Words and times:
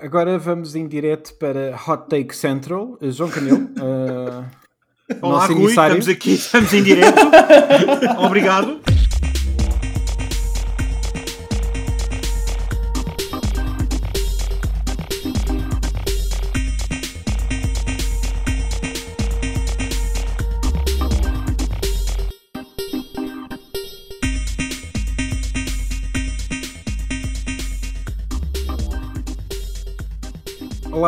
Agora 0.00 0.38
vamos 0.38 0.76
em 0.76 0.86
direto 0.86 1.34
para 1.34 1.74
Hot 1.74 2.08
Take 2.08 2.36
Central. 2.36 2.96
Uh, 3.02 3.10
João 3.10 3.28
Canelo. 3.28 3.68
Uh, 3.76 4.44
Olá, 5.20 5.46
Rui, 5.46 5.64
emissário. 5.64 5.98
estamos 5.98 6.08
aqui, 6.08 6.34
estamos 6.34 6.72
em 6.72 6.84
direto. 6.84 7.18
Obrigado. 8.24 8.80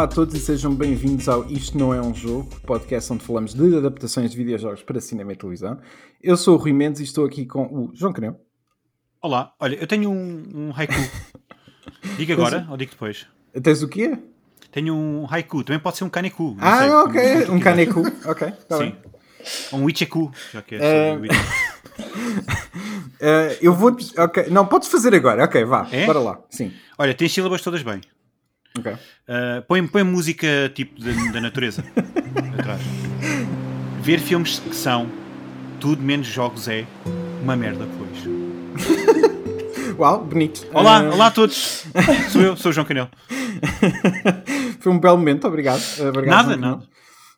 Olá 0.00 0.06
a 0.06 0.14
todos 0.14 0.34
e 0.34 0.38
sejam 0.38 0.74
bem-vindos 0.74 1.28
ao 1.28 1.44
Isto 1.50 1.76
Não 1.76 1.92
É 1.92 2.00
Um 2.00 2.14
Jogo, 2.14 2.48
podcast 2.62 3.12
onde 3.12 3.22
falamos 3.22 3.52
de 3.52 3.76
adaptações 3.76 4.30
de 4.30 4.36
videojogos 4.38 4.82
para 4.82 4.98
cinema 4.98 5.34
e 5.34 5.36
televisão. 5.36 5.78
Eu 6.22 6.38
sou 6.38 6.54
o 6.54 6.56
Rui 6.56 6.72
Mendes 6.72 7.02
e 7.02 7.04
estou 7.04 7.26
aqui 7.26 7.44
com 7.44 7.64
o 7.66 7.90
João 7.94 8.10
Canel. 8.10 8.40
Olá, 9.20 9.52
olha, 9.60 9.74
eu 9.74 9.86
tenho 9.86 10.10
um, 10.10 10.42
um 10.54 10.72
haiku. 10.74 10.94
Diga 12.16 12.32
agora 12.32 12.66
ou 12.70 12.78
digo 12.78 12.92
depois? 12.92 13.26
Tens 13.62 13.82
o 13.82 13.88
quê? 13.88 14.16
Tenho 14.72 14.94
um 14.94 15.26
haiku, 15.30 15.62
também 15.62 15.78
pode 15.78 15.98
ser 15.98 16.04
um 16.04 16.08
kaneku. 16.08 16.56
Ah, 16.58 16.78
sei, 16.78 16.90
ok, 16.90 17.50
um 17.50 17.60
kaneku, 17.60 18.00
ok, 18.24 18.52
tá 18.66 18.78
Sim. 18.78 18.84
Bem. 18.84 18.96
Um 19.74 19.90
icheku, 19.90 20.32
já 20.50 20.62
que 20.62 20.76
é 20.76 21.12
uh... 21.12 21.20
uh, 21.20 21.28
eu 23.60 23.74
vou. 23.74 23.94
Ok, 24.16 24.46
não, 24.48 24.64
podes 24.66 24.88
fazer 24.88 25.14
agora, 25.14 25.44
ok, 25.44 25.62
vá, 25.66 25.86
é? 25.92 26.06
bora 26.06 26.20
lá. 26.20 26.40
Sim. 26.48 26.72
Olha, 26.96 27.12
tem 27.12 27.28
sílabas 27.28 27.60
todas 27.60 27.82
bem. 27.82 28.00
Okay. 28.78 28.92
Uh, 28.92 29.62
põe, 29.66 29.86
põe 29.86 30.02
música 30.04 30.70
tipo 30.74 31.00
da, 31.00 31.12
da 31.32 31.40
natureza 31.40 31.84
atrás. 32.58 32.80
Ver 34.00 34.20
filmes 34.20 34.58
que 34.60 34.74
são 34.74 35.10
tudo 35.80 36.02
menos 36.02 36.26
jogos 36.26 36.68
é 36.68 36.86
uma 37.42 37.56
merda, 37.56 37.86
pois. 37.98 38.30
Uau, 39.98 40.24
bonito. 40.24 40.66
Olá, 40.72 41.02
uh... 41.02 41.12
olá 41.12 41.26
a 41.26 41.30
todos. 41.30 41.84
Sou 42.30 42.40
eu, 42.40 42.56
sou 42.56 42.70
o 42.70 42.72
João 42.72 42.86
Canel. 42.86 43.08
Foi 44.78 44.92
um 44.92 44.98
belo 44.98 45.18
momento, 45.18 45.46
obrigado. 45.46 45.82
obrigado 46.00 46.26
nada, 46.26 46.56
nada. 46.56 46.82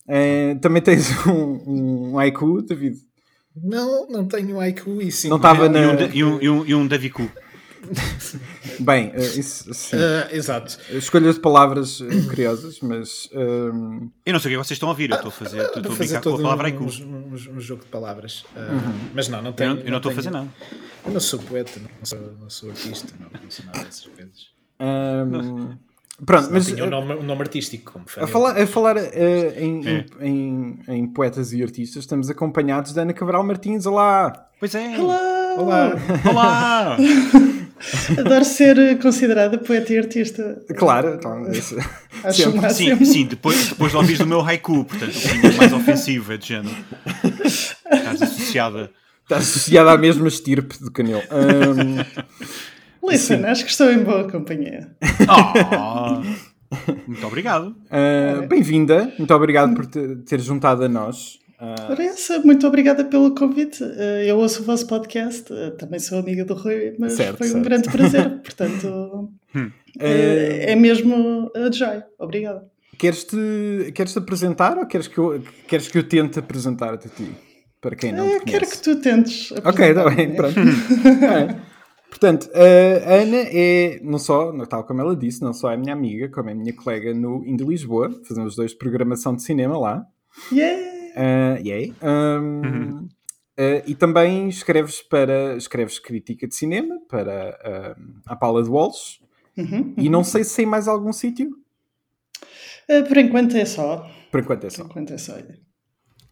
Uh, 0.06 0.60
também 0.60 0.82
tens 0.82 1.10
um, 1.26 2.12
um 2.12 2.18
haiku, 2.18 2.62
David? 2.62 2.96
Não, 3.56 4.08
não 4.08 4.26
tenho 4.26 4.60
haiku 4.60 5.00
e 5.00 5.10
sim. 5.10 5.28
Não 5.28 5.36
estava 5.36 5.68
na... 5.68 5.80
E 6.12 6.22
um, 6.24 6.40
e 6.40 6.48
um, 6.48 6.66
e 6.66 6.74
um 6.74 6.86
Daviku. 6.86 7.30
Bem, 8.80 9.08
uh, 9.08 9.18
isso 9.18 9.72
sim. 9.74 9.96
Uh, 9.96 10.34
exato. 10.34 10.78
Escolhas 10.90 11.34
de 11.34 11.40
palavras 11.40 12.00
uh, 12.00 12.06
curiosas, 12.28 12.80
mas. 12.80 13.28
Um... 13.32 14.10
Eu 14.24 14.32
não 14.32 14.40
sei 14.40 14.54
o 14.54 14.58
que 14.58 14.66
vocês 14.66 14.76
estão 14.76 14.88
a 14.88 14.92
ouvir, 14.92 15.10
eu 15.10 15.16
estou 15.16 15.28
a 15.28 15.32
fazer, 15.32 15.62
estou 15.62 15.92
a 15.92 15.94
brincar 15.94 16.22
com 16.22 16.34
a 16.34 16.42
palavra 16.42 16.68
um, 16.70 16.84
um, 16.84 17.32
um, 17.32 17.60
jogo 17.60 17.82
de 17.82 17.88
palavras. 17.88 18.44
Uhum. 18.56 19.10
Mas 19.14 19.28
não, 19.28 19.42
não 19.42 19.52
tenho. 19.52 19.80
Eu 19.80 19.90
não, 19.90 19.98
estou 19.98 20.12
a 20.12 20.14
fazer 20.14 20.30
nada. 20.30 20.48
Eu 21.04 21.12
não 21.12 21.20
sou 21.20 21.38
poeta, 21.40 21.80
não 21.80 22.04
sou, 22.04 22.18
não 22.40 22.50
sou 22.50 22.70
artista, 22.70 23.12
não, 23.18 23.28
não 23.28 23.50
sou 23.50 23.66
nada 23.66 23.84
dessas 23.84 24.06
coisas. 24.06 24.52
Um... 24.80 25.76
Pronto, 26.24 26.48
mas. 26.52 26.66
Tinha 26.66 26.84
um 26.84 26.90
nome, 26.90 27.14
um 27.14 27.22
nome 27.22 27.40
artístico, 27.40 27.92
como 27.92 28.04
A 28.16 28.26
falar, 28.26 28.60
a 28.60 28.66
falar 28.66 28.96
uh, 28.96 29.00
em, 29.56 29.86
é. 29.86 30.06
em, 30.20 30.78
em, 30.86 30.94
em, 30.96 31.06
poetas 31.08 31.52
e 31.52 31.62
artistas, 31.62 32.04
estamos 32.04 32.30
acompanhados 32.30 32.92
da 32.92 33.02
Ana 33.02 33.12
Cabral 33.12 33.42
Martins. 33.42 33.86
Olá! 33.86 34.48
Pois 34.60 34.74
é! 34.74 34.98
Olá! 34.98 35.54
Olá! 35.58 35.92
Olá! 36.30 36.96
Adoro 38.18 38.44
ser 38.44 38.98
considerada 38.98 39.58
poeta 39.58 39.92
e 39.92 39.98
artista. 39.98 40.62
Claro, 40.76 41.14
então, 41.14 41.50
isso. 41.50 41.76
Acho 42.24 42.52
sim, 42.72 43.04
sim, 43.04 43.26
depois, 43.26 43.68
depois 43.70 43.90
de 43.90 43.96
ouvires 43.96 44.20
o 44.20 44.26
meu 44.26 44.40
haiku, 44.40 44.84
portanto, 44.84 45.12
o 45.12 45.56
mais 45.56 45.72
ofensivo, 45.72 46.32
é 46.32 46.36
de 46.36 46.48
género. 46.48 46.76
Estás 47.44 48.22
associada. 48.22 48.90
Estás 49.22 49.42
associada 49.42 49.92
à 49.92 49.98
mesma 49.98 50.28
estirpe 50.28 50.78
do 50.78 50.90
canil. 50.90 51.18
Um... 51.18 53.08
Listen, 53.08 53.38
sim. 53.38 53.44
acho 53.44 53.64
que 53.64 53.70
estou 53.70 53.90
em 53.90 54.04
boa 54.04 54.30
companhia. 54.30 54.94
Oh, 55.28 56.22
muito 57.06 57.26
obrigado. 57.26 57.74
Uh, 57.90 58.46
Bem-vinda, 58.46 59.12
muito 59.18 59.34
obrigado 59.34 59.74
por 59.74 59.86
te, 59.86 60.16
ter 60.26 60.40
juntado 60.40 60.84
a 60.84 60.88
nós. 60.88 61.38
Uh... 61.62 62.44
muito 62.44 62.66
obrigada 62.66 63.04
pelo 63.04 63.32
convite. 63.34 63.84
Uh, 63.84 64.22
eu 64.26 64.38
ouço 64.38 64.62
o 64.62 64.64
vosso 64.64 64.84
podcast, 64.86 65.52
uh, 65.52 65.70
também 65.76 66.00
sou 66.00 66.18
amiga 66.18 66.44
do 66.44 66.54
Rui, 66.54 66.96
mas 66.98 67.12
certo, 67.12 67.38
foi 67.38 67.46
certo. 67.46 67.60
um 67.60 67.62
grande 67.62 67.88
prazer. 67.88 68.30
Portanto, 68.42 69.30
hum. 69.54 69.70
é, 70.00 70.72
é 70.72 70.76
mesmo 70.76 71.52
a 71.54 71.70
joy. 71.70 72.02
Obrigada. 72.18 72.66
Queres-te 72.98 73.92
queres 73.94 74.12
-te 74.12 74.18
apresentar 74.18 74.76
ou 74.76 74.86
queres 74.86 75.06
que, 75.06 75.18
eu, 75.18 75.40
queres 75.68 75.88
que 75.88 75.98
eu 75.98 76.08
tente 76.08 76.38
apresentar-te 76.38 77.06
a 77.06 77.10
ti? 77.10 77.30
Para 77.80 77.96
quem 77.96 78.12
não 78.12 78.38
te 78.40 78.44
Quero 78.44 78.66
que 78.66 78.78
tu 78.78 78.96
tentes. 79.00 79.52
Ok, 79.64 79.88
está 79.88 80.10
bem, 80.10 80.34
pronto. 80.34 80.58
é. 80.60 81.72
Portanto, 82.08 82.50
a 82.54 83.14
Ana 83.14 83.38
é, 83.50 83.98
não 84.02 84.18
só, 84.18 84.52
tal 84.66 84.84
como 84.84 85.00
ela 85.00 85.16
disse, 85.16 85.42
não 85.42 85.52
só 85.52 85.70
é 85.70 85.76
minha 85.76 85.92
amiga, 85.92 86.28
como 86.28 86.50
é 86.50 86.54
minha 86.54 86.72
colega 86.74 87.14
no 87.14 87.44
Indie 87.46 87.64
Lisboa, 87.64 88.10
fazemos 88.28 88.50
os 88.50 88.56
dois 88.56 88.72
de 88.72 88.78
programação 88.78 89.34
de 89.34 89.42
cinema 89.42 89.78
lá. 89.78 90.04
Yeah! 90.52 90.91
Uh, 91.16 91.66
yay. 91.66 91.94
Um, 92.02 92.62
uhum. 92.64 93.08
uh, 93.58 93.82
e 93.86 93.94
também 93.94 94.48
escreves 94.48 95.02
para 95.02 95.56
escreves 95.56 95.98
crítica 95.98 96.46
de 96.46 96.54
cinema 96.54 97.00
para 97.08 97.96
uh, 97.98 98.20
a 98.26 98.36
Paula 98.36 98.62
de 98.62 98.68
Walsh. 98.70 99.20
Uhum, 99.56 99.94
E 99.98 100.08
não 100.08 100.24
sei 100.24 100.44
se 100.44 100.56
tem 100.56 100.66
mais 100.66 100.88
algum 100.88 101.12
sítio. 101.12 101.50
Uh, 102.88 103.06
por 103.06 103.18
enquanto 103.18 103.56
é 103.56 103.64
só. 103.64 104.10
Por 104.30 104.40
enquanto 104.40 104.64
é 104.64 104.70
só. 104.70 104.82
Por 104.84 104.90
enquanto 104.90 105.12
é 105.12 105.18
só. 105.18 105.34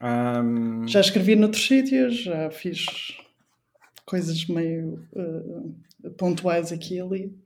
Um... 0.02 0.88
Já 0.88 1.00
escrevi 1.00 1.36
noutros 1.36 1.66
sítios, 1.66 2.22
já 2.22 2.50
fiz 2.50 2.86
coisas 4.06 4.46
meio 4.46 5.06
uh, 5.12 6.10
pontuais 6.16 6.72
aqui 6.72 6.94
e 6.94 7.00
ali, 7.00 7.38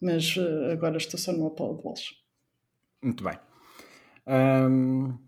mas 0.00 0.36
uh, 0.36 0.70
agora 0.72 0.96
estou 0.96 1.18
só 1.18 1.32
no 1.32 1.48
Apollo 1.48 1.78
de 1.78 1.86
Walsh. 1.86 2.10
Muito 3.02 3.24
bem. 3.24 3.38
Um... 4.26 5.18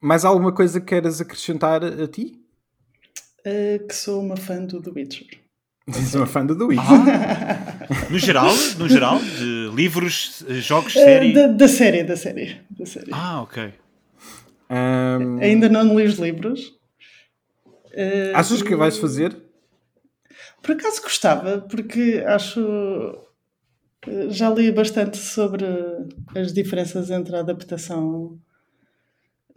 Mais 0.00 0.24
alguma 0.24 0.52
coisa 0.52 0.80
que 0.80 0.86
queiras 0.86 1.20
acrescentar 1.20 1.82
a 1.84 2.06
ti? 2.06 2.40
Uh, 3.40 3.86
que 3.86 3.94
sou 3.94 4.22
uma 4.22 4.36
fã 4.36 4.64
do 4.64 4.80
The 4.80 4.90
Witcher. 4.90 5.26
Diz 5.88 6.14
uma 6.14 6.26
fã 6.26 6.44
do 6.44 6.56
The 6.56 6.64
Witcher. 6.64 6.84
Ah, 6.84 8.06
no 8.10 8.18
geral, 8.18 8.50
no 8.78 8.88
geral, 8.88 9.18
de 9.18 9.70
livros, 9.74 10.44
jogos, 10.48 10.94
uh, 10.94 10.98
série. 10.98 11.32
Da, 11.32 11.46
da, 11.48 11.68
série, 11.68 12.04
da 12.04 12.16
série, 12.16 12.60
da 12.70 12.86
série. 12.86 13.10
Ah, 13.12 13.42
ok. 13.42 13.72
Um... 14.70 15.38
Ainda 15.40 15.68
não 15.68 15.98
li 15.98 16.04
os 16.04 16.16
livros. 16.16 16.78
Uh, 17.86 18.34
Achas 18.34 18.62
que 18.62 18.76
vais 18.76 18.98
fazer? 18.98 19.36
Por 20.62 20.72
acaso 20.72 21.02
gostava, 21.02 21.58
porque 21.58 22.22
acho. 22.26 23.24
Já 24.28 24.48
li 24.50 24.70
bastante 24.70 25.16
sobre 25.16 25.64
as 26.34 26.52
diferenças 26.52 27.10
entre 27.10 27.34
a 27.34 27.40
adaptação 27.40 28.38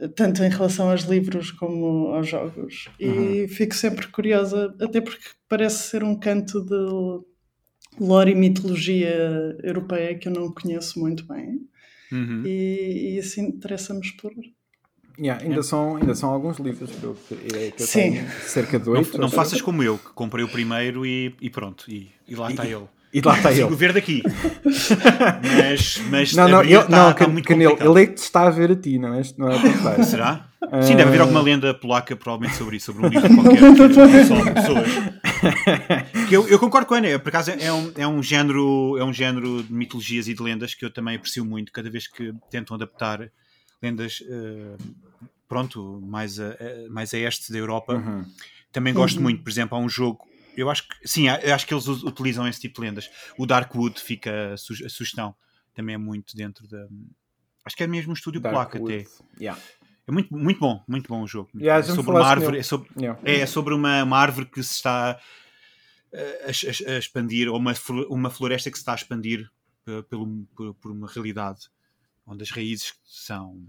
tanto 0.09 0.44
em 0.44 0.50
relação 0.50 0.89
aos 0.89 1.01
livros 1.01 1.51
como 1.51 2.07
aos 2.07 2.28
jogos. 2.28 2.89
Uhum. 3.00 3.34
E 3.34 3.47
fico 3.47 3.75
sempre 3.75 4.07
curiosa, 4.07 4.75
até 4.79 5.01
porque 5.01 5.25
parece 5.47 5.89
ser 5.89 6.03
um 6.03 6.17
canto 6.17 6.62
de 6.62 8.03
lore 8.03 8.31
e 8.31 8.35
mitologia 8.35 9.57
europeia 9.63 10.17
que 10.17 10.28
eu 10.28 10.34
não 10.34 10.51
conheço 10.51 11.00
muito 11.00 11.25
bem. 11.25 11.59
Uhum. 12.12 12.44
E, 12.45 13.16
e 13.16 13.19
assim 13.19 13.47
interessa-me 13.47 14.01
explorar. 14.01 14.41
Yeah, 15.19 15.44
ainda, 15.44 15.59
é. 15.59 15.63
são, 15.63 15.97
ainda 15.97 16.16
são 16.16 16.31
alguns 16.31 16.57
livros 16.57 16.89
que 16.89 17.03
eu, 17.03 17.16
que 17.16 17.81
eu 17.83 17.85
Sim. 17.85 18.28
cerca 18.44 18.79
de 18.79 18.89
oito. 18.89 19.13
Não, 19.13 19.22
não 19.22 19.29
faças 19.29 19.62
como 19.62 19.83
eu, 19.83 19.97
que 19.97 20.09
comprei 20.13 20.44
o 20.44 20.50
primeiro 20.50 21.06
e, 21.06 21.35
e 21.39 21.50
pronto, 21.50 21.85
e, 21.89 22.09
e 22.28 22.35
lá 22.35 22.50
está 22.50 22.66
ele. 22.66 22.88
E 23.14 23.22
lá 23.22 23.36
está 23.38 23.52
ele. 23.54 23.76
ver 23.76 23.94
daqui. 23.94 24.24
mas, 24.64 26.02
mas 26.10 26.34
não, 26.34 26.48
não, 26.48 26.64
ele, 26.64 26.82
tá, 26.84 26.90
não 26.90 27.14
tá 27.14 27.28
muito 27.28 27.48
Canelo, 27.48 27.78
ele 27.80 28.04
é 28.04 28.06
que 28.08 28.13
te 28.13 28.24
está 28.24 28.48
a 28.48 28.50
ver 28.50 28.72
a 28.72 28.75
ti, 28.75 28.98
não 28.98 29.13
é? 29.13 29.22
Não 29.38 29.50
é 29.50 30.04
Será? 30.04 30.48
Uh... 30.62 30.81
Sim, 30.84 30.96
deve 30.96 31.10
haver 31.10 31.22
alguma 31.22 31.42
lenda 31.42 31.74
polaca 31.74 32.16
provavelmente 32.16 32.58
sobre 32.58 32.78
isso, 32.78 32.86
sobre 32.88 33.06
um 33.06 33.10
livro 33.10 33.30
qualquer. 33.36 34.25
só 34.25 34.54
pessoas. 34.54 34.90
Que 36.30 36.36
eu, 36.36 36.48
eu 36.48 36.60
concordo 36.60 36.88
com 36.88 36.94
a 36.94 36.98
Ana, 36.98 37.19
por 37.19 37.30
acaso 37.30 37.52
é 37.52 37.74
um, 37.74 37.92
é, 37.98 38.08
um 38.08 38.24
género, 38.24 38.98
é 38.98 39.04
um 39.04 39.12
género 39.12 39.64
de 39.64 39.74
mitologias 39.74 40.28
e 40.28 40.34
de 40.34 40.42
lendas 40.42 40.74
que 40.74 40.86
eu 40.86 40.90
também 40.92 41.16
aprecio 41.16 41.44
muito, 41.44 41.72
cada 41.72 41.90
vez 41.90 42.07
que 42.07 42.34
tentam 42.50 42.75
adaptar 42.75 43.30
lendas, 43.81 44.22
uh, 44.22 44.78
pronto, 45.50 46.00
mais 46.06 46.40
a, 46.40 46.56
mais 46.90 47.14
a 47.14 47.18
este 47.18 47.52
da 47.52 47.57
Europa. 47.57 47.96
Uhum. 47.96 48.24
Também 48.72 48.94
gosto 48.94 49.18
uhum. 49.18 49.24
muito, 49.24 49.44
por 49.44 49.50
exemplo, 49.50 49.78
há 49.78 49.81
um 49.81 49.90
jogo 49.90 50.19
eu 50.56 50.69
acho 50.69 50.88
que 50.88 51.07
sim, 51.07 51.27
acho 51.27 51.65
que 51.65 51.74
eles 51.74 51.88
utilizam 51.88 52.48
esse 52.48 52.59
tipo 52.59 52.81
de 52.81 52.88
lendas. 52.88 53.09
O 53.38 53.45
Darkwood 53.45 54.00
fica 54.00 54.53
a, 54.53 54.57
sugestão, 54.57 55.36
também 55.74 55.95
é 55.95 55.98
muito 55.98 56.36
dentro 56.36 56.68
da. 56.68 56.88
Acho 57.65 57.75
que 57.75 57.83
é 57.83 57.88
mesmo 57.88 58.12
um 58.12 58.13
estúdio 58.13 58.42
polaco 58.42 58.77
até. 58.77 59.06
Yeah. 59.39 59.62
É 60.07 60.12
muito, 60.12 60.36
muito 60.36 60.59
bom, 60.59 60.83
muito 60.88 61.07
bom 61.07 61.21
o 61.21 61.27
jogo. 61.27 61.50
Yeah, 61.56 61.80
é 61.80 61.95
sobre 61.95 62.12
uma 62.12 62.25
árvore, 62.25 62.57
é 62.57 62.63
sobre, 62.63 62.89
yeah. 62.98 63.19
é 63.24 63.45
sobre 63.45 63.74
uma, 63.74 64.03
uma, 64.03 64.18
árvore 64.18 64.48
que 64.48 64.62
se 64.63 64.74
está 64.74 65.12
a, 65.12 65.19
a, 66.18 66.94
a, 66.94 66.97
expandir, 66.97 67.47
ou 67.47 67.57
uma, 67.57 67.74
uma 68.09 68.30
floresta 68.30 68.71
que 68.71 68.77
se 68.77 68.81
está 68.81 68.94
a 68.94 68.95
expandir 68.95 69.50
pe- 69.86 70.04
pelo, 70.09 70.27
por, 70.56 70.74
por 70.75 70.92
uma 70.92 71.07
realidade 71.07 71.69
onde 72.25 72.44
as 72.44 72.50
raízes 72.50 72.94
são, 73.06 73.63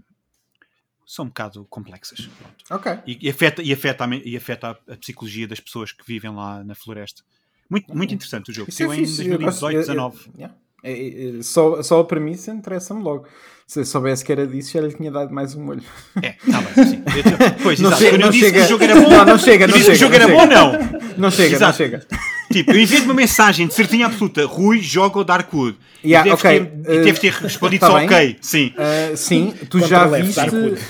são 1.05 1.25
um 1.25 1.27
bocado 1.27 1.65
complexas. 1.69 2.27
Pronto. 2.37 2.55
Ok. 2.81 2.99
E, 3.07 3.27
e 3.27 3.29
afeta, 3.29 3.61
e, 3.61 3.73
afeta, 3.73 4.05
a, 4.05 4.15
e 4.15 4.35
afeta 4.37 4.67
a, 4.87 4.93
a 4.93 4.97
psicologia 4.97 5.47
das 5.47 5.59
pessoas 5.59 5.91
que 5.91 6.05
vivem 6.05 6.31
lá 6.33 6.63
na 6.63 6.75
floresta. 6.75 7.21
Muito, 7.69 7.95
muito 7.95 8.13
interessante 8.13 8.51
o 8.51 8.53
jogo. 8.53 8.69
Isso 8.69 8.83
é 8.83 8.87
Saiu 8.87 8.97
em 8.97 9.31
eu 9.33 9.39
gosto- 9.39 9.61
2018, 9.61 9.75
eu- 9.75 9.81
19. 9.81 10.17
eu- 10.27 10.33
yeah. 10.37 10.55
É, 10.85 10.91
é, 10.91 11.39
é, 11.39 11.41
só, 11.41 11.81
só 11.81 12.01
a 12.01 12.03
premissa 12.05 12.51
interessa-me 12.51 13.01
logo. 13.01 13.25
Se 13.65 13.79
eu 13.79 13.85
soubesse 13.85 14.23
que 14.25 14.31
era 14.33 14.45
disso, 14.45 14.73
já 14.73 14.81
lhe 14.81 14.93
tinha 14.93 15.09
dado 15.09 15.33
mais 15.33 15.55
um 15.55 15.63
molho. 15.63 15.81
É, 16.21 16.31
tá 16.33 16.61
bem, 16.61 16.85
sim. 16.85 16.97
Eu- 17.07 17.63
Pois, 17.63 17.79
Não 17.79 17.89
exato. 17.89 18.03
chega- 18.03 18.17
não 18.17 18.29
disse 18.29 18.45
chega- 18.45 18.59
que 18.59 18.65
o 18.65 18.67
jogo 18.67 18.83
era 18.83 18.95
bom, 19.01 19.09
Não, 19.09 19.25
não 19.25 19.37
chega, 19.37 19.67
não 19.67 19.73
disse 19.77 19.89
que 19.91 19.95
o 19.95 19.99
jogo 19.99 20.15
era 20.15 20.27
bom, 20.27 20.45
não. 20.45 20.73
Não 21.17 21.31
chega, 21.31 21.55
Exato. 21.55 21.71
não 21.71 21.77
chega. 21.77 22.07
Tipo, 22.53 22.71
eu 22.71 22.79
enviei-te 22.79 23.05
uma 23.05 23.13
mensagem 23.13 23.67
de 23.67 23.73
certinha 23.73 24.05
absoluta: 24.05 24.45
Rui 24.45 24.79
joga 24.81 25.19
o 25.19 25.23
Darkwood. 25.23 25.77
Yeah, 26.05 26.27
e 26.27 26.31
deves 26.31 26.45
ok, 26.45 26.59
ter, 26.59 26.93
e 26.93 26.99
uh, 26.99 27.03
deves 27.03 27.19
ter 27.19 27.33
respondido 27.33 27.79
tá 27.81 27.87
só 27.87 27.95
bem. 27.97 28.05
ok. 28.05 28.37
Sim. 28.41 28.73
Ah, 28.77 29.15
sim, 29.15 29.53
tu 29.69 29.79
Contra 29.79 29.87
já 29.87 30.05
left, 30.05 30.25
viste. 30.25 30.35
Darkwood. 30.39 30.81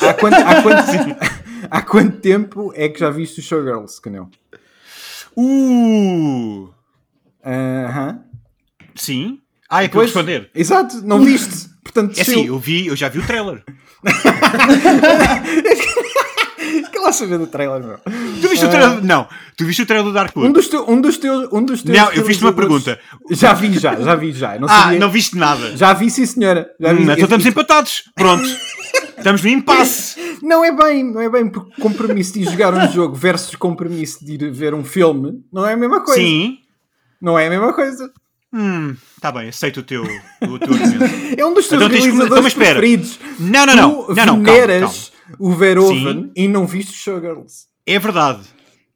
Há 0.00 0.14
quanto, 0.14 0.34
há, 0.36 0.62
quanto, 0.62 0.86
há 1.70 1.82
quanto 1.82 2.16
tempo 2.18 2.72
é 2.74 2.88
que 2.88 2.98
já 3.00 3.10
viste 3.10 3.40
o 3.40 3.42
Showgirls, 3.42 4.00
Canel? 4.00 4.28
Uh! 5.36 6.68
Aham. 7.44 8.20
Sim. 8.94 9.40
Ah, 9.68 9.84
é 9.84 9.88
para 9.88 10.02
responder. 10.02 10.50
Exato, 10.54 11.00
não 11.04 11.22
viste. 11.24 11.68
Portanto, 11.82 12.16
É 12.18 12.22
assim, 12.22 12.46
eu... 12.46 12.54
eu 12.54 12.58
vi, 12.58 12.86
eu 12.86 12.96
já 12.96 13.08
vi 13.08 13.18
o 13.18 13.26
trailer. 13.26 13.62
Que 16.90 16.98
lá 16.98 17.12
saber 17.12 17.38
do 17.38 17.46
trailer, 17.46 17.82
meu. 17.82 17.98
Tu 18.40 18.48
viste 18.48 18.64
o 18.64 18.68
trailer? 18.68 19.02
Não, 19.04 19.26
tu 19.56 19.64
viste 19.64 19.82
o 19.82 19.86
trailer 19.86 20.06
do 20.06 20.12
Darkwood. 20.12 20.48
Um 20.48 20.52
dos, 20.52 20.68
teu, 20.68 20.84
um 20.88 21.00
dos 21.00 21.16
teus. 21.18 21.48
Um 21.52 21.64
dos 21.64 21.82
teus 21.82 21.96
Não, 21.98 22.12
eu 22.12 22.24
fiz-te 22.24 22.42
uma 22.44 22.52
pergunta. 22.52 22.98
Já 23.30 23.52
vi, 23.52 23.78
já, 23.78 23.94
já 24.00 24.14
vi, 24.14 24.32
já. 24.32 24.58
Não 24.58 24.68
Ah, 24.68 24.82
sabia- 24.82 24.98
não 24.98 25.10
viste 25.10 25.36
nada. 25.36 25.76
Já 25.76 25.92
vi, 25.92 26.10
sim, 26.10 26.26
senhora. 26.26 26.68
Já 26.80 26.92
vi. 26.92 27.00
Hum, 27.00 27.10
então 27.12 27.24
estamos 27.24 27.46
empatados. 27.46 28.04
Pronto. 28.14 28.44
Estamos 29.16 29.42
no 29.42 29.48
impasse. 29.50 30.18
Não 30.42 30.64
é 30.64 30.72
bem, 30.74 31.04
não 31.04 31.20
é 31.20 31.28
bem, 31.28 31.46
porque 31.50 31.82
compromisso 31.82 32.32
de 32.32 32.40
ir 32.40 32.44
jogar 32.50 32.72
um 32.72 32.90
jogo 32.90 33.14
versus 33.14 33.54
compromisso 33.56 34.24
de 34.24 34.32
ir 34.42 34.50
ver 34.50 34.72
um 34.72 34.82
filme 34.82 35.44
não 35.52 35.66
é 35.66 35.74
a 35.74 35.76
mesma 35.76 36.00
coisa. 36.02 36.18
Sim. 36.18 36.56
Não 37.20 37.38
é 37.38 37.46
a 37.46 37.50
mesma 37.50 37.74
coisa. 37.74 38.10
Hum, 38.50 38.96
tá 39.20 39.30
bem, 39.30 39.50
aceito 39.50 39.80
o 39.80 39.82
teu, 39.82 40.02
o 40.02 40.58
teu 40.58 40.72
argumento. 40.72 41.14
É 41.38 41.44
um 41.44 41.52
dos 41.52 41.68
teus 41.68 41.82
Então 41.82 41.88
que- 41.90 41.96
realizadores 41.98 42.30
então, 42.32 42.42
mas 42.42 42.52
espera. 42.54 42.78
preferidos. 42.80 43.18
Não, 43.38 43.66
não, 43.66 43.76
não. 43.76 43.90
Tu 44.04 44.14
Não, 44.14 44.26
não, 44.26 44.42
calma, 44.42 44.60
veneras 44.66 45.12
o 45.38 45.52
Verhoeven 45.52 46.22
Sim. 46.24 46.32
e 46.36 46.48
não 46.48 46.66
viste 46.66 46.92
Showgirls. 46.92 47.66
É 47.86 47.98
verdade. 47.98 48.42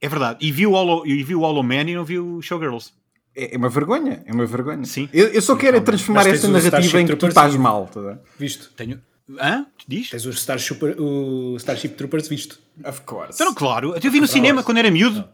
É 0.01 0.09
verdade. 0.09 0.39
E 0.47 0.53
vi 0.53 0.67
o 0.67 0.71
Hollow, 0.73 1.07
e 1.07 1.23
vi 1.23 1.35
o 1.35 1.41
Hollow 1.41 1.63
Man 1.63 1.83
e 1.83 1.95
não 1.95 2.05
vi 2.05 2.19
o 2.19 2.41
Showgirls. 2.43 2.93
É, 3.37 3.55
é 3.55 3.59
uma 3.59 3.69
vergonha, 3.69 4.23
é 4.27 4.33
uma 4.33 4.47
vergonha. 4.47 4.85
Sim. 4.85 5.09
Eu, 5.13 5.29
eu 5.29 5.43
só 5.43 5.57
quero 5.57 5.77
é 5.79 5.81
transformar 5.81 6.27
esta 6.27 6.47
narrativa 6.47 6.77
Starship 6.81 6.99
em 6.99 7.07
que 7.07 7.17
tu 7.17 7.27
estás 7.27 7.57
mal. 7.57 7.87
Tá? 7.87 8.19
Visto. 8.39 8.71
Tenho. 8.77 9.01
Hã? 9.41 9.67
Diz? 9.89 10.11
Tens 10.11 10.27
o, 10.27 10.33
Star 10.33 10.59
Super, 10.61 11.01
o 11.01 11.57
Starship 11.57 11.91
Troopers 11.95 12.29
visto. 12.29 12.61
Of 12.85 13.01
course. 13.03 13.33
Então, 13.35 13.55
claro. 13.55 13.95
Eu 14.03 14.11
vi 14.11 14.21
no 14.21 14.27
cinema 14.27 14.63
quando 14.63 14.79
era 14.79 14.91
miúdo. 14.91 15.25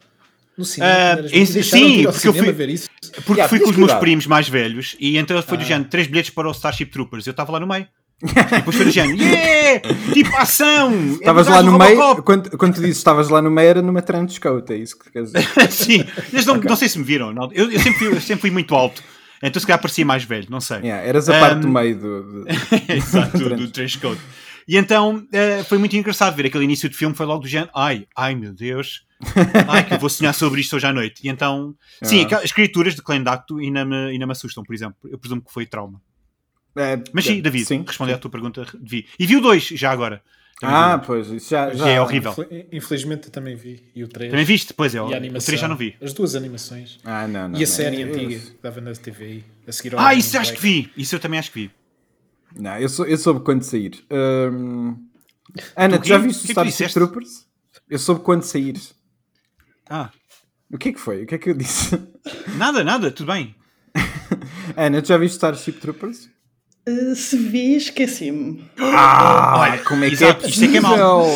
No 0.56 0.64
cinema. 0.64 0.92
Ah, 0.92 1.20
em- 1.32 1.44
deixaram-te 1.44 1.62
sim, 1.64 2.02
porque 2.04 2.28
eu 2.28 2.34
fui- 2.34 2.52
ver 2.52 2.68
isso. 2.68 2.88
Porque 3.26 3.32
Yeah, 3.40 3.48
fui 3.48 3.60
com 3.60 3.70
os 3.70 3.76
meus 3.76 3.92
primos 3.94 4.26
mais 4.26 4.48
velhos 4.48 4.96
e 5.00 5.16
então 5.16 5.40
foi 5.42 5.58
do 5.58 5.64
género 5.64 5.88
três 5.90 6.06
bilhetes 6.06 6.30
para 6.30 6.48
o 6.48 6.52
Starship 6.52 6.86
Troopers. 6.86 7.26
Eu 7.26 7.32
estava 7.32 7.50
lá 7.52 7.58
no 7.60 7.66
meio. 7.66 7.86
Depois 8.22 8.76
foi 8.76 8.90
género, 8.90 9.16
yeah! 9.22 9.80
Tipo 10.12 10.36
ação! 10.36 10.92
Estavas 11.14 11.46
lá 11.48 11.62
no 11.62 11.78
meio, 11.78 12.22
quando, 12.22 12.56
quando 12.58 12.74
tu 12.74 12.80
dizes 12.80 12.98
estavas 12.98 13.28
lá 13.30 13.40
no 13.40 13.50
meio 13.50 13.68
era 13.68 13.82
numa 13.82 14.02
trench 14.02 14.38
coat, 14.40 14.70
é 14.72 14.76
isso 14.76 14.98
que 14.98 15.10
queres 15.10 15.32
dizer? 15.32 15.48
Sim, 15.72 16.04
mas 16.32 16.44
não, 16.44 16.56
não 16.56 16.76
sei 16.76 16.88
se 16.88 16.98
me 16.98 17.04
viram. 17.04 17.32
não. 17.32 17.48
Eu, 17.52 17.70
eu 17.70 17.78
sempre 17.80 17.98
fui, 17.98 18.08
eu 18.08 18.20
sempre 18.20 18.40
fui 18.42 18.50
muito 18.50 18.74
alto. 18.74 19.02
Então 19.42 19.58
se 19.58 19.66
calhar 19.66 19.80
parecia 19.80 20.04
mais 20.04 20.22
velho, 20.24 20.46
não 20.50 20.60
sei. 20.60 20.78
Yeah, 20.80 21.06
eras 21.06 21.28
a 21.30 21.40
parte 21.40 21.56
Um, 21.56 21.60
do 21.60 21.68
meio 21.68 21.96
do. 21.98 22.22
do- 22.22 22.44
Exato, 22.92 23.38
do, 23.38 23.68
Trench. 23.70 23.98
do. 23.98 24.18
E 24.68 24.76
então 24.76 25.26
eh, 25.32 25.64
foi 25.64 25.78
muito 25.78 25.96
engraçado 25.96 26.36
ver 26.36 26.46
aquele 26.46 26.64
início 26.64 26.88
de 26.90 26.96
filme, 26.96 27.14
foi 27.14 27.24
logo 27.24 27.40
do 27.40 27.48
género, 27.48 27.70
ai, 27.74 28.06
ai 28.14 28.34
meu 28.34 28.52
Deus, 28.52 29.00
ai 29.66 29.84
que 29.84 29.94
eu 29.94 29.98
vou 29.98 30.10
sonhar 30.10 30.34
sobre 30.34 30.60
isto 30.60 30.76
hoje 30.76 30.86
à 30.86 30.92
noite. 30.92 31.22
E 31.24 31.28
então, 31.30 31.74
sim, 32.02 32.20
Ah. 32.20 32.26
aquelas 32.26 32.44
escrituras 32.44 32.94
de 32.94 33.00
Clan 33.02 33.22
Dacto 33.22 33.56
ainda 33.58 33.82
me, 33.84 34.10
ainda 34.10 34.26
me 34.26 34.32
assustam, 34.32 34.62
por 34.62 34.74
exemplo. 34.74 34.96
Eu 35.10 35.18
presumo 35.18 35.40
que 35.42 35.50
foi 35.52 35.64
trauma. 35.64 36.00
É, 36.76 37.02
Mas 37.12 37.24
sim, 37.24 37.38
é, 37.38 37.42
David, 37.42 37.64
sim. 37.64 37.84
responder 37.86 38.14
à 38.14 38.18
tua 38.18 38.30
pergunta, 38.30 38.66
vi. 38.80 39.06
E 39.18 39.26
vi 39.26 39.36
o 39.36 39.40
2 39.40 39.64
já 39.68 39.90
agora. 39.90 40.22
Também 40.60 40.76
Ah, 40.76 40.96
vi. 40.98 41.06
pois, 41.06 41.28
isso 41.28 41.50
já, 41.50 41.74
já 41.74 41.88
é 41.88 42.00
horrível. 42.00 42.32
Infel- 42.32 42.66
Infelizmente 42.70 43.26
eu 43.28 43.32
também 43.32 43.56
vi. 43.56 43.82
E 43.94 44.04
o 44.04 44.08
3. 44.08 44.30
Também 44.30 44.44
viste? 44.44 44.74
Pois 44.74 44.94
é, 44.94 44.98
E 44.98 45.00
o 45.00 45.04
a 45.04 45.08
o 45.08 45.14
animação. 45.14 45.46
3 45.46 45.60
já 45.60 45.66
não 45.68 45.76
vi. 45.76 45.96
As 46.00 46.12
duas 46.12 46.34
animações. 46.34 46.98
Ah, 47.04 47.26
não, 47.26 47.48
não. 47.48 47.58
e 47.58 47.62
a 47.64 47.66
não. 47.66 47.66
série 47.66 48.02
Eu- 48.02 48.08
antiga 48.14 48.38
que 48.38 48.56
dava 48.62 48.80
na 48.80 48.92
TV. 48.92 49.42
A 49.66 49.72
seguir 49.72 49.94
ao 49.94 50.00
Ah, 50.00 50.14
isso 50.14 50.36
acho 50.38 50.52
que 50.54 50.60
vi. 50.60 50.90
Isso 50.96 51.14
eu 51.14 51.20
também 51.20 51.38
acho 51.40 51.50
que 51.50 51.60
vi. 51.62 51.70
Não, 52.58 52.76
eu, 52.78 52.88
sou, 52.88 53.06
eu 53.06 53.16
soube 53.16 53.40
quando 53.44 53.62
sair. 53.62 53.92
Hum, 54.10 54.96
Ana, 55.76 55.98
Tu 55.98 56.02
tu 56.02 56.08
já 56.08 56.18
viste 56.18 56.40
O 56.44 56.48
o 56.48 56.50
é 56.50 56.54
tu 56.64 56.68
Starship? 56.68 56.92
Troopers? 56.94 57.46
Eu 57.88 57.98
soube 57.98 58.20
quando 58.22 58.42
sair. 58.42 58.76
Ah, 59.88 60.10
O 60.72 60.76
que 60.78 60.90
é 60.90 60.92
que 60.92 61.00
foi? 61.00 61.22
O 61.22 61.26
que 61.26 61.34
é 61.34 61.38
que 61.38 61.50
eu 61.50 61.54
disse? 61.54 61.98
nada, 62.56 62.84
nada, 62.84 63.10
tudo 63.10 63.32
bem. 63.32 63.54
Ana, 64.76 65.00
tu 65.02 65.08
já 65.08 65.16
viste 65.18 65.34
Starship 65.34 65.72
Troopers? 65.80 66.28
Uh, 66.90 67.14
se 67.14 67.36
vi, 67.36 67.76
esqueci-me. 67.76 68.64
Ah, 68.78 69.58
Olha, 69.60 69.78
como 69.78 70.04
é 70.04 70.08
que 70.08 70.14
exato, 70.14 70.46
é 70.46 70.48
isto 70.48 70.64
é 70.64 70.68
que 70.68 70.76
é 70.76 70.80
mau. 70.80 71.26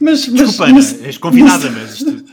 Mas, 0.00 0.26
mas, 0.28 0.32
Desculpa, 0.32 0.64
Ana, 0.66 1.06
és 1.06 1.18
convidada, 1.18 1.70
mas 1.70 1.94
isto... 1.94 2.24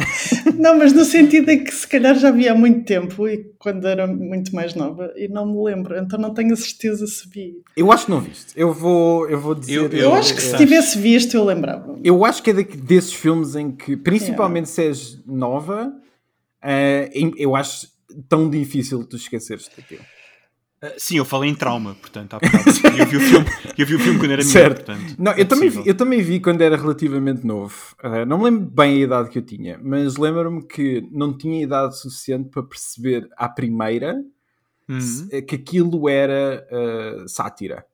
Não, 0.56 0.78
mas 0.78 0.94
no 0.94 1.04
sentido 1.04 1.50
em 1.50 1.62
que 1.62 1.74
se 1.74 1.86
calhar 1.86 2.18
já 2.18 2.30
vi 2.30 2.48
há 2.48 2.54
muito 2.54 2.86
tempo 2.86 3.28
e 3.28 3.52
quando 3.58 3.86
era 3.86 4.06
muito 4.06 4.54
mais 4.54 4.74
nova 4.74 5.12
e 5.14 5.28
não 5.28 5.44
me 5.46 5.62
lembro, 5.62 5.94
então 5.98 6.18
não 6.18 6.32
tenho 6.32 6.54
a 6.54 6.56
certeza 6.56 7.06
se 7.06 7.28
vi. 7.28 7.56
Eu 7.76 7.92
acho 7.92 8.06
que 8.06 8.10
não 8.10 8.20
viste. 8.20 8.52
Eu 8.56 8.72
vou, 8.72 9.28
eu 9.28 9.38
vou 9.38 9.54
dizer. 9.54 9.74
Eu- 9.74 9.88
Eu, 9.90 9.98
Eu- 9.98 10.14
acho 10.14 10.34
que 10.34 10.40
se 10.40 10.56
tivesse 10.56 10.98
visto 10.98 11.34
eu 11.36 11.44
lembrava. 11.44 11.98
Eu 12.02 12.24
acho 12.24 12.42
que 12.42 12.48
é 12.48 12.54
desses 12.54 13.12
filmes 13.12 13.54
em 13.56 13.70
que, 13.72 13.94
principalmente 13.94 14.70
se 14.70 14.82
és 14.86 15.18
nova, 15.26 15.92
eh, 16.62 17.10
em- 17.12 17.34
eu 17.36 17.54
acho 17.54 17.86
tão 18.26 18.48
difícil 18.48 19.04
tu 19.04 19.16
esqueceres 19.16 19.68
daquilo. 19.76 20.00
Ah, 20.82 20.92
Sim, 20.96 21.18
eu 21.18 21.24
falei 21.26 21.50
em 21.50 21.54
trauma, 21.54 21.94
portanto, 22.00 22.36
eu 22.98 23.06
vi 23.06 23.16
o 23.18 23.20
filme, 23.20 23.46
eu 23.76 23.86
vi 23.86 23.94
o 23.96 23.98
filme 24.00 24.18
quando 24.18 24.30
era 24.32 24.42
Certo. 24.42 24.84
portanto. 24.86 25.14
Não, 25.18 25.32
é 25.32 25.40
eu, 25.42 25.44
também 25.46 25.68
vi, 25.68 25.82
eu 25.86 25.94
também 25.94 26.22
vi 26.22 26.40
quando 26.40 26.62
era 26.62 26.74
relativamente 26.76 27.46
novo. 27.46 27.94
Eh, 28.02 28.24
não 28.24 28.38
me 28.38 28.44
lembro 28.44 28.64
bem 28.70 28.94
a 28.94 29.04
idade 29.04 29.28
que 29.28 29.36
eu 29.38 29.42
tinha, 29.42 29.78
mas 29.82 30.16
lembro-me 30.16 30.62
que 30.66 31.06
não 31.12 31.36
tinha 31.36 31.62
idade 31.62 31.98
suficiente 31.98 32.48
para 32.48 32.62
perceber 32.62 33.28
à 33.36 33.48
primeira 33.48 34.22
Uhum. 34.88 35.28
eh, 35.30 35.42
que 35.42 35.54
aquilo 35.54 36.08
era 36.08 36.66
eh, 36.70 37.24
sátira. 37.28 37.84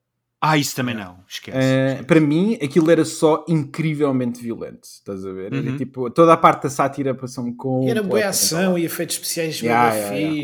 Ah, 0.40 0.56
isso 0.56 0.76
também 0.76 0.94
não, 0.94 1.18
esquece. 1.28 1.58
Eh, 1.60 2.02
para 2.06 2.20
mim, 2.20 2.56
aquilo 2.62 2.90
era 2.90 3.04
só 3.04 3.44
incrivelmente 3.48 4.40
violento. 4.40 4.84
Estás 4.84 5.26
a 5.26 5.32
ver? 5.32 5.52
Era 5.52 5.70
Uhum. 5.70 5.76
tipo, 5.76 6.08
toda 6.10 6.32
a 6.32 6.36
parte 6.36 6.62
da 6.64 6.70
sátira 6.70 7.14
passou-me 7.14 7.52
com. 7.54 7.88
Era 7.88 8.02
boa 8.02 8.24
ação 8.26 8.78
e 8.78 8.84
efeitos 8.84 9.16
especiais 9.16 9.60
Yeah, 9.60 9.94
yeah, 9.94 10.16
yeah. 10.16 10.42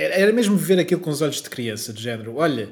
Era, 0.00 0.32
mesmo 0.32 0.56
ver 0.56 0.78
aquilo 0.78 1.00
com 1.00 1.10
os 1.10 1.20
olhos 1.22 1.42
de 1.42 1.50
criança, 1.50 1.92
de 1.92 2.00
género. 2.02 2.36
Olha, 2.36 2.68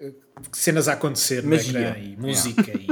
eh, 0.00 0.12
cenas 0.52 0.88
a 0.88 0.94
acontecer 0.94 1.42
no 1.42 1.50
Magia. 1.50 1.80
ecrã 1.90 1.98
e 2.02 2.16
música 2.16 2.70
e. 2.76 2.86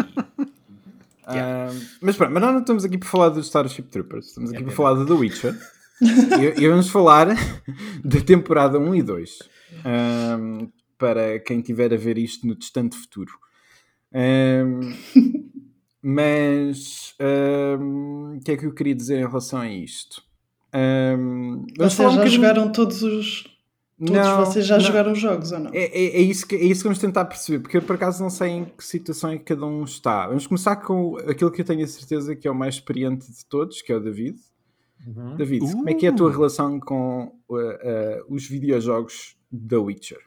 Ah, 1.27 1.73
mas 2.01 2.15
pronto, 2.17 2.33
mas 2.33 2.41
nós 2.43 2.53
não 2.53 2.61
estamos 2.61 2.85
aqui 2.85 2.97
para 2.97 3.09
falar 3.09 3.29
dos 3.31 3.47
Starship 3.47 3.83
Troopers, 3.91 4.27
estamos 4.29 4.51
aqui 4.51 4.61
É 4.63 4.65
para 4.65 4.73
falar 4.75 4.95
de 5.01 5.07
The 5.07 5.13
Witcher 5.13 5.59
e, 6.01 6.63
e 6.63 6.69
vamos 6.69 6.89
falar 6.89 7.27
da 8.05 8.21
temporada 8.21 8.79
1 8.79 8.95
e 8.95 9.03
2 9.03 9.39
ahm, 9.85 10.69
para 10.97 11.41
quem 11.41 11.61
tiver 11.61 11.93
a 11.93 11.97
ver 11.97 12.17
isto 12.17 12.47
no 12.47 12.55
distante 12.55 12.97
futuro. 12.97 13.33
Ahm, 14.15 14.93
mas 16.01 17.15
o 17.19 18.41
que 18.45 18.53
é 18.53 18.57
que 18.57 18.65
eu 18.67 18.73
queria 18.73 18.95
dizer 18.95 19.17
em 19.19 19.27
relação 19.27 19.59
a 19.61 19.69
isto? 19.69 20.23
Vamos 20.73 21.73
Vocês 21.77 21.99
um 21.99 22.03
já 22.13 22.17
bocadinho- 22.19 22.31
jogaram 22.37 22.71
todos 22.71 23.03
os. 23.03 23.45
Todos 23.99 24.13
Não, 24.13 24.45
vocês 24.45 24.67
já 24.67 24.77
não. 24.77 24.85
jogaram 24.85 25.13
os 25.13 25.19
jogos 25.19 25.53
ou 25.53 25.59
não? 25.59 25.71
É, 25.73 25.85
é, 25.85 26.17
é 26.17 26.21
isso 26.21 26.47
que, 26.47 26.55
é 26.55 26.65
isso 26.65 26.81
que 26.83 26.85
vamos 26.89 26.99
tentar 26.99 27.25
perceber, 27.25 27.61
porque 27.61 27.79
eu 27.79 27.83
por 27.83 27.97
acaso 27.97 28.23
não 28.23 28.29
sei 28.29 28.51
em 28.51 28.65
que 28.67 28.85
situação 28.85 29.31
é 29.31 29.39
que 29.39 29.45
cada 29.45 29.65
um 29.65 29.85
está. 29.85 30.27
Vamos 30.27 30.47
começar 30.47 30.77
com 30.77 31.17
aquilo 31.19 31.51
que 31.51 31.63
eu 31.63 31.65
tenho 31.65 31.83
a 31.83 31.87
certeza 31.87 32.37
que 32.37 32.47
é 32.47 32.51
o 32.51 32.55
mais 32.55 32.75
experiente 32.75 33.31
de 33.33 33.47
todos, 33.47 33.81
que 33.81 33.91
é 33.91 33.97
o 33.97 34.01
David. 34.01 34.39
David, 35.37 35.61
como 35.61 35.89
é 35.89 35.95
que 35.95 36.07
é 36.07 36.11
a 36.11 36.13
tua 36.13 36.29
Uh. 36.29 36.33
relação 36.33 36.81
com 36.81 37.33
uh, 37.49 37.55
uh, 37.57 38.25
os 38.29 38.47
videojogos 38.47 39.37
da 39.51 39.79
Witcher? 39.79 40.21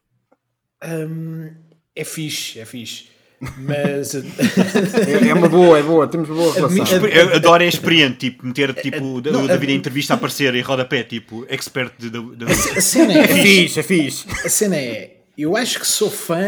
Hum, 0.83 1.51
é 1.95 2.03
fixe, 2.03 2.59
é 2.59 2.65
fixe. 2.65 3.09
Mas. 3.57 4.15
É, 4.15 4.21
é 5.29 5.33
uma 5.33 5.47
boa, 5.49 5.79
é 5.79 5.83
boa, 5.83 6.07
temos 6.07 6.27
boa 6.27 6.53
relação. 6.53 6.85
Eu 7.07 7.35
adoro 7.35 7.63
é 7.63 7.67
experiente, 7.67 8.17
tipo, 8.31 8.45
meter 8.45 8.73
tipo, 8.73 9.03
o 9.03 9.21
não, 9.21 9.45
o 9.45 9.47
David 9.47 9.71
a- 9.71 9.75
em 9.75 9.77
entrevista 9.77 10.13
a 10.13 10.17
aparecer 10.17 10.53
em 10.55 10.61
rodapé, 10.61 11.03
tipo, 11.03 11.45
expert 11.49 11.93
de, 11.97 12.09
de, 12.09 12.35
de- 12.35 12.45
a 12.45 12.81
cena 12.81 13.13
É 13.13 13.19
é. 13.19 13.27
fixe, 13.27 13.79
é 13.79 13.83
fixe. 13.83 14.25
A 14.45 14.49
cena 14.49 14.75
é. 14.75 15.17
Eu 15.37 15.55
acho 15.55 15.79
que 15.79 15.87
sou 15.87 16.09
fã 16.11 16.43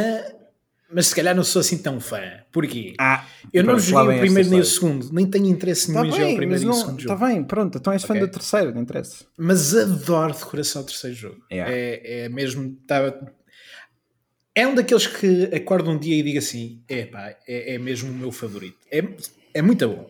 mas 0.94 1.08
se 1.08 1.16
calhar 1.16 1.34
não 1.34 1.42
sou 1.46 1.62
assim 1.62 1.78
tão 1.78 2.02
fã. 2.02 2.20
Porquê? 2.52 2.96
Ah, 3.00 3.24
eu 3.54 3.64
não 3.64 3.76
pronto, 3.76 3.94
lá 3.94 4.02
joguei 4.04 4.18
o 4.18 4.20
primeiro 4.20 4.50
nem 4.50 4.60
o 4.60 4.66
segundo, 4.66 5.10
nem 5.14 5.26
tenho 5.26 5.46
interesse 5.48 5.88
Tá 5.94 6.02
nenhum 6.02 6.14
em 6.14 6.18
jogar 6.18 6.32
o 6.34 6.36
primeiro 6.36 6.60
nem 6.64 6.70
o 6.70 6.72
não, 6.74 6.78
segundo 6.78 6.98
tá 7.06 7.14
jogo. 7.16 7.26
bem, 7.28 7.44
pronto, 7.46 7.78
então 7.78 7.94
és 7.94 8.04
fã 8.04 8.14
Ok. 8.14 8.28
do 8.28 8.32
terceiro, 8.34 8.74
não 8.76 8.82
interessa. 8.82 9.24
Mas 9.38 9.74
adoro 9.74 10.34
de 10.34 10.40
coração 10.44 10.82
o 10.82 10.86
terceiro 10.86 11.16
jogo. 11.16 11.38
Yeah. 11.50 11.74
É, 11.74 12.24
é 12.26 12.30
mesmo. 12.30 12.76
Tá, 12.86 13.14
é 14.56 14.68
um 14.68 14.76
daqueles 14.76 15.08
que 15.08 15.46
acordo 15.56 15.90
um 15.92 15.98
dia 15.98 16.16
e 16.16 16.24
digo 16.24 16.38
assim: 16.40 16.84
é 16.88 17.06
pá, 17.06 17.36
é, 17.48 17.76
é 17.76 17.78
mesmo 17.78 18.10
o 18.12 18.14
meu 18.14 18.32
favorito. 18.32 18.78
É, 18.92 19.02
é 19.54 19.62
muito 19.62 19.88
bom. 19.88 20.10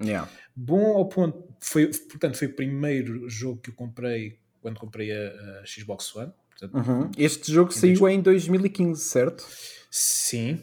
Um, 0.00 0.04
Yeah. 0.06 0.30
bom 0.54 0.96
ao 0.96 1.08
ponto. 1.08 1.44
Foi, 1.60 1.86
portanto, 1.88 2.36
foi 2.36 2.48
o 2.48 2.52
primeiro 2.54 3.28
jogo 3.28 3.60
que 3.60 3.70
eu 3.70 3.74
comprei 3.74 4.38
quando 4.60 4.78
comprei 4.78 5.10
a, 5.12 5.60
a 5.62 5.66
Xbox 5.66 6.14
One. 6.16 6.32
Portanto, 6.58 6.88
Uhum. 6.88 7.10
Este 7.18 7.52
jogo 7.52 7.70
saiu 7.72 8.08
em 8.08 8.20
2015, 8.20 9.00
certo? 9.02 9.44
Sim. 9.90 10.58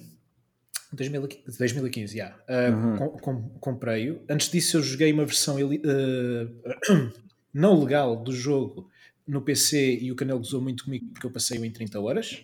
2015, 0.91 1.58
2015 1.58 2.17
já. 2.17 2.36
Uh, 2.48 2.72
Uhum. 2.75 2.98
com- 2.98 3.10
com- 3.20 3.50
Comprei-o. 3.60 4.22
Antes 4.29 4.50
disso, 4.50 4.77
eu 4.77 4.84
joguei 4.84 5.12
uma 5.12 5.25
versão 5.25 5.55
uh, 5.58 7.12
não 7.53 7.79
legal 7.84 8.15
do 8.15 8.32
jogo 8.32 8.89
no 9.27 9.41
PC 9.41 10.00
e 10.01 10.12
o 10.12 10.15
canal 10.15 10.38
gozou 10.38 10.62
muito 10.62 10.86
comigo 10.86 11.05
porque 11.13 11.25
eu 11.25 11.32
passei-o 11.32 11.63
em 11.65 11.72
30 11.72 12.00
horas. 12.00 12.43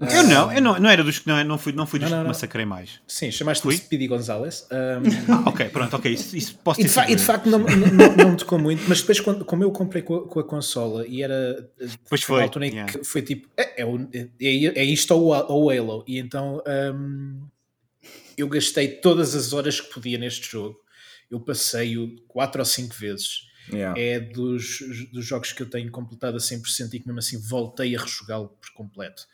Eu 0.00 0.24
não, 0.24 0.52
eu 0.52 0.62
não, 0.62 0.78
não 0.78 0.88
era 0.88 1.04
dos 1.04 1.18
que 1.18 1.28
não, 1.28 1.44
não 1.44 1.58
fui, 1.58 1.72
não 1.72 1.86
fui 1.86 1.98
dos 1.98 2.08
Não, 2.08 2.16
não, 2.16 2.22
que 2.22 2.24
não. 2.24 2.30
massacrei 2.30 2.64
mais. 2.64 3.00
Sim, 3.06 3.30
chamaste-me 3.30 3.74
Fui? 3.74 3.84
Speedy 3.84 4.06
Gonzalez. 4.06 4.66
Um, 4.70 5.30
Ah, 5.30 5.42
ok, 5.48 5.68
pronto, 5.68 5.94
ok, 5.94 6.12
isso, 6.12 6.36
isso 6.36 6.54
posso 6.64 6.80
E 6.80 6.84
de, 6.84 7.12
e 7.12 7.16
de 7.16 7.22
facto 7.22 7.46
não, 7.48 7.58
não, 7.58 8.16
não 8.16 8.30
me 8.30 8.36
tocou 8.36 8.58
muito, 8.58 8.82
mas 8.88 9.00
depois, 9.00 9.20
quando, 9.20 9.44
como 9.44 9.62
eu 9.62 9.70
comprei 9.70 10.02
com 10.02 10.16
a, 10.16 10.26
com 10.26 10.40
a 10.40 10.44
consola 10.44 11.06
e 11.06 11.22
era 11.22 11.68
Pois 12.08 12.22
foi 12.22 12.42
altura 12.42 12.66
em 12.66 12.70
yeah. 12.70 12.92
que 12.92 13.04
foi 13.04 13.22
tipo, 13.22 13.48
é, 13.56 13.82
é, 13.82 13.84
é, 14.40 14.78
é 14.80 14.84
isto 14.84 15.14
ou 15.14 15.32
o 15.32 15.52
ou 15.52 15.70
Halo, 15.70 16.04
e 16.08 16.18
então 16.18 16.62
hum, 16.94 17.46
eu 18.36 18.48
gastei 18.48 18.88
todas 18.88 19.34
as 19.34 19.52
horas 19.52 19.80
que 19.80 19.92
podia 19.92 20.18
neste 20.18 20.50
jogo. 20.50 20.78
Eu 21.30 21.40
passei-o 21.40 22.16
quatro 22.26 22.60
ou 22.60 22.64
cinco 22.64 22.94
vezes. 22.94 23.48
Yeah. 23.72 24.00
É 24.00 24.18
dos, 24.18 24.80
dos 25.12 25.24
jogos 25.24 25.52
que 25.52 25.62
eu 25.62 25.68
tenho 25.68 25.90
completado 25.90 26.36
a 26.36 26.40
100% 26.40 26.94
e 26.94 27.00
que 27.00 27.06
mesmo 27.06 27.18
assim 27.18 27.38
voltei 27.38 27.94
a 27.94 28.00
rejogá-lo 28.00 28.48
por 28.60 28.70
completo. 28.70 29.26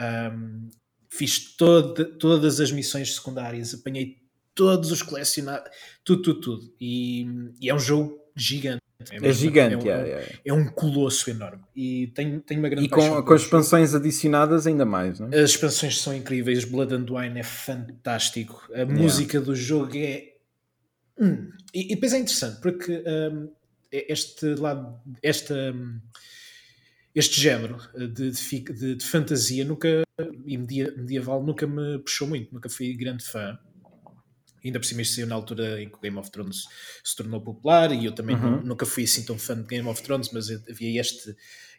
Hum, 0.00 0.68
fiz 1.10 1.56
toda- 1.56 2.04
todas 2.04 2.60
as 2.60 2.70
missões 2.70 3.14
secundárias, 3.14 3.74
apanhei 3.74 4.18
todos 4.54 4.90
os 4.92 5.02
colecionados, 5.02 5.70
tudo, 6.04 6.22
tudo, 6.22 6.40
tudo. 6.40 6.74
E, 6.80 7.26
e 7.60 7.68
é 7.70 7.74
um 7.74 7.78
jogo 7.78 8.18
gigante. 8.36 8.82
É 9.10 9.20
mesmo- 9.20 9.40
gigante, 9.40 9.74
é 9.74 9.78
um, 9.78 9.82
yeah, 9.82 10.04
yeah. 10.06 10.32
é 10.44 10.52
um 10.52 10.66
colosso 10.66 11.30
enorme. 11.30 11.62
E 11.74 12.08
tenho, 12.08 12.40
tenho 12.40 12.58
uma 12.60 12.68
grande 12.68 12.86
E 12.86 12.88
com, 12.88 13.22
com 13.22 13.34
expansões 13.34 13.94
adicionadas 13.94 14.66
ainda 14.66 14.84
mais, 14.84 15.20
não 15.20 15.28
é? 15.32 15.38
As 15.40 15.50
expansões 15.50 16.00
são 16.00 16.14
incríveis, 16.14 16.64
Blood 16.64 16.92
and 16.94 17.06
Wine 17.08 17.38
é 17.38 17.44
fantástico, 17.44 18.68
a 18.74 18.84
música 18.84 19.40
do 19.40 19.54
jogo 19.54 19.96
é. 19.96 20.32
Hum. 21.20 21.50
E, 21.72 21.92
e 21.92 21.94
depois 21.94 22.12
é 22.12 22.18
interessante 22.18 22.60
porque 22.60 23.02
hum, 23.32 23.48
este 23.92 24.46
lado, 24.56 25.00
esta, 25.22 25.54
hum, 25.72 26.00
este 27.14 27.40
género 27.40 27.78
de, 27.96 28.30
de, 28.30 28.36
fic- 28.36 28.72
de- 28.72 28.94
de 28.94 29.04
fantasia 29.04 29.64
nunca 29.64 30.02
e 30.46 30.56
media- 30.58 30.92
medieval 30.96 31.42
nunca 31.44 31.66
me 31.66 31.98
puxou 32.00 32.26
muito, 32.28 32.52
nunca 32.52 32.68
fui 32.68 32.94
grande 32.94 33.24
fã. 33.24 33.58
Ainda 34.64 34.80
por 34.80 34.86
cima 34.86 35.02
isto 35.02 35.14
saiu 35.14 35.26
na 35.26 35.34
altura 35.36 35.80
em 35.80 35.88
que 35.88 35.96
o 35.96 36.00
Game 36.00 36.18
of 36.18 36.30
Thrones 36.30 36.64
se 37.04 37.14
tornou 37.16 37.40
popular 37.40 37.92
e 37.92 38.04
eu 38.04 38.12
também 38.12 38.36
nu- 38.36 38.62
nunca 38.62 38.84
fui 38.84 39.04
assim 39.04 39.24
tão 39.24 39.38
fã 39.38 39.56
de 39.56 39.66
Game 39.66 39.88
of 39.88 40.02
Thrones, 40.02 40.30
mas 40.32 40.50
havia 40.50 41.00
este, 41.00 41.34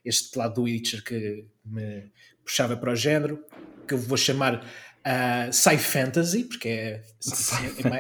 este 0.05 0.37
lado 0.37 0.55
do 0.55 0.63
Witcher 0.63 1.03
que 1.03 1.45
me 1.65 2.11
puxava 2.43 2.77
para 2.77 2.91
o 2.91 2.95
género, 2.95 3.43
que 3.87 3.93
eu 3.93 3.97
vou 3.97 4.17
chamar 4.17 4.65
ah, 5.03 5.51
Sci 5.51 5.77
Fantasy, 5.77 6.45
porque 6.45 6.69
é, 6.69 7.03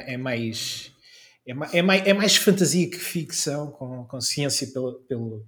é, 0.07 0.13
é 0.13 0.17
mais. 0.17 0.91
É 1.45 1.53
mais, 1.53 1.73
é, 1.73 1.81
mais, 1.81 2.07
é 2.07 2.13
mais 2.13 2.35
fantasia 2.35 2.89
que 2.89 2.97
ficção, 2.97 3.71
com, 3.71 4.05
com 4.05 4.21
ciência 4.21 4.67
pelo, 4.71 4.99
pelo, 5.07 5.45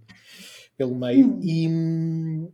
pelo 0.81 0.95
meio. 0.95 1.39
E 1.43 1.67
hum, 1.67 2.51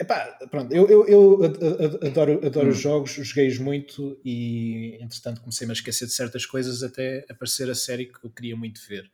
epá, 0.00 0.36
pronto, 0.50 0.74
eu, 0.74 0.88
eu, 0.88 1.06
eu 1.06 1.44
ad- 1.44 1.64
ad- 1.64 2.06
adoro, 2.08 2.44
adoro 2.44 2.70
os 2.70 2.78
jogos, 2.80 3.12
joguei-os 3.12 3.56
muito 3.58 4.18
e 4.24 4.98
entretanto 5.00 5.40
comecei-me 5.40 5.70
a 5.70 5.74
esquecer 5.74 6.06
de 6.06 6.12
certas 6.12 6.44
coisas 6.44 6.82
até 6.82 7.24
aparecer 7.30 7.70
a 7.70 7.74
série 7.76 8.06
que 8.06 8.24
eu 8.26 8.30
queria 8.30 8.56
muito 8.56 8.80
ver. 8.88 9.08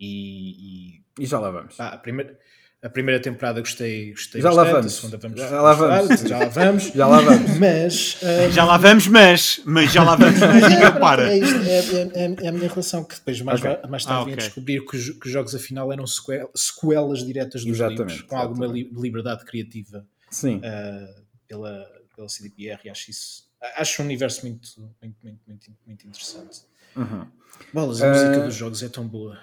E, 0.00 0.96
e 0.96 1.22
E 1.22 1.26
já 1.26 1.38
lá 1.38 1.50
vamos. 1.52 1.76
pá, 1.76 1.90
a, 1.90 1.96
primeira, 1.98 2.36
a 2.82 2.88
primeira 2.88 3.20
temporada 3.20 3.60
gostei, 3.60 4.12
gostei 4.12 4.40
Já 4.40 4.50
lá 4.50 4.62
bastante, 4.64 4.74
vamos. 4.76 4.92
a 4.92 4.96
segunda 4.96 5.18
vamos, 5.18 5.40
Já 5.40 5.60
lá 5.60 5.72
vamos. 5.74 6.20
já 6.20 6.38
lá 6.38 6.44
vamos. 6.48 6.82
Já 6.94 7.06
lá 7.06 7.20
vamos. 7.20 7.58
Mas 7.58 8.16
hum, 8.22 8.50
Já 8.52 8.64
lá 8.64 8.76
vamos, 8.78 9.06
mas, 9.08 9.60
mas 9.64 9.92
já 9.92 10.02
lá 10.04 10.14
vamos, 10.16 10.38
mas 10.40 10.90
para. 11.00 11.32
é, 11.32 11.38
isto, 11.38 11.56
é, 11.56 11.78
é- 11.78 12.24
é- 12.24 12.44
é 12.44 12.48
a 12.48 12.52
minha 12.52 12.68
relação 12.68 13.02
que 13.04 13.16
depois 13.16 13.40
mais, 13.42 13.60
Ok. 13.60 13.78
va- 13.82 13.88
mais 13.88 14.04
tarde 14.04 14.22
Ah, 14.22 14.24
vim 14.26 14.32
a 14.32 14.36
descobrir 14.36 14.84
que, 14.86 14.96
os- 14.96 15.10
que 15.10 15.26
os 15.26 15.32
jogos 15.32 15.54
afinal 15.54 15.92
eram 15.92 16.06
sequel- 16.06 16.50
sequelas 16.54 17.26
diretas 17.26 17.64
dos 17.64 17.74
Exatamente, 17.76 17.98
livros, 18.12 18.22
com 18.22 18.36
alguma 18.36 18.66
li- 18.66 18.90
liberdade 18.94 19.44
criativa 19.44 20.06
Sim. 20.30 20.60
ah, 20.64 21.20
pela, 21.48 21.84
pela 22.14 22.28
CDPR 22.28 22.80
e 22.84 22.90
acho 22.90 23.10
isso 23.10 23.48
acho 23.76 24.02
um 24.02 24.04
universo 24.04 24.46
muito, 24.46 24.68
muito, 25.02 25.16
muito, 25.20 25.40
muito, 25.48 25.72
muito 25.84 26.06
interessante. 26.06 26.60
Uhum. 26.94 27.26
Bolas, 27.74 28.00
a 28.00 28.06
Ah. 28.06 28.10
música 28.12 28.40
dos 28.44 28.54
jogos 28.54 28.82
é 28.84 28.88
tão 28.88 29.04
boa. 29.04 29.36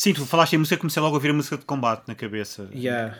Sim, 0.00 0.14
tu 0.14 0.24
falaste 0.24 0.52
em 0.52 0.58
música, 0.58 0.76
comecei 0.76 1.02
logo 1.02 1.14
a 1.14 1.18
ouvir 1.18 1.30
a 1.30 1.34
música 1.34 1.58
de 1.58 1.64
combate 1.64 2.06
na 2.06 2.14
cabeça. 2.14 2.70
Yeah, 2.72 3.18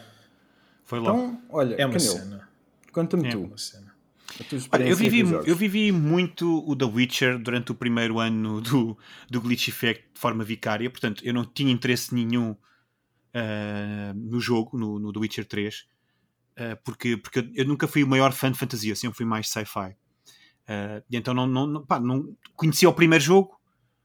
Foi 0.85 1.01
logo. 1.01 1.19
Então, 1.19 1.43
olha, 1.51 1.75
é 1.75 1.85
uma 1.85 1.99
Canelo, 1.99 2.17
cena. 2.19 2.49
conta-me 2.93 3.27
É. 3.27 3.31
tu. 3.33 3.41
Uma 3.43 3.59
cena. 3.59 3.93
A 4.41 4.45
tua 4.45 4.59
Olha, 4.73 4.85
eu 4.89 4.97
vivi, 4.97 5.21
eu 5.21 5.57
vivi 5.57 5.91
muito 5.91 6.63
o 6.65 6.77
The 6.77 6.85
Witcher 6.85 7.37
durante 7.37 7.73
o 7.73 7.75
primeiro 7.75 8.21
ano 8.21 8.61
do, 8.61 8.97
do 9.29 9.41
Glitch 9.41 9.67
Effect 9.69 10.05
de 10.15 10.21
forma 10.21 10.45
vicária, 10.45 10.89
portanto 10.89 11.21
eu 11.25 11.35
não 11.35 11.45
tinha 11.45 11.73
interesse 11.73 12.15
nenhum 12.15 12.55
ah, 13.35 14.13
no 14.15 14.39
jogo, 14.41 14.79
no, 14.79 15.01
no 15.01 15.13
The 15.13 15.19
Witcher 15.19 15.47
3, 15.47 15.85
ah, 16.59 16.79
porque, 16.85 17.17
porque 17.17 17.41
eu, 17.41 17.49
eu 17.57 17.65
nunca 17.65 17.89
fui 17.89 18.05
o 18.05 18.07
maior 18.07 18.31
fã 18.33 18.53
de 18.53 18.59
fantasia, 18.59 18.95
sempre 18.95 19.17
fui 19.17 19.27
mais 19.27 19.49
sci-fi. 19.51 19.97
E 21.11 21.17
então 21.17 21.35
não, 21.35 21.47
não, 21.47 21.67
não, 21.67 21.85
pá, 21.85 21.99
não 21.99 22.37
conhecia 22.55 22.89
o 22.89 22.93
primeiro 22.93 23.25
jogo. 23.25 23.59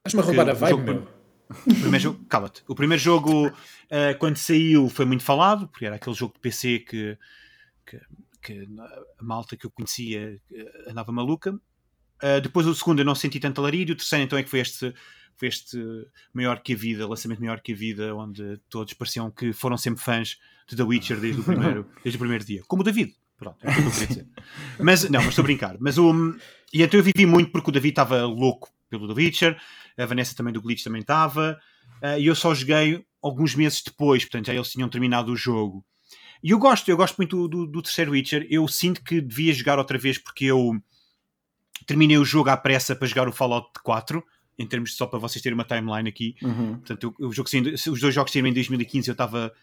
Estás-me 0.06 0.22
a 0.22 0.24
roubar 0.25 0.50
a 0.50 0.53
vibe, 0.53 0.70
jogo- 0.72 0.84
meu. 0.84 1.23
O 1.65 1.75
primeiro 1.75 2.00
jogo, 2.00 2.25
cala-te. 2.25 2.63
O 2.67 2.75
primeiro 2.75 3.01
jogo, 3.01 3.51
ah, 3.91 4.13
quando 4.19 4.38
saiu, 4.38 4.89
foi 4.89 5.05
muito 5.05 5.24
falado, 5.24 5.67
porque 5.67 5.86
era 5.86 5.95
aquele 5.95 6.15
jogo 6.15 6.33
de 6.33 6.39
PC 6.39 6.79
que, 6.79 7.17
que, 7.86 8.00
que 8.41 8.67
a 9.19 9.24
malta 9.24 9.55
que 9.55 9.65
eu 9.65 9.72
conhecia 9.72 10.39
andava 10.88 11.12
maluca. 11.12 11.53
Uh, 12.24 12.39
depois 12.41 12.65
o 12.65 12.74
segundo 12.74 13.00
eu 13.00 13.05
não 13.05 13.15
senti 13.15 13.38
tanto 13.38 13.60
alarido, 13.60 13.91
o 13.91 13.95
terceiro 13.98 14.24
então 14.24 14.39
é 14.39 14.43
que 14.43 14.50
foi 14.50 14.60
este, 14.62 14.93
foi 15.36 15.50
este 15.50 15.77
maior 16.33 16.62
que 16.62 16.72
a 16.72 16.75
vida, 16.75 17.05
lançamento 17.05 17.41
maior 17.41 17.60
que 17.60 17.74
a 17.74 17.75
vida, 17.75 18.15
onde 18.15 18.57
todos 18.69 18.93
pareciam 18.93 19.29
que 19.29 19.51
foram 19.51 19.75
sempre 19.77 20.01
fãs 20.01 20.38
de 20.67 20.77
The 20.77 20.83
Witcher 20.83 21.19
desde 21.19 21.41
o 21.41 21.43
primeiro, 21.43 21.86
desde 22.01 22.15
o 22.15 22.19
primeiro 22.19 22.45
dia. 22.45 22.62
Como 22.65 22.81
o 22.81 22.86
David. 22.86 23.13
Pronto, 23.38 23.57
é 23.62 23.69
o 23.69 23.74
que 23.74 23.81
eu 23.81 23.91
queria 23.91 24.07
dizer. 24.07 24.27
Mas, 24.79 25.10
não, 25.10 25.19
mas 25.19 25.29
estou 25.29 25.41
a 25.41 25.45
brincar. 25.45 25.75
Mas 25.81 25.98
o, 25.98 26.13
e 26.74 26.81
então 26.81 26.98
eu 26.98 27.03
vivi 27.03 27.25
muito 27.25 27.51
porque 27.51 27.69
o 27.69 27.74
David 27.74 27.91
estava 27.91 28.24
louco 28.25 28.69
pelo 28.89 29.07
The 29.07 29.13
Witcher, 29.13 29.62
a 29.98 30.06
Vanessa 30.06 30.36
também 30.36 30.54
do 30.54 30.62
Glitch 30.62 30.84
também 30.84 31.02
estava, 31.02 31.60
uh, 32.02 32.20
e 32.20 32.26
eu 32.28 32.36
só 32.36 32.54
joguei 32.54 33.06
alguns 33.22 33.56
meses 33.56 33.82
depois, 33.84 34.24
portanto 34.24 34.48
já 34.48 34.54
eles 34.54 34.70
tinham 34.70 34.90
terminado 34.90 35.32
o 35.32 35.36
jogo. 35.36 35.86
E 36.44 36.50
eu 36.52 36.60
gosto, 36.60 36.90
eu 36.90 36.98
gosto 36.98 37.16
muito 37.18 37.48
do, 37.48 37.66
do, 37.66 37.72
do 37.72 37.82
terceiro 37.82 38.12
Witcher. 38.12 38.46
Eu 38.50 38.68
sinto 38.68 39.02
que 39.02 39.22
devia 39.22 39.54
jogar 39.54 39.80
outra 39.80 39.98
vez 39.98 40.18
porque 40.18 40.44
eu 40.46 40.72
terminei 41.88 42.18
o 42.18 42.26
jogo 42.26 42.50
à 42.50 42.58
pressa 42.58 42.96
para 42.96 43.08
jogar 43.08 43.28
o 43.28 43.32
Fallout 43.32 43.70
4, 43.82 44.22
em 44.60 44.68
termos 44.68 44.92
de, 44.92 44.98
só 44.98 45.08
para 45.08 45.20
vocês 45.20 45.42
terem 45.42 45.54
uma 45.58 45.64
timeline 45.64 46.08
aqui. 46.10 46.36
Uhum. 46.42 46.80
Portanto, 46.80 47.16
eu- 47.18 47.30
o 47.30 47.32
jogo, 47.32 47.50
os 47.50 48.00
dois 48.02 48.14
jogos 48.14 48.32
saíram 48.34 48.50
em 48.50 48.54
2015 48.54 49.08
eu 49.10 49.14
estava 49.14 49.54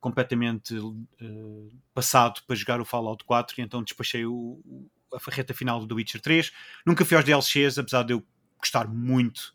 completamente 0.00 0.76
eh, 1.20 1.74
passado 1.92 2.40
para 2.46 2.54
jogar 2.54 2.80
o 2.80 2.84
Fallout 2.84 3.24
4 3.24 3.60
e 3.60 3.64
então 3.64 3.82
despachei 3.82 4.24
o, 4.24 4.32
o- 4.64 4.88
a 5.12 5.18
reta 5.30 5.52
final 5.52 5.80
do 5.80 5.88
The 5.88 5.94
Witcher 5.94 6.20
3. 6.20 6.52
Nunca 6.86 7.04
fui 7.04 7.16
aos 7.16 7.24
DLCs, 7.26 7.78
apesar 7.78 8.04
de 8.04 8.12
eu 8.12 8.24
gostar 8.58 8.86
muito 8.86 9.52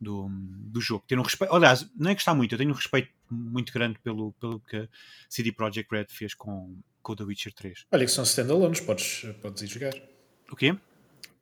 do, 0.00 0.28
do 0.30 0.80
jogo. 0.80 1.04
Ter 1.06 1.18
um 1.18 1.22
respeito, 1.22 1.54
aliás, 1.54 1.86
não 1.96 2.10
é 2.10 2.14
gostar 2.14 2.34
muito, 2.34 2.54
eu 2.54 2.58
tenho 2.58 2.70
um 2.70 2.74
respeito 2.74 3.08
muito 3.30 3.72
grande 3.72 3.98
pelo, 4.02 4.32
pelo 4.40 4.60
que 4.60 4.76
a 4.76 4.88
CD 5.28 5.52
Projekt 5.52 5.90
Red 5.94 6.06
fez 6.08 6.34
com, 6.34 6.76
com 7.02 7.12
o 7.12 7.16
The 7.16 7.24
Witcher 7.24 7.52
3. 7.54 7.86
Olha 7.92 8.04
que 8.04 8.10
são 8.10 8.24
standalones, 8.24 8.80
podes, 8.80 9.26
podes 9.40 9.62
ir 9.62 9.66
jogar. 9.68 9.94
O 10.50 10.56
quê? 10.56 10.76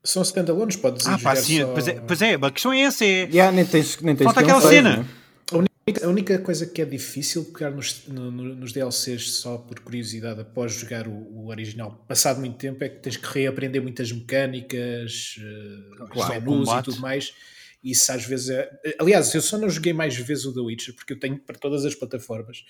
São 0.04 0.22
standalones, 0.22 0.76
podes 0.76 1.06
ir 1.06 1.10
Ah, 1.10 1.12
pá, 1.12 1.34
jogar 1.34 1.36
sim, 1.36 1.60
só... 1.60 1.72
pois, 1.72 1.88
é, 1.88 2.00
pois 2.00 2.22
é, 2.22 2.34
a 2.34 2.50
questão 2.50 2.72
é 2.72 2.80
essa. 2.80 3.04
É, 3.04 3.24
Yeah, 3.24 3.52
nem 3.54 3.64
tens, 3.64 3.98
nem 4.00 4.16
tens 4.16 4.24
Falta 4.24 4.40
que 4.40 4.44
um 4.44 4.56
aquela 4.56 4.60
save, 4.60 4.74
cena. 4.76 4.96
né? 4.98 5.08
A 5.52 5.56
única- 5.56 6.06
A 6.06 6.08
única 6.08 6.38
coisa 6.38 6.64
que 6.66 6.80
é 6.80 6.84
difícil 6.84 7.44
pegar 7.46 7.70
nos, 7.70 8.06
no- 8.06 8.30
no- 8.30 8.54
nos 8.54 8.72
DLCs 8.72 9.32
só 9.34 9.58
por 9.58 9.80
curiosidade 9.80 10.40
após 10.40 10.72
jogar 10.74 11.08
o, 11.08 11.10
o 11.12 11.48
original, 11.48 12.04
passado 12.08 12.38
muito 12.40 12.56
tempo, 12.56 12.82
é 12.84 12.88
que 12.88 13.00
tens 13.00 13.16
que 13.16 13.26
reaprender 13.26 13.82
muitas 13.82 14.10
mecânicas, 14.12 15.36
eh, 15.40 16.06
Claro, 16.10 16.40
menus 16.42 16.68
e 16.70 16.82
tudo 16.82 17.00
mais. 17.00 17.34
E 17.82 17.90
isso 17.90 18.10
às 18.12 18.24
vezes 18.24 18.50
é. 18.50 18.70
Aliás, 18.98 19.34
eu 19.34 19.42
só 19.42 19.58
não 19.58 19.68
joguei 19.68 19.92
mais 19.92 20.16
vezes 20.16 20.44
o 20.44 20.54
The 20.54 20.60
Witcher 20.60 20.94
porque 20.94 21.12
eu 21.14 21.18
tenho 21.18 21.38
para 21.38 21.58
todas 21.58 21.84
as 21.84 21.94
plataformas, 21.94 22.64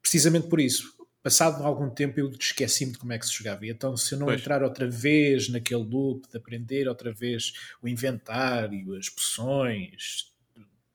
precisamente 0.00 0.48
por 0.48 0.60
isso. 0.60 0.92
passado 1.22 1.62
algum 1.64 1.88
tempo 1.88 2.20
eu 2.20 2.30
esqueci-me 2.38 2.92
de 2.92 2.98
como 2.98 3.12
é 3.12 3.18
que 3.18 3.24
se 3.26 3.32
jogava. 3.32 3.64
E 3.64 3.70
então, 3.70 3.96
se 3.96 4.14
eu 4.14 4.18
não 4.18 4.26
Pois. 4.26 4.40
entrar 4.40 4.62
outra 4.62 4.86
vez 4.88 5.48
naquele 5.48 5.82
loop 5.82 6.28
de 6.30 6.36
aprender 6.36 6.86
outra 6.86 7.12
vez 7.12 7.52
o 7.82 7.88
inventário, 7.88 8.94
as 8.94 9.08
poções, 9.08 10.30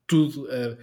tudo, 0.06 0.44
uh, 0.46 0.78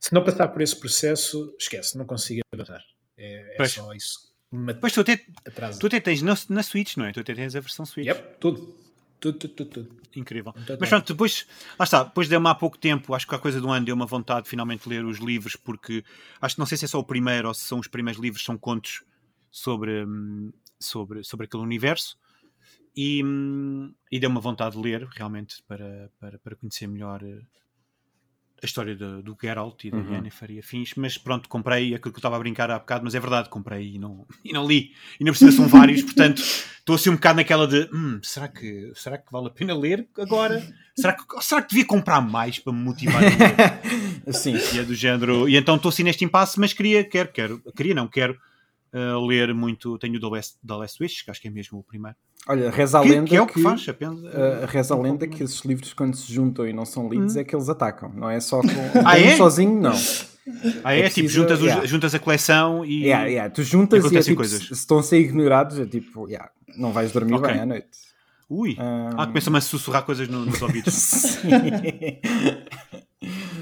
se 0.00 0.12
não 0.12 0.24
passar 0.24 0.48
por 0.48 0.62
esse 0.62 0.74
processo, 0.76 1.54
esquece, 1.58 1.96
não 1.98 2.06
consigo 2.06 2.40
avançar. 2.52 2.82
É, 3.16 3.52
é 3.52 3.56
Pois. 3.58 3.72
só 3.72 3.92
isso. 3.92 4.32
que 4.50 4.56
Me 4.56 4.72
Depois 4.72 4.92
tu 4.94 5.00
até, 5.00 5.20
atrasa. 5.44 5.78
tu 5.78 5.86
até 5.86 6.00
tens 6.00 6.22
na, 6.22 6.34
na 6.48 6.62
Switch, 6.62 6.96
não 6.96 7.04
é? 7.06 7.12
Tu 7.12 7.20
até 7.20 7.34
tens 7.34 7.54
a 7.54 7.60
versão 7.60 7.84
Switch. 7.84 8.06
Yep, 8.06 8.38
tudo. 8.40 8.74
Tudo, 9.20 9.38
tudo, 9.38 9.54
tudo, 9.54 9.70
tudo. 9.70 9.98
Incrível. 10.14 10.52
Então, 10.56 10.76
Mas 10.80 10.88
tá. 10.88 10.96
pronto, 10.96 11.12
depois, 11.12 11.46
lá 11.78 11.84
está, 11.84 12.02
depois 12.04 12.28
deu-me 12.28 12.48
há 12.48 12.54
pouco 12.54 12.78
tempo, 12.78 13.14
acho 13.14 13.26
que 13.26 13.34
há 13.34 13.38
coisa 13.38 13.60
de 13.60 13.66
um 13.66 13.72
ano, 13.72 13.86
deu-me 13.86 14.02
a 14.02 14.06
vontade 14.06 14.44
de 14.44 14.48
finalmente 14.48 14.88
ler 14.88 15.04
os 15.04 15.18
livros, 15.18 15.56
porque 15.56 16.04
acho 16.40 16.54
que 16.54 16.58
não 16.58 16.66
sei 16.66 16.78
se 16.78 16.84
é 16.84 16.88
só 16.88 16.98
o 16.98 17.04
primeiro 17.04 17.48
ou 17.48 17.54
se 17.54 17.64
são 17.64 17.78
os 17.78 17.88
primeiros 17.88 18.20
livros, 18.20 18.44
são 18.44 18.56
contos 18.56 19.02
sobre, 19.50 20.04
sobre, 20.78 21.22
sobre 21.24 21.46
aquele 21.46 21.62
universo. 21.62 22.16
E, 22.96 23.22
hum, 23.24 23.94
e 24.10 24.18
deu-me 24.18 24.38
a 24.38 24.40
vontade 24.40 24.74
de 24.76 24.82
ler, 24.82 25.06
realmente, 25.12 25.62
para, 25.68 26.10
para, 26.18 26.38
para 26.38 26.56
conhecer 26.56 26.88
melhor 26.88 27.22
eh, 27.22 27.40
a 28.62 28.66
história 28.66 28.94
do, 28.94 29.22
do 29.22 29.36
Geralt 29.40 29.84
e 29.84 29.90
da 29.90 29.98
Uhum. 29.98 30.14
Yennefer 30.14 30.50
e 30.50 30.58
afins. 30.58 30.92
Mas 30.96 31.16
pronto, 31.16 31.48
comprei 31.48 31.94
aquilo 31.94 32.12
que 32.12 32.18
eu 32.18 32.20
estava 32.20 32.36
a 32.36 32.38
brincar 32.38 32.70
há 32.70 32.78
bocado, 32.78 33.04
mas 33.04 33.14
é 33.14 33.20
verdade, 33.20 33.48
comprei 33.48 33.94
e 33.94 33.98
não, 33.98 34.26
e 34.44 34.52
não 34.52 34.66
li. 34.66 34.92
E 35.18 35.24
na 35.24 35.30
precisa 35.30 35.52
são 35.52 35.68
vários, 35.68 36.02
portanto, 36.02 36.38
estou 36.38 36.94
assim 36.94 37.10
um 37.10 37.14
bocado 37.14 37.36
naquela 37.36 37.66
de 37.66 37.88
hum, 37.92 38.20
será, 38.22 38.48
que, 38.48 38.92
será 38.94 39.18
que 39.18 39.30
vale 39.30 39.46
a 39.48 39.50
pena 39.50 39.76
ler 39.76 40.06
agora? 40.18 40.62
Será 40.96 41.12
que, 41.12 41.22
será 41.40 41.62
que 41.62 41.68
devia 41.70 41.84
comprar 41.84 42.20
mais 42.20 42.58
para 42.58 42.72
me 42.72 42.80
motivar 42.80 43.22
a 43.22 43.26
ler? 43.26 44.32
Sim. 44.34 44.56
E 44.74 44.78
é 44.78 44.82
do 44.82 44.94
género. 44.94 45.48
E 45.48 45.56
então 45.56 45.76
estou 45.76 45.90
assim 45.90 46.02
neste 46.02 46.24
impasse, 46.24 46.58
mas 46.58 46.72
queria, 46.72 47.04
quero, 47.04 47.28
quero, 47.30 47.62
queria, 47.76 47.94
não 47.94 48.08
quero 48.08 48.36
uh, 48.94 49.26
ler 49.26 49.52
muito. 49.54 49.98
Tenho 49.98 50.16
o 50.16 50.20
The 50.20 50.26
Last, 50.36 50.56
The 50.66 50.74
Last 50.74 51.02
Wish, 51.02 51.24
que 51.24 51.30
acho 51.30 51.40
que 51.40 51.48
é 51.48 51.50
mesmo 51.50 51.78
o 51.78 51.82
primeiro. 51.82 52.16
Olha, 52.46 52.70
reza 52.70 52.98
a 52.98 53.02
Que, 53.02 53.08
lenda 53.10 53.26
que 53.26 53.36
é 53.36 53.42
o 53.42 53.46
que, 53.46 53.54
que- 53.54 53.62
faz, 53.62 53.86
apenas. 53.88 54.18
Uh, 54.20 54.66
reza 54.66 54.94
a 54.94 54.98
lenda 54.98 55.26
que 55.26 55.42
esses 55.42 55.60
livros, 55.64 55.92
quando 55.92 56.16
se 56.16 56.32
juntam 56.32 56.66
e 56.66 56.72
não 56.72 56.84
são 56.86 57.08
lidos, 57.08 57.36
é 57.36 57.44
que 57.44 57.54
eles 57.54 57.68
atacam. 57.68 58.10
Não 58.14 58.30
é 58.30 58.40
só 58.40 58.60
com 58.60 58.68
Ah, 59.04 59.14
um 59.14 59.16
é? 59.16 59.36
sozinho, 59.36 59.80
não. 59.80 59.92
ah, 60.84 60.94
é, 60.94 61.00
é 61.00 61.08
tipo, 61.08 61.14
preciso- 61.14 61.34
juntas, 61.34 61.58
os- 61.60 61.66
yeah. 61.66 61.86
juntas 61.86 62.14
a 62.14 62.18
coleção 62.18 62.84
e. 62.84 63.04
Yeah, 63.04 63.26
yeah. 63.26 63.54
Tu 63.54 63.62
juntas 63.62 64.10
e, 64.10 64.16
é 64.16 64.22
tipo, 64.22 64.36
coisas. 64.36 64.60
se, 64.62 64.66
se 64.68 64.72
estão 64.74 64.98
a 64.98 65.02
ser 65.02 65.18
ignorados, 65.20 65.78
é 65.78 65.86
tipo, 65.86 66.26
yeah, 66.28 66.50
não 66.76 66.92
vais 66.92 67.12
dormir 67.12 67.34
Ok. 67.34 67.52
bem 67.52 67.60
à 67.60 67.66
noite. 67.66 67.88
Ui! 68.48 68.76
Um, 68.80 69.20
Ah, 69.20 69.26
começam-me 69.26 69.58
a 69.58 69.60
sussurrar 69.60 70.04
coisas 70.04 70.26
no- 70.26 70.46
nos 70.46 70.62
ouvidos. 70.62 71.36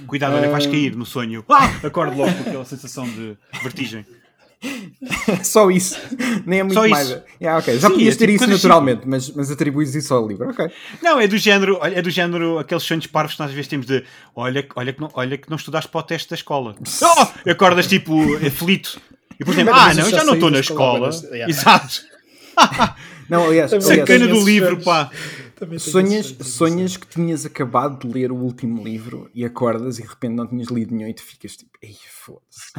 Cuidado, 0.07 0.37
olha, 0.37 0.51
vais 0.51 0.67
cair 0.67 0.95
no 0.95 1.05
sonho. 1.05 1.45
Ah! 1.49 1.67
Acordo 1.85 2.17
logo 2.17 2.33
com 2.33 2.41
aquela 2.43 2.65
sensação 2.65 3.09
de 3.09 3.37
vertigem. 3.63 4.05
Só 5.45 5.71
isso. 5.71 5.97
Nem 6.47 6.61
é 6.61 6.63
muito 6.63 6.75
Só 6.81 6.89
mais. 6.89 7.09
Yeah, 7.41 7.59
ok. 7.59 7.79
Já 7.79 7.89
Sim, 7.89 7.95
podias 7.95 8.15
é 8.15 8.19
ter 8.19 8.27
tipo 8.33 8.45
isso 8.45 8.53
naturalmente, 8.53 9.03
mas, 9.07 9.31
mas 9.31 9.51
atribuis 9.51 9.95
isso 9.95 10.13
ao 10.15 10.27
livro. 10.27 10.49
Ok. 10.51 10.69
Não, 11.03 11.21
é 11.21 11.27
do 11.27 11.37
género, 11.39 11.79
é 11.83 12.01
do 12.03 12.11
género 12.11 12.59
aqueles 12.59 12.83
sonhos 12.83 13.07
parvos 13.07 13.35
que 13.35 13.41
nós 13.41 13.49
às 13.51 13.55
vezes 13.55 13.69
temos 13.69 13.87
de 13.87 14.05
olha, 14.35 14.63
que- 14.63 14.73
olha, 14.77 14.93
que, 14.93 15.01
não, 15.01 15.11
olha 15.15 15.37
que 15.39 15.49
não 15.51 15.57
estudaste 15.57 15.91
para 15.91 16.01
o 16.01 16.03
teste 16.03 16.31
da 16.31 16.35
escola. 16.37 16.75
Oh! 17.03 17.51
Acordas 17.51 17.87
tipo 17.87 18.15
aflito. 18.47 19.01
E 19.35 19.39
depois 19.41 19.57
lembras, 19.57 19.77
ah, 19.77 19.95
não, 19.95 20.05
eu 20.05 20.11
já 20.11 20.17
já 20.19 20.25
não 20.25 20.35
estou 20.35 20.51
na 20.51 20.61
escola, 20.61 21.09
escola. 21.09 21.31
mas- 21.31 21.33
yeah. 21.33 21.49
Exato. 21.51 22.01
Não, 23.29 23.45
aliás, 23.47 23.71
Sacana 23.71 24.27
do 24.29 24.41
livro, 24.45 24.71
sonhos. 24.71 24.85
pá. 24.85 25.11
Sonhas, 25.79 26.35
sonhas 26.43 26.97
que 26.97 27.07
tinhas 27.07 27.47
acabado 27.47 28.07
de 28.07 28.13
ler 28.13 28.31
o 28.31 28.37
último 28.37 28.83
livro 28.85 29.31
e 29.35 29.43
acordas 29.45 29.99
e 29.99 30.03
de 30.03 30.09
repente 30.09 30.35
não 30.35 30.47
tinhas 30.47 30.69
lido 30.69 30.95
nenhum 30.95 31.09
e 31.09 31.15
tu 31.15 31.23
ficas 31.23 31.57
tipo, 31.57 31.71
ei, 31.83 31.97
foda-se. 32.11 32.73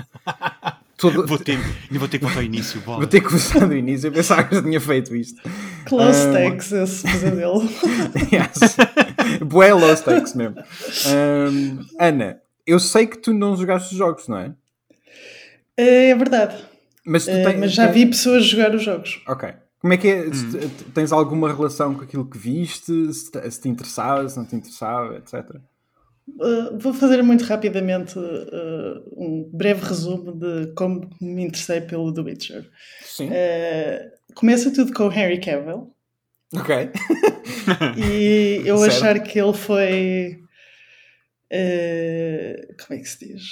Todo- 0.97 1.27
Vou 1.27 1.37
ter, 1.37 1.57
ainda 1.57 1.99
vou 1.99 2.07
ter 2.07 2.17
que 2.17 2.25
voltar 2.25 2.39
ao 2.39 2.45
início. 2.45 2.81
bola. 2.81 2.97
Vou 2.97 3.07
ter 3.07 3.21
que 3.21 3.27
começar 3.27 3.65
do 3.67 3.75
início. 3.75 4.07
Eu 4.07 4.11
pensava 4.11 4.43
que 4.43 4.55
já 4.55 4.63
tinha 4.63 4.81
feito 4.81 5.15
isto. 5.15 5.39
Close 5.85 6.27
Ah. 6.29 6.33
takes, 6.33 6.71
esse 6.71 7.03
pesadelo. 7.03 7.61
yes. 8.33 8.75
Bué 9.45 9.73
low 9.73 9.95
stakes 9.95 10.33
mesmo. 10.33 10.55
Ahm, 11.05 11.85
Ana, 11.99 12.41
eu 12.65 12.79
sei 12.79 13.05
que 13.05 13.17
tu 13.17 13.31
não 13.33 13.55
jogaste 13.55 13.91
os 13.93 13.97
jogos, 13.97 14.27
não 14.27 14.37
é? 14.39 14.53
É 15.77 16.15
verdade. 16.15 16.57
Mas 17.05 17.25
tu 17.25 17.29
Eh, 17.31 17.43
tens. 17.43 17.59
mas 17.59 17.71
já 17.73 17.87
vi 17.87 18.05
pessoas 18.07 18.45
jogar 18.45 18.73
os 18.73 18.83
jogos. 18.83 19.21
Ok. 19.27 19.49
Como 19.79 19.93
é 19.93 19.97
que 19.97 20.07
é? 20.07 20.25
Hum. 20.27 20.69
Tens 20.93 21.11
alguma 21.11 21.53
relação 21.53 21.93
com 21.93 22.01
aquilo 22.01 22.25
que 22.25 22.37
viste? 22.37 23.13
Se 23.13 23.31
te, 23.31 23.51
se 23.51 23.61
te 23.61 23.69
interessava, 23.69 24.27
se 24.27 24.35
não 24.35 24.45
te 24.45 24.55
interessava, 24.55 25.15
etc. 25.17 25.45
Uh, 26.29 26.77
vou 26.77 26.93
fazer 26.93 27.21
muito 27.23 27.43
rapidamente 27.45 28.19
uh, 28.19 29.01
um 29.15 29.49
breve 29.53 29.85
resumo 29.85 30.33
de 30.33 30.73
como 30.75 31.09
me 31.21 31.43
interessei 31.43 31.79
pelo 31.81 32.13
The 32.13 32.21
Witcher. 32.21 32.69
Sim. 33.01 33.29
Uh, 33.29 34.11
começa 34.35 34.71
tudo 34.73 34.93
com 34.93 35.07
o 35.07 35.11
Henry 35.11 35.39
Cavill 35.39 35.91
Ok. 36.53 36.75
e 37.97 38.61
eu 38.65 38.77
Certo. 38.77 38.91
achar 38.95 39.19
que 39.23 39.39
ele 39.39 39.53
foi. 39.53 40.39
como 42.85 42.99
é 42.99 43.01
que 43.01 43.05
se 43.09 43.27
diz? 43.27 43.43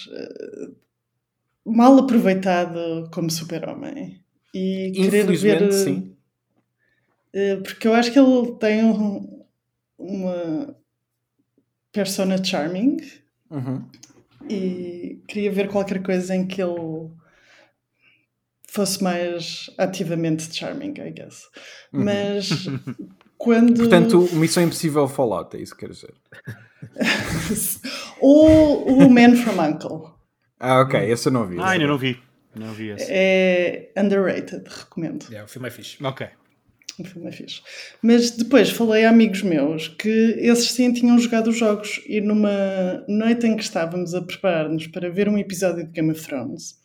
Mal 1.66 1.98
aproveitado 1.98 3.10
como 3.12 3.30
super-homem. 3.32 4.22
E 4.54 4.92
querer 4.96 5.26
ver. 5.26 5.72
sim. 5.74 6.16
porque 7.64 7.88
eu 7.88 7.94
acho 7.94 8.12
que 8.14 8.20
ele 8.20 8.52
tem 8.60 8.84
um- 8.84 9.44
uma 9.98 10.76
persona 11.96 12.44
charming. 12.44 12.98
Uhum. 13.50 13.86
e 14.50 15.22
queria 15.28 15.52
ver 15.52 15.70
qualquer 15.70 16.02
coisa 16.02 16.36
em 16.36 16.46
que 16.48 16.62
ele 16.62 17.10
fosse 18.68 19.02
mais 19.02 19.70
ativamente 19.78 20.54
charming, 20.54 20.94
I 21.00 21.12
guess. 21.12 21.48
Mas 21.92 22.50
quando. 23.38 23.70
Uhum. 23.70 23.76
Portanto, 23.76 24.30
Missão 24.34 24.64
Impossível 24.64 25.08
Fallout, 25.08 25.56
é 25.56 25.62
isso 25.62 25.74
que 25.74 25.82
queres 25.82 25.98
dizer. 25.98 26.14
Ou 28.20 28.88
o 28.88 29.10
Man 29.10 29.36
from 29.38 29.62
Uncle. 29.62 30.14
Ah, 30.60 30.82
ok, 30.82 31.00
esse 31.00 31.28
eu 31.30 31.32
não 31.32 31.48
vi. 31.48 31.60
Ah, 31.60 31.70
ainda 31.70 31.88
não 31.88 31.98
vi. 31.98 32.20
Não 32.56 32.74
vi 32.74 32.90
esse. 32.90 33.06
É 33.10 33.92
underrated, 33.98 34.64
recomendo. 34.68 35.26
Yeah, 35.26 35.46
o 35.46 35.48
filme 35.48 35.68
é 35.68 35.72
fixe. 35.72 36.04
Ok. 36.04 36.28
É 37.26 37.32
fixe. 37.32 37.62
Mas 38.02 38.32
depois 38.32 38.70
falei 38.70 39.04
a 39.06 39.10
amigos 39.10 39.42
meus 39.42 39.88
que 39.90 40.10
esses 40.40 40.72
sim 40.72 40.94
tinham 40.94 41.18
jogado 41.20 41.48
os 41.50 41.58
jogos 41.58 42.02
e 42.08 42.22
numa 42.22 43.04
noite 43.08 43.46
em 43.48 43.56
que 43.56 43.64
estávamos 43.64 44.14
a 44.14 44.22
preparar-nos 44.22 44.88
para 44.88 45.10
ver 45.10 45.28
um 45.28 45.38
episódio 45.38 45.84
de 45.86 45.92
Game 45.92 46.12
of 46.12 46.26
Thrones, 46.26 46.76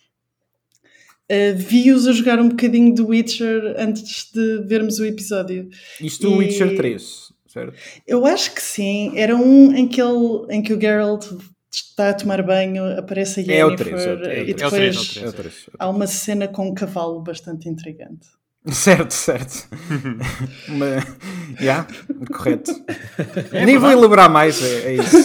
eh, 1.28 1.52
vi-os 1.52 2.06
a 2.08 2.12
jogar 2.12 2.40
um 2.40 2.48
bocadinho 2.48 2.92
de 2.94 3.02
Witcher 3.02 3.74
antes 3.78 4.30
de 4.32 4.64
vermos 4.66 4.98
o 4.98 5.04
episódio. 5.04 5.68
Isto 6.00 6.28
o 6.28 6.42
E- 6.42 6.46
Witcher 6.46 6.76
3, 6.76 7.32
certo? 7.46 7.74
Eu 8.06 8.26
acho 8.26 8.52
que 8.54 8.62
sim. 8.62 9.12
Era 9.16 9.36
um 9.36 9.72
em 9.74 9.86
que, 9.86 10.00
ele, 10.02 10.46
em 10.50 10.60
que 10.62 10.72
o 10.74 10.80
Geralt 10.80 11.26
está 11.72 12.08
a 12.10 12.14
tomar 12.14 12.42
banho, 12.42 12.84
aparece 12.98 13.40
a 13.48 13.52
É 13.52 13.64
o 13.64 13.70
Yennefer 13.70 13.92
é 13.94 14.12
o 14.14 14.18
três. 14.22 14.48
e 14.48 14.50
É 14.50 14.54
o 14.54 14.56
depois 14.56 14.72
três, 14.72 14.96
é 14.96 14.98
o 14.98 15.04
três. 15.04 15.24
É 15.24 15.28
o 15.28 15.32
3. 15.32 15.66
há 15.78 15.88
uma 15.88 16.06
cena 16.08 16.48
com 16.48 16.68
um 16.68 16.74
cavalo 16.74 17.22
bastante 17.22 17.68
intrigante. 17.68 18.26
Certo, 18.70 19.12
certo. 19.14 19.66
Uma... 20.68 20.86
Yeah, 21.60 21.86
correto. 22.30 22.70
É 23.52 23.64
Nem 23.64 23.78
vou 23.78 23.90
elaborar 23.90 24.30
mais, 24.30 24.62
é, 24.62 24.82
é 24.90 24.94
isso. 24.96 25.16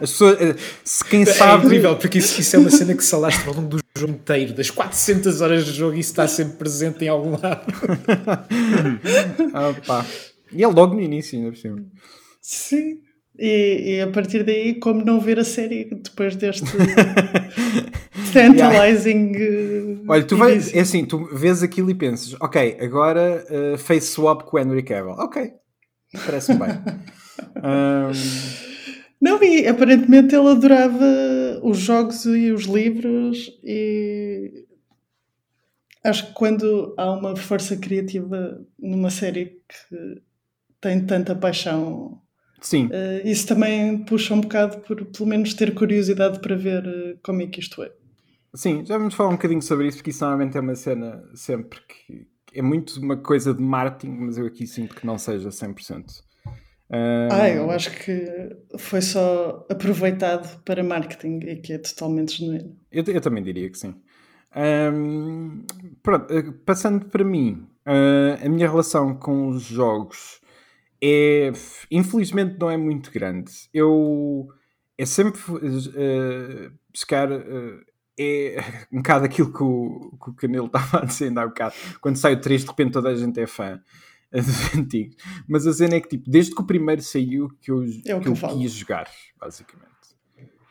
As 0.00 0.10
pessoas, 0.10 0.40
eh, 0.40 0.56
se 0.82 1.04
quem 1.04 1.22
É 1.22 1.26
sabe. 1.26 1.66
incrível, 1.66 1.96
porque 1.96 2.16
isso, 2.18 2.40
isso 2.40 2.56
é 2.56 2.58
uma 2.58 2.70
cena 2.70 2.94
que 2.94 3.04
se 3.04 3.14
alastra 3.14 3.50
ao 3.50 3.54
longo 3.56 3.68
do 3.68 3.78
jogo 3.96 4.12
inteiro, 4.14 4.54
das 4.54 4.70
400 4.70 5.40
horas 5.42 5.66
de 5.66 5.72
jogo, 5.72 5.96
isso 5.98 6.10
está 6.10 6.26
sempre 6.26 6.56
presente 6.56 7.04
em 7.04 7.08
algum 7.08 7.32
lado. 7.32 7.66
Ah, 9.52 9.74
pá. 9.86 10.06
E 10.50 10.62
é 10.62 10.66
logo 10.66 10.94
no 10.94 11.00
início, 11.02 11.38
ainda 11.38 11.50
por 11.50 11.58
cima. 11.58 11.84
Sim. 12.40 13.00
E, 13.38 13.96
e 13.96 14.00
a 14.00 14.08
partir 14.08 14.42
daí, 14.42 14.74
como 14.74 15.04
não 15.04 15.20
ver 15.20 15.38
a 15.38 15.44
série 15.44 15.84
depois 15.84 16.34
deste 16.34 16.64
tantalizing. 18.32 19.32
eh, 19.36 19.96
Olha, 20.08 20.24
tu 20.24 20.36
vais, 20.36 20.74
é 20.74 20.80
assim, 20.80 21.04
tu 21.04 21.24
vês 21.34 21.62
aquilo 21.62 21.90
e 21.90 21.94
pensas, 21.94 22.34
ok, 22.40 22.78
agora 22.80 23.44
eh, 23.48 23.76
face 23.76 24.08
swap 24.08 24.42
com 24.42 24.58
Henry 24.58 24.82
Cavill. 24.82 25.12
Ok, 25.12 25.52
parece-me 26.24 26.58
bem. 26.58 26.68
Ahm, 27.62 28.12
Não, 29.20 29.42
e 29.42 29.66
aparentemente 29.66 30.34
ele 30.34 30.48
adorava 30.48 31.60
os 31.64 31.78
jogos 31.78 32.24
e 32.24 32.52
os 32.52 32.64
livros 32.66 33.50
e 33.64 34.64
acho 36.04 36.28
que 36.28 36.32
quando 36.34 36.94
há 36.96 37.10
uma 37.10 37.34
força 37.34 37.76
criativa 37.76 38.64
numa 38.78 39.10
série 39.10 39.60
que 39.68 40.22
tem 40.80 41.04
tanta 41.04 41.34
paixão, 41.34 42.20
sim, 42.60 42.88
eh, 42.92 43.22
isso 43.24 43.46
também 43.46 43.98
puxa 44.04 44.34
um 44.34 44.40
bocado 44.40 44.78
por 44.78 45.04
pelo 45.04 45.28
menos 45.28 45.54
ter 45.54 45.74
curiosidade 45.74 46.40
para 46.40 46.56
ver 46.56 46.84
eh, 46.86 47.16
como 47.22 47.42
é 47.42 47.46
que 47.46 47.60
isto 47.60 47.82
é. 47.82 47.92
sim, 48.54 48.84
já 48.84 48.98
vamos 48.98 49.14
falar 49.14 49.30
um 49.30 49.36
bocadinho 49.36 49.62
sobre 49.62 49.88
isso, 49.88 49.98
porque 49.98 50.10
isso 50.10 50.22
normalmente 50.24 50.56
é 50.56 50.60
uma 50.60 50.74
cena 50.74 51.22
sempre 51.34 51.80
que 51.86 52.26
é 52.54 52.62
muito 52.62 53.00
uma 53.00 53.16
coisa 53.16 53.54
de 53.54 53.62
marketing, 53.62 54.12
mas 54.12 54.38
eu 54.38 54.46
aqui 54.46 54.66
sinto 54.66 54.94
que 54.94 55.06
não 55.06 55.18
seja 55.18 55.50
100%. 55.50 56.04
Ahm, 56.90 57.28
Ah, 57.30 57.48
eu 57.50 57.70
acho 57.70 57.90
que 57.90 58.56
foi 58.78 59.02
só 59.02 59.66
aproveitado 59.68 60.62
para 60.64 60.82
marketing 60.82 61.40
e 61.40 61.56
que 61.56 61.74
é 61.74 61.78
totalmente 61.78 62.38
genuíno. 62.38 62.76
Eu, 62.90 63.04
eu 63.04 63.20
também 63.20 63.42
diria 63.42 63.68
que 63.70 63.78
sim. 63.78 63.94
Um, 64.56 65.64
pronto, 66.02 66.32
eh, 66.32 66.52
passando 66.64 67.04
para 67.06 67.22
mim, 67.22 67.68
uh, 67.86 68.44
a 68.44 68.48
minha 68.48 68.68
relação 68.68 69.14
com 69.14 69.48
os 69.48 69.62
jogos 69.62 70.40
é, 71.02 71.52
infelizmente, 71.90 72.56
não 72.58 72.70
é 72.70 72.76
muito 72.76 73.10
grande. 73.10 73.52
Eu 73.72 74.48
é 74.96 75.06
sempre 75.06 75.40
uh, 75.50 76.72
buscar. 76.92 77.30
Uh, 77.30 77.80
é 78.20 78.56
um 78.92 78.96
bocado 78.96 79.24
aquilo 79.24 79.52
que 79.52 79.62
o, 79.62 80.18
que 80.22 80.30
o 80.30 80.34
Canelo 80.34 80.66
estava 80.74 80.98
a 80.98 81.04
dizer 81.04 81.26
ainda 81.26 81.42
há 81.42 81.44
um 81.44 81.48
bocado. 81.48 81.74
Quando 82.00 82.16
sai 82.16 82.34
o 82.34 82.40
3, 82.40 82.62
de 82.62 82.68
repente 82.68 82.92
toda 82.92 83.10
a 83.10 83.14
gente 83.14 83.38
é 83.40 83.46
fã 83.46 83.80
dos 84.32 84.74
antigos. 84.74 85.16
Mas 85.48 85.66
a 85.66 85.72
cena 85.72 85.94
é 85.94 86.00
que, 86.00 86.08
tipo, 86.08 86.28
desde 86.28 86.54
que 86.54 86.60
o 86.60 86.66
primeiro 86.66 87.00
saiu, 87.00 87.48
que 87.60 87.70
eu, 87.70 87.82
é 87.82 87.86
que, 88.20 88.28
eu, 88.28 88.34
eu 88.34 88.58
quis 88.58 88.72
jogar, 88.72 89.08
basicamente. 89.40 89.88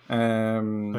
Um, 0.10 0.92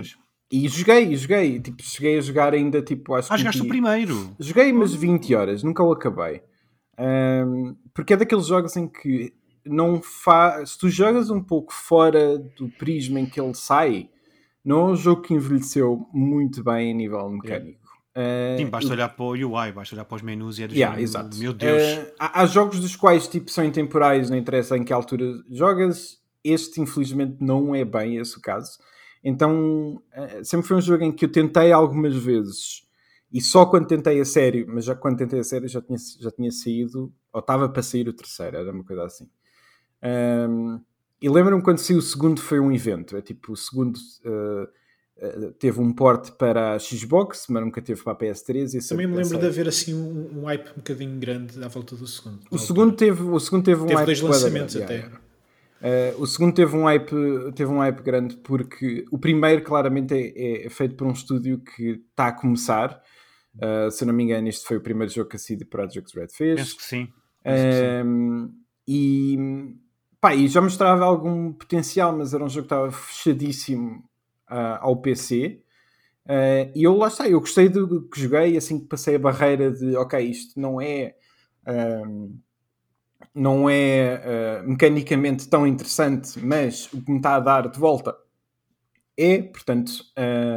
e 0.51 0.67
joguei, 0.69 1.15
joguei. 1.15 1.61
Tipo, 1.61 1.83
cheguei 1.83 2.19
a 2.19 2.21
jogar 2.23 2.55
ainda, 2.55 2.81
tipo, 2.81 3.15
acho 3.15 3.31
ah, 3.31 3.37
que. 3.37 3.43
jogaste 3.43 3.63
o 3.63 3.69
primeiro? 3.69 4.35
Joguei 4.41 4.73
umas 4.73 4.95
20 4.95 5.35
horas, 5.35 5.63
nunca 5.63 5.83
o 5.83 5.93
acabei. 5.93 6.43
Um, 6.99 7.77
porque 7.95 8.15
é 8.15 8.17
daqueles 8.17 8.47
jogos 8.47 8.77
em 8.77 8.89
que 8.89 9.33
não 9.65 10.03
faz. 10.03 10.71
Se 10.71 10.79
tu 10.79 10.89
jogas 10.89 11.31
um 11.31 11.43
pouco 11.43 11.73
fora 11.73 12.39
do 12.39 12.69
prisma 12.71 13.21
em 13.21 13.27
que 13.27 13.41
ele 13.41 13.55
sai, 13.55 14.09
não 14.65 14.81
é 14.81 14.93
um 14.93 14.97
jogo 14.97 15.23
que 15.23 15.35
envelheceu 15.35 16.09
muito 16.13 16.63
bem 16.65 16.91
a 16.91 16.95
nível 16.95 17.29
mecânico. 17.31 17.89
Uh, 18.17 18.59
Sim, 18.59 18.67
basta 18.67 18.93
olhar 18.93 19.09
para 19.11 19.25
o 19.25 19.31
UI, 19.31 19.73
basta 19.73 19.95
olhar 19.95 20.05
para 20.05 20.17
os 20.17 20.23
menus 20.23 20.59
e 20.59 20.65
é 20.65 20.69
do 20.69 20.75
yeah, 20.75 20.99
género, 20.99 21.37
meu 21.37 21.53
Deus. 21.53 21.83
Uh, 21.83 22.13
há, 22.19 22.43
há, 22.43 22.47
jogos 22.47 22.81
dos 22.81 22.97
quais 22.97 23.29
tipo, 23.29 23.49
são 23.49 23.65
intemporais, 23.65 24.29
não 24.29 24.37
interessa 24.37 24.77
em 24.77 24.83
que 24.83 24.93
altura 24.93 25.25
jogas. 25.49 26.19
Este, 26.43 26.81
infelizmente, 26.81 27.37
não 27.41 27.75
é 27.75 27.85
bem 27.85 28.17
esse 28.17 28.37
o 28.37 28.41
caso. 28.41 28.79
Então, 29.23 30.03
uh, 30.17 30.45
sempre 30.45 30.67
foi 30.67 30.77
um 30.77 30.81
jogo 30.81 31.05
em 31.05 31.13
que 31.13 31.25
eu 31.25 31.31
tentei 31.31 31.71
algumas 31.71 32.17
vezes 32.17 32.88
e 33.33 33.41
só 33.41 33.67
quando 33.67 33.87
tentei 33.87 34.21
a 34.21 34.25
sério, 34.25 34.67
mas 34.69 34.85
já 34.85 34.95
quando 34.95 35.19
tentei 35.19 35.41
a 35.41 35.45
sério 35.45 35.69
já 35.69 35.83
tinha, 35.83 35.99
já 36.21 36.31
tinha 36.31 36.51
saído, 36.51 37.13
ou 37.33 37.41
estava 37.41 37.69
para 37.69 37.83
sair 37.83 38.09
o 38.09 38.13
terceiro, 38.13 38.57
era 38.57 38.73
uma 38.73 38.85
coisa 38.85 39.05
assim. 39.05 39.29
Um, 40.03 40.81
e 41.21 41.29
lembro-me 41.29 41.63
quando 41.63 41.79
saiu 41.79 41.99
o 41.99 42.03
segundo 42.03 42.41
foi 42.41 42.61
um 42.61 42.73
evento. 42.73 43.17
É 43.17 43.21
tipo, 43.21 43.53
o 43.53 43.57
segundo 43.57 43.97
uh, 43.97 44.63
uh, 45.19 45.53
teve 45.59 45.81
um 45.81 45.93
porte 45.93 46.33
para 46.33 46.75
a 46.75 46.79
Xbox, 46.79 47.47
mas 47.49 47.63
nunca 47.63 47.83
teve 47.83 48.03
para 48.03 48.13
a 48.13 48.17
PS3. 48.17 48.75
E 48.75 48.89
Também 48.89 49.07
me 49.07 49.17
lembro 49.17 49.39
de 49.39 49.47
haver 49.47 49.69
assim 49.69 49.95
um, 49.95 50.41
um 50.41 50.45
hype 50.45 50.71
um 50.71 50.77
bocadinho 50.77 51.19
grande 51.19 51.63
à 51.63 51.69
volta 51.69 51.97
do 51.97 52.07
segundo. 52.07 52.41
O 52.51 52.59
segundo 52.59 52.95
teve, 52.95 53.23
o 53.23 53.41
segundo 53.41 53.65
teve 53.65 53.83
um 53.83 53.87
teve 53.87 53.97
hype. 53.97 54.07
dois 54.07 54.21
lançamentos 54.21 54.77
até. 54.77 55.11
Uh, 55.81 56.21
o 56.21 56.27
segundo 56.27 56.55
teve 56.55 56.75
um, 56.77 56.85
hype, 56.85 57.13
teve 57.55 57.71
um 57.71 57.79
hype 57.79 58.03
grande 58.03 58.37
porque 58.39 59.05
o 59.13 59.19
primeiro 59.19 59.63
claramente 59.63 60.13
é, 60.13 60.67
é 60.67 60.71
feito 60.71 60.97
por 60.97 61.07
um 61.07 61.13
estúdio 61.13 61.59
que 61.59 62.03
está 62.11 62.29
a 62.29 62.33
começar. 62.33 63.01
Uh, 63.59 63.91
se 63.91 64.05
eu 64.05 64.07
não 64.07 64.15
me 64.15 64.25
engano, 64.25 64.49
este 64.49 64.67
foi 64.67 64.77
o 64.77 64.81
primeiro 64.81 65.13
jogo 65.13 65.29
que 65.29 65.37
a 65.37 65.39
CD 65.39 65.65
Projekt 65.65 66.19
Red 66.19 66.29
fez. 66.29 66.61
Penso 66.61 66.77
que 66.77 66.85
sim. 66.85 67.09
Penso 67.43 67.65
que 67.65 67.75
sim. 67.75 68.55
E 68.87 69.77
Pá, 70.21 70.35
e 70.35 70.49
já 70.49 70.61
mostrava 70.61 71.05
algum 71.05 71.53
potencial, 71.53 72.17
mas 72.17 72.35
era 72.35 72.45
um 72.45 72.49
jogo 72.49 72.67
que 72.67 72.75
estava 72.75 72.91
fechadíssimo 72.91 73.99
uh, 74.51 74.79
ao 74.81 74.97
PC. 74.97 75.63
Uh, 76.27 76.31
ah, 76.31 76.73
e 76.75 76.83
eu 76.83 76.97
lá 76.97 77.07
está, 77.07 77.29
eu 77.29 77.39
gostei 77.41 77.69
do 77.69 78.03
que 78.09 78.21
joguei 78.21 78.57
assim 78.57 78.81
que 78.81 78.87
passei 78.87 79.15
a 79.15 79.19
barreira 79.19 79.71
de 79.71 79.97
ok, 79.97 80.21
isto 80.21 80.61
não 80.61 80.81
é 80.81 81.15
um, 82.05 82.37
não 83.35 83.71
é 83.71 84.61
uh, 84.65 84.69
mecanicamente 84.69 85.49
tão 85.49 85.67
interessante, 85.67 86.39
mas 86.41 86.93
o 86.93 87.01
que 87.03 87.11
me 87.11 87.19
está 87.19 87.37
a 87.37 87.41
dar 87.41 87.69
de 87.69 87.79
volta 87.79 88.17
é, 89.17 89.41
portanto, 89.43 89.93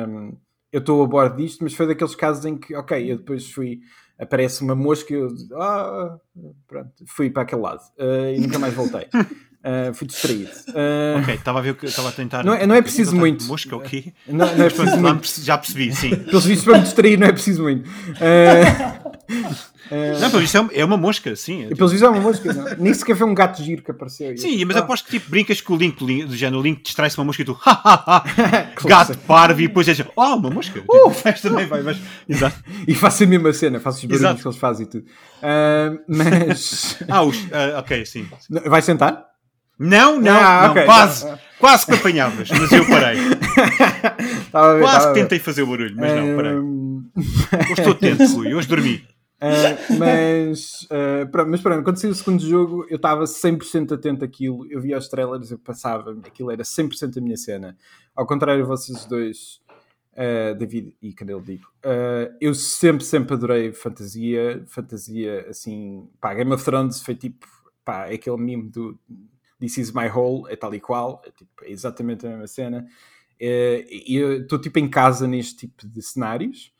um, 0.09 0.35
eu 0.71 0.79
estou 0.79 1.03
a 1.03 1.07
bordo 1.07 1.37
disto, 1.37 1.63
mas 1.63 1.73
foi 1.73 1.87
daqueles 1.87 2.15
casos 2.15 2.45
em 2.45 2.57
que, 2.57 2.75
ok, 2.75 3.11
eu 3.11 3.17
depois 3.17 3.49
fui, 3.51 3.81
aparece 4.17 4.63
uma 4.63 4.75
mosca 4.75 5.13
e 5.13 5.17
eu 5.17 5.29
ah, 5.55 6.17
pronto, 6.67 6.91
fui 7.07 7.29
para 7.29 7.43
aquele 7.43 7.61
lado 7.61 7.81
uh, 7.99 8.33
e 8.33 8.39
nunca 8.39 8.57
mais 8.57 8.73
voltei. 8.73 9.07
Uh, 9.11 9.93
fui 9.93 10.07
distraído. 10.07 10.49
Uh, 10.69 11.19
ok, 11.21 11.35
estava 11.35 11.59
a 11.59 11.61
ver 11.61 11.75
que 11.75 11.85
estava 11.85 12.09
a 12.09 12.11
tentar. 12.11 12.43
Não, 12.43 12.53
é, 12.53 12.65
não 12.65 12.75
é 12.75 12.81
preciso 12.81 13.15
muito. 13.15 13.43
Mosca, 13.45 13.75
ok? 13.75 14.13
Não, 14.27 14.55
não 14.55 14.65
é 14.65 14.69
preciso 14.71 14.97
muito. 14.97 15.41
Já 15.41 15.57
percebi, 15.57 15.93
sim. 15.93 16.15
Pelos 16.15 16.45
vistos, 16.45 16.65
para 16.65 16.77
me 16.77 16.83
distrair, 16.83 17.17
não 17.17 17.27
é 17.27 17.31
preciso 17.31 17.63
muito. 17.63 17.89
Uh, 17.89 19.00
não, 20.19 20.29
pelo 20.29 20.41
visto 20.41 20.69
é 20.71 20.85
uma 20.85 20.97
mosca, 20.97 21.35
sim. 21.35 21.67
E 21.69 21.75
pelos 21.75 21.91
vistos 21.91 22.07
é 22.07 22.11
uma 22.11 22.21
mosca, 22.21 22.53
não. 22.53 22.65
Nem 22.77 22.93
sequer 22.93 23.15
foi 23.15 23.27
um 23.27 23.33
gato 23.33 23.61
giro 23.61 23.81
que 23.81 23.91
apareceu. 23.91 24.37
Sim, 24.37 24.63
mas 24.65 24.77
ah. 24.77 24.79
aposto 24.79 25.05
que 25.05 25.11
tipo, 25.11 25.29
brincas 25.29 25.61
com 25.61 25.73
o 25.73 25.77
link 25.77 25.97
do, 25.97 26.35
género, 26.35 26.59
o 26.59 26.63
link 26.63 26.83
distrai-se 26.83 27.17
uma 27.17 27.25
mosca 27.25 27.41
e 27.41 27.45
tu, 27.45 27.57
gato 28.85 29.17
parvo, 29.19 29.61
e 29.61 29.67
depois 29.67 29.87
é 29.87 30.05
oh, 30.15 30.35
uma 30.35 30.49
mosca. 30.49 30.79
Uh, 30.79 31.11
tipo, 31.13 31.41
também 31.41 31.65
vai, 31.65 31.81
mas... 31.81 31.97
Exato. 32.27 32.61
E 32.87 32.95
faço 32.95 33.23
a 33.23 33.27
mesma 33.27 33.53
cena, 33.53 33.79
faço 33.79 33.99
os 33.99 34.05
barulhos 34.05 34.21
Exato. 34.21 34.41
que 34.41 34.47
eles 34.47 34.57
fazem 34.57 34.85
e 34.85 34.89
tudo. 34.89 35.05
mas. 36.07 36.97
ah, 37.07 37.21
os, 37.21 37.37
ok, 37.77 38.05
sim. 38.05 38.27
Vai 38.65 38.81
sentar? 38.81 39.25
Não, 39.77 40.19
não, 40.19 40.35
ah, 40.35 40.61
não 40.63 40.71
okay. 40.71 40.85
quase. 40.85 41.27
Quase 41.59 41.85
que 41.85 41.93
apanhavas, 41.93 42.49
mas 42.49 42.71
eu 42.71 42.87
parei. 42.87 43.17
ver, 43.19 44.81
quase 44.81 45.07
que 45.07 45.13
tentei 45.13 45.37
fazer 45.37 45.61
o 45.61 45.67
barulho, 45.67 45.95
mas 45.95 46.15
não, 46.15 46.35
parei. 46.35 46.53
Hoje 46.55 47.73
estou 47.77 47.91
atento, 47.91 48.25
Rui, 48.35 48.53
hoje 48.53 48.67
dormi. 48.67 49.03
Uh, 49.41 49.97
mas, 49.97 50.83
uh, 50.83 51.47
mas 51.47 51.61
pronto, 51.61 51.83
quando 51.83 51.97
saiu 51.97 52.11
o 52.11 52.15
segundo 52.15 52.45
jogo, 52.45 52.85
eu 52.87 52.97
estava 52.97 53.23
100% 53.23 53.91
atento 53.91 54.23
àquilo. 54.23 54.67
Eu 54.71 54.79
via 54.79 54.97
os 54.97 55.07
trailers, 55.07 55.49
eu 55.49 55.57
passava, 55.57 56.11
aquilo 56.11 56.51
era 56.51 56.61
100% 56.61 57.17
a 57.17 57.21
minha 57.21 57.35
cena. 57.37 57.75
Ao 58.15 58.27
contrário 58.27 58.61
de 58.61 58.67
vocês 58.69 59.03
dois, 59.05 59.59
uh, 60.13 60.55
David 60.55 60.95
e 61.01 61.11
Canelo, 61.11 61.41
digo, 61.41 61.65
eu 62.39 62.53
sempre, 62.53 63.03
sempre 63.03 63.33
adorei 63.33 63.73
fantasia. 63.73 64.63
Fantasia 64.67 65.47
assim, 65.49 66.07
pá, 66.19 66.35
Game 66.35 66.53
of 66.53 66.63
Thrones 66.63 67.01
foi 67.01 67.15
tipo, 67.15 67.47
pá, 67.83 68.05
aquele 68.05 68.37
meme 68.37 68.69
do 68.69 68.99
This 69.59 69.77
is 69.77 69.91
my 69.91 70.07
hole, 70.07 70.51
é 70.51 70.55
tal 70.55 70.73
e 70.75 70.79
qual, 70.79 71.21
é, 71.25 71.31
tipo, 71.31 71.51
é 71.63 71.71
exatamente 71.71 72.27
a 72.27 72.29
mesma 72.29 72.47
cena. 72.47 72.87
E 73.39 74.15
eu 74.15 74.41
estou 74.41 74.61
tipo 74.61 74.77
em 74.77 74.87
casa 74.87 75.27
neste 75.27 75.67
tipo 75.67 75.87
de 75.87 75.99
cenários. 76.03 76.71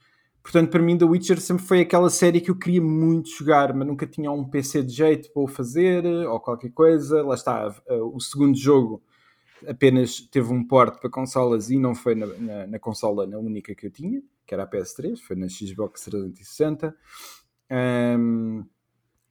Portanto, 0.44 0.70
para 0.72 0.82
mim, 0.82 0.98
The 0.98 1.06
Witcher 1.06 1.40
sempre 1.40 1.64
foi 1.64 1.82
aquela 1.82 2.10
série 2.10 2.42
que 2.42 2.50
eu 2.50 2.56
queria 2.56 2.82
muito 2.82 3.30
jogar, 3.30 3.74
mas 3.74 3.88
nunca 3.88 4.08
tinha 4.08 4.32
um 4.32 4.44
PC 4.44 4.82
de 4.84 4.94
jeito 4.94 5.32
para 5.32 5.44
o 5.44 5.48
fazer 5.48 6.04
ou 6.06 6.40
qualquer 6.40 6.72
coisa. 6.72 7.22
Lá 7.22 7.36
está, 7.36 7.74
o 7.88 8.20
segundo 8.20 8.58
jogo 8.58 9.04
apenas 9.68 10.20
teve 10.20 10.52
um 10.52 10.64
porte 10.64 11.00
para 11.00 11.10
consolas 11.10 11.70
e 11.70 11.78
não 11.78 11.94
foi 11.94 12.16
na, 12.16 12.26
na, 12.26 12.68
na, 12.68 12.80
consola 12.80 13.28
na 13.28 13.38
única 13.38 13.76
que 13.76 13.88
eu 13.88 13.92
tinha, 13.92 14.22
que 14.46 14.54
era 14.54 14.64
a 14.64 14.68
PS3, 14.68 15.18
foi 15.18 15.36
na 15.36 15.48
Xbox 15.48 16.02
360. 16.06 16.96
Um, 18.20 18.66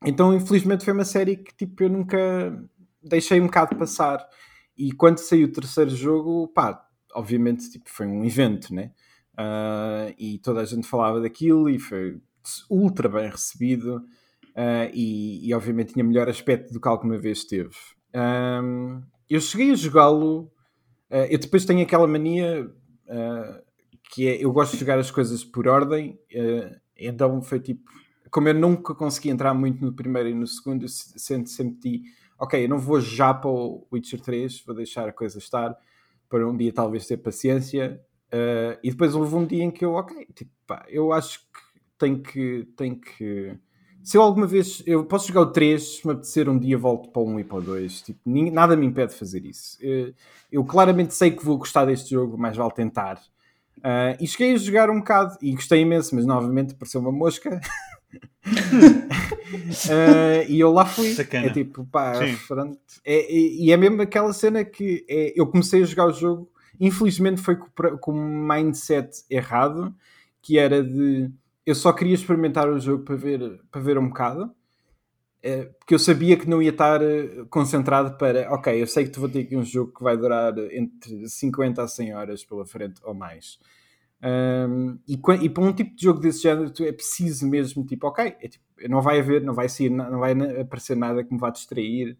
então, 0.04 0.34
infelizmente, 0.34 0.84
foi 0.84 0.94
uma 0.94 1.04
série 1.04 1.36
que 1.36 1.54
tipo, 1.54 1.82
eu 1.82 1.90
nunca, 1.90 2.18
deixei 3.02 3.40
um 3.40 3.46
bocado 3.46 3.76
passar. 3.76 4.26
E 4.76 4.92
quando 4.92 5.18
saiu 5.18 5.48
o 5.48 5.52
terceiro 5.52 5.90
jogo, 5.90 6.48
pá, 6.48 6.86
obviamente 7.14 7.70
tipo, 7.70 7.90
foi 7.90 8.06
um 8.06 8.24
evento, 8.24 8.74
né? 8.74 8.92
Uh, 9.40 10.12
e 10.18 10.38
toda 10.38 10.60
a 10.60 10.64
gente 10.66 10.86
falava 10.86 11.18
daquilo 11.18 11.70
e 11.70 11.78
foi 11.78 12.20
ultra 12.68 13.08
bem 13.08 13.30
recebido. 13.30 13.96
Uh, 14.50 14.90
e, 14.92 15.48
e, 15.48 15.54
obviamente 15.54 15.94
tinha 15.94 16.04
melhor 16.04 16.28
aspecto 16.28 16.72
do 16.72 16.80
que 16.80 16.88
alguma 16.88 17.16
vez 17.16 17.44
teve. 17.44 17.74
Um, 18.14 19.00
eu 19.28 19.40
cheguei 19.40 19.70
a 19.70 19.74
jogá-lo. 19.74 20.52
Uh, 21.10 21.26
eu 21.30 21.38
depois 21.38 21.64
tenho 21.64 21.82
aquela 21.82 22.06
mania 22.06 22.70
que 24.12 24.28
é 24.28 24.44
eu 24.44 24.52
gosto 24.52 24.72
de 24.72 24.80
jogar 24.80 24.98
as 24.98 25.10
coisas 25.10 25.42
por 25.44 25.66
ordem. 25.66 26.18
então 26.96 27.42
foi 27.42 27.58
tipo, 27.58 27.90
como 28.30 28.48
eu 28.48 28.54
nunca 28.54 28.94
consegui 28.94 29.30
entrar 29.30 29.54
muito 29.54 29.84
no 29.84 29.92
primeiro 29.92 30.28
e 30.28 30.34
no 30.34 30.46
segundo, 30.46 30.84
eu 30.84 30.88
sempre, 30.88 31.50
sempre 31.50 32.02
ok, 32.38 32.64
eu 32.64 32.68
não 32.68 32.78
vou 32.78 33.00
já 33.00 33.34
para 33.34 33.50
o 33.50 33.86
Witcher 33.92 34.20
3, 34.20 34.62
vou 34.64 34.74
deixar 34.76 35.08
a 35.08 35.12
coisa 35.12 35.38
estar 35.38 35.76
para 36.28 36.48
um 36.48 36.56
dia 36.56 36.72
talvez 36.72 37.06
ter 37.06 37.16
paciência. 37.16 38.00
Uh, 38.32 38.78
e 38.82 38.90
depois 38.90 39.14
houve 39.14 39.34
um 39.34 39.44
dia 39.44 39.64
em 39.64 39.70
que 39.70 39.84
eu, 39.84 39.94
ok, 39.94 40.26
tipo, 40.34 40.50
pá, 40.66 40.84
eu 40.88 41.12
acho 41.12 41.40
que 41.40 41.70
tenho 41.98 42.20
que, 42.20 42.66
tenho 42.76 42.96
que. 42.96 43.54
Se 44.02 44.16
eu 44.16 44.22
alguma 44.22 44.46
vez. 44.46 44.82
Eu 44.86 45.04
posso 45.04 45.28
jogar 45.28 45.42
o 45.42 45.52
3, 45.52 45.82
se 45.82 46.06
me 46.06 46.12
apetecer 46.14 46.48
um 46.48 46.58
dia 46.58 46.78
volto 46.78 47.10
para 47.10 47.20
o 47.20 47.28
1 47.28 47.40
e 47.40 47.44
para 47.44 47.58
o 47.58 47.62
2. 47.62 48.02
Tipo, 48.02 48.20
nada 48.24 48.76
me 48.76 48.86
impede 48.86 49.12
de 49.12 49.18
fazer 49.18 49.44
isso. 49.44 49.76
Eu, 49.80 50.08
eh, 50.08 50.14
eu 50.50 50.64
claramente 50.64 51.14
sei 51.14 51.30
que 51.30 51.44
vou 51.44 51.58
gostar 51.58 51.84
deste 51.84 52.10
jogo, 52.10 52.38
mas 52.38 52.56
vale 52.56 52.72
tentar. 52.72 53.20
Uh, 53.78 54.16
e 54.20 54.26
cheguei 54.26 54.54
a 54.54 54.58
jogar 54.58 54.90
um 54.90 54.98
bocado 54.98 55.36
e 55.40 55.52
gostei 55.52 55.80
imenso, 55.80 56.14
mas 56.14 56.24
novamente 56.24 56.72
apareceu 56.72 57.00
uma 57.00 57.12
mosca. 57.12 57.60
uh, 58.46 60.44
e 60.48 60.58
eu 60.60 60.72
lá 60.72 60.86
fui. 60.86 61.12
Sacana. 61.14 61.46
É 61.46 61.50
tipo, 61.50 61.84
pá, 61.86 62.14
é, 63.04 63.32
e 63.32 63.70
é 63.70 63.76
mesmo 63.76 64.00
aquela 64.02 64.32
cena 64.32 64.64
que 64.64 65.04
é, 65.08 65.32
eu 65.34 65.46
comecei 65.46 65.82
a 65.82 65.86
jogar 65.86 66.06
o 66.06 66.12
jogo, 66.12 66.50
infelizmente 66.80 67.40
foi 67.40 67.56
com, 67.56 68.12
um 68.12 68.48
mindset 68.48 69.22
errado, 69.30 69.94
que 70.42 70.58
era 70.58 70.82
de 70.82 71.30
eu 71.66 71.74
só 71.74 71.92
queria 71.92 72.14
experimentar 72.14 72.68
o 72.68 72.80
jogo 72.80 73.04
para 73.04 73.14
ver, 73.16 73.60
para 73.70 73.80
ver 73.80 73.98
um 73.98 74.08
bocado. 74.08 74.52
É, 75.42 75.64
porque 75.64 75.94
eu 75.94 75.98
sabia 75.98 76.36
que 76.36 76.48
não 76.48 76.60
ia 76.60 76.70
estar 76.70 77.00
eh, 77.02 77.44
concentrado 77.48 78.18
para, 78.18 78.52
ok, 78.52 78.82
eu 78.82 78.86
sei 78.86 79.04
que 79.04 79.10
tu 79.10 79.20
vou 79.20 79.28
ter 79.28 79.40
aqui 79.40 79.56
um 79.56 79.64
jogo 79.64 79.92
que 79.92 80.02
vai 80.02 80.14
durar 80.14 80.52
entre 80.70 81.26
50 81.28 81.82
a 81.82 81.88
100 81.88 82.14
horas 82.14 82.44
pela 82.44 82.66
frente 82.66 83.00
ou 83.04 83.14
mais. 83.14 83.58
Um, 84.22 84.98
e, 85.08 85.14
e, 85.14 85.48
para 85.48 85.64
um 85.64 85.72
tipo 85.72 85.96
de 85.96 86.02
jogo 86.02 86.20
desse 86.20 86.42
género, 86.42 86.70
é 86.80 86.92
preciso 86.92 87.48
mesmo, 87.48 87.86
tipo, 87.86 88.06
ok, 88.06 88.36
é, 88.38 88.48
tipo, 88.48 88.64
não 88.88 89.00
vai 89.00 89.18
haver, 89.20 89.42
não 89.42 89.54
vai, 89.54 89.68
sair, 89.68 89.88
não 89.88 90.18
vai 90.18 90.32
aparecer 90.60 90.96
nada 90.96 91.24
que 91.24 91.32
me 91.32 91.40
vá 91.40 91.48
distrair. 91.50 92.18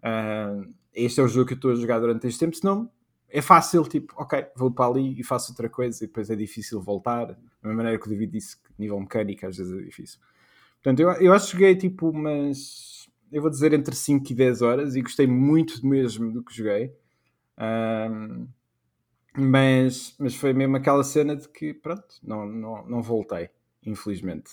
Uh, 0.00 0.72
este 0.94 1.20
é 1.20 1.22
o 1.22 1.28
jogo 1.28 1.46
que 1.48 1.52
eu 1.54 1.56
estou 1.56 1.72
a 1.72 1.74
jogar 1.74 1.98
durante 2.00 2.26
este 2.26 2.40
tempo, 2.40 2.56
senão 2.56 2.90
é 3.34 3.42
fácil, 3.42 3.82
tipo, 3.82 4.14
ok, 4.16 4.46
vou 4.54 4.70
para 4.70 4.86
ali 4.86 5.18
e 5.18 5.24
faço 5.24 5.50
outra 5.50 5.68
coisa 5.68 6.04
e 6.04 6.06
depois 6.06 6.30
é 6.30 6.36
difícil 6.36 6.80
voltar. 6.80 7.26
Da 7.26 7.36
mesma 7.64 7.78
maneira 7.78 7.98
que 7.98 8.06
o 8.06 8.08
David 8.08 8.30
disse 8.30 8.56
que 8.56 8.70
nível 8.78 9.00
mecânico 9.00 9.44
às 9.44 9.56
vezes 9.56 9.76
é 9.76 9.82
difícil. 9.82 10.20
Portanto, 10.80 11.00
eu, 11.00 11.10
eu 11.14 11.32
acho 11.32 11.46
que 11.46 11.52
joguei 11.54 11.74
tipo 11.74 12.10
umas, 12.10 13.10
eu 13.32 13.42
vou 13.42 13.50
dizer 13.50 13.72
entre 13.72 13.92
5 13.92 14.30
e 14.30 14.34
10 14.36 14.62
horas 14.62 14.94
e 14.94 15.02
gostei 15.02 15.26
muito 15.26 15.84
mesmo 15.84 16.30
do 16.30 16.44
que 16.44 16.54
joguei. 16.54 16.94
Um, 17.58 18.46
mas, 19.36 20.14
mas 20.16 20.36
foi 20.36 20.52
mesmo 20.52 20.76
aquela 20.76 21.02
cena 21.02 21.34
de 21.34 21.48
que, 21.48 21.74
pronto, 21.74 22.14
não, 22.22 22.46
não, 22.46 22.86
não 22.86 23.02
voltei, 23.02 23.50
infelizmente. 23.84 24.52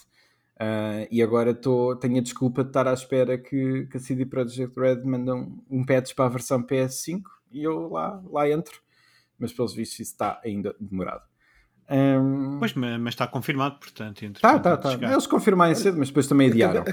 Uh, 0.56 1.06
e 1.12 1.22
agora 1.22 1.54
tô, 1.54 1.96
tenho 1.98 2.18
a 2.18 2.22
desculpa 2.22 2.64
de 2.64 2.72
estar 2.72 2.88
à 2.88 2.94
espera 2.94 3.38
que, 3.38 3.86
que 3.86 3.98
a 3.98 4.00
CD 4.00 4.26
Projekt 4.26 4.80
Red 4.80 5.04
mandam 5.04 5.64
um 5.70 5.86
patch 5.86 6.16
para 6.16 6.26
a 6.26 6.30
versão 6.30 6.64
PS5 6.64 7.22
e 7.52 7.64
eu 7.64 7.90
lá, 7.90 8.22
lá 8.30 8.50
entro. 8.50 8.80
Mas 9.38 9.52
pelos 9.52 9.74
vistos 9.74 10.00
isso 10.00 10.12
está 10.12 10.40
ainda 10.44 10.76
demorado. 10.80 11.24
Um... 11.90 12.58
Pois, 12.60 12.74
mas 12.74 13.14
está 13.14 13.28
confirmado, 13.28 13.78
portanto. 13.80 14.24
Está, 14.24 14.58
está, 14.58 14.76
está. 14.76 15.12
Eles 15.12 15.28
confirmaram 15.28 15.76
cedo, 15.76 15.98
mas 15.98 16.10
depois 16.10 16.28
também 16.28 16.50
adiaram. 16.50 16.86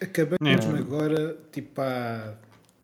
Acabamos 0.00 0.66
é. 0.66 0.78
agora, 0.78 1.38
tipo 1.50 1.80
há 1.80 2.34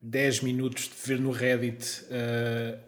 10 0.00 0.40
minutos, 0.42 0.84
de 0.88 0.94
ver 1.06 1.20
no 1.20 1.30
Reddit 1.30 2.04
uh, 2.04 2.78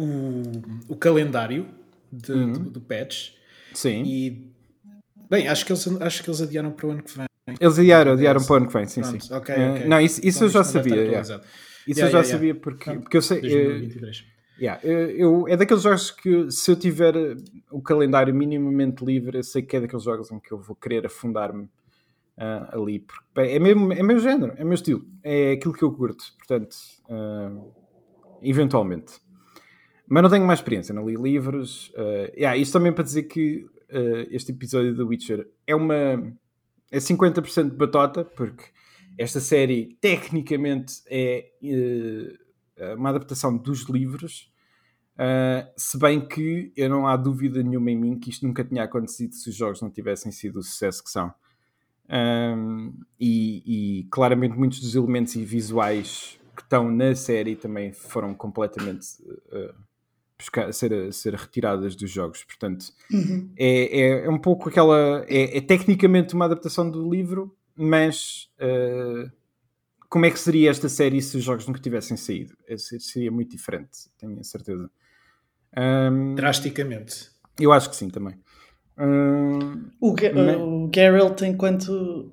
o, 0.00 0.42
o 0.88 0.96
calendário 0.96 1.68
de, 2.10 2.32
uhum. 2.32 2.52
do, 2.52 2.70
do 2.70 2.80
patch. 2.80 3.32
Sim. 3.74 4.02
E, 4.04 4.50
bem, 5.28 5.48
acho 5.48 5.66
que, 5.66 5.72
eles, 5.72 5.86
acho 6.00 6.22
que 6.22 6.30
eles 6.30 6.40
adiaram 6.40 6.70
para 6.70 6.86
o 6.86 6.90
ano 6.92 7.02
que 7.02 7.16
vem. 7.16 7.26
Eles 7.60 7.78
adiaram, 7.78 8.12
adiaram 8.12 8.42
para 8.42 8.52
o 8.52 8.56
ano 8.56 8.66
que 8.68 8.72
vem, 8.72 8.86
sim, 8.86 9.02
Pronto, 9.02 9.24
sim. 9.24 9.34
Okay, 9.34 9.54
okay. 9.54 9.86
não, 9.86 10.00
isso, 10.00 10.20
isso 10.24 10.38
então, 10.38 10.48
eu 10.48 10.52
já 10.52 10.64
sabia. 10.64 10.94
Yeah. 10.94 11.40
Isso 11.86 12.00
yeah, 12.00 12.06
eu 12.06 12.10
já 12.10 12.18
yeah, 12.18 12.28
sabia 12.28 12.54
porque, 12.54 12.92
porque 12.98 13.16
eu 13.16 13.22
sei. 13.22 13.40
2023. 13.40 14.18
Uh, 14.20 14.24
yeah, 14.58 14.80
eu, 14.84 15.46
é 15.48 15.56
daqueles 15.56 15.82
jogos 15.82 16.10
que 16.10 16.50
se 16.50 16.70
eu 16.70 16.76
tiver 16.76 17.14
o 17.70 17.82
calendário 17.82 18.34
minimamente 18.34 19.04
livre, 19.04 19.38
eu 19.38 19.42
sei 19.42 19.62
que 19.62 19.76
é 19.76 19.80
daqueles 19.80 20.04
jogos 20.04 20.30
em 20.30 20.40
que 20.40 20.52
eu 20.52 20.58
vou 20.58 20.74
querer 20.74 21.06
afundar-me 21.06 21.68
uh, 22.38 22.80
ali. 22.80 23.00
Porque 23.00 23.40
é 23.40 23.58
mesmo, 23.58 23.92
é 23.92 24.02
meu 24.02 24.18
género, 24.18 24.54
é 24.56 24.64
meu 24.64 24.74
estilo, 24.74 25.04
é 25.22 25.52
aquilo 25.52 25.74
que 25.74 25.82
eu 25.82 25.92
curto. 25.92 26.24
Portanto, 26.38 26.74
uh, 27.08 27.72
eventualmente. 28.42 29.20
Mas 30.06 30.22
não 30.22 30.30
tenho 30.30 30.46
mais 30.46 30.58
experiência, 30.58 30.94
não 30.94 31.08
li 31.08 31.16
livros. 31.16 31.88
Uh, 31.90 32.32
yeah, 32.36 32.56
isto 32.56 32.72
também 32.72 32.92
para 32.92 33.04
dizer 33.04 33.24
que 33.24 33.66
este 34.30 34.50
episódio 34.50 34.92
do 34.92 35.06
Witcher 35.06 35.46
é 35.66 35.74
uma. 35.74 35.94
é 36.90 36.98
50% 36.98 37.70
de 37.70 37.76
batota, 37.76 38.24
porque 38.24 38.64
esta 39.18 39.40
série, 39.40 39.96
tecnicamente, 40.00 41.02
é 41.08 41.50
uh, 41.62 42.96
uma 42.96 43.10
adaptação 43.10 43.56
dos 43.56 43.82
livros, 43.82 44.52
uh, 45.14 45.70
se 45.76 45.98
bem 45.98 46.26
que 46.26 46.72
eu 46.76 46.88
não 46.88 47.06
há 47.06 47.16
dúvida 47.16 47.62
nenhuma 47.62 47.90
em 47.90 47.96
mim 47.96 48.18
que 48.18 48.30
isto 48.30 48.46
nunca 48.46 48.64
tinha 48.64 48.84
acontecido 48.84 49.34
se 49.34 49.48
os 49.48 49.54
jogos 49.54 49.80
não 49.80 49.90
tivessem 49.90 50.32
sido 50.32 50.58
o 50.58 50.62
sucesso 50.62 51.02
que 51.02 51.10
são. 51.10 51.32
Um, 52.06 52.92
e, 53.18 54.00
e, 54.00 54.04
claramente 54.10 54.54
muitos 54.54 54.78
dos 54.80 54.94
elementos 54.94 55.34
visuais 55.34 56.38
que 56.54 56.60
estão 56.60 56.90
na 56.90 57.14
série 57.14 57.56
também 57.56 57.92
foram 57.92 58.34
completamente 58.34 59.06
uh, 59.22 59.74
buscar, 60.38 60.72
ser, 60.72 61.12
ser 61.12 61.34
retiradas 61.34 61.96
dos 61.96 62.10
jogos. 62.10 62.44
Portanto, 62.44 62.86
uhum. 63.10 63.50
é, 63.56 64.00
é, 64.00 64.26
é, 64.26 64.30
um 64.30 64.38
pouco 64.38 64.68
aquela. 64.68 65.24
É, 65.28 65.56
é, 65.56 65.60
tecnicamente 65.60 66.34
uma 66.34 66.44
adaptação 66.44 66.90
do 66.90 67.08
livro, 67.10 67.56
mas 67.76 68.50
uh, 68.60 69.30
como 70.08 70.26
é 70.26 70.30
que 70.30 70.38
seria 70.38 70.70
esta 70.70 70.88
série 70.88 71.20
se 71.20 71.36
os 71.36 71.42
jogos 71.42 71.66
nunca 71.66 71.80
tivessem 71.80 72.16
saído? 72.16 72.56
Seria 72.78 73.30
muito 73.30 73.50
diferente, 73.50 74.08
tenho 74.16 74.38
a 74.38 74.44
certeza. 74.44 74.90
Um, 75.76 76.34
Drasticamente. 76.36 77.30
Eu 77.58 77.72
acho 77.72 77.90
que 77.90 77.96
sim 77.96 78.08
também. 78.08 78.38
Um, 78.96 79.90
o, 80.00 80.14
Ga 80.14 80.32
mas... 80.32 80.56
o 80.56 80.90
Geralt, 80.94 81.42
enquanto 81.42 82.32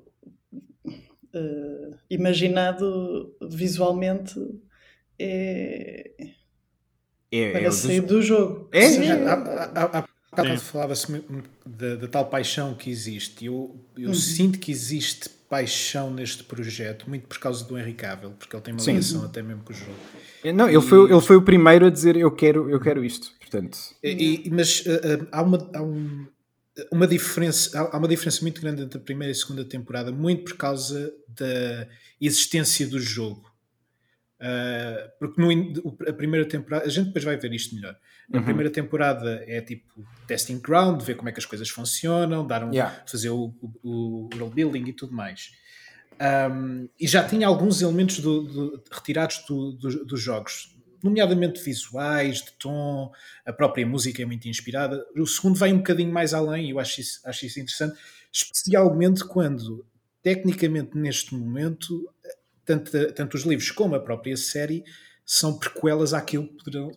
uh, 0.86 1.98
imaginado 2.08 3.34
visualmente, 3.50 4.38
é. 5.18 6.12
É, 7.32 7.50
para 7.50 7.62
é 7.62 7.70
sair 7.70 8.02
do 8.02 8.20
jogo. 8.20 8.68
É, 8.72 8.84
é. 8.84 9.12
Há, 9.26 9.34
há, 9.34 9.98
há, 9.98 10.08
falava-se 10.58 11.06
da, 11.66 11.96
da, 11.96 12.08
tal 12.08 12.26
paixão 12.26 12.74
que 12.74 12.90
existe. 12.90 13.46
Eu, 13.46 13.76
eu 13.96 14.08
uhum. 14.08 14.14
sinto 14.14 14.58
que 14.58 14.70
existe 14.70 15.28
paixão 15.28 16.10
neste 16.10 16.42
projeto, 16.44 17.08
muito 17.08 17.26
por 17.26 17.38
causa 17.38 17.64
do 17.64 17.78
Henry 17.78 17.92
Cavill, 17.92 18.30
porque 18.30 18.56
ele 18.56 18.62
tem 18.62 18.72
uma 18.72 18.82
ligação 18.82 19.24
até 19.24 19.42
mesmo 19.42 19.62
com 19.62 19.72
o 19.72 19.76
jogo. 19.76 19.92
Não, 20.54 20.68
ele, 20.68 20.78
e... 20.78 20.80
foi, 20.80 21.10
ele 21.10 21.20
foi 21.20 21.36
o 21.36 21.42
primeiro 21.42 21.86
a 21.86 21.90
dizer 21.90 22.16
eu 22.16 22.30
quero, 22.30 22.70
eu 22.70 22.80
quero 22.80 23.04
isto. 23.04 23.30
Portanto. 23.38 23.78
E, 24.02 24.48
mas 24.50 24.80
uh, 24.80 24.90
uh, 24.90 25.28
há 25.30 25.42
uma. 25.42 25.70
Há 25.74 25.82
um, 25.82 26.26
uma 26.90 27.06
diferença, 27.06 27.78
há 27.78 27.98
uma 27.98 28.08
diferença 28.08 28.40
muito 28.40 28.62
grande 28.62 28.82
entre 28.82 28.96
a 28.96 29.00
primeira 29.00 29.30
e 29.30 29.36
a 29.36 29.38
segunda 29.38 29.62
temporada, 29.62 30.10
muito 30.10 30.44
por 30.44 30.56
causa 30.56 31.12
da 31.28 31.86
existência 32.18 32.86
do 32.86 32.98
jogo. 32.98 33.51
Uh, 34.42 35.08
porque 35.20 35.40
no, 35.40 35.96
a 36.08 36.12
primeira 36.12 36.44
temporada, 36.44 36.84
a 36.84 36.88
gente 36.88 37.06
depois 37.06 37.24
vai 37.24 37.36
ver 37.36 37.52
isto 37.52 37.76
melhor. 37.76 37.96
A 38.32 38.38
uhum. 38.38 38.44
primeira 38.44 38.70
temporada 38.70 39.44
é 39.46 39.60
tipo 39.60 40.04
testing 40.26 40.58
ground, 40.58 41.00
ver 41.00 41.14
como 41.14 41.28
é 41.28 41.32
que 41.32 41.38
as 41.38 41.46
coisas 41.46 41.68
funcionam, 41.70 42.44
dar 42.44 42.64
um, 42.64 42.72
yeah. 42.72 43.02
fazer 43.06 43.30
o, 43.30 43.54
o, 43.62 43.70
o 43.84 44.28
world 44.34 44.52
building 44.52 44.88
e 44.88 44.92
tudo 44.92 45.12
mais. 45.12 45.52
Um, 46.50 46.88
e 46.98 47.06
já 47.06 47.22
tinha 47.22 47.46
alguns 47.46 47.82
elementos 47.82 48.18
do, 48.18 48.42
do, 48.42 48.82
retirados 48.90 49.44
do, 49.46 49.72
dos 49.72 50.20
jogos, 50.20 50.76
nomeadamente 51.02 51.62
visuais, 51.62 52.42
de 52.42 52.52
tom, 52.58 53.12
a 53.46 53.52
própria 53.52 53.86
música 53.86 54.22
é 54.22 54.24
muito 54.24 54.48
inspirada. 54.48 55.04
O 55.16 55.26
segundo 55.26 55.56
vai 55.56 55.72
um 55.72 55.78
bocadinho 55.78 56.12
mais 56.12 56.34
além 56.34 56.66
e 56.66 56.70
eu 56.70 56.80
acho 56.80 57.00
isso, 57.00 57.20
acho 57.24 57.46
isso 57.46 57.60
interessante, 57.60 57.96
especialmente 58.32 59.24
quando, 59.24 59.86
tecnicamente, 60.20 60.96
neste 60.96 61.34
momento, 61.34 62.11
tanto, 62.64 63.12
tanto 63.12 63.36
os 63.36 63.44
livros 63.44 63.70
como 63.70 63.94
a 63.94 64.00
própria 64.00 64.36
série 64.36 64.84
são 65.24 65.58
prequelas 65.58 66.12
àquilo 66.12 66.48
que 66.48 66.64
poderão 66.64 66.90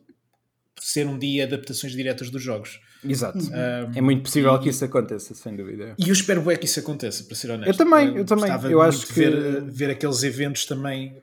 ser 0.80 1.08
um 1.08 1.18
dia 1.18 1.46
adaptações 1.46 1.94
diretas 1.94 2.30
dos 2.30 2.42
jogos. 2.42 2.80
Exato. 3.04 3.38
Um, 3.40 3.98
é 3.98 4.02
muito 4.02 4.24
possível 4.24 4.54
e, 4.56 4.60
que 4.60 4.70
isso 4.70 4.84
aconteça, 4.84 5.34
sem 5.34 5.56
dúvida. 5.56 5.96
E 5.98 6.10
eu 6.10 6.14
espero 6.14 6.42
bem 6.42 6.58
que 6.58 6.66
isso 6.66 6.80
aconteça, 6.80 7.24
para 7.24 7.36
ser 7.36 7.52
honesto. 7.52 7.70
Eu 7.70 7.78
também, 7.78 8.18
eu, 8.18 8.26
também. 8.26 8.52
Eu 8.72 8.82
acho 8.82 9.08
que 9.08 9.14
ver, 9.14 9.62
ver 9.64 9.90
aqueles 9.92 10.24
eventos 10.24 10.66
também 10.66 11.22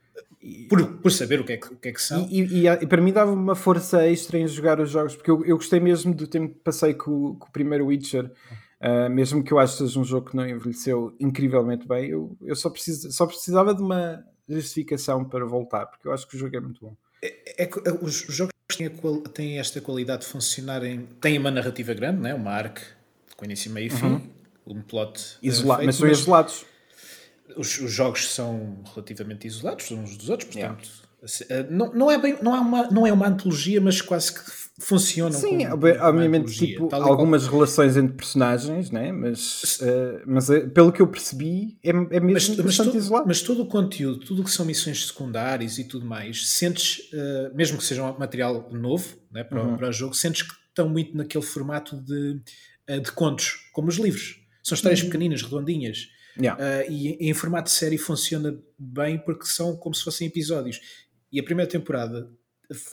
por, 0.68 0.84
por 0.98 1.12
saber 1.12 1.40
o 1.40 1.44
que 1.44 1.52
é 1.52 1.56
que, 1.56 1.72
o 1.72 1.76
que, 1.76 1.88
é 1.88 1.92
que 1.92 2.02
são. 2.02 2.26
E, 2.30 2.42
e, 2.42 2.66
e, 2.66 2.86
para 2.86 3.00
mim 3.00 3.12
dava 3.12 3.32
uma 3.32 3.54
força 3.54 4.06
extra 4.06 4.38
em 4.38 4.46
jogar 4.46 4.80
os 4.80 4.90
jogos, 4.90 5.14
porque 5.14 5.30
eu, 5.30 5.44
eu 5.44 5.56
gostei 5.56 5.78
mesmo 5.78 6.14
do 6.14 6.26
tempo 6.26 6.54
que 6.54 6.60
passei 6.60 6.94
com, 6.94 7.36
com 7.36 7.48
o 7.48 7.52
primeiro 7.52 7.86
Witcher. 7.86 8.30
Uh, 8.80 9.08
mesmo 9.08 9.44
que 9.44 9.52
eu 9.52 9.60
acho 9.60 9.74
que 9.76 9.84
seja 9.84 10.00
um 10.00 10.04
jogo 10.04 10.30
que 10.30 10.36
não 10.36 10.44
envelheceu 10.44 11.14
incrivelmente 11.20 11.86
bem, 11.86 12.10
eu, 12.10 12.36
eu 12.42 12.56
só, 12.56 12.68
preciso, 12.68 13.12
só 13.12 13.26
precisava 13.26 13.72
de 13.72 13.80
uma 13.80 14.24
justificação 14.48 15.24
para 15.24 15.44
voltar, 15.44 15.86
porque 15.86 16.06
eu 16.06 16.12
acho 16.12 16.26
que 16.26 16.36
o 16.36 16.38
jogo 16.38 16.56
é 16.56 16.60
muito 16.60 16.80
bom. 16.80 16.96
É, 17.22 17.64
é, 17.64 17.70
os 18.00 18.14
jogos 18.28 18.52
têm, 18.76 18.88
qual, 18.88 19.20
têm, 19.20 19.58
esta 19.58 19.80
qualidade 19.80 20.22
de 20.22 20.28
funcionarem. 20.28 21.06
têm 21.20 21.38
uma 21.38 21.50
narrativa 21.50 21.94
grande, 21.94 22.20
né? 22.20 22.34
uma 22.34 22.50
arc 22.50 22.80
com 23.36 23.44
início, 23.44 23.70
meio 23.70 23.86
e 23.86 23.90
fim, 23.90 24.06
uhum. 24.06 24.30
um 24.66 24.82
plot. 24.82 25.38
Isola 25.42 25.76
feito, 25.76 25.86
mas 25.86 25.96
são 25.96 26.08
isolados 26.08 26.64
os, 27.56 27.78
os, 27.80 27.92
jogos 27.92 28.30
são 28.32 28.78
relativamente 28.94 29.46
isolados 29.46 29.90
uns 29.90 30.16
dos 30.16 30.28
outros, 30.28 30.50
portanto, 30.50 30.88
yeah. 31.50 31.70
não, 31.70 31.92
não, 31.92 32.10
é 32.10 32.18
bem, 32.18 32.38
não, 32.42 32.54
é 32.54 32.60
uma, 32.60 32.90
não 32.90 33.06
é 33.06 33.12
uma 33.12 33.28
antologia, 33.28 33.80
mas 33.80 34.00
quase 34.00 34.32
que 34.32 34.50
funcionam. 34.80 35.38
Sim, 35.38 35.66
obviamente, 35.66 36.52
tipo, 36.52 36.88
algumas 36.94 37.44
qual... 37.44 37.54
relações 37.54 37.96
entre 37.96 38.16
personagens, 38.16 38.90
né? 38.90 39.12
mas, 39.12 39.80
uh, 39.80 40.22
mas 40.26 40.48
uh, 40.48 40.68
pelo 40.70 40.90
que 40.90 41.02
eu 41.02 41.06
percebi, 41.06 41.78
é, 41.82 41.90
é 41.90 42.20
mesmo 42.20 42.32
mas, 42.32 42.48
mas 42.56 42.76
todo, 42.76 42.96
isolado. 42.96 43.26
Mas 43.26 43.42
todo 43.42 43.62
o 43.62 43.66
conteúdo, 43.66 44.20
tudo 44.20 44.42
o 44.42 44.44
que 44.44 44.50
são 44.50 44.64
missões 44.64 45.06
secundárias 45.06 45.78
e 45.78 45.84
tudo 45.84 46.06
mais, 46.06 46.48
sentes, 46.48 47.10
uh, 47.12 47.54
mesmo 47.54 47.78
que 47.78 47.84
seja 47.84 48.02
um 48.02 48.18
material 48.18 48.68
novo 48.72 49.16
né, 49.30 49.44
para, 49.44 49.62
uhum. 49.62 49.76
para 49.76 49.88
o 49.88 49.92
jogo, 49.92 50.14
sentes 50.14 50.42
que 50.42 50.54
estão 50.68 50.88
muito 50.88 51.16
naquele 51.16 51.44
formato 51.44 51.96
de, 51.96 52.40
de 52.88 53.12
contos, 53.12 53.68
como 53.72 53.88
os 53.88 53.96
livros. 53.96 54.40
São 54.62 54.74
histórias 54.74 55.00
uhum. 55.00 55.06
pequeninas, 55.06 55.42
redondinhas 55.42 56.08
Yeah. 56.40 56.58
Uh, 56.62 56.90
e 56.90 57.28
em 57.28 57.34
formato 57.34 57.64
de 57.64 57.76
série 57.76 57.98
funciona 57.98 58.58
bem 58.78 59.18
porque 59.18 59.44
são 59.44 59.76
como 59.76 59.94
se 59.94 60.02
fossem 60.02 60.26
episódios. 60.26 60.80
E 61.30 61.40
a 61.40 61.42
primeira 61.42 61.70
temporada 61.70 62.30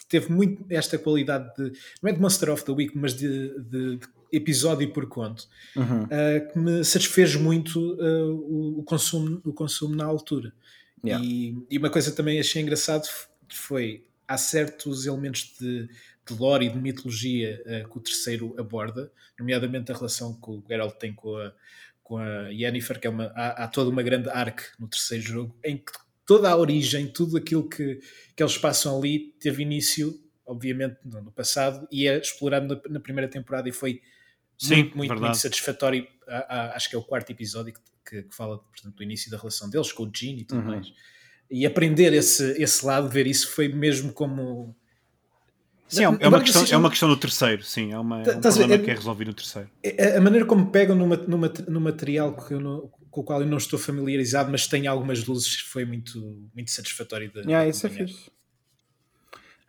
teve 0.07 0.31
muito 0.31 0.65
esta 0.69 0.97
qualidade 0.97 1.53
de, 1.55 1.77
não 2.01 2.09
é 2.09 2.13
de 2.13 2.19
Monster 2.19 2.49
of 2.51 2.63
the 2.63 2.71
Week, 2.71 2.97
mas 2.97 3.13
de, 3.13 3.49
de, 3.59 3.97
de 3.97 4.07
episódio 4.31 4.91
por 4.91 5.07
conto, 5.07 5.47
uhum. 5.75 6.03
uh, 6.03 6.51
que 6.51 6.59
me 6.59 6.83
satisfez 6.83 7.35
muito 7.35 7.79
uh, 7.95 8.31
o, 8.31 8.79
o, 8.79 8.83
consumo, 8.83 9.41
o 9.43 9.53
consumo 9.53 9.95
na 9.95 10.05
altura. 10.05 10.53
Yeah. 11.03 11.25
E, 11.25 11.57
e, 11.69 11.77
uma 11.77 11.89
coisa 11.89 12.11
também 12.11 12.39
achei 12.39 12.61
engraçado 12.61 13.07
foi 13.49 14.05
há 14.27 14.37
certos 14.37 15.05
elementos 15.05 15.53
de, 15.59 15.87
de 16.27 16.33
lore 16.37 16.67
e 16.67 16.69
de 16.69 16.77
mitologia 16.77 17.61
uh, 17.65 17.89
que 17.89 17.97
o 17.97 18.01
terceiro 18.01 18.55
aborda, 18.59 19.11
nomeadamente 19.39 19.91
a 19.91 19.95
relação 19.95 20.33
que 20.33 20.51
o 20.51 20.63
Geralt 20.67 20.95
tem 20.95 21.13
com 21.13 21.35
a, 21.37 21.53
com 22.03 22.17
a 22.17 22.49
Yennefer, 22.49 22.99
que 22.99 23.07
é 23.07 23.09
uma, 23.09 23.31
há, 23.35 23.63
há 23.63 23.67
toda 23.67 23.89
uma 23.89 24.03
grande 24.03 24.29
arc 24.29 24.61
no 24.77 24.87
terceiro 24.87 25.23
jogo, 25.23 25.55
em 25.63 25.77
que 25.77 25.93
toda 26.29 26.47
a 26.47 26.55
origem, 26.55 27.07
tudo 27.07 27.37
aquilo 27.37 27.67
que, 27.67 27.99
que 28.35 28.43
eles 28.43 28.55
passam 28.55 28.95
ali, 28.95 29.33
teve 29.39 29.63
início, 29.63 30.13
obviamente, 30.45 30.97
no, 31.03 31.31
passado, 31.31 31.87
e 31.91 32.07
é 32.07 32.19
explorado 32.19 32.67
na, 32.67 32.79
na, 32.87 32.99
primeira 32.99 33.27
temporada 33.27 33.67
e 33.67 33.71
foi 33.71 33.99
Sim, 34.55 34.75
muito, 34.75 34.97
muito, 34.97 35.15
muito 35.15 35.37
satisfatório. 35.37 36.07
acho 36.75 36.87
que 36.87 36.95
é 36.95 36.99
o 36.99 37.01
quarto 37.01 37.31
episódio 37.31 37.73
que, 38.07 38.21
que 38.21 38.35
fala 38.35 38.59
portanto, 38.59 38.95
do 38.95 39.01
início 39.01 39.31
da 39.31 39.37
relação 39.37 39.71
deles 39.71 39.91
com 39.91 40.03
o 40.03 40.11
Jean 40.13 40.33
e 40.33 40.43
tudo 40.43 40.61
uhum. 40.61 40.67
mais. 40.67 40.93
E 41.49 41.65
aprender 41.65 42.13
esse, 42.13 42.61
esse 42.61 42.85
lado, 42.85 43.09
ver 43.09 43.25
isso, 43.25 43.49
foi 43.49 43.67
mesmo 43.67 44.13
como. 44.13 44.75
Sim, 45.87 46.03
é, 46.03 46.27
uma 46.27 46.41
questão, 46.41 46.61
seja... 46.61 46.75
é 46.75 46.77
uma 46.77 46.91
questão 46.91 47.09
do 47.09 47.17
terceiro, 47.17 47.63
sim, 47.63 47.91
é, 47.91 47.97
uma, 47.97 48.21
é 48.21 48.37
um 48.37 48.39
problema 48.39 48.75
é, 48.75 48.77
que 48.77 48.91
é 48.91 48.93
resolvido 48.93 49.29
no 49.29 49.33
terceiro. 49.33 49.67
É, 49.81 50.17
a 50.17 50.21
maneira 50.21 50.45
como 50.45 50.69
pegam 50.69 50.95
no, 50.95 51.07
no, 51.07 51.37
no 51.67 51.81
material 51.81 52.35
que 52.35 52.53
eu, 52.53 52.91
com 53.09 53.21
o 53.21 53.23
qual 53.23 53.41
eu 53.41 53.47
não 53.47 53.57
estou 53.57 53.79
familiarizado, 53.79 54.51
mas 54.51 54.67
tem 54.67 54.87
algumas 54.87 55.25
luzes, 55.25 55.61
foi 55.61 55.85
muito, 55.85 56.19
muito 56.53 56.71
satisfatório. 56.71 57.31
De, 57.31 57.39
yeah, 57.39 57.67
isso 57.67 57.87
é 57.87 57.89
fixe. 57.89 58.29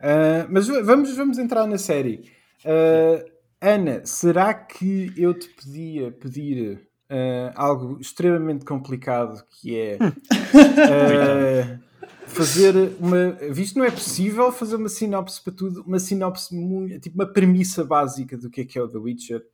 Uh, 0.01 0.49
mas 0.49 0.67
vamos, 0.67 1.15
vamos 1.15 1.37
entrar 1.37 1.67
na 1.67 1.77
série. 1.77 2.31
Uh, 2.65 3.23
Ana, 3.61 4.03
será 4.05 4.53
que 4.53 5.13
eu 5.15 5.33
te 5.33 5.47
podia 5.49 6.11
pedir 6.11 6.89
uh, 7.09 7.53
algo 7.55 7.99
extremamente 8.01 8.65
complicado 8.65 9.43
que 9.49 9.77
é 9.77 9.99
fazer 12.25 12.75
uma. 12.99 13.31
Visto 13.51 13.77
não 13.77 13.85
é 13.85 13.91
possível 13.91 14.51
fazer 14.51 14.75
uma 14.75 14.89
sinopse 14.89 15.39
para 15.43 15.53
tudo, 15.53 15.83
uma 15.83 15.99
sinopse 15.99 16.55
muito, 16.55 16.99
tipo 16.99 17.15
uma 17.15 17.31
premissa 17.31 17.85
básica 17.85 18.35
do 18.35 18.49
que 18.49 18.61
é 18.61 18.65
que 18.65 18.79
é 18.79 18.81
o 18.81 18.87
The 18.87 18.97
Witcher. 18.97 19.45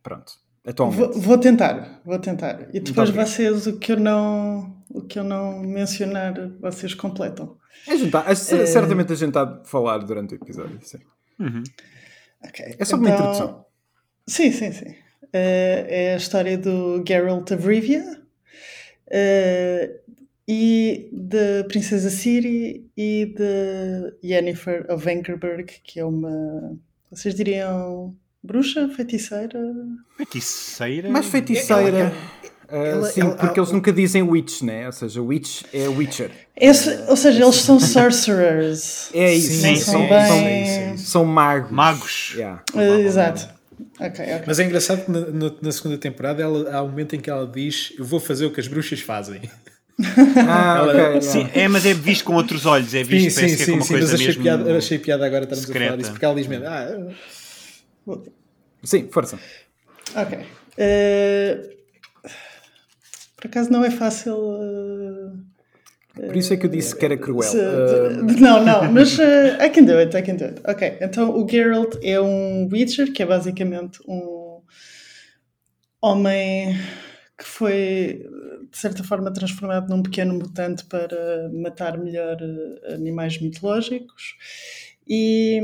pronto. 0.00 0.43
Atualmente. 0.66 0.98
Vou, 0.98 1.12
vou, 1.20 1.38
tentar, 1.38 2.00
vou 2.04 2.18
tentar. 2.18 2.68
E 2.72 2.80
depois 2.80 3.10
vocês, 3.10 3.66
o 3.66 3.78
que 3.78 3.92
eu 3.92 4.00
não, 4.00 4.74
o 4.88 5.02
que 5.02 5.18
eu 5.18 5.24
não 5.24 5.60
mencionar, 5.60 6.34
vocês 6.60 6.94
completam. 6.94 7.56
É 7.86 7.96
juntar, 7.96 8.30
é... 8.30 8.34
certamente 8.34 9.12
a 9.12 9.16
gente 9.16 9.28
está 9.28 9.42
a 9.42 9.64
falar 9.64 9.98
durante 9.98 10.34
o 10.34 10.36
episódio, 10.36 10.78
sim. 10.82 10.98
Uhum. 11.38 11.62
Okay. 12.48 12.76
É 12.78 12.84
só 12.84 12.96
uma 12.96 13.10
então... 13.10 13.18
introdução. 13.18 13.66
Sim, 14.26 14.52
sim, 14.52 14.72
sim. 14.72 14.90
Uh, 14.90 15.84
é 15.88 16.14
a 16.14 16.16
história 16.16 16.56
do 16.56 17.04
Geralt 17.06 17.50
of 17.50 17.66
Rivia 17.66 18.22
uh, 19.08 20.14
e 20.48 21.10
da 21.12 21.64
Princesa 21.68 22.08
Ciri 22.08 22.90
e 22.96 23.34
de 23.36 24.14
Yennefer 24.26 24.86
of 24.90 25.06
Angerberg, 25.10 25.80
que 25.82 26.00
é 26.00 26.04
uma. 26.04 26.78
Vocês 27.10 27.34
diriam 27.34 28.16
bruxa, 28.44 28.88
feiticeira. 28.88 29.58
Feiticeira? 30.16 31.08
Mais 31.08 31.26
feiticeira. 31.26 32.12
Uh, 32.70 32.76
ela, 32.76 33.10
sim, 33.10 33.20
ela, 33.20 33.30
porque 33.32 33.58
ela, 33.58 33.66
eles 33.66 33.72
nunca 33.72 33.92
dizem 33.92 34.22
witch, 34.22 34.62
né? 34.62 34.86
Ou 34.86 34.92
seja, 34.92 35.22
witch 35.22 35.62
é 35.72 35.88
witcher. 35.88 36.30
Esse, 36.56 36.90
ou 37.08 37.16
seja, 37.16 37.42
eles 37.42 37.56
são 37.56 37.80
sorcerers. 37.80 39.10
É 39.14 39.34
isso. 39.34 39.62
Sim, 39.62 39.76
são, 39.76 40.02
sim, 40.02 40.08
bem... 40.08 40.96
são, 40.96 41.06
são, 41.06 41.24
magos. 41.24 41.70
Magos. 41.70 42.32
Yeah. 42.34 42.62
Uh, 42.74 43.00
exato. 43.00 43.48
Okay, 43.98 44.24
okay. 44.24 44.42
Mas 44.46 44.58
é 44.58 44.64
engraçado 44.64 45.04
que 45.04 45.10
na, 45.10 45.52
na, 45.60 45.72
segunda 45.72 45.98
temporada 45.98 46.42
ela, 46.42 46.76
há 46.76 46.82
um 46.82 46.88
momento 46.88 47.16
em 47.16 47.20
que 47.20 47.30
ela 47.30 47.46
diz: 47.46 47.92
Eu 47.98 48.04
vou 48.04 48.20
fazer 48.20 48.46
o 48.46 48.50
que 48.50 48.60
as 48.60 48.68
bruxas 48.68 49.00
fazem. 49.00 49.40
Ah, 50.36 50.78
ela, 50.78 51.08
okay, 51.10 51.22
sim, 51.22 51.48
é, 51.54 51.68
mas 51.68 51.86
é 51.86 51.94
visto 51.94 52.24
com 52.24 52.34
outros 52.34 52.66
olhos, 52.66 52.92
é 52.94 53.04
visto 53.04 53.30
sim, 53.30 53.48
sim, 53.48 53.56
que 53.56 53.62
é 53.62 53.66
como 53.66 53.82
sim, 53.84 53.92
coisa 53.92 54.06
mas 54.06 54.14
achei 54.14 54.26
mesmo 54.26 54.42
piada, 54.42 54.76
achei 54.76 54.98
piada 54.98 55.24
agora 55.24 55.44
estarmos 55.44 55.66
secreta. 55.66 55.84
a 55.84 55.88
falar 55.90 55.96
disso, 55.98 56.10
porque 56.10 56.24
ela 56.24 56.34
diz 56.34 56.46
mesmo, 56.48 56.66
ah, 56.66 57.08
Sim, 58.82 59.08
força. 59.10 59.38
Ok. 60.14 60.38
Uh, 60.38 61.74
por 63.36 63.46
acaso 63.46 63.70
não 63.70 63.84
é 63.84 63.90
fácil. 63.90 64.36
Uh, 64.36 65.44
por 66.14 66.36
isso 66.36 66.52
é 66.52 66.56
que 66.56 66.66
eu 66.66 66.70
disse 66.70 66.94
que 66.94 67.04
era 67.04 67.16
cruel. 67.16 67.42
Se, 67.42 67.58
uh... 67.58 68.24
Não, 68.40 68.64
não, 68.64 68.92
mas 68.92 69.18
uh, 69.18 69.62
I 69.64 69.70
can 69.70 69.84
do 69.84 69.96
it, 69.98 70.16
I 70.16 70.22
can 70.22 70.36
do 70.36 70.44
it. 70.44 70.60
Ok, 70.64 70.98
então 71.00 71.36
o 71.36 71.48
Geralt 71.48 71.96
é 72.02 72.20
um 72.20 72.68
Witcher, 72.70 73.12
que 73.12 73.22
é 73.22 73.26
basicamente 73.26 73.98
um 74.06 74.60
homem 76.00 76.76
que 77.36 77.44
foi, 77.44 78.24
de 78.70 78.78
certa 78.78 79.02
forma, 79.02 79.32
transformado 79.32 79.88
num 79.88 80.02
pequeno 80.02 80.34
mutante 80.34 80.84
para 80.84 81.50
matar 81.52 81.98
melhor 81.98 82.36
animais 82.92 83.40
mitológicos. 83.40 84.36
E 85.06 85.60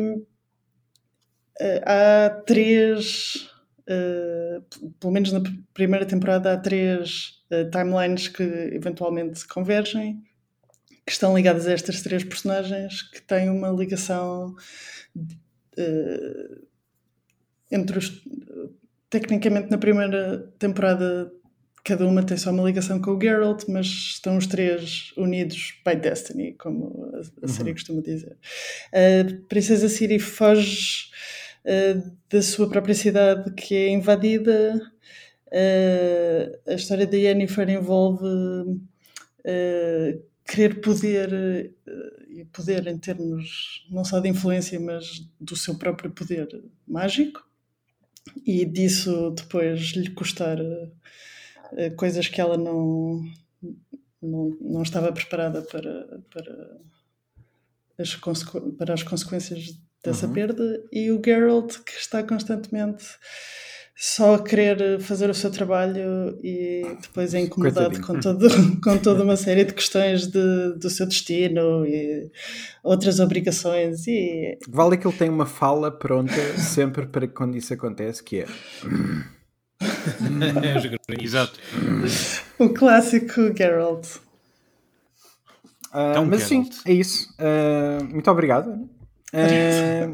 há 1.84 2.30
três, 2.46 3.50
uh, 3.82 4.90
pelo 4.98 5.12
menos 5.12 5.32
na 5.32 5.42
primeira 5.74 6.06
temporada, 6.06 6.52
há 6.52 6.56
três 6.56 7.42
uh, 7.50 7.70
timelines 7.70 8.28
que 8.28 8.42
eventualmente 8.42 9.46
convergem, 9.46 10.22
que 11.06 11.12
estão 11.12 11.36
ligadas 11.36 11.66
a 11.66 11.72
estas 11.72 12.02
três 12.02 12.24
personagens, 12.24 13.02
que 13.02 13.20
têm 13.22 13.50
uma 13.50 13.70
ligação 13.70 14.54
entre 17.70 17.98
os. 17.98 18.22
Tecnicamente, 19.08 19.70
na 19.70 19.78
primeira 19.78 20.52
temporada 20.58 21.32
cada 21.84 22.06
uma 22.06 22.22
tem 22.22 22.36
só 22.36 22.50
uma 22.50 22.62
ligação 22.62 23.00
com 23.00 23.12
o 23.12 23.20
Geralt, 23.20 23.64
mas 23.68 23.86
estão 23.86 24.36
os 24.36 24.46
três 24.46 25.12
unidos 25.16 25.74
by 25.84 25.96
destiny, 25.96 26.52
como 26.54 27.10
a, 27.12 27.18
a 27.18 27.20
uhum. 27.20 27.48
série 27.48 27.72
costuma 27.72 28.02
dizer. 28.02 28.36
A 28.92 29.46
Princesa 29.48 29.88
Ciri 29.88 30.18
foge 30.18 31.10
uh, 31.64 32.16
da 32.28 32.42
sua 32.42 32.68
própria 32.68 32.94
cidade 32.94 33.52
que 33.54 33.74
é 33.74 33.88
invadida. 33.90 34.80
Uh, 35.46 36.70
a 36.70 36.74
história 36.74 37.06
da 37.06 37.16
Yennefer 37.16 37.68
envolve 37.70 38.26
uh, 38.26 38.80
querer 40.46 40.80
poder, 40.80 41.74
e 42.28 42.44
poder 42.46 42.86
em 42.86 42.98
termos 42.98 43.86
não 43.90 44.04
só 44.04 44.18
de 44.18 44.28
influência, 44.28 44.80
mas 44.80 45.28
do 45.40 45.54
seu 45.54 45.78
próprio 45.78 46.10
poder 46.10 46.64
mágico, 46.86 47.46
e 48.44 48.64
disso 48.64 49.30
depois 49.30 49.80
lhe 49.92 50.10
custar 50.10 50.58
coisas 51.96 52.26
que 52.26 52.40
ela 52.40 52.56
não, 52.56 53.22
não, 54.20 54.58
não 54.60 54.82
estava 54.82 55.12
preparada 55.12 55.62
para, 55.62 56.20
para, 56.30 56.80
as, 57.96 58.16
para 58.76 58.94
as 58.94 59.04
consequências 59.04 59.78
dessa 60.02 60.26
uhum. 60.26 60.32
perda, 60.32 60.82
e 60.92 61.10
o 61.10 61.20
Geralt 61.24 61.78
que 61.84 61.92
está 61.92 62.22
constantemente 62.22 63.04
só 64.02 64.36
a 64.36 64.42
querer 64.42 64.98
fazer 64.98 65.28
o 65.28 65.34
seu 65.34 65.50
trabalho 65.50 66.38
e 66.42 66.96
depois 67.02 67.34
é 67.34 67.40
incomodado 67.40 68.00
com, 68.00 68.16
todo, 68.18 68.48
com 68.82 68.96
toda 68.96 69.22
uma 69.22 69.36
série 69.36 69.62
de 69.62 69.74
questões 69.74 70.26
de, 70.26 70.72
do 70.78 70.88
seu 70.88 71.06
destino 71.06 71.84
e 71.84 72.32
outras 72.82 73.20
obrigações. 73.20 74.06
E... 74.06 74.56
Vale 74.66 74.96
que 74.96 75.06
ele 75.06 75.16
tem 75.18 75.28
uma 75.28 75.44
fala 75.44 75.90
pronta 75.90 76.32
sempre 76.56 77.04
para 77.08 77.28
quando 77.28 77.58
isso 77.58 77.74
acontece, 77.74 78.24
que 78.24 78.40
é. 78.40 78.46
Exato. 81.20 81.60
O 82.58 82.70
clássico 82.70 83.54
Geralt. 83.54 84.06
Uh, 85.92 86.24
mas 86.26 86.48
Geralt. 86.48 86.72
sim, 86.72 86.80
é 86.86 86.92
isso. 86.94 87.28
Uh, 87.38 88.02
muito 88.06 88.30
obrigado. 88.30 88.88
É... 89.32 90.08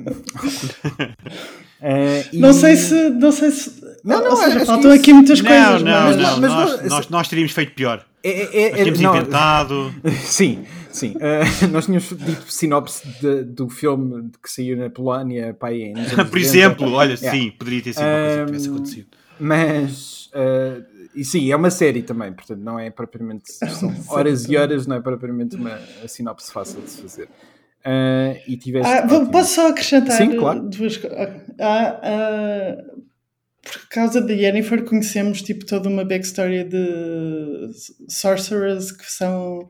é, 1.81 2.29
e... 2.33 2.39
Não 2.39 2.53
sei 2.53 2.77
se. 2.77 3.11
Não, 3.11 3.33
sei 3.33 3.51
se... 3.51 3.83
não, 4.05 4.23
não 4.23 4.37
seja, 4.37 4.67
faltam 4.67 4.91
aqui 4.91 5.13
muitas 5.13 5.41
não, 5.41 5.51
coisas. 5.51 5.83
Não, 5.83 6.03
mas, 6.03 6.17
não, 6.17 6.41
mas 6.41 6.53
nós, 6.53 6.83
nós, 6.89 7.09
nós, 7.09 7.29
teríamos 7.29 7.53
feito 7.53 7.73
pior. 7.73 8.05
É, 8.23 8.31
é, 8.31 8.63
é, 8.63 8.71
nós 8.71 8.79
tínhamos 8.81 9.01
não, 9.01 9.17
inventado. 9.17 9.95
Sim, 10.23 10.65
sim. 10.91 11.15
Uh, 11.17 11.69
nós 11.73 11.87
tínhamos 11.87 12.09
dito 12.09 12.53
sinopse 12.53 13.09
de, 13.21 13.45
do 13.45 13.69
filme 13.69 14.31
que 14.43 14.51
saiu 14.51 14.77
na 14.77 14.91
Polónia. 14.91 15.57
Em 15.71 15.95
Por 16.29 16.39
exemplo, 16.39 16.93
olha, 16.93 17.15
yeah. 17.15 17.31
sim, 17.31 17.51
poderia 17.53 17.83
ter 17.83 17.93
sido 17.95 18.05
uma 18.05 18.19
coisa 18.19 18.39
que 18.39 18.47
tivesse 18.47 18.69
acontecido. 18.69 19.07
Mas. 19.39 20.27
Uh, 20.27 20.97
e 21.15 21.25
sim, 21.25 21.51
é 21.51 21.57
uma 21.57 21.71
série 21.71 22.03
também, 22.03 22.31
portanto, 22.31 22.61
não 22.61 22.79
é 22.79 22.91
propriamente. 22.91 23.51
São 23.51 23.95
horas 24.09 24.47
e 24.47 24.57
horas, 24.57 24.87
não 24.87 24.97
é 24.97 25.01
propriamente 25.01 25.57
uma 25.57 25.79
sinopse 26.07 26.53
fácil 26.53 26.83
de 26.83 26.91
se 26.91 27.01
fazer. 27.01 27.29
Uh, 27.87 28.37
e 28.49 28.57
tiveste. 28.57 28.91
Ah, 28.91 29.07
posso 29.31 29.55
só 29.55 29.69
acrescentar 29.69 30.17
Sim, 30.17 30.37
claro. 30.37 30.69
duas 30.69 30.97
coisas? 30.97 31.19
Ah, 31.61 32.01
ah, 32.03 32.85
por 33.63 33.89
causa 33.89 34.21
de 34.21 34.33
Yennefer 34.33 34.85
conhecemos 34.85 35.41
tipo 35.41 35.65
toda 35.65 35.89
uma 35.89 36.05
backstory 36.05 36.65
de 36.65 37.71
sorcerers 38.09 38.91
que 38.91 39.09
são 39.09 39.69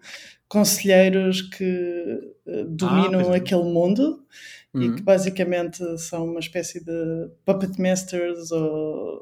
conselheiros 0.48 1.42
que 1.42 2.20
uh, 2.46 2.64
dominam 2.64 3.32
ah, 3.32 3.36
aquele 3.36 3.64
mundo 3.64 4.24
uhum. 4.72 4.82
e 4.82 4.94
que 4.94 5.02
basicamente 5.02 5.82
são 5.98 6.24
uma 6.24 6.40
espécie 6.40 6.82
de 6.82 7.28
puppet 7.44 7.78
masters 7.78 8.50
ou 8.50 9.20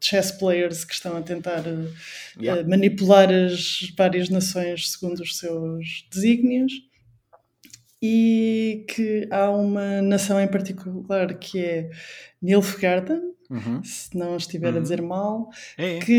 chess 0.00 0.32
players 0.32 0.84
que 0.84 0.92
estão 0.92 1.16
a 1.16 1.22
tentar 1.22 1.60
uh, 1.60 1.90
yeah. 2.38 2.62
manipular 2.68 3.30
as 3.30 3.90
várias 3.96 4.28
nações 4.28 4.90
segundo 4.90 5.20
os 5.20 5.38
seus 5.38 6.06
desígnios 6.12 6.87
e 8.02 8.84
que 8.88 9.28
há 9.30 9.50
uma 9.50 10.00
nação 10.02 10.40
em 10.40 10.46
particular 10.48 11.34
que 11.38 11.58
é 11.64 11.90
Nilfgaarden, 12.40 13.34
Uhum. 13.50 13.82
se 13.82 14.16
não 14.16 14.36
estiver 14.36 14.68
a 14.72 14.76
Uhum. 14.76 14.82
dizer 14.82 15.00
mal, 15.02 15.50
É, 15.76 15.96
é, 15.96 15.98
que 16.00 16.12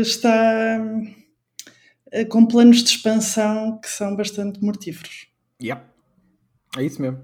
está 0.00 0.78
eh, 2.12 2.24
com 2.24 2.44
planos 2.46 2.82
de 2.82 2.90
expansão 2.90 3.78
que 3.78 3.88
são 3.88 4.16
bastante 4.16 4.62
mortíferos. 4.62 5.26
Yep. 5.62 5.82
É 6.78 6.82
isso 6.84 7.00
mesmo. 7.02 7.20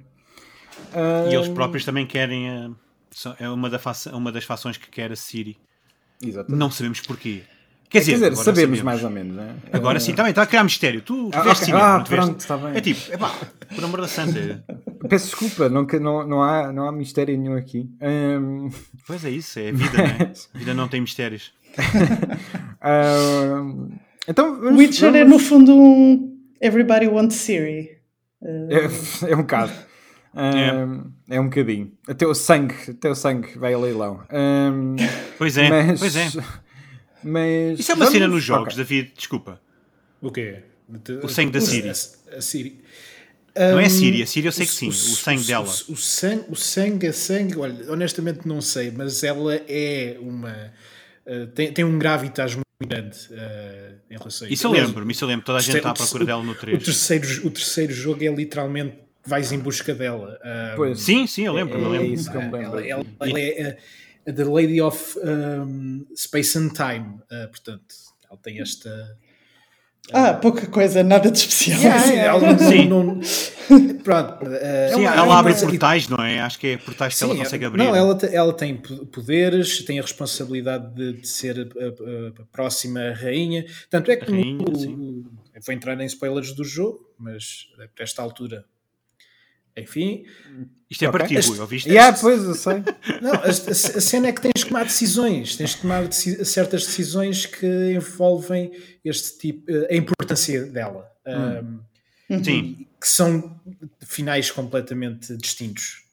E 1.30 1.34
eles 1.34 1.48
próprios 1.48 1.84
também 1.84 2.06
querem. 2.06 2.48
eh, 2.48 2.70
são- 3.10 3.34
é 3.40 3.48
uma, 3.48 3.70
da 3.70 3.78
faça- 3.78 4.14
uma 4.14 4.30
das 4.30 4.44
fações 4.44 4.76
que 4.76 4.90
quer 4.90 5.10
a 5.10 5.16
Siri. 5.16 5.56
Exatamente. 6.22 6.58
Não 6.58 6.70
sabemos 6.70 7.00
porquê. 7.00 7.42
Quer 7.88 7.98
Quer 7.98 7.98
dizer, 8.00 8.12
dizer, 8.14 8.26
agora 8.26 8.44
sabemos, 8.44 8.82
mais 8.82 9.04
ou 9.04 9.10
menos, 9.10 9.36
né? 9.36 9.54
Agora 9.72 10.00
sim, 10.00 10.12
também 10.12 10.30
está 10.30 10.42
a 10.42 10.46
criar 10.46 10.64
mistério. 10.64 11.00
Tu 11.02 11.30
Ah, 11.32 11.40
tiveste 11.40 11.50
ok. 11.50 11.64
cinema, 11.66 11.96
Ah, 11.96 12.00
pronto, 12.00 12.40
está 12.40 12.56
bem. 12.56 12.76
É 12.76 12.80
tipo, 12.80 13.12
epá, 13.12 13.32
por 13.74 13.84
amor 13.84 14.00
da 14.00 14.08
santa. 14.08 14.38
é- 14.38 15.06
Peço 15.08 15.26
desculpa, 15.26 15.68
não, 15.68 15.86
que- 15.86 16.00
não, 16.00 16.26
não, 16.26 16.42
há, 16.42 16.72
não 16.72 16.88
há 16.88 16.92
mistério 16.92 17.38
nenhum 17.38 17.56
aqui. 17.56 17.88
Ahm, 18.00 18.70
Pois 19.06 19.24
é 19.24 19.30
isso, 19.30 19.58
é 19.60 19.68
a 19.68 19.72
vida, 19.72 19.96
não 19.98 20.04
é? 20.04 20.32
A 20.54 20.58
vida 20.58 20.74
não 20.74 20.88
tem 20.88 21.00
mistérios. 21.00 21.52
ahm, 22.80 23.88
então, 24.28 24.60
vamos, 24.60 24.78
Witcher 24.78 25.14
é 25.14 25.24
vamos- 25.24 25.42
no 25.42 25.48
fundo 25.48 25.76
um 25.76 26.36
Everybody 26.60 27.06
Wants 27.06 27.36
Siri. 27.36 27.90
É, 28.42 29.30
é 29.30 29.34
um 29.36 29.40
bocado. 29.42 29.72
Ahm, 30.34 31.04
é. 31.30 31.40
um 31.40 31.44
bocadinho. 31.44 31.92
Até 32.06 32.26
o 32.26 32.34
sangue, 32.34 32.74
até 32.90 33.08
o 33.08 33.14
sangue 33.14 33.56
vai 33.58 33.72
a 33.74 33.78
leilão. 33.78 34.20
Ahm, 34.30 34.96
Pois 35.38 35.56
é, 35.56 35.68
mas, 35.70 36.00
pois 36.00 36.16
é. 36.16 36.28
Mas 37.22 37.78
Isso 37.80 37.92
é 37.92 37.94
uma 37.94 38.04
vamos- 38.04 38.12
cena 38.12 38.28
nos 38.28 38.42
jogos, 38.44 38.74
ok. 38.74 38.76
David, 38.84 39.12
desculpa. 39.16 39.60
O 40.20 40.30
quê? 40.30 40.62
O 41.22 41.28
sangue 41.28 41.52
da 41.52 41.60
Siri. 41.60 41.88
A, 41.88 42.36
a 42.36 42.40
Siri. 42.40 42.80
Não 43.56 43.80
é 43.80 43.84
a 43.84 43.86
Hum, 43.86 43.90
Siri, 43.90 44.22
a 44.22 44.26
Siri 44.26 44.46
eu 44.46 44.52
sei 44.52 44.66
que 44.66 44.72
sim, 44.72 44.88
o 44.88 44.92
sangue 44.92 45.42
o- 45.42 45.46
dela. 45.46 45.64
O, 45.88 45.92
o 45.92 45.96
sangue, 45.96 46.44
o 46.50 46.54
sangue, 46.56 47.06
a 47.06 47.12
sangue, 47.12 47.56
olha, 47.56 47.90
honestamente 47.90 48.46
não 48.46 48.60
sei, 48.60 48.90
mas 48.90 49.24
ela 49.24 49.54
é 49.66 50.16
uma. 50.20 50.72
uh, 51.26 51.46
tem, 51.48 51.72
tem 51.72 51.84
um 51.84 51.98
gravitas 51.98 52.54
muito 52.54 52.66
grande 52.86 53.16
uh, 53.30 53.96
em 54.10 54.16
relação 54.18 54.46
a 54.46 54.50
Isso 54.50 54.66
eu 54.66 54.70
Aliás, 54.72 54.88
lembro-me, 54.88 55.10
isso 55.12 55.24
eu 55.24 55.28
lembro. 55.28 55.46
Toda 55.46 55.58
a 55.58 55.60
o 55.60 55.62
gente 55.62 55.76
está 55.78 55.90
à 55.90 55.94
procura 55.94 56.24
dela 56.26 56.42
no 56.42 56.52
O 56.52 56.54
3. 56.54 56.84
terceiro, 56.84 57.46
o 57.46 57.50
terceiro 57.50 57.92
jogo 57.94 58.22
é 58.22 58.28
literalmente 58.28 58.96
vais 59.24 59.50
em 59.50 59.58
busca 59.58 59.94
dela. 59.94 60.38
Uh, 60.44 60.76
Pois. 60.76 61.00
Sim, 61.00 61.26
sim, 61.26 61.46
eu 61.46 61.54
lembro, 61.54 61.78
É, 61.78 61.80
eu 61.80 61.94
é 61.94 61.98
lembro. 61.98 62.12
isso 62.14 62.30
que 62.30 62.36
eu 62.36 62.42
me 62.42 62.52
lembro. 62.52 62.78
ela, 62.78 62.86
ela- 62.86 63.06
ela 63.20 63.40
é 63.40 63.70
a 63.70 63.76
The 64.32 64.44
Lady 64.44 64.80
of 64.80 65.18
um, 65.20 66.06
Space 66.16 66.58
and 66.58 66.70
Time, 66.70 67.20
uh, 67.30 67.48
portanto, 67.48 67.94
ela 68.28 68.38
tem 68.42 68.60
esta. 68.60 69.16
Ah, 70.12 70.34
pouca 70.34 70.66
coisa, 70.68 71.02
nada 71.02 71.30
de 71.32 71.38
especial. 71.38 71.80
Sim, 72.00 72.14
ela 72.16 72.52
não- 72.52 72.58
Sim. 72.58 72.88
não- 72.88 73.20
pronto. 74.04 74.44
uh, 74.44 74.94
Sim, 74.94 75.04
ela- 75.04 75.16
ela 75.16 75.38
abre 75.40 75.52
ela- 75.52 75.60
portais, 75.68 76.08
não 76.08 76.24
é? 76.24 76.38
Acho 76.40 76.60
que 76.60 76.66
é 76.68 76.76
portais 76.76 77.18
que 77.18 77.24
ela 77.24 77.32
Sim, 77.34 77.40
consegue 77.40 77.64
abrir. 77.64 77.78
Não, 77.82 77.94
ela, 77.96 78.16
ela 78.32 78.52
tem 78.52 78.76
po- 78.76 79.04
poderes, 79.06 79.84
tem 79.84 79.98
a 79.98 80.02
responsabilidade 80.02 80.94
de, 80.94 81.12
de 81.20 81.26
ser 81.26 81.58
a, 81.58 81.62
a- 81.62 82.42
a 82.42 82.46
próxima 82.52 83.00
rainha. 83.14 83.64
Tanto 83.90 84.10
é 84.12 84.16
que 84.16 84.30
no- 84.30 84.36
Rainha, 84.40 84.64
o- 84.70 84.78
sim. 84.78 84.94
o- 84.94 85.24
eu 85.54 85.60
vou 85.64 85.74
entrar 85.74 86.00
em 86.00 86.06
spoilers 86.06 86.52
do 86.52 86.62
jogo, 86.62 87.00
mas 87.18 87.66
eh, 87.80 87.88
para 87.92 88.04
esta 88.04 88.22
altura, 88.22 88.64
enfim. 89.76 90.24
Isto 90.88 91.04
é 91.04 91.08
Ok. 91.08 91.18
partido, 91.18 91.38
Este- 91.40 91.60
ouviste? 91.60 91.88
Yeah, 91.88 92.16
pois, 92.18 92.44
eu 92.44 92.54
sei. 92.54 92.74
Não, 93.20 93.32
a, 93.32 93.46
a- 93.46 93.54
cena 93.54 94.28
é 94.28 94.32
que 94.32 94.40
tens 94.40 94.62
que 94.62 94.68
tomar 94.68 94.84
decisões, 94.84 95.56
tens 95.56 95.74
que 95.74 95.82
tomar 95.82 96.06
deci- 96.06 96.44
certas 96.44 96.86
decisões 96.86 97.44
que 97.44 97.66
envolvem 97.92 98.70
este 99.04 99.36
tipo, 99.38 99.68
eh, 99.70 99.88
a 99.90 99.96
importância 99.96 100.64
dela. 100.66 101.10
Um, 101.26 101.80
Sim. 102.44 102.86
que 103.00 103.08
são 103.08 103.60
finais 104.04 104.50
completamente 104.50 105.36
distintos. 105.36 106.04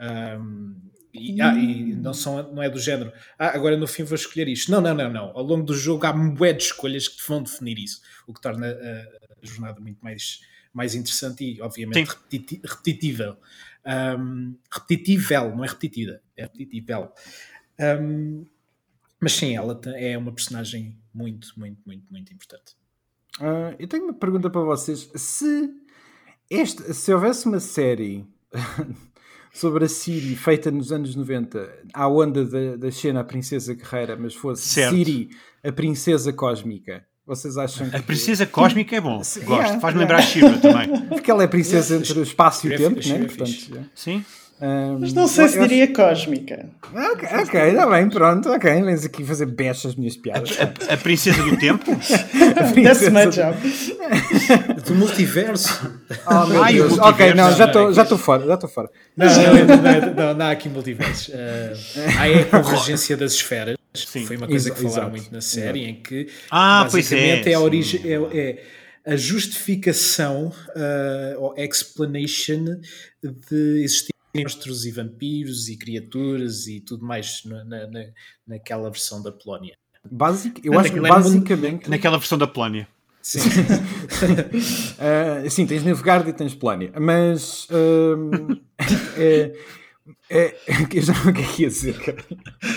Um, 0.00 0.74
e, 1.12 1.40
ah, 1.40 1.54
e 1.54 1.94
não, 1.94 2.12
são, 2.12 2.52
não 2.52 2.62
é 2.62 2.68
do 2.68 2.78
género. 2.80 3.12
Ah, 3.38 3.48
agora 3.54 3.76
no 3.76 3.86
fim 3.86 4.02
vou 4.02 4.16
escolher 4.16 4.48
isto. 4.48 4.70
Não, 4.72 4.80
não, 4.80 4.94
não, 4.94 5.12
não. 5.12 5.24
Ao 5.36 5.42
longo 5.44 5.62
do 5.64 5.74
jogo 5.74 6.04
há 6.06 6.12
bué 6.12 6.52
de 6.52 6.64
escolhas 6.64 7.06
que 7.08 7.18
te 7.18 7.28
vão 7.28 7.42
definir 7.42 7.78
isso, 7.78 8.00
o 8.26 8.32
que 8.34 8.40
torna 8.40 8.66
a, 8.68 8.70
a 9.42 9.46
jornada 9.46 9.80
muito 9.80 9.98
mais, 10.02 10.40
mais 10.74 10.94
interessante 10.94 11.44
e, 11.44 11.62
obviamente, 11.62 12.08
repetiti- 12.10 12.60
repetitível. 12.64 13.36
Um, 13.86 14.56
repetitível, 14.70 15.54
não 15.54 15.64
é 15.64 15.68
repetida, 15.68 16.22
é 16.36 16.42
repetitível. 16.42 17.12
Um, 17.78 18.44
mas 19.20 19.32
sim, 19.32 19.56
ela 19.56 19.80
é 19.94 20.18
uma 20.18 20.32
personagem 20.32 20.98
muito, 21.14 21.48
muito, 21.56 21.80
muito, 21.86 22.04
muito 22.10 22.32
importante. 22.32 22.76
Ah, 23.40 23.74
eu 23.78 23.88
tenho 23.88 24.04
uma 24.04 24.14
pergunta 24.14 24.50
para 24.50 24.60
vocês. 24.60 25.10
Se, 25.14 25.70
este, 26.50 26.92
se 26.92 27.12
houvesse 27.12 27.46
uma 27.46 27.60
série 27.60 28.26
sobre 29.52 29.84
a 29.84 29.88
Siri 29.88 30.36
feita 30.36 30.70
nos 30.70 30.92
anos 30.92 31.14
90, 31.14 31.84
à 31.92 32.08
onda 32.08 32.44
da, 32.44 32.76
da 32.76 32.90
Xena, 32.90 33.20
a 33.20 33.24
princesa 33.24 33.74
guerreira, 33.74 34.16
mas 34.16 34.34
fosse 34.34 34.68
Certo. 34.68 34.94
Siri, 34.94 35.30
a 35.62 35.72
princesa 35.72 36.32
cósmica, 36.32 37.06
vocês 37.26 37.56
acham 37.56 37.88
que... 37.88 37.96
A 37.96 38.02
princesa 38.02 38.44
cósmica 38.46 38.94
é 38.96 39.00
bom, 39.00 39.22
Sim, 39.24 39.40
gosto. 39.40 39.60
yeah, 39.62 39.80
Faz-me 39.80 40.00
yeah. 40.02 40.14
lembrar 40.14 40.18
a 40.18 40.22
Shira 40.22 40.58
também. 40.58 41.00
Porque 41.08 41.30
ela 41.30 41.42
é 41.42 41.46
princesa 41.46 41.96
entre 41.96 42.18
o 42.18 42.22
espaço 42.22 42.66
e 42.66 42.70
o 42.70 42.74
É 42.74 42.76
tempo, 42.76 42.96
né? 43.08 43.14
é 43.16 43.24
Portanto. 43.24 43.86
Sim? 43.94 44.24
Ah, 44.60 44.96
Mas 45.00 45.12
não 45.12 45.26
sei 45.26 45.48
se 45.48 45.58
eu 45.58 45.66
diria 45.66 45.92
cósmica. 45.92 46.66
Ok, 46.94 47.28
ok, 47.42 47.60
está 47.70 47.90
bem, 47.90 48.08
pronto, 48.08 48.48
ok. 48.50 48.82
Vens 48.82 49.04
aqui 49.04 49.24
fazer 49.24 49.46
best 49.46 49.86
as 49.88 49.96
minhas 49.96 50.16
piadas. 50.16 50.56
A 50.88 50.96
princesa 50.96 51.42
do 51.42 51.56
tempo? 51.56 51.90
A 51.90 51.96
That's 52.72 53.02
my 53.10 53.22
princesa- 53.26 53.30
job. 53.52 54.80
Do 54.86 54.94
multiverso. 54.94 55.90
Oh, 56.26 56.46
meu 56.46 56.62
Ai, 56.62 56.74
Deus. 56.74 56.92
Ok, 56.98 57.34
não, 57.34 57.44
multiverso. 57.44 57.58
já 57.58 57.64
estou 57.66 57.92
já 57.92 58.02
estou 58.04 58.16
fora, 58.18 58.46
já 58.46 58.54
estou 58.54 58.70
fora. 58.70 58.88
Não, 59.16 59.26
não, 59.26 59.34
não, 59.66 59.76
não, 59.76 60.14
não, 60.14 60.34
não 60.34 60.46
há 60.46 60.50
aqui 60.52 60.68
multiversos. 60.68 61.28
Uh, 61.28 62.18
há 62.18 62.28
é 62.28 62.42
a 62.42 62.44
convergência 62.46 63.16
das 63.16 63.32
esferas. 63.32 63.76
Sim. 63.96 64.26
Foi 64.26 64.36
uma 64.36 64.46
coisa 64.48 64.68
Exa- 64.68 64.74
que 64.74 64.82
falaram 64.82 65.02
exato. 65.02 65.10
muito 65.16 65.32
na 65.32 65.40
série, 65.40 65.84
em 65.84 66.02
que 66.02 66.28
Ah, 66.50 66.86
pois 66.90 67.12
é, 67.12 67.16
basicamente 67.16 67.48
é, 67.50 67.54
a 67.54 67.58
sim. 67.58 67.64
origem, 67.64 68.00
é, 68.04 68.14
é 69.06 69.12
a 69.12 69.16
justificação 69.16 70.46
uh, 70.48 71.40
ou 71.40 71.54
explanation 71.56 72.80
de 73.22 73.82
existir 73.84 74.12
monstros 74.34 74.84
e 74.84 74.90
vampiros 74.90 75.68
e 75.68 75.76
criaturas 75.76 76.66
e 76.66 76.80
tudo 76.80 77.04
mais 77.04 77.42
na, 77.44 77.64
na, 77.64 77.86
na- 77.86 78.06
naquela 78.46 78.90
versão 78.90 79.22
da 79.22 79.30
Polónia. 79.30 79.76
Basic, 80.10 80.60
eu 80.66 80.78
acho 80.78 80.92
que 80.92 80.98
é 80.98 81.02
basicamente. 81.02 81.88
Naquela 81.88 82.18
versão 82.18 82.36
da 82.36 82.46
Plânia. 82.48 82.88
Sim. 83.22 83.40
ah, 84.98 85.48
sim, 85.48 85.66
tens 85.66 85.82
Nilfgaard 85.84 86.28
e 86.28 86.32
tens 86.32 86.54
Plânia, 86.54 86.92
mas. 87.00 87.68
ahm, 87.70 88.60
é, 89.16 89.52
é, 90.34 90.56
eu 90.92 91.02
já 91.02 91.12
não 91.14 91.30
o 91.30 91.32
que 91.32 91.40
é 91.42 91.44
que 91.46 91.62
ia 91.62 91.68
dizer, 91.68 91.98
cara. 92.00 92.18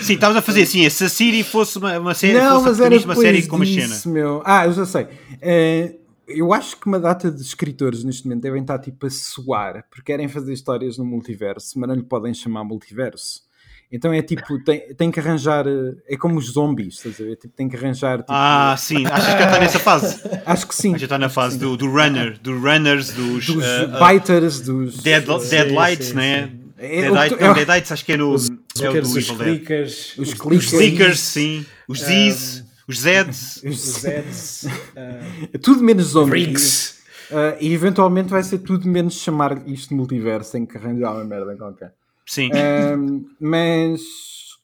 Sim, 0.02 0.14
estavas 0.14 0.36
a 0.36 0.42
fazer 0.42 0.62
assim, 0.62 0.88
se 0.88 1.04
a 1.04 1.08
Siri 1.08 1.42
fosse 1.42 1.76
uma, 1.78 1.98
uma 1.98 2.14
série, 2.14 2.38
Não, 2.38 2.56
fosse 2.62 2.68
mas 2.68 2.80
era 2.80 2.94
uma 2.98 3.14
série 3.16 3.42
depois 3.42 3.46
como 3.48 3.62
a 3.62 3.66
disso, 3.66 4.02
Xena. 4.02 4.14
meu. 4.14 4.42
Ah, 4.44 4.66
eu 4.66 4.72
já 4.72 4.86
sei. 4.86 5.06
Eh, 5.42 5.94
eu 6.28 6.52
acho 6.52 6.76
que 6.78 6.86
uma 6.86 7.00
data 7.00 7.30
de 7.30 7.40
escritores 7.40 8.04
neste 8.04 8.24
momento 8.26 8.42
devem 8.42 8.60
estar 8.62 8.78
tipo 8.78 9.06
a 9.06 9.10
suar 9.10 9.84
porque 9.90 10.12
querem 10.12 10.28
fazer 10.28 10.52
histórias 10.52 10.98
no 10.98 11.04
multiverso, 11.04 11.78
mas 11.78 11.88
não 11.88 11.96
lhe 11.96 12.02
podem 12.02 12.32
chamar 12.34 12.64
multiverso. 12.64 13.46
Então 13.90 14.12
é 14.12 14.20
tipo, 14.20 14.62
tem, 14.64 14.94
tem 14.94 15.10
que 15.10 15.18
arranjar. 15.18 15.66
eh, 15.66 15.94
É 16.10 16.16
como 16.18 16.38
os 16.38 16.50
zombies, 16.52 16.96
estás 16.96 17.18
a 17.18 17.24
ver? 17.24 17.36
Tipo, 17.36 17.54
tem 17.56 17.66
que 17.70 17.74
arranjar. 17.76 18.18
Tipo, 18.18 18.32
Ah, 18.32 18.76
sim, 18.78 19.06
achas 19.06 19.32
que 19.32 19.40
já 19.40 19.46
está 19.46 19.58
nessa 19.58 19.78
fase? 19.78 20.20
acho 20.44 20.66
que 20.68 20.74
sim. 20.74 20.90
Já 20.98 21.04
está 21.06 21.18
na 21.18 21.30
fase 21.30 21.56
do, 21.58 21.74
do 21.74 21.86
runner, 21.90 22.38
do 22.38 22.52
runners, 22.58 23.10
dos, 23.12 23.46
Dos 23.46 23.56
uh, 23.64 23.86
uh, 23.96 24.06
biters, 24.12 24.60
dos. 24.60 24.98
dead, 24.98 25.24
deadlights, 25.48 26.08
sim, 26.08 26.14
né? 26.16 26.38
É, 26.38 26.50
O 26.78 27.36
que- 27.36 27.44
não, 27.44 27.54
Deadites 27.54 27.92
acho 27.92 28.04
que 28.04 28.12
é 28.12 28.16
no. 28.16 28.32
Os 28.32 28.48
é 28.80 28.88
o 28.88 28.92
clickers, 28.92 29.12
do 29.12 29.18
os 29.18 29.30
clickers, 29.30 30.18
Os 30.18 30.28
os, 30.28 30.34
clickers. 30.34 30.64
Os 30.64 30.70
Clickers, 30.78 31.20
sim. 31.20 31.66
Os 31.88 31.98
Z's, 32.00 32.64
os 32.86 32.98
Zeds. 33.00 33.62
os 33.64 33.76
Zeds, 34.00 34.62
uh, 34.64 35.48
É 35.52 35.58
tudo 35.58 35.82
menos 35.82 36.06
zombies. 36.06 36.44
Freaks. 36.44 36.98
Ah, 37.30 37.56
e 37.60 37.74
eventualmente 37.74 38.30
vai 38.30 38.42
ser 38.42 38.58
tudo 38.60 38.88
menos 38.88 39.14
chamar 39.20 39.68
isto 39.68 39.90
de 39.90 39.94
multiverso, 39.94 40.52
tem 40.52 40.64
que 40.64 40.78
arranjar 40.78 41.12
uma 41.14 41.24
merda 41.24 41.54
qualquer. 41.56 41.92
Sim. 42.24 42.48
Mas 43.40 44.00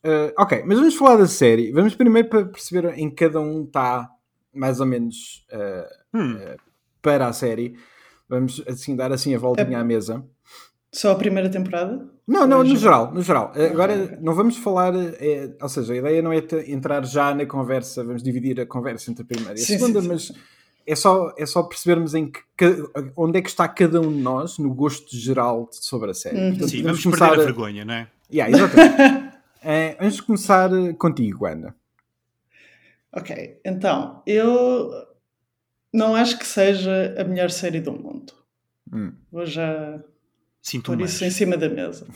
ah, 0.02 0.32
ok, 0.42 0.62
mas 0.66 0.78
vamos 0.78 0.94
falar 0.94 1.16
da 1.16 1.26
série. 1.26 1.72
Vamos 1.72 1.94
primeiro 1.94 2.28
para 2.28 2.44
perceber 2.46 2.96
em 2.98 3.08
que 3.10 3.16
cada 3.16 3.40
um 3.40 3.64
está 3.64 4.08
mais 4.54 4.80
ou 4.80 4.86
menos 4.86 5.44
ah, 5.52 5.86
Hum, 6.14 6.38
para 7.02 7.26
a 7.26 7.32
série. 7.32 7.76
Vamos 8.28 8.62
assim 8.66 8.94
dar 8.96 9.12
assim 9.12 9.34
a 9.34 9.38
voltinha 9.38 9.78
à 9.80 9.84
mesa. 9.84 10.24
Só 10.94 11.10
a 11.10 11.16
primeira 11.16 11.50
temporada? 11.50 12.06
Não, 12.26 12.46
não, 12.46 12.58
Ou 12.58 12.64
no 12.64 12.76
geral, 12.76 13.12
no 13.12 13.20
geral. 13.20 13.52
Agora 13.52 14.16
não 14.20 14.32
vamos 14.32 14.56
falar, 14.56 14.94
eh, 14.94 15.50
ou 15.60 15.68
seja, 15.68 15.92
a 15.92 15.96
ideia 15.96 16.22
não 16.22 16.32
é 16.32 16.38
entrar 16.68 17.04
já 17.04 17.34
na 17.34 17.44
conversa, 17.44 18.04
vamos 18.04 18.22
dividir 18.22 18.60
a 18.60 18.64
conversa 18.64 19.10
entre 19.10 19.24
a 19.24 19.26
primeira 19.26 19.58
e 19.58 19.62
a 19.62 19.66
Sim, 19.66 19.76
segunda, 19.76 20.00
sim, 20.00 20.06
sim. 20.06 20.12
mas 20.12 20.32
é 20.86 20.94
só, 20.94 21.34
é 21.36 21.44
só 21.46 21.64
percebermos 21.64 22.14
em 22.14 22.30
que, 22.30 22.44
onde 23.16 23.38
é 23.38 23.42
que 23.42 23.48
está 23.48 23.66
cada 23.66 24.00
um 24.00 24.12
de 24.12 24.20
nós 24.20 24.56
no 24.56 24.72
gosto 24.72 25.16
geral 25.16 25.68
sobre 25.72 26.12
a 26.12 26.14
série. 26.14 26.38
Uhum. 26.38 26.50
Portanto, 26.50 26.70
sim, 26.70 26.82
vamos 26.84 27.02
perder 27.02 27.24
a 27.24 27.36
vergonha, 27.44 27.84
não 27.84 27.94
é? 27.94 28.08
Yeah, 28.32 28.56
exatamente. 28.56 29.34
Eh, 29.66 29.96
vamos 29.98 30.20
começar 30.20 30.70
eh, 30.74 30.92
contigo, 30.92 31.46
Ana. 31.46 31.74
Ok, 33.10 33.62
então, 33.64 34.22
eu 34.26 34.90
não 35.90 36.14
acho 36.14 36.38
que 36.38 36.46
seja 36.46 37.14
a 37.18 37.24
melhor 37.24 37.48
série 37.50 37.80
do 37.80 37.92
mundo. 37.92 38.34
Hum. 38.92 39.14
Vou 39.32 39.46
já 39.46 40.04
Sinto 40.64 40.86
pôr 40.86 40.96
mais. 40.96 41.12
isso 41.12 41.24
em 41.26 41.30
cima 41.30 41.58
da 41.58 41.68
mesa. 41.68 42.06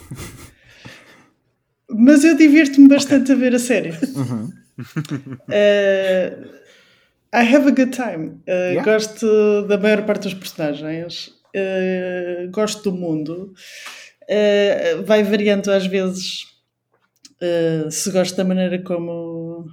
Mas 1.91 2.25
eu 2.25 2.35
divirto-me 2.35 2.89
bastante 2.89 3.31
okay. 3.31 3.35
a 3.35 3.39
ver 3.39 3.55
a 3.55 3.59
série. 3.59 3.91
Uhum. 3.91 4.51
uh, 5.49 6.49
I 7.31 7.43
have 7.55 7.69
a 7.69 7.73
good 7.73 7.91
time. 7.91 8.41
Uh, 8.49 8.73
yeah. 8.73 8.83
Gosto 8.83 9.67
da 9.69 9.77
maior 9.77 10.07
parte 10.07 10.23
dos 10.23 10.33
personagens. 10.33 11.29
Uh, 11.55 12.51
gosto 12.51 12.91
do 12.91 12.97
mundo. 12.97 13.53
vai 15.05 15.23
variando 15.23 15.71
às 15.71 15.87
vezes 15.87 16.47
se 17.91 18.11
gosto 18.11 18.35
da 18.37 18.45
maneira 18.45 18.83
como 18.83 19.67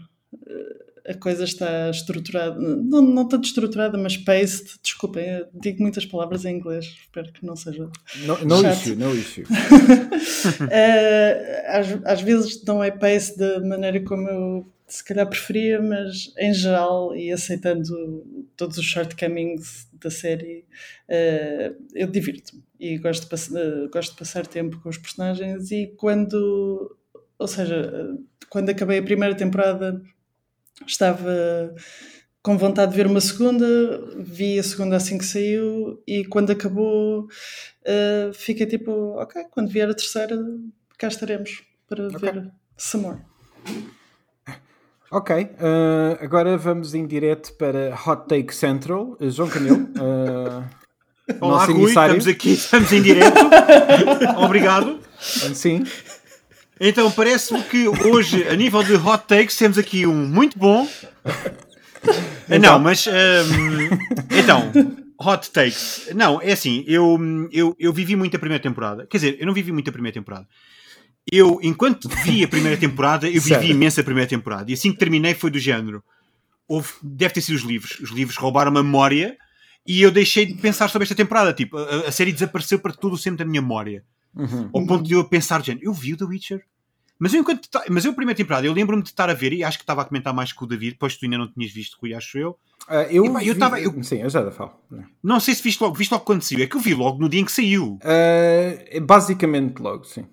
a 1.08 1.14
coisa 1.14 1.44
está 1.44 1.90
estruturada, 1.90 2.60
não, 2.60 3.02
não 3.02 3.28
tanto 3.28 3.46
estruturada, 3.46 3.98
mas 3.98 4.18
paced. 4.18 4.76
Desculpem, 4.82 5.46
digo 5.54 5.82
muitas 5.82 6.06
palavras 6.06 6.46
em 6.46 6.56
inglês, 6.56 6.96
espero 7.02 7.32
que 7.32 7.46
não 7.46 7.56
seja. 7.56 7.90
No, 8.26 8.46
no 8.46 8.62
chato. 8.62 8.76
issue, 8.76 8.96
no 8.96 9.16
issue. 9.16 9.44
uh, 9.44 9.46
às, 11.68 11.88
às 12.06 12.22
vezes 12.22 12.64
não 12.64 12.84
é 12.84 12.92
pace 12.92 13.38
da 13.38 13.60
maneira 13.60 14.00
como 14.02 14.28
eu 14.28 14.66
se 14.88 15.04
calhar 15.04 15.28
preferia, 15.28 15.82
mas 15.82 16.34
em 16.38 16.54
geral, 16.54 17.16
e 17.16 17.32
aceitando 17.32 18.24
todos 18.56 18.78
os 18.78 18.86
shortcomings 18.86 19.88
da 19.94 20.10
série, 20.10 20.66
uh, 21.10 21.76
eu 21.94 22.08
divirto-me 22.08 22.64
e 22.80 22.98
gosto 22.98 23.28
de, 23.28 23.58
uh, 23.58 23.90
gosto 23.92 24.12
de 24.12 24.18
passar 24.18 24.48
tempo 24.48 24.80
com 24.82 24.90
os 24.90 24.98
personagens. 24.98 25.72
E 25.72 25.94
quando, 25.98 26.96
ou 27.38 27.48
seja, 27.48 28.18
quando 28.50 28.70
acabei 28.70 29.00
a 29.00 29.04
primeira 29.04 29.36
temporada 29.36 30.02
estava 30.86 31.74
com 32.42 32.58
vontade 32.58 32.92
de 32.92 32.98
ver 32.98 33.08
uma 33.08 33.22
segunda, 33.22 33.66
vi 34.18 34.60
a 34.60 34.64
segunda 34.64 34.96
assim 34.96 35.18
que 35.18 35.26
saiu 35.26 36.02
e 36.08 36.24
quando 36.26 36.52
acabou 36.52 37.22
uh, 37.24 38.34
fiquei 38.34 38.68
tipo, 38.68 38.92
ok, 39.20 39.46
quando 39.50 39.72
vier 39.72 39.90
a 39.90 39.96
terceira 39.96 40.38
cá 40.98 41.08
estaremos 41.08 41.64
para 41.88 42.08
okay. 42.08 42.32
ver 42.32 42.52
some 42.78 43.04
more. 43.04 43.20
Ok, 45.12 45.36
uh, 45.36 46.24
agora 46.24 46.58
vamos 46.58 46.94
em 46.94 47.08
direto 47.08 47.54
para 47.54 47.98
Hot 48.06 48.28
Take 48.28 48.54
Central. 48.54 49.18
Uh, 49.20 49.30
João 49.30 49.50
Camilo. 49.50 49.88
Uh, 49.96 50.64
Olá, 51.42 51.66
Rui, 51.66 51.86
estamos 51.86 52.28
aqui, 52.28 52.54
estamos 52.54 52.92
em 52.92 53.02
direto. 53.02 53.40
Obrigado. 54.38 55.00
Sim. 55.20 55.84
Então, 56.80 57.10
parece-me 57.10 57.64
que 57.64 57.88
hoje, 57.88 58.48
a 58.48 58.56
nível 58.56 58.84
de 58.84 58.96
hot 58.96 59.24
takes, 59.28 59.56
temos 59.56 59.78
aqui 59.78 60.06
um 60.06 60.28
muito 60.28 60.58
bom. 60.60 60.88
Então. 62.50 62.60
Não, 62.60 62.80
mas. 62.80 63.08
Um, 63.08 63.12
então, 64.38 64.72
hot 65.20 65.50
takes. 65.52 66.10
Não, 66.14 66.42
é 66.42 66.52
assim, 66.52 66.84
eu, 66.88 67.18
eu, 67.52 67.76
eu 67.80 67.94
vivi 67.94 68.16
muito 68.16 68.36
a 68.36 68.40
primeira 68.40 68.62
temporada. 68.62 69.08
Quer 69.08 69.18
dizer, 69.18 69.38
eu 69.40 69.48
não 69.48 69.54
vivi 69.54 69.72
muito 69.72 69.90
a 69.90 69.94
primeira 69.94 70.14
temporada. 70.14 70.48
Eu, 71.32 71.60
enquanto 71.64 72.08
vi 72.24 72.44
a 72.44 72.48
primeira 72.48 72.78
temporada, 72.78 73.28
eu 73.28 73.42
vivi 73.42 73.72
imenso 73.72 74.00
a 74.00 74.04
primeira 74.04 74.30
temporada. 74.30 74.70
E 74.70 74.74
assim 74.74 74.92
que 74.92 75.00
terminei, 75.00 75.34
foi 75.34 75.50
do 75.50 75.58
género. 75.58 76.04
Houve, 76.68 76.90
deve 77.02 77.34
ter 77.34 77.42
sido 77.42 77.56
os 77.56 77.64
livros. 77.64 78.00
Os 78.00 78.12
livros 78.12 78.38
roubaram 78.38 78.70
a 78.70 78.84
memória 78.84 79.36
e 79.88 80.02
eu 80.02 80.12
deixei 80.12 80.46
de 80.46 80.54
pensar 80.56 80.88
sobre 80.90 81.04
esta 81.06 81.16
temporada. 81.16 81.54
Tipo, 81.54 81.78
a, 81.78 82.08
a 82.08 82.12
série 82.12 82.32
desapareceu 82.32 82.78
para 82.78 82.94
todo 82.94 83.14
o 83.14 83.18
centro 83.18 83.40
da 83.40 83.46
minha 83.46 83.62
memória. 83.62 84.04
Uhum. 84.36 84.70
Ao 84.74 84.86
ponto 84.86 85.04
de 85.04 85.14
eu 85.14 85.24
pensar, 85.28 85.64
gente, 85.64 85.84
eu 85.84 85.94
vi 85.94 86.14
o 86.14 86.18
The 86.18 86.26
Witcher. 86.26 86.66
Mas 87.18 87.34
eu, 87.34 87.40
enquanto, 87.40 87.70
mas 87.90 88.04
eu, 88.04 88.12
a 88.12 88.16
primeira 88.16 88.36
temporada, 88.36 88.68
eu 88.68 88.74
lembro-me 88.74 89.02
de 89.02 89.10
estar 89.10 89.30
a 89.30 89.34
ver, 89.34 89.54
e 89.54 89.64
acho 89.64 89.78
que 89.78 89.84
estava 89.84 90.02
a 90.02 90.06
comentar 90.06 90.34
mais 90.34 90.52
com 90.52 90.66
o 90.66 90.68
David, 90.68 90.92
depois 90.92 91.16
tu 91.16 91.24
ainda 91.24 91.38
não 91.38 91.48
tinhas 91.48 91.72
visto, 91.72 91.98
Rui, 92.02 92.14
acho 92.14 92.38
eu. 92.38 92.58
Uh, 92.90 92.94
eu, 93.10 93.26
e, 93.26 93.30
pá, 93.32 93.44
eu 93.44 93.58
tava, 93.58 93.80
eu, 93.80 94.04
Sim, 94.04 94.22
eu 94.22 94.30
já 94.30 94.52
falo. 94.52 94.74
Não 95.24 95.40
sei 95.40 95.56
se 95.56 95.64
viste 95.64 95.82
logo, 95.82 95.96
viste 95.96 96.12
logo 96.12 96.26
quando 96.26 96.42
saiu, 96.42 96.64
é 96.64 96.68
que 96.68 96.76
eu 96.76 96.82
vi 96.82 96.94
logo 96.94 97.18
no 97.20 97.30
dia 97.30 97.40
em 97.40 97.46
que 97.46 97.52
saiu. 97.52 97.98
Uh, 98.04 99.02
basicamente 99.02 99.80
logo, 99.80 100.04
sim. 100.04 100.26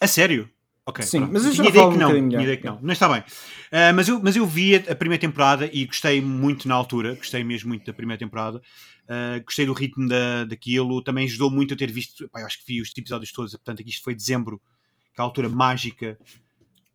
A 0.00 0.06
sério? 0.06 0.50
Ok. 0.84 1.04
Sim, 1.04 1.18
pronto. 1.18 1.32
mas 1.32 1.44
eu 1.44 1.52
já 1.52 1.62
tinha 1.64 1.68
ideia 1.68 1.90
que 1.90 1.98
não, 1.98 2.28
tinha 2.28 2.42
ideia 2.42 2.56
que 2.56 2.64
não. 2.64 2.78
Não 2.80 2.92
está 2.92 3.08
bem. 3.08 3.20
Uh, 3.20 3.94
mas, 3.94 4.08
eu, 4.08 4.20
mas 4.22 4.36
eu 4.36 4.46
vi 4.46 4.76
a, 4.76 4.94
primeira 4.94 5.20
temporada 5.20 5.68
e 5.72 5.84
gostei 5.84 6.20
muito 6.20 6.68
na 6.68 6.74
altura, 6.74 7.14
gostei 7.14 7.42
mesmo 7.42 7.68
muito 7.68 7.86
da 7.86 7.92
primeira 7.92 8.18
temporada. 8.18 8.60
Uh, 9.08 9.42
gostei 9.44 9.66
do 9.66 9.72
ritmo 9.72 10.08
da, 10.08 10.44
daquilo, 10.44 11.02
também 11.02 11.26
ajudou 11.26 11.50
muito 11.50 11.74
a 11.74 11.76
ter 11.76 11.90
visto. 11.90 12.28
Pá, 12.28 12.40
acho 12.44 12.58
que 12.58 12.66
vi 12.66 12.80
os 12.80 12.90
episódios 12.96 13.32
todos, 13.32 13.52
portanto, 13.52 13.80
aqui 13.80 13.90
isto 13.90 14.02
foi 14.02 14.14
dezembro, 14.14 14.60
que 15.14 15.20
é 15.20 15.22
a 15.22 15.24
altura 15.24 15.48
mágica 15.48 16.18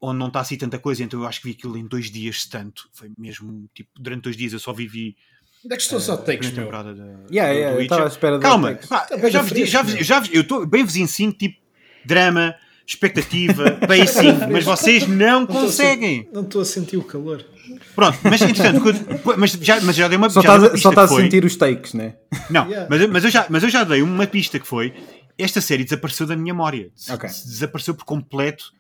onde 0.02 0.18
não 0.18 0.28
está 0.28 0.40
assim 0.40 0.58
tanta 0.58 0.80
coisa, 0.80 1.04
então 1.04 1.22
eu 1.22 1.28
acho 1.28 1.40
que 1.40 1.48
vi 1.48 1.54
aquilo 1.54 1.78
em 1.78 1.86
dois 1.86 2.10
dias 2.10 2.46
tanto. 2.46 2.90
Foi 2.92 3.12
mesmo, 3.18 3.70
tipo, 3.74 3.90
durante 4.00 4.24
dois 4.24 4.36
dias 4.36 4.52
eu 4.52 4.60
só 4.60 4.74
vivi. 4.74 5.16
Onde 5.64 5.76
é 5.76 5.78
que 5.78 5.84
estão 5.84 6.00
só 6.00 6.18
takes, 6.18 6.52
temporada 6.52 6.96
da, 6.96 7.06
yeah, 7.32 7.52
yeah, 7.52 7.78
eu 7.78 7.82
estava 7.82 8.06
à 8.06 8.08
espera 8.08 8.40
Calma, 8.40 8.80
pá, 8.90 9.08
já, 9.30 9.44
vos, 9.44 9.70
já, 9.70 9.84
vos, 9.84 9.94
já 9.94 10.20
vos, 10.20 10.34
eu 10.34 10.42
estou 10.42 10.66
bem 10.66 10.84
vizinho 10.84 11.32
tipo, 11.32 11.62
drama, 12.04 12.56
expectativa, 12.86 13.72
pacing, 13.88 14.52
mas 14.52 14.66
vocês 14.66 15.08
não, 15.08 15.42
não 15.42 15.48
conseguem. 15.48 16.30
Não 16.34 16.42
estou 16.42 16.62
a 16.62 16.66
sentir 16.66 16.98
o 16.98 17.04
calor. 17.04 17.46
Pronto, 17.96 18.18
mas 18.24 18.42
entretanto, 18.42 18.82
mas 19.38 19.52
já, 19.52 19.80
mas 19.82 19.96
já 19.96 20.08
dei 20.08 20.18
uma 20.18 20.30
Só 20.30 20.42
estás 20.42 21.12
a, 21.12 21.16
sentir 21.16 21.46
os 21.46 21.56
takes, 21.56 21.94
né? 21.94 22.16
Não, 22.50 22.68
yeah. 22.68 22.88
mas, 22.90 23.10
mas, 23.10 23.24
eu 23.24 23.30
já, 23.30 23.46
mas 23.50 23.64
eu 23.64 23.70
já 23.70 23.84
dei 23.84 24.02
uma 24.02 24.28
pista 24.28 24.60
que 24.60 24.68
foi 24.68 24.94
esta 25.38 25.62
série 25.62 25.84
desapareceu 25.84 26.28
da 26.28 26.36
minha 26.36 26.54
memória. 26.54 26.92
Okay. 27.10 27.30
Desapareceu 27.30 27.96
por 27.96 28.06
completo 28.06 28.72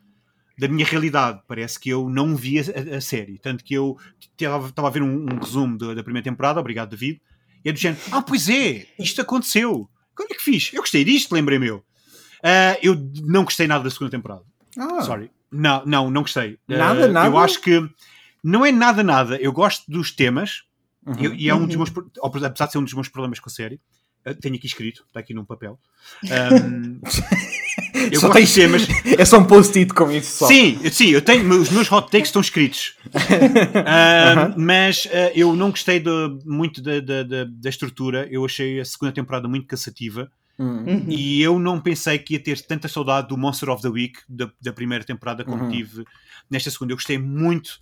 da 0.57 0.67
minha 0.67 0.85
realidade. 0.85 1.41
Parece 1.47 1.79
que 1.79 1.89
eu 1.89 2.09
não 2.09 2.35
vi 2.35 2.59
a, 2.59 2.97
a 2.97 3.01
série. 3.01 3.39
Tanto 3.39 3.63
que 3.63 3.73
eu 3.73 3.97
estava 4.39 4.87
a 4.87 4.91
ver 4.91 5.01
um, 5.01 5.25
um 5.31 5.39
resumo 5.39 5.77
da, 5.77 5.93
da, 5.93 6.03
primeira 6.03 6.23
temporada, 6.23 6.59
obrigado 6.59 6.91
David, 6.91 7.21
e 7.63 7.69
é 7.69 7.73
do 7.73 7.79
género, 7.79 8.01
ah, 8.11 8.21
pois 8.21 8.49
é, 8.49 8.85
isto 8.99 9.21
aconteceu. 9.21 9.89
Como 10.15 10.29
é 10.31 10.35
que 10.35 10.43
fiz? 10.43 10.71
Eu 10.73 10.81
gostei 10.81 11.03
disto, 11.03 11.33
lembrei-me 11.33 11.67
eu. 11.67 11.83
Uh, 12.43 12.77
eu 12.81 12.95
não 13.23 13.43
gostei 13.43 13.67
nada 13.67 13.83
da 13.83 13.89
segunda 13.89 14.11
temporada. 14.11 14.43
Ah. 14.77 15.01
Sorry. 15.01 15.31
Não, 15.51 15.85
não, 15.85 16.09
não 16.09 16.21
gostei. 16.21 16.57
Nada, 16.67 17.07
uh, 17.07 17.11
nada? 17.11 17.27
Eu 17.27 17.37
acho 17.37 17.61
que 17.61 17.87
não 18.43 18.65
é 18.65 18.71
nada, 18.71 19.03
nada. 19.03 19.37
Eu 19.37 19.51
gosto 19.51 19.89
dos 19.89 20.11
temas, 20.11 20.63
uhum. 21.05 21.15
eu, 21.19 21.33
e 21.33 21.49
é 21.49 21.55
um 21.55 21.65
dos 21.65 21.75
uhum. 21.75 21.83
meus, 21.93 22.11
apesar 22.23 22.49
de 22.49 22.71
ser 22.71 22.77
um 22.77 22.83
dos 22.83 22.93
meus 22.93 23.07
problemas 23.07 23.39
com 23.39 23.49
a 23.49 23.53
série, 23.53 23.79
uh, 24.25 24.33
tenho 24.35 24.55
aqui 24.55 24.65
escrito, 24.65 25.03
está 25.07 25.19
aqui 25.19 25.33
num 25.33 25.45
papel. 25.45 25.79
Um, 26.23 26.99
Eu 28.11 28.19
só 28.19 28.27
gosto 28.29 28.45
de 28.45 28.53
temas. 28.53 28.87
É 29.17 29.25
só 29.25 29.37
um 29.37 29.45
post-it 29.45 29.93
com 29.93 30.11
isso 30.11 30.37
só. 30.37 30.47
Sim, 30.47 30.79
sim, 30.89 31.09
eu 31.09 31.21
tenho, 31.21 31.47
os 31.59 31.69
meus 31.69 31.91
hot 31.91 32.09
takes 32.09 32.29
estão 32.29 32.41
escritos. 32.41 32.95
uh, 33.07 33.09
uh 33.09 33.13
-huh. 33.13 34.53
Mas 34.57 35.05
uh, 35.05 35.31
eu 35.35 35.55
não 35.55 35.69
gostei 35.69 35.99
de, 35.99 36.09
muito 36.45 36.81
da, 36.81 36.99
da, 36.99 37.23
da, 37.23 37.43
da, 37.45 37.69
estrutura. 37.69 38.27
Eu 38.31 38.45
achei 38.45 38.79
a 38.79 38.85
segunda 38.85 39.11
temporada 39.11 39.47
muito 39.47 39.67
cansativa. 39.67 40.31
Uhum. 40.57 41.05
E 41.07 41.41
eu 41.41 41.57
não 41.59 41.79
pensei 41.79 42.19
que 42.19 42.33
ia 42.33 42.39
ter 42.39 42.61
tanta 42.61 42.87
saudade 42.87 43.27
do 43.27 43.37
Monster 43.37 43.69
of 43.69 43.81
the 43.81 43.89
Week 43.89 44.19
da, 44.27 44.51
da 44.61 44.71
primeira 44.71 45.03
temporada 45.03 45.43
como 45.43 45.63
uhum. 45.63 45.71
tive 45.71 46.05
nesta 46.49 46.69
segunda. 46.69 46.93
Eu 46.93 46.97
gostei 46.97 47.17
muito 47.17 47.79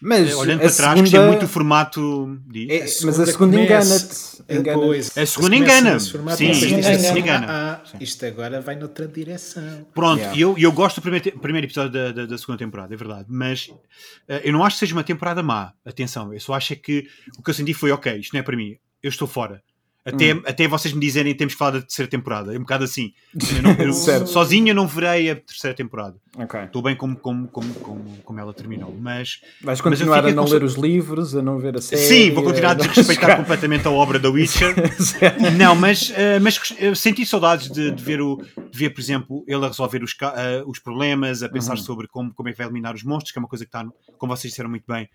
mas 0.00 0.34
olhando 0.34 0.60
para 0.60 0.70
trás, 0.70 0.76
segunda... 0.76 1.00
gostei 1.02 1.20
muito 1.20 1.40
do 1.40 1.48
formato. 1.48 2.40
É, 2.68 2.78
a 2.78 2.80
mas 2.82 3.20
a 3.20 3.26
segunda 3.26 3.60
engana-te. 3.60 4.42
Engana 4.48 5.22
a 5.22 5.26
segunda 5.26 5.56
engana. 5.56 6.00
Sim, 6.00 6.54
sim, 6.54 7.18
engana. 7.18 7.46
Ah, 7.48 7.82
isto 8.00 8.24
agora 8.26 8.60
vai 8.60 8.76
noutra 8.76 9.06
direção. 9.06 9.86
Pronto, 9.94 10.20
yeah. 10.20 10.38
eu, 10.38 10.56
eu 10.58 10.72
gosto 10.72 10.96
do 10.96 11.02
primeiro, 11.02 11.38
primeiro 11.38 11.66
episódio 11.66 11.92
da, 11.92 12.12
da, 12.12 12.26
da, 12.26 12.38
segunda 12.38 12.58
temporada, 12.58 12.94
é 12.94 12.96
verdade. 12.96 13.26
Mas 13.28 13.68
uh, 13.68 14.40
eu 14.44 14.52
não 14.52 14.64
acho 14.64 14.76
que 14.76 14.80
seja 14.80 14.94
uma 14.94 15.04
temporada 15.04 15.42
má. 15.42 15.72
Atenção, 15.84 16.32
eu 16.32 16.40
só 16.40 16.54
acho 16.54 16.72
é 16.72 16.76
que 16.76 17.08
o 17.38 17.42
que 17.42 17.50
eu 17.50 17.54
senti 17.54 17.74
foi: 17.74 17.90
ok, 17.90 18.16
isto 18.16 18.32
não 18.32 18.40
é 18.40 18.42
para 18.42 18.56
mim, 18.56 18.76
eu 19.02 19.08
estou 19.08 19.26
fora. 19.26 19.62
Até, 20.08 20.34
hum. 20.34 20.42
até 20.46 20.66
vocês 20.66 20.94
me 20.94 21.00
dizerem 21.00 21.32
que 21.32 21.38
temos 21.38 21.54
que 21.54 21.58
falar 21.58 21.72
da 21.72 21.80
terceira 21.82 22.10
temporada. 22.10 22.54
É 22.54 22.56
um 22.56 22.60
bocado 22.60 22.84
assim. 22.84 23.12
Eu 23.58 23.62
não, 23.62 23.72
eu, 23.72 24.26
sozinho 24.26 24.68
eu 24.68 24.74
não 24.74 24.86
verei 24.86 25.30
a 25.30 25.36
terceira 25.36 25.74
temporada. 25.74 26.16
Okay. 26.36 26.64
Estou 26.64 26.82
bem 26.82 26.94
como, 26.94 27.16
como, 27.16 27.48
como, 27.48 27.74
como, 27.74 28.18
como 28.24 28.40
ela 28.40 28.52
terminou. 28.52 28.94
Mas, 29.00 29.40
Vais 29.60 29.80
continuar 29.80 30.22
mas 30.22 30.32
a 30.32 30.34
não 30.34 30.44
ler 30.44 30.62
os 30.62 30.74
livros, 30.74 31.34
a 31.34 31.42
não 31.42 31.58
ver 31.58 31.76
a 31.76 31.80
série. 31.80 32.02
Sim, 32.02 32.30
vou 32.30 32.44
continuar 32.44 32.72
a 32.72 32.74
desrespeitar 32.74 33.36
completamente 33.36 33.86
a 33.86 33.90
obra 33.90 34.18
da 34.18 34.30
Witcher. 34.30 34.74
não, 35.58 35.74
mas, 35.74 36.10
uh, 36.10 36.14
mas 36.40 36.60
senti 36.96 37.26
saudades 37.26 37.70
de, 37.70 37.90
de, 37.90 38.02
ver, 38.02 38.20
o, 38.20 38.36
de 38.36 38.78
ver, 38.78 38.90
por 38.90 39.00
exemplo, 39.00 39.44
ele 39.46 39.64
a 39.64 39.68
resolver 39.68 40.02
os, 40.02 40.12
uh, 40.12 40.68
os 40.68 40.78
problemas, 40.78 41.42
a 41.42 41.48
pensar 41.48 41.76
uhum. 41.76 41.82
sobre 41.82 42.06
como, 42.06 42.32
como 42.32 42.48
é 42.48 42.52
que 42.52 42.58
vai 42.58 42.66
eliminar 42.66 42.94
os 42.94 43.02
monstros, 43.02 43.32
que 43.32 43.38
é 43.38 43.40
uma 43.40 43.48
coisa 43.48 43.64
que 43.64 43.68
está, 43.68 43.84
como 44.16 44.36
vocês 44.36 44.52
disseram 44.52 44.70
muito 44.70 44.84
bem, 44.86 45.08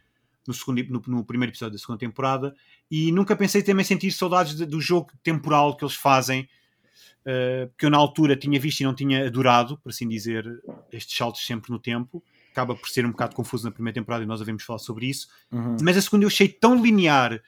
no, 0.48 0.54
segundo, 0.54 0.84
no, 0.90 1.04
no, 1.08 1.26
primeiro 1.26 1.52
episódio 1.52 1.74
da 1.74 1.80
segunda 1.80 2.00
temporada 2.00 2.56
e 2.90 3.12
nunca 3.12 3.36
pensei 3.36 3.64
também 3.64 3.86
sentir 3.86 4.12
saudades 4.12 4.56
de, 4.56 4.66
do 4.66 4.82
jogo 4.82 5.12
temporal 5.24 5.76
que 5.76 5.84
eles 5.84 5.96
fazem 5.96 6.48
uh, 7.22 7.72
que 7.78 7.86
eu 7.86 7.90
na 7.90 7.98
altura 7.98 8.36
tinha 8.36 8.60
visto 8.60 8.82
e 8.82 8.84
não 8.84 8.94
tinha 8.94 9.26
adorado, 9.26 9.78
por 9.78 9.90
assim 9.90 10.08
dizer 10.08 10.46
estes 10.92 11.18
saltos 11.18 11.46
sempre 11.46 11.72
no 11.72 11.80
tempo 11.80 12.24
acaba 12.52 12.76
por 12.76 12.88
ser 12.88 13.04
um 13.06 13.12
bocado 13.12 13.36
confuso 13.36 13.66
na 13.66 13.72
primeira 13.72 13.96
temporada 13.96 14.24
e 14.24 14.28
nós 14.28 14.40
devemos 14.40 14.64
falar 14.64 14.80
sobre 14.80 15.08
isso 15.08 15.28
uhum. 15.52 15.78
mas 15.82 15.98
a 15.98 16.02
segunda 16.02 16.26
eu 16.26 16.28
achei 16.28 16.48
tão 16.48 16.82
linear 16.82 17.42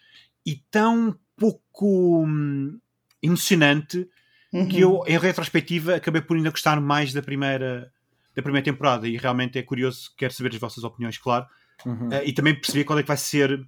e 0.44 0.56
tão 0.72 1.16
pouco 1.38 2.26
hum, 2.26 2.80
emocionante 3.22 4.10
uhum. 4.52 4.68
que 4.68 4.80
eu 4.80 5.04
em 5.06 5.18
retrospectiva 5.18 5.96
acabei 5.96 6.22
por 6.22 6.36
ainda 6.36 6.50
gostar 6.50 6.82
mais 6.82 7.14
da 7.14 7.22
primeira 7.22 7.92
da 8.34 8.42
primeira 8.42 8.66
temporada 8.66 9.08
e 9.08 9.16
realmente 9.16 9.58
é 9.58 9.64
curioso, 9.64 10.12
quero 10.18 10.34
saber 10.34 10.50
as 10.54 10.60
vossas 10.60 10.84
opiniões, 10.84 11.18
claro 11.18 11.46
Uhum. 11.86 12.10
Uh, 12.10 12.24
e 12.24 12.34
também 12.34 12.56
perceber 12.56 12.84
qual 12.84 13.00
é 13.00 13.02
que 13.02 13.08
vai 13.08 13.18
ser 13.18 13.66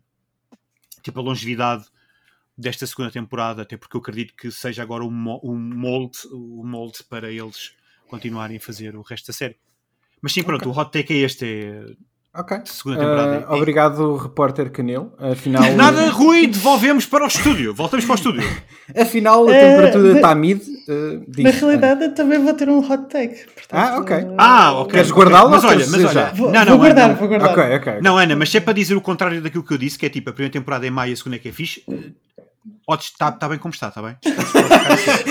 tipo, 1.01 1.19
a 1.19 1.23
longevidade 1.23 1.85
desta 2.57 2.87
segunda 2.87 3.11
temporada, 3.11 3.61
até 3.61 3.77
porque 3.77 3.95
eu 3.95 4.01
acredito 4.01 4.35
que 4.35 4.51
seja 4.51 4.81
agora 4.81 5.03
o 5.03 5.11
molde, 5.11 6.17
o 6.31 6.63
molde 6.63 7.03
para 7.03 7.31
eles 7.31 7.75
continuarem 8.07 8.57
a 8.57 8.59
fazer 8.59 8.95
o 8.95 9.01
resto 9.01 9.27
da 9.27 9.33
série. 9.33 9.57
Mas 10.21 10.33
sim, 10.33 10.43
pronto, 10.43 10.67
okay. 10.67 10.71
o 10.71 10.81
hot 10.81 10.91
take 10.91 11.13
é 11.13 11.17
este. 11.17 11.97
Ok. 12.37 12.57
Segunda 12.65 12.99
temporada. 12.99 13.47
Uh, 13.49 13.55
obrigado, 13.55 14.15
repórter 14.15 14.69
Canil. 14.69 15.11
Afinal, 15.17 15.63
Nada, 15.73 16.09
Rui, 16.11 16.45
devolvemos 16.45 17.05
para 17.05 17.23
o 17.23 17.27
estúdio. 17.27 17.73
Voltamos 17.73 18.05
para 18.05 18.13
o 18.13 18.15
estúdio. 18.15 18.47
Afinal, 18.95 19.47
a 19.47 19.51
temperatura 19.51 20.13
está 20.13 20.33
uh, 20.33 20.35
mid. 20.35 20.61
Uh, 20.61 21.25
na 21.41 21.49
realidade, 21.49 22.03
eu 22.03 22.13
também 22.13 22.37
vou 22.37 22.53
ter 22.53 22.69
um 22.69 22.79
hot 22.79 23.09
take. 23.09 23.43
Portanto, 23.43 23.71
ah, 23.71 23.97
ok. 23.99 24.27
Ah, 24.37 24.73
ok. 24.73 24.93
Queres 24.93 25.11
guardá-lo? 25.11 25.49
Mas 25.49 25.63
olha, 25.63 25.85
mas 25.87 26.05
olha. 26.05 26.31
Vou, 26.35 26.51
não, 26.51 26.59
não, 26.59 26.67
vou 26.67 26.77
guardar, 26.77 27.09
não. 27.09 27.15
vou 27.15 27.27
guardar. 27.27 27.51
Ok, 27.51 27.75
ok. 27.75 28.01
Não, 28.01 28.17
Ana, 28.17 28.35
mas 28.35 28.51
se 28.51 28.57
é 28.57 28.59
para 28.59 28.73
dizer 28.73 28.95
o 28.95 29.01
contrário 29.01 29.41
daquilo 29.41 29.63
que 29.63 29.73
eu 29.73 29.77
disse, 29.77 29.97
que 29.97 30.05
é 30.05 30.09
tipo, 30.09 30.29
a 30.29 30.33
primeira 30.33 30.53
temporada 30.53 30.85
é 30.85 30.91
maio, 30.91 31.13
a 31.13 31.15
segunda 31.15 31.37
é 31.37 31.39
que 31.39 31.49
é 31.49 31.51
fixe, 31.51 31.83
Pode 32.85 33.03
estar 33.03 33.31
tá, 33.31 33.37
tá 33.37 33.49
bem 33.49 33.57
como 33.57 33.73
está, 33.73 33.89
está 33.89 34.01
bem? 34.01 34.15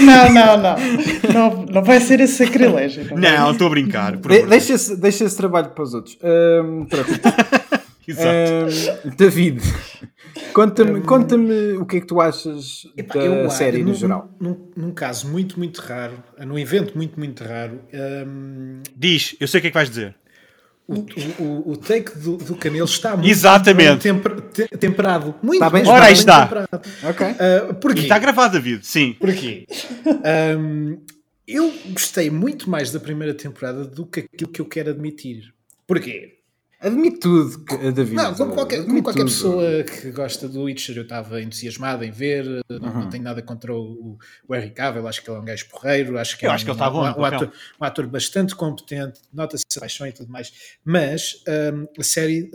não, 0.05 0.33
não, 0.33 0.57
não, 0.59 0.77
não. 1.33 1.67
Não 1.67 1.83
vai 1.83 2.01
ser 2.01 2.21
esse 2.21 2.45
sacrilégio. 2.45 3.17
Não, 3.17 3.53
estou 3.53 3.69
a 3.69 3.71
brincar. 3.71 4.17
De, 4.17 4.47
deixa, 4.47 4.75
esse, 4.75 4.97
deixa 4.97 5.25
esse 5.25 5.37
trabalho 5.37 5.71
para 5.71 5.83
os 5.83 5.95
outros. 5.95 6.19
Um, 6.23 6.83
um, 6.83 6.87
David, 9.17 9.61
conta-me 10.53 11.01
conta 11.01 11.37
o 11.37 11.87
que 11.87 11.97
é 11.97 12.01
que 12.01 12.07
tu 12.07 12.21
achas 12.21 12.87
Epá, 12.97 13.15
da 13.15 13.25
eu, 13.25 13.51
série 13.51 13.79
no, 13.79 13.89
no 13.89 13.95
geral. 13.95 14.31
Num, 14.41 14.71
num, 14.77 14.93
caso 14.93 15.29
muito, 15.29 15.59
muito 15.59 15.81
raro, 15.81 16.23
num 16.39 16.59
evento 16.59 16.97
muito, 16.97 17.19
muito 17.19 17.43
raro. 17.43 17.81
Um... 17.93 18.83
Diz, 18.95 19.35
eu 19.41 19.49
sei 19.49 19.59
o 19.59 19.61
que 19.63 19.69
é 19.69 19.71
que 19.71 19.75
vais 19.75 19.89
dizer. 19.89 20.15
O, 20.89 21.43
o, 21.43 21.71
o, 21.73 21.77
take 21.77 22.17
do, 22.17 22.37
do 22.37 22.55
Canelo 22.55 22.85
está 22.85 23.17
muito 23.17 23.29
Exatamente. 23.29 24.03
Temper, 24.03 24.41
temperado. 24.79 25.35
Muito 25.43 25.55
está 25.55 25.69
bem, 25.71 25.87
Ora, 25.87 26.07
aí 26.07 26.13
está. 26.13 26.69
Ok. 27.03 27.27
Uh, 27.27 27.75
porquê? 27.75 28.03
está 28.03 28.19
gravado, 28.21 28.53
David. 28.53 28.87
Sim. 28.87 29.17
Porquê? 29.19 29.67
um, 30.57 30.99
eu 31.47 31.73
gostei 31.91 32.31
muito 32.31 32.71
mais 32.71 32.93
da 32.93 33.01
primeira 33.01 33.35
temporada 33.35 33.85
do 33.85 34.07
que 34.07 34.21
aquilo 34.21 34.51
que 34.53 34.61
eu 34.61 34.67
quero 34.67 34.91
admitir. 34.91 35.53
Porquê? 35.89 36.39
Admite 36.79 37.21
tudo, 37.21 37.65
David. 37.93 38.15
Não, 38.15 38.35
como 38.35 38.53
qualquer, 38.53 38.85
como 38.85 39.03
qualquer 39.03 39.25
pessoa 39.25 39.83
que 39.83 40.11
gosta 40.11 40.47
do 40.47 40.65
Witcher, 40.65 40.99
eu 40.99 41.05
estava 41.05 41.41
entusiasmado 41.41 42.05
em 42.05 42.11
ver. 42.11 42.47
Uhum. 42.47 42.79
Não, 42.79 43.09
tenho 43.09 43.25
nada 43.25 43.43
contra 43.43 43.75
o, 43.75 44.19
o 44.47 44.55
Henry 44.55 44.71
Cavill, 44.71 45.09
acho 45.09 45.23
que 45.23 45.31
ele 45.31 45.39
é 45.39 45.41
um 45.41 45.45
gajo 45.45 45.69
porreiro. 45.71 46.19
Acho 46.19 46.37
que 46.37 46.47
eu 46.47 46.51
é 46.51 46.55
acho 46.55 46.65
um, 46.65 46.67
que 46.67 46.71
ele 46.73 46.77
está 46.77 46.91
bom. 46.91 47.01
Um, 47.01 47.21
um, 47.21 47.25
ator, 47.25 47.53
um 47.81 47.85
ator 47.85 48.07
bastante 48.07 48.55
competente, 48.55 49.21
nota-se 49.33 49.65
a 49.77 49.81
paixão 49.81 50.07
e 50.07 50.13
tudo 50.13 50.31
mais. 50.31 50.53
Mas 50.85 51.43
um, 51.75 52.01
a 52.01 52.05
série, 52.05 52.51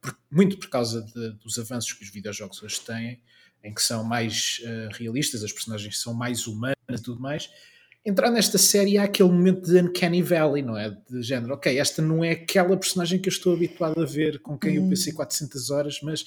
por, 0.00 0.16
muito 0.30 0.56
por 0.56 0.68
causa 0.68 1.02
de, 1.02 1.32
dos 1.42 1.58
avanços 1.58 1.92
que 1.92 2.04
os 2.04 2.10
videojogos 2.10 2.62
hoje 2.62 2.80
têm, 2.80 3.20
em 3.64 3.74
que 3.74 3.82
são 3.82 4.04
mais 4.04 4.60
uh, 4.62 4.96
realistas, 4.96 5.42
as 5.42 5.52
personagens 5.52 6.00
são 6.00 6.14
mais 6.14 6.46
humanas 6.46 6.76
e 6.90 7.02
tudo 7.02 7.20
mais 7.20 7.50
entrar 8.04 8.30
nesta 8.30 8.58
série 8.58 8.98
há 8.98 9.04
aquele 9.04 9.30
momento 9.30 9.62
de 9.62 9.80
Uncanny 9.80 10.22
Valley, 10.22 10.62
não 10.62 10.76
é? 10.76 10.94
De 11.08 11.22
género, 11.22 11.54
ok, 11.54 11.78
esta 11.78 12.02
não 12.02 12.22
é 12.22 12.32
aquela 12.32 12.76
personagem 12.76 13.18
que 13.18 13.28
eu 13.28 13.32
estou 13.32 13.54
habituado 13.54 14.00
a 14.00 14.04
ver, 14.04 14.40
com 14.40 14.58
quem 14.58 14.76
eu 14.76 14.86
pensei 14.88 15.12
400 15.12 15.70
horas, 15.70 16.00
mas 16.02 16.24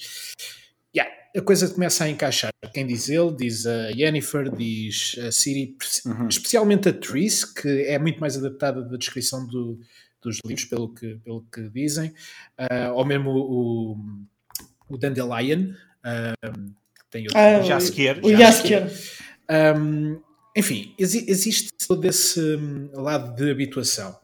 yeah, 0.94 1.10
a 1.36 1.40
coisa 1.40 1.68
começa 1.68 2.04
a 2.04 2.08
encaixar. 2.08 2.50
Quem 2.74 2.86
diz 2.86 3.08
ele, 3.08 3.32
diz 3.36 3.64
a 3.64 3.90
Yennefer, 3.90 4.50
diz 4.50 5.16
a 5.24 5.30
Siri, 5.30 5.76
uhum. 6.04 6.26
especialmente 6.26 6.88
a 6.88 6.92
Tris, 6.92 7.44
que 7.44 7.68
é 7.84 7.98
muito 7.98 8.18
mais 8.18 8.36
adaptada 8.36 8.82
da 8.82 8.96
descrição 8.96 9.46
do, 9.46 9.78
dos 10.20 10.40
livros, 10.44 10.64
pelo 10.64 10.92
que, 10.92 11.14
pelo 11.24 11.44
que 11.52 11.68
dizem, 11.70 12.12
uh, 12.58 12.92
ou 12.94 13.04
mesmo 13.04 13.30
o, 13.30 13.96
o 14.88 14.98
Dandelion, 14.98 15.70
uh, 15.70 16.52
que 16.94 17.04
tem 17.08 17.22
outro, 17.22 17.68
Jaskier. 17.68 18.18
O 18.24 18.36
Jaskier. 18.36 18.90
Um, 19.48 20.20
enfim, 20.58 20.92
existe 20.98 21.70
todo 21.86 22.04
esse 22.04 22.40
hum, 22.40 22.90
lado 22.92 23.32
de 23.36 23.48
habituação. 23.48 24.18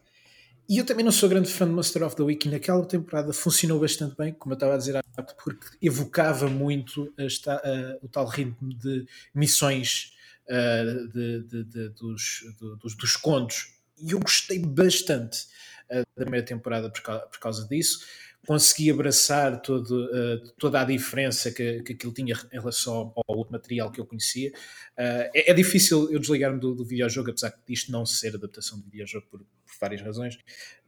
E 0.68 0.78
eu 0.78 0.84
também 0.84 1.04
não 1.04 1.12
sou 1.12 1.28
grande 1.28 1.48
fã 1.48 1.64
de 1.64 1.72
Master 1.72 2.02
of 2.02 2.16
the 2.16 2.24
Week 2.24 2.48
e 2.48 2.50
naquela 2.50 2.84
temporada 2.84 3.32
funcionou 3.32 3.78
bastante 3.78 4.16
bem, 4.16 4.32
como 4.32 4.52
eu 4.52 4.56
estava 4.56 4.74
a 4.74 4.76
dizer 4.76 4.96
há 4.96 5.22
porque 5.22 5.64
evocava 5.80 6.48
muito 6.48 7.14
esta, 7.16 7.58
uh, 7.58 8.04
o 8.04 8.08
tal 8.08 8.26
ritmo 8.26 8.74
de 8.74 9.06
missões 9.32 10.12
uh, 10.48 11.08
de, 11.12 11.42
de, 11.44 11.64
de, 11.64 11.88
dos, 11.90 12.40
dos, 12.80 12.96
dos 12.96 13.16
contos. 13.16 13.72
E 13.96 14.10
eu 14.10 14.18
gostei 14.18 14.58
bastante 14.58 15.46
uh, 15.88 16.02
da 16.16 16.24
primeira 16.24 16.44
temporada 16.44 16.90
por 16.90 17.00
por 17.00 17.38
causa 17.38 17.64
disso 17.68 18.00
consegui 18.46 18.90
abraçar 18.90 19.60
todo, 19.60 20.04
uh, 20.04 20.52
toda 20.58 20.80
a 20.80 20.84
diferença 20.84 21.50
que, 21.50 21.82
que 21.82 21.92
aquilo 21.92 22.12
tinha 22.12 22.34
em 22.52 22.58
relação 22.58 23.12
ao, 23.16 23.36
outro 23.36 23.52
material 23.52 23.90
que 23.90 24.00
eu 24.00 24.06
conhecia. 24.06 24.50
Uh, 24.98 25.30
é, 25.34 25.50
é, 25.50 25.54
difícil 25.54 26.10
eu 26.10 26.18
desligar-me 26.18 26.60
do, 26.60 26.74
do 26.74 26.84
videojogo, 26.84 27.30
apesar 27.30 27.54
disto 27.66 27.90
não 27.90 28.04
ser 28.04 28.34
adaptação 28.34 28.80
de 28.80 28.88
videojogo 28.90 29.26
por, 29.30 29.40
por, 29.40 29.74
várias 29.80 30.02
razões, 30.02 30.38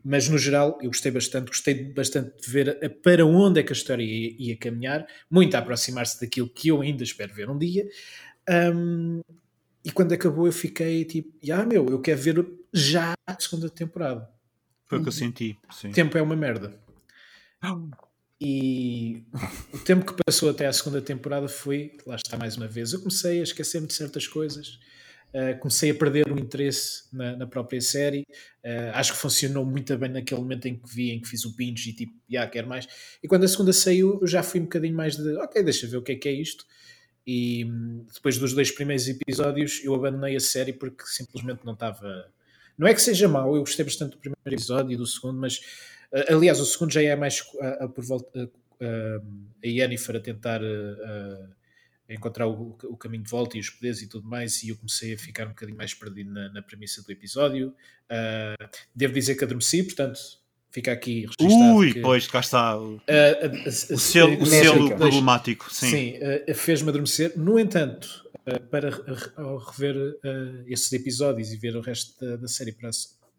mas 0.04 0.28
no 0.28 0.38
geral 0.38 0.78
eu 0.80 0.88
gostei 0.88 1.10
bastante, 1.10 1.48
gostei 1.48 1.92
bastante 1.92 2.40
de 2.40 2.50
ver 2.50 2.78
a, 2.84 2.88
para 2.88 3.26
onde 3.26 3.60
é 3.60 3.62
que 3.62 3.72
a 3.72 3.76
história 3.76 4.02
ia, 4.02 4.36
ia 4.38 4.56
caminhar, 4.56 5.06
muito 5.30 5.54
a 5.54 5.58
aproximar-se 5.58 6.20
daquilo 6.20 6.48
que 6.48 6.68
eu 6.68 6.80
ainda 6.80 7.02
espero 7.02 7.34
ver 7.34 7.50
um 7.50 7.58
dia. 7.58 7.88
Um, 8.48 9.20
e 9.84 9.90
quando 9.90 10.12
acabou 10.12 10.46
eu 10.46 10.52
fiquei 10.52 11.04
tipo, 11.04 11.32
ah 11.52 11.64
meu, 11.64 11.86
eu 11.86 12.00
quero 12.00 12.20
ver 12.20 12.46
já 12.72 13.14
a 13.26 13.38
segunda 13.38 13.68
temporada. 13.68 14.28
Foi 14.86 14.98
o 14.98 15.02
que 15.02 15.08
eu 15.08 15.12
senti. 15.12 15.58
Sim. 15.70 15.90
Tempo 15.90 16.16
é 16.16 16.22
uma 16.22 16.36
merda. 16.36 16.85
E 18.40 19.24
o 19.72 19.78
tempo 19.78 20.04
que 20.04 20.22
passou 20.24 20.50
até 20.50 20.66
a 20.66 20.72
segunda 20.72 21.00
temporada 21.00 21.48
foi, 21.48 21.96
lá 22.06 22.16
está 22.16 22.36
mais 22.36 22.56
uma 22.56 22.68
vez, 22.68 22.92
eu 22.92 22.98
comecei 22.98 23.40
a 23.40 23.42
esquecer-me 23.42 23.86
de 23.86 23.94
certas 23.94 24.26
coisas, 24.26 24.78
uh, 25.32 25.58
comecei 25.58 25.90
a 25.90 25.94
perder 25.94 26.30
o 26.30 26.38
interesse 26.38 27.04
na, 27.12 27.34
na 27.34 27.46
própria 27.46 27.80
série. 27.80 28.26
Uh, 28.62 28.92
acho 28.92 29.14
que 29.14 29.18
funcionou 29.18 29.64
muito 29.64 29.96
bem 29.96 30.10
naquele 30.10 30.40
momento 30.42 30.66
em 30.66 30.76
que 30.78 30.94
vi, 30.94 31.12
em 31.12 31.20
que 31.20 31.28
fiz 31.28 31.46
o 31.46 31.56
binge 31.56 31.90
e 31.90 31.92
tipo, 31.94 32.12
já 32.12 32.40
yeah, 32.40 32.50
quero 32.50 32.68
mais. 32.68 32.86
E 33.22 33.26
quando 33.26 33.44
a 33.44 33.48
segunda 33.48 33.72
saiu, 33.72 34.18
eu 34.20 34.26
já 34.26 34.42
fui 34.42 34.60
um 34.60 34.64
bocadinho 34.64 34.94
mais 34.94 35.16
de, 35.16 35.34
ok, 35.36 35.62
deixa 35.62 35.86
ver 35.86 35.96
o 35.96 36.02
que 36.02 36.12
é 36.12 36.16
que 36.16 36.28
é 36.28 36.32
isto. 36.32 36.66
E 37.26 37.66
depois 38.14 38.38
dos 38.38 38.52
dois 38.52 38.70
primeiros 38.70 39.08
episódios, 39.08 39.80
eu 39.82 39.94
abandonei 39.94 40.36
a 40.36 40.40
série 40.40 40.72
porque 40.72 41.04
simplesmente 41.06 41.64
não 41.64 41.72
estava. 41.72 42.30
Não 42.78 42.86
é 42.86 42.94
que 42.94 43.00
seja 43.02 43.26
mau, 43.26 43.56
eu 43.56 43.60
gostei 43.60 43.84
bastante 43.84 44.12
do 44.12 44.18
primeiro 44.18 44.42
episódio 44.46 44.92
e 44.92 44.96
do 44.96 45.06
segundo, 45.06 45.40
mas 45.40 45.60
aliás, 46.28 46.60
o 46.60 46.66
segundo 46.66 46.92
já 46.92 47.02
é 47.02 47.16
mais 47.16 47.40
uh, 47.40 47.88
por 47.88 48.04
volta 48.04 48.44
uh, 48.44 49.26
a 49.62 49.66
Yennefer 49.66 50.16
a 50.16 50.20
tentar 50.20 50.60
encontrar 52.08 52.46
o, 52.46 52.76
o, 52.84 52.96
caminho 52.96 53.24
de 53.24 53.30
volta 53.30 53.56
e 53.56 53.60
os 53.60 53.68
poderes 53.68 54.00
e 54.00 54.06
tudo 54.06 54.28
mais, 54.28 54.62
e 54.62 54.68
eu 54.68 54.76
comecei 54.76 55.14
a 55.14 55.18
ficar 55.18 55.46
um 55.46 55.50
bocadinho 55.50 55.76
mais 55.76 55.92
perdido 55.92 56.30
na, 56.32 56.52
na 56.52 56.62
premissa 56.62 57.02
do 57.02 57.10
episódio. 57.10 57.74
devo 58.94 59.12
dizer 59.12 59.34
que 59.34 59.42
adormeci, 59.42 59.82
portanto, 59.82 60.20
fica 60.70 60.92
aqui 60.92 61.26
registado. 61.40 61.74
Ui, 61.74 61.94
que, 61.94 62.00
pois, 62.00 62.28
cá 62.28 62.38
está 62.38 62.78
o, 62.78 63.00
o 63.66 63.98
selo, 63.98 64.40
o 64.40 64.46
selo 64.46 64.96
problemático. 64.96 65.72
Sim, 65.74 65.90
sim 65.90 66.54
fez-me 66.54 66.90
adormecer. 66.90 67.36
No 67.36 67.58
entanto, 67.58 68.24
para 68.70 68.90
rever 69.70 69.96
esses 70.68 70.92
episódios 70.92 71.52
e 71.52 71.56
ver 71.56 71.76
o 71.76 71.80
resto 71.80 72.24
da, 72.24 72.36
da 72.36 72.46
série 72.46 72.72
para, 72.72 72.90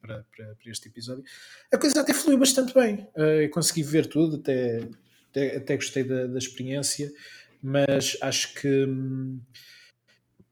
para, 0.08 0.26
para, 0.36 0.56
para, 0.56 0.72
este 0.72 0.88
episódio, 0.88 1.24
a 1.72 1.78
coisa 1.78 2.00
até 2.02 2.14
fluiu 2.14 2.38
bastante 2.38 2.74
bem. 2.74 3.08
Uh, 3.16 3.44
eu 3.44 3.50
consegui 3.50 3.84
ver 3.84 4.08
tudo, 4.08 4.38
até, 4.38 4.88
até, 5.30 5.58
até 5.58 5.76
gostei 5.76 6.04
da, 6.04 6.28
da, 6.28 6.38
experiência, 6.38 7.12
mas 7.62 8.18
acho 8.22 8.54
que 8.56 8.86
hum, 8.86 9.40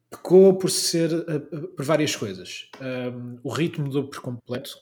pecou 0.10 0.58
por 0.58 0.70
ser 0.70 1.14
uh, 1.14 1.68
por 1.76 1.86
várias 1.86 2.16
coisas. 2.16 2.70
Um, 2.82 3.39
o 3.43 3.49
ritmo 3.49 3.86
mudou 3.86 4.08
por 4.10 4.22
completo. 4.22 4.78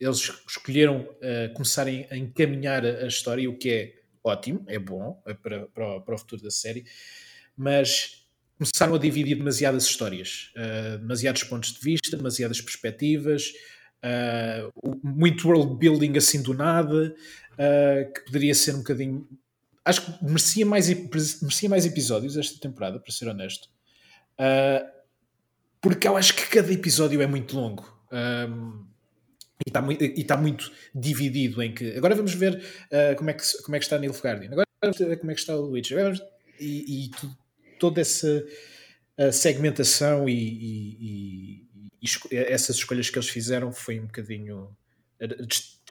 Eles 0.00 0.32
escolheram 0.48 1.02
uh, 1.02 1.52
começarem 1.54 2.06
a 2.10 2.16
encaminhar 2.16 2.84
a, 2.84 3.04
a, 3.04 3.06
história, 3.06 3.48
o 3.48 3.56
que 3.56 3.70
é 3.70 3.94
ótimo, 4.22 4.64
é 4.66 4.78
bom 4.78 5.22
é 5.26 5.34
para, 5.34 5.66
para, 5.66 6.00
para 6.00 6.14
o 6.14 6.18
futuro 6.18 6.42
da 6.42 6.50
série, 6.50 6.84
mas 7.56 8.24
começaram 8.56 8.94
a 8.94 8.98
dividir 8.98 9.36
demasiadas 9.36 9.84
histórias, 9.84 10.52
uh, 10.56 10.98
demasiados 10.98 11.42
pontos 11.44 11.72
de 11.72 11.80
vista, 11.80 12.16
demasiadas 12.16 12.60
perspectivas, 12.60 13.52
uh, 14.04 14.98
muito 15.02 15.48
world 15.48 15.76
building 15.76 16.16
assim 16.16 16.42
do 16.42 16.52
nada, 16.52 17.14
uh, 17.52 18.12
que 18.12 18.20
poderia 18.26 18.54
ser 18.54 18.74
um 18.74 18.78
bocadinho. 18.78 19.26
Acho 19.84 20.02
que 20.02 20.24
merecia 20.24 20.66
mais, 20.66 20.88
merecia 21.42 21.68
mais 21.68 21.86
episódios 21.86 22.36
esta 22.36 22.58
temporada, 22.60 22.98
para 22.98 23.12
ser 23.12 23.28
honesto. 23.28 23.68
porque 25.80 26.08
eu 26.08 26.16
acho 26.16 26.34
que 26.34 26.48
cada 26.48 26.72
episódio 26.72 27.20
é 27.20 27.26
muito 27.26 27.54
longo. 27.54 27.84
Um, 28.10 28.86
e 29.66 29.68
está 29.68 29.82
muito, 29.82 30.04
está 30.04 30.36
muito 30.36 30.72
dividido 30.94 31.62
em 31.62 31.72
que 31.72 31.96
agora 31.96 32.14
vamos 32.14 32.34
ver 32.34 32.60
como, 33.16 33.30
é 33.30 33.34
que, 33.34 33.62
como 33.62 33.76
é 33.76 33.78
que 33.78 33.84
está 33.84 33.98
Nilfgaard 33.98 34.46
agora 34.46 34.66
vamos 34.82 34.98
ver 34.98 35.16
como 35.18 35.30
é 35.30 35.34
que 35.34 35.40
está 35.40 35.56
o 35.56 35.70
Witcher 35.70 36.14
e, 36.58 37.06
e 37.06 37.10
toda 37.78 38.00
essa 38.00 38.44
segmentação 39.30 40.28
e, 40.28 40.34
e, 40.34 41.63
e, 42.02 42.36
essas 42.36 42.76
escolhas 42.76 43.10
que 43.10 43.18
eles 43.18 43.28
fizeram 43.28 43.72
foi 43.72 44.00
um 44.00 44.06
bocadinho 44.06 44.76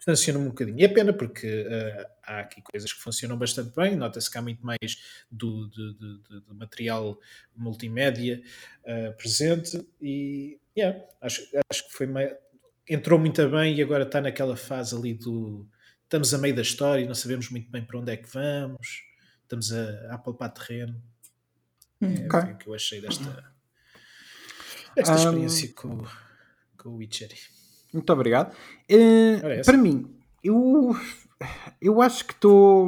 funciona 0.03 0.37
um 0.37 0.49
bocadinho. 0.49 0.79
E 0.79 0.83
é 0.83 0.87
pena 0.87 1.13
porque 1.13 1.47
uh, 1.47 2.05
há 2.23 2.39
aqui 2.41 2.61
coisas 2.61 2.91
que 2.91 2.99
funcionam 2.99 3.37
bastante 3.37 3.73
bem, 3.75 3.95
nota-se 3.95 4.29
que 4.29 4.37
há 4.37 4.41
muito 4.41 4.65
mais 4.65 5.25
do, 5.31 5.69
de, 5.69 5.93
de, 5.93 6.41
de 6.41 6.53
material 6.53 7.17
multimédia 7.55 8.41
uh, 8.83 9.15
presente 9.15 9.87
e 10.01 10.59
yeah, 10.77 10.99
acho, 11.21 11.41
acho 11.71 11.87
que 11.87 11.93
foi 11.93 12.05
meio, 12.05 12.35
entrou 12.87 13.17
muito 13.17 13.49
bem 13.49 13.75
e 13.75 13.81
agora 13.81 14.03
está 14.03 14.19
naquela 14.19 14.57
fase 14.57 14.95
ali 14.95 15.13
do 15.13 15.65
estamos 16.03 16.33
a 16.33 16.37
meio 16.37 16.55
da 16.55 16.61
história 16.61 17.03
e 17.03 17.07
não 17.07 17.15
sabemos 17.15 17.49
muito 17.49 17.71
bem 17.71 17.83
para 17.83 17.97
onde 17.97 18.11
é 18.11 18.17
que 18.17 18.29
vamos, 18.29 19.03
estamos 19.41 19.71
a, 19.71 20.13
a 20.13 20.17
palpar 20.17 20.53
terreno. 20.53 21.01
Hum, 22.01 22.13
é, 22.13 22.25
okay. 22.25 22.53
o 22.53 22.57
que 22.57 22.67
eu 22.67 22.73
achei 22.73 22.99
desta, 22.99 23.52
desta 24.95 25.13
um, 25.13 25.17
experiência 25.17 25.73
com, 25.73 26.03
com 26.77 26.89
o 26.89 26.95
Witcher. 26.97 27.29
Muito 27.93 28.11
obrigado. 28.11 28.53
Uh, 28.89 29.63
para 29.65 29.77
mim, 29.77 30.13
eu, 30.43 30.95
eu 31.81 32.01
acho 32.01 32.25
que 32.25 32.33
estou. 32.33 32.87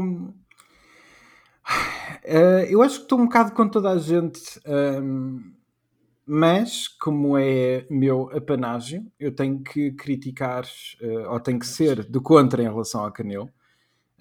Uh, 2.24 2.66
eu 2.70 2.82
acho 2.82 2.98
que 2.98 3.04
estou 3.04 3.20
um 3.20 3.26
bocado 3.26 3.52
com 3.54 3.68
toda 3.68 3.92
a 3.92 3.98
gente, 3.98 4.42
um, 5.02 5.42
mas 6.26 6.88
como 6.88 7.38
é 7.38 7.86
meu 7.90 8.30
apanágio, 8.36 9.06
eu 9.20 9.34
tenho 9.34 9.62
que 9.62 9.92
criticar, 9.92 10.66
uh, 11.02 11.32
ou 11.32 11.40
tenho 11.40 11.60
que 11.60 11.68
ser 11.68 12.04
de 12.04 12.20
contra 12.20 12.62
em 12.62 12.68
relação 12.68 13.04
ao 13.04 13.12
Canelo. 13.12 13.46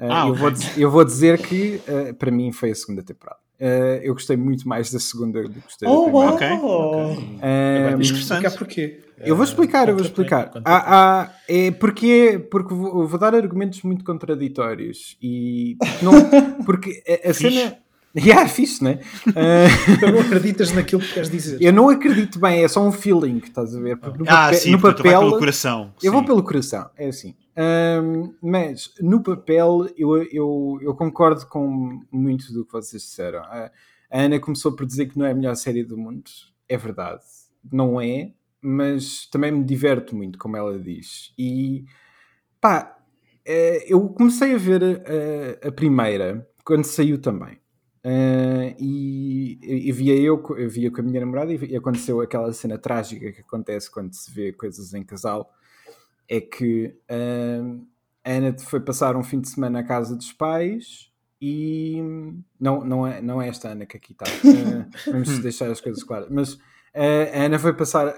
Uh, 0.01 0.11
ah, 0.11 0.29
eu, 0.29 0.35
vou, 0.35 0.51
eu 0.77 0.91
vou 0.91 1.05
dizer 1.05 1.41
que 1.41 1.81
para 2.19 2.31
mim 2.31 2.51
foi 2.51 2.71
a 2.71 2.75
segunda 2.75 3.03
temporada. 3.03 3.44
Uh, 3.61 4.03
eu 4.03 4.15
gostei 4.15 4.37
muito 4.37 4.69
mais 4.69 4.91
da 4.91 4.99
segunda 4.99 5.43
do 5.45 5.51
que 5.51 5.61
gostei 5.61 5.89
oh, 5.89 6.07
da 6.07 6.11
primeira. 6.11 6.35
Ok. 6.35 6.49
okay. 6.51 7.95
Um, 7.95 8.01
explicar 8.01 8.51
porquê. 8.51 9.01
Eu 9.19 9.37
vou 9.37 9.45
explicar, 9.45 9.89
eu 9.89 9.95
vou 9.95 10.05
explicar. 10.05 10.51
Há, 10.65 11.23
há, 11.23 11.31
é 11.49 11.71
porque, 11.71 12.47
porque 12.51 12.75
vou, 12.75 13.07
vou, 13.07 13.19
dar 13.19 13.35
argumentos 13.35 13.81
muito 13.83 14.05
contraditórios 14.05 15.17
e 15.23 15.77
não, 16.03 16.13
porque 16.67 17.03
a, 17.25 17.31
a 17.31 17.35
cena. 17.35 17.79
Yeah, 18.17 18.49
fixe, 18.49 18.83
né? 18.83 19.01
Uh... 19.27 20.13
não 20.13 20.21
acreditas 20.21 20.73
naquilo 20.73 21.03
que 21.03 21.15
queres 21.15 21.31
dizer. 21.31 21.61
Eu 21.61 21.73
não 21.73 21.89
acredito 21.89 22.39
bem, 22.39 22.63
é 22.63 22.69
só 22.69 22.87
um 22.87 22.93
feeling, 22.93 23.39
estás 23.39 23.75
a 23.75 23.81
ver? 23.81 23.97
Porque 23.97 24.19
no 24.19 24.25
ah, 24.25 24.47
papel, 24.47 24.59
sim, 24.59 24.71
no 24.71 24.81
papel, 24.81 25.21
pelo 25.21 25.39
coração. 25.39 25.93
Eu 26.03 26.11
sim. 26.11 26.11
vou 26.11 26.25
pelo 26.25 26.43
coração, 26.43 26.91
é 26.97 27.09
assim. 27.09 27.35
Um, 27.57 28.35
mas 28.43 28.93
no 29.01 29.23
papel 29.23 29.89
eu, 29.97 30.17
eu, 30.25 30.79
eu 30.83 30.95
concordo 30.95 31.47
com 31.47 32.01
muito 32.11 32.53
do 32.53 32.65
que 32.65 32.73
vocês 32.73 33.03
disseram. 33.03 33.41
A, 33.41 33.71
a 34.11 34.21
Ana 34.21 34.39
começou 34.39 34.73
por 34.75 34.87
dizer 34.87 35.07
que 35.07 35.19
não 35.19 35.27
é 35.27 35.33
a 35.33 35.35
melhor 35.35 35.55
série 35.57 35.83
do 35.83 35.97
mundo. 35.97 36.31
É 36.69 36.77
verdade, 36.77 37.23
não 37.73 38.01
é, 38.01 38.33
mas 38.61 39.27
também 39.27 39.53
me 39.53 39.65
diverto 39.65 40.15
muito, 40.17 40.39
como 40.39 40.57
ela 40.57 40.79
diz. 40.79 41.33
E 41.39 41.85
pá, 42.61 42.97
eh, 43.45 43.85
eu 43.89 44.09
comecei 44.09 44.55
a 44.55 44.59
ver 44.59 44.83
a, 45.63 45.69
a 45.69 45.73
primeira 45.73 46.49
quando 46.65 46.85
saiu 46.85 47.21
também. 47.21 47.59
Uh, 48.05 48.77
e, 48.79 49.59
e, 49.63 49.91
via 49.93 50.15
eu, 50.15 50.43
eu 50.59 50.69
via 50.69 50.91
com 50.91 51.01
a 51.01 51.05
minha 51.05 51.21
namorada 51.21 51.55
e 51.55 51.75
aconteceu 51.75 52.21
aquela 52.21 52.53
cena 52.53 52.77
trágica 52.77 53.33
que 53.33 53.41
acontece 53.41 53.91
quando 53.91 54.13
se 54.13 54.31
vê 54.31 54.53
coisas 54.53 54.93
em 54.93 55.03
casal 55.03 55.51
é 56.29 56.39
que 56.39 56.95
uh, 57.11 57.87
a 58.23 58.31
Ana 58.31 58.59
foi 58.59 58.81
passar 58.81 59.17
um 59.17 59.23
fim 59.23 59.41
de 59.41 59.49
semana 59.49 59.81
à 59.81 59.83
casa 59.83 60.15
dos 60.17 60.33
pais 60.33 61.11
e 61.41 61.99
não, 62.61 62.85
não, 62.85 63.07
é, 63.07 63.23
não 63.23 63.41
é 63.41 63.49
esta 63.49 63.71
Ana 63.71 63.87
que 63.87 63.97
aqui 63.97 64.13
está. 64.13 64.27
Uh, 64.45 65.11
vamos 65.11 65.39
deixar 65.39 65.71
as 65.71 65.81
coisas 65.81 66.03
claras. 66.03 66.29
Mas 66.31 66.55
uh, 66.55 66.61
a 67.33 67.45
Ana 67.45 67.59
foi 67.59 67.73
passar 67.75 68.15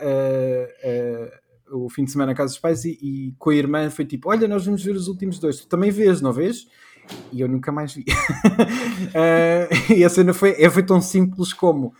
o 1.71 1.89
fim 1.91 2.05
de 2.05 2.11
semana 2.11 2.33
à 2.33 2.35
casa 2.35 2.53
dos 2.53 2.61
pais 2.61 2.85
e, 2.85 2.99
e, 3.01 3.35
com 3.39 3.51
a 3.51 3.55
irmã 3.55 3.91
foi 3.91 4.05
tipo: 4.05 4.31
Olha, 4.31 4.47
nós 4.49 4.65
vamos 4.65 4.83
ver 4.83 4.97
os 4.97 5.09
últimos 5.09 5.39
dois. 5.39 5.61
Tu 5.61 5.69
também 5.69 5.91
vês, 5.91 6.21
não 6.21 6.33
vês? 6.33 6.67
E 7.33 7.41
eu 7.41 7.49
nunca 7.49 7.71
mais 7.73 7.95
vi. 7.95 8.05
e 9.95 10.05
a 10.05 10.09
cena 10.09 10.33
foi, 10.33 10.55
é, 10.59 10.71
foi 10.71 10.83
tão 10.83 11.01
simples 11.01 11.53
como 11.53 11.93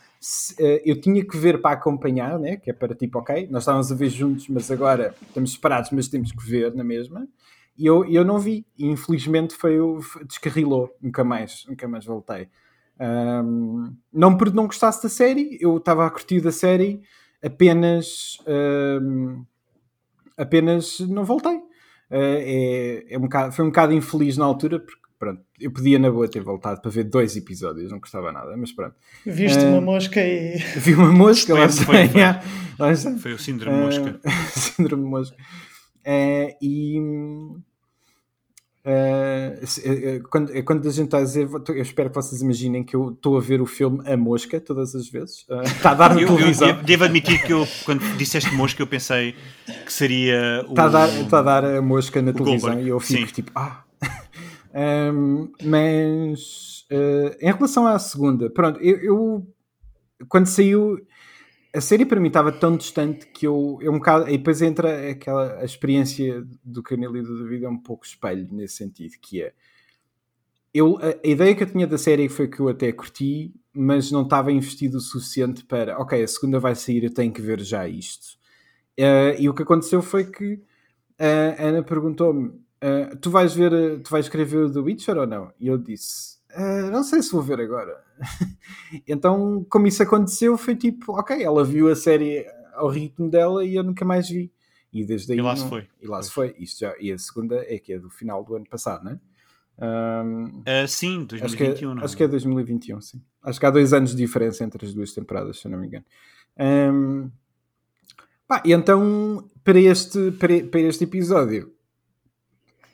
eh, 0.59 0.83
eu 0.85 1.01
tinha 1.01 1.25
que 1.25 1.37
ver 1.37 1.61
para 1.61 1.75
acompanhar, 1.77 2.39
né? 2.39 2.57
que 2.57 2.71
é 2.71 2.73
para 2.73 2.95
tipo, 2.95 3.19
ok, 3.19 3.49
nós 3.51 3.63
estávamos 3.63 3.93
a 3.93 3.95
ver 3.95 4.09
juntos, 4.09 4.49
mas 4.49 4.71
agora 4.71 5.15
estamos 5.27 5.53
separados, 5.53 5.91
mas 5.91 6.09
temos 6.09 6.33
que 6.33 6.45
ver 6.45 6.75
na 6.75 6.85
mesma. 6.85 7.29
E 7.79 7.87
eu, 7.87 8.05
eu 8.07 8.25
não 8.25 8.39
vi, 8.39 8.67
e 8.79 8.87
infelizmente 8.87 9.55
foi 9.55 9.77
descarrilou, 10.27 10.91
nunca 11.01 11.23
mais, 11.23 11.65
nunca 11.69 11.87
mais 11.87 12.05
voltei. 12.07 12.49
Um, 12.99 13.95
não 14.11 14.37
porque 14.37 14.57
não 14.57 14.67
gostasse 14.67 15.03
da 15.03 15.11
série, 15.11 15.59
eu 15.61 15.77
estava 15.77 16.07
a 16.07 16.11
curtir 16.11 16.41
da 16.41 16.51
série, 16.51 17.03
apenas 17.43 18.39
um, 19.03 19.45
apenas 20.37 21.01
não 21.01 21.25
voltei. 21.25 21.61
É, 22.11 23.05
é 23.11 23.19
um 23.19 23.23
bocado, 23.23 23.53
foi 23.53 23.65
um 23.65 23.69
bocado 23.69 23.93
infeliz 23.93 24.37
na 24.37 24.45
altura, 24.45 24.79
porque 24.79 25.07
pronto, 25.19 25.43
eu 25.61 25.71
podia 25.71 25.99
na 25.99 26.11
boa 26.11 26.29
ter 26.29 26.43
voltado 26.43 26.81
para 26.81 26.91
ver 26.91 27.05
dois 27.05 27.37
episódios, 27.37 27.91
não 27.91 27.99
gostava 27.99 28.33
nada, 28.33 28.57
mas 28.57 28.73
pronto. 28.73 28.95
Viste 29.25 29.65
uh, 29.65 29.69
uma 29.69 29.81
mosca 29.81 30.21
e. 30.21 30.57
Vi 30.79 30.95
uma 30.95 31.13
mosca, 31.13 31.53
foi, 31.53 31.61
lá 31.61 31.69
foi, 31.69 31.85
foi, 32.09 32.23
lá 32.79 33.19
foi, 33.19 33.33
o 33.33 33.39
síndrome 33.39 33.79
uh, 33.79 33.85
mosca. 33.85 34.21
síndrome 34.55 35.05
mosca. 35.05 35.37
Uh, 36.07 36.57
e. 36.61 37.01
quando, 40.31 40.63
quando 40.65 40.89
a 40.89 40.93
gente 40.93 41.07
está 41.07 41.19
a 41.19 41.23
dizer, 41.23 41.49
eu 41.69 41.83
espero 41.83 42.09
que 42.09 42.15
vocês 42.15 42.41
imaginem 42.41 42.85
que 42.85 42.95
eu 42.95 43.11
estou 43.11 43.37
a 43.37 43.41
ver 43.41 43.61
o 43.61 43.67
filme 43.67 44.01
A 44.09 44.17
Mosca 44.17 44.61
todas 44.61 44.95
as 44.95 45.09
vezes. 45.09 45.45
está 45.67 45.91
a 45.91 45.95
dar 45.95 46.15
na 46.15 46.25
televisão. 46.25 46.69
Eu, 46.69 46.83
devo 46.83 47.05
admitir 47.05 47.43
que 47.43 47.53
eu, 47.53 47.67
quando 47.85 48.01
disseste 48.17 48.55
mosca, 48.55 48.81
eu 48.81 48.87
pensei 48.87 49.35
que 49.85 49.93
seria 49.93 50.65
o. 50.69 50.71
Está 50.71 50.85
a 50.85 50.89
dar, 50.89 51.09
está 51.09 51.39
a, 51.41 51.43
dar 51.43 51.65
a 51.65 51.83
mosca 51.83 52.23
na 52.23 52.33
televisão 52.33 52.71
Goldberg. 52.71 52.87
e 52.87 52.91
eu 52.91 53.01
fico 53.01 53.27
Sim. 53.27 53.33
tipo, 53.33 53.51
ah, 53.57 53.83
um, 55.13 55.51
mas 55.65 56.87
uh, 56.93 57.37
em 57.41 57.53
relação 57.53 57.87
à 57.87 57.99
segunda, 57.99 58.49
pronto, 58.51 58.81
eu, 58.81 58.99
eu, 58.99 59.47
quando 60.29 60.47
saiu 60.47 60.97
a 61.77 61.81
série 61.81 62.07
para 62.07 62.21
mim 62.21 62.29
estava 62.29 62.51
tão 62.51 62.77
distante 62.77 63.27
que 63.27 63.47
eu, 63.47 63.79
eu 63.81 63.93
um 63.93 63.99
bocado, 63.99 64.29
e 64.29 64.39
depois 64.39 64.63
entra 64.63 65.11
aquela 65.11 65.59
a 65.61 65.65
experiência 65.65 66.47
do 66.65 66.83
Canelo 66.83 67.17
e 67.17 67.23
do 67.23 67.43
David 67.43 67.65
é 67.65 67.69
um 67.69 67.79
pouco 67.79 68.05
espelho 68.07 68.49
nesse 68.53 68.77
sentido, 68.77 69.13
que 69.21 69.43
é 69.43 69.53
eu, 70.73 70.99
a, 70.99 71.09
a, 71.09 71.29
ideia 71.29 71.55
que 71.55 71.63
eu 71.63 71.71
tinha 71.71 71.87
da 71.87 71.97
série 71.97 72.29
foi 72.29 72.49
que 72.49 72.61
eu 72.61 72.69
até 72.69 72.93
curti, 72.93 73.55
mas 73.73 74.11
não 74.11 74.23
estava 74.23 74.53
investido 74.53 74.99
o 74.99 75.01
suficiente 75.01 75.65
para, 75.65 75.99
ok, 75.99 76.23
a 76.23 76.29
segunda 76.29 76.61
vai 76.61 76.75
sair, 76.75 77.05
eu 77.05 77.15
tenho 77.15 77.33
que 77.33 77.41
ver 77.41 77.61
já 77.61 77.89
isto. 77.89 78.37
Uh, 78.99 79.39
e 79.39 79.49
o 79.49 79.55
que 79.55 79.63
aconteceu 79.63 80.03
foi 80.03 80.25
que 80.31 80.61
a 81.19 81.69
Ana 81.69 81.83
perguntou-me 81.83 82.67
Uh, 82.77 83.17
tu 83.17 83.31
vais 83.31 83.55
ver, 83.55 83.73
eh, 83.73 83.99
tu 83.99 84.11
vais 84.11 84.29
querer 84.29 84.45
ver 84.45 84.71
The 84.71 84.81
Witcher 84.81 85.17
ou 85.17 85.27
não? 85.27 85.51
E 85.59 85.67
eu 85.67 85.79
disse, 85.79 86.36
uh, 86.57 86.91
não 86.91 87.03
sei 87.03 87.23
se 87.23 87.33
vou 87.33 87.43
ver 87.43 87.61
agora. 87.61 88.03
então, 89.07 89.65
como 89.69 89.87
isso 89.87 90.03
aconteceu, 90.03 90.57
foi 90.57 90.75
tipo, 90.75 91.13
ok, 91.13 91.43
ela 91.43 91.65
viu 91.65 91.89
a 91.89 91.97
série 91.97 92.47
ao 92.75 92.89
ritmo 92.89 93.31
dela 93.31 93.65
e 93.65 93.75
eu 93.75 93.83
nunca 93.83 94.05
mais 94.05 94.29
vi. 94.29 94.53
E 94.93 95.05
desde 95.05 95.33
aí. 95.33 95.39
E 95.39 95.43
lá 95.43 95.55
não, 95.55 95.57
se 95.63 95.69
foi. 95.69 95.89
E 96.01 96.07
lá 96.07 96.23
se 96.23 96.31
foi. 96.31 96.55
Isto 96.59 96.81
já, 96.81 96.95
e 96.99 97.13
a 97.13 97.19
segunda 97.19 97.57
é 97.69 97.79
que 97.79 97.93
é 97.93 97.99
do 97.99 98.09
final 98.09 98.43
do 98.43 98.57
ano 98.57 98.67
passado, 98.69 99.05
não 99.05 99.13
é? 99.13 99.21
Um, 99.79 100.63
uh, 100.63 100.89
sim, 100.89 101.25
2021. 101.25 101.45
Acho 101.45 101.57
que, 101.57 101.65
é, 101.65 102.05
acho 102.05 102.17
que 102.17 102.23
é 102.23 102.29
2021, 102.29 103.01
sim. 103.01 103.23
Acho 103.43 103.61
que 103.61 103.67
há 103.67 103.71
dois 103.71 103.93
anos 103.93 104.11
de 104.11 104.17
diferença 104.17 104.65
entre 104.65 104.87
as 104.87 104.95
duas 104.95 105.13
temporadas, 105.13 105.59
se 105.59 105.67
eu 105.67 105.71
não 105.71 105.79
me 105.79 105.87
engano. 105.87 106.05
Um, 106.59 107.31
pá, 108.49 108.63
e 108.65 108.73
então, 108.73 109.51
para 109.63 109.79
este, 109.79 110.33
para, 110.33 110.65
para 110.65 110.81
este 110.81 111.05
episódio, 111.05 111.76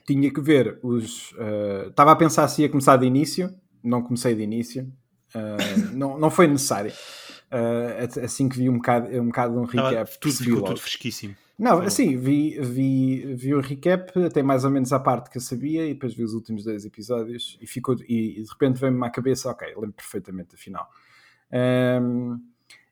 tinha 0.05 0.31
que 0.31 0.41
ver 0.41 0.79
os. 0.81 1.31
Uh, 1.33 1.89
estava 1.89 2.11
a 2.11 2.15
pensar 2.15 2.47
se 2.47 2.61
ia 2.61 2.69
começar 2.69 2.97
de 2.97 3.05
início, 3.05 3.53
não 3.83 4.01
comecei 4.01 4.35
de 4.35 4.41
início, 4.41 4.91
uh, 5.35 5.93
não, 5.95 6.19
não 6.19 6.29
foi 6.29 6.47
necessário. 6.47 6.91
Uh, 7.51 8.23
assim 8.23 8.49
que 8.49 8.57
vi 8.57 8.69
um 8.69 8.77
bocado, 8.77 9.07
um 9.21 9.27
bocado 9.27 9.59
um 9.59 9.63
recap. 9.63 10.19
tudo 10.19 10.33
ficou 10.35 10.53
logo. 10.55 10.67
tudo 10.67 10.81
fresquíssimo. 10.81 11.35
Não, 11.57 11.81
assim, 11.81 12.17
vi, 12.17 12.59
vi, 12.59 13.35
vi 13.35 13.53
o 13.53 13.61
recap 13.61 14.11
até 14.23 14.41
mais 14.41 14.65
ou 14.65 14.71
menos 14.71 14.91
a 14.91 14.99
parte 14.99 15.29
que 15.29 15.37
eu 15.37 15.41
sabia 15.41 15.85
e 15.85 15.93
depois 15.93 16.13
vi 16.13 16.23
os 16.23 16.33
últimos 16.33 16.63
dois 16.63 16.83
episódios 16.83 17.57
e, 17.61 17.67
ficou, 17.67 17.95
e, 18.09 18.39
e 18.39 18.43
de 18.43 18.49
repente 18.49 18.79
veio-me 18.79 19.05
à 19.05 19.09
cabeça, 19.09 19.51
ok, 19.51 19.67
lembro 19.67 19.93
perfeitamente 19.93 20.55
a 20.55 20.57
final. 20.57 20.89
Um, 22.01 22.39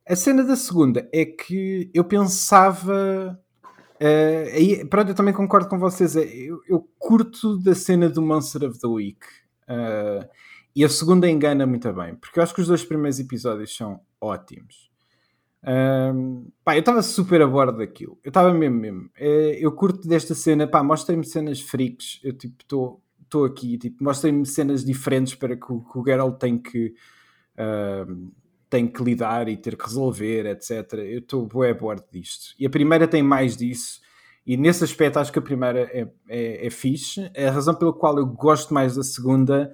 a 0.08 0.16
cena 0.16 0.44
da 0.44 0.56
segunda 0.56 1.10
é 1.12 1.26
que 1.26 1.90
eu 1.92 2.04
pensava 2.04 3.40
Uh, 4.02 4.88
pronto, 4.88 5.10
eu 5.10 5.16
também 5.16 5.34
concordo 5.34 5.70
com 5.70 5.78
vocês. 5.78 6.16
É, 6.16 6.24
eu, 6.24 6.60
eu 6.68 6.90
curto 6.98 7.58
da 7.60 7.76
cena 7.76 8.10
do 8.10 8.22
Monster 8.22 8.68
of 8.68 8.80
the 8.80 8.88
Week. 8.88 9.20
Uh, 9.70 10.28
e 10.76 10.84
a 10.84 10.90
segunda 10.90 11.30
engana 11.30 11.66
muito 11.68 11.92
bem, 11.94 12.16
porque 12.16 12.40
eu 12.40 12.44
acho 12.44 12.56
que 12.56 12.62
os 12.62 12.68
dois 12.68 12.84
primeiros 12.84 13.20
episódios 13.20 13.76
são 13.76 14.00
ótimos. 14.20 14.90
Um, 15.64 16.50
pá, 16.64 16.76
eu 16.76 16.80
estava 16.80 17.04
super 17.04 17.42
a 17.42 17.48
bordo 17.48 17.78
daquilo. 17.78 18.18
Eu 18.24 18.30
estava 18.30 18.54
mesmo, 18.54 18.78
mesmo. 18.78 19.02
Uh, 19.20 19.54
eu 19.60 19.72
curto 19.74 20.08
desta 20.08 20.34
cena, 20.34 20.68
pá, 20.68 20.82
mostrem-me 20.82 21.26
cenas 21.26 21.60
freaks. 21.60 22.20
Eu 22.24 22.34
tipo, 22.34 22.56
estou 23.22 23.46
aqui, 23.46 23.78
tipo, 23.78 24.04
mostrem-me 24.04 24.46
cenas 24.46 24.84
diferentes 24.84 25.36
para 25.36 25.56
que 25.56 25.72
o, 25.72 25.82
que 25.82 26.00
o 26.00 26.04
Geralt 26.04 26.40
tem 26.40 26.58
que. 26.58 26.94
Uh, 27.54 28.32
tem 28.72 28.88
que 28.88 29.04
lidar 29.04 29.50
e 29.50 29.58
ter 29.58 29.76
que 29.76 29.84
resolver, 29.84 30.46
etc. 30.46 30.94
Eu 30.94 31.20
estou 31.20 31.46
bué 31.46 31.72
a 31.72 31.74
bordo 31.74 32.06
disto. 32.10 32.56
E 32.58 32.66
a 32.66 32.70
primeira 32.70 33.06
tem 33.06 33.22
mais 33.22 33.58
disso. 33.58 34.00
E 34.48 34.56
nesse 34.56 34.86
aspecto 34.86 35.20
acho 35.20 35.32
que 35.32 35.40
a 35.40 35.42
primeira 35.42 35.82
é, 35.82 36.08
é, 36.30 36.68
é 36.68 36.70
fixe. 36.70 37.30
A 37.38 37.52
razão 37.52 37.76
pela 37.76 37.92
qual 37.92 38.18
eu 38.18 38.26
gosto 38.26 38.74
mais 38.74 38.96
da 38.96 39.04
segunda 39.04 39.74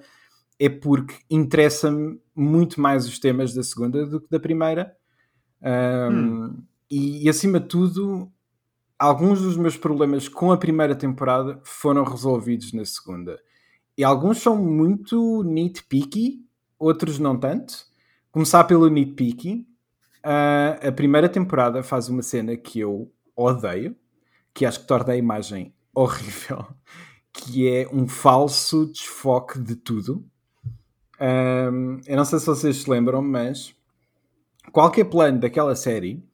é 0.58 0.68
porque 0.68 1.14
interessa-me 1.30 2.20
muito 2.34 2.80
mais 2.80 3.06
os 3.06 3.20
temas 3.20 3.54
da 3.54 3.62
segunda 3.62 4.04
do 4.04 4.20
que 4.20 4.28
da 4.28 4.40
primeira. 4.40 4.92
Um, 5.62 6.12
hum. 6.12 6.62
e, 6.90 7.24
e, 7.24 7.28
acima 7.28 7.60
de 7.60 7.68
tudo, 7.68 8.30
alguns 8.98 9.40
dos 9.40 9.56
meus 9.56 9.76
problemas 9.76 10.28
com 10.28 10.50
a 10.50 10.58
primeira 10.58 10.96
temporada 10.96 11.60
foram 11.62 12.02
resolvidos 12.02 12.72
na 12.72 12.84
segunda. 12.84 13.40
E 13.96 14.02
alguns 14.02 14.38
são 14.38 14.56
muito 14.56 15.44
nitpicky, 15.44 16.44
outros 16.78 17.20
não 17.20 17.38
tanto. 17.38 17.87
Começar 18.38 18.62
pelo 18.62 18.88
nitpicky. 18.88 19.66
Uh, 20.24 20.86
a 20.86 20.92
primeira 20.92 21.28
temporada 21.28 21.82
faz 21.82 22.08
uma 22.08 22.22
cena 22.22 22.56
que 22.56 22.78
eu 22.78 23.12
odeio, 23.34 23.96
que 24.54 24.64
acho 24.64 24.78
que 24.78 24.86
torna 24.86 25.14
a 25.14 25.16
imagem 25.16 25.74
horrível, 25.92 26.64
que 27.32 27.68
é 27.68 27.88
um 27.92 28.06
falso 28.06 28.86
desfoque 28.92 29.58
de 29.58 29.74
tudo. 29.74 30.24
Eu 31.18 32.16
não 32.16 32.24
sei 32.24 32.38
se 32.38 32.46
vocês 32.46 32.76
se 32.76 32.88
lembram, 32.88 33.20
mas 33.20 33.74
qualquer 34.70 35.06
plano 35.06 35.40
daquela 35.40 35.74
série 35.74 36.24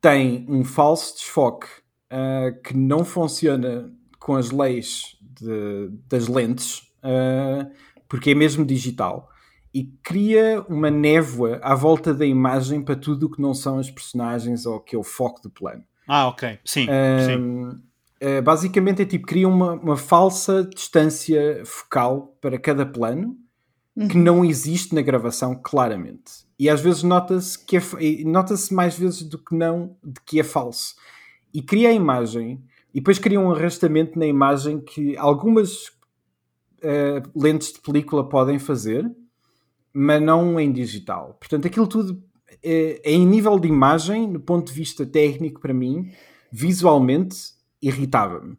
tem 0.00 0.46
um 0.48 0.64
falso 0.64 1.16
desfoque 1.16 1.66
uh, 2.12 2.62
que 2.62 2.76
não 2.76 3.04
funciona 3.04 3.92
com 4.20 4.36
as 4.36 4.52
leis 4.52 5.18
de, 5.20 5.90
das 6.08 6.28
lentes, 6.28 6.82
uh, 7.02 7.68
porque 8.08 8.30
é 8.30 8.34
mesmo 8.36 8.64
digital, 8.64 9.28
e 9.72 9.84
cria 10.02 10.64
uma 10.68 10.90
névoa 10.90 11.60
à 11.62 11.74
volta 11.74 12.12
da 12.12 12.26
imagem 12.26 12.82
para 12.82 12.96
tudo 12.96 13.26
o 13.26 13.30
que 13.30 13.40
não 13.40 13.54
são 13.54 13.78
as 13.78 13.90
personagens 13.90 14.66
ou 14.66 14.80
que 14.80 14.96
é 14.96 14.98
o 14.98 15.04
foco 15.04 15.40
do 15.42 15.50
plano. 15.50 15.84
Ah, 16.06 16.26
ok. 16.28 16.58
Sim. 16.64 16.86
Uh, 16.86 17.26
sim. 17.26 17.38
Uh, 18.22 18.42
basicamente 18.42 19.02
é 19.02 19.06
tipo, 19.06 19.26
cria 19.26 19.48
uma, 19.48 19.74
uma 19.74 19.96
falsa 19.96 20.64
distância 20.64 21.62
focal 21.64 22.36
para 22.40 22.58
cada 22.58 22.84
plano 22.84 23.36
que 24.08 24.16
uhum. 24.16 24.22
não 24.22 24.44
existe 24.44 24.94
na 24.94 25.02
gravação 25.02 25.54
claramente. 25.54 26.48
E 26.58 26.68
às 26.68 26.80
vezes 26.80 27.02
nota-se 27.02 27.58
que 27.64 27.76
é, 27.76 27.80
nota-se 28.24 28.72
mais 28.72 28.98
vezes 28.98 29.22
do 29.22 29.38
que 29.38 29.54
não 29.54 29.96
de 30.02 30.20
que 30.24 30.40
é 30.40 30.44
falso. 30.44 30.94
E 31.52 31.62
cria 31.62 31.88
a 31.88 31.92
imagem 31.92 32.62
e 32.94 33.00
depois 33.00 33.18
cria 33.18 33.40
um 33.40 33.52
arrastamento 33.52 34.18
na 34.18 34.26
imagem 34.26 34.80
que 34.80 35.16
algumas 35.16 35.88
uh, 36.82 37.22
lentes 37.34 37.72
de 37.72 37.80
película 37.80 38.28
podem 38.28 38.58
fazer, 38.58 39.10
mas 39.92 40.22
não 40.22 40.58
em 40.58 40.72
digital. 40.72 41.36
Portanto, 41.38 41.66
aquilo 41.66 41.86
tudo 41.86 42.22
é, 42.62 43.00
é 43.04 43.12
em 43.12 43.26
nível 43.26 43.58
de 43.58 43.68
imagem, 43.68 44.32
do 44.32 44.40
ponto 44.40 44.68
de 44.68 44.72
vista 44.78 45.06
técnico, 45.06 45.60
para 45.60 45.74
mim, 45.74 46.12
visualmente, 46.50 47.36
irritava-me. 47.80 48.56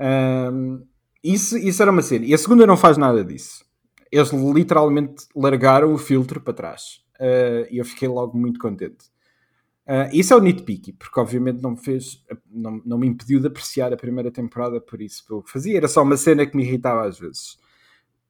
Um, 0.00 0.82
isso, 1.22 1.58
isso 1.58 1.82
era 1.82 1.90
uma 1.90 2.02
cena. 2.02 2.24
E 2.24 2.32
a 2.32 2.38
segunda 2.38 2.66
não 2.66 2.76
faz 2.76 2.96
nada 2.96 3.24
disso. 3.24 3.64
Eles 4.10 4.30
literalmente 4.32 5.26
largaram 5.34 5.92
o 5.92 5.98
filtro 5.98 6.40
para 6.40 6.54
trás 6.54 7.02
uh, 7.20 7.66
e 7.70 7.78
eu 7.78 7.84
fiquei 7.84 8.08
logo 8.08 8.38
muito 8.38 8.58
contente. 8.58 9.06
Uh, 9.86 10.08
isso 10.12 10.32
é 10.34 10.36
o 10.36 10.40
nitpicky, 10.40 10.92
porque 10.92 11.18
obviamente 11.18 11.62
não 11.62 11.70
me 11.70 11.78
fez, 11.78 12.22
não, 12.50 12.80
não 12.84 12.98
me 12.98 13.06
impediu 13.06 13.40
de 13.40 13.46
apreciar 13.46 13.92
a 13.92 13.96
primeira 13.96 14.30
temporada 14.30 14.80
por 14.80 15.00
isso 15.00 15.24
que 15.26 15.50
fazia. 15.50 15.76
Era 15.76 15.88
só 15.88 16.02
uma 16.02 16.16
cena 16.16 16.46
que 16.46 16.56
me 16.56 16.62
irritava 16.62 17.06
às 17.06 17.18
vezes, 17.18 17.58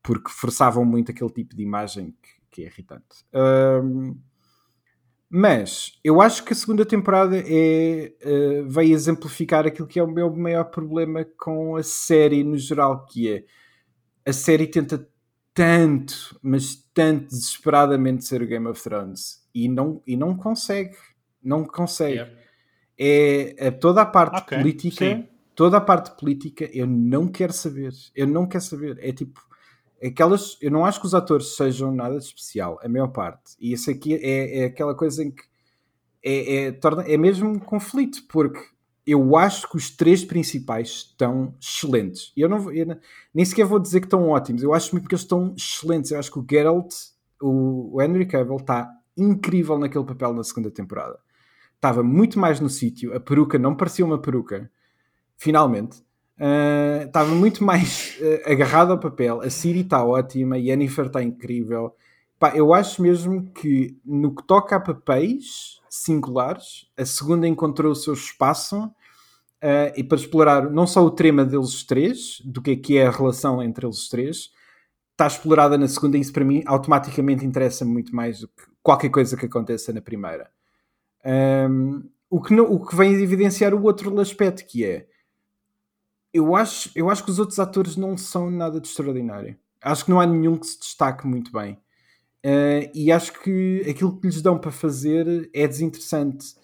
porque 0.03 0.30
forçavam 0.30 0.84
muito 0.84 1.11
aquele 1.11 1.30
tipo 1.30 1.55
de 1.57 1.62
imagem 1.62 2.14
que, 2.22 2.28
que 2.51 2.62
é 2.62 2.66
irritante. 2.66 3.24
Uh, 3.32 4.16
mas 5.30 5.99
eu 6.03 6.22
acho 6.22 6.42
que 6.42 6.55
a 6.55 6.57
segunda 6.57 6.86
temporada 6.86 7.36
é, 7.36 8.12
uh, 8.24 8.68
vai 8.68 8.90
exemplificar 8.90 9.66
aquilo 9.66 9.86
que 9.86 9.99
é 9.99 10.03
o 10.03 10.11
meu 10.11 10.34
maior 10.34 10.64
problema 10.64 11.24
com 11.36 11.76
a 11.76 11.82
série 11.82 12.42
no 12.42 12.57
geral, 12.57 13.05
que 13.05 13.30
é 13.30 13.44
a 14.26 14.32
série 14.32 14.66
tenta 14.66 15.07
tanto, 15.53 16.38
mas 16.42 16.76
tanto 16.94 17.28
desesperadamente 17.28 18.24
ser 18.24 18.42
o 18.42 18.46
Game 18.46 18.66
of 18.68 18.82
Thrones 18.82 19.46
e 19.55 19.68
não, 19.68 20.03
e 20.07 20.16
não 20.16 20.36
consegue. 20.36 20.96
Não 21.42 21.64
consegue. 21.64 22.18
Yeah. 22.18 22.34
É, 22.99 23.66
é, 23.66 23.70
toda 23.70 24.03
a 24.03 24.07
parte 24.07 24.38
okay, 24.38 24.59
política, 24.59 25.05
sim. 25.05 25.28
toda 25.55 25.76
a 25.76 25.80
parte 25.80 26.16
política 26.18 26.68
eu 26.72 26.86
não 26.86 27.28
quero 27.28 27.53
saber. 27.53 27.92
Eu 28.14 28.26
não 28.26 28.46
quero 28.46 28.64
saber. 28.64 28.99
É 29.01 29.12
tipo 29.12 29.47
aquelas. 30.03 30.57
Eu 30.61 30.70
não 30.70 30.84
acho 30.84 31.01
que 31.01 31.07
os 31.07 31.14
atores 31.14 31.57
sejam 31.57 31.92
nada 31.92 32.18
de 32.18 32.24
especial, 32.24 32.78
a 32.82 32.88
maior 32.88 33.09
parte. 33.09 33.57
E 33.61 33.72
isso 33.72 33.90
aqui 33.90 34.14
é, 34.14 34.61
é 34.61 34.64
aquela 34.66 34.94
coisa 34.94 35.22
em 35.22 35.30
que 35.30 35.42
é, 36.22 36.57
é, 36.57 36.72
torna, 36.72 37.03
é 37.03 37.16
mesmo 37.16 37.49
um 37.49 37.59
conflito, 37.59 38.22
porque 38.28 38.61
eu 39.07 39.36
acho 39.36 39.68
que 39.70 39.76
os 39.76 39.90
três 39.90 40.24
principais 40.24 40.88
estão 40.88 41.55
excelentes. 41.61 42.32
Eu 42.36 42.49
não, 42.49 42.70
eu 42.70 42.99
nem 43.32 43.44
sequer 43.44 43.64
vou 43.64 43.78
dizer 43.78 44.01
que 44.01 44.07
estão 44.07 44.28
ótimos. 44.28 44.62
Eu 44.62 44.74
acho 44.74 44.94
mesmo 44.94 45.09
que 45.09 45.14
eles 45.14 45.22
estão 45.22 45.55
excelentes. 45.57 46.11
Eu 46.11 46.18
acho 46.18 46.30
que 46.30 46.38
o 46.38 46.46
Geralt, 46.49 46.94
o, 47.40 47.96
o 47.96 48.03
Henry 48.03 48.26
Cavill, 48.26 48.57
está 48.57 48.90
incrível 49.16 49.78
naquele 49.78 50.05
papel 50.05 50.34
na 50.34 50.44
segunda 50.44 50.70
temporada. 50.70 51.18
Estava 51.74 52.03
muito 52.03 52.38
mais 52.38 52.61
no 52.61 52.68
sítio. 52.68 53.14
A 53.16 53.20
peruca 53.20 53.59
não 53.59 53.74
parecia 53.74 54.05
uma 54.05 54.20
peruca. 54.20 54.70
Finalmente. 55.36 56.03
Uh, 56.39 57.07
estava 57.07 57.34
muito 57.34 57.64
mais 57.64 58.16
uh, 58.20 58.51
agarrado 58.51 58.93
ao 58.93 58.99
papel. 58.99 59.41
A 59.41 59.51
Siri 59.51 59.80
está 59.80 60.05
ótima. 60.05 60.57
A 60.57 60.61
Jennifer 60.61 61.07
está 61.07 61.22
incrível. 61.22 61.95
Pá, 62.39 62.53
eu 62.55 62.72
acho 62.72 63.03
mesmo 63.03 63.51
que 63.51 63.97
no 64.05 64.34
que 64.34 64.47
toca 64.47 64.76
a 64.76 64.80
papéis 64.80 65.80
singulares, 65.91 66.86
a 66.97 67.05
segunda 67.05 67.49
encontrou 67.49 67.93
o 67.93 67.97
seu 67.97 68.14
espaço 68.14 68.91
Uh, 69.59 69.91
e 69.97 70.05
para 70.05 70.16
explorar 70.16 70.70
não 70.70 70.86
só 70.86 71.05
o 71.05 71.11
trema 71.11 71.45
deles 71.45 71.82
três, 71.82 72.41
do 72.45 72.62
que 72.62 72.70
é 72.70 72.76
que 72.76 72.97
é 72.97 73.07
a 73.07 73.11
relação 73.11 73.61
entre 73.61 73.84
eles 73.84 74.09
três, 74.09 74.53
está 75.11 75.26
explorada 75.26 75.76
na 75.76 75.89
segunda 75.89 76.16
e 76.16 76.20
isso 76.20 76.32
para 76.32 76.45
mim 76.45 76.62
automaticamente 76.64 77.45
interessa 77.45 77.84
muito 77.84 78.14
mais 78.14 78.41
do 78.41 78.47
que 78.47 78.62
qualquer 78.80 79.09
coisa 79.09 79.36
que 79.36 79.47
aconteça 79.47 79.93
na 79.93 80.01
primeira. 80.01 80.49
Um, 81.26 82.09
o, 82.30 82.41
que 82.41 82.55
não, 82.55 82.70
o 82.70 82.86
que 82.86 82.95
vem 82.95 83.14
evidenciar 83.14 83.74
o 83.74 83.82
outro 83.82 84.16
aspecto 84.20 84.64
que 84.64 84.84
é 84.84 85.09
eu 86.39 86.57
acho, 86.57 86.91
eu 86.95 87.11
acho 87.11 87.24
que 87.24 87.30
os 87.30 87.39
outros 87.39 87.59
atores 87.59 87.97
não 87.97 88.16
são 88.16 88.51
nada 88.51 88.80
de 88.80 88.89
extraordinário. 88.89 89.57
Acho 89.82 90.05
que 90.05 90.11
não 90.11 90.20
há 90.20 90.26
nenhum 90.26 90.57
que 90.57 90.66
se 90.66 90.78
destaque 90.78 91.26
muito 91.26 91.53
bem. 91.53 91.78
Uh, 92.45 92.91
e 92.95 93.11
acho 93.11 93.32
que 93.41 93.84
aquilo 93.89 94.18
que 94.18 94.26
lhes 94.26 94.41
dão 94.41 94.59
para 94.59 94.70
fazer 94.70 95.51
é 95.53 95.66
desinteressante 95.66 96.55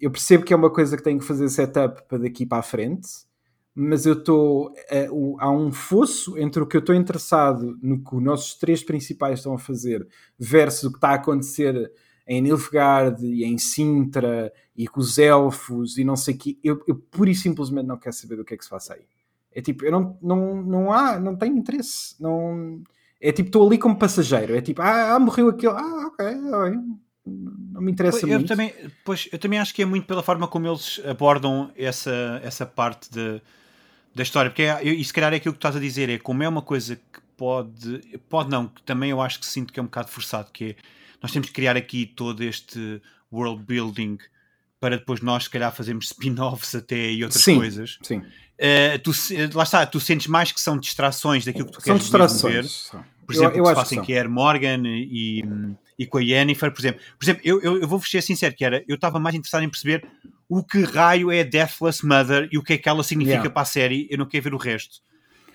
eu 0.00 0.10
percebo 0.10 0.44
que 0.44 0.52
é 0.52 0.56
uma 0.56 0.70
coisa 0.70 0.96
que 0.96 1.02
tenho 1.02 1.18
que 1.18 1.24
fazer 1.24 1.48
setup 1.48 2.02
para 2.08 2.18
daqui 2.18 2.46
para 2.46 2.58
a 2.58 2.62
frente, 2.62 3.08
mas 3.74 4.06
eu 4.06 4.14
estou. 4.14 4.72
Uh, 5.10 5.36
há 5.38 5.50
um 5.50 5.70
fosso 5.70 6.38
entre 6.38 6.62
o 6.62 6.66
que 6.66 6.76
eu 6.76 6.80
estou 6.80 6.94
interessado 6.94 7.78
no 7.82 8.02
que 8.02 8.14
os 8.14 8.22
nossos 8.22 8.54
três 8.54 8.82
principais 8.82 9.40
estão 9.40 9.54
a 9.54 9.58
fazer 9.58 10.06
versus 10.38 10.84
o 10.84 10.90
que 10.90 10.96
está 10.96 11.10
a 11.10 11.14
acontecer 11.14 11.92
em 12.30 12.40
Nilfgaard 12.40 13.26
e 13.26 13.44
em 13.44 13.58
Sintra 13.58 14.52
e 14.76 14.86
com 14.86 15.00
os 15.00 15.18
elfos 15.18 15.98
e 15.98 16.04
não 16.04 16.14
sei 16.14 16.36
o 16.36 16.38
que. 16.38 16.60
Eu, 16.62 16.80
eu 16.86 16.94
pura 16.94 17.28
e 17.28 17.34
simplesmente 17.34 17.86
não 17.86 17.98
quero 17.98 18.14
saber 18.14 18.36
do 18.36 18.44
que 18.44 18.54
é 18.54 18.56
que 18.56 18.62
se 18.62 18.70
faça 18.70 18.94
aí. 18.94 19.02
É 19.52 19.60
tipo, 19.60 19.84
eu 19.84 19.90
não, 19.90 20.16
não, 20.22 20.62
não 20.62 20.92
há, 20.92 21.18
não 21.18 21.34
tenho 21.34 21.56
interesse. 21.56 22.14
Não, 22.22 22.80
é 23.20 23.32
tipo, 23.32 23.48
estou 23.48 23.66
ali 23.66 23.78
como 23.78 23.98
passageiro. 23.98 24.54
É 24.54 24.60
tipo, 24.60 24.80
ah, 24.80 25.18
morreu 25.18 25.48
aquele. 25.48 25.72
Ah, 25.72 26.06
ok, 26.06 26.36
não 27.26 27.82
me 27.82 27.90
interessa 27.90 28.24
eu 28.24 28.28
muito. 28.28 28.46
Também, 28.46 28.72
pois, 29.04 29.28
eu 29.32 29.38
também 29.38 29.58
acho 29.58 29.74
que 29.74 29.82
é 29.82 29.84
muito 29.84 30.06
pela 30.06 30.22
forma 30.22 30.46
como 30.46 30.68
eles 30.68 31.00
abordam 31.04 31.72
essa, 31.76 32.40
essa 32.44 32.64
parte 32.64 33.10
de, 33.10 33.42
da 34.14 34.22
história, 34.22 34.52
porque 34.52 34.62
é, 34.62 34.84
e 34.84 35.04
se 35.04 35.12
calhar 35.12 35.32
é 35.32 35.36
aquilo 35.36 35.54
que 35.54 35.58
estás 35.58 35.74
a 35.74 35.80
dizer, 35.80 36.08
é 36.08 36.18
como 36.18 36.44
é 36.44 36.48
uma 36.48 36.62
coisa 36.62 36.94
que 36.94 37.20
pode, 37.36 38.18
pode 38.28 38.50
não, 38.50 38.68
que 38.68 38.82
também 38.82 39.10
eu 39.10 39.20
acho 39.20 39.40
que 39.40 39.46
sinto 39.46 39.72
que 39.72 39.80
é 39.80 39.82
um 39.82 39.86
bocado 39.86 40.10
forçado, 40.10 40.48
que 40.52 40.64
é, 40.64 40.76
nós 41.22 41.32
temos 41.32 41.48
que 41.48 41.54
criar 41.54 41.76
aqui 41.76 42.06
todo 42.06 42.42
este 42.42 43.00
world 43.32 43.62
building 43.62 44.18
para 44.80 44.96
depois 44.96 45.20
nós 45.20 45.44
se 45.44 45.50
calhar 45.50 45.74
fazermos 45.74 46.06
spin-offs 46.06 46.74
até 46.74 47.10
e 47.10 47.22
outras 47.22 47.42
sim, 47.42 47.56
coisas. 47.56 47.98
Sim. 48.02 48.18
Uh, 48.18 48.98
tu, 49.02 49.12
lá 49.54 49.62
está, 49.62 49.86
tu 49.86 50.00
sentes 50.00 50.26
mais 50.26 50.52
que 50.52 50.60
são 50.60 50.78
distrações 50.78 51.44
daquilo 51.44 51.66
que 51.66 51.72
tu 51.72 51.82
são 51.82 51.84
queres 51.84 52.02
distrações. 52.02 52.90
ver. 52.92 53.00
Por 53.26 53.34
exemplo, 53.34 53.58
eu, 53.58 53.58
eu 53.58 53.62
o 53.64 53.66
que 53.66 53.68
se 53.68 53.74
passa 53.74 53.94
em 53.94 54.02
Kier 54.02 54.28
Morgan 54.28 54.82
e, 54.86 55.44
e 55.98 56.06
com 56.06 56.18
a 56.18 56.22
Yennefer, 56.22 56.72
por 56.72 56.80
exemplo. 56.80 57.00
Por 57.18 57.24
exemplo, 57.24 57.42
eu, 57.44 57.60
eu, 57.60 57.80
eu 57.80 57.86
vou-vos 57.86 58.10
ser 58.10 58.22
sincero, 58.22 58.54
que 58.54 58.64
era, 58.64 58.82
eu 58.88 58.96
estava 58.96 59.20
mais 59.20 59.36
interessado 59.36 59.62
em 59.62 59.68
perceber 59.68 60.04
o 60.48 60.64
que 60.64 60.82
raio 60.82 61.30
é 61.30 61.44
Deathless 61.44 62.04
Mother 62.04 62.48
e 62.50 62.58
o 62.58 62.62
que 62.62 62.72
é 62.72 62.78
que 62.78 62.88
ela 62.88 63.04
significa 63.04 63.36
yeah. 63.36 63.50
para 63.50 63.62
a 63.62 63.66
série. 63.66 64.08
Eu 64.10 64.18
não 64.18 64.26
quero 64.26 64.44
ver 64.44 64.54
o 64.54 64.58
resto. 64.58 65.00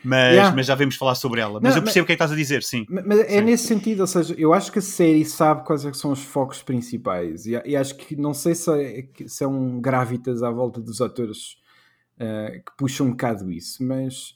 Mas, 0.06 0.34
yeah. 0.34 0.56
mas 0.56 0.68
já 0.68 0.76
vamos 0.76 0.96
falar 0.96 1.16
sobre 1.16 1.42
ela. 1.42 1.60
Mas 1.62 1.72
não, 1.72 1.80
eu 1.80 1.84
percebo 1.84 2.04
o 2.04 2.06
que 2.06 2.14
é 2.14 2.16
que 2.16 2.24
estás 2.24 2.32
a 2.32 2.36
dizer, 2.36 2.64
sim. 2.64 2.86
Mas 2.90 3.20
é 3.20 3.40
sim. 3.40 3.42
nesse 3.42 3.68
sentido, 3.68 4.02
ou 4.02 4.08
seja, 4.08 4.36
eu 4.38 4.54
acho 4.54 4.72
que 4.72 4.80
a 4.80 4.82
série 4.82 5.26
sabe 5.26 5.66
quais 5.66 5.86
é 5.86 5.94
são 5.94 6.12
os 6.12 6.24
focos 6.24 6.62
principais. 6.62 7.46
E, 7.46 7.60
e 7.66 7.76
acho 7.76 7.96
que 7.96 8.16
não 8.16 8.34
sei 8.34 8.56
se 8.56 8.72
é, 8.72 9.08
se 9.28 9.44
é 9.44 9.48
um 9.48 9.82
gravitas 9.82 10.44
à 10.44 10.52
volta 10.52 10.80
dos 10.80 11.02
atores 11.02 11.58
uh, 12.18 12.52
que 12.52 12.78
puxam 12.78 13.08
um 13.08 13.12
bocado 13.12 13.52
isso, 13.52 13.84
mas 13.84 14.36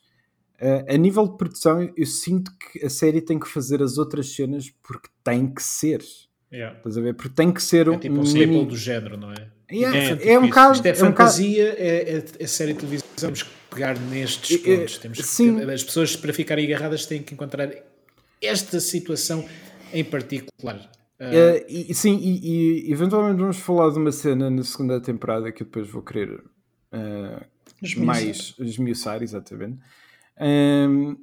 Uh, 0.62 0.84
a 0.94 0.98
nível 0.98 1.26
de 1.26 1.38
produção, 1.38 1.90
eu 1.96 2.06
sinto 2.06 2.52
que 2.58 2.86
a 2.86 2.90
série 2.90 3.22
tem 3.22 3.40
que 3.40 3.48
fazer 3.48 3.82
as 3.82 3.98
outras 3.98 4.36
cenas 4.36 4.70
porque 4.84 5.08
tem 5.24 5.48
que 5.48 5.64
ser. 5.64 6.04
Yeah. 6.52 6.78
Estás 6.78 6.98
a 6.98 7.02
ver? 7.02 7.14
Porque 7.14 7.30
tem 7.30 7.50
que 7.50 7.64
ser 7.64 7.88
é 7.88 7.98
tipo 7.98 8.16
um, 8.16 8.20
um 8.20 8.34
mini... 8.34 8.66
do 8.66 8.76
género, 8.76 9.16
não 9.16 9.32
é? 9.32 9.50
É, 9.70 9.76
é, 9.76 10.34
é 10.34 10.40
um 10.40 10.48
bocado. 10.48 10.76
Isto 10.76 10.86
é, 10.86 10.90
é 10.90 10.96
fantasia, 10.96 11.76
é, 11.78 12.18
é, 12.18 12.24
é, 12.40 12.48
série 12.48 12.74
de 12.74 12.80
televisão. 12.80 13.08
Temos 13.16 13.44
que 13.44 13.50
pegar 13.70 14.00
nestes 14.00 14.58
pontos. 14.58 14.98
Temos 14.98 15.18
que, 15.20 15.28
sim. 15.28 15.62
As 15.62 15.84
pessoas, 15.84 16.16
para 16.16 16.34
ficarem 16.34 16.66
agarradas, 16.66 17.06
têm 17.06 17.22
que 17.22 17.34
encontrar 17.34 17.70
esta 18.42 18.80
situação 18.80 19.48
em 19.94 20.04
particular. 20.04 20.90
Uh, 21.20 21.66
e, 21.68 21.94
sim, 21.94 22.18
e, 22.18 22.88
e, 22.88 22.92
eventualmente 22.94 23.42
vamos 23.42 23.58
falar 23.58 23.92
de 23.92 24.00
uma 24.00 24.12
cena 24.12 24.50
na 24.50 24.64
segunda 24.64 25.02
temporada 25.02 25.52
que 25.52 25.64
eu 25.64 25.66
depois 25.66 25.90
vou 25.90 26.02
querer 26.02 26.32
uh, 26.32 27.46
mais 27.98 28.56
esmiuçar, 28.58 29.22
exatamente. 29.22 29.80
Um, 30.40 31.18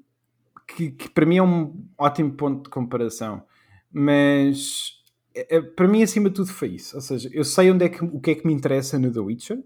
que, 0.68 0.90
que, 0.90 1.09
para 1.09 1.24
mim 1.24 1.38
é 1.38 1.42
um 1.42 1.88
ótimo 1.97 2.32
ponto 2.32 2.64
de 2.64 2.68
comparação, 2.68 3.42
mas 3.90 4.95
é, 5.37 5.57
é, 5.57 5.61
para 5.61 5.87
mim, 5.87 6.03
acima 6.03 6.30
de 6.30 6.37
tudo, 6.37 6.49
foi 6.49 6.68
isso. 6.68 6.97
Ou 6.97 7.03
seja, 7.03 7.28
eu 7.32 7.45
sei 7.45 7.70
onde 7.70 7.84
é 7.84 7.89
que, 7.89 8.03
o 8.03 8.18
que 8.18 8.30
é 8.30 8.34
que 8.34 8.47
me 8.47 8.55
interessa 8.55 8.99
no 8.99 9.12
The 9.12 9.20
Witcher. 9.20 9.62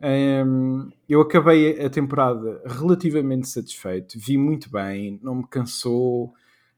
Um, 0.00 0.90
eu 1.08 1.20
acabei 1.20 1.84
a 1.84 1.90
temporada 1.90 2.62
relativamente 2.64 3.48
satisfeito, 3.48 4.18
vi 4.18 4.38
muito 4.38 4.70
bem, 4.70 5.18
não 5.22 5.36
me 5.36 5.46
cansou. 5.48 6.34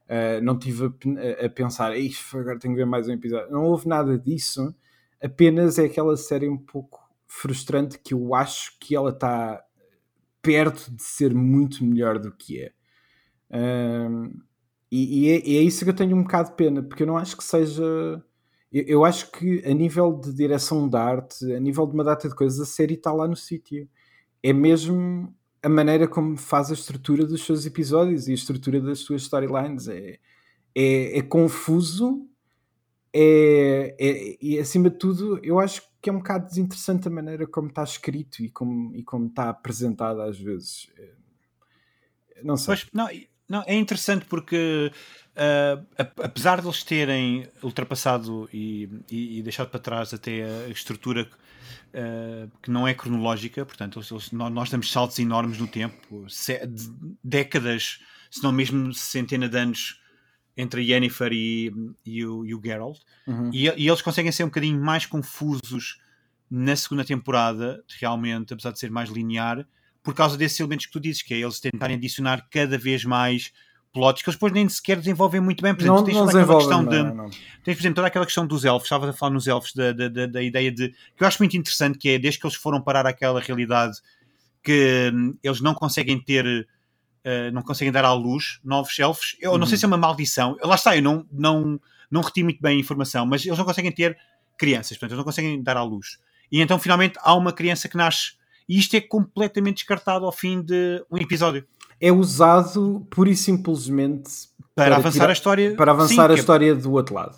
Uh, 0.07 0.41
não 0.43 0.57
tive 0.57 0.85
a, 0.85 1.45
a 1.45 1.49
pensar, 1.49 1.93
agora 2.33 2.59
tenho 2.59 2.73
que 2.73 2.79
ver 2.79 2.85
mais 2.85 3.07
um 3.07 3.13
episódio. 3.13 3.51
Não 3.51 3.65
houve 3.65 3.87
nada 3.87 4.17
disso, 4.17 4.73
apenas 5.21 5.77
é 5.77 5.85
aquela 5.85 6.17
série 6.17 6.49
um 6.49 6.57
pouco 6.57 6.99
frustrante 7.27 7.97
que 7.99 8.13
eu 8.13 8.35
acho 8.35 8.77
que 8.79 8.95
ela 8.95 9.11
está 9.11 9.63
perto 10.41 10.91
de 10.91 11.03
ser 11.03 11.33
muito 11.33 11.83
melhor 11.85 12.19
do 12.19 12.31
que 12.31 12.61
é. 12.61 12.71
Um, 13.53 14.33
e, 14.91 15.25
e, 15.25 15.29
é, 15.29 15.41
e, 15.47 15.57
é, 15.57 15.61
isso 15.61 15.83
que 15.83 15.89
eu 15.89 15.95
tenho 15.95 16.15
um 16.15 16.23
bocado 16.23 16.49
de 16.49 16.55
pena, 16.55 16.83
porque 16.83 17.03
eu 17.03 17.07
não 17.07 17.17
acho 17.17 17.37
que 17.37 17.43
seja. 17.43 17.83
Eu, 18.71 18.83
eu, 18.87 19.05
acho 19.05 19.31
que 19.31 19.63
a 19.65 19.73
nível 19.73 20.13
de 20.13 20.33
direção 20.33 20.87
de 20.87 20.97
arte, 20.97 21.53
a 21.53 21.59
nível 21.59 21.85
de 21.87 21.93
uma 21.93 22.03
data 22.03 22.27
de 22.27 22.35
coisas, 22.35 22.59
a 22.59 22.65
série 22.65 22.95
está 22.95 23.11
lá 23.13 23.27
no 23.27 23.35
sítio. 23.35 23.89
É 24.43 24.51
mesmo 24.53 25.33
a 25.63 25.69
maneira 25.69 26.07
como 26.07 26.35
faz 26.37 26.71
a 26.71 26.73
estrutura 26.73 27.25
dos 27.25 27.45
seus 27.45 27.65
episódios 27.65 28.27
e 28.27 28.31
a 28.31 28.35
estrutura 28.35 28.81
das 28.81 28.99
suas 28.99 29.23
storylines. 29.23 29.87
É, 29.87 30.19
é, 30.75 31.19
é 31.19 31.21
confuso 31.21 32.27
é, 33.13 33.95
é, 33.99 34.37
e 34.41 34.57
acima 34.57 34.89
de 34.89 34.97
tudo, 34.97 35.37
eu 35.43 35.59
acho 35.59 35.83
que 36.01 36.09
é 36.09 36.13
um 36.13 36.19
bocado 36.19 36.47
desinteressante 36.47 37.07
a 37.07 37.11
maneira 37.11 37.45
como 37.45 37.67
está 37.67 37.83
escrito 37.83 38.41
e 38.41 38.49
como, 38.49 38.95
e 38.95 39.03
como 39.03 39.27
está 39.27 39.49
apresentado 39.49 40.21
às 40.21 40.39
vezes. 40.39 40.89
É, 40.97 41.11
não 42.43 42.55
sei. 42.55 42.75
Pois, 42.75 42.89
não, 42.93 43.09
não, 43.51 43.63
é 43.67 43.75
interessante 43.75 44.23
porque 44.25 44.89
uh, 45.35 45.85
apesar 46.23 46.61
de 46.61 46.67
eles 46.67 46.83
terem 46.83 47.45
ultrapassado 47.61 48.49
e, 48.53 48.89
e, 49.11 49.39
e, 49.39 49.43
deixado 49.43 49.69
para 49.69 49.79
trás 49.81 50.13
até 50.13 50.43
a 50.65 50.69
estrutura 50.69 51.27
uh, 51.89 52.49
que 52.61 52.71
não 52.71 52.87
é 52.87 52.93
cronológica, 52.93 53.65
portanto, 53.65 53.99
eles, 53.99 54.31
nós 54.31 54.69
damos 54.69 54.89
saltos 54.89 55.19
enormes 55.19 55.57
no 55.57 55.67
tempo, 55.67 56.25
décadas, 57.21 57.99
se 58.29 58.41
não 58.41 58.53
mesmo 58.53 58.93
centenas 58.93 59.49
de 59.49 59.57
anos 59.57 60.01
entre 60.55 60.79
a 60.79 60.83
Yennefer 60.83 61.33
e, 61.33 61.73
e, 62.05 62.25
o, 62.25 62.45
e 62.45 62.55
o 62.55 62.61
Geralt, 62.63 62.99
uhum. 63.27 63.49
e, 63.51 63.67
e, 63.67 63.87
eles 63.89 64.01
conseguem 64.01 64.31
ser 64.31 64.45
um 64.45 64.47
bocadinho 64.47 64.81
mais 64.81 65.05
confusos 65.05 65.99
na 66.49 66.73
segunda 66.77 67.03
temporada, 67.03 67.83
realmente, 67.99 68.53
apesar 68.53 68.71
de 68.71 68.79
ser 68.79 68.89
mais 68.89 69.09
linear, 69.09 69.67
por 70.03 70.13
causa 70.13 70.37
desses 70.37 70.59
elementos 70.59 70.85
que 70.85 70.91
tu 70.91 70.99
dizes, 70.99 71.21
que 71.21 71.33
é 71.33 71.37
eles 71.37 71.59
tentarem 71.59 71.95
adicionar 71.95 72.47
cada 72.49 72.77
vez 72.77 73.05
mais 73.05 73.51
plots 73.93 74.21
que 74.23 74.29
eles 74.29 74.35
depois 74.35 74.53
nem 74.53 74.67
sequer 74.69 74.97
desenvolvem 74.97 75.41
muito 75.41 75.61
bem. 75.61 75.75
Por 75.75 75.81
exemplo, 75.81 75.97
não, 75.97 76.05
tens 76.05 76.15
não 76.15 76.25
toda 76.25 76.41
aquela 76.41 76.57
questão 76.57 76.85
de. 76.85 77.03
Não, 77.03 77.29
Tens, 77.63 77.75
por 77.75 77.81
exemplo, 77.81 77.95
toda 77.95 78.07
aquela 78.07 78.25
questão 78.25 78.47
dos 78.47 78.65
elfos, 78.65 78.85
estava 78.85 79.09
a 79.09 79.13
falar 79.13 79.33
nos 79.33 79.47
elfos, 79.47 79.73
da, 79.73 79.91
da, 79.91 80.07
da, 80.07 80.25
da, 80.25 80.41
ideia 80.41 80.71
de. 80.71 80.89
que 80.89 81.23
eu 81.23 81.27
acho 81.27 81.39
muito 81.39 81.57
interessante, 81.57 81.97
que 81.97 82.09
é 82.09 82.19
desde 82.19 82.39
que 82.39 82.45
eles 82.45 82.55
foram 82.55 82.81
parar 82.81 83.05
aquela 83.05 83.39
realidade 83.39 83.97
que 84.63 85.11
hum, 85.13 85.37
eles 85.43 85.61
não 85.61 85.73
conseguem 85.73 86.19
ter. 86.19 86.67
Uh, 87.23 87.51
não 87.53 87.61
conseguem 87.61 87.91
dar 87.91 88.03
à 88.03 88.13
luz 88.13 88.59
novos 88.63 88.97
elfos. 88.97 89.35
Eu 89.39 89.51
uhum. 89.51 89.57
não 89.59 89.67
sei 89.67 89.77
se 89.77 89.85
é 89.85 89.87
uma 89.87 89.97
maldição. 89.97 90.57
Lá 90.63 90.73
está, 90.73 90.95
eu 90.95 91.03
não, 91.03 91.23
não, 91.31 91.79
não 92.09 92.21
reti 92.21 92.43
muito 92.43 92.59
bem 92.59 92.77
a 92.77 92.79
informação, 92.79 93.27
mas 93.27 93.45
eles 93.45 93.59
não 93.59 93.65
conseguem 93.65 93.91
ter 93.91 94.17
crianças, 94.57 94.97
portanto, 94.97 95.11
eles 95.11 95.17
não 95.17 95.23
conseguem 95.23 95.61
dar 95.61 95.77
à 95.77 95.83
luz. 95.83 96.17
E 96.51 96.61
então, 96.61 96.79
finalmente, 96.79 97.17
há 97.21 97.35
uma 97.35 97.53
criança 97.53 97.87
que 97.87 97.95
nasce. 97.95 98.33
E 98.71 98.79
isto 98.79 98.95
é 98.95 99.01
completamente 99.01 99.79
descartado 99.79 100.25
ao 100.25 100.31
fim 100.31 100.61
de 100.61 101.03
um 101.11 101.17
episódio 101.17 101.65
é 101.99 102.09
usado 102.09 103.05
pura 103.11 103.29
e 103.29 103.35
simplesmente 103.35 104.31
para, 104.73 104.85
para 104.85 104.95
avançar 104.95 105.11
tirar, 105.11 105.29
a 105.29 105.33
história, 105.33 105.75
para 105.75 105.91
avançar 105.91 106.27
sim, 106.27 106.33
a 106.33 106.37
é 106.37 106.39
história 106.39 106.71
é... 106.71 106.73
do 106.73 106.93
outro 106.93 107.13
lado. 107.13 107.37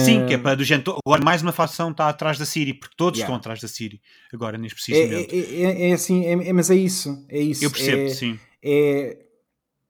Sim, 0.00 0.24
uh... 0.24 0.26
que 0.26 0.34
é 0.34 0.38
para 0.38 0.56
do 0.56 0.64
género. 0.64 0.98
Agora 1.06 1.24
mais 1.24 1.40
uma 1.40 1.52
facção 1.52 1.92
está 1.92 2.08
atrás 2.08 2.36
da 2.36 2.44
Siri, 2.44 2.74
porque 2.74 2.96
todos 2.96 3.20
yeah. 3.20 3.32
estão 3.32 3.36
atrás 3.38 3.60
da 3.60 3.68
Siri, 3.68 4.02
agora 4.34 4.58
neste 4.58 4.74
preciso 4.74 4.98
é, 4.98 5.22
é, 5.22 5.86
é, 5.86 5.90
é, 5.90 5.92
assim, 5.92 6.26
é, 6.26 6.32
é, 6.48 6.52
mas 6.52 6.68
é 6.68 6.74
isso, 6.74 7.24
é 7.28 7.38
isso. 7.38 7.64
Eu 7.64 7.70
percebo, 7.70 8.10
sim. 8.10 8.36
É, 8.60 9.18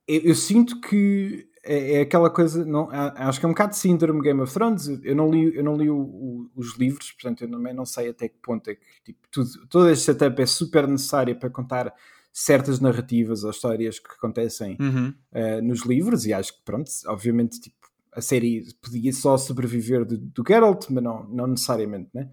eu 0.06 0.34
sinto 0.34 0.78
que 0.82 1.48
é, 1.62 2.00
aquela 2.00 2.30
coisa, 2.30 2.64
não, 2.64 2.88
acho 2.90 3.38
que 3.38 3.46
é 3.46 3.48
um 3.48 3.52
bocado 3.52 3.72
de 3.72 3.78
síndrome 3.78 4.22
Game 4.22 4.40
of 4.40 4.52
Thrones. 4.52 4.88
Eu 5.02 5.14
não 5.14 5.30
li, 5.30 5.54
eu 5.54 5.62
não 5.62 5.76
li 5.76 5.90
o, 5.90 5.98
o, 5.98 6.50
os 6.56 6.78
livros, 6.78 7.12
portanto, 7.12 7.42
eu 7.44 7.50
também 7.50 7.74
não 7.74 7.84
sei 7.84 8.08
até 8.08 8.28
que 8.28 8.38
ponto 8.42 8.68
é 8.70 8.74
que 8.74 8.86
tipo, 9.04 9.20
tudo, 9.30 9.66
todo 9.68 9.88
este 9.90 10.06
setup 10.06 10.40
é 10.40 10.46
super 10.46 10.88
necessário 10.88 11.38
para 11.38 11.50
contar 11.50 11.94
certas 12.32 12.80
narrativas 12.80 13.44
ou 13.44 13.50
histórias 13.50 13.98
que 13.98 14.11
acontecem 14.11 14.76
uhum. 14.80 15.12
uh, 15.32 15.62
nos 15.62 15.84
livros, 15.84 16.26
e 16.26 16.32
acho 16.32 16.56
que, 16.56 16.62
pronto, 16.64 16.90
obviamente, 17.06 17.61
tipo, 17.61 17.76
a 18.12 18.20
série 18.20 18.64
podia 18.80 19.12
só 19.12 19.36
sobreviver 19.36 20.04
do, 20.04 20.16
do 20.16 20.44
Geralt, 20.46 20.86
mas 20.90 21.02
não, 21.02 21.24
não 21.24 21.46
necessariamente, 21.46 22.08
né? 22.14 22.30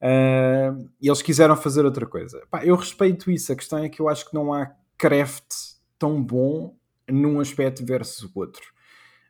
Uh, 0.00 0.90
e 1.00 1.08
eles 1.08 1.22
quiseram 1.22 1.56
fazer 1.56 1.84
outra 1.84 2.06
coisa. 2.06 2.42
Pá, 2.50 2.64
eu 2.64 2.74
respeito 2.74 3.30
isso, 3.30 3.52
a 3.52 3.56
questão 3.56 3.78
é 3.78 3.88
que 3.88 4.00
eu 4.00 4.08
acho 4.08 4.28
que 4.28 4.34
não 4.34 4.52
há 4.52 4.74
craft 4.98 5.46
tão 5.98 6.22
bom 6.22 6.76
num 7.10 7.40
aspecto 7.40 7.84
versus 7.84 8.22
o 8.22 8.30
outro. 8.34 8.62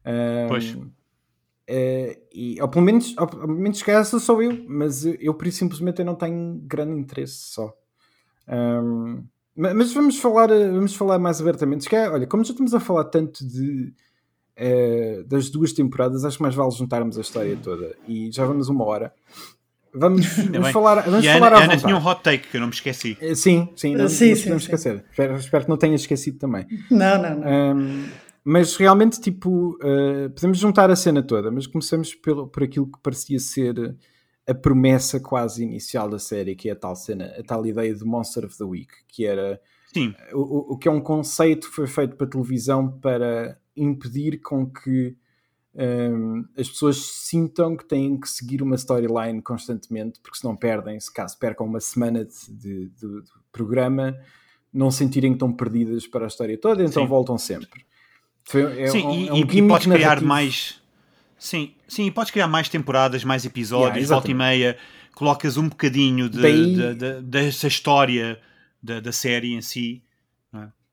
Uh, 0.05 0.49
pois. 0.49 0.75
Uh, 0.75 2.21
e, 2.33 2.61
ou 2.61 2.69
pelo 2.69 2.85
menos, 2.85 3.17
ou, 3.17 3.27
pelo 3.27 3.49
menos 3.49 3.83
que 3.83 3.91
essa 3.91 4.19
sou 4.19 4.43
eu, 4.43 4.65
mas 4.69 5.05
eu, 5.05 5.15
eu 5.19 5.35
por 5.35 5.47
isso 5.47 5.59
simplesmente 5.59 6.01
eu 6.01 6.05
não 6.05 6.15
tenho 6.15 6.61
grande 6.65 6.99
interesse 6.99 7.53
só. 7.53 7.73
Um, 8.49 9.25
mas 9.57 9.93
vamos 9.93 10.19
falar, 10.19 10.49
vamos 10.49 10.95
falar 10.95 11.19
mais 11.19 11.41
abertamente. 11.41 11.89
Que 11.89 11.97
é, 11.97 12.11
olha, 12.11 12.27
como 12.27 12.45
já 12.45 12.51
estamos 12.51 12.75
a 12.75 12.81
falar 12.81 13.05
tanto 13.05 13.47
de, 13.47 13.95
uh, 14.59 15.25
das 15.25 15.49
duas 15.49 15.73
temporadas, 15.73 16.25
acho 16.25 16.37
que 16.37 16.43
mais 16.43 16.55
vale 16.55 16.73
juntarmos 16.73 17.17
a 17.17 17.21
história 17.21 17.57
toda. 17.57 17.97
E 18.07 18.31
já 18.33 18.45
vamos 18.45 18.69
uma 18.69 18.85
hora. 18.85 19.15
Vamos, 19.95 20.27
vamos 20.51 20.71
falar, 20.71 21.03
vamos 21.03 21.25
e 21.25 21.33
falar 21.33 21.55
Ana, 21.55 21.65
Ana 21.65 21.77
tinha 21.77 21.97
um 21.97 22.05
hot 22.05 22.23
take 22.23 22.49
que 22.49 22.57
eu 22.57 22.61
não 22.61 22.69
me 22.69 22.75
esqueci. 22.75 23.17
Uh, 23.23 23.35
sim, 23.35 23.69
sim, 23.77 23.95
não, 23.95 24.09
sim, 24.09 24.31
não 24.31 24.37
sim, 24.37 24.43
podemos 24.43 24.65
sim. 24.65 24.73
esquecer. 24.73 25.05
Espero, 25.11 25.37
espero, 25.37 25.65
que 25.65 25.71
não 25.71 25.77
tenhas 25.77 26.01
esquecido 26.01 26.39
também. 26.39 26.67
Não, 26.91 27.21
não, 27.21 27.39
não. 27.39 27.77
Um, 27.77 28.05
mas 28.45 28.77
realmente, 28.77 29.21
tipo, 29.21 29.79
uh, 29.83 30.31
podemos 30.35 30.59
juntar 30.59 30.91
a 30.91 30.97
cena 30.97 31.23
toda, 31.23 31.51
mas 31.51 31.67
começamos 31.67 32.15
pelo, 32.15 32.47
por 32.47 32.63
aquilo 32.63 32.87
que 32.87 32.99
parecia 33.03 33.39
ser 33.39 33.97
a 34.47 34.55
promessa 34.55 35.19
quase 35.19 35.63
inicial 35.63 36.11
da 36.11 36.19
série, 36.19 36.55
que 36.55 36.69
é 36.69 36.73
a 36.73 36.77
tal 36.77 36.95
cena, 36.95 37.33
a 37.39 37.43
tal 37.43 37.65
ideia 37.65 37.95
de 37.95 38.05
Monster 38.05 38.45
of 38.45 38.59
the 38.59 38.65
Week, 38.65 38.93
que 39.09 39.25
era 39.25 39.59
Sim. 39.95 40.13
O, 40.33 40.75
o 40.75 40.77
que 40.77 40.89
é 40.89 40.91
um 40.91 41.01
conceito 41.01 41.69
que 41.69 41.75
foi 41.75 41.87
feito 41.87 42.17
para 42.17 42.27
televisão 42.27 42.91
para 43.01 43.57
impedir 43.77 44.41
com 44.41 44.67
que 44.67 45.17
um, 45.77 46.45
as 46.57 46.69
pessoas 46.69 46.99
sintam 46.99 47.77
que 47.77 47.85
têm 47.85 48.19
que 48.19 48.29
seguir 48.29 48.63
uma 48.63 48.77
storyline 48.77 49.43
constantemente, 49.43 50.21
porque 50.21 50.39
se 50.39 50.45
não 50.45 50.55
perdem, 50.55 50.99
se 51.01 51.13
caso 51.13 51.37
percam 51.39 51.67
uma 51.67 51.81
semana 51.81 52.25
de, 52.25 52.53
de, 52.53 52.89
de, 52.91 53.23
de 53.23 53.31
programa, 53.51 54.17
não 54.73 54.91
sentirem 54.91 55.33
que 55.33 55.37
estão 55.37 55.53
perdidas 55.53 56.07
para 56.07 56.25
a 56.25 56.29
história 56.29 56.57
toda, 56.57 56.85
então 56.85 57.03
Sim. 57.03 57.09
voltam 57.09 57.37
sempre. 57.37 57.85
Foi, 58.45 58.83
é 58.83 58.87
sim, 58.87 59.05
um, 59.05 59.13
e, 59.13 59.29
é 59.29 59.33
um 59.33 59.37
e 59.39 59.69
podes 59.69 59.87
criar 59.87 59.99
narrativo. 59.99 60.27
mais. 60.29 60.81
Sim, 61.37 61.75
sim, 61.89 62.11
podes 62.13 62.31
criar 62.31 62.47
mais 62.47 62.69
temporadas, 62.69 63.25
mais 63.25 63.45
episódios, 63.45 64.05
yeah, 64.05 64.15
volta 64.15 64.31
e 64.31 64.35
meia, 64.35 64.77
colocas 65.15 65.57
um 65.57 65.69
bocadinho 65.69 66.29
de, 66.29 66.41
Daí... 66.41 66.75
de, 66.75 66.95
de, 66.95 67.23
dessa 67.23 67.67
história 67.67 68.39
da, 68.81 69.01
da 69.01 69.11
série 69.11 69.55
em 69.55 69.61
si. 69.61 70.04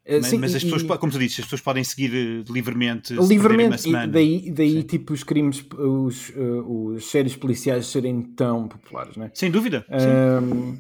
É? 0.04 0.18
Mas, 0.18 0.28
Sim, 0.28 0.38
mas, 0.40 0.56
as 0.56 0.64
pessoas, 0.64 0.84
como 0.84 1.12
tu 1.12 1.20
disse, 1.20 1.42
as 1.42 1.46
pessoas 1.46 1.62
podem 1.62 1.84
seguir 1.84 2.44
livremente. 2.50 3.14
Livremente, 3.14 3.88
e 3.88 4.08
daí, 4.08 4.52
daí 4.52 4.84
tipo, 4.84 5.14
os 5.14 5.24
crimes, 5.24 5.64
os, 5.78 6.30
uh, 6.30 6.94
os 6.94 7.06
séries 7.10 7.36
policiais 7.36 7.86
serem 7.86 8.22
tão 8.22 8.68
populares, 8.68 9.16
não 9.16 9.26
é? 9.26 9.32
Sem 9.34 9.52
dúvida. 9.52 9.86
Um, 9.90 10.78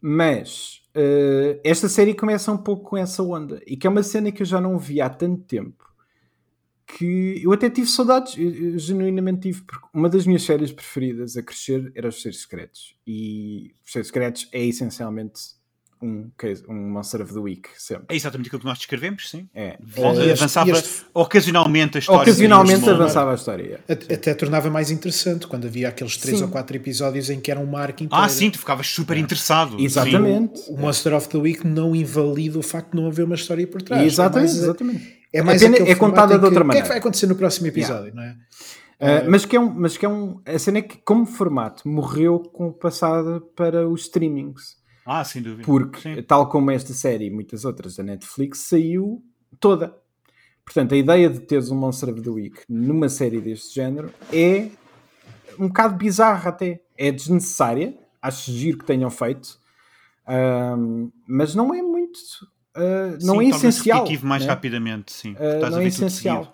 mas 0.00 0.82
uh, 0.96 1.60
esta 1.62 1.88
série 1.88 2.14
começa 2.14 2.50
um 2.50 2.58
pouco 2.58 2.90
com 2.90 2.96
essa 2.96 3.22
onda 3.22 3.62
e 3.66 3.76
que 3.76 3.86
é 3.86 3.90
uma 3.90 4.02
cena 4.02 4.32
que 4.32 4.42
eu 4.42 4.46
já 4.46 4.60
não 4.60 4.76
vi 4.78 5.00
há 5.00 5.08
tanto 5.08 5.42
tempo 5.44 5.84
que 6.86 7.40
eu 7.42 7.52
até 7.52 7.68
tive 7.70 7.88
saudades, 7.88 8.36
eu, 8.36 8.50
eu 8.50 8.78
genuinamente 8.78 9.40
tive, 9.40 9.62
porque 9.62 9.86
uma 9.92 10.08
das 10.08 10.26
minhas 10.26 10.42
séries 10.42 10.70
preferidas 10.70 11.36
a 11.36 11.42
crescer 11.42 11.90
era 11.94 12.08
Os 12.08 12.20
Seres 12.22 12.42
Secretos 12.42 12.96
e 13.06 13.74
Os 13.84 13.92
Seres 13.92 14.08
Secretos 14.08 14.48
é 14.52 14.64
essencialmente 14.64 15.40
um, 16.02 16.30
case, 16.38 16.64
um 16.68 16.74
Monster 16.74 17.22
of 17.22 17.32
the 17.32 17.38
Week, 17.38 17.68
sempre. 17.76 18.06
É 18.08 18.16
exatamente 18.16 18.48
aquilo 18.48 18.60
que 18.60 18.66
nós 18.66 18.78
descrevemos, 18.78 19.30
sim. 19.30 19.48
É. 19.54 19.78
Uh, 19.96 20.32
avançava 20.32 20.70
este... 20.70 21.04
ocasionalmente 21.12 21.98
a 21.98 22.00
história. 22.00 22.22
Ocasionalmente 22.22 22.88
avançava 22.88 23.32
a 23.32 23.34
história. 23.34 23.80
Até, 23.88 24.14
até, 24.14 24.34
tornava 24.34 24.70
mais 24.70 24.90
interessante 24.90 25.46
quando 25.46 25.66
havia 25.66 25.88
aqueles 25.88 26.16
3 26.16 26.42
ou 26.42 26.48
4 26.48 26.76
episódios 26.76 27.30
em 27.30 27.40
que 27.40 27.50
era 27.50 27.60
um 27.60 27.66
marco 27.66 28.02
inteiro. 28.02 28.24
Ah, 28.24 28.28
sim, 28.28 28.50
tu 28.50 28.58
ficavas 28.58 28.86
super 28.86 29.16
interessado. 29.16 29.80
Exatamente. 29.80 30.60
Sim. 30.60 30.74
O 30.74 30.80
Monster 30.80 31.14
of 31.14 31.28
the 31.28 31.38
Week 31.38 31.66
não 31.66 31.94
invalida 31.94 32.58
o 32.58 32.62
facto 32.62 32.90
de 32.92 33.00
não 33.00 33.08
haver 33.08 33.24
uma 33.24 33.34
história 33.34 33.66
por 33.66 33.82
trás. 33.82 34.04
Exatamente, 34.04 34.50
é 34.50 34.52
mais, 34.52 34.62
exatamente. 34.62 35.24
É, 35.32 35.42
mais 35.42 35.62
é 35.62 35.94
contada 35.94 36.38
de 36.38 36.44
outra 36.44 36.60
que, 36.60 36.66
maneira. 36.66 36.70
O 36.70 36.72
que 36.72 36.78
é 36.78 36.82
que 36.82 36.88
vai 36.88 36.98
acontecer 36.98 37.26
no 37.26 37.34
próximo 37.34 37.66
episódio, 37.66 38.06
yeah. 38.08 38.14
não 38.14 38.22
é? 38.22 38.36
Uh, 39.00 39.30
mas, 39.30 39.44
que 39.44 39.56
é 39.56 39.60
um, 39.60 39.70
mas 39.70 39.96
que 39.96 40.06
é 40.06 40.08
um. 40.08 40.40
A 40.46 40.58
cena 40.58 40.78
é 40.78 40.82
que, 40.82 40.98
como 40.98 41.26
formato, 41.26 41.86
morreu 41.88 42.38
com 42.38 42.68
o 42.68 42.72
passado 42.72 43.40
para 43.56 43.88
os 43.88 44.02
streamings. 44.02 44.76
Ah, 45.04 45.22
sem 45.24 45.42
dúvida. 45.42 45.64
Porque, 45.64 46.00
Sim. 46.00 46.22
tal 46.22 46.48
como 46.48 46.70
esta 46.70 46.92
série 46.92 47.26
e 47.26 47.30
muitas 47.30 47.64
outras 47.64 47.96
da 47.96 48.02
Netflix, 48.02 48.60
saiu 48.60 49.22
toda. 49.60 49.94
Portanto, 50.64 50.94
a 50.94 50.96
ideia 50.96 51.28
de 51.28 51.40
teres 51.40 51.70
um 51.70 51.76
Monster 51.76 52.10
of 52.10 52.22
the 52.22 52.30
Week 52.30 52.60
numa 52.68 53.08
série 53.08 53.40
deste 53.40 53.74
género 53.74 54.10
é 54.32 54.68
um 55.58 55.68
bocado 55.68 55.96
bizarra 55.96 56.48
até. 56.48 56.80
É 56.96 57.10
desnecessária. 57.12 57.94
Acho 58.22 58.50
giro 58.50 58.78
que 58.78 58.84
tenham 58.84 59.10
feito. 59.10 59.58
Um, 60.26 61.10
mas 61.28 61.54
não 61.54 61.74
é 61.74 61.82
muito. 61.82 62.18
Uh, 62.76 63.18
não 63.22 63.38
sim, 63.38 63.46
é 63.46 63.48
essencial. 63.50 64.06
mais 64.22 64.42
né? 64.42 64.48
rapidamente, 64.48 65.12
sim. 65.12 65.32
Uh, 65.32 65.70
não 65.70 65.78
é 65.78 65.86
essencial. 65.86 66.52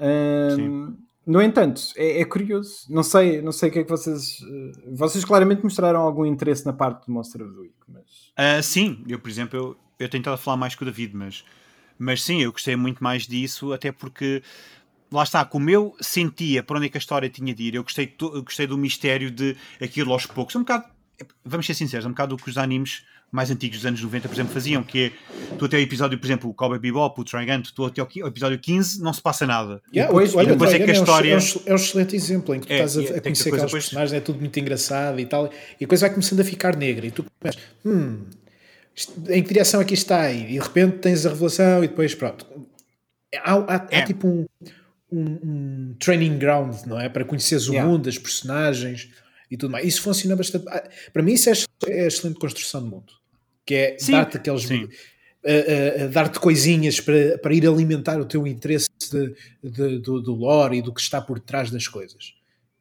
Um, 0.00 0.96
no 1.26 1.40
entanto, 1.40 1.82
é, 1.96 2.20
é, 2.20 2.24
curioso. 2.24 2.86
Não 2.88 3.02
sei, 3.02 3.40
não 3.40 3.52
sei 3.52 3.68
o 3.68 3.72
que 3.72 3.78
é 3.78 3.84
que 3.84 3.90
vocês. 3.90 4.40
Uh, 4.40 4.72
vocês 4.94 5.24
claramente 5.24 5.62
mostraram 5.62 6.00
algum 6.00 6.26
interesse 6.26 6.66
na 6.66 6.72
parte 6.72 7.06
do 7.06 7.12
Monster 7.12 7.42
of 7.42 7.54
the 7.54 7.60
Week. 7.60 7.74
Mas... 7.88 8.02
Uh, 8.58 8.62
sim, 8.62 9.04
eu, 9.08 9.18
por 9.18 9.30
exemplo, 9.30 9.58
eu, 9.58 9.76
eu 9.98 10.08
tentava 10.08 10.36
falar 10.36 10.56
mais 10.56 10.74
com 10.74 10.84
o 10.84 10.86
David, 10.86 11.16
mas, 11.16 11.44
mas 11.98 12.22
sim, 12.22 12.42
eu 12.42 12.52
gostei 12.52 12.76
muito 12.76 13.02
mais 13.02 13.26
disso, 13.26 13.72
até 13.72 13.90
porque 13.90 14.42
lá 15.10 15.22
está, 15.22 15.44
como 15.44 15.70
eu 15.70 15.96
sentia 16.00 16.62
para 16.62 16.76
onde 16.76 16.86
é 16.86 16.88
que 16.90 16.98
a 16.98 17.00
história 17.00 17.30
tinha 17.30 17.54
de 17.54 17.62
ir, 17.62 17.74
eu 17.74 17.82
gostei, 17.82 18.14
eu 18.20 18.42
gostei 18.42 18.66
do 18.66 18.76
mistério 18.76 19.30
de 19.30 19.56
aquilo 19.80 20.12
aos 20.12 20.26
poucos. 20.26 20.54
Um 20.56 20.60
bocado, 20.60 20.84
vamos 21.44 21.64
ser 21.64 21.74
sinceros, 21.74 22.04
um 22.04 22.10
bocado 22.10 22.34
o 22.34 22.38
que 22.38 22.50
os 22.50 22.58
animes 22.58 23.04
mais 23.34 23.50
antigos 23.50 23.78
dos 23.78 23.86
anos 23.86 24.00
90, 24.00 24.28
por 24.28 24.34
exemplo, 24.34 24.52
faziam, 24.52 24.82
que 24.82 25.06
é, 25.06 25.12
tu 25.58 25.64
até 25.64 25.76
o 25.76 25.80
episódio, 25.80 26.16
por 26.18 26.24
exemplo, 26.26 26.48
o 26.50 26.54
Cowboy 26.54 26.78
Bebop, 26.78 27.20
o 27.20 27.24
Trigun, 27.24 27.62
tu 27.74 27.84
até 27.84 28.00
o 28.02 28.26
episódio 28.28 28.58
15 28.58 29.02
não 29.02 29.12
se 29.12 29.20
passa 29.20 29.44
nada. 29.46 29.82
Yeah, 29.92 30.12
depois, 30.12 30.34
olha, 30.36 30.48
depois 30.52 30.72
é 30.72 30.78
que 30.78 30.90
a 30.90 30.94
história... 30.94 31.32
É 31.34 31.36
um, 31.36 31.40
é 31.66 31.72
um 31.72 31.76
excelente 31.76 32.14
exemplo 32.14 32.54
em 32.54 32.60
que 32.60 32.66
tu 32.68 32.72
É, 32.72 32.76
estás 32.84 32.96
a, 32.96 33.00
a 33.00 33.04
conhecer 33.04 33.20
que 33.20 33.22
depois- 33.22 33.44
aqueles 33.46 33.62
depois- 33.64 33.84
personagens, 33.84 34.12
é 34.12 34.20
tudo 34.20 34.38
muito 34.38 34.58
engraçado 34.60 35.18
e 35.18 35.26
tal, 35.26 35.50
e 35.80 35.84
a 35.84 35.88
coisa 35.88 36.06
vai 36.06 36.14
começando 36.14 36.40
a 36.40 36.44
ficar 36.44 36.76
negra, 36.76 37.06
e 37.06 37.10
tu 37.10 37.24
começas, 37.40 37.60
hum, 37.84 38.24
em 39.28 39.42
que 39.42 39.48
direção 39.48 39.80
é 39.80 39.84
que 39.84 39.94
isto 39.94 40.04
está? 40.04 40.30
E 40.30 40.44
de 40.46 40.58
repente 40.60 40.98
tens 40.98 41.26
a 41.26 41.30
revelação 41.30 41.82
e 41.82 41.88
depois 41.88 42.14
pronto. 42.14 42.46
Há, 43.36 43.52
há- 43.54 43.76
há 43.76 43.88
É. 43.90 44.02
tipo 44.02 44.28
um, 44.28 44.46
um- 45.10 45.38
um 45.42 45.96
training 45.98 46.38
ground, 46.38 46.76
não 46.86 47.00
é? 47.00 47.08
Para 47.08 47.24
conheceres 47.24 47.68
o 47.68 47.72
Yeah. 47.72 47.90
mundo, 47.90 48.08
as 48.08 48.16
personagens 48.16 49.08
e 49.50 49.56
tudo 49.56 49.72
mais. 49.72 49.84
Isso 49.86 50.00
funciona 50.02 50.36
bastante. 50.36 50.64
ah, 50.68 50.88
Para 51.12 51.22
mim, 51.22 51.32
isso 51.32 51.50
é, 51.50 51.52
é 51.88 52.06
excelente 52.06 52.38
construção 52.38 52.82
de 52.84 52.88
mundo. 52.90 53.12
Que 53.66 53.74
é 53.74 53.96
dar-te 54.10 54.36
aqueles. 54.36 54.70
a- 54.70 54.74
a- 56.00 56.04
a 56.04 56.06
dar-te 56.08 56.38
coisinhas 56.40 57.00
para, 57.00 57.36
para 57.38 57.54
ir 57.54 57.66
alimentar 57.66 58.18
o 58.20 58.24
teu 58.24 58.46
interesse 58.46 58.88
de- 59.10 59.34
de- 59.62 59.98
do, 59.98 60.20
do 60.22 60.34
lore 60.34 60.78
e 60.78 60.82
do 60.82 60.92
que 60.92 61.00
está 61.00 61.20
por 61.20 61.38
trás 61.38 61.70
das 61.70 61.86
coisas. 61.86 62.34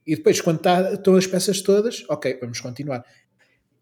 E 0.07 0.15
depois, 0.15 0.39
quando 0.41 0.59
tá, 0.59 0.93
estão 0.93 1.15
as 1.15 1.27
peças 1.27 1.61
todas, 1.61 2.03
ok, 2.09 2.37
vamos 2.41 2.59
continuar. 2.61 3.05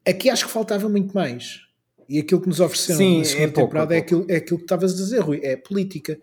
Aqui 0.08 0.30
acho 0.30 0.46
que 0.48 0.52
faltava 0.52 0.88
muito 0.90 1.14
mais. 1.14 1.62
E 2.10 2.20
aquilo 2.20 2.42
que 2.42 2.48
nos 2.48 2.60
ofereceram 2.60 2.98
Sim, 2.98 3.20
na 3.20 3.26
segunda 3.26 3.44
é 3.44 3.48
pouco, 3.52 3.68
temporada 3.70 3.94
é 3.94 3.98
é, 3.98 4.02
aquilo, 4.02 4.26
é 4.30 4.36
aquilo 4.38 4.58
que 4.58 4.66
estavas 4.66 4.94
a 4.94 4.96
dizer, 4.96 5.20
Rui, 5.20 5.40
é 5.44 5.56
política. 5.56 6.20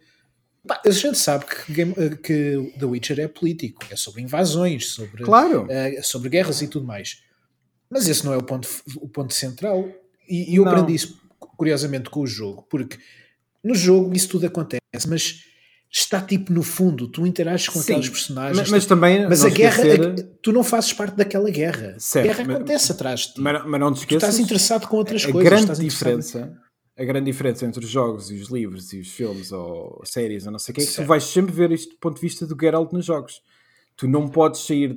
Pá, 0.67 0.83
a 0.85 0.91
gente 0.91 1.17
sabe 1.17 1.47
que, 1.47 1.73
Game- 1.73 1.95
que 2.23 2.75
The 2.79 2.85
Witcher 2.85 3.21
é 3.21 3.29
político, 3.29 3.85
é 3.91 3.97
sobre 3.97 4.21
invasões, 4.23 4.89
sobre, 4.91 5.23
Claro. 5.25 5.67
eh, 5.71 6.03
sobre 6.03 6.29
guerras 6.29 6.61
e 6.61 6.69
tudo 6.69 6.85
mais. 6.87 7.23
Mas 7.89 8.07
esse 8.09 8.25
não 8.25 8.35
é 8.35 8.37
o 8.37 8.43
ponto, 8.43 8.69
o 8.97 9.09
ponto 9.09 9.33
central. 9.33 9.89
E, 10.29 10.53
e 10.53 10.57
eu 10.57 10.65
Não. 10.65 10.73
aprendi 10.73 10.95
isso, 10.95 11.19
curiosamente, 11.57 12.11
com 12.11 12.21
o 12.21 12.27
jogo, 12.27 12.67
porque 12.71 12.99
no 13.65 13.75
jogo 13.75 14.15
isso 14.15 14.29
tudo 14.29 14.47
acontece, 14.47 14.81
mas 15.09 15.45
está 15.91 16.21
tipo 16.21 16.53
no 16.53 16.63
fundo, 16.63 17.09
tu 17.09 17.27
interages 17.27 17.69
com 17.69 17.81
Sim, 17.81 17.93
aqueles 17.93 18.09
personagens. 18.11 18.59
Mas, 18.59 18.71
mas 18.71 18.87
também. 18.87 19.27
mas 19.29 19.45
a 19.45 19.49
guerra, 19.49 19.87
esquecer- 19.87 20.21
a- 20.21 20.39
tu 20.43 20.53
não 20.53 20.63
fazes 20.63 20.93
parte 20.93 21.17
daquela 21.17 21.51
guerra. 21.51 21.97
Certo, 21.99 22.25
a 22.25 22.29
guerra 22.35 22.45
mas- 22.47 22.57
acontece 22.57 22.93
atrás 22.93 23.21
de 23.21 23.35
ti. 23.35 23.41
Mas, 23.41 23.67
mas 23.67 23.81
não 23.81 23.93
te 23.93 23.97
tu 23.97 24.01
esqueças. 24.01 24.23
estás 24.29 24.39
interessado 24.39 24.87
com 24.87 24.97
outras 24.99 25.25
a 25.25 25.33
coisas. 25.33 25.51
grande 25.65 25.81
diferença 25.81 26.53
a 27.01 27.05
grande 27.05 27.27
diferença 27.31 27.65
entre 27.65 27.85
os 27.85 27.89
jogos 27.91 28.29
e 28.29 28.35
os 28.41 28.49
livros 28.51 28.93
e 28.93 28.99
os 28.99 29.07
filmes 29.09 29.53
ou 29.53 30.03
séries 30.05 30.47
ou 30.47 30.51
não 30.53 30.59
sei 30.59 30.73
o 30.73 30.75
que 30.75 30.81
é 30.83 30.85
que 30.85 30.93
tu 30.95 31.05
vais 31.05 31.23
sempre 31.23 31.55
ver 31.55 31.71
isto 31.71 31.91
do 31.91 31.99
ponto 32.01 32.17
de 32.17 32.21
vista 32.21 32.45
do 32.45 32.57
Geralt 32.61 32.93
nos 32.93 33.05
jogos 33.07 33.41
tu 33.99 34.07
não 34.09 34.27
podes 34.29 34.61
sair 34.63 34.97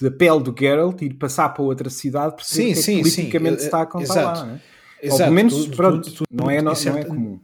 da 0.00 0.10
pele 0.10 0.40
do 0.42 0.54
Geralt 0.56 1.00
e 1.02 1.06
ir 1.06 1.14
passar 1.14 1.48
para 1.48 1.62
outra 1.64 1.88
cidade 1.90 2.36
porque 2.36 2.54
Sim, 2.54 2.70
é 2.70 2.74
sim, 2.74 2.98
politicamente 3.00 3.54
sim. 3.54 3.60
se 3.60 3.64
está 3.66 3.80
a 3.82 3.86
contar 3.86 4.04
Exato. 4.04 4.40
lá 4.40 4.46
né? 4.46 4.60
ou 5.02 5.06
Exato. 5.08 5.22
pelo 5.22 5.32
menos 5.34 5.54
Tu- 5.54 5.70
tu- 5.70 5.76
pronto, 5.76 6.10
tu- 6.12 6.24
não, 6.30 6.50
é, 6.50 6.60
não, 6.62 6.72
isso 6.72 6.88
é- 6.88 6.92
não 6.92 6.98
é 6.98 7.04
comum 7.04 7.40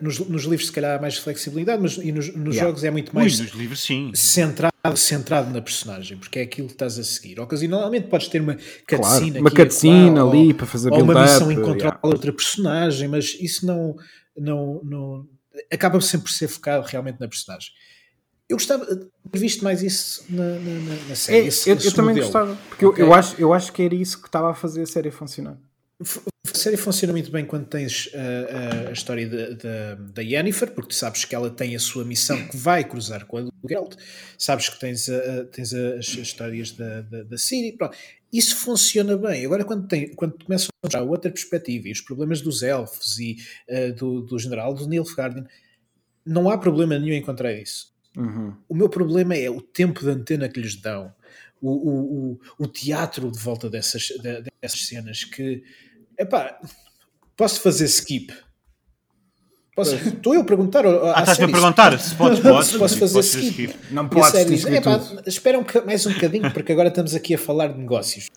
Nos, 0.00 0.18
nos 0.20 0.42
livros, 0.44 0.66
se 0.66 0.72
calhar, 0.72 0.98
há 0.98 1.00
mais 1.00 1.16
flexibilidade, 1.16 1.80
mas 1.82 1.96
e 1.96 2.12
nos, 2.12 2.28
nos 2.36 2.54
Yeah. 2.54 2.60
jogos 2.68 2.84
é 2.84 2.90
muito 2.90 3.08
Ui, 3.10 3.14
mais 3.14 3.40
nos 3.40 3.50
livros, 3.52 3.80
sim. 3.82 4.10
centrado, 4.14 4.74
centrado 4.96 5.50
na 5.50 5.62
personagem, 5.62 6.18
porque 6.18 6.38
é 6.38 6.42
aquilo 6.42 6.66
que 6.68 6.74
estás 6.74 6.98
a 6.98 7.02
seguir. 7.02 7.40
Ocasionalmente 7.40 8.06
podes 8.08 8.28
ter 8.28 8.42
uma 8.42 8.56
claro, 8.86 9.02
cutscene 9.04 9.38
uma 9.40 9.48
aqui 9.48 9.60
e 9.60 9.64
cutscene 9.64 10.18
ali 10.20 10.48
ou- 10.48 10.54
para 10.54 10.66
fazer 10.66 10.92
ou 10.92 11.02
uma 11.02 11.22
missão 11.22 11.50
encontrar 11.50 11.76
yeah. 11.94 12.00
outra 12.02 12.30
personagem, 12.32 13.08
mas 13.08 13.34
isso 13.40 13.64
não, 13.66 13.96
não, 14.36 14.80
não 14.84 15.26
acaba 15.72 15.98
sempre 16.02 16.26
por 16.26 16.32
ser 16.32 16.48
focado 16.48 16.86
realmente 16.86 17.18
na 17.18 17.26
personagem. 17.26 17.70
Eu 18.50 18.56
gostava 18.56 18.84
de 18.84 19.06
ter 19.30 19.38
visto 19.38 19.62
mais 19.62 19.80
isso 19.80 20.24
na, 20.28 20.42
na, 20.42 20.58
na- 20.58 21.04
na 21.06 21.12
É, 21.12 21.14
série. 21.14 21.46
esse- 21.46 21.70
eu, 21.70 21.76
esse 21.76 21.86
eu 21.86 21.92
também 21.94 22.16
gostava 22.16 22.56
porque 22.68 22.84
eu- 22.84 22.88
Ok? 22.90 23.04
eu, 23.04 23.14
acho, 23.14 23.40
eu 23.40 23.52
acho 23.52 23.72
que 23.72 23.80
era 23.80 23.94
isso 23.94 24.20
que 24.20 24.26
estava 24.26 24.50
a 24.50 24.54
fazer 24.54 24.82
a 24.82 24.86
série 24.86 25.10
funcionar 25.12 25.56
A 26.00 26.56
série 26.58 26.76
funciona 26.76 27.12
muito 27.12 27.30
bem 27.30 27.44
quando 27.44 27.66
tens 27.66 28.06
uh, 28.06 28.10
uh, 28.10 28.88
a 28.88 28.92
história 28.92 29.28
da- 29.28 30.22
Yennefer, 30.22 30.72
porque 30.72 30.88
tu 30.88 30.94
sabes 30.94 31.24
que 31.24 31.34
ela 31.34 31.48
tem 31.50 31.76
a 31.76 31.78
sua 31.78 32.04
missão 32.04 32.44
que 32.48 32.56
vai 32.56 32.82
cruzar 32.82 33.24
com 33.26 33.36
a 33.36 33.42
do 33.42 33.52
Geralt, 33.68 33.94
sabes 34.36 34.68
que 34.68 34.80
tens, 34.80 35.08
a- 35.08 35.16
a- 35.40 35.44
tens 35.44 35.72
a- 35.72 35.94
as 35.98 36.06
histórias 36.08 36.72
da, 36.72 37.02
da, 37.02 37.22
da 37.22 37.38
Ciri, 37.38 37.72
pronto. 37.76 37.96
Isso 38.32 38.56
funciona 38.56 39.16
bem. 39.16 39.44
Agora, 39.44 39.64
quando, 39.64 39.86
tem, 39.86 40.12
quando 40.14 40.42
começam 40.44 40.68
a 40.82 40.86
mostrar 40.86 41.02
outra 41.02 41.30
perspectiva 41.30 41.88
e 41.88 41.92
os 41.92 42.00
problemas 42.00 42.40
dos 42.40 42.62
elfos 42.62 43.18
e 43.18 43.36
uh, 43.68 43.92
do, 43.94 44.22
do 44.22 44.38
general 44.38 44.72
do 44.74 44.88
Nilfgaard, 44.88 45.44
não 46.26 46.48
há 46.50 46.56
problema 46.58 46.98
nenhum 46.98 47.14
em 47.14 47.18
encontrar 47.20 47.52
isso. 47.52 47.90
Uhum. 48.20 48.54
O 48.68 48.74
meu 48.74 48.88
problema 48.88 49.34
é 49.34 49.48
o 49.48 49.62
tempo 49.62 50.00
de 50.00 50.10
antena 50.10 50.48
que 50.48 50.60
lhes 50.60 50.76
dão, 50.76 51.14
o, 51.60 51.70
o, 51.70 52.32
o, 52.32 52.40
o 52.58 52.66
teatro 52.66 53.30
de 53.30 53.38
volta 53.38 53.70
dessas, 53.70 54.02
de- 54.22 54.42
dessas 54.60 54.86
cenas 54.86 55.24
que, 55.24 55.62
epá, 56.18 56.60
posso 57.36 57.60
fazer 57.60 57.86
skip? 57.86 58.32
Posso, 59.74 59.94
estou 59.94 60.34
eu 60.34 60.40
a 60.40 60.44
perguntar. 60.44 60.84
Ah, 60.86 61.20
estás-me 61.20 61.44
a 61.44 61.48
perguntar 61.48 61.98
se 61.98 62.14
podes, 62.14 62.40
podes. 62.42 62.68
se 62.68 62.78
posso 62.78 62.98
fazer 62.98 63.20
skip. 63.20 63.74
não 63.90 64.08
podes 64.08 64.30
série 64.30 64.44
tens 64.50 64.56
diz, 64.56 64.64
que 64.64 64.70
ver 64.70 64.76
"Epá, 64.78 64.98
tudo." 64.98 65.22
espera 65.26 65.58
um 65.58 65.64
mais 65.86 66.04
um 66.06 66.12
bocadinho, 66.12 66.52
porque 66.52 66.72
agora 66.72 66.88
estamos 66.88 67.14
aqui 67.14 67.34
a 67.34 67.38
falar 67.38 67.68
de 67.68 67.78
negócios. 67.78 68.28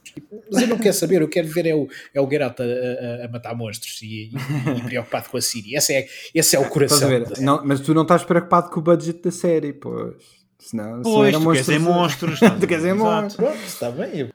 Mas 0.52 0.62
eu 0.62 0.68
não 0.68 0.78
quero 0.78 0.94
saber, 0.96 1.22
eu 1.22 1.28
quero 1.28 1.48
ver 1.48 1.66
é 1.66 1.74
o, 1.76 1.88
é 2.14 2.22
o 2.22 2.30
Geralt 2.30 2.60
a, 2.60 2.64
a- 2.64 3.26
a 3.26 3.28
matar 3.30 3.56
monstros 3.56 4.00
e, 4.04 4.30
e- 4.32 4.78
e 4.78 4.82
preocupado 4.84 5.30
com 5.30 5.38
a 5.38 5.42
Siri. 5.42 5.76
Esse 5.76 5.94
é, 5.94 6.08
esse 6.36 6.56
é 6.56 6.60
o 6.60 6.70
coração. 6.70 7.10
Não, 7.40 7.66
mas 7.66 7.80
tu 7.82 7.94
não 7.94 8.04
estás 8.04 8.24
preocupado 8.24 8.70
com 8.70 8.80
o 8.80 8.84
budget 8.84 9.20
da 9.22 9.32
série, 9.32 9.74
pois. 9.74 10.43
Senão, 10.66 10.86
senão 10.86 11.02
Pois, 11.04 11.34
era 11.36 11.44
tu 11.44 11.52
queres 11.52 11.70
é 11.70 11.80
monstros. 11.80 12.40
tu 12.60 12.68
queres 12.68 12.86
é 12.86 12.94
monstros. 12.94 13.50
Está 13.66 13.92
bem. 13.92 14.10
Eu, 14.20 14.30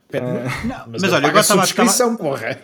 Não, 0.64 0.85
mas, 0.89 1.03
mas 1.03 1.05
eu 1.05 1.09
olha, 1.16 1.18
agora 1.26 1.39
a 1.39 1.41
estava- 1.41 1.61
subscrição, 1.66 2.16
porra. 2.16 2.59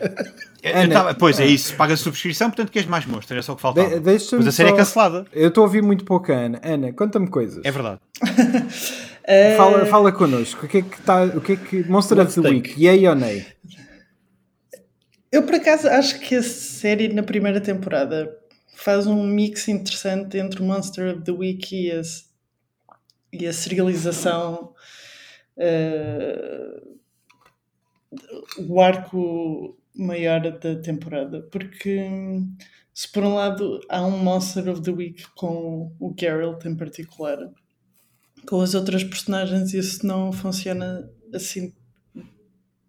Eu- 0.62 0.70
eu 0.70 0.76
Ana. 0.82 0.92
tava- 0.94 1.14
Pois 1.14 1.40
é 1.40 1.46
isso, 1.46 1.74
paga 1.74 1.94
a 1.94 1.96
subscrição, 1.96 2.50
portanto 2.50 2.70
queres 2.70 2.86
mais 2.88 3.06
monstros, 3.06 3.30
era 3.32 3.42
só 3.42 3.52
o 3.54 3.56
que 3.56 3.62
faltava. 3.62 3.88
De- 4.00 4.12
Mas 4.12 4.46
a 4.46 4.52
série 4.52 4.68
só- 4.68 4.74
é 4.74 4.78
cancelada. 4.78 5.24
Eu 5.32 5.48
estou 5.48 5.62
a 5.62 5.66
ouvir 5.66 5.82
muito 5.82 6.04
pouco 6.04 6.30
a 6.30 6.36
Ana. 6.36 6.60
Ana, 6.62 6.92
conta-me 6.92 7.26
coisas. 7.28 7.64
É 7.64 7.70
verdade. 7.70 7.98
Fala, 9.56 9.86
fala 9.86 10.12
connosco. 10.12 10.66
O 10.66 10.68
que 10.68 10.78
é 10.78 10.82
que 10.82 11.00
está. 11.00 11.24
O 11.24 11.40
que 11.40 11.52
é 11.52 11.56
que. 11.56 11.82
Monster 11.88 12.20
of 12.20 12.34
the 12.34 12.40
Let's 12.42 12.52
Week, 12.68 12.84
yay 12.84 13.08
ou 13.08 13.14
nay? 13.14 13.46
Eu, 15.32 15.42
por 15.44 15.54
acaso, 15.54 15.88
acho 15.88 16.20
que 16.20 16.34
a 16.36 16.42
série 16.42 17.08
na 17.12 17.22
primeira 17.22 17.58
temporada 17.60 18.30
faz 18.76 19.06
um 19.06 19.24
mix 19.26 19.66
interessante 19.68 20.36
entre 20.36 20.60
o 20.60 20.64
Monster 20.64 21.14
of 21.16 21.22
the 21.24 21.32
Week 21.32 21.74
e 21.74 21.90
a, 21.90 22.02
e 23.40 23.46
a 23.46 23.52
serialização. 23.52 24.74
eh, 25.56 26.80
o 28.68 28.80
arco 28.80 29.76
maior 29.94 30.40
da 30.58 30.76
temporada. 30.80 31.42
Porque, 31.50 31.98
se 32.92 33.10
por 33.10 33.22
um 33.24 33.34
lado 33.34 33.80
há 33.88 34.04
um 34.06 34.18
Monster 34.18 34.68
of 34.68 34.82
the 34.82 34.90
Week 34.90 35.24
com 35.36 35.92
o 36.00 36.14
Geralt 36.18 36.64
em 36.64 36.76
particular, 36.76 37.38
com 38.46 38.60
as 38.60 38.74
outras 38.74 39.04
personagens 39.04 39.72
isso 39.74 40.06
não 40.06 40.32
funciona 40.32 41.10
assim 41.32 41.72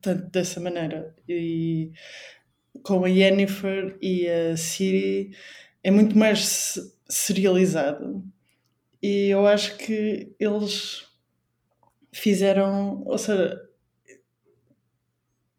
tanto 0.02 0.30
dessa 0.32 0.60
maneira. 0.60 1.16
E 1.28 1.92
com 2.84 3.04
a 3.06 3.10
Yennefer 3.10 3.98
e 4.02 4.28
a 4.28 4.58
Ciri 4.58 5.32
é 5.84 5.92
muito 5.92 6.18
mais 6.18 6.76
serializado. 7.10 8.24
E 9.07 9.30
eu 9.30 9.45
acho 9.45 9.77
que 9.77 10.34
eles 10.40 11.06
fizeram, 12.11 13.03
ou 13.06 13.19
seja, 13.19 13.61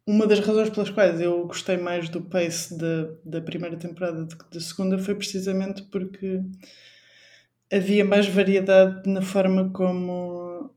uma 0.05 0.27
das 0.27 0.41
razões 0.41 0.69
pelas 0.69 0.89
quais 0.89 1.21
eu 1.21 1.47
gostei 1.47 1.77
mais 1.77 2.09
do 2.09 2.21
pace 2.21 2.77
da, 2.77 3.09
da 3.23 3.39
primeira 3.39 3.77
temporada 3.77 4.25
do 4.25 4.37
que 4.37 4.53
da 4.53 4.59
segunda 4.59 4.99
foi 4.99 5.15
precisamente 5.15 5.81
porque 5.83 6.41
havia 7.71 8.03
mais 8.03 8.27
variedade 8.27 9.09
na 9.09 9.21
forma 9.21 9.71
como 9.71 10.75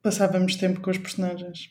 passávamos 0.00 0.56
tempo 0.56 0.80
com 0.80 0.90
os 0.90 0.96
personagens. 0.96 1.70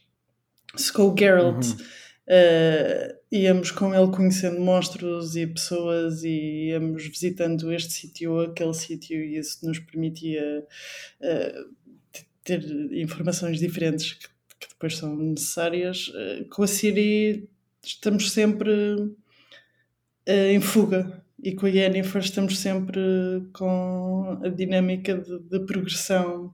Se 0.75 0.93
com 0.93 1.11
o 1.11 1.17
Geralt 1.17 1.65
uhum. 1.65 1.73
uh, 1.73 3.22
íamos 3.39 3.71
com 3.71 3.93
ele 3.93 4.11
conhecendo 4.11 4.61
monstros 4.61 5.35
e 5.35 5.47
pessoas 5.47 6.23
e 6.23 6.69
íamos 6.69 7.05
visitando 7.07 7.71
este 7.73 7.93
sítio 7.93 8.33
ou 8.33 8.41
aquele 8.41 8.73
sítio 8.73 9.23
e 9.23 9.37
isso 9.37 9.65
nos 9.65 9.79
permitia 9.79 10.65
uh, 11.21 11.73
ter 12.43 12.63
informações 12.91 13.59
diferentes 13.59 14.13
que 14.13 14.33
que 14.63 14.69
depois 14.69 14.97
são 14.97 15.15
necessárias, 15.15 16.11
eh, 16.15 16.45
com 16.49 16.63
a 16.63 16.67
Siri 16.67 17.49
estamos 17.83 18.31
sempre 18.31 18.71
eh, 20.25 20.53
em 20.53 20.61
fuga 20.61 21.23
e 21.43 21.53
com 21.53 21.65
a 21.65 21.69
Yennefer 21.69 22.21
estamos 22.21 22.57
sempre 22.59 23.01
com 23.53 24.39
a 24.43 24.47
dinâmica 24.49 25.17
de, 25.17 25.39
de, 25.39 25.59
progressão 25.65 26.53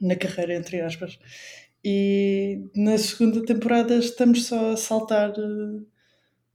na 0.00 0.16
carreira, 0.16 0.54
entre 0.54 0.80
aspas. 0.80 1.18
E 1.84 2.64
na 2.74 2.98
segunda 2.98 3.44
temporada 3.44 3.94
estamos 3.94 4.46
só 4.46 4.72
a 4.72 4.76
saltar 4.76 5.30
eh, 5.30 5.82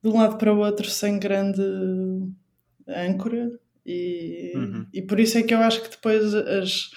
de 0.03 0.09
um 0.09 0.17
lado 0.17 0.37
para 0.37 0.53
o 0.53 0.59
outro 0.59 0.89
sem 0.89 1.17
grande 1.17 1.61
âncora. 2.87 3.51
E, 3.85 4.51
uhum. 4.55 4.85
e 4.93 5.01
por 5.01 5.19
isso 5.19 5.37
é 5.37 5.43
que 5.43 5.53
eu 5.53 5.59
acho 5.59 5.81
que 5.81 5.89
depois 5.89 6.33
as, 6.33 6.89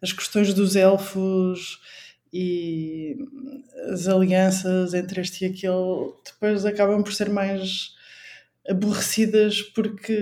as 0.00 0.12
questões 0.12 0.54
dos 0.54 0.76
elfos 0.76 1.80
e 2.32 3.16
as 3.90 4.06
alianças 4.06 4.94
entre 4.94 5.20
este 5.20 5.44
e 5.44 5.48
aquele 5.48 6.12
depois 6.24 6.64
acabam 6.64 7.02
por 7.02 7.12
ser 7.12 7.28
mais 7.28 7.94
aborrecidas 8.68 9.60
porque 9.62 10.16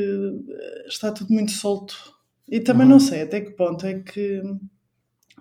está 0.86 1.12
tudo 1.12 1.32
muito 1.32 1.52
solto. 1.52 2.14
E 2.48 2.60
também 2.60 2.86
uhum. 2.86 2.92
não 2.92 3.00
sei 3.00 3.22
até 3.22 3.40
que 3.40 3.50
ponto 3.50 3.84
é 3.84 4.00
que 4.00 4.42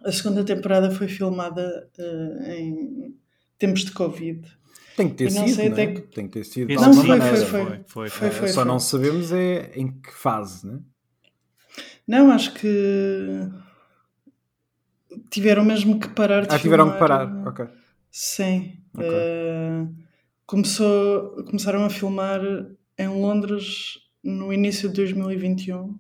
a 0.04 0.12
segunda 0.12 0.44
temporada 0.44 0.92
foi 0.92 1.08
filmada 1.08 1.90
uh, 1.98 2.52
em 2.52 3.16
tempos 3.58 3.86
de 3.86 3.92
Covid. 3.92 4.42
Tem 4.98 5.10
que 5.10 5.16
ter 5.16 5.30
sido, 5.30 5.50
sei 5.50 5.68
até 5.68 5.86
que... 5.86 6.02
tem 6.02 6.26
que 6.28 6.34
ter 6.34 6.44
sido. 6.44 6.74
Não, 6.74 6.92
foi, 6.92 7.06
foi, 7.06 7.38
foi, 7.46 7.84
foi, 7.86 8.10
foi, 8.10 8.32
foi, 8.32 8.48
Só 8.48 8.66
não 8.66 8.80
sabemos 8.80 9.32
é 9.32 9.72
em 9.76 9.92
que 9.92 10.12
fase, 10.12 10.66
né? 10.66 10.80
Não, 12.08 12.32
acho 12.32 12.52
que 12.56 13.48
tiveram 15.30 15.64
mesmo 15.64 16.00
que 16.00 16.08
parar 16.10 16.48
de 16.48 16.56
Ah, 16.56 16.58
tiveram 16.58 16.92
que 16.92 16.98
parar, 16.98 17.48
ok. 17.48 17.68
Sim. 18.10 18.80
Okay. 18.96 19.08
Uh, 19.08 19.96
começou, 20.48 21.44
começaram 21.44 21.86
a 21.86 21.92
filmar 21.92 22.42
em 22.98 23.08
Londres 23.08 24.00
no 24.24 24.52
início 24.52 24.90
de 24.90 24.96
2021. 24.96 25.96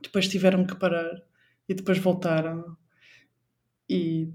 Depois 0.00 0.28
tiveram 0.28 0.64
que 0.64 0.76
parar 0.76 1.10
e 1.68 1.74
depois 1.74 1.98
voltaram. 1.98 2.76
E 3.90 4.32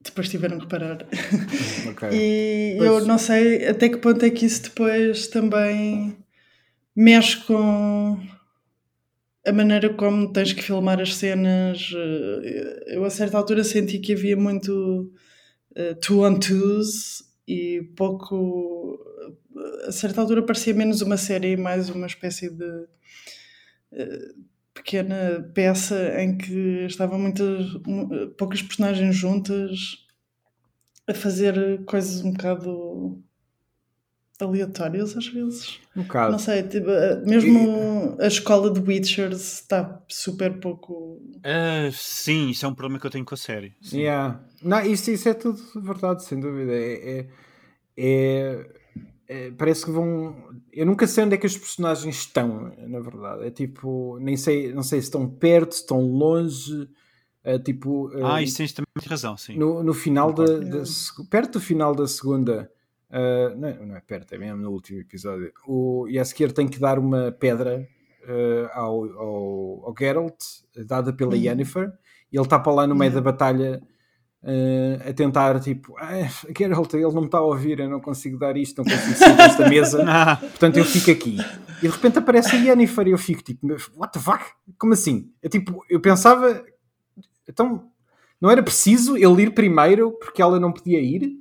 depois 0.00 0.28
tiveram 0.28 0.58
que 0.58 0.66
parar. 0.66 1.06
Okay. 1.90 2.10
e 2.12 2.76
pois... 2.76 2.90
eu 2.90 3.06
não 3.06 3.18
sei 3.18 3.66
até 3.66 3.88
que 3.88 3.96
ponto 3.96 4.24
é 4.24 4.30
que 4.30 4.44
isso 4.44 4.64
depois 4.64 5.26
também 5.28 6.16
mexe 6.94 7.38
com 7.44 8.20
a 9.46 9.52
maneira 9.52 9.92
como 9.94 10.32
tens 10.32 10.52
que 10.52 10.62
filmar 10.62 11.00
as 11.00 11.14
cenas. 11.14 11.90
Eh, 11.94 12.96
eu 12.96 13.04
a 13.04 13.10
certa 13.10 13.38
altura 13.38 13.64
senti 13.64 13.98
que 13.98 14.12
havia 14.12 14.36
muito 14.36 15.10
uh, 15.76 15.94
two 16.00 16.20
on 16.24 16.38
twos 16.38 17.24
e 17.46 17.82
pouco. 17.96 18.98
A 19.86 19.92
certa 19.92 20.20
altura 20.20 20.42
parecia 20.42 20.74
menos 20.74 21.00
uma 21.00 21.16
série 21.16 21.52
e 21.52 21.56
mais 21.56 21.88
uma 21.88 22.06
espécie 22.06 22.50
de 22.50 22.64
uh, 22.64 24.34
pequena 24.78 25.50
peça 25.54 26.22
em 26.22 26.36
que 26.36 26.86
estavam 26.86 27.18
muitas 27.18 27.66
poucas 28.36 28.62
personagens 28.62 29.14
juntas 29.14 30.06
a 31.06 31.14
fazer 31.14 31.84
coisas 31.84 32.22
um 32.22 32.32
bocado 32.32 33.22
aleatórios 34.40 35.16
às 35.16 35.26
vezes. 35.26 35.80
Um 35.96 36.02
bocado. 36.02 36.32
Não 36.32 36.38
sei, 36.38 36.62
tipo, 36.62 36.90
eh, 36.90 37.22
mesmo 37.26 38.16
e... 38.18 38.24
a 38.24 38.28
escola 38.28 38.70
de 38.70 38.80
Witchers 38.80 39.54
está 39.54 40.00
super 40.08 40.60
pouco. 40.60 41.20
Uh, 41.38 41.90
sim, 41.92 42.50
isso 42.50 42.64
é 42.64 42.68
um 42.68 42.74
problema 42.74 43.00
que 43.00 43.06
eu 43.06 43.10
tenho 43.10 43.24
com 43.24 43.34
a 43.34 43.38
série. 43.38 43.74
Sim. 43.80 44.02
Yeah. 44.02 44.40
Não, 44.62 44.80
isso, 44.82 45.10
isso 45.10 45.28
é 45.28 45.34
tudo 45.34 45.60
verdade, 45.82 46.24
sem 46.24 46.38
dúvida. 46.38 46.72
É, 46.72 47.18
é, 47.18 47.26
é, 47.96 48.66
é, 49.28 49.50
parece 49.50 49.84
que 49.84 49.90
vão. 49.90 50.34
Eu 50.72 50.86
nunca 50.86 51.06
sei 51.06 51.24
onde 51.24 51.34
é 51.34 51.38
que 51.38 51.46
os 51.46 51.56
personagens 51.56 52.16
estão, 52.16 52.72
na 52.78 53.00
verdade. 53.00 53.46
É 53.46 53.50
tipo, 53.50 54.18
nem 54.20 54.36
sei, 54.36 54.72
não 54.72 54.82
sei 54.82 55.00
se 55.00 55.08
estão 55.08 55.28
perto, 55.28 55.74
se 55.74 55.82
estão 55.82 56.00
longe. 56.00 56.88
É, 57.44 57.58
tipo, 57.58 58.10
ah, 58.24 58.42
isso 58.42 58.56
tens 58.56 58.72
também 58.72 58.88
razão, 59.06 59.36
sim. 59.36 59.56
No, 59.56 59.82
no 59.82 59.94
final 59.94 60.32
da, 60.32 60.44
da, 60.44 60.82
perto 61.30 61.54
do 61.54 61.60
final 61.60 61.94
da 61.94 62.06
segunda 62.06 62.70
Uh, 63.08 63.56
não, 63.56 63.68
é, 63.68 63.86
não, 63.86 63.96
é 63.96 64.00
perto, 64.00 64.34
é 64.34 64.38
mesmo 64.38 64.58
no 64.60 64.70
último 64.70 65.00
episódio. 65.00 65.50
O 65.66 66.06
Yaskier 66.08 66.52
tem 66.52 66.68
que 66.68 66.78
dar 66.78 66.98
uma 66.98 67.32
pedra 67.32 67.88
uh, 68.24 68.68
ao, 68.74 69.04
ao, 69.18 69.86
ao, 69.86 69.94
Geralt, 69.98 70.36
dada 70.86 71.12
pela 71.12 71.32
uhum. 71.32 71.40
Yennefer, 71.40 71.90
e 72.30 72.36
ele 72.36 72.44
está 72.44 72.58
para 72.58 72.72
lá 72.72 72.86
no 72.86 72.94
meio 72.94 73.12
da 73.12 73.22
batalha 73.22 73.82
uh, 74.42 75.08
a 75.08 75.12
tentar, 75.12 75.58
tipo, 75.60 75.94
ah, 75.98 76.28
Geralt, 76.56 76.94
ele 76.94 77.02
não 77.04 77.20
me 77.20 77.26
está 77.26 77.38
a 77.38 77.42
ouvir, 77.42 77.80
eu 77.80 77.88
não 77.88 78.00
consigo 78.00 78.38
dar 78.38 78.56
isto, 78.56 78.78
não 78.78 78.84
consigo 78.84 79.16
sair 79.16 79.36
desta 79.36 79.68
mesa, 79.68 80.04
portanto 80.40 80.76
eu 80.76 80.84
fico 80.84 81.10
aqui. 81.10 81.38
E 81.78 81.82
de 81.82 81.88
repente 81.88 82.18
aparece 82.18 82.56
a 82.56 82.58
Yennefer 82.58 83.08
e 83.08 83.10
eu 83.12 83.18
fico 83.18 83.42
tipo, 83.42 83.66
what 83.96 84.12
the 84.12 84.18
fuck? 84.18 84.44
Como 84.78 84.92
assim? 84.92 85.30
Eu, 85.42 85.50
tipo, 85.50 85.84
eu 85.88 86.00
pensava, 86.00 86.64
então 87.48 87.88
não 88.40 88.50
era 88.50 88.62
preciso 88.62 89.16
ele 89.16 89.42
ir 89.42 89.54
primeiro 89.54 90.12
porque 90.12 90.40
ela 90.42 90.60
não 90.60 90.72
podia 90.72 91.00
ir 91.00 91.38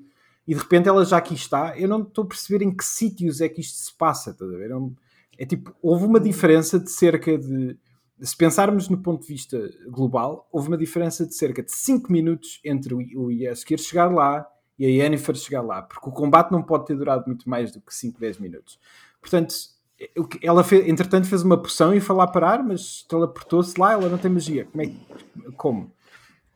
e 0.47 0.53
de 0.53 0.59
repente 0.59 0.87
ela 0.87 1.03
já 1.03 1.17
aqui 1.17 1.33
está. 1.33 1.77
Eu 1.77 1.89
não 1.89 2.01
estou 2.01 2.23
a 2.23 2.27
perceber 2.27 2.63
em 2.63 2.75
que 2.75 2.83
sítios 2.83 3.41
é 3.41 3.49
que 3.49 3.59
isto 3.59 3.77
se 3.77 3.93
passa, 3.95 4.31
estás 4.31 4.51
a 4.51 4.57
ver? 4.57 4.71
É, 4.71 5.43
é 5.43 5.45
tipo, 5.45 5.75
houve 5.81 6.05
uma 6.05 6.19
diferença 6.19 6.79
de 6.79 6.89
cerca 6.89 7.37
de. 7.37 7.77
Se 8.19 8.35
pensarmos 8.35 8.89
no 8.89 8.97
ponto 8.97 9.21
de 9.21 9.27
vista 9.27 9.69
global, 9.89 10.47
houve 10.51 10.69
uma 10.69 10.77
diferença 10.77 11.25
de 11.25 11.35
cerca 11.35 11.61
de 11.61 11.71
5 11.71 12.11
minutos 12.11 12.59
entre 12.63 12.93
o 12.93 13.31
Yaskir 13.31 13.79
chegar 13.79 14.11
lá 14.11 14.47
e 14.77 14.85
a 14.85 14.89
Yennefer 14.89 15.35
chegar 15.35 15.61
lá, 15.61 15.81
porque 15.81 16.09
o 16.09 16.11
combate 16.11 16.51
não 16.51 16.61
pode 16.61 16.85
ter 16.85 16.95
durado 16.95 17.25
muito 17.27 17.49
mais 17.49 17.71
do 17.71 17.81
que 17.81 17.93
5, 17.93 18.19
10 18.19 18.39
minutos. 18.39 18.79
Portanto, 19.21 19.55
ela 20.41 20.63
fez, 20.63 20.87
entretanto 20.87 21.27
fez 21.27 21.41
uma 21.41 21.61
poção 21.61 21.93
e 21.93 21.99
foi 21.99 22.15
lá 22.15 22.27
parar, 22.27 22.63
mas 22.63 23.03
teleportou-se 23.03 23.79
lá, 23.79 23.93
ela 23.93 24.09
não 24.09 24.17
tem 24.17 24.31
magia. 24.31 24.65
Como 24.65 24.83
é 24.83 24.91
Como? 25.55 25.91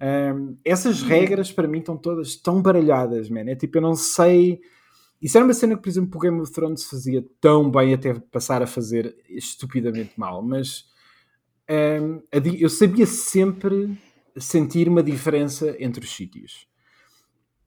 Um, 0.01 0.57
essas 0.65 1.03
regras 1.03 1.51
para 1.51 1.67
mim 1.67 1.79
estão 1.79 1.95
todas 1.95 2.35
tão 2.35 2.61
baralhadas, 2.61 3.29
man. 3.29 3.41
É 3.47 3.55
tipo, 3.55 3.77
eu 3.77 3.81
não 3.81 3.95
sei. 3.95 4.59
Isso 5.21 5.37
era 5.37 5.45
uma 5.45 5.53
cena 5.53 5.75
que, 5.75 5.83
por 5.83 5.89
exemplo, 5.89 6.17
o 6.17 6.21
Game 6.21 6.39
of 6.39 6.51
Thrones 6.51 6.85
fazia 6.85 7.23
tão 7.39 7.69
bem 7.69 7.93
até 7.93 8.13
passar 8.13 8.63
a 8.63 8.67
fazer 8.67 9.15
estupidamente 9.29 10.13
mal, 10.17 10.41
mas 10.41 10.85
um, 11.69 12.21
eu 12.59 12.69
sabia 12.69 13.05
sempre 13.05 13.97
sentir 14.37 14.87
uma 14.87 15.03
diferença 15.03 15.75
entre 15.79 16.03
os 16.03 16.15
sítios. 16.15 16.67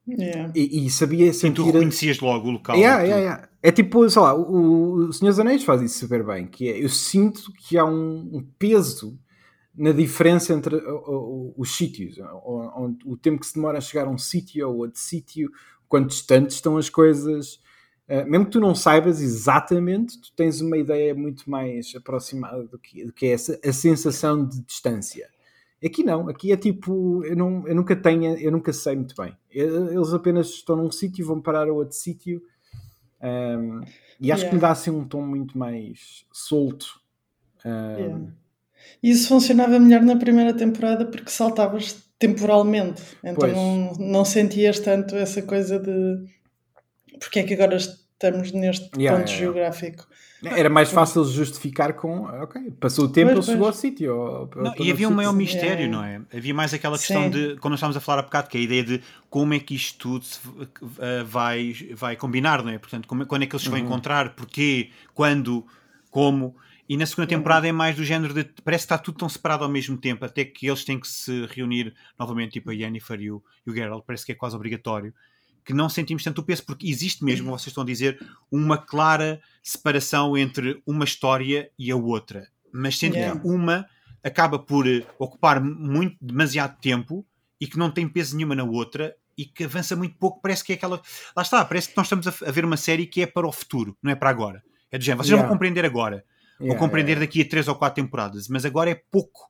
Yeah. 0.07 0.51
E, 0.55 0.85
e, 0.85 0.89
sabia 0.89 1.33
sentir. 1.33 1.39
Sim, 1.39 1.53
tu 1.53 1.65
reconhecias 1.65 2.19
logo 2.19 2.47
o 2.47 2.51
local. 2.51 2.75
Yeah, 2.75 3.01
yeah, 3.01 3.21
yeah. 3.21 3.49
É 3.61 3.71
tipo, 3.71 4.07
sei 4.07 4.21
lá, 4.21 4.35
o, 4.35 5.07
o 5.07 5.13
Senhor 5.13 5.31
dos 5.31 5.39
Anéis 5.39 5.63
faz 5.63 5.81
isso 5.81 5.97
super 5.97 6.23
bem, 6.23 6.45
que 6.45 6.69
é, 6.69 6.83
eu 6.83 6.89
sinto 6.89 7.51
que 7.53 7.75
há 7.77 7.85
um, 7.85 8.29
um 8.31 8.47
peso 8.59 9.19
na 9.75 9.91
diferença 9.91 10.53
entre 10.53 10.75
os 11.57 11.75
sítios, 11.75 12.17
o 13.05 13.17
tempo 13.17 13.39
que 13.39 13.47
se 13.47 13.55
demora 13.55 13.79
a 13.79 13.81
chegar 13.81 14.07
a 14.07 14.09
um 14.09 14.17
sítio 14.17 14.69
ou 14.69 14.77
outro 14.77 14.99
sítio, 14.99 15.49
quanto 15.87 16.09
distantes 16.09 16.55
estão 16.55 16.77
as 16.77 16.89
coisas. 16.89 17.59
Uh, 18.07 18.29
mesmo 18.29 18.45
que 18.45 18.51
tu 18.51 18.59
não 18.59 18.75
saibas 18.75 19.21
exatamente, 19.21 20.19
tu 20.21 20.31
tens 20.33 20.61
uma 20.61 20.77
ideia 20.77 21.15
muito 21.15 21.49
mais 21.49 21.93
aproximada 21.95 22.63
do 22.63 22.77
que, 22.77 23.03
do 23.03 23.11
que 23.11 23.25
é 23.25 23.31
essa 23.31 23.59
a 23.65 23.73
sensação 23.73 24.45
de 24.45 24.61
distância. 24.61 25.27
Aqui 25.83 26.03
não, 26.03 26.29
aqui 26.29 26.51
é 26.51 26.57
tipo, 26.57 27.23
eu, 27.25 27.35
não, 27.35 27.67
eu 27.67 27.75
nunca 27.75 27.95
tenho, 27.95 28.37
eu 28.37 28.51
nunca 28.51 28.71
sei 28.71 28.95
muito 28.95 29.15
bem. 29.15 29.35
Eles 29.49 30.13
apenas 30.13 30.47
estão 30.47 30.75
num 30.75 30.91
sítio 30.91 31.21
e 31.21 31.25
vão 31.25 31.41
parar 31.41 31.67
a 31.67 31.73
outro 31.73 31.95
sítio. 31.95 32.41
Um, 33.21 33.81
e 34.19 34.31
acho 34.31 34.43
yeah. 34.43 34.49
que 34.49 34.55
me 34.55 34.61
dá 34.61 34.71
assim 34.71 34.91
um 34.91 35.03
tom 35.03 35.21
muito 35.21 35.57
mais 35.57 36.25
solto. 36.31 36.99
Um, 37.65 37.99
yeah 37.99 38.31
isso 39.01 39.27
funcionava 39.27 39.79
melhor 39.79 40.01
na 40.01 40.15
primeira 40.15 40.53
temporada 40.53 41.05
porque 41.05 41.29
saltavas 41.29 42.03
temporalmente. 42.17 43.01
Então 43.23 43.47
não, 43.47 43.93
não, 43.99 44.25
sentias 44.25 44.79
tanto 44.79 45.15
essa 45.15 45.41
coisa 45.41 45.79
de 45.79 46.23
porque 47.19 47.39
é 47.39 47.43
que 47.43 47.53
agora 47.53 47.75
estamos 47.75 48.51
neste 48.51 48.89
Yeah, 48.97 49.17
ponto 49.17 49.29
yeah, 49.29 49.31
yeah. 49.31 49.37
geográfico. 49.37 50.07
Era 50.43 50.69
mais 50.69 50.91
fácil 50.91 51.23
justificar 51.25 51.93
com, 51.93 52.25
ok, 52.25 52.69
passou 52.79 53.05
o 53.05 53.09
tempo, 53.09 53.31
Pois, 53.33 53.47
ele 53.47 53.53
chegou 53.55 53.67
ao 53.67 53.73
sítio. 53.73 54.15
ou- 54.15 54.49
Não, 54.55 54.75
e 54.77 54.91
havia 54.91 55.07
um 55.07 55.11
maior 55.13 55.33
mistério, 55.33 55.85
É. 55.85 55.87
não 55.87 56.03
é? 56.03 56.21
Havia 56.31 56.53
mais 56.53 56.71
aquela 56.71 56.97
questão 56.99 57.23
Sim. 57.23 57.29
de, 57.31 57.55
como 57.57 57.71
nós 57.71 57.79
estávamos 57.79 57.97
a 57.97 57.99
falar 57.99 58.19
há 58.19 58.23
bocado, 58.23 58.47
que 58.49 58.57
é 58.57 58.59
a 58.59 58.63
ideia 58.63 58.83
de 58.83 59.01
como 59.27 59.53
é 59.55 59.59
que 59.59 59.73
isto 59.73 59.97
tudo 59.97 60.23
se, 60.25 60.39
eh, 60.99 61.23
vai, 61.23 61.73
vai 61.95 62.15
combinar, 62.15 62.61
não 62.63 62.69
é? 62.69 62.77
Portanto, 62.77 63.07
como, 63.07 63.23
é- 63.23 63.25
quando 63.25 63.41
é 63.43 63.47
que 63.47 63.55
eles 63.55 63.63
se 63.63 63.69
vão 63.69 63.79
encontrar, 63.79 64.35
porquê, 64.35 64.91
quando, 65.15 65.65
como. 66.11 66.55
E 66.87 66.95
na 66.95 67.07
segunda 67.07 67.27
temporada 67.27 67.67
é 67.67 67.71
mais 67.71 67.95
do 67.95 68.03
género 68.03 68.31
de. 68.31 68.43
Parece 68.63 68.83
que 68.83 68.93
está 68.93 68.97
tudo 68.99 69.17
tão 69.17 69.27
separado 69.29 69.63
ao 69.63 69.69
mesmo 69.69 69.97
tempo, 69.97 70.23
até 70.23 70.45
que 70.45 70.67
eles 70.67 70.85
têm 70.85 70.99
que 70.99 71.07
se 71.07 71.47
reunir 71.47 71.91
novamente, 72.19 72.51
tipo 72.51 72.69
a 72.69 72.73
Yennefer 72.73 73.19
e 73.19 73.31
o, 73.31 73.41
e 73.65 73.71
o 73.71 73.73
Geralt, 73.73 74.03
parece 74.05 74.23
que 74.23 74.31
é 74.31 74.35
quase 74.35 74.55
obrigatório. 74.55 75.11
Que 75.65 75.73
não 75.73 75.89
sentimos 75.89 76.23
tanto 76.23 76.39
o 76.41 76.43
peso, 76.43 76.63
porque 76.63 76.87
existe 76.87 77.23
mesmo, 77.25 77.49
vocês 77.49 77.67
estão 77.67 77.83
a 77.83 77.85
dizer, 77.85 78.19
uma 78.51 78.77
clara 78.77 79.41
separação 79.63 80.37
entre 80.37 80.81
uma 80.85 81.03
história 81.03 81.69
e 81.77 81.91
a 81.91 81.95
outra. 81.95 82.47
Mas 82.71 82.97
sendo 82.99 83.15
Yeah. 83.15 83.39
que 83.39 83.47
uma 83.47 83.85
acaba 84.23 84.59
por 84.59 84.87
eh, 84.87 85.03
ocupar 85.17 85.59
muito, 85.61 86.17
demasiado 86.21 86.77
tempo 86.79 87.25
e 87.59 87.65
que 87.67 87.77
não 87.79 87.89
tem 87.89 88.07
peso 88.07 88.35
nenhuma 88.35 88.53
na 88.55 88.63
outra 88.63 89.15
e 89.37 89.43
que 89.45 89.63
avança 89.63 89.95
muito 89.95 90.15
pouco, 90.17 90.39
parece 90.41 90.63
que 90.63 90.71
é 90.71 90.75
aquela. 90.75 91.01
Lá 91.35 91.41
está, 91.43 91.65
parece 91.65 91.89
que 91.89 91.97
nós 91.97 92.05
estamos 92.05 92.27
a, 92.27 92.51
ver 92.51 92.63
uma 92.63 92.77
série 92.77 93.05
que 93.07 93.21
é 93.21 93.25
para 93.25 93.47
o 93.47 93.51
futuro, 93.51 93.97
não 94.03 94.11
é 94.11 94.15
para 94.15 94.29
agora. 94.29 94.63
É 94.91 94.97
do 94.97 95.03
género, 95.03 95.23
vocês 95.23 95.31
Yeah. 95.31 95.47
vão 95.47 95.55
compreender 95.55 95.83
agora, 95.85 96.23
vão 96.59 96.67
Yeah, 96.67 96.79
compreender 96.79 97.13
yeah. 97.13 97.25
daqui 97.25 97.41
a 97.41 97.49
três 97.49 97.67
ou 97.67 97.75
quatro 97.75 98.03
temporadas, 98.03 98.47
mas 98.47 98.65
agora 98.65 98.91
é 98.91 98.95
pouco 99.11 99.49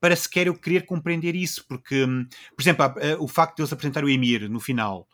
para 0.00 0.16
sequer 0.16 0.48
eu 0.48 0.54
querer 0.54 0.84
compreender 0.86 1.36
isso, 1.36 1.64
porque, 1.68 2.04
hum, 2.04 2.26
por 2.56 2.62
exemplo, 2.62 2.84
a- 2.84 2.94
o 3.20 3.28
facto 3.28 3.56
de 3.56 3.62
eles 3.62 3.72
apresentar 3.72 4.02
o 4.04 4.08
Emir 4.08 4.48
no 4.50 4.58
final. 4.58 5.06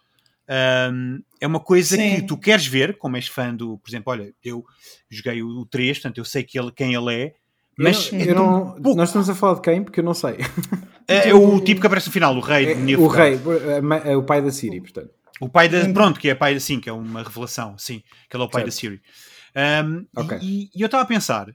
Hum, 0.93 1.23
é 1.41 1.47
uma 1.47 1.61
coisa 1.61 1.97
Sim. 1.97 2.16
que 2.16 2.23
tu 2.23 2.37
queres 2.37 2.66
ver, 2.66 2.97
como 2.99 3.16
és 3.16 3.27
fã 3.29 3.55
do, 3.55 3.79
por 3.79 3.89
exemplo, 3.91 4.12
olha, 4.12 4.33
eu 4.45 4.65
joguei 5.11 5.43
o 5.43 5.65
3, 5.66 5.99
portanto 5.99 6.19
eu 6.19 6.25
sei 6.25 6.43
que 6.43 6.59
ele, 6.59 6.73
quem 6.73 6.95
ele 6.95 7.15
é, 7.15 7.35
mas 7.79 8.12
Eu 8.12 8.19
é 8.20 8.31
eu 8.31 8.35
não- 8.35 8.73
pouco. 8.83 8.97
nós 8.97 9.09
estamos 9.11 9.31
a 9.31 9.35
falar 9.35 9.55
de 9.55 9.61
quem? 9.62 9.83
Porque 9.85 10.01
eu 10.01 10.05
não 10.05 10.15
sei. 10.15 10.37
É, 11.07 11.31
é 11.31 11.35
o 11.35 11.61
tipo 11.61 11.81
que 11.81 11.87
aparece 11.87 12.09
no 12.09 12.12
final, 12.12 12.37
o 12.37 12.41
rei 12.41 12.73
É, 12.73 12.75
de 12.75 12.97
o 12.97 13.07
rei, 13.07 13.39
é 14.05 14.16
o 14.16 14.23
pai 14.25 14.43
da 14.43 14.51
Siri, 14.51 14.81
portanto. 14.81 15.11
O 15.41 15.49
pai 15.49 15.69
da. 15.69 15.89
Pronto, 15.93 16.19
que 16.19 16.29
é 16.29 16.35
pai 16.35 16.53
da. 16.55 16.61
Sim, 16.61 16.81
que 16.81 16.89
é 16.89 16.93
uma 16.93 17.23
revelação, 17.23 17.79
sim. 17.79 18.03
Que 18.29 18.37
ele 18.37 18.43
é 18.43 18.47
o 18.47 18.51
pai 18.51 18.62
Certo. 18.62 18.75
da 18.75 18.79
Siri. 18.79 19.01
Um, 19.85 20.01
e- 20.01 20.07
Ok. 20.20 20.39
e, 20.43 20.70
e 20.75 20.83
eu 20.83 20.87
estava 20.87 21.05
a 21.05 21.07
pensar, 21.07 21.47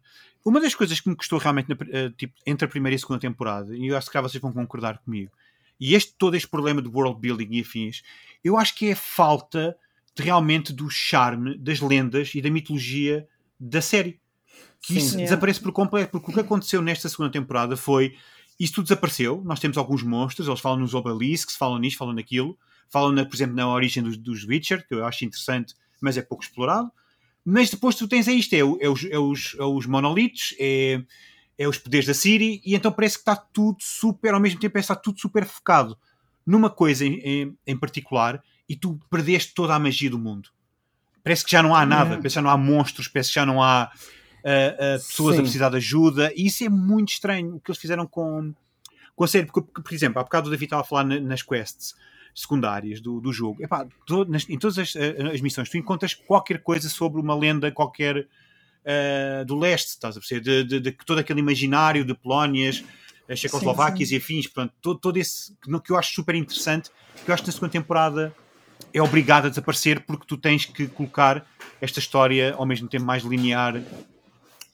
uma 0.46 0.60
das 0.62 0.74
coisas 0.74 1.00
que 1.00 1.10
me 1.10 1.16
custou 1.16 1.38
realmente 1.38 1.68
na 1.70 1.76
eh, 1.92 2.10
tipo, 2.18 2.34
entre 2.48 2.66
a 2.66 2.70
primeira 2.70 2.96
e 2.96 2.98
a 2.98 3.00
segunda 3.00 3.20
temporada, 3.20 3.76
e 3.76 3.88
eu 3.88 3.98
acho 3.98 4.10
que 4.10 4.20
vocês 4.22 4.42
vão 4.42 4.52
concordar 4.54 4.98
comigo, 5.00 5.32
e 5.80 5.96
este, 5.96 6.14
todo 6.18 6.36
este 6.36 6.48
problema 6.48 6.82
de 6.82 6.88
world 6.88 7.20
building 7.20 7.50
e 7.52 7.62
afins, 7.62 8.04
eu 8.44 8.58
acho 8.58 8.76
que 8.76 8.88
é 8.88 8.92
a 8.94 8.96
falta 8.96 9.76
de, 10.16 10.24
realmente 10.24 10.72
do 10.74 10.90
charme 10.90 11.58
das 11.58 11.80
lendas 11.80 12.34
e 12.36 12.42
da 12.42 12.50
mitologia 12.50 13.28
da 13.60 13.82
série. 13.82 14.20
Que 14.82 14.94
Sim. 14.94 14.98
isso 14.98 15.08
Yeah. 15.16 15.24
desaparece 15.24 15.62
por 15.62 15.72
completo, 15.72 16.12
porque 16.12 16.32
o 16.32 16.34
que 16.34 16.40
aconteceu 16.40 16.82
nesta 16.82 17.08
segunda 17.08 17.32
temporada 17.32 17.78
foi 17.78 18.16
isso 18.60 18.74
tudo 18.76 18.86
desapareceu. 18.86 19.42
Nós 19.44 19.60
temos 19.60 19.78
alguns 19.78 20.04
monstros, 20.04 20.48
eles 20.48 20.60
falam 20.60 20.80
nos 20.80 20.94
obeliscos, 20.94 21.56
falam 21.56 21.80
nisto, 21.80 21.98
falam 21.98 22.14
naquilo, 22.14 22.58
falam, 22.90 23.12
na, 23.12 23.26
por 23.26 23.36
exemplo, 23.36 23.56
na 23.56 23.68
origem 23.68 24.04
dos, 24.04 24.18
dos 24.18 24.46
Witcher, 24.46 24.88
que 24.88 24.94
eu 24.94 25.06
acho 25.06 25.26
interessante, 25.26 25.74
mas 26.00 26.18
é 26.18 26.22
pouco 26.22 26.44
explorado. 26.44 26.92
Mas 27.46 27.70
depois 27.70 27.96
tu 27.96 28.08
tens 28.08 28.28
é 28.28 28.34
isto: 28.34 28.54
é, 28.54 28.60
é 28.60 28.90
os, 28.90 29.06
é, 29.06 29.18
os, 29.18 29.56
é 29.60 29.64
os 29.64 29.86
monolitos, 29.86 30.56
é, 30.60 31.04
é 31.58 31.68
os 31.68 31.78
poderes 31.78 32.08
da 32.08 32.14
Siri, 32.14 32.62
e 32.66 32.76
então 32.76 32.92
parece 32.92 33.16
que 33.16 33.22
está 33.22 33.36
tudo 33.36 33.78
super, 33.80 34.34
ao 34.34 34.40
mesmo 34.40 34.60
tempo, 34.60 34.74
parece 34.74 34.88
que 34.88 34.94
está 34.94 35.02
tudo 35.02 35.20
super 35.20 35.46
focado 35.46 35.98
numa 36.46 36.70
coisa 36.70 37.06
em, 37.06 37.20
em, 37.20 37.58
em 37.66 37.78
particular 37.78 38.44
e 38.68 38.76
tu 38.76 39.00
perdeste 39.10 39.54
toda 39.54 39.74
a 39.76 39.80
magia 39.80 40.10
do 40.10 40.18
mundo. 40.20 40.50
Parece 41.24 41.46
que 41.46 41.52
já 41.52 41.64
não 41.64 41.74
há 41.76 41.86
nada, 41.86 42.04
Yeah. 42.04 42.18
parece 42.18 42.34
que 42.34 42.36
já 42.36 42.42
não 42.42 42.50
há 42.50 42.58
monstros, 42.58 43.08
parece 43.08 43.30
que 43.30 43.36
já 43.36 43.46
não 43.46 43.62
há 43.62 43.84
ah, 43.84 43.90
ah, 44.44 44.98
pessoas 44.98 45.36
Sim. 45.36 45.40
a 45.40 45.44
precisar 45.44 45.70
de 45.70 45.78
ajuda, 45.78 46.34
e 46.36 46.48
isso 46.48 46.64
é 46.66 46.70
muito 46.70 47.10
estranho 47.14 47.56
o 47.56 47.60
que 47.62 47.72
eles 47.72 47.80
fizeram 47.80 48.06
com, 48.06 48.54
com 49.16 49.24
a 49.24 49.28
série. 49.28 49.46
Porque, 49.46 49.62
porque, 49.62 49.82
por 49.82 49.94
exemplo, 49.94 50.20
há 50.20 50.24
bocado 50.24 50.48
o 50.48 50.52
David 50.52 50.66
estava 50.66 50.82
a 50.82 50.86
falar 50.86 51.06
na- 51.06 51.20
nas 51.20 51.42
quests 51.42 51.96
secundárias 52.36 53.00
do, 53.00 53.22
do 53.22 53.32
jogo. 53.32 53.64
Epá, 53.64 53.86
to- 54.06 54.26
nas- 54.26 54.50
em 54.50 54.58
todas 54.60 54.78
as, 54.80 54.96
ah, 54.98 55.32
as 55.34 55.40
missões 55.40 55.70
tu 55.70 55.78
encontras 55.78 56.14
qualquer 56.14 56.62
coisa 56.62 56.90
sobre 56.90 57.22
uma 57.22 57.36
lenda 57.36 57.72
qualquer 57.72 58.28
ah, 58.86 59.44
do 59.44 59.58
leste, 59.58 59.90
estás 59.90 60.18
a 60.18 60.20
perceber? 60.20 60.42
De, 60.42 60.64
de, 60.64 60.80
de 60.80 60.92
todo 61.06 61.20
aquele 61.20 61.40
imaginário 61.40 62.04
de 62.04 62.14
Polónias, 62.14 62.84
as 63.30 63.40
Checoslováquias 63.40 64.12
e 64.12 64.18
afins, 64.18 64.48
portanto, 64.48 64.74
todo, 64.82 65.00
todo 65.00 65.18
esse 65.18 65.56
que, 65.84 65.92
eu 65.92 65.98
acho 65.98 66.14
super 66.14 66.36
interessante, 66.36 66.90
que 67.24 67.30
eu 67.30 67.34
acho 67.34 67.44
que 67.44 67.50
na 67.50 67.54
segunda 67.54 67.72
temporada 67.72 68.36
é 68.94 69.02
obrigado 69.02 69.46
a 69.46 69.50
desaparecer 69.50 70.02
porque 70.02 70.26
tu 70.28 70.38
tens 70.38 70.66
que 70.66 70.88
colocar 70.88 71.46
esta 71.82 72.00
história 72.00 72.54
ao 72.56 72.66
mesmo 72.66 72.88
tempo 72.88 73.06
mais 73.06 73.24
linear 73.24 73.82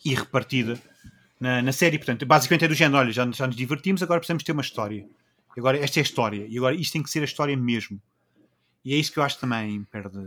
e 0.04 0.16
repartida 0.16 0.80
na, 1.40 1.62
na 1.62 1.72
série. 1.72 1.98
Portanto, 1.98 2.26
basicamente 2.26 2.66
é 2.66 2.68
do 2.68 2.74
género: 2.74 2.98
olha, 2.98 3.12
já, 3.12 3.30
já 3.32 3.48
nos 3.48 3.56
divertimos, 3.56 4.02
agora 4.02 4.20
precisamos 4.20 4.44
ter 4.44 4.52
uma 4.52 4.62
história. 4.62 5.06
E 5.56 5.60
agora 5.60 5.78
esta 5.78 6.00
é 6.00 6.02
a 6.02 6.04
história, 6.04 6.46
e 6.48 6.58
agora 6.58 6.74
isto 6.76 6.94
tem 6.94 7.04
que 7.04 7.10
ser 7.10 7.22
a 7.22 7.26
história 7.26 7.56
mesmo. 7.56 8.02
E 8.84 8.94
é 8.94 8.98
isso 8.98 9.12
que 9.12 9.20
eu 9.20 9.24
acho 9.24 9.40
também 9.40 9.84
perde, 9.92 10.18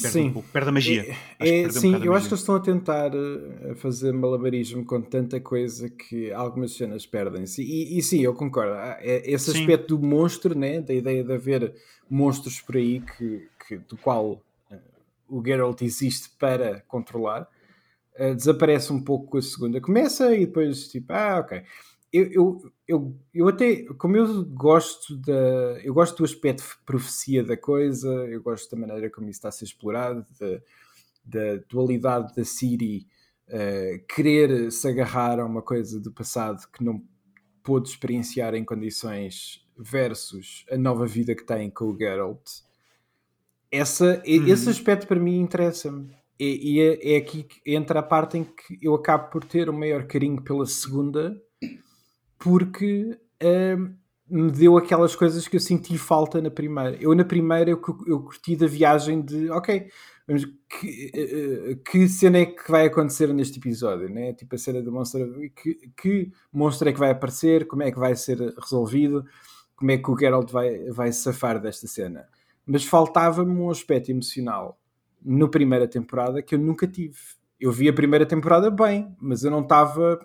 perde 0.00 0.18
um 0.18 0.22
Sim. 0.22 0.32
pouco, 0.32 0.48
perde 0.50 0.68
a 0.68 0.72
magia. 0.72 1.16
É, 1.38 1.62
é, 1.62 1.66
um 1.66 1.70
sim, 1.70 1.94
a 1.94 1.98
eu 1.98 2.14
acho 2.14 2.26
que 2.28 2.32
eles 2.34 2.40
estão 2.40 2.54
a 2.54 2.60
tentar 2.60 3.10
eh, 3.14 3.74
fazer 3.74 4.12
malabarismo 4.12 4.84
com 4.84 5.00
tanta 5.02 5.38
coisa 5.40 5.90
que 5.90 6.32
algumas 6.32 6.72
cenas 6.74 7.04
perdem-se. 7.04 7.62
E, 7.62 7.98
e 7.98 8.02
sim, 8.02 8.20
eu 8.20 8.34
concordo. 8.34 8.72
Ah, 8.72 8.96
é- 9.00 9.30
Esse 9.30 9.52
Sim. 9.52 9.58
aspecto 9.60 9.96
do 9.98 10.06
monstro, 10.06 10.56
né, 10.58 10.80
da 10.80 10.94
ideia 10.94 11.22
de 11.22 11.32
haver 11.32 11.74
monstros 12.08 12.60
por 12.60 12.76
aí 12.76 13.00
que, 13.00 13.48
que- 13.68 13.78
do 13.78 13.96
qual 13.96 14.40
eh, 14.70 14.78
o 15.28 15.44
Geralt 15.44 15.82
existe 15.82 16.30
para 16.38 16.80
controlar, 16.88 17.46
eh, 18.14 18.34
desaparece 18.34 18.92
um 18.92 19.02
pouco 19.02 19.26
com 19.32 19.38
a 19.38 19.42
segunda. 19.42 19.80
Começa 19.80 20.34
e 20.34 20.46
depois, 20.46 20.88
tipo, 20.88 21.12
ah, 21.12 21.40
ok. 21.40 21.62
Eu, 22.12 22.30
eu, 22.32 22.72
eu, 22.92 23.16
eu 23.32 23.48
até, 23.48 23.84
como 23.94 24.16
eu 24.16 24.44
gosto 24.44 25.16
da, 25.16 25.80
eu 25.82 25.94
gosto 25.94 26.18
do 26.18 26.24
aspecto 26.24 26.62
de 26.62 26.84
profecia 26.84 27.42
da 27.42 27.56
coisa, 27.56 28.08
eu 28.28 28.42
gosto 28.42 28.70
da 28.70 28.80
maneira 28.80 29.10
como 29.10 29.28
isso 29.28 29.38
está 29.38 29.48
a 29.48 29.52
ser 29.52 29.64
explorado, 29.64 30.26
da, 30.38 30.60
da 31.24 31.62
dualidade 31.68 32.34
da 32.34 32.44
Siri 32.44 33.06
eh, 33.48 34.04
querer 34.14 34.70
se 34.70 34.86
agarrar 34.88 35.40
a 35.40 35.44
uma 35.44 35.62
coisa 35.62 36.00
do 36.00 36.12
passado 36.12 36.66
que 36.72 36.84
não 36.84 37.02
pôde 37.62 37.88
experienciar 37.88 38.54
em 38.54 38.64
condições 38.64 39.66
versus 39.76 40.64
a 40.70 40.76
nova 40.76 41.06
vida 41.06 41.34
que 41.34 41.44
tem 41.44 41.70
com 41.70 41.86
o 41.86 41.96
Geralt. 41.96 42.42
Essa, 43.70 44.22
Uhum. 44.26 44.46
Esse 44.48 44.68
aspecto 44.68 45.06
para 45.06 45.18
mim 45.18 45.40
interessa-me. 45.40 46.14
E, 46.38 46.80
é, 46.80 47.14
é 47.14 47.16
aqui 47.16 47.44
que 47.44 47.60
entra 47.64 48.00
a 48.00 48.02
parte 48.02 48.36
em 48.36 48.44
que 48.44 48.78
eu 48.82 48.94
acabo 48.94 49.30
por 49.30 49.44
ter 49.44 49.70
um 49.70 49.78
maior 49.78 50.06
carinho 50.06 50.42
pela 50.42 50.66
segunda, 50.66 51.40
porque 52.42 53.16
hum, 53.40 53.94
me 54.28 54.50
deu 54.50 54.76
aquelas 54.76 55.14
coisas 55.14 55.46
que 55.46 55.54
eu 55.54 55.60
senti 55.60 55.96
falta 55.96 56.42
na 56.42 56.50
primeira. 56.50 56.96
Eu, 57.00 57.14
na 57.14 57.24
primeira, 57.24 57.70
eu, 57.70 57.80
eu 58.04 58.20
curti 58.20 58.56
da 58.56 58.66
viagem 58.66 59.22
de, 59.22 59.48
ok, 59.48 59.88
mas 60.26 60.44
que, 60.44 61.10
eh, 61.14 61.78
que 61.88 62.08
cena 62.08 62.38
é 62.38 62.46
que 62.46 62.68
vai 62.68 62.86
acontecer 62.86 63.32
neste 63.32 63.60
episódio, 63.60 64.08
né? 64.08 64.32
Tipo 64.32 64.56
a 64.56 64.58
cena 64.58 64.82
do 64.82 64.90
monstro, 64.90 65.32
que, 65.54 65.92
que 65.96 66.32
monstro 66.52 66.88
é 66.88 66.92
que 66.92 66.98
vai 66.98 67.10
aparecer, 67.10 67.66
como 67.68 67.84
é 67.84 67.92
que 67.92 67.98
vai 67.98 68.16
ser 68.16 68.38
resolvido, 68.58 69.24
como 69.76 69.92
é 69.92 69.98
que 69.98 70.10
o 70.10 70.18
Geralt 70.18 70.50
vai, 70.50 70.90
vai 70.90 71.12
safar 71.12 71.60
desta 71.60 71.86
cena. 71.86 72.26
Mas 72.66 72.84
faltava-me 72.84 73.52
um 73.52 73.70
aspecto 73.70 74.10
emocional 74.10 74.80
na 75.24 75.46
primeira 75.46 75.86
temporada 75.86 76.42
que 76.42 76.56
eu 76.56 76.58
nunca 76.58 76.88
tive. 76.88 77.18
Eu 77.60 77.70
vi 77.70 77.88
a 77.88 77.92
primeira 77.92 78.26
temporada 78.26 78.68
bem, 78.68 79.14
mas 79.20 79.44
eu 79.44 79.50
não 79.50 79.60
estava 79.60 80.18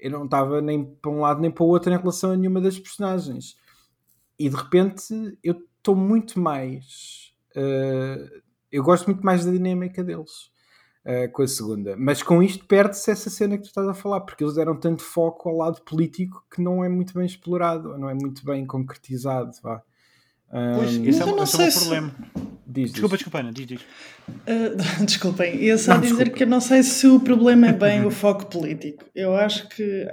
eu 0.00 0.10
não 0.10 0.24
estava 0.24 0.60
nem 0.60 0.84
para 0.84 1.10
um 1.10 1.20
lado 1.20 1.40
nem 1.40 1.50
para 1.50 1.64
o 1.64 1.68
outro 1.68 1.92
em 1.92 1.96
relação 1.96 2.32
a 2.32 2.36
nenhuma 2.36 2.60
das 2.60 2.78
personagens. 2.78 3.56
E 4.38 4.48
de 4.48 4.56
repente 4.56 5.14
eu 5.42 5.54
estou 5.78 5.94
muito 5.96 6.38
mais. 6.40 7.32
eh, 7.56 8.40
eu 8.72 8.82
gosto 8.84 9.06
muito 9.06 9.24
mais 9.24 9.44
da 9.44 9.50
dinâmica 9.52 10.02
deles 10.04 10.50
eh, 11.04 11.28
com 11.28 11.42
a 11.42 11.48
segunda. 11.48 11.96
Mas 11.98 12.22
com 12.22 12.42
isto 12.42 12.66
perde-se 12.66 13.10
essa 13.10 13.30
cena 13.30 13.56
que 13.56 13.64
tu 13.64 13.68
estás 13.68 13.88
a 13.88 13.94
falar, 13.94 14.20
porque 14.22 14.44
eles 14.44 14.54
deram 14.56 14.78
tanto 14.78 15.02
foco 15.02 15.48
ao 15.48 15.56
lado 15.56 15.82
político 15.82 16.44
que 16.54 16.62
não 16.62 16.84
é 16.84 16.88
muito 16.88 17.14
bem 17.14 17.26
explorado, 17.26 17.98
não 17.98 18.08
é 18.10 18.14
muito 18.14 18.44
bem 18.44 18.66
concretizado. 18.66 19.52
Vá. 19.62 19.82
Pois, 20.50 20.96
esse 20.96 21.22
é, 21.22 21.26
não 21.26 21.42
esse 21.44 21.56
é 21.56 21.58
sei 21.58 21.68
o 21.68 21.70
se- 21.70 21.78
problema. 21.80 22.14
diz, 22.66 22.90
Desculpa, 22.92 23.16
diz. 23.16 23.24
desculpa, 23.24 23.38
Ana, 23.40 23.52
diz, 23.52 23.66
diz. 23.66 23.80
Ah, 24.46 25.04
desculpem, 25.04 25.56
ia 25.62 25.78
só 25.78 25.94
Não, 25.94 26.00
dizer 26.00 26.14
desculpa. 26.16 26.36
que 26.36 26.42
eu 26.42 26.48
não 26.48 26.60
sei 26.60 26.82
se 26.82 27.06
o 27.06 27.20
problema 27.20 27.68
é 27.68 27.72
bem 27.72 28.04
o 28.04 28.10
foco 28.10 28.46
político. 28.46 29.04
Eu 29.14 29.34
acho 29.36 29.68
que, 29.68 30.06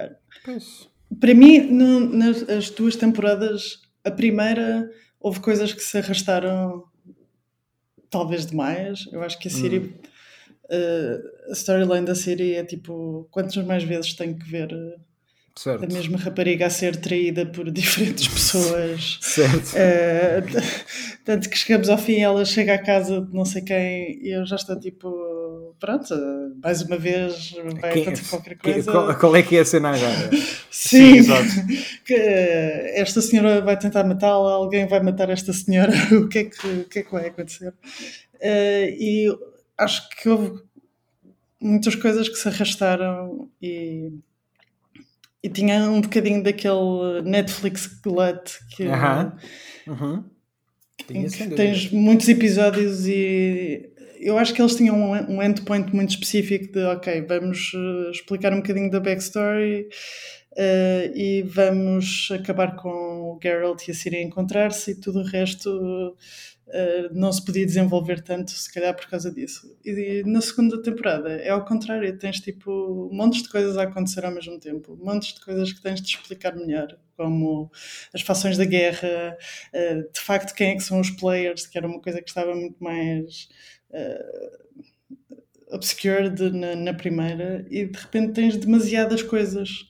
Pois. 0.44 0.88
para 1.20 1.34
mim, 1.34 1.60
no- 1.70 2.00
nas 2.00 2.48
as 2.48 2.70
duas 2.70 2.94
temporadas, 2.96 3.80
a 4.04 4.10
primeira 4.10 4.88
houve 5.20 5.40
coisas 5.40 5.72
que 5.72 5.80
se 5.82 5.98
arrastaram 5.98 6.84
talvez 8.10 8.46
demais. 8.46 9.06
Eu 9.12 9.22
acho 9.22 9.38
que 9.38 9.48
a 9.48 9.50
Siri, 9.50 9.94
ah, 10.70 11.50
a 11.50 11.52
storyline 11.52 12.06
da 12.06 12.14
Siri 12.14 12.54
é 12.54 12.64
tipo, 12.64 13.26
quantas 13.30 13.56
mais 13.64 13.82
vezes 13.82 14.14
tenho 14.14 14.36
que 14.38 14.48
ver 14.48 14.72
ah, 14.72 15.00
Certo. 15.58 15.84
a 15.84 15.88
mesma 15.88 16.16
rapariga 16.18 16.66
a 16.66 16.70
ser 16.70 16.94
traída 16.96 17.44
por 17.44 17.68
diferentes 17.72 18.28
pessoas. 18.28 19.18
Certo. 19.20 19.72
Eh, 19.74 20.42
Tanto 21.24 21.50
que 21.50 21.58
chegamos 21.58 21.88
ao 21.88 21.98
fim, 21.98 22.20
ela 22.20 22.44
chega 22.44 22.74
à 22.74 22.78
casa 22.78 23.20
de 23.20 23.34
não 23.34 23.44
sei 23.44 23.62
quem 23.62 24.18
e 24.22 24.30
eu 24.34 24.46
já 24.46 24.54
estou 24.56 24.78
tipo, 24.78 25.74
pronto, 25.80 26.14
mais 26.62 26.80
uma 26.82 26.96
vez 26.96 27.54
vai 27.80 27.92
Quem- 27.92 28.02
acontecer 28.02 28.30
qualquer 28.30 28.56
que- 28.56 28.72
coisa. 28.72 28.90
qual, 28.92 29.14
qual 29.18 29.36
é 29.36 29.42
que 29.42 29.56
é 29.56 29.60
a 29.60 29.64
cena 29.64 29.88
agora? 29.90 30.30
Sim, 30.70 31.16
exato. 31.16 31.48
que, 32.04 32.14
eh, 32.14 33.00
esta 33.00 33.20
senhora 33.20 33.60
vai 33.60 33.76
tentar 33.78 34.04
matá-la, 34.04 34.52
alguém 34.52 34.86
vai 34.86 35.00
matar 35.02 35.28
esta 35.28 35.52
senhora, 35.52 35.92
o 36.14 36.28
que 36.28 36.38
é 36.38 36.44
que, 36.44 36.66
o 36.66 36.84
que, 36.84 36.98
é 37.00 37.02
que 37.02 37.12
vai 37.12 37.26
acontecer? 37.26 37.74
Eh, 38.40 38.96
e 38.98 39.38
acho 39.76 40.08
que 40.10 40.28
houve 40.28 40.62
muitas 41.60 41.94
coisas 41.96 42.28
que 42.28 42.36
se 42.36 42.48
arrastaram 42.48 43.50
e, 43.60 44.12
e 45.42 45.48
tinha 45.48 45.90
um 45.90 46.00
bocadinho 46.00 46.42
daquele 46.42 47.22
Netflix 47.24 47.86
glut 48.02 48.58
que. 48.74 48.84
Uhum. 49.86 50.24
Tinha, 51.06 51.26
em 51.26 51.28
sem 51.28 51.48
que 51.48 51.54
tens 51.54 51.90
muitos 51.90 52.28
episódios 52.28 53.06
e 53.06 53.88
eu 54.20 54.36
acho 54.36 54.52
que 54.52 54.60
eles 54.60 54.74
tinham 54.74 54.96
um, 54.96 55.42
endpoint 55.42 55.94
muito 55.94 56.10
específico 56.10 56.72
de 56.72 56.84
ok, 56.84 57.22
vamos 57.22 57.72
eh, 57.74 58.10
explicar 58.10 58.52
um 58.52 58.56
bocadinho 58.56 58.90
da 58.90 59.00
backstory 59.00 59.88
eh, 60.56 61.12
e 61.14 61.42
vamos 61.42 62.28
acabar 62.32 62.74
com 62.76 62.88
o 62.88 63.38
Geralt 63.40 63.86
e 63.86 63.92
a 63.92 63.94
Ciri 63.94 64.16
a 64.16 64.22
encontrar-se 64.22 64.90
e 64.90 64.94
tudo 64.96 65.20
o 65.20 65.24
resto 65.24 66.16
eh, 66.70 67.08
não 67.12 67.32
se 67.32 67.44
podia 67.44 67.64
desenvolver 67.64 68.22
tanto, 68.22 68.50
se 68.50 68.72
calhar 68.72 68.94
por 68.94 69.06
causa 69.08 69.30
disso. 69.30 69.74
E, 69.84 70.22
na 70.26 70.40
segunda 70.40 70.80
temporada 70.82 71.30
é 71.30 71.48
ao 71.50 71.64
contrário, 71.64 72.16
tens 72.18 72.40
tipo 72.40 73.08
montes 73.12 73.42
de 73.42 73.48
coisas 73.48 73.76
a 73.76 73.84
acontecer 73.84 74.24
ao 74.24 74.32
mesmo 74.32 74.58
tempo, 74.60 74.96
montes 75.00 75.34
de 75.34 75.40
coisas 75.44 75.72
que 75.72 75.80
tens 75.82 76.00
de 76.00 76.08
explicar 76.08 76.54
melhor, 76.54 76.98
como 77.16 77.70
as 78.14 78.20
fações 78.22 78.56
da 78.56 78.64
guerra, 78.64 79.36
eh, 79.72 80.02
de 80.12 80.20
facto 80.20 80.54
quem 80.54 80.70
é 80.70 80.74
que 80.76 80.82
são 80.82 81.00
os 81.00 81.10
players, 81.10 81.66
que 81.66 81.76
era 81.78 81.86
uma 81.86 82.00
coisa 82.00 82.20
que 82.22 82.28
estava 82.28 82.54
muito 82.54 82.76
mais 82.82 83.48
uh, 83.90 85.74
obscured 85.74 86.50
na, 86.50 86.74
na 86.76 86.94
primeira, 86.94 87.66
e 87.70 87.86
de 87.86 87.98
repente 87.98 88.32
tens 88.32 88.56
demasiadas 88.56 89.22
coisas 89.22 89.86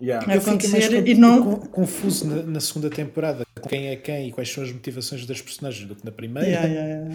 Yeah. 0.00 0.24
a 0.30 0.36
Eu 0.36 0.40
fiquei 0.40 0.68
mais 0.70 0.84
acontecer 0.84 1.02
con- 1.02 1.08
e 1.10 1.14
não. 1.16 1.42
con- 1.56 1.66
confuso 1.70 2.24
na, 2.28 2.42
na 2.44 2.60
segunda 2.60 2.88
temporada 2.88 3.44
quem 3.58 3.88
é 3.88 3.96
quem 3.96 4.28
e 4.28 4.32
quais 4.32 4.50
são 4.52 4.62
as 4.64 4.72
motivações 4.72 5.24
das 5.26 5.40
personagens 5.42 5.86
do 5.88 5.94
que 5.96 6.04
na 6.04 6.12
primeira. 6.12 6.48
Yeah, 6.48 6.68
yeah, 6.68 6.88
yeah. 6.88 7.14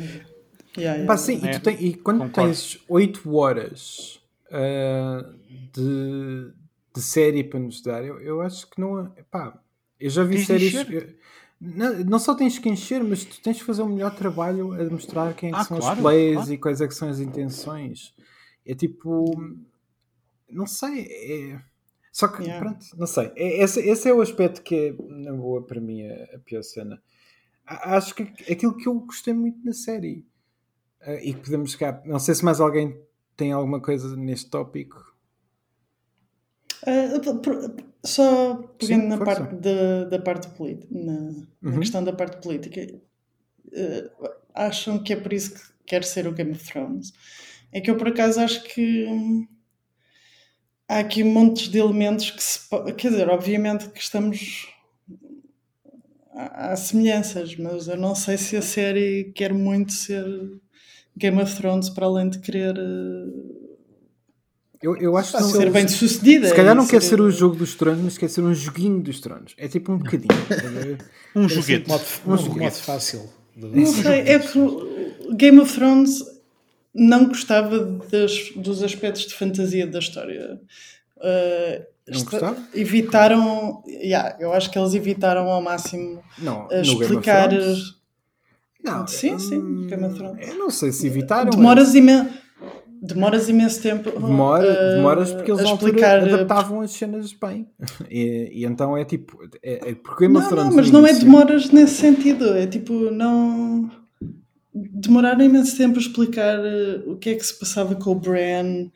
Yeah, 0.76 0.98
yeah. 0.98 1.06
Pá, 1.06 1.18
sim, 1.18 1.40
e, 1.44 1.48
É, 1.48 1.52
tu 1.60 1.62
tem- 1.64 1.78
e 1.86 1.94
quando 1.94 2.20
concordo. 2.20 2.50
tens 2.50 2.80
8 2.90 3.36
horas 3.36 4.20
ah, 4.52 5.30
de, 5.72 6.52
de 6.96 7.02
série 7.02 7.44
para 7.44 7.60
nos 7.60 7.82
dar, 7.82 8.04
eu, 8.04 8.20
eu 8.20 8.42
acho 8.42 8.70
que 8.70 8.82
não. 8.82 9.06
é- 9.16 9.24
Pá, 9.30 9.60
eu 10.00 10.10
já 10.10 10.24
vi 10.24 10.36
Tens 10.38 10.48
séries. 10.48 10.74
eu- 10.90 11.14
não, 11.62 12.04
não 12.04 12.20
só 12.20 12.34
tens 12.36 12.58
que 12.60 12.68
encher, 12.70 13.04
mas 13.04 13.24
tu 13.24 13.40
tens 13.42 13.58
que 13.60 13.64
fazer 13.64 13.84
um 13.84 13.90
melhor 13.90 14.14
trabalho 14.16 14.74
a 14.74 14.84
mostrar 14.90 15.34
quem 15.34 15.50
é 15.50 15.52
que 15.54 15.60
Ah, 15.60 15.64
são 15.64 15.78
claro, 15.78 15.96
os 15.96 16.02
plays 16.02 16.34
claro. 16.36 16.54
e 16.54 16.58
quais 16.58 16.82
é 16.82 16.88
que 16.88 16.96
são 16.96 17.08
as 17.10 17.20
intenções. 17.20 18.14
É 18.66 18.74
tipo. 18.74 19.34
Não 20.50 20.66
sei. 20.68 21.08
É... 21.10 21.60
Só 22.14 22.28
que, 22.30 22.44
Yeah. 22.44 22.64
pronto, 22.64 22.86
não 22.98 23.08
sei. 23.08 23.32
É- 23.36 23.64
Esse, 23.64 23.82
esse 23.82 24.08
é 24.10 24.14
o 24.14 24.22
aspecto 24.22 24.62
que 24.64 24.76
é, 24.76 24.96
na 25.10 25.34
boa, 25.34 25.66
para 25.66 25.82
mim, 25.82 26.08
a, 26.08 26.36
a 26.36 26.40
pior 26.40 26.64
cena. 26.64 27.02
Acho 27.66 28.16
que 28.16 28.24
aquilo 28.52 28.78
que 28.78 28.88
eu 28.88 28.94
gostei 29.02 29.34
muito 29.34 29.66
na 29.66 29.74
série 29.74 30.26
ah, 31.02 31.16
e 31.16 31.34
que 31.34 31.42
podemos 31.42 31.72
chegar. 31.74 32.04
Não 32.06 32.20
sei 32.20 32.36
se 32.36 32.46
mais 32.46 32.62
alguém 32.62 33.02
tem 33.38 33.52
alguma 33.52 33.82
coisa 33.82 34.16
neste 34.16 34.50
tópico. 34.52 35.14
Por- 37.42 37.76
só 38.06 38.56
pegando 38.78 39.04
Sim, 39.04 39.08
na 39.08 39.18
força. 39.18 39.36
parte 39.42 39.56
da, 39.56 40.04
da 40.06 40.20
parte 40.20 40.48
política, 40.50 40.88
na, 40.94 41.14
na 41.64 41.72
Uhum. 41.72 41.80
questão 41.80 42.04
da 42.04 42.12
parte 42.14 42.42
política, 42.42 42.82
ah, 44.54 44.66
acham 44.68 45.02
que 45.02 45.14
é 45.14 45.16
por 45.16 45.32
isso 45.34 45.54
que 45.54 45.62
quer 45.86 46.04
ser 46.04 46.28
o 46.28 46.34
Game 46.34 46.52
of 46.52 46.64
Thrones? 46.66 47.14
É 47.72 47.80
que 47.82 47.90
eu 47.90 47.98
por 47.98 48.10
acaso 48.10 48.40
acho 48.42 48.64
que 48.66 49.06
hum, 49.06 49.48
há 50.94 51.00
aqui 51.00 51.24
montes 51.24 51.68
de 51.70 51.78
elementos 51.80 52.30
que 52.32 52.44
se 52.44 52.60
quer 52.98 53.10
dizer, 53.12 53.30
obviamente 53.30 53.90
que 53.90 54.00
estamos 54.00 54.68
há, 56.36 56.76
semelhanças, 56.76 57.56
mas 57.56 57.88
eu 57.88 57.98
não 57.98 58.14
sei 58.16 58.38
se 58.38 58.56
a 58.56 58.62
série 58.62 59.32
quer 59.36 59.54
muito 59.54 59.92
ser 59.94 60.26
Game 61.18 61.42
of 61.42 61.56
Thrones 61.56 61.90
para 61.90 62.06
além 62.06 62.30
de 62.30 62.40
querer 62.40 62.76
Eu, 64.82 64.96
eu 64.98 65.18
acho 65.18 65.36
que 65.36 65.42
não, 65.42 65.50
ser 65.50 65.72
bem 65.72 65.88
sucedida. 65.88 66.48
se 66.48 66.56
calhar 66.56 66.76
não 66.76 66.86
e 66.86 66.88
quer 66.88 67.02
ser 67.02 67.20
o 67.22 67.32
jogo 67.32 67.56
dos 67.56 67.76
tronos, 67.76 68.02
mas 68.04 68.18
quer 68.18 68.30
ser 68.30 68.42
um 68.42 68.54
joguinho 68.54 69.02
dos 69.02 69.20
tronos. 69.20 69.54
É 69.58 69.68
tipo 69.68 69.92
um 69.94 69.98
bocadinho. 69.98 70.30
Um 71.36 71.46
É 71.46 71.50
joguete. 71.50 71.90
Um 72.26 72.30
modo, 72.30 72.44
joguete. 72.44 72.82
fácil. 72.82 73.30
Não 73.56 73.86
sei, 73.86 74.22
é 74.22 74.40
que 74.40 74.58
o 74.58 75.36
Game 75.36 75.60
of 75.60 75.74
Thrones 75.74 76.33
não 76.94 77.26
gostava 77.26 77.80
das- 77.80 78.52
dos 78.56 78.84
aspectos 78.84 79.24
de 79.28 79.34
fantasia 79.34 79.88
da 79.88 80.00
história. 80.00 80.60
Uh, 81.18 81.84
Não 82.08 82.16
esta- 82.18 82.30
gostava? 82.32 82.58
Evitaram, 82.76 83.82
yeah, 83.88 84.36
eu 84.40 84.52
acho 84.54 84.70
que 84.70 84.78
eles 84.78 84.94
evitaram 84.94 85.50
ao 85.50 85.62
máximo 85.62 86.22
Não, 86.38 86.68
of 86.72 86.82
explicar. 86.82 87.50
Não, 88.84 89.08
Sim, 89.08 89.40
sim, 89.40 89.58
hum, 89.60 89.88
Game 89.88 90.04
of 90.04 90.16
Thrones. 90.16 90.48
Eu 90.48 90.56
não 90.56 90.70
sei 90.70 90.92
se 90.92 91.08
evitaram. 91.08 91.50
Demoras, 91.52 91.96
imen 91.96 92.28
demoras 93.02 93.48
imenso 93.50 93.82
tempo. 93.82 94.12
Demora, 94.12 94.66
uh, 94.70 94.96
demoras 94.98 95.32
porque 95.32 95.52
eles 95.52 95.62
explicar. 95.90 96.22
uh, 96.22 96.34
adaptavam 96.36 96.82
as 96.82 96.92
cenas 96.92 97.32
bem. 97.34 97.68
E, 98.10 98.50
e 98.54 98.66
então 98.66 98.98
é 98.98 99.06
tipo. 99.06 99.38
É, 99.64 99.92
é 99.92 99.96
porque 99.96 100.26
Game 100.26 100.36
of 100.38 100.44
Não, 100.44 100.50
Thrones 100.50 100.70
não, 100.70 100.76
mas 100.76 100.92
não 100.92 101.08
é 101.08 101.14
demoras 101.14 101.70
nesse 101.72 101.96
sentido. 101.96 102.54
É 102.58 102.68
tipo, 102.68 102.94
não. 103.10 103.90
Demoraram 104.74 105.44
imenso 105.46 105.78
tempo 105.78 105.98
a 105.98 106.02
explicar 106.02 106.60
uh, 106.60 107.12
o 107.12 107.18
que 107.18 107.30
é 107.32 107.36
que 107.36 107.46
se 107.46 107.58
passava 107.60 107.96
com 107.96 108.12
o 108.12 108.16
Bran. 108.16 108.90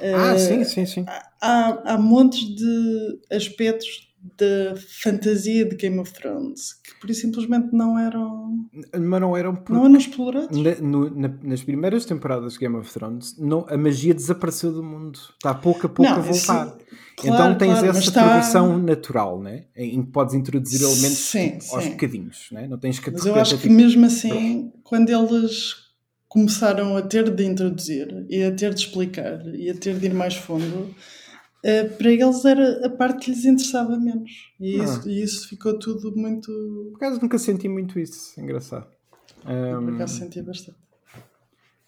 Ah, 0.00 0.34
Uh, 0.34 0.38
sim, 0.38 0.64
sim, 0.64 0.86
sim. 0.86 1.04
há, 1.42 1.94
há 1.94 1.98
montes 1.98 2.40
de 2.54 3.18
aspectos 3.30 4.08
da 4.38 4.74
fantasia 5.02 5.64
de 5.64 5.76
Game 5.76 5.98
of 5.98 6.12
Thrones 6.12 6.74
que 6.84 6.94
por 7.00 7.10
isso 7.10 7.22
simplesmente 7.22 7.70
não 7.72 7.98
eram, 7.98 8.66
Mas 8.92 9.20
não 9.20 9.36
eram 9.36 9.62
não 9.68 9.84
eram 9.86 9.96
explorados. 9.96 10.56
na- 10.56 10.74
no- 10.76 11.10
na- 11.10 11.34
nas 11.42 11.62
primeiras 11.62 12.04
temporadas 12.04 12.52
de 12.54 12.58
Game 12.60 12.76
of 12.76 12.90
Thrones 12.92 13.36
não, 13.38 13.66
a 13.68 13.76
magia 13.76 14.14
desapareceu 14.14 14.72
do 14.72 14.82
mundo. 14.82 15.18
Está 15.34 15.54
pouco 15.54 15.86
a 15.86 15.88
pouco 15.90 16.10
Não, 16.10 16.18
a 16.18 16.20
voltar. 16.20 16.66
isso- 16.66 16.76
então 17.18 17.36
claro, 17.36 17.58
tens 17.58 17.72
claro, 17.72 17.86
essa 17.88 17.98
está- 18.00 18.22
progressão 18.24 18.78
natural, 18.78 19.40
né? 19.42 19.64
em 19.76 20.02
que 20.02 20.10
podes 20.10 20.34
introduzir 20.34 20.80
elementos 20.82 21.18
Sim, 21.18 21.58
aos 21.72 21.84
sim. 21.84 21.90
bocadinhos. 21.90 22.48
Né? 22.52 22.66
Não 22.68 22.78
tens 22.78 22.98
que 22.98 23.10
Mas 23.10 23.26
eu 23.26 23.34
acho 23.34 23.54
é 23.54 23.56
que 23.56 23.62
tipo, 23.64 23.74
mesmo 23.74 24.06
assim, 24.06 24.72
quando 24.90 25.08
eles 25.10 25.76
começaram 26.28 26.96
a 26.96 27.02
ter 27.02 27.30
de 27.34 27.44
introduzir 27.44 28.26
e 28.28 28.42
a 28.42 28.52
ter 28.54 28.74
de 28.74 28.80
explicar 28.80 29.40
e 29.54 29.70
a 29.70 29.74
ter 29.74 29.96
de 29.98 30.06
ir 30.06 30.14
mais 30.14 30.34
fundo, 30.34 30.92
eh, 31.64 31.84
para 31.84 32.10
eles 32.10 32.44
era 32.44 32.86
a 32.86 32.90
parte 32.90 33.24
que 33.26 33.30
lhes 33.30 33.44
interessava 33.44 33.96
menos. 33.96 34.30
E 34.58 34.80
Ah. 34.80 34.84
isso, 34.84 35.08
e 35.08 35.22
isso 35.22 35.48
ficou 35.48 35.78
tudo 35.78 36.12
muito. 36.16 36.50
Por 36.92 36.96
acaso 36.96 37.20
nunca 37.22 37.38
senti 37.38 37.68
muito 37.68 37.98
isso. 38.00 38.38
Engraçado. 38.40 38.88
Por 39.44 39.52
Um, 39.52 39.94
acaso 39.94 40.18
senti 40.18 40.42
bastante. 40.42 40.78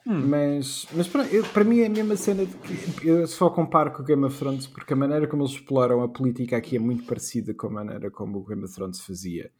Mas, 0.05 0.87
mas 0.95 1.07
para, 1.07 1.25
eu- 1.27 1.45
para 1.45 1.63
mim 1.63 1.79
é 1.81 1.87
a 1.87 1.91
mesma 1.91 2.17
cena 2.17 2.45
de 2.45 2.53
que 2.57 3.07
eu 3.09 3.25
só 3.27 3.49
comparo 3.51 3.93
com 3.93 4.03
o 4.03 4.05
Game 4.05 4.25
of 4.25 4.37
Thrones 4.37 4.67
porque 4.67 4.93
a 4.93 4.97
maneira 4.97 5.29
como 5.29 5.43
eles 5.45 5.53
exploram 5.55 6.03
a 6.03 6.09
política 6.09 6.57
aqui 6.57 6.75
é 6.77 6.79
muito 6.81 7.05
parecida 7.05 7.55
com 7.55 7.69
a 7.69 7.71
maneira 7.71 8.11
como 8.11 8.39
o 8.39 8.45
Game 8.45 8.65
of 8.65 8.75
Thrones 8.75 9.01
fazia. 9.01 9.51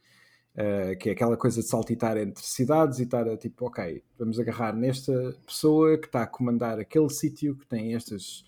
Uh, 0.55 0.95
que 0.99 1.09
é 1.09 1.13
aquela 1.13 1.35
coisa 1.35 1.61
de 1.61 1.67
saltitar 1.67 2.15
entre 2.15 2.45
cidades 2.45 2.99
e 2.99 3.03
estar 3.03 3.27
a 3.27 3.35
tipo, 3.35 3.65
ok, 3.65 4.03
vamos 4.19 4.39
agarrar 4.39 4.71
nesta 4.75 5.35
pessoa 5.47 5.97
que 5.97 6.05
está 6.05 6.21
a 6.21 6.27
comandar 6.27 6.79
aquele 6.79 7.09
sítio, 7.09 7.55
que 7.55 7.65
tem 7.65 7.95
estas 7.95 8.41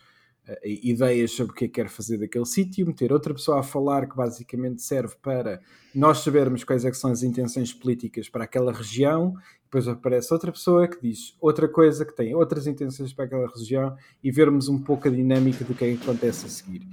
uh, 0.48 0.56
ideias 0.64 1.32
sobre 1.32 1.52
o 1.52 1.56
que 1.56 1.66
é 1.66 1.68
que 1.68 1.74
quer 1.74 1.90
fazer 1.90 2.20
daquele 2.20 2.46
sítio, 2.46 2.86
meter 2.86 3.12
outra 3.12 3.34
pessoa 3.34 3.60
a 3.60 3.64
falar 3.64 4.08
que 4.08 4.16
basicamente 4.16 4.84
serve 4.84 5.16
para 5.20 5.60
nós 5.96 6.20
sabermos 6.20 6.64
quais 6.64 6.86
é 6.86 6.94
são 6.94 7.10
as 7.10 7.24
intenções 7.24 7.74
políticas 7.74 8.30
para 8.30 8.44
aquela 8.44 8.72
região 8.72 9.34
depois 9.76 9.90
aparece 9.90 10.34
outra 10.34 10.54
pessoa 10.54 10.88
que 10.88 11.02
diz 11.02 11.36
outra 11.42 11.68
coisa, 11.68 12.06
que 12.06 12.16
tem 12.16 12.34
outras 12.34 12.66
intenções 12.66 13.12
para 13.12 13.26
aquela 13.26 13.48
região 13.48 13.94
e 14.24 14.32
vermos 14.32 14.70
um 14.70 14.82
pouco 14.82 15.10
a 15.10 15.12
dinâmica 15.12 15.66
do 15.66 15.74
que 15.74 15.84
é 15.84 15.96
que 15.96 16.02
acontece 16.02 16.46
a 16.46 16.50
seguir. 16.50 16.88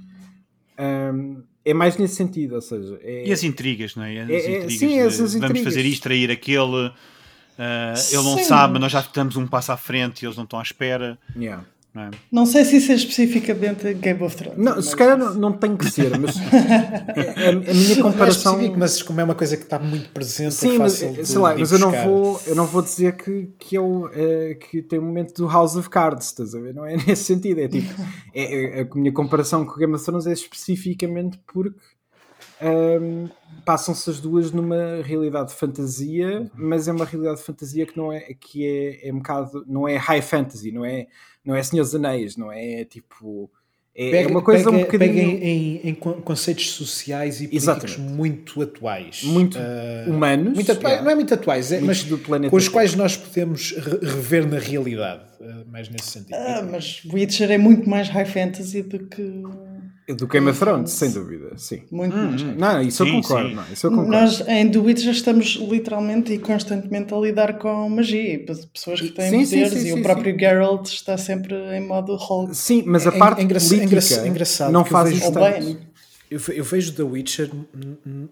Um, 0.77 1.43
é 1.65 1.73
mais 1.73 1.97
nesse 1.97 2.15
sentido, 2.15 2.55
ou 2.55 2.61
seja, 2.61 2.99
é, 3.01 3.27
E 3.27 3.31
as 3.31 3.43
intrigas, 3.43 3.95
não 3.95 4.03
é? 4.03 4.19
As 4.21 4.29
É, 4.29 4.33
é, 4.33 4.37
intrigas 4.57 4.73
sim, 4.79 4.87
de, 4.87 4.97
essas 4.99 5.17
Vamos 5.33 5.35
intrigas. 5.35 5.63
fazer 5.63 5.85
isto, 5.85 6.03
trair 6.03 6.29
aquele. 6.31 6.91
ah, 7.57 7.93
ele 8.11 8.23
não 8.23 8.37
Sim, 8.37 8.43
sabe, 8.45 8.63
mas- 8.63 8.71
mas 8.73 8.81
nós 8.81 8.91
já 8.91 8.99
estamos 8.99 9.35
um 9.35 9.47
passo 9.47 9.71
à 9.71 9.77
frente 9.77 10.21
e 10.21 10.25
eles 10.25 10.35
não 10.37 10.43
estão 10.43 10.59
à 10.59 10.63
espera. 10.63 11.17
yeah. 11.35 11.63
Não 11.93 12.01
é? 12.03 12.11
Não 12.31 12.45
sei 12.47 12.65
se 12.65 12.77
isso 12.77 12.91
é 12.91 12.95
especificamente 12.95 13.93
Game 13.93 14.23
of 14.23 14.35
Thrones. 14.35 14.57
não, 14.57 14.81
se 14.81 14.95
calhar 14.95 15.15
não, 15.15 15.33
não 15.35 15.51
tem 15.53 15.77
que 15.77 15.85
ser, 15.91 16.17
mas 16.19 16.35
a, 16.37 16.41
a 17.49 17.73
minha 17.73 17.89
Não 17.89 17.99
é 17.99 18.01
comparação. 18.01 18.53
específico, 18.53 18.79
mas 18.79 19.01
como 19.03 19.21
é 19.21 19.23
uma 19.23 19.35
coisa 19.35 19.55
que 19.55 19.63
está 19.63 19.77
muito 19.77 20.09
presente, 20.09 20.55
Sim, 20.55 20.75
é 20.75 20.79
mas, 20.79 20.93
fácil 20.99 21.13
de, 21.13 21.25
sei 21.27 21.37
lá, 21.37 21.53
de 21.53 21.59
mas 21.59 21.71
eu 21.71 21.77
não, 21.77 21.91
vou, 21.91 22.41
eu 22.47 22.55
não 22.55 22.65
vou 22.65 22.81
dizer 22.81 23.15
que, 23.15 23.47
que, 23.59 23.75
eu, 23.75 24.09
eh, 24.13 24.55
que 24.55 24.81
tem 24.81 24.97
um 24.97 25.03
momento 25.05 25.35
do 25.35 25.47
House 25.47 25.75
of 25.75 25.87
Cards, 25.89 26.25
estás 26.27 26.55
a 26.55 26.59
ver? 26.59 26.73
Não 26.73 26.83
é 26.85 26.97
nesse 27.05 27.25
sentido. 27.25 27.59
É 27.59 27.67
tipo, 27.67 27.93
é, 28.33 28.79
é- 28.79 28.81
a 28.81 28.95
minha 28.95 29.11
comparação 29.11 29.63
com 29.63 29.73
o 29.73 29.77
Game 29.77 29.93
of 29.93 30.03
Thrones 30.03 30.25
é 30.25 30.33
especificamente 30.33 31.39
porque 31.45 31.77
um, 32.63 33.29
passam-se 33.65 34.09
as 34.09 34.19
duas 34.19 34.51
numa 34.51 35.01
realidade 35.03 35.49
de 35.49 35.55
fantasia, 35.55 36.49
mas 36.55 36.87
é 36.87 36.91
uma 36.91 37.05
realidade 37.05 37.37
de 37.39 37.43
fantasia 37.43 37.85
que 37.85 37.95
não 37.97 38.11
é 38.11 38.19
que 38.39 38.65
é, 38.65 39.07
é 39.09 39.13
um 39.13 39.17
bocado, 39.17 39.63
não 39.67 39.87
é 39.87 39.95
high 39.97 40.21
fantasy, 40.21 40.71
não 40.71 40.83
é, 40.85 41.07
não 41.45 41.55
é 41.55 41.61
Senhor 41.63 41.83
dos 41.83 41.95
Anéis, 41.95 42.35
não 42.37 42.51
é 42.51 42.83
tipo 42.85 43.49
é, 43.95 44.09
Pega, 44.09 44.27
é 44.27 44.31
uma 44.31 44.41
coisa 44.41 44.63
pega, 44.65 44.75
um 44.75 44.79
bocadinho 44.81 45.13
pega 45.13 45.21
em, 45.21 45.43
em- 45.43 45.89
em 45.89 45.93
con- 45.93 46.19
conceitos 46.21 46.71
sociais 46.71 47.35
e 47.41 47.47
políticos 47.47 47.63
Exatamente. 47.63 47.99
muito 47.99 48.61
atuais. 48.61 49.21
muito 49.23 49.57
Ah, 49.59 50.05
humanos, 50.09 50.53
muito 50.55 50.71
yeah, 50.71 51.01
não 51.03 51.11
é 51.11 51.15
muito 51.15 51.31
atuais, 51.33 51.71
é, 51.71 51.79
muitos 51.79 52.01
mas 52.01 52.09
do 52.09 52.17
planeta 52.17 52.49
com 52.49 52.57
os 52.57 52.63
Terra. 52.63 52.73
quais 52.73 52.95
nós 52.95 53.15
podemos 53.15 53.71
re- 53.71 53.99
rever 54.01 54.47
na 54.49 54.57
realidade, 54.57 55.21
ah, 55.39 55.63
mais 55.71 55.89
nesse 55.89 56.09
sentido. 56.09 56.33
Ah, 56.33 56.67
mas 56.71 57.03
Witcher 57.05 57.51
é 57.51 57.57
muito 57.59 57.87
mais 57.87 58.09
high 58.09 58.25
fantasy 58.25 58.81
do 58.81 58.97
que. 58.97 59.43
Do 60.07 60.27
Game 60.27 60.49
of 60.49 60.59
Thrones, 60.59 60.91
sem 60.91 61.11
dúvida, 61.11 61.51
sim. 61.57 61.83
Muito 61.91 62.15
mais 62.15 62.41
high 62.41 62.55
Não, 62.55 62.81
isso 62.81 63.03
eu 63.03 63.07
Sim, 63.07 63.21
concordo, 63.21 63.49
sim. 63.49 63.55
não, 63.55 63.63
isso 63.71 63.87
eu 63.87 63.91
concordo. 63.91 64.11
Nós 64.11 64.47
em 64.47 64.69
The 64.69 64.79
Witcher 64.79 65.11
estamos 65.11 65.47
literalmente 65.55 66.33
e 66.33 66.39
constantemente 66.39 67.13
a 67.13 67.17
lidar 67.17 67.57
com 67.57 67.87
magia, 67.89 68.33
e 68.33 68.37
pe- 68.39 68.67
pessoas 68.73 68.99
que 68.99 69.09
têm 69.09 69.29
Sim, 69.29 69.43
poderes 69.45 69.73
sim, 69.73 69.79
e 69.79 69.91
sim, 69.93 69.99
o 69.99 70.01
próprio 70.03 70.37
Geralt 70.37 70.87
está 70.87 71.17
sempre 71.17 71.55
em 71.77 71.87
modo 71.87 72.15
Hulk. 72.15 72.55
Sim, 72.55 72.83
mas 72.85 73.07
a 73.07 73.11
É- 73.13 73.17
parte 73.17 73.39
é 73.39 73.43
engraça- 73.43 73.69
política 73.75 74.27
engraçado 74.27 74.71
não 74.71 74.81
eu 74.81 74.85
faz 74.85 75.09
vejo- 75.09 75.21
isso 75.21 75.31
tanto. 75.31 75.93
Eu, 76.31 76.39
ve- 76.39 76.59
eu 76.59 76.63
vejo 76.63 76.91
The 76.93 77.03
Witcher 77.03 77.49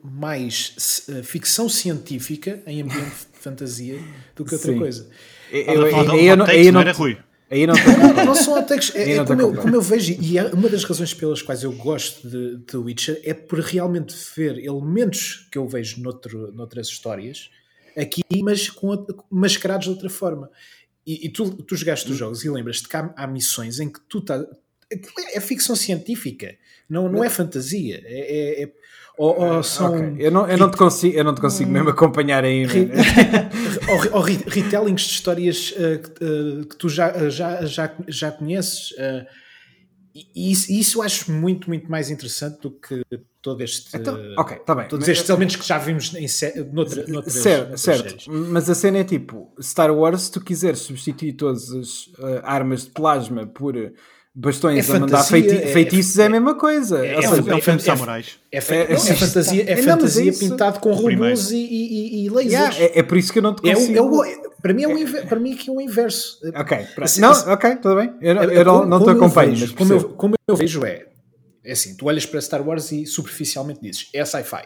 mais 0.03 1.03
eh, 1.09 1.23
ficção 1.23 1.69
científica 1.69 2.61
em 2.65 2.81
ambiente 2.81 3.05
de 3.33 3.39
fantasia 3.39 3.99
do 4.35 4.43
que 4.45 4.55
outra 4.55 4.73
Sim. 4.73 4.79
coisa. 4.79 5.07
Eu- 5.51 5.59
Estás 5.61 5.77
a 5.77 5.81
eu- 5.81 5.85
eu 5.87 5.91
takes, 5.91 6.09
aí 6.53 6.65
eu 6.67 6.73
não 6.73 6.73
não- 6.73 6.81
era 6.81 6.91
Rui? 6.93 7.17
Aí 7.51 7.67
não 7.67 7.73
Não, 8.15 8.25
não 8.27 8.35
são 8.35 8.55
ataques. 8.55 8.95
É, 8.95 9.17
é 9.17 9.25
como, 9.25 9.41
eu, 9.41 9.53
como 9.55 9.75
eu 9.75 9.81
vejo, 9.81 10.15
e 10.21 10.37
é 10.37 10.45
uma 10.45 10.69
das 10.69 10.83
razões 10.85 11.13
pelas 11.13 11.41
quais 11.41 11.63
eu 11.63 11.71
gosto 11.73 12.27
de, 12.29 12.59
The 12.65 12.77
Witcher 12.77 13.21
é 13.25 13.33
por 13.33 13.59
realmente 13.59 14.15
ver 14.35 14.57
elementos 14.57 15.47
que 15.51 15.57
eu 15.57 15.67
vejo 15.67 16.01
noutro, 16.01 16.51
noutras 16.53 16.87
histórias 16.87 17.49
aqui, 17.97 18.21
mas 18.41 18.69
com, 18.69 18.87
outra- 18.87 19.17
mascarados 19.29 19.83
de 19.85 19.91
outra 19.91 20.09
forma. 20.09 20.49
E, 21.05 21.25
e 21.25 21.29
tu, 21.29 21.49
tu 21.63 21.75
jogaste 21.75 22.07
Hum. 22.07 22.11
os 22.13 22.17
jogos 22.17 22.45
e 22.45 22.49
lembras-te 22.49 22.87
que 22.87 22.95
há, 22.95 23.13
há 23.17 23.27
missões 23.27 23.79
em 23.79 23.89
que 23.91 23.99
tu 24.07 24.19
estás. 24.19 24.43
aquilo 24.91 25.11
é, 25.27 25.37
é 25.37 25.41
ficção 25.41 25.75
científica, 25.75 26.55
não, 26.87 27.09
não 27.09 27.21
é 27.23 27.29
fantasia. 27.29 28.01
É, 28.05 28.61
é- 28.61 28.63
é- 28.63 28.71
ou, 29.21 29.55
ou 29.57 29.63
são. 29.63 29.93
Ok, 29.95 30.15
Eu 30.19 30.31
não, 30.31 30.47
eu 30.47 30.57
não 30.57 30.69
te 30.71 30.77
consigo, 30.77 31.17
eu 31.17 31.23
não 31.23 31.33
te 31.35 31.41
consigo 31.41 31.69
mesmo 31.71 31.89
acompanhar 31.89 32.43
aí. 32.43 32.65
Ri- 32.67 32.85
né? 32.85 33.49
ou, 33.89 34.17
ou 34.17 34.21
re- 34.21 34.43
retellings 34.47 35.01
de 35.01 35.11
histórias 35.11 35.73
eh, 35.77 35.97
que, 36.67 36.75
tu 36.77 36.89
já, 36.89 37.09
eh, 37.09 37.29
já, 37.29 37.65
já, 37.65 37.93
já 38.07 38.31
conheces. 38.31 38.93
eh, 38.97 39.25
e 40.35 40.51
isso, 40.51 40.69
isso 40.71 40.97
eu 40.99 41.03
acho 41.03 41.31
muito, 41.31 41.69
muito 41.69 41.89
mais 41.89 42.09
interessante 42.09 42.59
do 42.61 42.71
que 42.71 43.01
todo 43.41 43.61
este. 43.63 43.95
Então, 43.95 44.19
ok, 44.37 44.57
está 44.57 44.75
bem. 44.75 44.87
Todos 44.89 45.07
Mas- 45.07 45.17
estes 45.17 45.29
elementos 45.29 45.55
que 45.55 45.65
já 45.65 45.77
vimos 45.77 46.13
em 46.13 46.27
noutra, 46.73 47.05
noutras, 47.07 47.33
certo, 47.33 47.59
noutras 47.59 47.81
certo. 47.81 48.03
séries. 48.09 48.27
Mas 48.27 48.69
a 48.69 48.75
cena 48.75 48.97
é 48.97 49.03
tipo: 49.05 49.53
Star 49.61 49.89
Wars, 49.95 50.23
se 50.23 50.31
tu 50.33 50.41
quiseres 50.41 50.79
substituir 50.79 51.33
todas 51.33 51.71
as 51.71 52.07
uh, 52.19 52.41
armas 52.43 52.83
de 52.83 52.89
plasma 52.89 53.47
por 53.47 53.77
uh, 53.77 53.91
bastões 54.33 54.89
É 54.89 54.95
a 54.95 54.99
mandar 54.99 55.23
feiti- 55.23 55.55
é- 55.55 55.67
feitiços, 55.67 56.17
é, 56.17 56.23
é- 56.23 56.25
a 56.25 56.29
mesma 56.29 56.55
coisa. 56.55 57.05
é- 57.05 57.13
É 57.15 57.21
seja, 57.21 57.29
um, 57.43 57.51
é 57.51 57.55
um 57.55 57.61
filme 57.61 57.79
de 57.79 57.83
samurais. 57.85 58.39
É, 58.51 58.57
É- 58.57 58.59
é 58.59 58.93
é- 58.93 58.97
fantasia, 58.97 59.63
é 59.71 59.77
fantasia 59.77 60.33
pintado 60.33 60.79
com 60.79 60.93
robôs 60.93 61.51
e, 61.51 61.57
e, 61.57 62.25
e 62.25 62.29
lasers. 62.29 62.51
yeah, 62.53 62.75
é, 62.77 62.99
é 62.99 63.03
por 63.03 63.17
isso 63.17 63.31
que 63.33 63.39
eu 63.39 63.43
não 63.43 63.53
te 63.53 63.67
É 63.69 63.73
consigo. 63.73 64.23
é 64.23 64.31
é- 64.31 64.41
para 64.61 64.73
mim 64.73 64.83
é 64.83 64.87
o 64.87 64.97
inver- 64.97 65.27
para 65.27 65.39
mim 65.39 65.53
aqui 65.53 65.69
é 65.69 65.73
o 65.73 65.81
inverso. 65.81 66.39
Ok. 66.55 66.77
Assim, 67.01 67.19
não, 67.21 67.31
assim- 67.31 67.49
ok, 67.49 67.75
tudo 67.77 67.95
bem. 67.95 68.13
Eu, 68.21 68.35
não- 68.35 68.43
É- 68.43 68.57
eu 68.57 68.65
não, 68.65 68.73
como- 68.79 68.85
não 68.89 69.03
te 69.03 69.09
acompanho, 69.09 69.55
vejo- 69.55 69.75
como, 69.75 69.93
eu, 69.93 70.09
como 70.09 70.35
eu 70.47 70.55
vejo 70.55 70.85
é, 70.85 71.07
é 71.63 71.71
assim, 71.73 71.95
tu 71.95 72.05
olhas 72.05 72.25
para 72.25 72.39
Star 72.39 72.65
Wars 72.65 72.91
e 72.91 73.05
superficialmente 73.05 73.81
dizes, 73.81 74.07
é 74.13 74.23
sci-fi. 74.23 74.63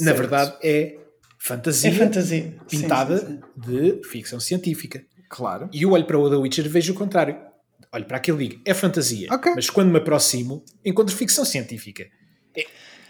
Na 0.00 0.12
verdade 0.14 0.54
é 0.62 0.96
fantasia, 1.38 1.90
É 1.90 1.92
fantasia. 1.94 2.42
Sim, 2.66 2.80
pintada 2.80 3.18
sim, 3.18 3.26
sim. 3.26 3.40
de 3.56 4.00
ficção 4.08 4.40
científica. 4.40 5.04
Claro. 5.28 5.68
E 5.72 5.82
eu 5.82 5.90
olho 5.92 6.06
para 6.06 6.18
o 6.18 6.28
The 6.30 6.36
Witcher 6.36 6.64
e 6.64 6.68
vejo 6.68 6.92
o 6.92 6.96
contrário. 6.96 7.36
Olho 7.94 8.04
para 8.04 8.16
aquele 8.16 8.44
e 8.44 8.48
digo, 8.48 8.60
é 8.64 8.74
fantasia. 8.74 9.28
Ok. 9.30 9.52
Mas 9.54 9.70
quando 9.70 9.90
me 9.90 9.98
aproximo, 9.98 10.64
encontro 10.84 11.14
ficção 11.14 11.44
científica. 11.44 12.06
É, 12.56 12.66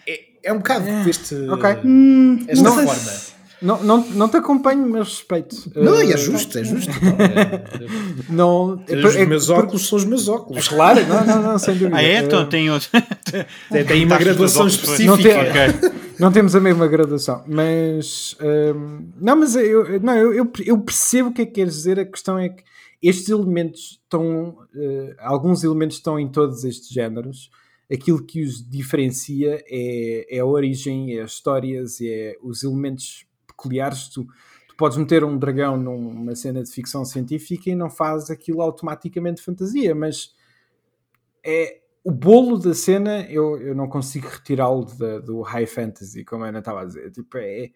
é, 0.06 0.20
é 0.44 0.52
um 0.52 0.58
bocado 0.58 0.84
deste, 1.04 1.34
ok. 1.48 1.70
Hum, 1.84 2.44
esta 2.46 2.62
não 2.62 2.74
forma. 2.84 3.34
Não, 3.62 3.82
não, 3.82 4.06
não 4.10 4.28
te 4.28 4.36
acompanho, 4.36 4.86
mas 4.86 5.08
respeito. 5.08 5.56
Não, 5.74 5.98
é 5.98 6.16
justo, 6.18 6.58
é 6.58 6.64
justo. 6.64 6.90
Não, 8.28 8.74
Os 9.06 9.16
é- 9.16 9.24
meus 9.26 9.48
é- 9.48 9.52
óculos 9.52 9.88
são 9.88 9.96
os 9.98 10.04
meus 10.04 10.28
óculos. 10.28 10.68
Claro, 10.68 11.06
não, 11.06 11.24
não, 11.24 11.42
não, 11.42 11.58
sem 11.58 11.74
dúvida. 11.74 11.96
Ah, 11.96 12.02
é? 12.02 12.18
Então 12.18 12.46
tem 12.48 12.70
outro. 12.70 12.88
Tem, 13.70 13.84
tem 13.84 14.04
uma 14.04 14.18
graduação 14.18 14.66
específica. 14.66 15.04
Não 15.10 15.16
tem- 15.16 15.36
Ok. 15.36 15.90
Não 16.18 16.30
temos 16.30 16.54
a 16.54 16.60
mesma 16.60 16.86
graduação, 16.86 17.42
mas 17.48 18.36
não, 19.20 19.34
mas 19.34 19.56
eu, 19.56 19.98
não, 20.00 20.14
eu, 20.16 20.32
eu- 20.32 20.52
eu 20.64 20.78
percebo 20.78 21.30
o 21.30 21.32
que 21.32 21.42
é 21.42 21.46
que 21.46 21.50
queres 21.52 21.74
dizer. 21.74 21.98
A 21.98 22.04
questão 22.04 22.38
é 22.38 22.50
que 22.50 22.62
estes 23.08 23.28
elementos 23.28 24.00
estão, 24.02 24.58
eh, 24.74 25.16
alguns 25.20 25.64
elementos 25.64 25.96
estão 25.96 26.18
em 26.18 26.28
todos 26.30 26.64
estes 26.64 26.88
géneros. 26.88 27.50
Aquilo 27.92 28.24
que 28.24 28.42
os 28.42 28.68
diferencia 28.68 29.62
é, 29.68 30.36
é 30.36 30.40
a 30.40 30.46
origem, 30.46 31.16
é 31.18 31.22
as 31.22 31.32
histórias, 31.32 32.00
é 32.00 32.36
os 32.42 32.62
elementos 32.64 33.26
peculiares. 33.46 34.08
Tu, 34.08 34.24
tu 34.68 34.76
podes 34.76 34.96
meter 34.96 35.22
um 35.24 35.38
dragão 35.38 35.76
numa 35.76 36.34
cena 36.34 36.62
de 36.62 36.70
ficção 36.70 37.04
científica 37.04 37.70
e 37.70 37.74
não 37.74 37.90
faz 37.90 38.30
aquilo 38.30 38.62
automaticamente 38.62 39.42
fantasia, 39.42 39.94
mas 39.94 40.34
é 41.44 41.80
o 42.02 42.10
bolo 42.10 42.58
da 42.58 42.74
cena 42.74 43.22
eu, 43.30 43.58
eu 43.60 43.74
não 43.74 43.88
consigo 43.88 44.28
retirá-lo 44.28 44.84
do 45.24 45.40
high 45.42 45.66
fantasy, 45.66 46.24
como 46.24 46.44
a 46.44 46.48
Ana 46.48 46.58
estava 46.58 46.82
a 46.82 46.84
dizer. 46.84 47.10
Tipo, 47.10 47.38
é, 47.38 47.70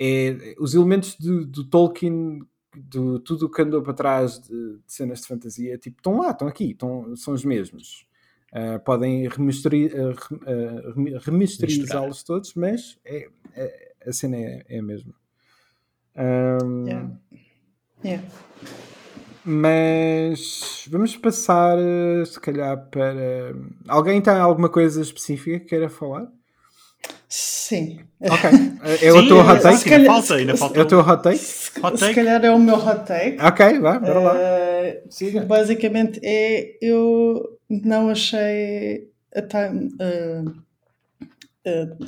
é- 0.00 0.54
os 0.58 0.74
elementos 0.74 1.16
do 1.18 1.64
Tolkien, 1.68 2.40
do 2.76 3.18
tudo 3.20 3.46
o 3.46 3.50
que 3.50 3.62
andou 3.62 3.82
para 3.82 3.92
trás 3.94 4.40
de, 4.40 4.48
de 4.78 4.80
cenas 4.86 5.20
de 5.20 5.26
fantasia, 5.28 5.76
tipo, 5.78 5.98
estão 5.98 6.18
lá, 6.18 6.30
estão 6.30 6.48
aqui, 6.48 6.70
estão, 6.72 7.14
são 7.16 7.34
os 7.34 7.44
mesmos. 7.44 8.06
Ah, 8.52 8.78
podem 8.78 9.28
remisteri- 9.28 9.90
ah, 9.94 10.14
ah, 10.46 11.18
remasterizá-los 11.22 12.22
todos, 12.22 12.54
mas 12.54 12.98
é, 13.04 13.28
é- 13.54 13.92
a 14.06 14.12
cena 14.12 14.36
é, 14.36 14.64
é 14.68 14.78
a 14.78 14.82
mesma. 14.82 15.14
Ahm, 16.16 16.86
Yeah. 16.86 17.10
Yeah. 18.04 18.28
mas 19.44 20.86
vamos 20.90 21.16
passar, 21.16 21.76
se 22.26 22.38
calhar, 22.40 22.88
para. 22.90 23.54
Alguém 23.88 24.20
tem 24.20 24.34
alguma 24.34 24.68
coisa 24.68 25.00
específica 25.00 25.58
que 25.60 25.66
queira 25.66 25.88
falar? 25.88 26.30
Sim. 27.28 28.00
Ok. 28.20 28.50
É 29.00 29.12
o 29.12 29.26
teu 29.26 29.38
hot 29.40 29.62
take? 29.62 29.76
se 29.78 29.84
calhar- 29.84 30.00
Ainda 30.00 30.12
falta, 30.12 30.34
ainda 30.34 30.52
se- 30.52 30.58
falta. 30.58 30.78
É 30.78 30.82
o 30.82 30.86
teu 30.86 31.00
hot 31.00 31.22
take? 31.22 31.38
Se, 31.38 31.70
Hot 31.82 31.96
se 31.98 32.04
take? 32.04 32.14
calhar 32.14 32.44
é 32.44 32.50
o 32.50 32.58
meu 32.58 32.76
hot 32.76 33.06
take. 33.06 33.38
Ok, 33.40 33.78
vá, 33.80 33.98
bora 33.98 34.18
lá. 34.20 34.34
Eh, 34.36 35.02
Siga. 35.08 35.40
basicamente 35.42 36.20
é 36.22 36.76
eu 36.82 37.58
não 37.70 38.10
achei 38.10 39.08
a 39.34 39.40
time, 39.42 39.90
eh, 39.98 40.42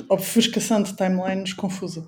a 0.09 0.13
ofuscação 0.13 0.83
de 0.83 0.93
timelines 0.95 1.53
confusa. 1.53 2.05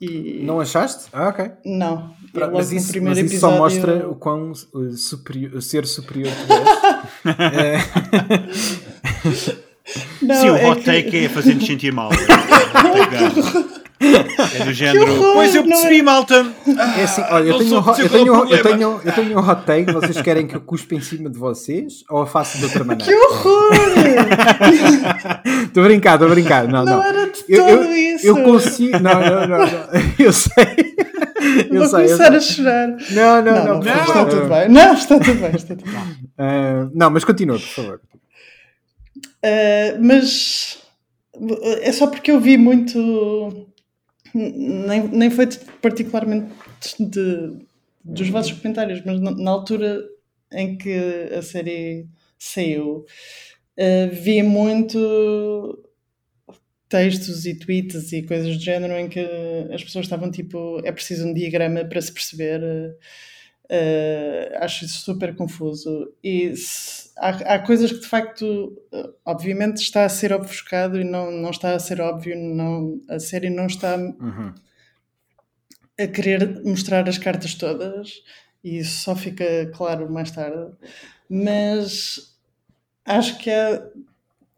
E 0.00 0.40
Não 0.42 0.60
achaste? 0.60 1.04
Ah, 1.12 1.28
ok. 1.28 1.50
não. 1.64 2.12
Pronto, 2.32 2.54
mas 2.54 2.72
isso, 2.72 3.00
mas 3.02 3.18
isso 3.18 3.38
só 3.38 3.52
mostra 3.56 4.08
o 4.08 4.16
quão 4.16 4.50
uh, 4.50 4.92
superior, 4.96 5.54
o 5.54 5.62
ser 5.62 5.86
superior 5.86 6.32
tu 6.34 6.52
és. 7.22 7.82
Não, 10.22 10.34
Sim, 10.36 10.50
o 10.50 10.56
é 10.56 10.68
hot 10.70 10.80
que- 10.80 10.84
take 10.86 11.24
é 11.24 11.28
fazer-nos 11.28 11.66
sentir 11.66 11.92
mal. 11.92 12.10
É 14.04 14.64
do 14.64 14.72
género. 14.72 15.12
horror, 15.12 15.34
Pois 15.34 15.54
eu 15.54 15.62
não 15.62 15.68
é? 15.70 15.72
percebi, 15.80 16.02
malta. 16.02 16.46
É 16.98 17.04
assim, 17.04 17.22
olha, 17.30 17.44
eu 17.44 17.52
não 17.52 17.58
tenho, 17.60 17.74
um 17.76 17.78
hot- 17.78 18.00
eu, 18.00 18.08
tenho, 18.10 18.34
eu, 18.50 18.62
tenho, 18.62 19.00
eu 19.04 19.12
tenho 19.12 19.38
um 19.38 19.48
hot 19.48 19.62
take. 19.64 19.92
Vocês 19.92 20.20
querem 20.20 20.44
que 20.44 20.56
eu 20.56 20.60
cuspe 20.60 20.96
em 20.96 21.00
cima 21.00 21.30
de 21.30 21.38
vocês 21.38 22.02
ou 22.10 22.22
a 22.22 22.26
faço 22.26 22.58
de 22.58 22.64
outra 22.64 22.82
maneira? 22.82 23.04
Que 23.10 23.16
horror! 23.16 23.72
Estou 25.66 25.84
a 25.84 25.86
brincar, 25.86 26.14
estou 26.14 26.26
a 26.26 26.30
brincar. 26.32 26.66
Não, 26.66 26.84
não. 26.84 26.96
Não 26.96 27.02
era 27.04 27.26
de 27.30 27.44
Eu, 27.48 27.64
todo 27.64 27.70
eu, 27.84 27.92
isso. 27.92 28.26
eu 28.26 28.42
consigo. 28.42 28.98
Não, 28.98 29.14
não, 29.20 29.46
não, 29.46 29.58
não. 29.58 29.68
Eu 30.18 30.32
sei. 30.32 30.52
Eu 31.70 31.78
Vou 31.80 31.88
sei. 31.88 32.04
eu 32.12 32.16
começar 32.18 32.26
sei. 32.28 32.36
a 32.36 32.40
chorar. 32.40 32.88
Não, 32.88 33.42
não, 33.42 33.42
Não, 33.42 33.54
não. 33.54 33.64
não, 33.66 33.74
não. 33.74 33.82
favor. 33.82 34.06
está 34.08 34.24
tudo 34.26 34.48
bem. 34.48 34.68
Não, 34.68 34.94
está 34.94 35.18
tudo 35.20 35.40
bem. 35.40 35.50
Está 35.54 35.74
tudo 35.76 35.90
bem. 35.90 36.00
Ah, 36.38 36.88
não, 36.92 37.10
mas 37.10 37.24
continua, 37.24 37.56
por 37.58 37.68
favor. 37.68 38.00
Uh, 39.44 40.00
mas 40.00 40.78
é 41.80 41.90
só 41.92 42.06
porque 42.06 42.30
eu 42.30 42.40
vi 42.40 42.56
muito. 42.56 43.68
Nem, 44.34 45.08
nem 45.08 45.30
foi 45.30 45.46
particularmente 45.80 46.54
de, 46.98 47.64
dos 48.04 48.28
vossos 48.28 48.52
comentários, 48.52 49.02
mas 49.04 49.20
na, 49.20 49.30
na 49.32 49.50
altura 49.50 50.00
em 50.52 50.76
que 50.76 50.94
a 51.36 51.42
série 51.42 52.06
saiu, 52.38 53.04
uh, 53.78 54.10
vi 54.12 54.42
muito 54.42 55.78
textos 56.88 57.46
e 57.46 57.58
tweets 57.58 58.12
e 58.12 58.22
coisas 58.22 58.56
do 58.56 58.62
género 58.62 58.94
em 58.98 59.08
que 59.08 59.20
as 59.72 59.82
pessoas 59.82 60.06
estavam 60.06 60.30
tipo: 60.30 60.80
é 60.84 60.92
preciso 60.92 61.26
um 61.26 61.34
diagrama 61.34 61.84
para 61.84 62.00
se 62.00 62.12
perceber. 62.12 62.60
Uh, 63.64 64.56
acho 64.56 64.84
isso 64.84 65.00
super 65.00 65.34
confuso. 65.34 66.12
E 66.22 66.54
se, 66.56 67.11
há, 67.22 67.54
há, 67.54 67.58
coisas 67.60 67.92
que 67.92 68.00
de 68.00 68.06
facto, 68.06 68.44
uh, 68.92 69.14
obviamente, 69.24 69.80
está 69.80 70.04
a 70.04 70.08
ser 70.08 70.32
ofuscado 70.32 71.00
e 71.00 71.04
não, 71.04 71.30
não 71.30 71.50
está 71.50 71.74
a 71.74 71.78
ser 71.78 72.00
óbvio. 72.00 72.36
Não, 72.36 73.00
a 73.08 73.18
série 73.20 73.50
não 73.50 73.66
está 73.66 73.96
Uhum. 73.96 74.54
a 75.98 76.06
querer 76.06 76.62
mostrar 76.64 77.08
as 77.08 77.18
cartas 77.18 77.54
todas, 77.54 78.22
e 78.64 78.78
isso 78.78 79.02
só 79.02 79.14
fica 79.14 79.70
claro 79.74 80.10
mais 80.10 80.30
tarde. 80.30 80.72
Mas 81.28 82.36
acho 83.04 83.38
que 83.38 83.50
há 83.50 83.82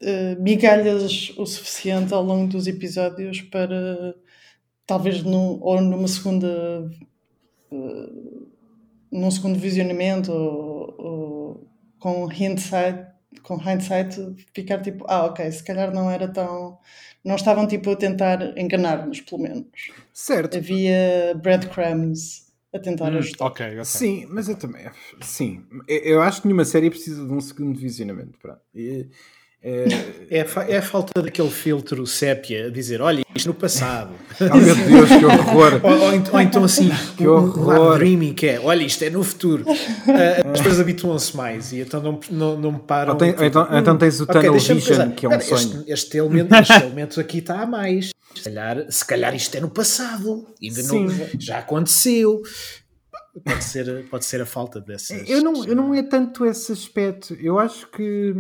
uh, 0.03 0.43
migalhas 0.43 1.33
o 1.37 1.47
suficiente 1.47 2.15
ao 2.15 2.23
longo 2.25 2.49
dos 2.49 2.67
episódios 2.67 3.43
para 3.43 4.15
talvez 4.87 5.23
num, 5.23 5.59
ou 5.61 5.81
numa 5.81 6.09
segunda. 6.09 6.91
Uh, 7.71 8.45
num 9.15 9.31
segundo 9.31 9.59
visionamento 9.59 10.33
ou, 10.33 10.95
ou, 10.99 11.74
com 12.05 12.27
hindsight, 12.31 12.99
com 13.43 13.57
hindsight 13.57 14.15
ficar 14.55 14.83
tipo, 14.83 15.07
ah, 15.09 15.25
ok, 15.25 15.51
se 15.51 15.65
calhar 15.65 15.91
não 15.93 16.11
era 16.11 16.29
tão. 16.29 16.79
Não 17.25 17.37
estavam 17.37 17.67
tipo 17.67 17.91
a 17.91 17.97
tentar 17.97 18.39
enganar-nos, 18.59 19.23
pelo 19.23 19.41
menos. 19.43 19.69
Certo. 20.13 20.59
Havia 20.59 21.35
breadcrumbs 21.43 22.53
a 22.75 22.79
tentar 22.79 23.11
Hum, 23.13 23.19
ajudar. 23.19 23.47
ok, 23.47 23.67
ok. 23.67 23.85
Sim, 23.85 24.27
mas 24.29 24.49
eu 24.51 24.57
também. 24.57 24.85
Sim, 25.23 25.65
eu 25.89 26.17
eu 26.17 26.23
acho 26.23 26.43
que 26.43 26.47
nenhuma 26.49 26.65
série 26.67 26.91
precisa 26.91 27.25
de 27.27 27.33
um 27.33 27.41
segundo 27.41 27.79
visionamento. 27.79 28.39
Pronto. 28.39 28.61
E, 28.75 29.09
é, 29.65 29.85
É 30.31 30.47
é 30.75 30.77
a 30.79 30.83
falta 30.83 31.23
daquele 31.23 31.49
filtro 31.51 32.07
sépia 32.07 32.67
a 32.67 32.71
dizer, 32.71 33.01
olha, 33.01 33.23
isto 33.35 33.47
no 33.47 33.55
passado. 33.55 34.13
oh 34.41 34.57
meu 34.57 34.75
Deus, 34.77 35.09
que 35.09 35.25
horror! 35.25 35.81
ou, 35.83 35.99
ou 36.03 36.13
ent- 36.15 36.29
ou 36.33 36.41
então 36.41 36.65
assim, 36.65 36.91
Que 37.17 37.27
um- 37.27 37.33
um 37.33 37.35
horror. 37.45 37.67
lado 37.67 37.99
dreaming 37.99 38.35
que 38.35 38.47
é, 38.47 38.61
olha, 38.61 38.83
isto 38.83 39.03
é 39.03 39.11
no 39.11 39.23
futuro. 39.25 39.65
Ah, 39.69 40.51
as 40.53 40.61
pessoas 40.61 40.81
habituam-se 40.81 41.37
mais 41.37 41.73
e 41.73 41.81
então 41.81 42.03
não, 42.03 42.21
não, 42.31 42.61
não 42.61 42.75
param. 42.79 43.17
Tem- 43.17 43.33
tipo, 43.33 43.45
então- 43.45 43.69
então 43.73 43.97
tens 43.97 44.21
o 44.21 44.25
ok, 44.25 44.35
tunnel 44.35 44.53
vision, 44.55 45.11
que 45.13 45.25
é 45.27 45.29
um 45.29 45.41
sonho. 45.41 45.79
Este, 45.81 45.93
este 45.93 46.17
elemento, 46.19 46.55
este 46.61 46.73
elemento 46.75 47.21
aqui 47.21 47.39
está 47.39 47.61
a 47.63 47.67
mais. 47.67 48.11
Se 48.35 48.43
calhar, 48.43 48.87
se 48.91 49.05
calhar 49.07 49.35
isto 49.35 49.57
é 49.57 49.61
no 49.61 49.71
passado. 49.71 50.47
Ainda 50.63 50.83
não, 50.83 51.09
Sim. 51.09 51.27
já 51.39 51.59
aconteceu. 51.61 52.43
Pode 53.45 53.65
ser, 53.65 54.05
pode 54.11 54.25
ser 54.25 54.41
a 54.43 54.47
falta 54.47 54.81
dessas. 54.81 55.29
Eu 55.29 55.43
não, 55.43 55.65
eu 55.65 55.75
não 55.75 55.95
é 55.95 56.03
tanto 56.03 56.45
esse 56.45 56.71
aspecto. 56.73 57.35
Eu 57.41 57.59
acho 57.59 57.89
que. 57.91 58.35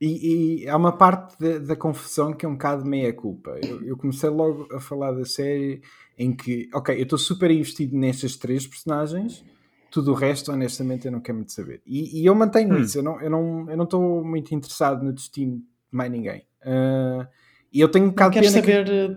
E, 0.00 0.62
e 0.64 0.68
há 0.68 0.76
uma 0.76 0.92
parte 0.96 1.38
da, 1.38 1.58
da 1.58 1.76
confusão 1.76 2.32
que 2.34 2.44
é 2.44 2.48
um 2.48 2.52
bocado 2.52 2.84
meia 2.84 3.12
culpa. 3.12 3.50
Eu, 3.58 3.82
eu 3.82 3.96
comecei 3.96 4.28
logo 4.28 4.68
a 4.74 4.80
falar 4.80 5.12
da 5.12 5.24
série 5.24 5.80
em 6.18 6.34
que, 6.34 6.68
ok, 6.74 6.96
eu 6.98 7.02
estou 7.04 7.18
super 7.18 7.50
investido 7.50 7.96
nestas 7.96 8.36
três 8.36 8.66
personagens, 8.66 9.44
tudo 9.90 10.10
o 10.12 10.14
resto, 10.14 10.52
honestamente, 10.52 11.06
eu 11.06 11.12
não 11.12 11.20
quero 11.20 11.38
muito 11.38 11.52
saber. 11.52 11.80
E, 11.86 12.20
e 12.22 12.26
eu 12.26 12.34
mantenho 12.34 12.74
Hum. 12.76 12.80
isso. 12.82 12.98
Eu 12.98 13.02
não 13.02 13.14
estou 13.16 13.30
não, 13.30 13.70
eu 13.70 13.76
não 13.76 13.84
estou 13.84 14.24
muito 14.24 14.54
interessado 14.54 15.02
no 15.02 15.12
destino 15.12 15.56
de 15.58 15.64
mais 15.90 16.10
ninguém. 16.10 16.44
Ah, 16.62 17.26
e 17.72 17.80
eu 17.80 17.88
tenho 17.90 18.04
um 18.04 18.08
Não 18.08 18.12
bocado 18.14 18.30
de 18.32 18.40
queres 18.40 18.52
pena 18.52 18.66
que- 18.66 18.72
saber 18.72 18.92
eh, 18.92 19.16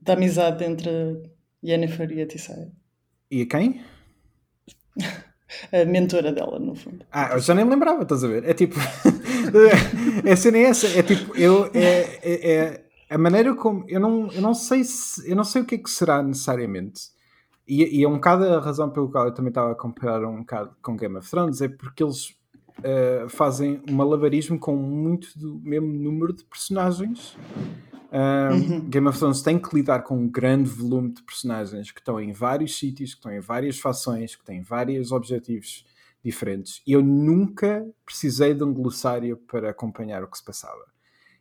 da 0.00 0.12
amizade 0.12 0.64
entre 0.64 0.90
Yennefer 1.64 2.10
e 2.12 2.22
a 2.22 2.26
Tissaia? 2.26 2.70
E 3.30 3.42
a 3.42 3.46
quem? 3.46 3.80
A 5.72 5.84
mentora 5.84 6.32
dela, 6.32 6.58
no 6.60 6.74
fundo. 6.76 7.04
Ah, 7.10 7.30
eu 7.34 7.40
já 7.40 7.54
nem 7.54 7.64
me 7.64 7.72
lembrava, 7.72 8.02
estás 8.04 8.22
a 8.22 8.28
ver? 8.28 8.44
É 8.44 8.54
tipo. 8.54 8.76
a 10.30 10.36
cena 10.36 10.58
é 10.58 10.62
essa. 10.62 10.86
É 10.86 11.02
tipo, 11.02 11.36
eu. 11.36 11.70
É, 11.74 12.18
é, 12.22 12.52
é 12.52 12.84
a 13.08 13.18
maneira 13.18 13.54
como. 13.54 13.84
Eu 13.88 14.00
não, 14.00 14.30
eu 14.32 14.40
não 14.40 14.54
sei 14.54 14.84
se. 14.84 15.28
Eu 15.28 15.36
não 15.36 15.44
sei 15.44 15.62
o 15.62 15.64
que 15.64 15.74
é 15.74 15.78
que 15.78 15.90
será 15.90 16.22
necessariamente. 16.22 17.10
E, 17.66 18.00
e 18.00 18.04
é 18.04 18.08
um 18.08 18.14
bocado 18.14 18.44
a 18.44 18.60
razão 18.60 18.90
pelo 18.90 19.10
qual 19.10 19.26
eu 19.26 19.34
também 19.34 19.50
estava 19.50 19.72
a 19.72 19.76
comparar 19.76 20.26
um 20.26 20.40
bocado 20.40 20.74
com 20.82 20.96
Game 20.96 21.16
of 21.16 21.30
Thrones. 21.30 21.60
É 21.60 21.68
porque 21.68 22.02
eles 22.02 22.34
eh, 22.82 23.26
fazem 23.28 23.82
um 23.88 23.92
malabarismo 23.94 24.58
com 24.58 24.74
muito 24.74 25.38
do 25.38 25.60
mesmo 25.62 25.88
número 25.88 26.32
de 26.32 26.44
personagens. 26.44 27.36
Um, 28.12 28.88
Game 28.88 29.06
of 29.06 29.18
Thrones 29.18 29.42
tem 29.42 29.58
que 29.58 29.74
lidar 29.74 30.00
com 30.02 30.16
um 30.16 30.28
grande 30.28 30.68
volume 30.68 31.12
de 31.12 31.22
personagens 31.22 31.90
que 31.90 32.00
estão 32.00 32.20
em 32.20 32.32
vários 32.32 32.76
sítios, 32.78 33.10
que 33.12 33.18
estão 33.18 33.32
em 33.32 33.40
várias 33.40 33.78
fações, 33.78 34.34
que 34.34 34.44
têm 34.44 34.62
vários 34.62 35.12
objetivos 35.12 35.84
diferentes. 36.24 36.82
E 36.86 36.92
eu 36.92 37.02
nunca 37.02 37.86
precisei 38.04 38.54
de 38.54 38.62
um 38.62 38.72
glossário 38.72 39.36
para 39.36 39.70
acompanhar 39.70 40.22
o 40.22 40.28
que 40.28 40.38
se 40.38 40.44
passava. 40.44 40.84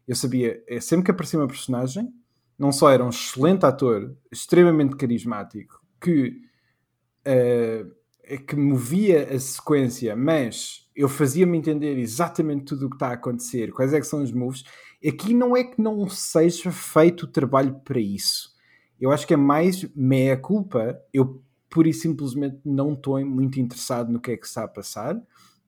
Eu 0.07 0.15
sabia, 0.15 0.64
é, 0.68 0.80
sempre 0.80 1.06
que 1.06 1.11
aparecia 1.11 1.39
uma 1.39 1.47
personagem, 1.47 2.11
não 2.57 2.72
só 2.72 2.89
era 2.89 3.03
um 3.03 3.10
excelente 3.10 3.65
ator, 3.65 4.15
extremamente 4.31 4.95
carismático, 4.95 5.80
que, 6.01 6.41
eh, 7.23 7.85
que 8.45 8.56
movia 8.56 9.34
a 9.34 9.39
sequência, 9.39 10.15
mas 10.15 10.89
eu 10.95 11.07
fazia-me 11.07 11.57
entender 11.57 11.97
exatamente 11.97 12.65
tudo 12.65 12.88
o 12.88 12.89
que 12.89 12.95
está 12.97 13.10
a 13.10 13.14
acontecer, 13.14 13.72
quais 13.72 13.93
é 13.93 13.99
que 13.99 14.07
são 14.07 14.22
os 14.22 14.31
moves. 14.31 14.64
Aqui 15.06 15.34
não 15.34 15.56
é 15.56 15.64
que 15.64 15.81
não 15.81 16.10
seja 16.10 16.72
feito 16.72 17.23
o 17.23 17.31
trabalho 17.31 17.80
para 17.85 17.99
isso. 17.99 18.49
Eu 18.99 19.11
acho 19.11 19.26
que 19.26 19.34
é 19.34 19.38
mais 19.38 19.88
meia 19.95 20.35
culpa. 20.35 20.99
Eu 21.14 21.41
pura 21.69 21.89
e 21.89 21.93
simplesmente 21.93 22.59
não 22.65 22.93
estou 22.93 23.23
muito 23.25 23.59
interessado 23.59 24.11
no 24.11 24.19
que 24.19 24.31
é 24.31 24.37
que 24.37 24.45
está 24.47 24.63
a 24.63 24.67
passar. 24.67 25.21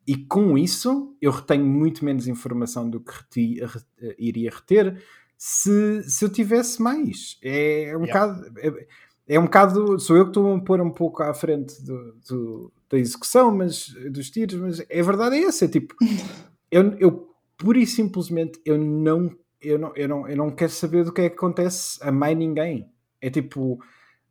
E 0.07 0.17
com 0.17 0.57
isso, 0.57 1.15
eu 1.21 1.31
retenho 1.31 1.65
muito 1.65 2.03
menos 2.03 2.27
informação 2.27 2.89
do 2.89 2.99
que 2.99 3.11
reti- 3.13 3.59
re- 3.63 4.15
iria 4.17 4.49
reter 4.49 5.01
se, 5.37 6.03
se 6.09 6.25
eu 6.25 6.29
tivesse 6.29 6.81
mais. 6.81 7.37
É 7.41 7.95
um 7.95 8.03
Yeah. 8.05 8.27
bocado. 8.33 8.59
É, 8.59 8.87
é 9.35 9.39
um 9.39 9.43
bocado. 9.43 9.99
Sou 9.99 10.17
eu 10.17 10.23
que 10.25 10.29
estou 10.31 10.55
a 10.55 10.59
pôr 10.59 10.81
um 10.81 10.91
pouco 10.91 11.21
à 11.23 11.33
frente 11.33 11.81
do, 11.83 12.13
do- 12.27 12.73
da 12.89 12.97
execução, 12.97 13.55
mas 13.55 13.87
dos 14.11 14.29
tiros, 14.29 14.59
mas 14.59 14.79
a 14.81 15.03
verdade 15.03 15.35
é 15.37 15.43
essa. 15.45 15.65
É 15.65 15.67
tipo, 15.67 15.95
eu, 16.71 16.93
eu 16.99 17.29
pura 17.57 17.77
e 17.79 17.85
simplesmente 17.87 18.59
eu 18.65 18.77
não, 18.77 19.33
eu, 19.61 19.77
não, 19.79 19.93
eu, 19.95 20.07
não, 20.09 20.27
eu 20.27 20.35
não 20.35 20.51
quero 20.51 20.71
saber 20.71 21.05
do 21.05 21.13
que 21.13 21.21
é 21.21 21.29
que 21.29 21.35
acontece 21.35 21.99
a 22.03 22.11
mais 22.11 22.35
ninguém. 22.37 22.89
É 23.21 23.29
tipo. 23.29 23.79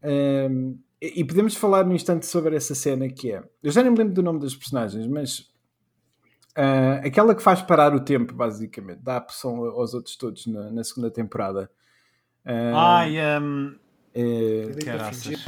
hum, 0.02 0.76
e 1.00 1.24
podemos 1.24 1.54
falar 1.54 1.84
num 1.84 1.94
instante 1.94 2.26
sobre 2.26 2.54
essa 2.56 2.74
cena 2.74 3.08
que 3.08 3.32
é. 3.32 3.42
Eu 3.62 3.70
já 3.72 3.82
nem 3.82 3.90
me 3.90 3.98
lembro 3.98 4.14
do 4.14 4.22
nome 4.22 4.38
das 4.40 4.54
personagens, 4.54 5.06
mas 5.06 5.50
ah, 6.54 7.00
aquela 7.04 7.34
que 7.34 7.42
faz 7.42 7.62
parar 7.62 7.94
o 7.94 8.00
tempo, 8.00 8.34
basicamente, 8.34 9.00
dá 9.02 9.14
a 9.14 9.18
opção 9.18 9.64
aos 9.64 9.94
outros 9.94 10.16
todos 10.16 10.46
na, 10.46 10.70
na 10.70 10.84
segunda 10.84 11.10
temporada. 11.10 11.70
Ah, 12.44 12.98
Ai, 12.98 13.16
um, 13.40 13.74
é- 14.14 14.72
caraças. 14.84 15.44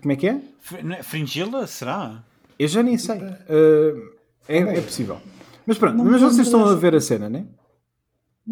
como 0.00 0.12
é 0.12 0.16
que 0.16 0.28
é? 0.28 0.40
Não 0.82 0.94
é 0.94 1.02
Fringilla, 1.02 1.66
será? 1.66 2.22
Eu 2.58 2.68
já 2.68 2.82
nem 2.82 2.98
sei. 2.98 3.18
Ah, 3.22 4.10
é, 4.48 4.58
é 4.58 4.80
possível. 4.80 5.20
Mas 5.66 5.78
pronto, 5.78 5.96
Não 5.96 6.04
mas 6.04 6.20
vocês 6.20 6.46
estão 6.46 6.64
a 6.66 6.74
ver 6.74 6.94
a 6.94 7.00
cena, 7.00 7.28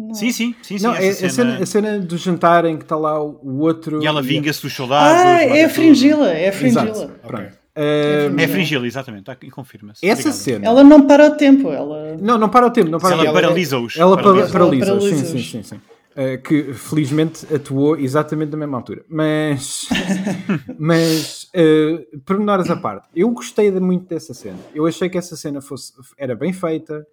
né? 0.07 0.13
Sim, 0.13 0.31
sim, 0.31 0.55
sim, 0.61 0.77
sim. 0.77 0.83
Não, 0.85 0.93
é 0.95 1.07
essa 1.07 1.25
a 1.25 1.29
cena, 1.29 1.57
a 1.57 1.65
cena 1.65 1.99
do 1.99 2.17
jantar 2.17 2.65
em 2.65 2.77
que 2.77 2.83
está 2.83 2.95
lá 2.95 3.21
o 3.23 3.59
outro. 3.59 4.01
E 4.01 4.07
ela 4.07 4.21
vinga-se 4.21 4.61
dos 4.61 4.73
soldados. 4.73 5.21
Ah, 5.21 5.43
é 5.43 5.45
a 5.45 5.63
mata 5.63 5.73
Fringila, 5.73 6.31
é 6.31 6.45
a 6.45 6.47
Exato. 6.47 6.87
Fringila. 6.93 7.07
Pronto. 7.27 7.43
tudo. 7.45 7.59
Ah, 7.75 8.41
É 8.41 8.47
Fringilla, 8.47 8.87
exatamente. 8.87 9.23
Tá, 9.25 9.37
e 9.41 9.49
confirma-se. 9.51 10.05
essa 10.05 10.21
Obrigado. 10.29 10.37
cena. 10.39 10.65
Ela 10.65 10.83
não 10.83 11.05
para 11.07 11.27
o 11.27 11.31
tempo, 11.37 11.71
ela. 11.71 12.17
Não, 12.19 12.37
não 12.37 12.49
para 12.49 12.67
o 12.67 12.71
tempo, 12.71 12.89
não 12.89 12.99
para 12.99 13.11
Ela 13.13 13.21
tempo. 13.23 13.33
paralisa-os. 13.33 13.95
Ela 13.97 14.15
para- 14.15 14.23
Paralisa-os. 14.23 14.51
paralisa, 14.51 14.91
Ela 14.91 15.01
sim, 15.01 15.15
sim, 15.25 15.39
sim, 15.43 15.63
sim. 15.63 15.75
Uh, 16.11 16.41
que 16.41 16.73
felizmente 16.73 17.45
atuou 17.53 17.95
exatamente 17.97 18.49
na 18.51 18.57
mesma 18.57 18.77
altura. 18.77 19.05
Mas, 19.07 19.87
mas 20.77 21.43
uh, 21.55 22.19
pormenores 22.25 22.69
à 22.69 22.75
parte, 22.75 23.07
eu 23.15 23.29
gostei 23.29 23.71
de 23.71 23.79
muito 23.79 24.07
dessa 24.07 24.33
cena. 24.33 24.57
Eu 24.73 24.85
achei 24.85 25.07
que 25.09 25.17
essa 25.17 25.35
cena 25.37 25.61
fosse, 25.61 25.93
era 26.17 26.35
bem 26.35 26.51
feita, 26.51 27.05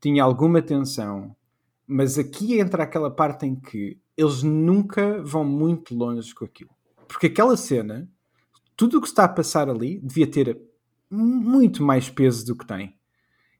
tinha 0.00 0.24
alguma 0.24 0.60
tensão, 0.62 1.30
mas 1.90 2.16
aqui 2.16 2.60
entra 2.60 2.84
aquela 2.84 3.10
parte 3.10 3.44
em 3.44 3.56
que 3.56 3.98
eles 4.16 4.44
nunca 4.44 5.20
vão 5.24 5.44
muito 5.44 5.92
longe 5.92 6.32
com 6.32 6.44
aquilo. 6.44 6.70
Porque 7.08 7.26
aquela 7.26 7.56
cena, 7.56 8.08
tudo 8.76 8.98
o 8.98 9.00
que 9.00 9.08
está 9.08 9.24
a 9.24 9.28
passar 9.28 9.68
ali, 9.68 9.98
devia 9.98 10.26
ter 10.28 10.60
muito 11.10 11.82
mais 11.82 12.08
peso 12.08 12.46
do 12.46 12.54
que 12.54 12.64
tem. 12.64 12.94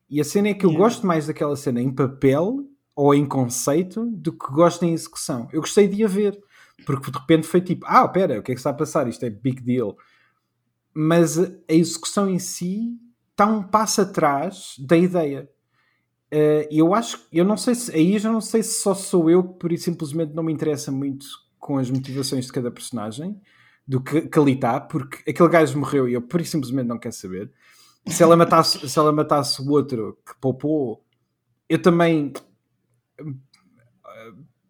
E 0.08 0.20
a 0.20 0.24
cena 0.24 0.48
é 0.48 0.54
que 0.54 0.64
eu 0.64 0.70
Yeah. 0.70 0.84
gosto 0.84 1.04
mais 1.06 1.26
daquela 1.26 1.56
cena 1.56 1.80
em 1.80 1.92
papel 1.92 2.68
ou 2.94 3.12
em 3.12 3.26
conceito 3.26 4.06
do 4.12 4.32
que 4.32 4.52
gosto 4.52 4.84
em 4.84 4.92
execução. 4.92 5.48
Eu 5.52 5.60
gostei 5.60 5.88
de 5.88 6.04
a 6.04 6.08
ver, 6.08 6.38
porque 6.86 7.10
de 7.10 7.18
repente 7.18 7.48
foi 7.48 7.60
tipo, 7.60 7.84
ah, 7.88 8.04
espera, 8.04 8.38
o 8.38 8.42
que 8.42 8.52
é 8.52 8.54
que 8.54 8.60
está 8.60 8.70
a 8.70 8.74
passar? 8.74 9.08
Isto 9.08 9.24
é 9.24 9.30
big 9.30 9.60
deal. 9.60 9.96
Mas 10.94 11.36
a 11.36 11.50
execução 11.68 12.28
em 12.28 12.38
si 12.38 12.96
está 13.32 13.46
um 13.46 13.62
passo 13.62 14.02
atrás 14.02 14.74
da 14.78 14.96
ideia. 14.96 15.50
Eh, 16.30 16.68
E 16.70 16.78
eu 16.78 16.94
acho, 16.94 17.26
eu 17.32 17.44
não 17.44 17.56
sei 17.56 17.74
se, 17.74 17.92
aí 17.94 18.18
já 18.18 18.30
não 18.32 18.40
sei 18.40 18.62
se 18.62 18.80
só 18.80 18.94
sou 18.94 19.28
eu 19.30 19.42
que 19.44 19.58
por 19.58 19.76
simplesmente 19.78 20.32
não 20.34 20.42
me 20.42 20.52
interessa 20.52 20.90
muito 20.92 21.26
com 21.58 21.78
as 21.78 21.90
motivações 21.90 22.46
de 22.46 22.52
cada 22.52 22.70
personagem 22.70 23.40
do 23.86 24.00
que, 24.02 24.22
que 24.22 24.38
ali 24.38 24.52
está, 24.54 24.80
porque 24.80 25.28
aquele 25.30 25.48
gajo 25.48 25.78
morreu 25.78 26.08
e 26.08 26.14
eu 26.14 26.22
por 26.22 26.44
simplesmente 26.46 26.86
não 26.86 26.98
quero 26.98 27.14
saber. 27.14 27.52
Se 28.06 28.22
ela 28.22 28.36
matasse, 28.36 28.78
se 28.88 28.98
ela 28.98 29.12
matasse 29.12 29.62
o 29.62 29.70
outro 29.70 30.18
que 30.26 30.34
poupou, 30.40 31.04
eu 31.68 31.80
também 31.82 32.32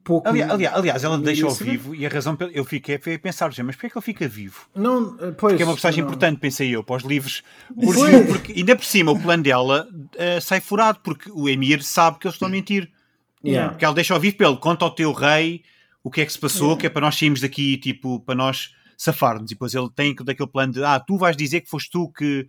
pouco. 0.04 0.28
Aliás, 0.28 0.50
aliás, 0.74 1.04
ela 1.04 1.18
saber. 1.54 1.70
vivo 1.72 1.94
e 1.94 2.04
a 2.06 2.08
razão 2.08 2.34
pela- 2.36 2.50
eu 2.52 2.64
fiquei 2.64 2.96
a 2.96 3.18
pensar, 3.18 3.50
mas 3.64 3.76
porquê 3.76 3.86
é 3.86 3.90
que 3.90 3.98
ele 3.98 4.04
fica 4.04 4.28
vivo? 4.28 4.66
Não, 4.74 5.14
eh, 5.20 5.30
pois, 5.32 5.52
Porque 5.52 5.62
é 5.62 5.66
uma 5.66 5.72
personagem 5.74 6.02
não. 6.02 6.08
importante, 6.10 6.38
pensei 6.40 6.70
eu, 6.74 6.82
para 6.82 6.96
os 6.96 7.02
livros. 7.04 7.42
Porque, 7.74 8.18
porque 8.26 8.52
ainda 8.52 8.74
por 8.76 8.84
cima 8.84 9.12
o 9.12 9.20
plano 9.20 9.42
dela 9.42 9.88
eh, 10.16 10.40
sai 10.40 10.60
furado, 10.60 11.00
porque 11.02 11.30
o 11.32 11.48
Emir 11.48 11.82
sabe 11.82 12.18
que 12.18 12.26
eles 12.26 12.34
estão 12.34 12.48
a 12.48 12.50
mentir. 12.50 12.90
Yeah. 13.44 13.70
Porque 13.72 13.84
ela 13.84 13.94
deixa 13.94 14.12
ao 14.14 14.20
vivo 14.20 14.36
para 14.36 14.48
ele, 14.48 14.56
conta 14.58 14.84
ao 14.84 14.90
teu 14.94 15.12
rei 15.12 15.62
o 16.02 16.10
que 16.10 16.20
é 16.20 16.26
que 16.26 16.32
se 16.32 16.38
passou, 16.38 16.68
Yeah. 16.68 16.80
que 16.80 16.86
é 16.86 16.90
para 16.90 17.02
nós 17.02 17.18
sairmos 17.18 17.40
daqui, 17.40 17.76
tipo, 17.78 18.20
para 18.20 18.34
nós 18.34 18.74
safar-nos. 18.96 19.50
E 19.50 19.54
depois 19.54 19.74
ele 19.74 19.88
tem 19.94 20.14
daquele 20.14 20.48
plano 20.48 20.72
de, 20.74 20.84
ah, 20.84 21.00
tu 21.00 21.16
vais 21.16 21.36
dizer 21.36 21.60
que 21.62 21.70
foste 21.70 21.90
tu 21.90 22.10
que, 22.12 22.46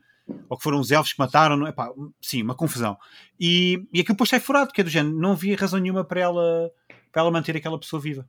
ou 0.49 0.57
que 0.57 0.63
foram 0.63 0.79
os 0.79 0.91
elfos 0.91 1.13
que 1.13 1.19
mataram, 1.19 1.55
não 1.55 1.65
é? 1.67 1.73
Sim, 2.21 2.43
uma 2.43 2.55
confusão. 2.55 2.97
E, 3.39 3.83
e 3.93 3.99
aquilo 4.01 4.15
depois 4.15 4.29
sai 4.29 4.39
furado, 4.41 4.71
que 4.73 4.81
é 4.81 4.83
do 4.83 4.89
género, 4.89 5.15
não 5.17 5.31
havia 5.31 5.55
razão 5.55 5.79
nenhuma 5.79 6.03
para 6.03 6.19
ela, 6.21 6.69
para 7.11 7.21
ela 7.21 7.31
manter 7.31 7.55
aquela 7.55 7.79
pessoa 7.79 8.01
viva. 8.01 8.25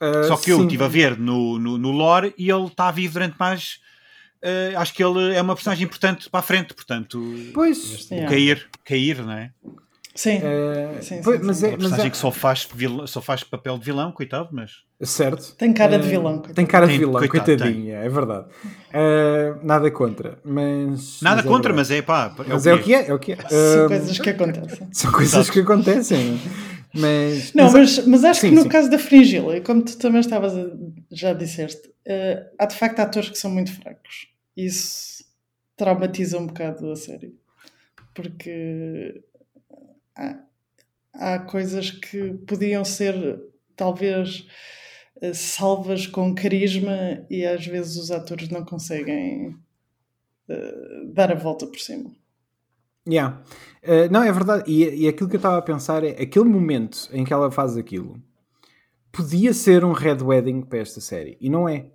Eh, 0.00 0.24
Só 0.24 0.36
que 0.36 0.50
eu 0.50 0.56
sim. 0.58 0.62
estive 0.64 0.84
a 0.84 0.88
ver 0.88 1.18
no, 1.18 1.58
no, 1.58 1.76
no 1.78 1.90
lore 1.90 2.34
e 2.38 2.50
ele 2.50 2.66
está 2.66 2.90
vivo 2.90 3.14
durante 3.14 3.36
mais. 3.38 3.78
eh, 4.42 4.72
acho 4.76 4.94
que 4.94 5.02
ele 5.04 5.34
é 5.34 5.42
uma 5.42 5.54
personagem 5.54 5.84
importante 5.84 6.28
para 6.30 6.40
a 6.40 6.42
frente, 6.42 6.72
portanto, 6.74 7.22
Pois, 7.52 8.08
o 8.10 8.14
Yeah. 8.14 8.30
cair, 8.30 8.68
cair, 8.84 9.22
não 9.22 9.32
é? 9.32 9.50
Sim. 10.14 10.40
eh, 10.42 10.98
Sim, 11.02 11.20
pois, 11.22 11.40
sim, 11.40 11.46
mas 11.46 11.56
sim. 11.58 11.66
é, 11.66 11.68
Uma 11.68 11.72
mas 11.76 11.80
personagem 11.82 12.06
é 12.06 12.10
que 12.10 12.16
só 12.16 12.30
faz, 12.32 12.66
vilão, 12.74 13.06
só 13.06 13.20
faz 13.22 13.44
papel 13.44 13.78
de 13.78 13.84
vilão, 13.84 14.10
coitado, 14.10 14.48
mas. 14.50 14.72
certo. 15.02 15.54
Tem 15.56 15.72
cara 15.72 15.98
de 15.98 16.08
vilão. 16.08 16.34
coitado. 16.38 16.54
Tem 16.54 16.66
cara 16.66 16.86
de 16.86 16.92
Tem, 16.92 16.98
vilão, 16.98 17.12
coitado, 17.20 17.44
coitadinha, 17.44 17.96
é 17.98 18.08
verdade. 18.08 18.46
Eh, 18.92 19.54
nada 19.62 19.90
contra, 19.90 20.38
mas. 20.44 21.20
Nada 21.22 21.36
mas 21.36 21.44
é 21.44 21.48
contra, 21.48 21.72
verdade. 21.72 21.74
mas 21.74 21.90
é 21.90 22.02
pá. 22.02 22.34
É 22.38 22.48
Mas 22.48 22.66
é 22.66 22.74
o 22.74 22.82
que 22.82 22.94
é, 22.94 23.06
é 23.08 23.14
o 23.14 23.18
que 23.18 23.32
é. 23.32 23.36
São 23.48 23.86
coisas 23.88 24.18
que 24.18 24.30
acontecem. 24.30 24.88
São 24.92 25.12
coisas 25.12 25.34
Exato. 25.34 25.52
que 25.52 25.60
acontecem. 25.60 26.40
Mas. 26.94 27.52
Não, 27.54 27.72
mas, 27.72 28.04
mas 28.06 28.24
acho 28.24 28.40
Sim, 28.40 28.50
que 28.50 28.54
no 28.56 28.62
sim. 28.62 28.68
caso 28.68 28.90
da 28.90 28.98
Fringilla, 28.98 29.56
e 29.56 29.60
como 29.60 29.82
tu 29.82 29.96
também 29.98 30.20
estavas 30.20 30.56
a, 30.56 30.70
já 31.10 31.32
disseste, 31.32 31.90
eh, 32.04 32.50
há 32.58 32.66
de 32.66 32.74
facto 32.74 33.00
atores 33.00 33.28
que 33.30 33.38
são 33.38 33.50
muito 33.50 33.72
fracos. 33.72 34.28
Isso 34.56 35.24
traumatiza 35.76 36.38
um 36.38 36.46
bocado 36.46 36.90
a 36.90 36.96
série. 36.96 37.34
Porque 38.14 39.22
há, 40.16 40.38
há 41.14 41.38
coisas 41.38 41.90
que 41.90 42.34
podiam 42.46 42.84
ser 42.84 43.40
talvez 43.76 44.46
eh, 45.22 45.32
salvas 45.32 46.06
com 46.06 46.34
carisma 46.34 47.24
e 47.30 47.46
às 47.46 47.66
vezes 47.66 47.96
os 47.96 48.10
atores 48.10 48.48
não 48.48 48.64
conseguem 48.64 49.56
eh, 50.48 51.04
dar 51.12 51.30
a 51.32 51.34
volta 51.36 51.66
por 51.66 51.78
cima. 51.78 52.10
Yeah. 53.08 53.42
Eh, 53.82 54.08
não, 54.10 54.22
é 54.22 54.30
verdade. 54.32 54.64
E, 54.70 55.04
e 55.04 55.08
aquilo 55.08 55.28
que 55.28 55.36
eu 55.36 55.38
estava 55.38 55.58
a 55.58 55.62
pensar 55.62 56.04
é 56.04 56.10
aquele 56.10 56.44
momento 56.46 57.08
em 57.12 57.24
que 57.24 57.32
ela 57.32 57.50
faz 57.50 57.76
aquilo 57.76 58.20
podia 59.12 59.52
ser 59.52 59.84
um 59.84 59.92
Red 59.92 60.18
Wedding 60.22 60.62
para 60.62 60.78
esta 60.78 61.00
série. 61.00 61.36
E 61.40 61.48
não 61.50 61.68
é. 61.68 61.86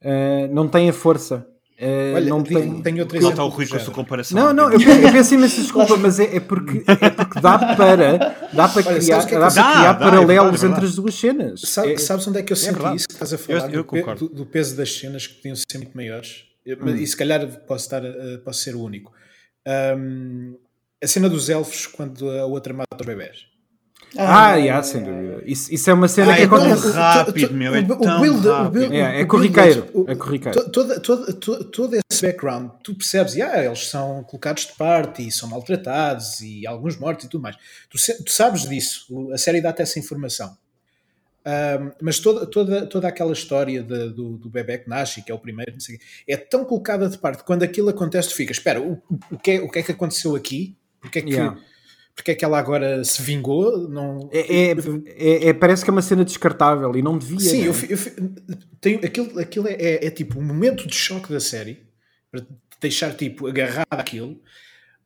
Eh, 0.00 0.48
não 0.52 0.66
tem 0.68 0.88
a 0.88 0.92
força. 0.92 1.46
Eh, 1.80 2.12
Olha, 2.16 2.28
não 2.30 2.42
digo- 2.42 2.58
tem... 2.60 2.82
tenho 2.82 3.00
outro 3.00 3.20
Lá 3.22 3.30
está 3.30 3.44
o 3.44 3.48
Rui 3.48 3.64
do 3.66 3.70
com 3.70 3.76
a 3.76 3.80
sua 3.80 3.94
comparação. 3.94 4.36
Não, 4.36 4.52
não, 4.52 4.72
eu, 4.72 4.80
eu 4.80 5.12
peço 5.12 5.34
imensa 5.34 5.60
desculpa, 5.60 5.96
mas 5.96 6.18
é, 6.18 6.36
é 6.36 6.40
porque, 6.40 6.82
é 6.88 7.10
porque 7.10 7.40
dá 7.40 7.58
para, 7.76 8.18
dá 8.52 8.68
para 8.68 8.86
Olha, 8.88 8.98
criar, 8.98 9.26
que 9.26 9.34
é 9.34 9.38
que 9.38 9.38
dá 9.38 9.50
para 9.50 9.50
criar 9.50 9.92
dá, 9.92 10.06
é 10.06 10.10
paralelos 10.10 10.60
verdade, 10.60 10.66
é 10.66 10.68
entre 10.70 10.84
as 10.86 10.94
duas 10.96 11.14
cenas. 11.14 11.60
Sabe- 11.60 11.92
É- 11.92 11.98
sabes 11.98 12.26
onde 12.26 12.38
é 12.38 12.42
que 12.42 12.52
eu 12.52 12.56
senti 12.56 12.96
isso 12.96 13.06
que 13.06 13.12
estás 13.14 13.32
a 13.32 13.38
falar? 13.38 13.72
Eu- 13.72 13.86
eu 13.92 14.04
do, 14.14 14.28
do- 14.28 14.34
do 14.34 14.46
peso 14.46 14.76
das 14.76 14.92
cenas 14.92 15.26
que 15.26 15.34
podiam 15.34 15.54
ser 15.54 15.78
muito 15.78 15.94
maiores. 15.96 16.44
Hum. 16.66 16.88
E 16.96 17.06
se 17.06 17.16
calhar 17.16 17.46
posso, 17.66 17.84
estar, 17.84 18.02
posso 18.44 18.60
ser 18.60 18.74
o 18.74 18.80
único. 18.82 19.12
Ahm, 19.66 20.54
a 21.02 21.06
cena 21.06 21.28
dos 21.28 21.48
elfos 21.48 21.86
quando 21.86 22.28
a 22.30 22.44
outra 22.46 22.72
mata 22.74 22.96
os 23.00 23.06
bebés. 23.06 23.46
Ah, 24.16 24.54
yeah, 24.54 24.82
sem 24.82 25.02
dúvida. 25.04 25.42
Isso, 25.44 25.72
isso 25.72 25.90
é 25.90 25.92
uma 25.92 26.08
cena 26.08 26.32
Ah, 26.32 26.36
que 26.36 26.42
é 26.42 26.48
tão 26.48 26.56
acontece. 26.56 26.90
rápido, 26.92 27.52
meu, 27.54 27.74
é 27.74 27.82
tão 27.82 27.98
rápido. 28.40 28.92
É, 28.94 29.20
é 29.20 29.22
o 29.22 29.26
corriqueiro, 29.28 30.04
é 30.08 30.14
corriqueiro. 30.14 30.58
to- 30.64 30.70
Todo, 30.72 31.00
todo, 31.02 31.34
todo, 31.34 31.64
todo 31.66 31.94
esse 32.10 32.22
background, 32.26 32.70
tu 32.82 32.94
percebes, 32.94 33.36
e, 33.36 33.42
ah, 33.42 33.62
eles 33.62 33.86
são 33.90 34.24
colocados 34.24 34.64
de 34.66 34.72
parte 34.72 35.26
e 35.26 35.30
são 35.30 35.46
maltratados 35.50 36.40
e 36.40 36.66
alguns 36.66 36.96
mortos 36.96 37.26
e 37.26 37.28
tudo 37.28 37.42
mais. 37.42 37.56
Tu, 37.90 37.98
tu 38.24 38.32
sabes 38.32 38.62
disso, 38.66 39.30
a 39.30 39.36
série 39.36 39.60
dá-te 39.60 39.82
essa 39.82 39.98
informação. 39.98 40.56
Ahm, 41.44 41.92
mas 42.00 42.18
toda, 42.18 42.46
toda, 42.46 42.86
toda 42.86 43.08
aquela 43.08 43.32
história 43.34 43.82
de- 43.82 44.08
do, 44.10 44.38
do 44.38 44.48
bebê 44.48 44.78
que 44.78 44.88
nasce, 44.88 45.20
e 45.20 45.22
que 45.22 45.30
é 45.30 45.34
o 45.34 45.38
primeiro, 45.38 45.72
não 45.72 45.80
sei 45.80 45.98
é 46.26 46.34
tão 46.36 46.64
colocada 46.64 47.06
de 47.10 47.18
parte. 47.18 47.44
Quando 47.44 47.62
aquilo 47.62 47.90
acontece, 47.90 48.30
tu 48.30 48.34
ficas, 48.36 48.56
espera, 48.56 48.80
o, 48.80 49.02
o, 49.30 49.38
que 49.38 49.50
é, 49.50 49.60
o 49.60 49.70
que 49.70 49.80
é 49.80 49.82
que 49.82 49.92
aconteceu 49.92 50.34
aqui? 50.34 50.77
Porque 51.00 51.18
é 51.20 51.22
que, 51.22 51.30
Yeah. 51.30 51.58
porque 52.14 52.30
é 52.32 52.34
que 52.34 52.44
ela 52.44 52.58
agora 52.58 53.02
se 53.04 53.22
vingou? 53.22 53.88
Não, 53.88 54.28
É, 54.32 54.70
é- 54.70 54.74
é- 55.16 55.48
é- 55.48 55.52
parece 55.54 55.84
que 55.84 55.90
é 55.90 55.92
uma 55.92 56.02
cena 56.02 56.24
descartável 56.24 56.94
e 56.96 57.02
não 57.02 57.16
devia. 57.18 57.38
Sim, 57.40 57.62
né? 57.62 57.68
eu, 57.68 57.74
eu 57.90 58.56
tenho, 58.80 58.98
aquilo, 59.04 59.38
aquilo 59.38 59.68
é, 59.68 59.74
é- 59.74 60.06
é 60.06 60.10
tipo 60.10 60.38
um 60.38 60.42
momento 60.44 60.86
de 60.86 60.94
choque 60.94 61.32
da 61.32 61.40
série 61.40 61.86
para 62.30 62.40
te 62.40 62.48
deixar 62.80 63.14
tipo 63.14 63.46
agarrado 63.46 63.86
àquilo, 63.90 64.40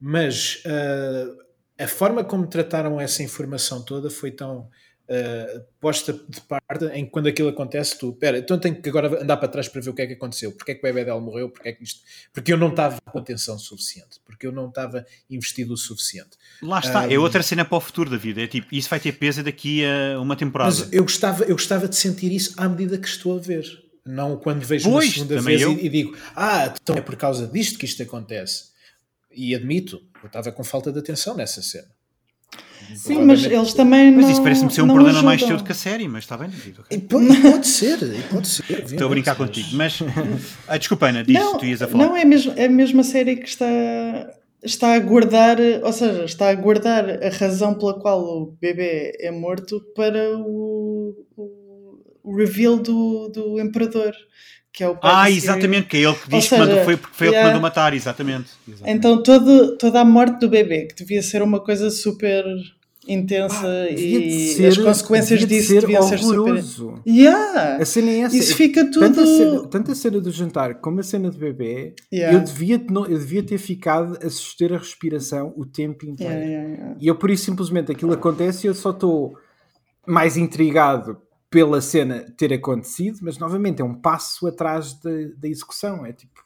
mas 0.00 0.62
ah, 0.66 1.84
a 1.84 1.88
forma 1.88 2.24
como 2.24 2.46
trataram 2.46 3.00
essa 3.00 3.22
informação 3.22 3.82
toda 3.84 4.08
foi 4.10 4.30
tão 4.30 4.68
ah, 5.08 5.62
posta 5.80 6.12
de 6.12 6.40
parte 6.40 6.84
em 6.94 7.04
que 7.04 7.10
quando 7.10 7.26
aquilo 7.26 7.48
acontece, 7.48 7.98
tu, 7.98 8.12
pera, 8.12 8.38
então 8.38 8.58
tenho 8.58 8.80
que 8.80 8.88
agora 8.88 9.22
andar 9.22 9.36
para 9.36 9.48
trás 9.48 9.68
para 9.68 9.80
ver 9.80 9.90
o 9.90 9.94
que 9.94 10.02
é 10.02 10.06
que 10.06 10.12
aconteceu, 10.14 10.52
porque 10.52 10.72
é 10.72 10.74
que 10.74 10.80
o 10.80 10.82
bebê 10.82 11.04
dela 11.04 11.20
morreu, 11.20 11.50
porque 11.50 11.68
é 11.68 11.72
que 11.72 11.82
isto, 11.82 12.00
porque 12.32 12.52
eu 12.52 12.56
não 12.56 12.68
estava 12.68 13.00
com 13.00 13.18
atenção 13.18 13.58
suficiente, 13.58 14.20
porque 14.24 14.46
eu 14.46 14.52
não 14.52 14.68
estava 14.68 15.04
investido 15.28 15.74
o 15.74 15.76
suficiente. 15.76 16.30
Lá 16.62 16.78
está, 16.78 17.12
é 17.12 17.18
Um, 17.18 17.22
outra 17.22 17.42
cena 17.42 17.64
para 17.64 17.76
o 17.76 17.80
futuro 17.80 18.10
da 18.10 18.16
vida. 18.16 18.42
É 18.42 18.46
tipo, 18.46 18.68
isso 18.72 18.88
vai 18.88 19.00
ter 19.00 19.12
peso 19.12 19.42
daqui 19.42 19.84
a 19.84 20.20
uma 20.20 20.36
temporada. 20.36 20.70
Mas 20.70 20.92
eu 20.92 21.02
gostava, 21.02 21.44
eu 21.44 21.56
gostava 21.56 21.88
de 21.88 21.96
sentir 21.96 22.32
isso 22.32 22.54
à 22.56 22.68
medida 22.68 22.96
que 22.96 23.08
estou 23.08 23.36
a 23.36 23.40
ver. 23.40 23.82
Não 24.04 24.36
quando 24.36 24.64
vejo 24.64 24.90
Pois, 24.90 25.06
uma 25.08 25.12
segunda 25.12 25.40
vez 25.42 25.60
eu. 25.60 25.72
e, 25.72 25.86
e 25.86 25.88
digo, 25.88 26.16
ah, 26.34 26.74
então 26.80 26.96
é 26.96 27.00
por 27.00 27.16
causa 27.16 27.46
disto 27.46 27.78
que 27.78 27.84
isto 27.84 28.02
acontece. 28.02 28.72
E 29.30 29.54
admito, 29.54 30.02
eu 30.22 30.26
estava 30.26 30.50
com 30.50 30.64
falta 30.64 30.90
de 30.92 30.98
atenção 30.98 31.36
nessa 31.36 31.62
cena. 31.62 31.88
Sim, 32.96 33.24
mas 33.24 33.44
eles 33.44 33.74
também 33.74 34.10
não. 34.10 34.22
Mas 34.22 34.30
isso 34.30 34.42
parece-me 34.42 34.70
ser 34.70 34.82
um 34.82 34.86
não 34.86 34.94
problema 34.94 35.22
mais 35.22 35.40
ajudam. 35.40 35.56
teu 35.56 35.62
do 35.62 35.66
que 35.66 35.72
a 35.72 35.74
série, 35.74 36.08
mas 36.08 36.24
está 36.24 36.36
bem, 36.36 36.48
David. 36.48 36.80
ok. 36.80 36.96
E 36.96 37.00
pode, 37.00 37.40
pode 37.40 37.66
ser, 37.66 37.98
pode 38.30 38.48
ser. 38.48 38.64
Estou 38.84 39.06
a 39.06 39.10
brincar 39.10 39.34
contigo. 39.34 39.68
Mas, 39.72 39.98
ah, 40.68 40.76
desculpa, 40.76 41.08
Ana, 41.08 41.22
diz, 41.22 41.34
não, 41.34 41.58
tu 41.58 41.64
ias 41.64 41.82
a 41.82 41.88
falar. 41.88 42.06
Não, 42.06 42.16
é 42.16 42.24
mesmo, 42.24 42.52
é 42.56 42.68
mesmo 42.68 43.00
a 43.00 43.04
série 43.04 43.36
que 43.36 43.48
está, 43.48 43.66
está 44.62 44.94
a 44.94 44.98
guardar, 44.98 45.58
ou 45.82 45.92
seja, 45.92 46.24
está 46.24 46.48
a 46.48 46.54
guardar 46.54 47.04
a 47.22 47.28
razão 47.30 47.74
pela 47.74 47.98
qual 47.98 48.20
o 48.20 48.56
bebê 48.60 49.16
é 49.20 49.30
morto 49.30 49.80
para 49.94 50.38
o, 50.38 51.14
o, 51.36 52.36
reveal 52.36 52.78
do, 52.78 53.28
do 53.28 53.60
imperador, 53.60 54.12
que 54.72 54.84
é 54.84 54.88
o 54.88 54.96
pai 54.96 55.10
Ah, 55.12 55.30
exatamente, 55.30 55.88
que 55.88 55.96
é 55.96 56.00
ele 56.00 56.14
que 56.14 56.28
diz 56.28 56.34
Ou 56.34 56.40
que 56.40 56.48
seja, 56.48 56.64
mandou, 56.64 56.84
foi 56.84 56.96
porque 56.96 57.16
foi 57.16 57.26
ele 57.26 57.32
que 57.32 57.38
yeah. 57.38 57.48
mandou 57.48 57.62
matar, 57.62 57.92
exatamente. 57.92 58.50
Exatamente. 58.66 58.96
Então 58.96 59.22
todo, 59.22 59.76
toda 59.76 60.00
a 60.00 60.04
morte 60.04 60.38
do 60.38 60.48
bebê, 60.48 60.86
que 60.86 60.94
devia 60.94 61.22
ser 61.22 61.42
uma 61.42 61.60
coisa 61.60 61.90
super 61.90 62.44
intensa 63.08 63.88
de 63.88 63.94
e 64.00 64.54
ser- 64.54 64.66
as 64.68 64.76
consequências 64.78 65.40
devia 65.40 65.46
de 65.48 65.54
disso 65.56 65.68
ser 65.74 65.80
deviam 65.80 66.02
ser 66.04 66.18
super... 66.18 66.38
horroroso. 66.38 66.94
Yeah! 67.06 67.76
A 67.82 67.84
cena 67.84 68.10
é 68.10 68.18
essa. 68.20 68.36
Isso 68.36 68.54
fica 68.54 68.84
Tanto 68.84 69.20
a, 69.20 69.24
tudo- 69.24 69.36
cena, 69.36 69.66
tanto 69.68 69.90
a 69.92 69.94
cena 69.94 70.20
do 70.20 70.30
jantar 70.30 70.74
como 70.80 71.00
a 71.00 71.02
cena 71.02 71.30
do 71.30 71.38
bebê, 71.38 71.94
Yeah. 72.12 72.38
eu, 72.38 72.44
devia, 72.44 72.76
eu 73.08 73.18
devia 73.18 73.42
ter 73.42 73.58
ficado 73.58 74.18
a 74.24 74.30
suster 74.30 74.72
a 74.72 74.78
respiração 74.78 75.52
o 75.56 75.66
tempo 75.66 76.06
inteiro. 76.06 76.32
Yeah. 76.32 76.96
E 77.00 77.06
eu, 77.06 77.16
por 77.16 77.30
isso, 77.30 77.44
simplesmente 77.44 77.90
aquilo 77.90 78.12
acontece 78.12 78.66
e 78.66 78.68
eu 78.68 78.74
só 78.74 78.90
estou 78.90 79.36
mais 80.06 80.36
intrigado 80.36 81.20
pela 81.50 81.80
cena 81.80 82.24
ter 82.36 82.52
acontecido, 82.52 83.18
mas 83.22 83.36
novamente 83.38 83.82
é 83.82 83.84
um 83.84 83.94
passo 83.94 84.46
atrás 84.46 84.94
da, 85.00 85.10
da 85.36 85.48
execução. 85.48 86.06
É 86.06 86.12
tipo 86.12 86.40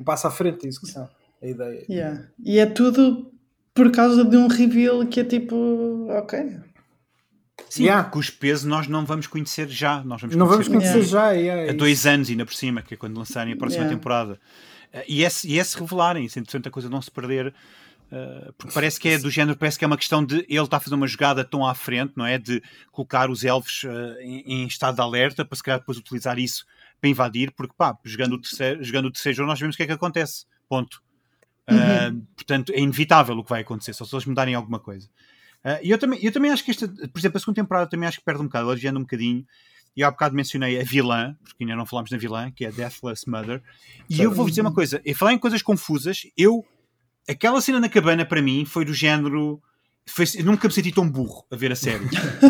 um 0.00 0.04
passo 0.04 0.26
à 0.26 0.30
frente 0.30 0.62
da 0.62 0.68
execução. 0.68 1.08
A 1.40 1.46
ideia. 1.46 1.84
Yeah. 1.88 2.24
E 2.44 2.58
é 2.58 2.66
tudo 2.66 3.30
por 3.78 3.92
causa 3.92 4.24
de 4.24 4.36
um 4.36 4.48
reveal 4.48 5.06
que 5.06 5.20
é 5.20 5.24
tipo, 5.24 6.08
ok. 6.10 6.58
Sim, 7.70 7.84
Yeah. 7.84 8.02
porque 8.04 8.18
os 8.18 8.30
pesos 8.30 8.64
nós 8.64 8.88
não 8.88 9.04
vamos 9.04 9.26
conhecer 9.26 9.68
já. 9.68 10.02
Nós 10.02 10.20
vamos 10.20 10.34
Não 10.36 10.46
vamos 10.46 10.66
conhecer 10.68 10.92
conhecer 10.94 11.10
Yeah. 11.10 11.28
já. 11.28 11.38
yeah, 11.38 11.62
é 11.62 11.64
a 11.64 11.68
isso. 11.68 11.76
dois 11.76 12.06
anos 12.06 12.28
ainda 12.30 12.44
por 12.44 12.54
cima, 12.54 12.82
que 12.82 12.94
é 12.94 12.96
quando 12.96 13.16
lançarem 13.16 13.52
a 13.52 13.56
próxima 13.56 13.84
Yeah. 13.84 13.96
temporada. 13.96 14.40
Eh, 14.92 15.04
E 15.08 15.24
é, 15.24 15.28
se- 15.30 15.48
e 15.48 15.58
é 15.58 15.64
se 15.64 15.78
revelarem, 15.78 16.24
isso 16.24 16.38
é 16.38 16.40
interessante 16.40 16.66
a 16.68 16.70
coisa 16.70 16.88
não 16.88 17.00
se 17.02 17.10
perder, 17.10 17.54
eh, 18.10 18.50
porque 18.56 18.72
parece 18.72 18.98
que 18.98 19.08
é 19.10 19.18
do 19.18 19.30
género, 19.30 19.56
parece 19.56 19.78
que 19.78 19.84
é 19.84 19.86
uma 19.86 19.98
questão 19.98 20.24
de 20.24 20.44
ele 20.48 20.62
está 20.64 20.78
a 20.78 20.80
fazer 20.80 20.94
uma 20.94 21.06
jogada 21.06 21.44
tão 21.44 21.66
à 21.66 21.74
frente, 21.74 22.14
não 22.16 22.24
é? 22.24 22.38
De 22.38 22.62
colocar 22.90 23.30
os 23.30 23.44
elfos 23.44 23.82
eh, 23.84 24.22
em, 24.22 24.62
em 24.62 24.66
estado 24.66 24.94
de 24.96 25.02
alerta 25.02 25.44
para 25.44 25.56
se 25.56 25.62
calhar 25.62 25.78
depois 25.80 25.98
utilizar 25.98 26.38
isso 26.38 26.64
para 27.00 27.10
invadir, 27.10 27.52
porque 27.54 27.74
pá, 27.76 27.96
jogando 28.04 28.32
o 28.34 28.40
terceiro, 28.40 28.82
jogando 28.82 29.06
o 29.06 29.12
terceiro 29.12 29.36
jogo 29.36 29.48
nós 29.48 29.60
vemos 29.60 29.74
o 29.74 29.76
que 29.76 29.82
é 29.82 29.86
que 29.86 29.92
acontece. 29.92 30.46
Ponto. 30.68 31.00
Eh, 31.68 32.12
portanto, 32.34 32.72
é 32.72 32.80
inevitável 32.80 33.36
o 33.36 33.44
que 33.44 33.50
vai 33.50 33.60
acontecer, 33.60 33.92
só 33.92 34.04
se 34.04 34.14
eles 34.14 34.24
mudarem 34.26 34.54
alguma 34.54 34.78
coisa. 34.80 35.08
Eh, 35.62 35.80
E 35.84 35.90
eu, 35.90 35.98
também, 35.98 36.18
eu 36.22 36.32
também 36.32 36.50
acho 36.50 36.64
que 36.64 36.70
esta, 36.70 36.88
por 36.88 37.18
exemplo, 37.18 37.36
a 37.36 37.40
segunda 37.40 37.60
temporada 37.60 37.90
também 37.90 38.08
acho 38.08 38.18
que 38.18 38.24
perde 38.24 38.40
um 38.40 38.44
bocado, 38.46 38.70
aliviando 38.70 38.98
um 38.98 39.02
bocadinho. 39.02 39.44
E 39.96 40.02
há 40.04 40.10
bocado 40.10 40.34
mencionei 40.34 40.80
a 40.80 40.84
vilã, 40.84 41.36
porque 41.42 41.64
ainda 41.64 41.74
não 41.74 41.84
falámos 41.84 42.10
da 42.10 42.16
vilã, 42.16 42.50
que 42.52 42.64
é 42.64 42.68
a 42.68 42.70
Deathless 42.70 43.28
Mother. 43.28 43.60
E 44.08 44.20
eu 44.20 44.30
vou 44.32 44.48
dizer 44.48 44.60
uma 44.60 44.72
coisa: 44.72 45.00
e 45.04 45.12
falar 45.12 45.32
em 45.32 45.38
coisas 45.38 45.60
confusas, 45.62 46.22
eu. 46.36 46.64
Aquela 47.28 47.60
cena 47.60 47.80
na 47.80 47.88
cabana 47.88 48.24
para 48.24 48.40
mim 48.40 48.64
foi 48.64 48.84
do 48.84 48.94
género. 48.94 49.60
foi, 50.08 50.24
nunca 50.44 50.68
me 50.68 50.72
senti 50.72 50.92
tão 50.92 51.06
burro 51.10 51.44
a 51.50 51.56
ver 51.56 51.72
a 51.72 51.76
série. 51.76 52.06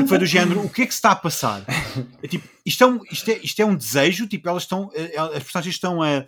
Foi 0.07 0.19
do 0.19 0.27
género, 0.27 0.61
o 0.65 0.69
que 0.71 0.83
é 0.83 0.87
que 0.87 0.93
se 0.93 0.99
está 0.99 1.11
a 1.13 1.17
passar? 1.17 1.65
É, 2.23 2.29
tipo, 2.29 2.47
isto, 2.65 2.85
é 2.85 2.87
um, 2.87 3.01
isto, 3.11 3.29
é, 3.31 3.39
isto 3.39 3.61
é 3.61 3.65
um 3.65 3.75
desejo, 3.75 4.29
tipo, 4.29 4.49
elas 4.49 4.63
estão, 4.65 4.91
eh, 4.95 5.19
as 5.19 5.43
personagens 5.43 5.75
estão 5.75 6.01
a, 6.03 6.25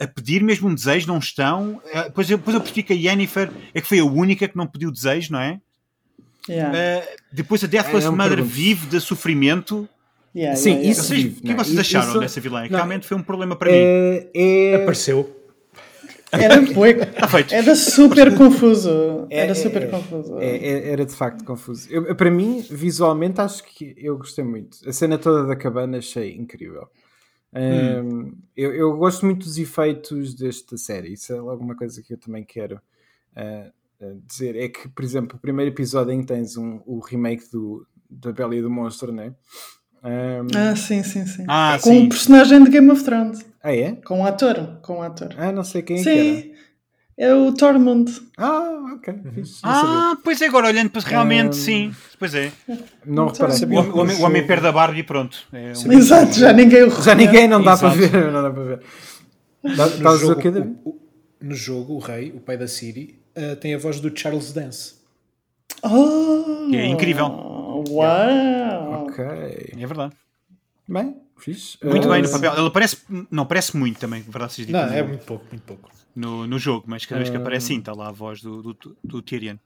a 0.00 0.06
pedir 0.06 0.42
mesmo 0.42 0.68
um 0.68 0.74
desejo, 0.74 1.06
não 1.08 1.18
estão. 1.18 1.80
Eh, 1.92 2.04
depois 2.04 2.30
eu, 2.30 2.38
depois 2.38 2.54
eu 2.54 2.60
percebi 2.60 2.82
que 2.82 2.92
a 2.92 2.96
Yennefer 2.96 3.50
é 3.74 3.80
que 3.80 3.86
foi 3.86 3.98
a 3.98 4.04
única 4.04 4.46
que 4.48 4.56
não 4.56 4.66
pediu 4.66 4.90
desejo, 4.92 5.32
não 5.32 5.40
é? 5.40 5.60
Yeah. 6.48 6.72
Uh, 7.02 7.16
depois 7.32 7.62
a 7.62 7.66
Deathless 7.66 8.04
É, 8.04 8.08
é 8.08 8.10
um 8.10 8.16
Mother 8.16 8.36
pergunto. 8.36 8.54
vive 8.54 8.86
de 8.86 9.00
sofrimento. 9.00 9.88
Yeah, 10.34 10.56
Sim, 10.56 10.70
yeah, 10.70 10.82
yeah. 10.82 10.90
isso- 11.00 11.08
Vocês, 11.08 11.38
o 11.38 11.40
que 11.42 11.48
não, 11.48 11.56
vocês 11.56 11.68
isso- 11.68 11.80
acharam 11.80 12.08
isso- 12.10 12.20
dessa 12.20 12.40
vilã? 12.40 12.60
É 12.64 12.68
não. 12.68 12.76
realmente 12.76 13.06
foi 13.06 13.16
um 13.16 13.22
problema 13.22 13.54
para 13.56 13.70
mim. 13.70 13.76
É, 13.78 14.28
é, 14.34 14.74
Apareceu. 14.76 15.34
Era, 16.30 16.60
feito. 17.28 17.54
era 17.54 17.74
super 17.74 18.34
confuso. 18.36 19.26
É, 19.30 19.40
Era 19.40 19.52
é, 19.52 19.54
super 19.54 19.82
é. 19.82 19.86
confuso. 19.86 20.38
É, 20.38 20.56
é- 20.56 20.90
era 20.92 21.04
de 21.06 21.12
facto 21.14 21.42
confuso. 21.44 21.88
Eu- 21.90 22.14
para 22.14 22.30
mim, 22.30 22.64
visualmente, 22.70 23.40
acho 23.40 23.64
que 23.64 23.94
eu 23.96 24.16
gostei 24.18 24.44
muito. 24.44 24.78
A 24.88 24.92
cena 24.92 25.16
toda 25.18 25.46
da 25.46 25.56
cabana 25.56 25.98
achei 25.98 26.34
incrível. 26.34 26.86
Um, 27.54 28.32
eu, 28.56 28.74
eu 28.74 28.96
gosto 28.96 29.24
muito 29.24 29.44
dos 29.44 29.58
efeitos 29.58 30.34
desta 30.34 30.76
série. 30.76 31.14
Isso 31.14 31.32
é 31.32 31.38
alguma 31.38 31.74
coisa 31.74 32.02
que 32.02 32.12
eu 32.12 32.18
também 32.18 32.44
quero 32.44 32.80
uh, 33.36 33.72
dizer. 34.26 34.56
É 34.56 34.68
que, 34.68 34.88
por 34.88 35.04
exemplo, 35.04 35.36
o 35.36 35.40
primeiro 35.40 35.70
episódio 35.70 36.12
em 36.12 36.20
que 36.20 36.26
tens 36.26 36.56
um, 36.56 36.80
o 36.84 36.98
remake 36.98 37.50
do, 37.50 37.86
da 38.08 38.32
Bela 38.32 38.54
e 38.54 38.62
do 38.62 38.70
Monstro, 38.70 39.12
né? 39.12 39.34
Um, 40.02 40.46
Ah, 40.56 40.76
sim, 40.76 41.02
sim, 41.02 41.26
sim. 41.26 41.44
Ah, 41.48 41.78
com 41.82 41.90
sim. 41.90 42.04
um 42.04 42.08
personagem 42.08 42.62
de 42.62 42.70
Game 42.70 42.90
of 42.90 43.02
Thrones. 43.02 43.44
ah, 43.62 43.74
é? 43.74 43.92
Com 43.96 44.20
um 44.20 44.24
ator. 44.24 44.78
Com 44.82 44.98
um 44.98 45.02
ator. 45.02 45.34
Ah, 45.36 45.50
não 45.50 45.64
sei 45.64 45.82
quem 45.82 45.98
é 45.98 46.02
que 46.02 46.08
era. 46.08 46.57
É 47.20 47.34
o 47.34 47.52
Tormund. 47.52 48.12
Ah, 48.36 48.92
ok. 48.94 49.12
Ah, 49.64 50.16
pois 50.22 50.40
é, 50.40 50.46
agora 50.46 50.68
olhando 50.68 50.88
para 50.90 51.02
realmente, 51.02 51.50
Um, 51.50 51.52
sim. 51.52 51.94
Pois 52.16 52.32
é. 52.32 52.52
Não 53.04 53.26
não 53.26 53.26
reparei. 53.28 53.56
O 53.64 53.80
o 53.96 53.98
homem- 53.98 54.16
o 54.16 54.22
homem 54.22 54.46
perde 54.46 54.66
a 54.68 54.72
barba 54.72 54.96
e 54.96 55.02
pronto. 55.02 55.36
É 55.52 55.72
um- 55.76 55.92
Exato, 55.92 56.34
já 56.38 56.52
ninguém 56.52 56.84
o 56.84 56.90
Já 57.02 57.14
ninguém 57.16 57.48
não 57.48 57.60
dá 57.60 57.76
para 57.76 57.88
Exato. 57.94 58.12
ver. 58.12 58.30
Não 58.32 58.42
dá 58.42 58.50
para 58.50 58.62
ver. 58.62 58.80
Dá- 59.76 59.86
No 60.10 60.16
jogo, 60.16 60.40
o, 60.84 60.90
o- 60.90 61.00
no 61.40 61.54
jogo, 61.56 61.94
o 61.94 61.98
rei, 61.98 62.30
o 62.30 62.38
pai 62.40 62.56
da 62.56 62.68
Ciri, 62.68 63.20
uh, 63.36 63.56
tem 63.56 63.74
a 63.74 63.78
voz 63.78 63.98
do 63.98 64.16
Charles 64.16 64.52
Dance. 64.52 64.94
Oh, 65.82 66.68
é 66.72 66.86
incrível. 66.86 67.26
Uau! 67.88 69.06
Ok. 69.08 69.24
É 69.76 69.86
verdade. 69.86 70.12
Bem, 70.88 71.16
fixe. 71.36 71.76
Muito 71.84 72.08
Ah, 72.08 72.12
bem 72.12 72.22
no 72.22 72.30
papel. 72.30 72.52
Ele 72.56 72.66
aparece, 72.68 72.98
não 73.30 73.44
parece 73.44 73.76
muito 73.76 73.98
também, 73.98 74.22
verdade 74.22 74.66
Não, 74.70 74.80
é 74.80 75.02
muito 75.02 75.24
pouco, 75.24 75.44
muito 75.50 75.62
pouco. 75.64 75.90
No, 76.18 76.46
no 76.46 76.58
jogo, 76.58 76.84
mas 76.86 77.06
cada 77.06 77.18
vez 77.20 77.30
que 77.30 77.36
Ah. 77.36 77.40
aparece, 77.40 77.66
sim, 77.68 77.78
está 77.78 77.92
lá 77.92 78.08
a 78.08 78.12
voz 78.12 78.40
do, 78.42 78.62
do, 78.62 78.76
do 79.04 79.22
Tyrion. 79.22 79.56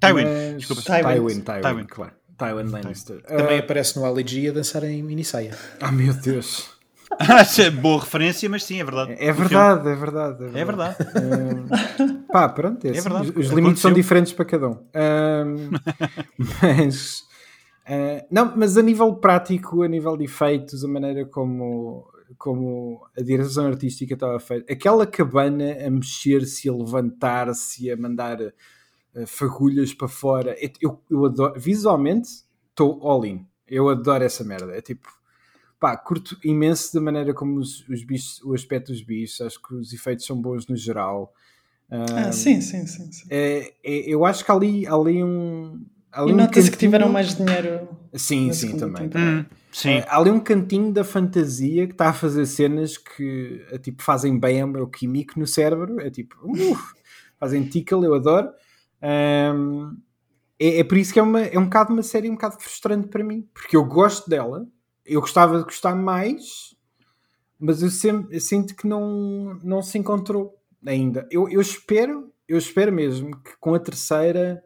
Tywin, 0.00 0.24
mas- 0.24 0.56
desculpa. 0.58 0.82
Tywin, 0.82 1.02
Tywin. 1.02 1.40
Tywin, 1.40 1.60
Tywin. 1.62 1.84
claro. 1.86 2.12
Tywin 2.36 2.70
Lannister. 2.70 3.22
Também 3.22 3.58
Ah, 3.58 3.60
aparece 3.60 3.96
no 3.98 4.04
Ali 4.04 4.48
a 4.48 4.52
dançar 4.52 4.82
em 4.84 5.02
minissaia. 5.02 5.56
Ah, 5.80 5.90
meu 5.92 6.12
Deus. 6.14 6.72
É 7.60 7.70
boa 7.70 8.00
referência, 8.00 8.48
mas 8.48 8.64
sim, 8.64 8.80
é 8.80 8.84
verdade. 8.84 9.14
É 9.20 9.30
verdade, 9.30 9.88
é 9.88 9.94
verdade. 9.94 10.44
É 10.52 10.64
verdade. 10.64 10.96
Ah, 11.00 12.32
pá, 12.32 12.48
pronto, 12.48 12.84
é, 12.86 12.90
assim. 12.90 13.02
verdade. 13.02 13.30
Os, 13.36 13.46
os 13.46 13.52
limites 13.52 13.80
são 13.80 13.92
diferentes 13.92 14.32
para 14.32 14.44
cada 14.44 14.68
um. 14.70 14.84
Ah, 14.92 15.44
mas, 16.60 17.22
ah, 17.86 18.24
não, 18.30 18.52
mas 18.56 18.76
a 18.76 18.82
nível 18.82 19.14
prático, 19.14 19.82
a 19.82 19.88
nível 19.88 20.16
de 20.16 20.24
efeitos, 20.24 20.84
a 20.84 20.88
maneira 20.88 21.24
como, 21.24 22.04
como 22.38 23.06
a 23.16 23.22
direção 23.22 23.66
artística 23.66 24.14
estava 24.14 24.38
feita, 24.40 24.72
aquela 24.72 25.06
cabana 25.06 25.86
a 25.86 25.90
mexer-se, 25.90 26.68
a 26.68 26.72
levantar-se, 26.72 27.90
a 27.90 27.96
mandar 27.96 28.38
ah, 28.42 29.26
fagulhas 29.26 29.94
para 29.94 30.08
fora, 30.08 30.56
eu, 30.80 31.00
eu, 31.10 31.24
adoro, 31.24 31.58
visualmente 31.58 32.28
estou 32.70 33.06
all 33.06 33.24
in. 33.24 33.46
Eu 33.66 33.88
adoro 33.88 34.24
essa 34.24 34.44
merda. 34.44 34.76
É 34.76 34.80
tipo, 34.80 35.08
pá, 35.78 35.96
curto 35.96 36.36
imenso 36.44 36.92
da 36.94 37.00
maneira 37.00 37.32
como 37.32 37.58
os, 37.58 37.88
os 37.88 38.02
bichos, 38.04 38.42
o 38.42 38.54
aspecto 38.54 38.92
dos 38.92 39.02
bichos, 39.02 39.40
acho 39.40 39.62
que 39.62 39.74
os 39.74 39.92
efeitos 39.92 40.26
são 40.26 40.40
bons 40.40 40.66
no 40.66 40.76
geral. 40.76 41.32
Ah, 41.90 42.32
sim, 42.32 42.60
sim, 42.60 42.86
sim. 42.86 43.12
sim. 43.12 43.26
É, 43.30 43.72
é- 43.84 44.08
eu 44.08 44.24
acho 44.24 44.44
que 44.44 44.50
ali, 44.50 44.86
ali 44.86 45.22
um. 45.22 45.84
E 46.16 46.32
um 46.32 46.36
nota-se 46.36 46.70
que 46.70 46.76
cantinho- 46.76 46.78
tiveram 46.90 47.08
mais 47.08 47.34
dinheiro. 47.34 47.88
Sim, 48.14 48.52
sim, 48.52 48.76
também. 48.76 49.08
temporada. 49.08 49.40
Hum, 49.40 49.56
sim. 49.72 49.88
É, 49.90 50.06
há 50.08 50.18
ali 50.18 50.30
um 50.30 50.40
cantinho 50.40 50.92
da 50.92 51.02
fantasia 51.04 51.86
que 51.86 51.92
está 51.92 52.10
a 52.10 52.12
fazer 52.12 52.46
cenas 52.46 52.96
que 52.96 53.64
é, 53.70 53.78
tipo, 53.78 54.02
fazem 54.02 54.38
bem 54.38 54.60
ao 54.60 54.68
meu 54.68 54.86
químico 54.86 55.38
no 55.38 55.46
cérebro. 55.46 56.00
É 56.00 56.10
tipo, 56.10 56.36
uf, 56.44 56.94
fazem 57.38 57.64
tickle, 57.64 58.04
eu 58.04 58.14
adoro. 58.14 58.50
Ahm, 59.02 59.96
é, 60.58 60.78
é 60.78 60.84
por 60.84 60.96
isso 60.96 61.12
que 61.12 61.18
é, 61.18 61.22
uma, 61.22 61.40
é 61.40 61.58
um 61.58 61.64
bocado 61.64 61.92
uma 61.92 62.02
série 62.02 62.30
um 62.30 62.34
bocado 62.34 62.56
frustrante 62.60 63.08
para 63.08 63.24
mim, 63.24 63.46
porque 63.52 63.76
eu 63.76 63.84
gosto 63.84 64.30
dela, 64.30 64.66
eu 65.04 65.20
gostava 65.20 65.58
de 65.58 65.64
gostar 65.64 65.94
mais, 65.94 66.74
mas 67.58 67.82
eu, 67.82 67.90
sempre, 67.90 68.36
eu 68.36 68.40
sinto 68.40 68.74
que 68.74 68.86
não, 68.86 69.58
não 69.62 69.82
se 69.82 69.98
encontrou 69.98 70.54
ainda. 70.86 71.26
Eu, 71.30 71.48
eu 71.48 71.60
espero, 71.60 72.32
eu 72.48 72.56
espero 72.56 72.92
mesmo 72.92 73.36
que 73.42 73.56
com 73.58 73.74
a 73.74 73.78
terceira 73.80 74.62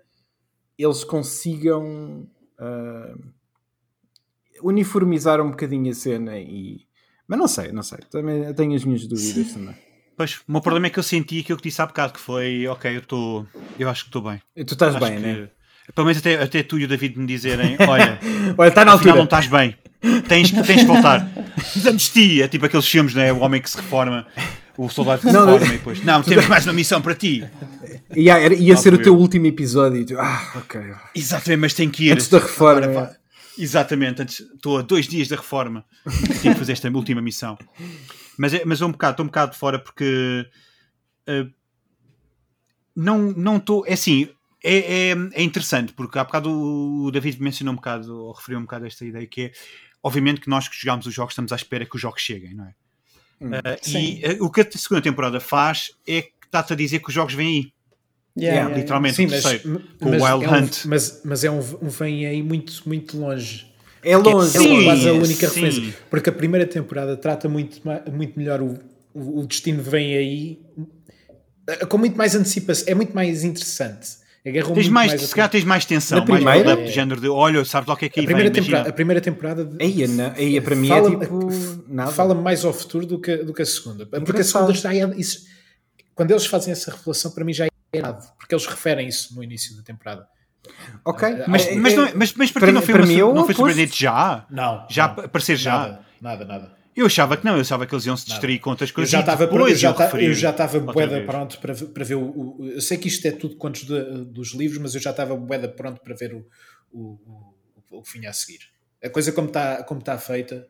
eles 0.79 1.03
consigam 1.05 2.27
ah, 2.59 3.15
uniformizar 4.63 5.41
um 5.41 5.51
bocadinho 5.51 5.91
a 5.91 5.95
cena 5.95 6.39
e. 6.39 6.87
Mas 7.27 7.39
não 7.39 7.49
sei, 7.49 7.73
não 7.73 7.83
sei. 7.83 7.99
Também 8.11 8.43
eu 8.45 8.55
tenho 8.55 8.75
as 8.75 8.85
minhas 8.85 9.07
dúvidas 9.07 9.53
também. 9.53 9.75
Pois, 10.17 10.41
o 10.49 10.53
meu 10.53 10.61
problema 10.61 10.87
é 10.87 10.91
que 10.91 10.99
eu 10.99 11.03
senti 11.03 11.41
aquilo 11.41 11.59
que 11.59 11.69
disse 11.69 11.81
há 11.83 11.87
bocado, 11.87 12.13
que 12.15 12.21
foi, 12.21 12.67
ok, 12.67 12.97
eu 12.97 13.01
estou, 13.01 13.47
eu 13.79 13.89
acho 13.89 14.05
que 14.05 14.09
estou 14.09 14.23
bem. 14.23 14.41
E 14.57 14.65
tu 14.65 14.73
estás 14.75 14.97
Acho 14.97 15.05
bem, 15.05 15.15
que- 15.17 15.21
né? 15.21 15.51
Pelo 15.95 16.07
menos 16.07 16.19
até, 16.21 16.43
até 16.43 16.63
tu 16.63 16.79
e 16.79 16.85
o 16.85 16.89
David 16.89 17.19
me 17.19 17.27
dizerem, 17.27 17.77
olha, 17.89 18.19
Olha, 18.59 18.69
está 18.69 18.85
na 18.85 18.93
afinal 18.95 19.17
não 19.17 19.23
altura. 19.25 19.25
estás 19.25 19.47
bem, 19.47 19.77
tens, 20.29 20.51
tens 20.51 20.81
que 20.83 20.87
voltar. 20.87 21.31
É 22.43 22.49
tipo 22.49 22.67
aqueles 22.67 22.87
filmes, 22.87 23.15
não 23.15 23.23
é? 23.23 23.33
O 23.33 23.39
homem 23.41 23.61
que 23.61 23.71
se 23.71 23.77
reforma, 23.77 24.27
o 24.77 24.89
soldado 24.89 25.23
que 25.23 25.29
se 25.29 25.33
Não, 25.33 25.47
reforma 25.47 25.75
e 25.75 25.79
depois, 25.79 26.05
não, 26.05 26.23
temos 26.23 26.47
mais 26.47 26.67
uma 26.67 26.73
missão 26.73 27.01
para 27.03 27.15
ti. 27.15 27.45
Ia, 28.17 28.39
era- 28.39 28.55
ia 28.55 28.77
ser 28.77 28.95
o 28.95 28.99
teu 28.99 29.15
eu. 29.15 29.19
último 29.19 29.47
episódio 29.47 30.01
e 30.01 30.05
tu, 30.05 30.19
ah, 30.19 30.53
ok. 30.57 30.81
Exatamente, 31.15 31.61
mas 31.61 31.75
tem 31.75 31.89
que 31.91 32.07
ir. 32.07 32.13
Antes 32.13 32.29
da 32.29 32.39
reforma. 32.39 32.85
Agora, 32.87 33.09
pá, 33.09 33.17
Exatamente, 33.61 34.23
antes, 34.23 34.41
estou 34.41 34.79
a 34.79 34.83
dois 34.83 35.09
dias 35.09 35.27
da 35.27 35.35
reforma. 35.35 35.85
Tenho 36.43 36.55
que 36.55 36.61
fazer 36.61 36.73
esta 36.73 36.89
última 36.91 37.21
missão. 37.21 37.59
Mas, 38.39 38.55
é, 38.55 38.63
mas 38.65 38.81
é 38.81 38.87
um 38.87 38.93
bocado, 38.93 39.15
estou 39.15 39.25
um 39.25 39.29
bocado 39.29 39.53
de 39.53 39.59
fora 39.59 39.81
porque 39.81 40.47
eh, 41.27 41.47
não 42.95 43.33
não 43.33 43.57
estou. 43.57 43.85
É 43.85 43.95
assim, 43.95 44.29
é, 44.63 45.11
é, 45.11 45.17
é 45.33 45.43
interessante, 45.43 45.93
porque 45.93 46.19
há 46.19 46.25
bocado 46.25 46.51
o 46.51 47.11
David 47.11 47.43
mencionou 47.43 47.73
um 47.73 47.77
bocado, 47.77 48.17
ou 48.17 48.33
referiu 48.33 48.59
um 48.59 48.63
bocado 48.63 48.85
a 48.85 48.89
esta 48.89 49.05
ideia 49.05 49.27
que 49.27 49.43
é 49.43 49.53
obviamente 50.03 50.41
que 50.41 50.49
nós 50.49 50.69
que 50.69 50.77
jogamos 50.77 51.07
os 51.07 51.15
jogos 51.15 51.33
estamos 51.33 51.53
à 51.53 51.57
espera 51.57 51.85
que 51.85 51.97
os 51.97 52.01
jogos 52.01 52.21
cheguem, 52.21 52.55
não 52.55 52.65
é? 52.65 52.75
Hum, 53.41 53.51
sim. 53.83 53.99
e 53.99 54.25
eh, 54.25 54.37
o 54.41 54.51
que 54.51 54.61
a 54.61 54.71
segunda 54.71 55.01
temporada 55.01 55.39
faz 55.39 55.93
é 56.07 56.23
que 56.23 56.33
está-te 56.45 56.73
a 56.73 56.77
dizer 56.77 56.99
que 57.01 57.09
os 57.09 57.15
jogos 57.15 57.35
vêm 57.35 57.47
aí. 57.47 57.55
Yeah, 57.55 57.73
Yeah, 58.37 58.61
yeah, 58.61 58.77
literalmente. 58.77 59.17
Sim, 59.17 59.27
mas, 59.27 59.43
terceiro, 59.43 59.83
com 59.99 60.11
o 60.11 60.13
Wild 60.13 60.45
é 60.45 60.49
um, 60.49 60.55
Hunt. 60.55 60.85
mas, 60.87 61.21
mas 61.25 61.45
é 61.45 61.51
um, 61.51 61.59
um 61.59 61.89
vem 61.89 62.27
aí 62.27 62.43
muito, 62.43 62.83
muito 62.87 63.19
longe. 63.19 63.67
É 64.03 64.17
longe. 64.17 64.57
é 64.57 64.61
Sim, 64.61 64.85
quase 64.85 65.09
a 65.09 65.13
única 65.13 65.49
sim. 65.49 65.61
referência. 65.61 65.99
Porque 66.09 66.31
a 66.31 66.33
primeira 66.33 66.67
temporada 66.67 67.17
trata 67.17 67.49
muito, 67.49 67.81
muito 68.13 68.39
melhor 68.39 68.61
o, 68.61 68.79
o, 69.13 69.41
o 69.41 69.47
destino 69.47 69.83
vem 69.83 70.17
aí 70.17 70.61
eh, 71.67 71.87
com 71.87 71.99
muito 71.99 72.17
mais 72.17 72.35
antecipação. 72.35 72.85
É 72.89 72.95
muito 72.95 73.15
mais 73.15 73.43
interessante. 73.45 74.09
Agarrou 74.49 74.75
Tens 74.75 74.83
muito 74.85 74.95
mais, 74.95 75.11
mais 75.13 75.23
se 75.23 75.33
a- 75.33 75.37
calhar 75.37 75.51
tens 75.51 75.65
mais 75.65 75.85
tensão, 75.85 76.19
Na 76.21 76.25
mais 76.25 76.37
primeira? 76.43 76.65
build-up 76.65 76.89
de 76.89 76.95
género 76.95 77.21
de 77.21 77.29
olha, 77.29 77.65
sabes 77.65 77.87
lá 77.89 77.95
o 77.95 77.97
que 77.97 78.05
é 78.07 78.09
que 78.09 78.21
a 78.21 78.23
aí 78.23 78.27
primeira, 78.27 78.51
vem, 78.51 78.63
temporada, 78.63 78.89
a 78.89 78.93
primeira 78.93 79.21
temporada 79.21 79.71
Aí, 79.81 80.07
na- 80.09 80.33
aí 80.33 80.61
para 80.61 80.75
mim 80.77 80.89
Fala- 80.89 81.09
é 81.15 81.19
tipo. 81.21 81.49
Nada. 81.89 82.11
fala 82.13 82.35
mais 82.35 82.65
ao 82.65 82.73
futuro 82.73 83.07
do 83.07 83.21
que, 83.21 83.37
do 83.39 83.53
que 83.55 83.63
a 83.63 83.67
segunda. 83.67 84.05
Porque 84.07 84.17
a 84.17 84.21
Engraçado. 84.21 84.73
segunda 84.73 84.75
já 84.75 84.95
é. 84.95 85.15
Isso, 85.19 85.47
quando 86.15 86.31
eles 86.31 86.47
fazem 86.47 86.73
essa 86.73 86.91
revelação, 86.91 87.31
para 87.31 87.45
mim 87.45 87.53
já 87.53 87.67
é 87.67 87.69
errado. 87.93 88.27
Porque 88.39 88.55
eles 88.55 88.67
referem 88.67 89.07
isso 89.09 89.35
no 89.35 89.43
início 89.43 89.77
da 89.77 89.83
temporada. 89.83 90.27
Ok. 91.05 91.29
Mas, 91.47 91.67
É- 91.67 91.75
mas, 91.77 91.93
é- 91.93 91.97
não, 91.97 92.07
é- 92.07 92.13
mas, 92.15 92.33
mas 92.35 92.51
para, 92.51 92.61
para- 92.61 92.69
ti 92.69 92.75
não 92.75 92.83
foi, 92.83 92.93
para 92.95 93.03
uma, 93.03 93.09
mim 93.09 93.19
é 93.19 93.25
o 93.25 93.35
não 93.35 93.45
foi 93.47 93.55
surpreendente 93.55 94.01
já? 94.01 94.45
Não. 94.51 94.85
Já 94.91 95.09
não. 95.17 95.25
aparecer 95.25 95.57
já? 95.57 95.79
Nada, 95.79 96.01
nada, 96.21 96.45
nada. 96.45 96.78
Eu 96.99 97.07
achava 97.07 97.37
que 97.37 97.45
não, 97.45 97.55
eu 97.55 97.61
achava 97.61 97.87
que 97.87 97.95
eles 97.95 98.07
iam 98.07 98.17
se 98.17 98.27
distrair 98.27 98.59
com 98.59 98.71
outras 98.71 98.91
Eu 98.91 98.95
coisas 98.95 99.11
já 99.11 99.21
estava 99.21 99.45
eu 99.45 99.77
já 99.77 99.93
ta- 99.95 100.05
referir 100.07 100.27
eu 100.27 100.35
já 100.35 100.51
estava 100.51 100.81
boeda 100.81 101.25
pronto 101.27 101.59
para, 101.61 101.73
ver- 101.73 101.87
para 101.87 102.05
ver 102.05 102.15
o, 102.17 102.23
o- 102.59 102.67
Eu 102.67 102.81
sei 102.81 102.99
que 102.99 103.09
isto 103.09 103.27
é 103.27 103.31
tudo 103.31 103.57
contos 103.57 103.85
de- 103.85 104.25
dos 104.25 104.53
livros, 104.55 104.79
mas 104.81 104.95
eu 104.95 105.01
já 105.01 105.11
estava 105.11 105.37
boeda 105.37 105.69
pronto 105.69 106.01
para 106.01 106.15
ver 106.15 106.35
o, 106.35 106.47
o, 106.93 107.01
o, 107.91 107.99
o 107.99 108.03
que 108.03 108.13
vinha 108.13 108.31
a 108.31 108.33
seguir. 108.33 108.61
A 109.03 109.09
coisa 109.09 109.31
como 109.33 109.49
está 109.49 109.83
como 109.85 110.01
está 110.01 110.19
feita. 110.19 110.69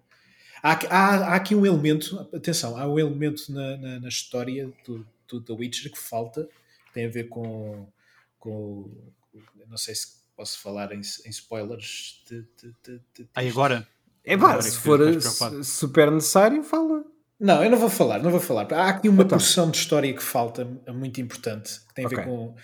Há, 0.63 0.73
há, 0.91 1.17
há 1.29 1.35
aqui 1.37 1.55
um 1.55 1.65
elemento, 1.65 2.19
atenção, 2.35 2.77
há 2.77 2.87
um 2.89 2.99
elemento 2.99 3.51
na, 3.53 3.77
na, 3.77 4.01
na 4.01 4.09
história 4.09 4.71
do, 4.87 5.07
do 5.29 5.41
The 5.41 5.53
Witcher 5.53 5.91
que 5.93 5.99
falta, 5.99 6.49
que 6.87 6.93
tem 6.93 7.07
a 7.07 7.09
ver 7.09 7.29
com, 7.29 7.87
com 8.39 8.91
não 9.69 9.77
sei 9.77 9.95
se 9.95 10.19
posso 10.37 10.59
falar 10.61 10.93
em, 10.93 11.01
em 11.01 11.31
spoilers 11.31 12.23
de, 12.29 12.43
de, 12.43 12.75
de, 12.85 13.01
de- 13.15 13.29
Aí 13.35 13.49
agora? 13.49 13.87
É 14.29 14.37
pá, 14.37 14.49
Agora 14.51 14.63
se 14.63 14.77
for 14.79 15.65
super 15.65 16.11
necessário, 16.11 16.63
fala. 16.63 17.05
Não, 17.41 17.63
eu 17.63 17.71
não 17.71 17.79
vou 17.79 17.89
falar, 17.89 18.21
não 18.23 18.31
vou 18.31 18.41
falar. 18.41 18.73
Há 18.73 18.89
aqui 18.89 19.09
uma 19.09 19.23
Então. 19.23 19.39
porção 19.39 19.71
de 19.71 19.77
história 19.79 20.13
que 20.13 20.23
falta, 20.23 20.65
muito 20.93 21.21
importante, 21.21 21.81
que 21.89 21.95
tem 21.95 22.05
a 22.05 22.09
ver 22.09 22.25
com. 22.25 22.55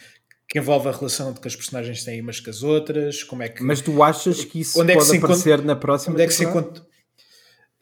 que 0.49 0.59
envolve 0.59 0.89
a 0.89 0.93
relação 0.93 1.33
de 1.33 1.41
que 1.41 1.49
as 1.49 1.57
personagens 1.57 2.05
têm 2.05 2.21
umas 2.21 2.39
com 2.41 2.51
as 2.51 2.63
outras, 2.63 3.23
como 3.23 3.43
é 3.43 3.49
que... 3.49 3.63
Mas 3.63 3.81
tu 3.81 4.03
achas 4.03 4.45
que 4.45 4.61
isso 4.61 4.81
Onde 4.81 4.93
é 4.93 4.95
que 4.95 4.99
pode 5.01 5.11
se 5.11 5.17
aparecer 5.17 5.49
encontra- 5.55 5.67
na 5.67 5.77
próxima 5.77 6.13
onde 6.15 6.23
é 6.23 6.27
que 6.27 6.33
se 6.35 6.45
temporada? 6.45 6.69
encontra... 6.69 6.87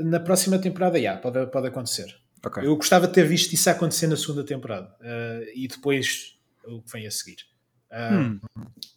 Na 0.00 0.20
próxima 0.20 0.58
temporada, 0.58 1.00
já, 1.00 1.16
pode, 1.16 1.46
pode 1.50 1.66
acontecer. 1.68 2.06
Ok. 2.44 2.64
Eu 2.66 2.76
gostava 2.76 3.06
de 3.06 3.12
ter 3.14 3.26
visto 3.26 3.52
isso 3.52 3.68
acontecer 3.70 4.06
na 4.06 4.16
segunda 4.16 4.44
temporada 4.44 4.88
uh, 5.00 5.44
e 5.54 5.66
depois 5.68 6.38
o 6.66 6.82
que 6.82 6.92
vem 6.92 7.06
a 7.06 7.10
seguir. 7.10 7.36
Uh, 7.90 8.14
Hum. 8.14 8.40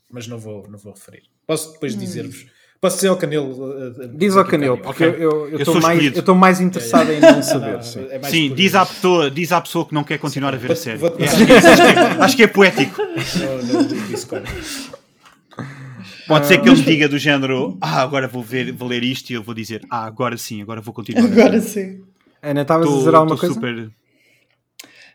Mas 0.10 0.28
não 0.28 0.38
vou, 0.38 0.70
não 0.70 0.78
vou 0.80 0.94
referir. 0.94 1.24
Posso 1.46 1.74
depois 1.74 1.98
dizer-vos. 1.98 2.46
Posso 2.86 2.98
dizer 2.98 3.08
ao 3.08 3.18
Canelo. 3.18 3.48
uh, 3.48 3.88
uh, 3.90 4.08
Diz 4.16 4.38
ao 4.38 4.46
Canelo, 4.46 4.78
porque 4.78 5.06
Ok. 5.06 5.24
eu 5.24 5.32
eu 5.32 5.50
Eu 5.50 5.58
estou 5.60 5.82
mais, 5.82 6.04
eu 6.04 6.20
estou 6.20 6.36
mais 6.36 6.62
interessado 6.62 7.12
em 7.12 7.20
não 7.20 7.42
saber. 7.44 7.74
Não, 7.74 7.82
sim. 7.82 8.06
é 8.12 8.20
mais 8.20 8.32
Sim, 8.32 8.54
diz 8.54 8.76
à, 8.76 8.86
pessoa, 8.86 9.32
diz 9.32 9.52
à 9.52 9.60
pessoa 9.60 9.88
que 9.88 9.94
não 9.96 10.04
quer 10.04 10.20
continuar 10.20 10.54
a 10.54 10.58
ver 10.58 10.74
a 10.74 10.76
série. 10.76 11.00
É, 11.04 11.26
acho, 11.26 11.36
que 11.46 11.52
é, 11.52 12.24
acho 12.24 12.36
que 12.38 12.44
é 12.44 12.48
poético. 12.48 13.02
no 13.02 13.84
Discord. 14.08 14.48
Pode 16.28 16.46
ser 16.46 16.60
que 16.60 16.70
ele 16.70 16.78
me 16.78 16.84
diga 16.84 17.10
do 17.10 17.18
género, 17.18 17.76
ah, 17.82 18.02
agora 18.02 18.28
vou, 18.28 18.44
ver, 18.44 18.72
vou 18.72 18.88
ler 18.88 19.04
isto 19.04 19.32
e 19.32 19.34
eu 19.34 19.42
vou 19.42 19.54
dizer, 19.56 19.82
ah, 19.90 20.06
agora 20.06 20.38
sim, 20.38 20.62
agora 20.62 20.80
vou 20.82 20.94
continuar. 20.94 21.26
Agora 21.26 21.60
sim. 21.60 22.04
Ana, 22.42 22.62
estavas 22.62 22.88
a 22.88 22.98
dizer 22.98 23.16
alguma 23.16 23.38
coisa? 23.38 23.54
super. 23.56 23.76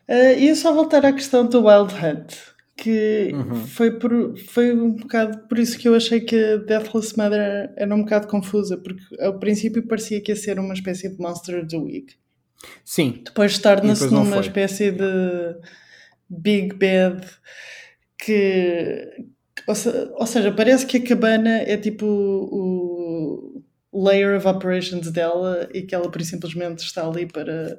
Uh, 0.08 0.38
e 0.38 0.48
eu 0.48 0.56
só 0.56 0.72
voltar 0.74 1.06
à 1.06 1.12
questão 1.12 1.46
do 1.46 1.66
Wild 1.66 1.94
Hunt, 1.94 2.34
que 2.82 3.30
Uhum. 3.34 3.54
foi, 3.66 3.90
por, 3.98 4.38
foi 4.38 4.72
um 4.72 4.92
bocado 4.92 5.46
por 5.48 5.58
isso 5.58 5.76
que 5.78 5.86
eu 5.86 5.94
achei 5.94 6.20
que 6.20 6.34
a 6.34 6.56
Deathless 6.56 7.14
Mother 7.16 7.72
era 7.76 7.94
um 7.94 8.00
bocado 8.02 8.26
confusa, 8.26 8.76
porque 8.78 9.02
ao 9.22 9.38
princípio 9.38 9.86
parecia 9.86 10.20
que 10.22 10.32
ia 10.32 10.36
ser 10.36 10.58
uma 10.58 10.72
espécie 10.72 11.08
de 11.08 11.18
Monster 11.20 11.58
of 11.60 11.68
the 11.68 11.76
Week. 11.76 12.14
Sim, 12.84 13.22
Depois 13.24 13.58
torna-se 13.58 14.06
numa 14.06 14.24
foi. 14.36 14.40
espécie 14.40 14.90
de 14.92 15.56
Big 16.28 16.74
Bad 16.74 17.26
que. 18.18 19.08
Ou, 19.66 19.74
se- 19.74 20.10
ou 20.14 20.26
seja, 20.26 20.50
parece 20.52 20.86
que 20.86 20.96
a 20.96 21.02
cabana 21.04 21.58
é 21.58 21.76
tipo 21.76 22.06
o, 22.06 23.62
o 23.92 24.08
layer 24.08 24.36
of 24.36 24.46
operations 24.46 25.10
dela 25.10 25.68
e 25.74 25.82
que 25.82 25.94
ela 25.94 26.10
por 26.10 26.20
simplesmente 26.22 26.78
está 26.80 27.06
ali 27.06 27.26
para 27.26 27.78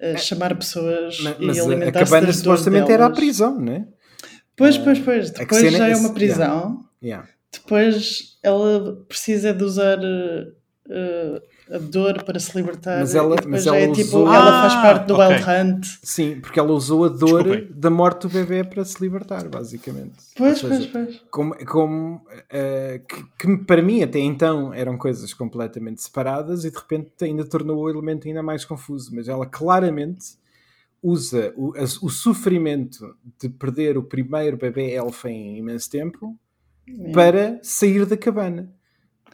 eh, 0.00 0.16
chamar 0.16 0.56
pessoas 0.56 1.20
ma- 1.20 1.36
e 1.38 1.46
mas 1.46 1.58
a, 1.58 1.62
alimentar-se 1.64 2.10
cabana 2.12 2.32
supostamente 2.32 2.90
era 2.90 3.04
a 3.04 3.08
delas. 3.08 3.18
prisão, 3.18 3.60
não 3.60 3.72
é? 3.72 3.86
Pois, 4.58 4.76
pois, 4.76 4.98
pois. 4.98 5.30
que 5.30 5.38
Depois 5.38 5.72
já 5.72 5.88
é 5.88 5.96
uma 5.96 6.12
prisão. 6.12 6.84
Yeah. 7.02 7.26
Depois 7.52 8.36
ela 8.42 8.96
precisa 9.08 9.54
de 9.54 9.64
usar 9.64 9.98
eh, 10.90 11.42
a 11.70 11.78
dor 11.78 12.22
para 12.24 12.38
se 12.40 12.56
libertar. 12.56 12.98
Mas 13.00 13.14
ela- 13.14 13.36
mas 13.46 13.64
já 13.64 13.76
ela 13.76 13.90
é 13.90 13.94
tipo, 13.94 14.08
usou- 14.08 14.34
ela 14.34 14.60
faz 14.62 14.72
Ah, 14.74 14.82
parte 14.82 15.06
do 15.06 15.14
ok. 15.14 15.26
Wild 15.28 15.44
Hunt. 15.50 15.86
Sim, 16.02 16.40
porque 16.40 16.58
ela 16.58 16.72
usou 16.72 17.04
a 17.04 17.08
dor 17.08 17.42
Desculpem. 17.44 17.68
da 17.78 17.90
morte 17.90 18.22
do 18.22 18.28
bebê 18.30 18.64
para 18.64 18.84
se 18.84 18.98
libertar, 19.02 19.46
basicamente. 19.48 20.14
Pois, 20.36 20.62
Ou 20.62 20.68
pois, 20.70 20.80
seja, 20.82 20.90
pois. 20.92 21.22
como, 21.30 21.54
como, 21.66 22.22
eh, 22.50 23.02
que, 23.06 23.24
que 23.38 23.56
para 23.64 23.82
mim 23.82 24.02
até 24.02 24.18
então 24.18 24.72
eram 24.72 24.96
coisas 24.96 25.32
completamente 25.34 26.02
separadas 26.02 26.64
e 26.64 26.70
de 26.70 26.76
repente 26.78 27.12
ainda 27.22 27.44
tornou 27.44 27.78
o 27.82 27.90
elemento 27.90 28.26
ainda 28.26 28.42
mais 28.42 28.64
confuso. 28.64 29.14
Mas 29.14 29.28
ela 29.28 29.44
claramente 29.46 30.36
usa 31.02 31.52
o, 31.56 31.72
o 32.02 32.08
sofrimento 32.10 33.16
de 33.40 33.48
perder 33.48 33.96
o 33.96 34.02
primeiro 34.02 34.56
bebê 34.56 34.92
elfa 34.92 35.30
em 35.30 35.58
imenso 35.58 35.88
tempo 35.90 36.36
É. 36.88 37.12
para 37.12 37.60
sair 37.62 38.04
da 38.06 38.16
cabana. 38.16 38.72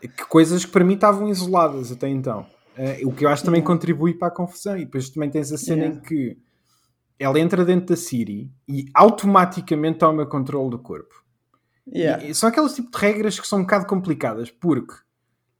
Que 0.00 0.24
coisas 0.26 0.64
que 0.64 0.70
para 0.70 0.84
mim 0.84 0.94
estavam 0.94 1.28
isoladas 1.28 1.90
até 1.90 2.08
então. 2.08 2.46
Eh, 2.76 3.00
o 3.04 3.12
que 3.12 3.24
eu 3.24 3.28
acho 3.28 3.42
também 3.44 3.60
Yeah. 3.60 3.72
contribui 3.74 4.14
para 4.14 4.28
a 4.28 4.30
confusão. 4.30 4.76
E 4.76 4.84
depois 4.84 5.08
também 5.08 5.30
tens 5.30 5.50
a 5.52 5.56
cena 5.56 5.84
Yeah. 5.84 5.96
em 5.98 6.02
que 6.02 6.38
ela 7.18 7.38
entra 7.40 7.64
dentro 7.64 7.86
da 7.86 7.96
Siri 7.96 8.50
e 8.68 8.86
automaticamente 8.92 9.98
toma 10.00 10.26
controle 10.26 10.70
do 10.70 10.78
corpo. 10.78 11.24
Yeah. 11.86 12.22
E- 12.24 12.34
são 12.34 12.48
aqueles 12.48 12.74
tipo 12.74 12.90
de 12.90 12.98
regras 12.98 13.38
que 13.40 13.46
são 13.46 13.60
um 13.60 13.62
bocado 13.62 13.86
complicadas 13.86 14.50
porque 14.50 14.94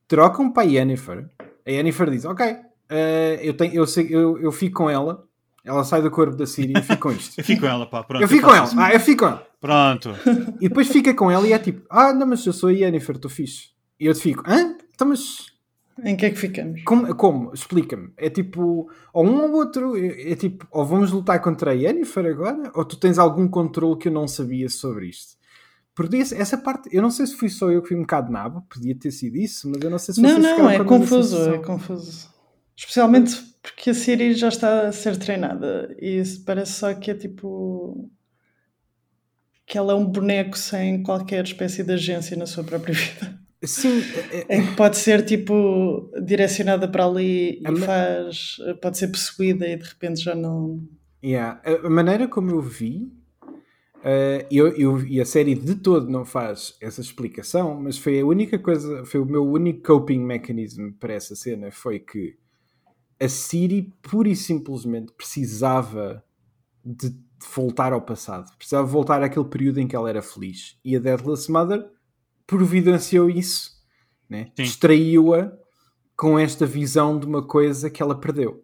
trocam 0.08 0.52
para 0.52 0.64
a 0.64 0.66
Yennefer. 0.66 1.30
A 1.66 1.70
Yennefer 1.70 2.10
diz: 2.10 2.24
Ok, 2.24 2.44
eh, 2.90 3.40
eu, 3.42 3.54
tenho, 3.56 3.72
eu, 3.74 3.86
sei, 3.86 4.08
eu, 4.10 4.36
eu 4.38 4.52
fico 4.52 4.78
com 4.78 4.90
ela. 4.90 5.26
Ela 5.64 5.82
sai 5.82 6.02
do 6.02 6.10
corpo 6.10 6.36
da 6.36 6.46
Siri 6.46 6.72
e 6.74 6.76
eu 6.76 6.82
fico 6.82 7.08
com 7.08 7.12
isto. 7.12 7.36
Eu 7.40 7.44
fico 7.44 7.62
com 7.62 7.66
ela, 7.66 7.86
pá, 7.86 8.02
pronto. 8.04 8.20
eu 8.22 8.28
fico 8.28 8.46
com 8.46 8.54
ela. 8.54 8.66
isso. 8.66 8.78
Ah, 8.78 8.92
eu 8.92 9.00
fico 9.00 9.20
com 9.24 9.30
ela. 9.30 9.46
Pronto. 9.60 10.10
E 10.60 10.68
depois 10.68 10.88
fica 10.88 11.14
com 11.14 11.30
ela 11.30 11.46
e 11.46 11.52
é 11.54 11.58
tipo: 11.58 11.86
Ah, 11.88 12.12
não, 12.12 12.26
mas 12.26 12.44
eu 12.44 12.52
sou 12.52 12.68
a 12.68 12.72
Yennefer, 12.72 13.16
estou 13.16 13.30
fixe. 13.30 13.68
E 13.98 14.04
eu 14.06 14.12
te 14.14 14.20
fico: 14.20 14.42
Hã? 14.46 14.76
Então, 14.94 15.08
mas 15.08 15.46
Em 16.04 16.14
que 16.16 16.26
é 16.26 16.30
que 16.30 16.36
ficamos? 16.36 16.82
como? 16.84 17.14
como? 17.14 17.54
Explica-me. 17.54 18.10
É 18.18 18.28
tipo, 18.28 18.90
ou 19.12 19.24
um 19.26 19.40
ou 19.42 19.52
outro. 19.52 19.96
É, 19.96 20.32
é 20.32 20.36
tipo, 20.36 20.66
ou 20.70 20.84
vamos 20.84 21.10
lutar 21.12 21.40
contra 21.40 21.70
a 21.70 21.74
Yennefer 21.74 22.26
agora, 22.26 22.70
ou 22.74 22.84
tu 22.84 22.96
tens 22.96 23.18
algum 23.18 23.48
controle 23.48 23.96
que 23.98 24.08
eu 24.08 24.12
não 24.12 24.28
sabia 24.28 24.68
sobre 24.68 25.06
isto. 25.08 25.34
Porque 25.94 26.16
essa 26.16 26.58
parte, 26.58 26.88
eu 26.92 27.00
não 27.00 27.10
sei 27.10 27.24
se 27.26 27.36
fui 27.36 27.48
só 27.48 27.70
eu 27.70 27.80
que 27.80 27.88
fui 27.88 27.96
um 27.96 28.00
bocado 28.00 28.30
nabo, 28.30 28.62
podia 28.68 28.94
ter 28.96 29.12
sido 29.12 29.36
isso, 29.36 29.70
mas 29.70 29.80
eu 29.80 29.88
não 29.90 29.98
sei 29.98 30.12
se 30.14 30.20
Não, 30.20 30.28
vocês 30.28 30.42
não, 30.42 30.50
ficaram 30.50 30.70
é 30.70 30.76
com 30.84 30.94
a 30.94 30.98
mesma 30.98 31.06
confuso, 31.16 31.50
é 31.54 31.58
confuso. 31.58 32.28
Especialmente 32.76 33.53
porque 33.64 33.90
a 33.90 33.94
Siri 33.94 34.34
já 34.34 34.48
está 34.48 34.86
a 34.88 34.92
ser 34.92 35.16
treinada 35.16 35.96
e 35.98 36.22
parece 36.44 36.72
só 36.72 36.92
que 36.94 37.10
é 37.10 37.14
tipo 37.14 38.10
que 39.66 39.78
ela 39.78 39.92
é 39.94 39.96
um 39.96 40.04
boneco 40.04 40.56
sem 40.58 41.02
qualquer 41.02 41.42
espécie 41.44 41.82
de 41.82 41.92
agência 41.94 42.36
na 42.36 42.44
sua 42.46 42.62
própria 42.62 42.92
vida. 42.94 43.40
Sim, 43.64 44.02
é- 44.30 44.46
é- 44.54 44.58
Em 44.58 44.66
que 44.66 44.76
pode 44.76 44.98
ser 44.98 45.24
tipo 45.24 46.10
direcionada 46.22 46.86
para 46.86 47.06
ali 47.06 47.62
e 47.62 47.76
faz. 47.78 48.56
pode 48.82 48.98
ser 48.98 49.08
possuída 49.08 49.66
e 49.66 49.76
de 49.76 49.84
repente 49.84 50.20
já 50.22 50.34
não. 50.34 50.86
Yeah. 51.24 51.62
A 51.82 51.88
maneira 51.88 52.28
como 52.28 52.50
eu 52.50 52.60
vi, 52.60 53.10
eh, 54.04 54.46
eu, 54.50 54.68
eu- 54.76 55.06
e 55.06 55.18
a 55.18 55.24
série 55.24 55.54
de 55.54 55.76
todo 55.76 56.10
não 56.10 56.26
faz 56.26 56.76
essa 56.82 57.00
explicação, 57.00 57.80
mas 57.80 57.96
foi 57.96 58.20
a 58.20 58.26
única 58.26 58.58
coisa, 58.58 59.02
foi 59.06 59.20
o 59.20 59.24
meu 59.24 59.42
único 59.50 59.82
coping 59.82 60.20
mechanism 60.20 60.90
para 61.00 61.14
essa 61.14 61.34
cena, 61.34 61.70
foi 61.70 61.98
que 61.98 62.36
a 63.24 63.28
Siri 63.28 63.92
pura 64.02 64.28
e 64.28 64.36
simplesmente 64.36 65.12
precisava 65.12 66.22
de, 66.84 67.14
voltar 67.54 67.92
ao 67.92 68.00
passado, 68.00 68.54
precisava 68.56 68.86
voltar 68.86 69.22
àquele 69.22 69.44
período 69.44 69.80
em 69.80 69.86
que 69.86 69.96
ela 69.96 70.08
era 70.08 70.22
feliz. 70.22 70.78
E 70.84 70.96
a 70.96 71.00
Deathless 71.00 71.50
Mother 71.50 71.88
providenciou 72.46 73.28
isso, 73.28 73.70
né? 74.28 74.50
Distraiu-a 74.56 75.52
com 76.16 76.38
esta 76.38 76.64
visão 76.64 77.18
de 77.18 77.26
uma 77.26 77.46
coisa 77.46 77.90
que 77.90 78.02
ela 78.02 78.18
perdeu. 78.18 78.62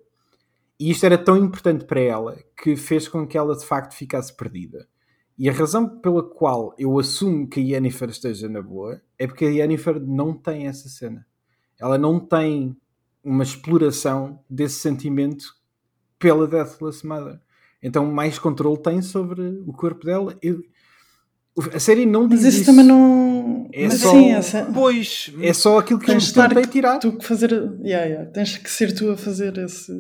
E 0.79 0.91
isto 0.91 1.05
era 1.05 1.19
tão 1.19 1.37
importante 1.37 1.85
para 1.85 2.01
ela 2.01 2.39
que 2.63 2.77
fez 2.77 3.07
com 3.07 3.27
que 3.27 3.37
ela 3.37 3.57
de 3.57 3.67
facto 3.67 3.95
ficasse 3.95 4.35
perdida. 4.35 4.89
E 5.37 5.49
a 5.49 5.53
razão 5.53 6.01
pela 6.01 6.23
qual 6.23 6.75
eu 6.79 6.99
assumo 6.99 7.49
que 7.49 7.61
a 7.61 7.63
Yennefer 7.63 8.11
esteja 8.11 8.49
na 8.49 8.63
boa 8.63 9.01
é 9.19 9.27
porque 9.27 9.45
a 9.45 9.51
Yennefer 9.51 10.01
não 10.01 10.35
tem 10.35 10.67
essa 10.67 10.89
cena. 10.89 11.27
Ela 11.79 11.99
não 11.99 12.21
tem 12.21 12.77
uma 13.23 13.43
exploração 13.43 14.41
desse 14.49 14.81
sentimento 14.81 15.45
pela 16.19 16.47
Deathless 16.47 17.07
Mother. 17.07 17.39
Então 17.83 18.07
mais 18.11 18.39
controle 18.39 18.79
tem 18.83 19.01
sobre 19.03 19.43
o 19.67 19.73
corpo 19.73 20.05
dela. 20.05 20.37
Eu- 20.43 20.63
a 21.75 21.79
série 21.81 22.07
não 22.07 22.27
diz 22.29 22.43
Mas 22.45 22.55
isso, 22.55 22.63
isso. 22.63 22.71
também 22.71 22.85
não. 22.87 23.69
É 23.73 23.85
Mas 23.89 23.95
só- 24.01 24.11
sim, 24.11 24.31
essa... 24.31 24.65
Pois, 24.73 25.33
É 25.41 25.53
só 25.53 25.79
aquilo 25.79 25.99
que 25.99 26.07
eu 26.07 26.15
tens 26.15 26.23
de 26.25 26.29
estar 26.31 26.49
tentei 26.49 26.65
tirar. 26.67 26.99
tu 26.99 27.13
que 27.17 27.25
fazer. 27.25 27.51
Yeah, 27.83 28.07
yeah. 28.07 28.31
Tens 28.31 28.57
que 28.57 28.71
ser 28.71 28.93
tu 28.95 29.11
a 29.11 29.17
fazer 29.17 29.57
esse. 29.59 29.93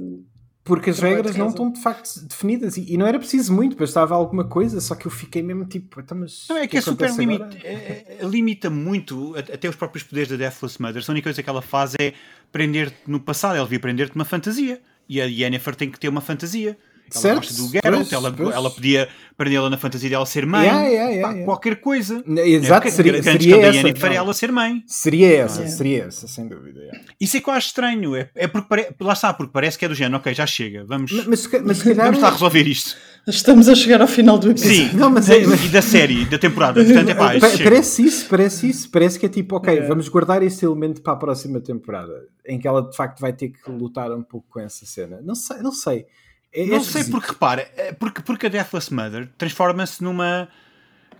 Porque 0.71 0.91
as 0.91 0.99
Trabalho 0.99 1.17
regras 1.17 1.37
não 1.37 1.49
estão 1.49 1.73
de 1.73 1.83
facto 1.83 2.21
definidas 2.29 2.77
e, 2.77 2.93
e 2.93 2.97
não 2.97 3.05
era 3.05 3.19
preciso 3.19 3.53
muito, 3.53 3.77
bastava 3.77 4.15
alguma 4.15 4.45
coisa, 4.45 4.81
só 4.81 4.95
que 4.95 5.05
eu 5.05 5.11
fiquei 5.11 5.43
mesmo 5.43 5.65
tipo, 5.65 6.01
então, 6.01 6.17
mas 6.17 6.47
Não, 6.49 6.57
é 6.57 6.65
o 6.65 6.69
que 6.69 6.79
é 6.79 6.81
super 6.81 7.11
limita, 7.17 7.51
é- 7.65 8.17
é- 8.21 8.25
limita 8.25 8.71
muito 8.71 9.35
até 9.37 9.69
os 9.69 9.75
próprios 9.75 10.05
poderes 10.05 10.29
da 10.29 10.37
Deathless 10.37 10.81
Mother. 10.81 11.03
A 11.07 11.11
única 11.11 11.25
coisa 11.25 11.43
que 11.43 11.51
ela 11.51 11.61
faz 11.61 11.95
é 12.01 12.13
prender-te 12.53 12.97
no 13.09 13.19
passado. 13.19 13.57
Ela 13.57 13.65
devia 13.65 13.81
prender-te 13.81 14.15
uma 14.15 14.25
fantasia. 14.25 14.81
E 15.09 15.21
a 15.21 15.25
Yennefer 15.25 15.75
tem 15.75 15.91
que 15.91 15.99
ter 15.99 16.09
uma 16.09 16.21
fantasia. 16.21 16.79
Ela 17.12 17.20
Certo, 17.23 17.37
gosta 17.39 17.55
do 17.55 17.69
Geralt, 17.69 17.95
pois, 18.09 18.12
ela, 18.12 18.32
pois. 18.32 18.55
ela 18.55 18.70
podia 18.70 19.09
prendê-la 19.37 19.70
na 19.70 19.77
fantasia 19.78 20.11
dela 20.11 20.27
ser 20.27 20.45
mãe. 20.47 20.65
Yeah, 20.66 20.87
yeah, 20.89 21.11
yeah, 21.11 21.39
Pá. 21.39 21.45
Qualquer 21.45 21.77
coisa. 21.81 22.23
Exato, 22.45 22.89
É, 22.89 22.91
seria, 22.91 23.23
seria 23.23 23.57
essa. 23.66 23.89
É 23.89 23.93
não. 23.93 24.12
ela 24.12 24.35
ser 24.35 24.53
mãe. 24.53 24.82
Seria 24.87 25.37
essa, 25.39 25.66
seria 25.66 26.05
essa, 26.05 26.28
sem 26.28 26.47
dúvida. 26.47 26.81
yeah. 26.81 27.01
Isso 27.20 27.37
é 27.37 27.43
acho 27.51 27.66
estranho. 27.69 28.15
É, 28.16 28.31
é 28.35 28.47
porque 28.47 28.69
pare... 28.69 28.89
lá 29.01 29.12
está, 29.12 29.32
porque 29.32 29.53
parece 29.53 29.78
que 29.78 29.85
é 29.85 29.89
do 29.89 29.95
género, 29.95 30.16
ok, 30.19 30.32
já 30.35 30.47
chega, 30.47 30.85
vamos, 30.87 31.11
Mas, 31.12 31.27
mas, 31.27 31.62
mas 31.65 31.82
calhar. 31.82 32.07
vamos 32.07 32.20
lá 32.23 32.31
resolver 32.31 32.66
isto. 32.69 32.97
Estamos 33.27 33.69
a 33.69 33.74
chegar 33.74 34.01
ao 34.01 34.09
final 34.09 34.39
do 34.39 34.51
episódio. 34.51 34.91
Sim, 34.91 34.97
Não, 34.97 35.11
mas 35.11 35.28
é- 35.28 35.41
e 35.43 35.69
da 35.69 35.82
série, 35.82 36.24
da 36.24 36.39
temporada. 36.39 36.82
Portanto, 36.85 37.09
é 37.09 37.15
pá, 37.15 37.39
Pa- 37.39 37.51
chega. 37.51 37.65
parece 37.65 38.03
isso, 38.05 38.27
parece 38.28 38.69
isso. 38.69 38.91
Parece 38.91 39.19
que 39.19 39.27
é 39.27 39.28
tipo, 39.28 39.57
ok, 39.57 39.81
vamos 39.82 40.09
guardar 40.09 40.43
esse 40.43 40.65
elemento 40.65 41.01
para 41.03 41.12
a 41.12 41.16
próxima 41.16 41.61
temporada, 41.61 42.27
em 42.47 42.59
que 42.59 42.66
ela 42.66 42.82
de 42.82 42.97
facto 42.97 43.20
vai 43.20 43.32
ter 43.32 43.49
que 43.49 43.70
lutar 43.70 44.11
um 44.12 44.23
pouco 44.23 44.47
com 44.51 44.61
essa 44.61 44.85
cena. 44.87 45.20
Não 45.23 45.35
sei, 45.35 45.59
não 45.59 45.73
sei. 45.73 46.07
É- 46.52 46.62
é 46.62 46.66
Não 46.66 46.82
sei 46.82 47.05
porque, 47.05 47.28
repara, 47.28 47.70
é 47.77 47.93
porque, 47.93 48.22
porque 48.22 48.47
a 48.47 48.48
Deathless 48.48 48.93
Mother 48.93 49.28
transforma-se 49.39 50.02
numa, 50.02 50.48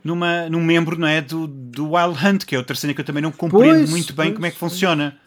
numa, 0.03 0.49
num 0.49 0.63
membro 0.63 0.99
não 0.99 1.07
é, 1.07 1.21
do, 1.21 1.47
do 1.47 1.93
Wild 1.93 2.25
Hunt, 2.27 2.45
que 2.45 2.55
é 2.55 2.59
outra 2.59 2.75
cena 2.75 2.93
que 2.95 3.01
eu 3.01 3.05
também 3.05 3.23
não 3.23 3.31
compreendo 3.33 3.79
Pois, 3.79 3.91
muito 3.91 4.13
bem 4.13 4.27
pois, 4.27 4.35
como 4.35 4.47
é 4.47 4.51
que 4.51 4.59
funciona. 4.59 5.21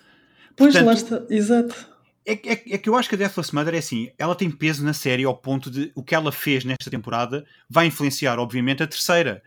Pois 0.55 0.73
Portanto, 0.73 0.85
lá 0.85 0.93
está, 0.93 1.33
exato. 1.33 1.93
É, 2.25 2.35
que- 2.35 2.49
é, 2.49 2.53
é 2.75 2.77
que 2.77 2.87
eu 2.89 2.95
acho 2.95 3.09
que 3.09 3.15
a 3.15 3.17
Deathless 3.17 3.53
Mother 3.53 3.75
é 3.75 3.77
assim, 3.79 4.09
ela 4.17 4.35
tem 4.35 4.49
peso 4.49 4.83
na 4.85 4.93
série 4.93 5.23
ao 5.23 5.35
ponto 5.35 5.69
de 5.71 5.91
o 5.95 6.03
que 6.03 6.15
ela 6.15 6.31
fez 6.31 6.63
nesta 6.65 6.89
temporada 6.89 7.45
vai 7.69 7.85
influenciar, 7.87 8.39
obviamente, 8.39 8.83
a 8.83 8.87
terceira. 8.87 9.41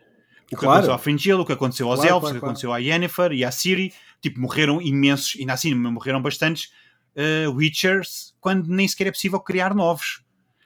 O 0.45 0.49
que 0.49 0.55
Claro. 0.55 0.71
aconteceu 0.73 0.93
ao 0.93 0.99
Fringil, 0.99 1.39
o 1.39 1.45
que 1.45 1.53
aconteceu 1.53 1.87
aos 1.89 1.99
Claro, 1.99 2.09
Elfos, 2.15 2.21
claro, 2.29 2.37
o 2.37 2.39
que 2.39 2.45
aconteceu 2.45 2.73
à 2.73 2.77
Yennefer 2.77 3.31
e 3.33 3.43
à 3.43 3.51
Ciri. 3.51 3.93
Tipo, 4.21 4.39
morreram 4.39 4.81
imensos, 4.81 5.35
e 5.35 5.45
na 5.45 5.57
Ciri 5.57 5.75
morreram 5.75 6.21
bastantes 6.21 6.71
uh, 7.15 7.51
Witchers, 7.51 8.33
quando 8.39 8.67
nem 8.67 8.87
sequer 8.87 9.07
é 9.07 9.11
possível 9.11 9.39
criar 9.39 9.73
novos. 9.75 10.21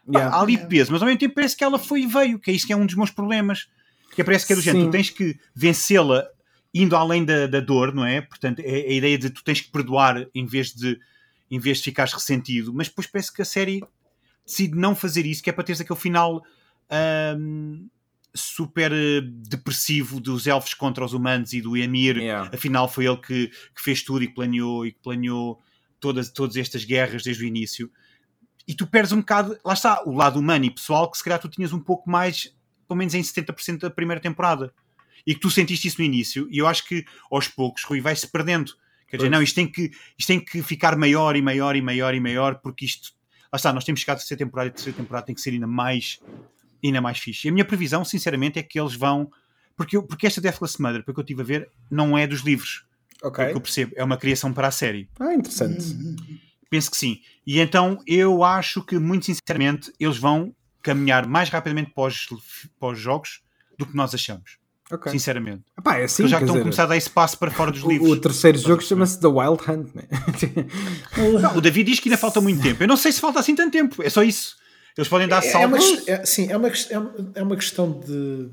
Yeah. 0.08 0.36
há 0.36 0.42
ali 0.42 0.58
peso, 0.58 0.92
mas 0.92 1.02
ao 1.02 1.06
mesmo 1.06 1.20
tempo 1.20 1.36
parece 1.36 1.56
que 1.56 1.64
ela 1.64 1.78
foi 1.78 2.02
e 2.02 2.08
veio, 2.08 2.40
que 2.40 2.50
é 2.50 2.54
isso 2.54 2.66
que 2.66 2.74
é 2.74 2.76
um 2.76 2.86
dos 2.86 2.96
meus 2.96 3.12
problemas. 3.12 3.68
Que 4.14 4.24
parece 4.24 4.46
que 4.46 4.54
é 4.54 4.56
do 4.56 4.62
género, 4.62 4.88
tu 4.88 4.92
tens 4.92 5.10
que 5.10 5.40
vencê-la 5.56 6.28
indo 6.74 6.96
além 6.96 7.24
da, 7.24 7.48
da 7.48 7.60
dor, 7.60 7.94
não 7.94 8.06
é? 8.06 8.22
Portanto, 8.22 8.60
é 8.60 8.88
a 8.88 8.94
ideia 8.94 9.18
de 9.18 9.30
tu 9.30 9.44
tens 9.44 9.62
que 9.62 9.72
perdoar 9.72 10.26
em 10.34 10.46
vez 10.46 10.74
de, 10.74 11.00
em 11.50 11.60
vez 11.60 11.78
de 11.78 11.84
ficares 11.84 12.14
ressentido, 12.14 12.74
mas 12.74 12.88
depois 12.88 13.08
parece 13.08 13.34
que 13.34 13.42
a 13.42 13.46
série 13.46 13.82
decide 14.46 14.76
não 14.76 14.96
fazer 14.96 15.26
isso, 15.26 15.44
que 15.44 15.50
é 15.50 15.54
para 15.54 15.64
teres 15.64 15.82
aquele 15.82 16.00
final 16.00 16.44
ahm, 16.90 17.88
super 18.34 18.92
depressivo 19.50 20.20
dos 20.20 20.48
elfos 20.48 20.74
contra 20.74 21.04
os 21.04 21.14
humanos 21.14 21.54
e 21.54 21.62
do 21.62 21.76
Emir. 21.76 22.18
Yeah. 22.18 22.50
Afinal, 22.54 22.88
foi 22.88 23.06
ele 23.06 23.18
que, 23.18 23.48
que 23.48 23.82
fez 23.82 24.02
tudo 24.02 24.24
e 24.24 24.28
que 24.28 24.34
planeou 24.34 24.86
e 24.86 24.92
que 24.92 25.00
planeou 25.00 25.62
todas, 26.00 26.30
todas 26.30 26.56
estas 26.56 26.86
guerras 26.86 27.24
desde 27.24 27.44
o 27.44 27.48
início. 27.48 27.92
E 28.68 28.74
tu 28.74 28.86
perdes 28.88 29.12
um 29.12 29.18
bocado, 29.20 29.58
lá 29.66 29.74
está, 29.74 30.04
o 30.06 30.14
lado 30.14 30.40
humano 30.40 30.66
e 30.66 30.70
pessoal 30.72 31.10
que 31.10 31.18
se 31.18 31.24
calhar 31.24 31.40
tu 31.40 31.50
tinhas 31.50 31.74
um 31.74 31.80
pouco 31.80 32.10
mais, 32.10 32.54
pelo 32.88 32.98
menos 32.98 33.14
em 33.14 33.22
70% 33.22 33.80
da 33.80 33.90
primeira 33.90 34.22
temporada. 34.22 34.74
E 35.26 35.34
que 35.36 35.40
tu 35.42 35.50
sentiste 35.50 35.88
isso 35.88 35.98
no 36.00 36.06
início, 36.06 36.48
e 36.52 36.58
eu 36.58 36.68
acho 36.68 36.86
que 36.88 37.06
aos 37.32 37.48
poucos 37.48 37.84
Rui 37.84 38.02
vai-se 38.02 38.28
perdendo. 38.28 38.74
Quer 39.08 39.18
dizer, 39.18 39.30
não, 39.30 39.42
isto 39.42 39.56
tem, 39.56 39.68
que, 39.70 39.92
isto 40.18 40.28
tem 40.28 40.40
que 40.44 40.64
ficar 40.64 40.96
maior 40.98 41.36
e 41.36 41.42
maior 41.42 41.76
e 41.76 41.82
maior 41.82 42.16
e 42.16 42.20
maior, 42.20 42.56
porque 42.56 42.86
isto, 42.86 43.12
lá 43.52 43.58
está, 43.58 43.74
nós 43.74 43.84
temos 43.84 44.00
chegado 44.00 44.16
a 44.16 44.20
terceira 44.20 44.40
temporada 44.44 44.70
e 44.70 44.72
a 44.72 44.74
terceira 44.74 44.98
temporada 44.98 45.26
tem 45.26 45.36
que 45.36 45.42
ser 45.42 45.50
ainda 45.52 45.68
mais, 45.68 46.20
ainda 46.84 47.02
mais 47.02 47.20
fixe. 47.20 47.48
E 47.48 47.50
a 47.50 47.52
minha 47.52 47.66
previsão, 47.66 48.04
sinceramente, 48.06 48.58
é 48.58 48.64
que 48.64 48.80
eles 48.80 48.96
vão, 48.96 49.30
porque, 49.76 49.98
eu- 49.98 50.04
porque 50.04 50.26
esta 50.26 50.40
Deathless 50.42 50.82
Mother, 50.82 51.04
pelo 51.04 51.14
que 51.14 51.20
eu 51.20 51.24
estive 51.24 51.42
a 51.42 51.46
ver, 51.46 51.70
não 51.90 52.18
é 52.18 52.26
dos 52.26 52.40
livros, 52.42 52.86
Ok. 53.22 53.46
que 53.48 53.56
eu 53.56 53.62
percebo, 53.62 53.92
é 53.98 54.04
uma 54.04 54.18
criação 54.18 54.52
para 54.54 54.68
a 54.70 54.72
série. 54.72 55.10
Ah, 55.20 55.34
interessante. 55.34 55.96
Penso 56.72 56.90
que 56.90 56.98
sim. 56.98 57.20
E 57.46 57.60
então 57.60 58.00
eu 58.08 58.44
acho 58.44 58.82
que, 58.84 58.98
muito 58.98 59.26
sinceramente, 59.28 59.92
eles 60.00 60.18
vão 60.18 60.56
caminhar 60.82 61.28
mais 61.28 61.50
rapidamente 61.50 61.92
para 61.94 62.06
os, 62.08 62.28
para 62.80 62.90
os 62.94 62.98
jogos 63.00 63.42
do 63.78 63.86
que 63.86 63.96
nós 63.96 64.16
achamos. 64.16 64.58
Ok. 64.92 65.12
Sinceramente. 65.12 65.64
Epá, 65.78 65.98
é 65.98 66.06
assim, 66.06 66.24
Eles 66.24 66.32
já 66.32 66.38
estão 66.38 66.50
a 66.50 66.58
dizer, 66.58 66.64
começar 66.64 66.84
a 66.84 66.88
dar 66.88 66.98
espaço 66.98 67.38
para 67.38 67.52
fora 67.52 67.72
dos 67.72 67.84
o, 67.84 67.90
livros. 67.90 68.10
o 68.12 68.18
terceiro 68.20 68.58
jogo 68.58 68.82
chama-se 68.82 69.20
The 69.20 69.28
Wild 69.28 69.62
Hunt, 69.70 69.94
né? 69.94 70.04
Não, 71.42 71.58
o 71.58 71.62
David 71.62 71.92
diz 71.92 72.00
que 72.00 72.10
ainda 72.10 72.18
falta 72.18 72.42
muito 72.42 72.62
tempo. 72.62 72.84
Eu 72.84 72.88
não 72.88 72.98
sei 72.98 73.12
se 73.12 73.20
falta 73.22 73.40
assim 73.40 73.56
tanto 73.56 73.72
tempo. 73.72 74.02
É 74.04 74.10
só 74.10 74.24
isso. 74.24 74.56
Eles 74.98 75.08
podem 75.08 75.28
dar 75.28 75.44
É, 75.44 75.52
é 75.52 75.66
uma, 75.68 75.80
saltos. 75.80 76.00
ques- 76.00 76.08
é- 76.10 76.26
sim, 76.26 76.48
é 76.50 76.54
é 76.54 76.58
uma- 76.58 77.14
é 77.36 77.44
uma 77.44 77.56
questão 77.56 77.92
de 78.06 78.50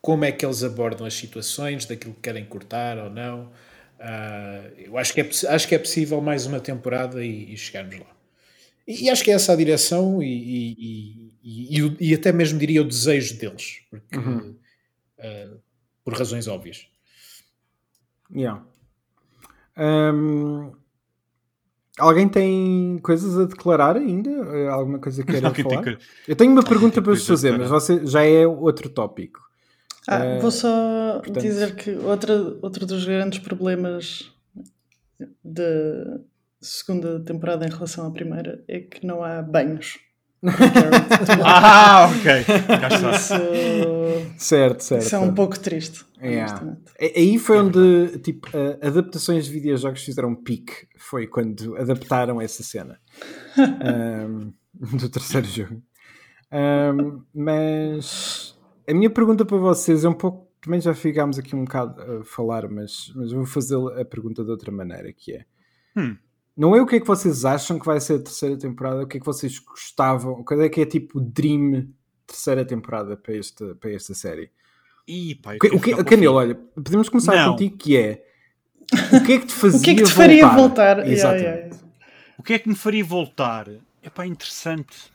como 0.00 0.24
é 0.24 0.32
que 0.32 0.44
eles 0.44 0.62
abordam 0.62 1.06
as 1.06 1.14
situações, 1.14 1.84
daquilo 1.84 2.14
que 2.14 2.20
querem 2.20 2.44
cortar 2.44 2.96
ou 2.98 3.10
não. 3.10 3.50
Ah, 4.04 4.64
eu 4.76 4.98
acho 4.98 5.14
que, 5.14 5.20
é, 5.20 5.30
acho 5.48 5.68
que 5.68 5.74
é 5.76 5.78
possível 5.78 6.20
mais 6.20 6.44
uma 6.44 6.58
temporada 6.58 7.24
e, 7.24 7.52
e 7.54 7.56
chegarmos 7.56 7.98
lá. 8.00 8.06
E, 8.86 9.04
e 9.04 9.10
acho 9.10 9.22
que 9.22 9.30
é 9.30 9.34
essa 9.34 9.52
a 9.52 9.56
direção 9.56 10.20
e, 10.20 10.26
e- 10.26 11.32
e- 11.44 11.76
e- 11.78 11.86
e 12.00 12.10
e 12.10 12.14
até 12.14 12.32
mesmo 12.32 12.58
diria 12.58 12.82
o 12.82 12.84
desejo 12.84 13.38
deles, 13.38 13.82
porque, 13.88 14.16
ah, 15.20 15.56
por 16.04 16.14
razões 16.14 16.48
óbvias. 16.48 16.88
Yeah. 18.34 18.64
Hum, 19.76 20.72
alguém 21.98 22.28
tem 22.28 22.98
coisas 23.02 23.38
a 23.38 23.44
declarar 23.44 23.96
ainda? 23.96 24.30
Eh, 24.30 24.68
Alguma 24.68 24.98
coisa 24.98 25.22
que 25.22 25.30
queira 25.32 25.54
falar? 25.54 25.82
que- 25.84 25.98
Eu 26.26 26.34
tenho 26.36 26.50
uma 26.52 26.64
pergunta 26.64 27.00
para 27.02 27.12
vos 27.12 27.26
fazer, 27.26 27.56
mas 27.56 27.70
você 27.70 28.04
já 28.06 28.24
é 28.24 28.46
outro 28.46 28.88
tópico. 28.90 29.40
Ah, 30.08 30.24
Eh, 30.24 30.38
vou 30.40 30.50
só 30.50 31.20
portanto- 31.22 31.42
dizer 31.42 31.74
que 31.76 31.90
outra, 31.96 32.34
outro 32.60 32.84
dos 32.86 33.04
grandes 33.04 33.38
problemas 33.38 34.30
da 35.44 36.20
segunda 36.60 37.20
temporada 37.20 37.66
em 37.66 37.70
relação 37.70 38.06
à 38.06 38.10
primeira 38.10 38.62
é 38.66 38.80
que 38.80 39.06
não 39.06 39.22
há 39.22 39.40
banhos. 39.42 39.98
Ah, 41.44 42.10
ok. 42.10 42.32
Isso, 43.14 43.34
Certo, 44.38 44.82
certo. 44.82 45.02
isso 45.06 45.14
é 45.14 45.18
um 45.18 45.32
pouco 45.34 45.58
triste. 45.58 46.04
Yeah. 46.20 46.76
Aí 47.00 47.38
foi 47.38 47.58
onde 47.58 48.18
tipo, 48.18 48.48
adaptações 48.80 49.44
de 49.46 49.52
videojogos 49.52 50.02
fizeram 50.02 50.34
pique. 50.34 50.88
Foi 50.98 51.26
quando 51.28 51.76
adaptaram 51.76 52.40
essa 52.40 52.62
cena 52.62 52.98
Ahm, 53.56 54.52
do 54.98 55.08
terceiro 55.08 55.46
jogo. 55.46 55.82
Ahm, 56.50 57.22
mas 57.34 58.56
a 58.88 58.94
minha 58.94 59.10
pergunta 59.10 59.44
para 59.44 59.56
vocês 59.56 60.04
é 60.04 60.08
um 60.08 60.14
pouco. 60.14 60.50
Também 60.60 60.80
já 60.80 60.94
ficámos 60.94 61.38
aqui 61.38 61.56
um 61.56 61.64
bocado 61.64 62.00
a 62.00 62.24
falar, 62.24 62.68
mas, 62.68 63.12
mas 63.16 63.32
vou 63.32 63.44
fazer 63.44 63.76
a 64.00 64.04
pergunta 64.04 64.44
de 64.44 64.50
outra 64.50 64.70
maneira: 64.70 65.12
que 65.12 65.32
é 65.32 65.44
Hum. 65.96 66.16
não 66.56 66.74
é 66.74 66.80
o 66.80 66.86
que 66.86 66.96
é 66.96 67.00
que 67.00 67.06
vocês 67.06 67.44
acham 67.44 67.78
que 67.78 67.84
vai 67.84 68.00
ser 68.00 68.14
a 68.14 68.22
terceira 68.22 68.56
temporada, 68.56 69.02
o 69.02 69.06
que 69.06 69.16
é 69.18 69.20
que 69.20 69.26
vocês 69.26 69.58
gostavam, 69.58 70.42
qual 70.44 70.60
é 70.62 70.68
que 70.68 70.80
é 70.80 70.86
tipo 70.86 71.18
o 71.18 71.20
dream 71.20 71.88
terceira 72.26 72.64
temporada 72.64 73.14
para 73.16 73.36
esta, 73.36 73.74
para 73.74 73.90
esta 73.92 74.14
série? 74.14 74.50
Ih, 75.06 75.34
pá, 75.34 75.54
O 75.56 75.58
que, 75.58 75.66
o 75.68 75.80
que, 75.80 75.94
o 75.94 76.04
Canelo, 76.04 76.36
olha, 76.36 76.54
podemos 76.54 77.08
começar 77.08 77.34
Não. 77.36 77.50
contigo 77.52 77.76
que 77.76 77.96
é 77.96 78.24
o 79.12 79.22
que 79.24 79.32
é 79.32 79.38
que 79.40 79.46
te 79.46 79.52
fazia 79.52 79.78
O 79.80 79.82
que 79.82 79.90
é 79.90 79.94
que 79.96 80.02
te 80.04 80.12
faria 80.12 80.48
voltar? 80.48 81.06
Exatamente. 81.06 81.42
yeah, 81.44 81.60
yeah. 81.66 81.86
O 82.38 82.42
que 82.42 82.52
é 82.54 82.58
que 82.58 82.68
me 82.68 82.74
faria 82.74 83.04
voltar? 83.04 83.68
É 84.02 84.08
pá, 84.08 84.26
interessante. 84.26 85.12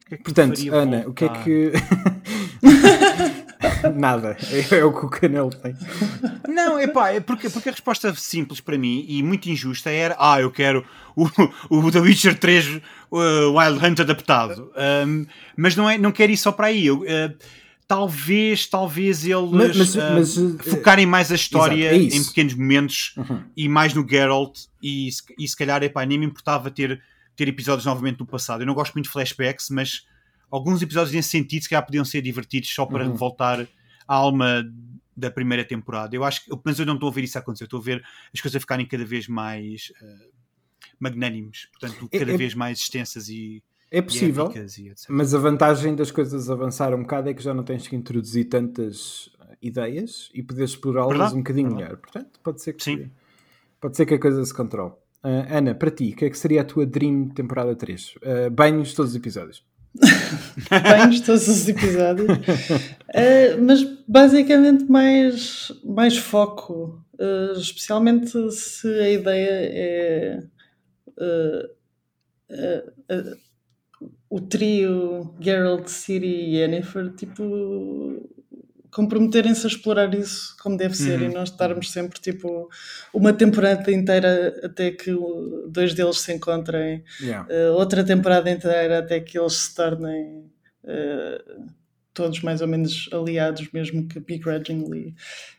que 0.11 0.15
é 0.15 0.17
que 0.17 0.23
Portanto, 0.23 0.73
Ana, 0.73 1.03
o 1.07 1.13
que 1.13 1.23
é 1.25 1.27
voltar? 1.27 1.43
que. 1.43 1.71
Nada, 3.95 4.37
é, 4.51 4.77
é 4.77 4.83
o 4.85 4.91
que 4.91 5.05
o 5.05 5.09
Canelo 5.09 5.49
tem. 5.51 5.75
Não, 6.47 6.77
é 6.79 6.87
pá, 6.87 7.11
é 7.11 7.19
porque, 7.19 7.49
porque 7.49 7.69
a 7.69 7.71
resposta 7.71 8.13
simples 8.15 8.59
para 8.59 8.77
mim 8.77 9.05
e 9.07 9.21
muito 9.23 9.49
injusta 9.49 9.89
era: 9.89 10.15
ah, 10.19 10.39
eu 10.41 10.51
quero 10.51 10.83
o, 11.15 11.27
o 11.69 11.91
The 11.91 11.99
Witcher 11.99 12.37
3 12.37 12.67
uh, 13.11 13.57
Wild 13.57 13.85
Hunt 13.85 13.99
adaptado. 13.99 14.71
Um, 15.07 15.25
mas 15.55 15.75
não, 15.75 15.89
é, 15.89 15.97
não 15.97 16.11
quero 16.11 16.31
ir 16.31 16.37
só 16.37 16.51
para 16.51 16.67
aí. 16.67 16.87
Eu, 16.87 17.01
uh, 17.01 17.05
talvez, 17.87 18.65
talvez 18.67 19.25
eles 19.25 19.51
Mas- 19.51 19.77
mas- 19.77 19.95
uh, 19.95 19.99
mas, 20.13 20.37
uh, 20.37 20.57
focarem 20.63 21.05
mais 21.05 21.31
a 21.31 21.35
história 21.35 21.93
exato, 21.93 22.13
é 22.15 22.17
em 22.17 22.23
pequenos 22.23 22.53
momentos 22.55 23.13
Uhum. 23.17 23.41
e 23.55 23.69
mais 23.69 23.93
no 23.93 24.07
Geralt. 24.07 24.57
E, 24.81 25.11
se- 25.11 25.23
e 25.37 25.47
se 25.47 25.55
calhar, 25.55 25.83
epá, 25.83 26.03
nem 26.05 26.17
me 26.17 26.25
importava 26.25 26.71
ter, 26.71 26.99
ter 27.43 27.47
episódios 27.47 27.85
novamente 27.87 28.17
do 28.17 28.25
passado. 28.25 28.61
Eu 28.61 28.67
não 28.67 28.75
gosto 28.75 28.93
muito 28.93 29.05
de 29.05 29.11
flashbacks, 29.11 29.69
mas 29.71 30.05
alguns 30.51 30.79
episódios 30.81 31.11
nesse 31.15 31.29
sentido 31.29 31.63
se 31.63 31.69
calhar 31.69 31.83
podiam 31.83 32.05
ser 32.05 32.21
divertidos 32.21 32.71
só 32.71 32.85
para 32.85 33.07
Uhum. 33.07 33.15
voltar 33.15 33.67
à 34.07 34.13
alma 34.13 34.63
da 35.17 35.31
primeira 35.31 35.65
temporada. 35.65 36.15
Eu 36.15 36.23
acho 36.23 36.45
que, 36.45 36.51
mas 36.63 36.77
eu 36.77 36.85
não 36.85 36.93
estou 36.95 37.09
a 37.09 37.11
ver 37.11 37.23
isso 37.23 37.37
acontecer. 37.39 37.63
Eu 37.63 37.65
estou 37.65 37.79
a 37.79 37.83
ver 37.83 38.03
as 38.33 38.39
coisas 38.39 38.61
ficarem 38.61 38.85
cada 38.85 39.03
vez 39.03 39.27
mais 39.27 39.91
eh, 40.01 40.27
magnânimes, 40.99 41.67
portanto, 41.79 42.07
É- 42.11 42.19
cada 42.19 42.31
é- 42.33 42.37
vez 42.37 42.53
mais 42.53 42.77
extensas 42.79 43.27
e, 43.27 43.63
É 43.89 44.01
possível, 44.01 44.51
e 44.55 44.93
mas 45.09 45.33
a 45.33 45.39
vantagem 45.39 45.95
das 45.95 46.11
coisas 46.11 46.49
avançar 46.49 46.93
um 46.93 47.01
bocado 47.01 47.29
é 47.29 47.33
que 47.33 47.41
já 47.43 47.53
não 47.53 47.63
tens 47.63 47.87
que 47.87 47.95
introduzir 47.95 48.45
tantas 48.45 49.27
uh, 49.27 49.57
ideias 49.61 50.29
e 50.33 50.41
podes 50.43 50.71
explorá-las 50.71 51.33
um 51.33 51.37
bocadinho 51.37 51.75
melhor. 51.75 51.97
Portanto, 51.97 52.39
pode 52.41 52.61
ser 52.61 52.73
que, 52.73 52.83
Sim. 52.83 53.11
pode 53.81 53.97
ser 53.97 54.05
que 54.05 54.13
a 54.13 54.19
coisa 54.19 54.45
se 54.45 54.53
controle. 54.53 54.93
Uh, 55.23 55.45
Ana, 55.49 55.75
para 55.75 55.91
ti, 55.91 56.11
o 56.11 56.15
que 56.15 56.25
é 56.25 56.29
que 56.29 56.37
seria 56.37 56.61
a 56.61 56.65
tua 56.65 56.85
Dream 56.85 57.29
temporada 57.29 57.75
3? 57.75 58.15
Uh, 58.15 58.49
banhos 58.51 58.93
todos 58.93 59.11
os 59.11 59.17
episódios. 59.17 59.63
banhos 60.69 61.21
todos 61.21 61.47
os 61.47 61.67
episódios. 61.67 62.27
Eh, 63.13 63.57
mas 63.57 63.83
basicamente 64.07 64.85
mais, 64.85 65.71
mais 65.83 66.17
foco. 66.17 67.03
Eh, 67.19 67.51
especialmente 67.57 68.51
se 68.51 68.87
a 68.87 69.09
ideia 69.09 69.49
é 69.51 70.43
o 74.29 74.39
trio 74.39 75.35
Geralt, 75.39 75.87
Ciri 75.87 76.27
e 76.27 76.55
Yennefer, 76.55 77.13
tipo 77.13 77.43
comprometerem-se 78.91 79.65
a 79.65 79.69
explorar 79.69 80.13
isso 80.13 80.55
como 80.61 80.77
deve 80.77 80.95
ser 80.95 81.19
Uhum. 81.21 81.29
e 81.29 81.33
nós 81.33 81.49
estarmos 81.49 81.91
sempre 81.91 82.19
tipo 82.19 82.69
uma 83.13 83.31
temporada 83.33 83.91
inteira 83.91 84.59
até 84.63 84.91
que 84.91 85.11
dois 85.69 85.93
deles 85.93 86.19
se 86.19 86.33
encontrem 86.33 87.03
Yeah. 87.21 87.47
Uh, 87.49 87.73
outra 87.73 88.03
temporada 88.03 88.49
inteira 88.49 88.99
até 88.99 89.19
que 89.19 89.39
eles 89.39 89.53
se 89.53 89.75
tornem 89.75 90.45
uh, 90.83 91.71
todos 92.13 92.41
mais 92.41 92.61
ou 92.61 92.67
menos 92.67 93.09
aliados, 93.13 93.71
mesmo 93.71 94.07
que 94.07 94.19
begrudgingly. 94.19 95.15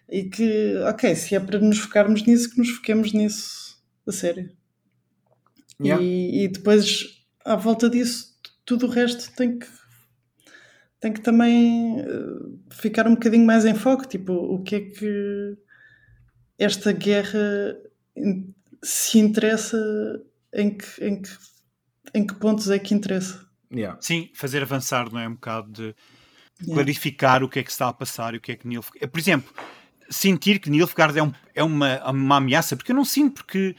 E 0.09 0.25
que, 0.25 0.77
ok, 0.89 1.15
se 1.15 1.35
é 1.35 1.41
para 1.41 1.59
nos 1.59 1.79
focarmos 1.79 2.23
nisso, 2.25 2.51
que 2.51 2.59
nos 2.59 2.71
foquemos 2.71 3.13
nisso 3.13 3.79
a 4.07 4.13
sério. 4.13 4.51
Yeah. 5.81 6.03
E, 6.03 6.45
e 6.45 6.49
depois, 6.49 7.23
à 7.45 7.57
volta 7.57 7.89
disso, 7.89 8.39
tudo 8.65 8.87
o 8.87 8.91
resto 8.91 9.35
tem 9.35 9.59
que 9.59 9.67
tem 11.03 11.13
que 11.13 11.21
também 11.21 12.01
uh, 12.01 12.59
ficar 12.71 13.07
um 13.09 13.15
bocadinho 13.15 13.45
mais 13.45 13.65
em 13.67 13.75
foco. 13.75 14.07
Tipo, 14.07 14.33
o 14.33 14.63
que 14.63 14.77
é 14.77 14.81
que 14.81 15.57
esta 16.59 16.93
guerra 16.93 17.77
in- 18.17 18.55
se 18.83 19.19
interessa 19.19 19.77
em 20.55 20.71
que, 20.77 21.05
em 21.05 21.21
que, 21.21 21.31
em 22.15 22.27
que 22.27 22.35
pontos 22.35 22.71
é 22.71 22.79
que 22.79 22.95
interessa? 22.95 23.45
Yeah. 23.71 23.99
Sim, 24.01 24.31
fazer 24.33 24.63
avançar, 24.63 25.13
não 25.13 25.19
é? 25.19 25.29
Um 25.29 25.35
bocado 25.35 25.73
de. 25.73 25.95
clarificar 26.73 27.43
o 27.43 27.49
que 27.49 27.59
é 27.59 27.63
que 27.63 27.71
se 27.71 27.75
está 27.75 27.89
a 27.89 27.93
passar 27.93 28.35
e 28.35 28.37
o 28.37 28.41
que 28.41 28.53
é 28.53 28.57
que 28.57 28.69
Nilfgaard... 28.69 29.09
Por 29.09 29.19
exemplo, 29.19 29.53
sentir 30.09 30.61
que 30.61 30.71
Nilfgaard 30.71 31.19
é, 31.19 31.23
um, 31.23 31.33
é 31.55 31.65
uma, 31.65 32.11
uma 32.11 32.37
ameaça, 32.37 32.77
porque 32.77 32.93
eu 32.93 32.97
não 32.97 33.05
sinto, 33.05 33.43
porque 33.43 33.75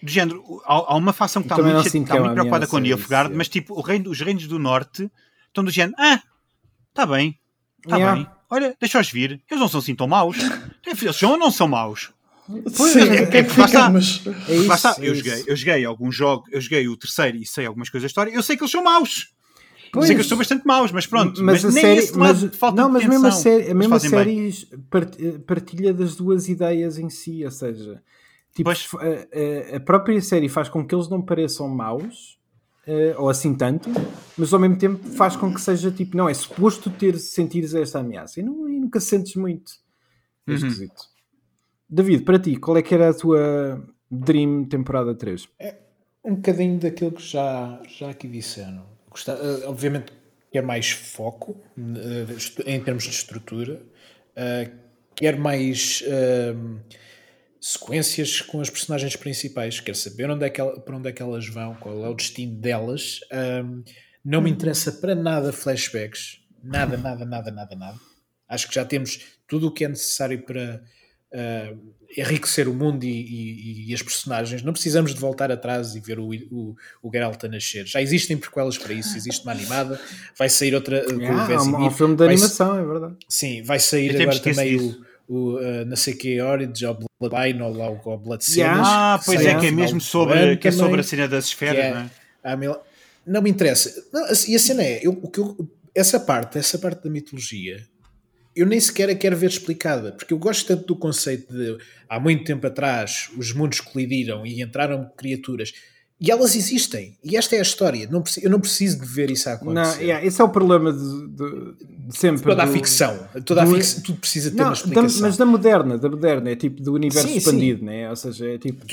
do 0.00 0.08
género, 0.08 0.62
há, 0.64 0.74
há 0.92 0.96
uma 0.96 1.12
facção 1.12 1.42
que 1.42 1.52
está 1.52 1.60
muito, 1.60 1.80
está 1.80 2.14
muito 2.14 2.30
é 2.30 2.32
preocupada 2.34 2.66
com 2.68 2.78
Nilfgaard, 2.78 3.34
mas 3.34 3.48
tipo, 3.48 3.80
reino, 3.80 4.10
os 4.10 4.20
reinos 4.20 4.46
do 4.46 4.58
norte 4.60 5.10
estão 5.48 5.64
do 5.64 5.70
género, 5.72 5.96
ah, 5.98 6.22
está 6.98 7.06
bem, 7.06 7.38
está 7.84 7.96
yeah. 7.96 8.16
bem, 8.16 8.30
olha, 8.50 8.76
deixa-os 8.80 9.10
vir, 9.10 9.40
eles 9.48 9.60
não 9.60 9.68
são 9.68 9.78
assim 9.78 9.94
tão 9.94 10.08
maus, 10.08 10.36
eles 10.84 11.16
são 11.16 11.32
ou 11.32 11.38
não 11.38 11.50
são 11.50 11.68
maus? 11.68 12.12
Pois, 12.76 12.92
Sim, 12.92 13.00
é, 13.00 13.24
é, 13.24 13.38
é, 13.38 13.44
ficamos. 13.44 14.26
é 14.48 14.56
isso, 14.56 14.88
é 14.88 15.08
eu, 15.08 15.14
joguei, 15.14 15.44
eu 15.46 15.56
joguei 15.56 15.84
alguns 15.84 16.16
jogos, 16.16 16.50
eu 16.50 16.60
joguei 16.60 16.88
o 16.88 16.96
terceiro 16.96 17.36
e 17.36 17.46
sei 17.46 17.66
algumas 17.66 17.88
coisas 17.90 18.04
da 18.04 18.08
história, 18.08 18.30
eu 18.32 18.42
sei 18.42 18.56
que 18.56 18.62
eles 18.62 18.72
são 18.72 18.82
maus. 18.82 19.32
Pois. 19.92 20.06
Sei 20.06 20.14
que 20.14 20.20
eles 20.20 20.28
são 20.28 20.36
bastante 20.36 20.66
maus, 20.66 20.90
mas 20.90 21.06
pronto. 21.06 21.42
Mas, 21.42 21.62
mas 21.62 21.76
a 21.76 21.80
série, 21.80 22.12
mas, 22.16 22.56
falta 22.56 22.82
não, 22.82 22.90
mas 22.90 23.06
mesmo 23.06 23.26
a 23.26 23.30
série, 23.30 23.70
a 23.70 23.74
mesma 23.74 23.98
série 23.98 24.52
partilha 25.46 25.94
das 25.94 26.16
duas 26.16 26.48
ideias 26.48 26.98
em 26.98 27.08
si, 27.08 27.44
ou 27.44 27.50
seja, 27.50 28.02
tipo, 28.54 28.70
a, 28.70 29.76
a, 29.76 29.80
própria 29.80 30.20
série 30.20 30.48
faz 30.48 30.68
com 30.68 30.86
que 30.86 30.94
eles 30.94 31.08
não 31.08 31.22
pareçam 31.22 31.68
maus, 31.68 32.37
uh, 32.88 33.20
ou 33.22 33.28
assim 33.28 33.54
tanto, 33.54 33.90
mas 34.36 34.52
ao 34.52 34.58
mesmo 34.58 34.78
tempo 34.78 35.06
faz 35.10 35.36
com 35.36 35.52
que 35.52 35.60
seja 35.60 35.90
tipo, 35.90 36.16
não, 36.16 36.28
é 36.28 36.34
suposto 36.34 36.90
ter 36.90 37.18
sentires 37.18 37.74
esta 37.74 38.00
ameaça 38.00 38.40
e, 38.40 38.42
não, 38.42 38.68
e 38.68 38.80
nunca 38.80 38.98
sentes 38.98 39.36
muito. 39.36 39.72
É 40.46 40.50
uhum. 40.50 40.56
esquisito. 40.56 41.02
David, 41.88 42.24
para 42.24 42.38
ti, 42.38 42.56
qual 42.56 42.76
é 42.76 42.82
que 42.82 42.94
era 42.94 43.10
a 43.10 43.14
tua 43.14 43.82
Dream 44.10 44.64
temporada 44.64 45.14
3? 45.14 45.48
É 45.58 45.76
um 46.24 46.34
bocadinho 46.34 46.78
daquilo 46.78 47.12
que 47.12 47.22
já, 47.22 47.80
já 47.86 48.10
aqui 48.10 48.28
disseram 48.28 48.98
eh, 49.26 49.66
obviamente 49.66 50.12
quer 50.52 50.62
mais 50.62 50.90
foco 50.90 51.56
eh, 51.78 52.26
em 52.66 52.80
termos 52.80 53.04
de 53.04 53.10
estrutura, 53.10 53.82
quer 55.16 55.36
mais 55.36 56.04
sequências 57.60 58.40
com 58.40 58.60
as 58.60 58.70
personagens 58.70 59.16
principais, 59.16 59.80
quer 59.80 59.96
saber 59.96 60.30
onde 60.30 60.44
é 60.44 60.50
que 60.50 60.60
ela, 60.60 60.80
para 60.80 60.96
onde 60.96 61.08
é 61.08 61.12
que 61.12 61.22
elas 61.22 61.48
vão, 61.48 61.74
qual 61.74 62.04
é 62.04 62.08
o 62.08 62.14
destino 62.14 62.54
delas. 62.56 63.20
Ehm, 63.32 63.82
não 64.24 64.40
me 64.40 64.50
interessa 64.50 64.92
para 64.92 65.14
nada 65.14 65.52
flashbacks, 65.52 66.40
nada, 66.62 66.96
nada, 66.98 67.24
nada, 67.24 67.50
nada, 67.50 67.76
nada. 67.76 67.98
Acho 68.48 68.68
que 68.68 68.74
já 68.74 68.84
temos 68.84 69.20
tudo 69.46 69.68
o 69.68 69.70
que 69.72 69.84
é 69.84 69.88
necessário 69.88 70.42
para 70.42 70.82
uh, 71.34 71.94
enriquecer 72.16 72.68
o 72.68 72.74
mundo 72.74 73.04
e, 73.04 73.08
e, 73.08 73.90
e, 73.90 73.94
as 73.94 74.02
personagens. 74.02 74.62
Não 74.62 74.72
precisamos 74.72 75.14
de 75.14 75.20
voltar 75.20 75.52
atrás 75.52 75.94
e 75.94 76.00
ver 76.00 76.18
o, 76.18 76.30
o, 76.50 76.74
o 77.02 77.10
Geralt 77.12 77.42
a 77.44 77.48
nascer. 77.48 77.86
Já 77.86 78.00
existem 78.00 78.38
prequelas 78.38 78.78
para 78.78 78.94
isso. 78.94 79.16
Existe 79.16 79.42
uma 79.42 79.52
animada, 79.52 80.00
vai 80.38 80.48
sair 80.48 80.74
outra. 80.74 81.04
Uh, 81.06 81.20
yeah, 81.20 81.56
há 81.56 81.62
um, 81.62 81.86
um 81.86 81.90
filme 81.90 82.16
de 82.16 82.24
animação, 82.24 82.78
é 82.78 82.84
verdade. 82.84 83.16
Sim, 83.28 83.62
vai 83.62 83.78
sair 83.78 84.20
agora 84.20 84.38
também 84.38 84.76
o, 84.76 85.04
o 85.28 85.56
uh, 85.56 85.84
não 85.86 85.96
sei 85.96 86.14
que 86.14 86.40
Origins 86.40 86.82
ou 86.82 87.07
Bloodline 87.20 87.62
ou 87.62 87.72
lá 87.72 87.90
o 87.90 88.18
Blood 88.18 88.44
Cenas. 88.44 88.86
Ah, 88.88 89.20
pois 89.24 89.44
é, 89.44 89.58
que 89.58 89.66
é 89.66 89.70
mesmo 89.70 90.00
sobre, 90.00 90.56
que 90.56 90.68
é 90.68 90.70
sobre 90.70 91.00
a 91.00 91.04
cena 91.04 91.28
das 91.28 91.46
esferas, 91.46 91.84
é, 91.84 91.94
não 91.94 92.10
é? 92.44 92.56
Mil... 92.56 92.76
Não 93.26 93.42
me 93.42 93.50
interessa. 93.50 93.92
Não, 94.12 94.26
e 94.48 94.56
a 94.56 94.58
cena 94.58 94.82
é, 94.82 95.00
eu, 95.02 95.12
o 95.12 95.28
que 95.28 95.38
eu, 95.38 95.68
essa 95.94 96.18
parte, 96.18 96.58
essa 96.58 96.78
parte 96.78 97.04
da 97.04 97.10
mitologia 97.10 97.84
eu 98.58 98.66
nem 98.66 98.80
sequer 98.80 99.08
a 99.08 99.14
quero 99.14 99.36
ver 99.36 99.50
explicada, 99.50 100.10
porque 100.10 100.34
eu 100.34 100.38
gosto 100.38 100.66
tanto 100.66 100.84
do 100.84 100.96
conceito 100.96 101.52
de 101.52 101.78
há 102.08 102.18
muito 102.18 102.42
tempo 102.42 102.66
atrás 102.66 103.30
os 103.36 103.52
mundos 103.52 103.80
colidiram 103.80 104.44
e 104.44 104.60
entraram 104.60 105.08
criaturas. 105.16 105.72
E 106.20 106.32
elas 106.32 106.56
existem. 106.56 107.16
E 107.22 107.36
esta 107.36 107.54
é 107.54 107.60
a 107.60 107.62
história. 107.62 108.08
Não, 108.10 108.24
eu 108.42 108.50
não 108.50 108.58
preciso 108.58 109.00
de 109.00 109.06
ver 109.06 109.30
isso 109.30 109.48
acontecer. 109.48 109.96
Não, 109.98 110.02
yeah, 110.02 110.26
esse 110.26 110.40
é 110.40 110.44
o 110.44 110.48
problema 110.48 110.92
de, 110.92 111.28
de, 111.28 111.74
de 112.08 112.18
sempre. 112.18 112.42
Toda 112.42 112.56
do, 112.56 112.62
a 112.62 112.66
ficção. 112.66 113.28
Toda 113.44 113.64
do, 113.64 113.70
a 113.70 113.74
ficção. 113.74 114.02
Tudo 114.02 114.18
precisa 114.18 114.50
ter 114.50 114.56
não, 114.56 114.64
uma 114.64 114.72
explicação. 114.72 115.20
Da, 115.20 115.26
mas 115.28 115.36
da 115.36 115.46
moderna, 115.46 115.96
da 115.96 116.08
moderna. 116.08 116.50
É 116.50 116.56
tipo 116.56 116.82
do 116.82 116.94
universo 116.94 117.28
sim, 117.28 117.36
expandido, 117.36 117.80
sim. 117.80 117.86
né? 117.86 118.10
Ou 118.10 118.16
seja, 118.16 118.48
é 118.48 118.58
tipo. 118.58 118.84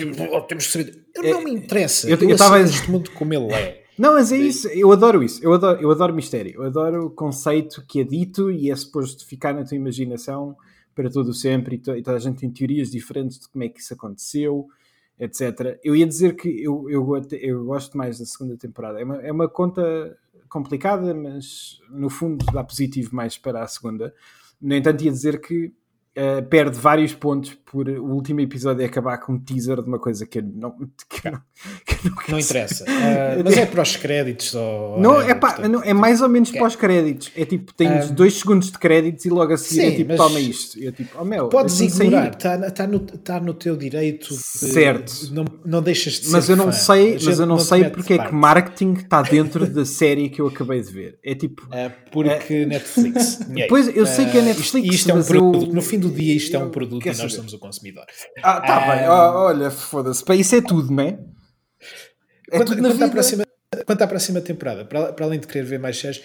Temos 0.47 0.68
que 0.68 0.72
saber. 0.72 1.03
Eu 1.15 1.23
é, 1.23 1.31
não 1.31 1.43
me 1.43 1.52
interessa. 1.52 2.07
Eu 2.07 2.30
estava 2.30 2.60
este 2.60 2.91
mundo 2.91 3.10
como 3.11 3.34
ele 3.34 3.52
é. 3.53 3.81
Não, 3.97 4.14
mas 4.14 4.30
é 4.31 4.38
isso, 4.38 4.68
eu 4.68 4.91
adoro 4.91 5.23
isso, 5.23 5.41
eu 5.41 5.53
adoro, 5.53 5.81
eu 5.81 5.89
adoro 5.89 6.14
mistério, 6.14 6.56
eu 6.56 6.64
adoro 6.64 7.06
o 7.06 7.10
conceito 7.10 7.81
que 7.88 8.02
é 8.02 8.03
dito 8.03 8.52
e 8.52 8.69
é 8.69 8.76
suposto 8.76 9.26
ficar 9.26 9.53
na 9.53 9.64
tua 9.64 9.77
imaginação 9.77 10.57
para 10.93 11.10
todo 11.10 11.34
sempre 11.34 11.76
e, 11.76 11.80
to, 11.80 11.95
e 11.95 12.03
toda 12.03 12.18
a 12.18 12.19
gente 12.19 12.39
tem 12.39 12.49
teorias 12.49 12.91
diferentes 12.91 13.39
de 13.39 13.47
como 13.47 13.64
é 13.64 13.69
que 13.69 13.80
isso 13.80 13.93
aconteceu, 13.93 14.68
etc. 15.20 15.80
Eu 15.84 15.96
ia 15.96 16.06
dizer 16.06 16.36
que 16.36 16.48
eu, 16.64 16.90
eu, 16.90 17.22
eu 17.32 17.66
gosto 17.66 17.98
mais 17.98 18.20
da 18.20 18.26
segunda 18.26 18.58
temporada, 18.58 19.00
é 19.00 19.04
uma, 19.04 19.16
é 19.22 19.32
uma 19.32 19.50
conta 19.50 20.18
complicada, 20.50 21.14
mas 21.14 21.80
no 21.90 22.10
fundo 22.10 22.46
dá 22.52 22.64
positivo 22.64 23.16
mais 23.16 23.38
para 23.38 23.64
a 23.64 23.68
segunda. 23.68 24.14
No 24.62 24.74
entanto, 24.74 25.04
ia 25.04 25.12
dizer 25.12 25.42
que 25.42 25.74
Uh, 26.18 26.42
perde 26.44 26.80
vários 26.80 27.14
pontos 27.14 27.54
por 27.76 27.90
o 27.90 28.06
último 28.14 28.40
episódio 28.40 28.86
acabar 28.86 29.18
com 29.18 29.34
um 29.34 29.38
teaser 29.38 29.82
de 29.82 29.90
uma 29.90 30.00
coisa 30.00 30.26
que 30.26 30.40
eu 30.40 30.44
não, 30.44 30.72
que 31.10 31.30
não, 31.30 31.42
que 31.86 32.10
não, 32.10 32.16
não 32.30 32.40
interessa. 32.40 32.86
Uh, 32.86 33.44
mas 33.44 33.58
é 33.58 33.66
para 33.66 33.82
os 33.82 33.98
créditos 33.98 34.56
ou 34.56 34.98
não, 34.98 35.20
é, 35.20 35.36
pá, 35.36 35.52
portanto, 35.52 35.72
não, 35.74 35.84
é 35.84 35.94
mais 35.94 36.22
ou 36.22 36.30
menos 36.30 36.52
para 36.52 36.66
os 36.66 36.76
créditos. 36.78 37.34
É 37.36 37.44
tipo, 37.44 37.74
tens 37.74 38.12
um, 38.12 38.14
dois 38.14 38.36
segundos 38.36 38.72
de 38.72 38.80
créditos 38.80 39.26
e 39.26 39.30
logo 39.30 39.52
a 39.52 39.58
seguir 39.58 39.82
é 39.82 39.84
sim, 39.84 39.92
é 39.92 39.96
tipo, 39.98 40.16
toma 40.16 40.40
isto. 40.40 40.80
Eu, 40.80 40.94
tipo, 40.94 41.18
oh, 41.20 41.26
meu, 41.26 41.50
podes 41.50 41.82
ignorar, 41.82 42.30
está 42.30 42.72
tá 42.72 42.88
no, 42.88 43.00
tá 43.02 43.40
no 43.42 43.54
teu 43.54 43.76
direito. 43.76 44.30
De, 44.30 44.38
certo. 44.38 45.34
Não, 45.34 45.44
não 45.66 45.82
deixas 45.82 46.14
de 46.14 46.30
mas 46.30 46.46
ser 46.46 46.54
eu 46.54 46.56
não 46.56 46.66
fã. 46.66 46.72
sei, 46.72 47.14
mas 47.22 47.40
eu 47.40 47.46
não, 47.46 47.60
sei 47.60 47.90
porque 47.90 48.14
é 48.14 48.20
que 48.20 48.34
marketing 48.34 48.94
está 48.94 49.20
dentro 49.24 49.68
da 49.68 49.84
série 49.84 50.30
que 50.30 50.42
eu 50.42 50.48
acabei 50.48 50.82
de 50.82 50.94
ver. 50.94 51.20
É 51.22 51.36
tipo. 51.36 51.64
Uh, 51.66 51.92
porque 52.10 52.66
Netflix. 52.66 53.40
pois 53.68 53.94
eu 53.94 54.06
sei 54.06 54.28
que 54.28 54.38
é 54.38 54.42
Netflix. 54.42 54.86
Isto, 54.86 54.96
isto 54.96 55.12
é 55.12 55.14
um 55.14 55.24
produto. 55.24 55.74
No 55.74 55.82
fim 55.82 56.05
do 56.10 56.15
dia 56.15 56.34
isto 56.34 56.56
é 56.56 56.60
um 56.60 56.69
produto 56.69 57.06
e 57.06 57.07
nós 57.07 57.18
saber. 57.18 57.30
somos 57.32 57.53
o 57.53 57.60
consumidor. 57.60 58.06
Ah, 58.41 58.61
tá 58.61 58.95
bem. 58.95 59.07
Oh, 59.07 59.45
olha, 59.45 59.72
foda-se. 59.72 60.23
Para 60.23 60.36
isso 60.36 60.56
é 60.56 60.61
tudo, 60.61 60.91
não 60.91 61.03
é? 61.03 61.19
é 62.52 62.57
quanto, 62.57 62.77
quanto, 62.77 63.03
à 63.03 63.10
próxima, 63.10 63.44
quanto 63.86 64.02
à 64.02 64.07
próxima 64.07 64.41
temporada, 64.41 64.86
para, 64.86 65.14
para 65.14 65.26
além 65.26 65.40
de 65.40 65.48
querer 65.48 65.64
ver 65.64 65.80
mais 65.80 65.98
séries, 65.98 66.23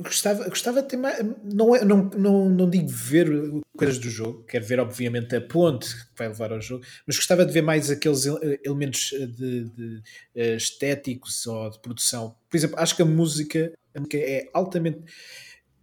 gostava, 0.00 0.48
gostava 0.48 0.82
de 0.82 0.88
ter 0.88 0.96
mais. 0.96 1.18
Não, 1.44 1.74
é, 1.74 1.84
não, 1.84 2.10
não, 2.16 2.48
não 2.48 2.70
digo 2.70 2.88
ver 2.88 3.28
coisas 3.76 3.98
do 3.98 4.10
jogo, 4.10 4.44
quero 4.44 4.64
ver, 4.64 4.80
obviamente, 4.80 5.36
a 5.36 5.40
ponte 5.40 5.94
que 5.94 6.18
vai 6.18 6.28
levar 6.28 6.52
ao 6.52 6.60
jogo, 6.60 6.84
mas 7.06 7.16
gostava 7.16 7.44
de 7.44 7.52
ver 7.52 7.62
mais 7.62 7.90
aqueles 7.90 8.24
elementos 8.64 9.10
de, 9.10 9.26
de, 9.26 9.64
de 9.64 10.02
eh, 10.34 10.56
estéticos 10.56 11.46
ou 11.46 11.70
de 11.70 11.78
produção. 11.80 12.34
Por 12.48 12.56
exemplo, 12.56 12.78
acho 12.78 12.96
que 12.96 13.02
a 13.02 13.04
música, 13.04 13.72
a 13.94 14.00
música 14.00 14.16
é 14.18 14.48
altamente 14.52 15.00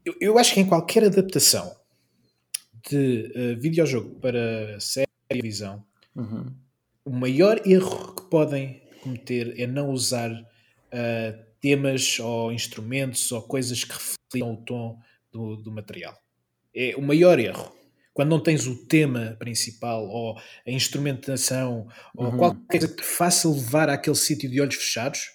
eu, 0.05 0.15
eu 0.19 0.37
acho 0.37 0.53
que 0.53 0.59
em 0.59 0.65
qualquer 0.65 1.05
adaptação 1.05 1.75
de 2.89 3.31
uh, 3.35 3.59
videojogo 3.59 4.19
para 4.19 4.79
série 4.79 5.07
e 5.31 5.41
visão, 5.41 5.83
uhum. 6.15 6.53
o 7.05 7.11
maior 7.11 7.61
erro 7.65 8.13
que 8.13 8.29
podem 8.29 8.81
cometer 9.01 9.59
é 9.59 9.65
não 9.65 9.89
usar 9.89 10.31
uh, 10.31 11.43
temas 11.59 12.19
ou 12.19 12.51
instrumentos 12.51 13.31
ou 13.31 13.41
coisas 13.41 13.83
que 13.83 13.93
refletam 13.93 14.53
o 14.53 14.57
tom 14.65 14.99
do, 15.31 15.55
do, 15.55 15.71
material. 15.71 16.17
É 16.75 16.93
o 16.97 17.01
maior 17.01 17.39
erro. 17.39 17.73
Quando 18.13 18.29
não 18.29 18.39
tens 18.39 18.67
o 18.67 18.85
tema 18.85 19.35
principal 19.39 20.07
ou 20.07 20.37
a 20.37 20.71
instrumentação 20.71 21.87
ou 22.15 22.27
uhum. 22.27 22.37
qualquer 22.37 22.65
coisa 22.67 22.87
que 22.87 23.01
te 23.01 23.03
faça 23.03 23.49
levar 23.49 23.89
àquele 23.89 24.15
sítio 24.15 24.49
de 24.49 24.61
olhos 24.61 24.75
fechados, 24.75 25.31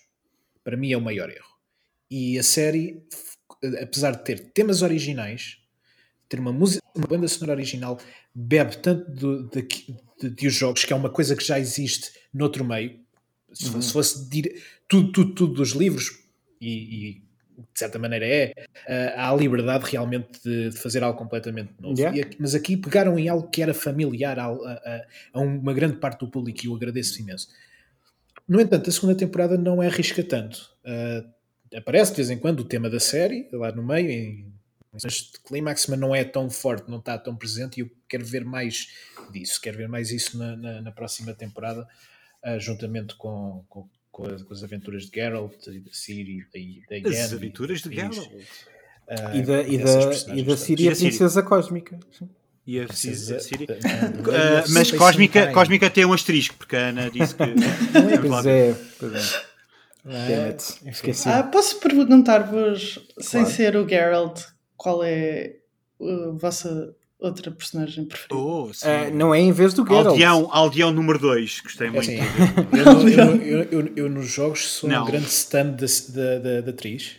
para 0.62 0.76
mim 0.76 0.92
é 0.92 0.96
o 0.96 1.00
maior 1.00 1.30
erro. 1.30 1.48
E 2.10 2.38
a 2.38 2.42
série 2.42 3.02
apesar 3.82 4.12
de 4.12 4.24
ter 4.24 4.50
temas 4.50 4.82
originais, 4.82 5.58
ter 6.28 6.38
uma, 6.40 6.52
música, 6.52 6.82
uma 6.94 7.06
banda 7.06 7.26
sonora 7.28 7.58
original, 7.58 7.98
bebe 8.34 8.76
tanto 8.78 9.10
do, 9.10 9.48
de, 9.48 9.62
de, 10.20 10.30
de, 10.30 10.46
os 10.46 10.54
jogos, 10.54 10.84
que 10.84 10.92
é 10.92 10.96
uma 10.96 11.10
coisa 11.10 11.34
que 11.34 11.44
já 11.44 11.58
existe 11.58 12.12
noutro 12.32 12.64
meio. 12.64 13.00
Se, 13.52 13.68
uhum. 13.70 13.80
se 13.80 13.92
fosse 13.92 14.28
dire... 14.28 14.62
tudo, 14.86 15.10
tudo, 15.10 15.34
tudo 15.34 15.54
dos 15.54 15.70
livros, 15.70 16.22
e, 16.60 17.08
e 17.08 17.28
de 17.58 17.78
certa 17.78 17.98
maneira 17.98 18.26
é, 18.26 18.54
uh, 18.56 19.18
há 19.18 19.30
a 19.30 19.34
liberdade 19.34 19.90
realmente 19.90 20.40
de, 20.44 20.70
de 20.70 20.76
fazer 20.78 21.02
algo 21.02 21.18
completamente 21.18 21.72
novo. 21.80 21.98
Yeah. 21.98 22.20
Aqui, 22.20 22.36
mas 22.38 22.54
aqui 22.54 22.76
pegaram 22.76 23.18
em 23.18 23.28
algo 23.28 23.48
que 23.48 23.62
era 23.62 23.74
familiar 23.74 24.38
a, 24.38 24.46
a, 24.46 25.02
a, 25.32 25.40
uma 25.40 25.72
grande 25.72 25.96
parte 25.96 26.20
do 26.20 26.30
público 26.30 26.60
e 26.64 26.68
eu 26.68 26.74
agradeço 26.74 27.20
imenso. 27.20 27.48
No 28.46 28.60
entanto, 28.60 28.88
a 28.88 28.92
segunda 28.92 29.14
temporada 29.14 29.58
não 29.58 29.82
é 29.82 29.88
arrisca 29.88 30.22
tanto. 30.22 30.70
Uh, 30.84 31.28
aparece 31.74 32.12
de 32.12 32.16
vez 32.16 32.30
em 32.30 32.38
quando 32.38 32.60
o 32.60 32.64
tema 32.64 32.88
da 32.88 33.00
série, 33.00 33.48
lá 33.52 33.72
no 33.72 33.82
meio, 33.82 34.10
em 34.10 34.58
mas 34.92 35.02
de 35.02 35.38
clímax, 35.46 35.86
mas 35.86 35.98
não 35.98 36.14
é 36.14 36.24
tão 36.24 36.48
forte, 36.48 36.90
não 36.90 36.98
está 36.98 37.18
tão 37.18 37.36
presente 37.36 37.78
e 37.78 37.80
eu 37.82 37.90
quero 38.08 38.24
ver 38.24 38.44
mais 38.44 38.88
disso, 39.30 39.60
quero 39.60 39.76
ver 39.76 39.88
mais 39.88 40.10
isso 40.10 40.38
na, 40.38 40.56
na, 40.56 40.82
na 40.82 40.92
próxima 40.92 41.34
temporada, 41.34 41.86
uh, 42.44 42.58
juntamente 42.58 43.14
com, 43.16 43.64
com, 43.68 43.88
com, 44.10 44.26
as, 44.26 44.42
com, 44.42 44.54
as, 44.54 44.64
aventuras 44.64 45.04
de 45.04 45.14
Geralt 45.14 45.66
e 45.66 45.80
da 45.80 45.92
Ciri 45.92 46.46
e 46.54 46.82
da 46.88 46.96
Yennefer. 46.96 47.24
As 47.24 47.32
aventuras 47.32 47.82
de 47.82 47.94
Geralt. 47.94 48.18
Uh, 48.18 49.36
e 49.36 49.42
da, 49.42 49.62
e 49.62 49.78
da, 49.78 50.34
e 50.34 50.42
da 50.42 50.56
Ciri 50.56 50.88
a 50.88 50.96
princesa 50.96 51.42
cósmica. 51.42 51.98
E 52.66 52.80
a, 52.80 52.84
a 52.84 52.92
Ciri. 52.92 53.64
Uh, 53.64 54.72
mas 54.72 54.90
cósmica, 54.90 55.52
cósmica 55.52 55.90
tem 55.90 56.04
um 56.04 56.12
asterisco, 56.12 56.56
porque 56.56 56.76
a 56.76 56.88
Ana 56.88 57.10
disse 57.10 57.34
que. 57.34 57.44
pois 58.26 58.46
é, 58.46 58.74
pois 58.98 59.14
é. 59.14 59.47
Damn 60.04 60.48
it. 60.50 60.64
Esqueci. 60.86 61.28
Ah, 61.28 61.42
posso 61.42 61.76
perguntar-vos, 61.80 62.98
sem 63.20 63.42
Claro. 63.42 63.56
ser 63.56 63.76
o 63.76 63.88
Geralt, 63.88 64.40
qual 64.76 65.02
é 65.04 65.56
a 66.00 66.30
vossa 66.32 66.94
outra 67.18 67.50
personagem 67.50 68.04
preferida? 68.04 68.34
Oh, 68.36 68.72
sim. 68.72 68.86
Ah, 68.88 69.10
não 69.10 69.34
é 69.34 69.40
em 69.40 69.52
vez 69.52 69.74
do 69.74 69.84
Geralt. 69.84 70.06
Aldeão, 70.08 70.48
Aldeão 70.52 70.90
número 70.92 71.18
2, 71.18 71.60
gostei 71.60 71.88
É 71.88 71.90
muito. 71.90 72.02
assim, 72.10 72.18
eu, 72.72 73.08
eu, 73.08 73.42
eu- 73.42 73.62
eu- 73.86 73.92
eu 73.96 74.08
nos 74.08 74.26
jogos 74.28 74.66
sou 74.68 74.88
Não. 74.88 75.02
um 75.02 75.06
grande 75.06 75.26
stand 75.26 75.72
da, 75.72 75.86
da, 76.14 76.38
da, 76.38 76.60
da 76.62 76.70
atriz. 76.70 77.16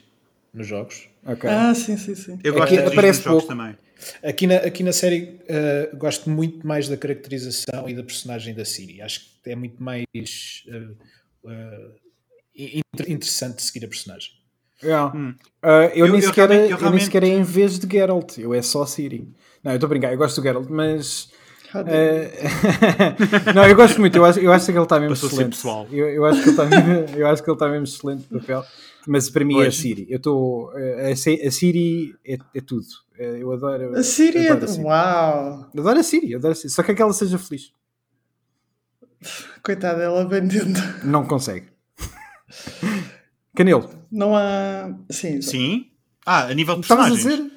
Nos 0.53 0.65
jogos. 0.65 1.07
Ok. 1.25 1.47
Ah, 1.49 1.75
sim, 1.75 1.95
sim, 1.97 2.15
sim. 2.15 2.39
Eu 2.43 2.53
gosto 2.53 2.63
Aqui 2.65 2.73
de 2.73 2.79
atriz 2.79 2.93
aparece 2.93 3.19
nos 3.19 3.25
jogos 3.25 3.43
pouco. 3.45 3.55
também. 3.61 3.77
Aqui 4.23 4.47
na, 4.47 4.55
aqui 4.55 4.81
na 4.81 4.93
série 4.93 5.37
uh, 5.43 5.95
gosto 5.97 6.29
muito 6.29 6.65
mais 6.65 6.87
da 6.87 6.95
caracterização 6.97 7.87
e 7.89 7.93
da 7.93 8.01
personagem 8.01 8.55
da 8.55 8.63
Siri. 8.65 9.01
Acho 9.01 9.19
que 9.43 9.49
é 9.51 9.55
muito 9.55 9.83
mais 9.83 10.05
uh, 10.69 10.95
uh, 11.49 11.91
interessante 13.07 13.61
seguir 13.63 13.85
a 13.85 13.87
personagem. 13.87 14.31
Yeah. 14.83 15.15
Hum. 15.15 15.35
Ah, 15.61 15.85
eu, 15.93 16.05
Eu- 16.05 16.11
nem 16.13 16.21
eu 16.21 16.27
sequer, 16.27 16.49
realmente- 16.49 16.59
eu 16.59 16.63
eu 16.63 16.69
nem 16.71 16.79
realmente- 16.79 17.03
sequer 17.05 17.23
é 17.23 17.27
em 17.27 17.43
vez 17.43 17.77
de 17.79 17.87
Geralt, 17.91 18.37
eu 18.37 18.53
é 18.53 18.61
só 18.61 18.85
Siri. 18.85 19.27
Não, 19.63 19.71
eu 19.71 19.75
estou 19.75 19.87
a 19.87 19.89
brincar, 19.89 20.11
eu 20.11 20.17
gosto 20.17 20.39
do 20.39 20.43
Geralt, 20.43 20.67
mas. 20.69 21.29
Ah, 21.73 21.83
não, 23.53 23.65
eu 23.67 23.75
gosto 23.75 23.99
muito, 23.99 24.15
eu 24.15 24.25
acho, 24.25 24.39
eu 24.39 24.51
acho 24.51 24.65
que 24.65 24.71
ele 24.71 24.81
está 24.81 24.99
mesmo 24.99 25.13
Passou 25.15 25.29
a 25.29 25.31
excelente. 25.33 25.55
pessoal. 25.55 25.87
Eu, 25.91 26.09
eu 26.09 26.25
acho 26.25 26.41
que 26.41 26.49
ele 26.49 26.51
está 26.51 26.65
mesmo, 26.65 27.17
eu 27.17 27.27
acho 27.27 27.43
que 27.43 27.49
ele 27.49 27.55
está 27.55 27.69
mesmo 27.69 27.83
excelente 27.83 28.25
no 28.31 28.39
papel, 28.39 28.63
mas 29.05 29.29
para 29.29 29.45
mim 29.45 29.61
é 29.61 29.67
a. 29.67 29.71
Siri. 29.71 30.07
Eu 30.09 30.17
estou. 30.17 30.71
A, 30.71 31.15
Ci- 31.15 31.41
a 31.45 31.51
Siri 31.51 32.15
é, 32.25 32.37
é 32.55 32.61
tudo. 32.61 32.85
Eu 33.17 33.51
adoro. 33.51 33.95
A 33.97 34.01
Siri 34.03 34.47
é. 34.47 34.51
adoro 34.51 34.65
a 34.65 34.67
Siri. 34.67 34.83
Uau! 34.85 35.69
Adoro 35.77 35.99
a 35.99 36.03
Siri, 36.03 36.35
adoro 36.35 36.51
a 36.53 36.55
Siri. 36.55 36.69
Só 36.73 36.81
que 36.83 36.91
aquela 36.91 37.11
seja 37.13 37.37
feliz. 37.37 37.71
Coitada, 39.61 40.01
ela 40.01 40.25
vem 40.27 40.47
dentro. 40.47 40.81
Não 41.03 41.25
consegue. 41.25 41.67
Canelo, 43.59 43.89
Não 44.09 44.33
há. 44.37 44.89
Sim, 45.09 45.41
Sim. 45.41 45.91
Ah, 46.25 46.43
a 46.45 46.53
nível 46.53 46.75
de 46.75 46.81
estavas 46.83 47.07
a 47.07 47.09
personagens. 47.09 47.39
dizer? 47.41 47.51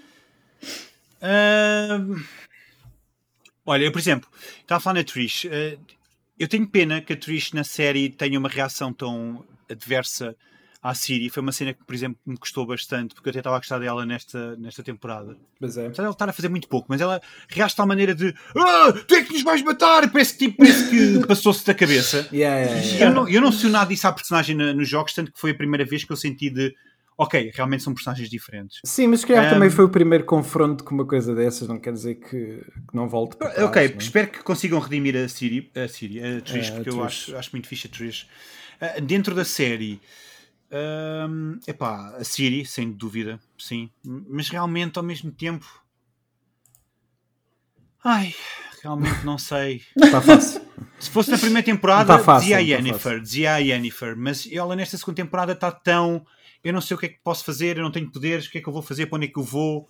Ahm, 1.22 2.24
olha, 3.64 3.84
eu, 3.84 3.92
por 3.92 4.00
exemplo, 4.00 4.28
estava 4.60 4.78
a 4.78 4.80
falar 4.80 4.94
na 4.94 5.04
Trish. 5.04 5.46
ah, 5.46 5.78
eu 6.36 6.48
tenho 6.48 6.66
pena 6.66 7.00
que 7.00 7.12
a 7.12 7.16
Trish 7.16 7.52
na 7.52 7.62
série 7.62 8.08
tenha 8.10 8.36
uma 8.36 8.48
reação 8.48 8.92
tão 8.92 9.44
adversa 9.70 10.34
à 10.82 10.94
Siri. 10.94 11.30
Foi 11.30 11.40
uma 11.42 11.52
cena 11.52 11.72
que, 11.72 11.84
por 11.84 11.94
exemplo, 11.94 12.18
me 12.26 12.36
custou 12.36 12.66
bastante, 12.66 13.14
porque 13.14 13.28
eu 13.28 13.30
até 13.30 13.38
estava 13.38 13.56
a 13.56 13.58
gostar 13.60 13.78
dela 13.78 14.04
nesta, 14.04 14.56
nesta 14.56 14.82
temporada. 14.82 15.36
Mas 15.60 15.76
é. 15.76 15.86
Apesar 15.86 16.02
de 16.02 16.06
ela 16.06 16.12
estar 16.12 16.28
a 16.28 16.32
fazer 16.32 16.48
muito 16.48 16.68
pouco, 16.68 16.86
mas 16.90 17.00
ela 17.00 17.20
reage 17.48 17.70
de 17.70 17.76
tal 17.76 17.86
maneira 17.86 18.14
de 18.14 18.34
ah, 18.56 18.92
tu 19.06 19.14
é 19.14 19.22
que 19.22 19.32
nos 19.32 19.42
vais 19.42 19.62
matar! 19.62 20.10
Parece, 20.10 20.36
tipo, 20.38 20.56
parece 20.58 20.90
que 20.90 21.24
passou-se 21.28 21.64
da 21.64 21.72
cabeça. 21.74 22.28
Yeah, 22.32 22.58
yeah, 22.60 22.80
yeah. 22.86 23.04
Eu 23.06 23.10
não, 23.14 23.28
eu 23.28 23.40
não 23.40 23.52
sei 23.52 23.70
nada 23.70 23.86
disso 23.88 24.06
à 24.08 24.12
personagem 24.12 24.56
na- 24.56 24.72
nos 24.72 24.88
jogos, 24.88 25.12
tanto 25.14 25.30
que 25.32 25.38
foi 25.38 25.52
a 25.52 25.54
primeira 25.54 25.84
vez 25.84 26.02
que 26.04 26.12
eu 26.12 26.16
senti 26.16 26.50
de 26.50 26.74
ok, 27.16 27.52
realmente 27.54 27.84
são 27.84 27.94
personagens 27.94 28.28
diferentes. 28.28 28.80
Sim, 28.84 29.06
mas 29.06 29.20
se 29.20 29.26
calhar 29.26 29.46
Um, 29.46 29.50
também 29.50 29.70
foi 29.70 29.84
o 29.84 29.88
primeiro 29.88 30.24
confronto 30.24 30.82
com 30.82 30.94
uma 30.94 31.06
coisa 31.06 31.32
dessas, 31.34 31.68
não 31.68 31.78
quer 31.78 31.92
dizer 31.92 32.16
que, 32.16 32.28
que 32.28 32.94
não 32.94 33.06
volte 33.08 33.36
para 33.36 33.50
trás, 33.50 33.68
ok, 33.68 33.88
não 33.88 33.94
é? 33.94 33.98
espero 33.98 34.28
que 34.28 34.42
consigam 34.42 34.80
redimir 34.80 35.14
a 35.16 35.28
Siri, 35.28 35.70
a, 35.76 35.86
Siri, 35.86 36.18
a 36.20 36.40
Trish, 36.40 36.68
É, 36.68 36.72
a 36.72 36.74
porque 36.74 36.88
eu 36.90 36.94
Trish. 36.94 37.04
acho, 37.06 37.36
acho 37.36 37.50
muito 37.52 37.68
fixe 37.68 37.86
a 37.86 37.90
Trish. 37.90 38.26
Ah, 38.80 38.98
dentro 39.00 39.34
da 39.36 39.44
série, 39.44 40.00
hum, 40.72 41.58
epá, 41.66 42.16
a 42.16 42.24
Siri, 42.24 42.64
sem 42.64 42.90
dúvida, 42.92 43.40
sim, 43.58 43.90
mas 44.04 44.48
realmente 44.48 44.98
ao 44.98 45.04
mesmo 45.04 45.30
tempo. 45.30 45.66
Ai, 48.04 48.34
realmente 48.82 49.24
não 49.24 49.38
sei. 49.38 49.82
Está 49.96 50.20
fácil. 50.22 50.60
Se 50.98 51.10
fosse 51.10 51.30
na 51.30 51.38
primeira 51.38 51.64
temporada, 51.64 52.12
Não 52.12 52.18
tá 52.18 52.24
fácil, 52.24 52.48
dizia 52.48 52.56
a 52.56 52.60
não 52.60 52.66
tá 52.66 52.88
Yennefer, 52.88 53.20
dizia 53.20 53.54
a 53.54 53.58
Yennefer, 53.58 54.16
mas 54.16 54.48
ela 54.50 54.74
nesta 54.74 54.96
segunda 54.96 55.16
temporada 55.16 55.52
está 55.52 55.70
tão. 55.70 56.24
Eu 56.64 56.72
não 56.72 56.80
sei 56.80 56.96
o 56.96 56.98
que 56.98 57.06
é 57.06 57.08
que 57.08 57.20
posso 57.22 57.44
fazer, 57.44 57.76
eu 57.76 57.82
não 57.82 57.90
tenho 57.90 58.10
poderes, 58.10 58.46
o 58.46 58.50
que 58.50 58.58
é 58.58 58.60
que 58.60 58.68
eu 58.68 58.72
vou 58.72 58.82
fazer, 58.82 59.06
para 59.06 59.16
onde 59.16 59.26
é 59.26 59.28
que 59.28 59.38
eu 59.38 59.42
vou. 59.44 59.88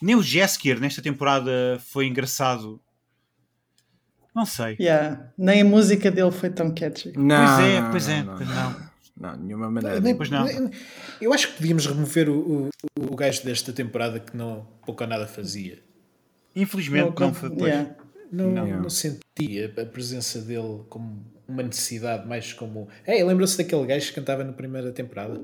Nem 0.00 0.14
o 0.14 0.22
Jesker 0.22 0.78
nesta 0.78 1.02
temporada 1.02 1.80
foi 1.88 2.06
engraçado. 2.06 2.80
Não 4.34 4.44
sei. 4.44 4.76
Yeah. 4.78 5.32
Nem 5.38 5.62
a 5.62 5.64
música 5.64 6.10
dele 6.10 6.30
foi 6.30 6.50
tão 6.50 6.72
catchy. 6.74 7.12
Não, 7.16 7.46
pois 7.46 7.66
é, 7.66 7.80
não, 7.80 7.90
pois 7.90 8.08
é, 8.08 8.22
não, 8.22 8.36
pois 8.36 8.48
não. 8.48 8.85
Não. 9.18 9.30
Não, 9.32 9.36
nenhuma 9.38 9.70
maneira. 9.70 10.00
Nem- 10.00 10.14
Pois 10.16 10.28
não. 10.30 10.44
nem- 10.44 10.70
Eu 11.20 11.32
acho 11.32 11.48
que 11.52 11.60
devíamos 11.60 11.86
remover 11.86 12.28
o, 12.28 12.68
o, 12.98 13.12
o 13.12 13.16
gajo 13.16 13.42
desta 13.44 13.72
temporada 13.72 14.20
que 14.20 14.36
não 14.36 14.66
pouco 14.84 15.02
ou 15.02 15.08
nada 15.08 15.26
fazia. 15.26 15.78
Infelizmente 16.54 17.12
não, 17.18 17.32
pois. 17.32 17.52
yeah. 17.62 17.90
Não, 18.32 18.50
Não. 18.50 18.66
não 18.82 18.90
senti 18.90 19.62
a, 19.64 19.86
presença 19.86 20.40
dele 20.40 20.82
como 20.88 21.24
uma 21.46 21.62
necessidade, 21.62 22.26
mais 22.26 22.52
como. 22.52 22.88
É, 23.06 23.22
lembra-se 23.22 23.56
daquele 23.56 23.86
gajo 23.86 24.08
que 24.08 24.14
cantava 24.14 24.42
na 24.42 24.52
primeira 24.52 24.90
temporada, 24.90 25.40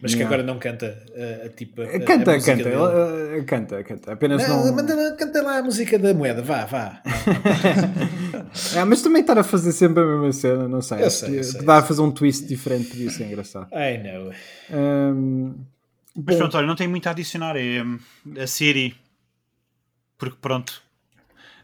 mas 0.00 0.14
que 0.14 0.20
Não. 0.20 0.26
agora 0.26 0.42
não 0.44 0.58
canta 0.58 1.02
a, 1.42 1.46
a 1.46 1.48
tipo. 1.48 1.82
a- 1.82 1.86
a 1.86 2.00
Canta, 2.00 2.38
canta, 2.40 2.68
ela- 2.68 3.36
eh, 3.36 3.42
canta, 3.42 3.82
canta. 3.82 4.12
Apenas 4.12 4.46
Não, 4.48 4.64
não. 4.66 4.74
manda, 4.76 5.16
canta 5.16 5.42
lá 5.42 5.58
a 5.58 5.62
música 5.62 5.98
da 5.98 6.14
moeda, 6.14 6.40
vá, 6.42 6.64
vá. 6.66 7.02
Ah, 8.76 8.84
mas 8.86 9.02
também 9.02 9.20
estar 9.20 9.38
a 9.38 9.44
fazer 9.44 9.72
sempre 9.72 10.02
a 10.02 10.06
mesma 10.06 10.32
cena, 10.32 10.68
não 10.68 10.80
sei. 10.82 11.02
Eu 11.02 11.10
sei, 11.10 11.38
eu 11.38 11.44
sei, 11.44 11.62
Dar 11.62 11.74
eu 11.74 11.78
a 11.78 11.82
fazer 11.82 12.00
um 12.02 12.10
twist 12.10 12.44
diferente 12.46 12.88
podia 12.90 13.10
ser 13.10 13.24
engraçado. 13.26 13.68
I 13.72 13.98
know. 13.98 14.32
Ahm, 14.70 15.54
Mas 16.14 16.36
pronto, 16.36 16.56
olha, 16.56 16.66
não 16.66 16.76
tenho 16.76 16.90
muito 16.90 17.06
a 17.06 17.10
adicionar. 17.10 17.56
É 17.56 17.82
hum, 17.82 17.98
a 18.40 18.46
Siri. 18.46 18.94
Porque 20.18 20.36
pronto. 20.40 20.82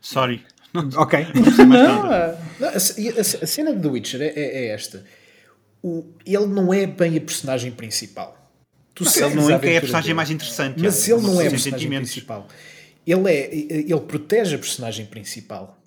Sorry. 0.00 0.44
Não 0.74 0.88
ok. 1.00 1.26
sei 1.54 1.64
mais 1.64 1.82
Não, 1.88 2.02
nada. 2.04 2.38
Não, 2.59 2.68
a, 2.68 2.72
a- 2.72 3.20
a 3.42 3.46
cena 3.46 3.72
do 3.72 3.90
Witcher 3.92 4.20
é, 4.22 4.26
é- 4.28 4.64
é 4.64 4.66
esta. 4.68 5.04
O, 5.82 6.04
ele 6.24 6.46
não 6.46 6.72
é 6.72 6.86
bem 6.86 7.16
a 7.16 7.20
personagem 7.20 7.72
principal. 7.72 8.38
Tu 8.94 9.04
Ele 9.04 9.10
segues 9.10 9.34
não 9.34 9.50
é 9.50 9.59
que 9.59 9.68
é 9.68 9.76
a 9.78 9.80
personagem 9.80 10.09
dele. 10.09 10.14
mais 10.14 10.30
interessante. 10.30 10.80
Mas 10.80 11.09
é, 11.09 11.12
ele 11.12 11.22
não 11.22 11.40
é 11.40 11.46
a 11.46 11.50
personagem 11.50 11.88
principal. 11.90 12.48
Ele, 13.06 13.30
é, 13.32 13.54
ele 13.54 14.00
protege 14.00 14.54
a 14.54 14.59
personagem 14.59 15.06
principal. 15.06 15.78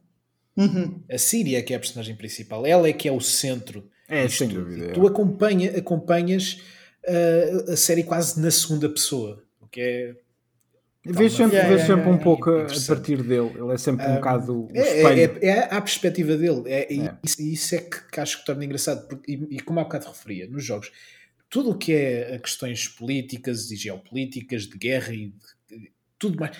Uhum. 0.57 1.01
A 1.11 1.17
Síria 1.17 1.59
é 1.59 1.61
que 1.61 1.73
é 1.73 1.77
a 1.77 1.79
personagem 1.79 2.15
principal. 2.15 2.65
Ela 2.65 2.87
é 2.87 2.93
que 2.93 3.07
é 3.07 3.11
o 3.11 3.19
centro. 3.21 3.89
É, 4.07 4.27
sem 4.27 4.47
dúvida. 4.47 4.85
É. 4.85 4.91
Tu 4.91 5.07
acompanha, 5.07 5.77
acompanhas 5.77 6.61
uh, 7.07 7.71
a 7.71 7.75
série 7.77 8.03
quase 8.03 8.39
na 8.39 8.51
segunda 8.51 8.87
pessoa. 8.89 9.43
O 9.59 9.67
que 9.67 9.81
é. 9.81 10.15
Vejo 11.07 11.37
sempre, 11.37 11.57
Yeah, 11.57 11.69
vejo 11.75 11.83
yeah, 11.85 11.95
sempre 12.03 12.09
um 12.09 12.17
pouco 12.17 12.49
a- 12.49 12.65
partir 12.87 13.21
dele. 13.21 13.51
Ele 13.55 13.71
é 13.73 13.77
sempre 13.77 14.07
um 14.07 14.15
bocado 14.15 14.63
o 14.65 14.69
É, 14.73 14.79
é, 14.79 14.97
espelho. 14.97 15.39
é, 15.43 15.47
é 15.47 15.59
a 15.75 15.79
perspectiva 15.81 16.35
dele. 16.35 16.63
É, 16.65 16.91
e 16.93 17.01
É. 17.01 17.15
Isso, 17.23 17.41
isso 17.43 17.75
é 17.75 17.77
que, 17.79 18.07
que 18.11 18.19
acho 18.19 18.39
que 18.39 18.45
torna 18.45 18.65
engraçado. 18.65 19.07
Porque, 19.07 19.31
e, 19.31 19.55
e 19.55 19.59
como 19.59 19.79
há 19.79 19.83
bocado 19.83 20.07
referia, 20.07 20.47
nos 20.47 20.63
jogos, 20.65 20.91
tudo 21.47 21.69
o 21.71 21.77
que 21.77 21.93
é 21.93 22.39
questões 22.39 22.87
políticas 22.87 23.69
e 23.69 23.75
geopolíticas, 23.75 24.63
de 24.63 24.77
guerra 24.79 25.13
e 25.13 25.27
de- 25.69 25.77
de- 25.77 25.91
tudo 26.17 26.39
mais. 26.39 26.57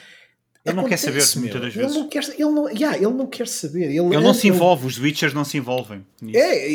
Ele 0.66 0.76
não 0.76 0.84
quer 0.86 0.98
saber, 0.98 1.24
muitas 1.38 1.62
das 1.62 1.76
Ele 1.76 1.84
vezes. 1.84 1.96
não 1.96 2.10
quer, 2.10 2.24
ele 2.24 2.50
não, 2.52 2.70
yeah, 2.70 2.98
ele 2.98 3.14
não 3.14 3.28
quer 3.28 3.48
saber. 3.48 3.84
Ele, 3.86 4.00
Ele 4.00 4.20
não 4.20 4.34
se 4.34 4.48
envolve, 4.48 4.88
os 4.88 4.98
Witchers 4.98 5.34
não 5.34 5.46
se 5.46 5.58
envolvem. 5.58 6.04
nisso. 6.22 6.38
É, 6.40 6.68
e, 6.70 6.74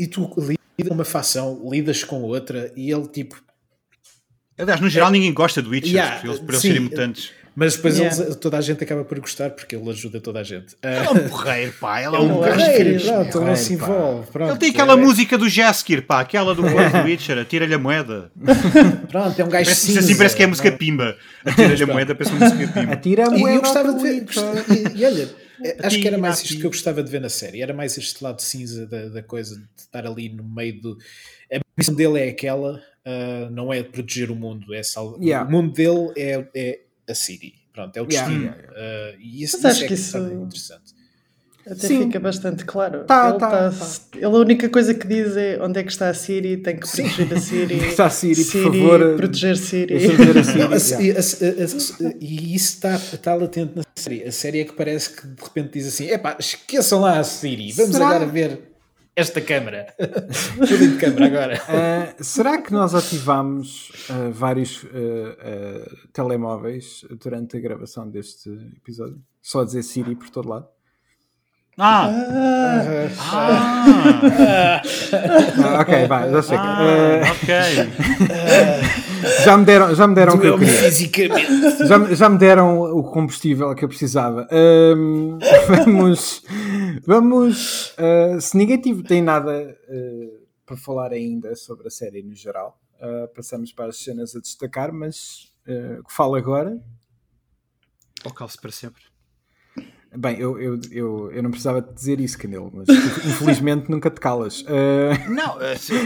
e- 0.00 0.02
e 0.02 0.06
tu 0.06 0.30
lidas 0.38 0.56
com 0.86 0.94
uma 0.94 1.04
facção, 1.04 1.62
lidas 1.70 2.04
com 2.04 2.22
outra, 2.22 2.70
e 2.76 2.90
ele 2.92 3.08
tipo. 3.08 3.42
Aliás, 4.58 4.78
no 4.80 4.90
geral 4.90 5.10
ninguém 5.10 5.32
gosta 5.32 5.62
de 5.62 5.68
Witchers, 5.70 5.94
Yeah, 5.94 6.20
por 6.20 6.26
eles, 6.28 6.38
por 6.40 6.50
eles 6.50 6.60
sim. 6.60 6.68
serem 6.68 6.82
mutantes. 6.82 7.32
Mas 7.60 7.76
depois 7.76 7.98
Yeah. 7.98 8.22
eles- 8.24 8.36
toda 8.36 8.56
a 8.56 8.60
gente 8.62 8.82
acaba 8.82 9.04
por 9.04 9.20
gostar 9.20 9.50
porque 9.50 9.76
ele 9.76 9.90
ajuda 9.90 10.18
toda 10.20 10.40
a 10.40 10.42
gente. 10.42 10.74
Ah, 10.82 10.88
Ele 10.96 11.06
é 11.06 11.10
um 11.10 11.28
porreiro, 11.28 11.72
pá. 11.78 11.98
Ele 12.02 12.06
é 12.16 12.18
um 12.18 12.30
é 12.30 12.32
um 12.32 12.40
gajo 12.40 12.54
porreiro, 12.56 13.00
pronto, 13.04 13.38
ele 13.38 13.44
não 13.44 13.56
se 13.56 13.72
envolve. 13.74 14.26
Pronto, 14.32 14.50
Ele 14.52 14.58
tem 14.58 14.70
aquela 14.70 14.92
é- 14.94 14.96
música 14.96 15.36
do 15.36 15.46
Jaskier, 15.48 16.02
pá, 16.06 16.20
aquela 16.20 16.54
do 16.54 16.62
do 16.62 16.68
Witcher, 17.04 17.36
atira-lhe 17.38 17.74
a 17.74 17.78
moeda. 17.78 18.32
Pronto, 19.10 19.38
é 19.38 19.44
um 19.44 19.48
gajo 19.48 19.64
Parece, 19.66 19.86
cinza, 19.86 20.00
assim 20.00 20.16
parece 20.16 20.36
que 20.36 20.42
é 20.42 20.46
música 20.46 20.70
não- 20.70 20.78
pimba. 20.78 21.16
Atira-lhe 21.44 21.82
a 21.82 21.86
moeda, 21.86 22.14
parece 22.14 22.34
uma 22.34 22.48
música 22.48 22.72
pimba. 22.72 22.92
Atira 22.94 23.30
a 23.30 23.36
E 23.36 23.38
moeda 23.38 23.56
eu 23.56 23.60
gostava 23.60 23.92
de 23.94 24.02
ver. 24.02 24.24
E, 24.96 24.98
e 25.00 25.04
olha, 25.04 25.28
é, 25.62 25.76
acho 25.82 26.00
que 26.00 26.06
era 26.08 26.16
mais 26.16 26.42
isto 26.42 26.58
que 26.58 26.64
eu 26.66 26.70
gostava 26.70 27.02
de 27.02 27.10
ver 27.10 27.20
na 27.20 27.28
série. 27.28 27.60
Era 27.60 27.74
mais 27.74 27.96
este 27.98 28.24
lado 28.24 28.40
cinza 28.40 28.86
da, 28.86 29.08
da 29.08 29.22
coisa, 29.22 29.56
de 29.56 29.62
estar 29.76 30.06
ali 30.06 30.28
no 30.30 30.42
meio 30.44 30.80
do. 30.80 30.96
A 31.52 31.58
missão 31.76 31.94
dele 31.94 32.18
é 32.20 32.28
aquela, 32.30 32.80
ah, 33.04 33.48
não 33.50 33.70
é 33.72 33.82
proteger 33.82 34.30
o 34.30 34.34
mundo, 34.36 34.72
é 34.72 34.82
salvar. 34.82 35.20
Yeah. 35.20 35.46
O 35.46 35.52
mundo 35.52 35.72
dele 35.72 36.12
é, 36.16 36.46
é 36.54 36.78
a 37.10 37.14
City. 37.14 37.54
Pronto, 37.72 37.96
é 37.96 38.02
o 38.02 38.06
destino. 38.06 38.42
yeah, 38.42 38.58
Ah, 38.76 39.14
e 39.20 39.42
isso, 39.44 39.58
Mas 39.62 39.72
acho 39.76 39.84
é 39.84 39.86
que 39.88 39.94
isso- 39.94 40.12
torna 40.12 40.34
interessante. 40.34 41.00
Até 41.66 41.86
Sim. 41.88 42.04
fica 42.06 42.18
bastante 42.18 42.64
claro. 42.64 43.04
Tá, 43.04 43.28
ele, 43.30 43.38
tá, 43.38 43.50
tá- 43.50 43.70
tá. 43.70 43.86
ele 44.16 44.24
a 44.24 44.28
única 44.30 44.68
coisa 44.70 44.94
que 44.94 45.06
diz 45.06 45.36
é 45.36 45.58
onde 45.62 45.78
é 45.78 45.82
que 45.84 45.92
está 45.92 46.08
a 46.08 46.14
Siri, 46.14 46.56
tem 46.56 46.74
que 46.76 46.88
proteger 46.88 47.32
a 47.34 47.38
Siri. 47.40 47.74
Está 47.86 48.06
a 48.06 48.10
Siri, 48.10 48.44
por 48.46 48.62
favor, 48.64 49.16
proteger 49.16 49.56
Siri. 49.58 49.94
A 50.72 50.80
Siri. 50.80 51.14
E 52.20 52.54
isso 52.54 52.74
está 52.76 52.94
está 52.96 53.34
latente 53.34 53.72
na 53.76 53.82
série. 53.94 54.24
A 54.24 54.32
série 54.32 54.60
é 54.60 54.64
que 54.64 54.72
parece 54.72 55.10
que 55.10 55.26
de 55.26 55.42
repente 55.42 55.72
diz 55.74 55.86
assim: 55.86 56.06
epá, 56.08 56.36
esqueçam 56.40 57.00
lá 57.00 57.18
a 57.18 57.24
Siri, 57.24 57.72
vamos 57.72 57.92
Será? 57.92 58.08
agora 58.08 58.26
ver 58.26 58.69
esta 59.16 59.40
câmara. 59.40 59.86
Tudo 59.98 60.88
de 60.88 60.96
câmara 60.98 61.26
agora. 61.26 61.62
Ah, 61.68 62.14
será 62.20 62.60
que 62.62 62.72
nós 62.72 62.94
ativamos 62.94 63.92
ah, 64.08 64.30
vários 64.32 64.84
ah, 64.86 65.88
telemóveis 66.12 67.04
durante 67.22 67.56
a 67.56 67.60
gravação 67.60 68.08
deste 68.08 68.48
episódio? 68.76 69.20
Só 69.42 69.60
a 69.62 69.64
dizer 69.64 69.82
Siri 69.82 70.14
por 70.14 70.28
todo 70.30 70.48
lado? 70.48 70.66
Ah! 71.78 72.10
Ah, 73.18 73.52
Ah! 74.38 74.82
Ah, 75.64 75.80
ok, 75.80 76.06
vai, 76.06 76.30
já 76.30 76.42
chega. 76.42 76.62
ah, 76.62 77.32
ok. 77.32 77.54
já 79.44 79.56
me 79.56 79.64
deram, 79.64 79.94
já 79.94 80.06
me 80.06 80.14
deram 80.14 80.34
o 80.34 80.40
que 80.40 80.46
eu 80.46 80.58
queria. 80.58 80.74
fisicamente. 80.74 81.86
Já, 81.86 81.98
me- 81.98 82.14
já 82.14 82.28
me 82.28 82.38
deram 82.38 82.80
o 82.80 83.02
combustível 83.04 83.74
que 83.74 83.84
eu 83.84 83.88
precisava. 83.88 84.46
Ahm, 84.50 85.38
vamos. 85.68 86.42
Vamos. 87.06 87.94
ah, 87.98 88.40
se 88.40 88.56
ninguém 88.56 88.80
tive- 88.80 89.02
tem 89.02 89.22
nada 89.22 89.76
ah, 89.88 90.38
para 90.66 90.76
falar 90.76 91.12
ainda 91.12 91.54
sobre 91.56 91.86
a 91.88 91.90
série 91.90 92.22
no 92.22 92.34
geral, 92.34 92.78
ah, 93.00 93.28
passamos 93.34 93.72
para 93.72 93.86
as 93.86 94.02
cenas 94.02 94.34
a 94.36 94.40
destacar, 94.40 94.92
mas 94.92 95.48
o 96.00 96.04
que 96.04 96.12
falo 96.12 96.34
agora. 96.34 96.78
Ao 98.24 98.32
calço 98.32 98.60
para 98.60 98.70
sempre. 98.72 99.02
Bem, 100.16 100.36
eu, 100.40 100.60
eu, 100.60 100.80
eu, 100.90 101.30
eu 101.32 101.42
não 101.42 101.50
precisava 101.52 101.80
te 101.80 101.94
dizer 101.94 102.18
isso, 102.18 102.36
Canelo, 102.36 102.68
mas 102.74 102.88
infelizmente 102.88 103.88
nunca 103.88 104.10
te 104.10 104.18
calas. 104.20 104.64
Ah, 104.66 105.28
Não, 105.30 105.56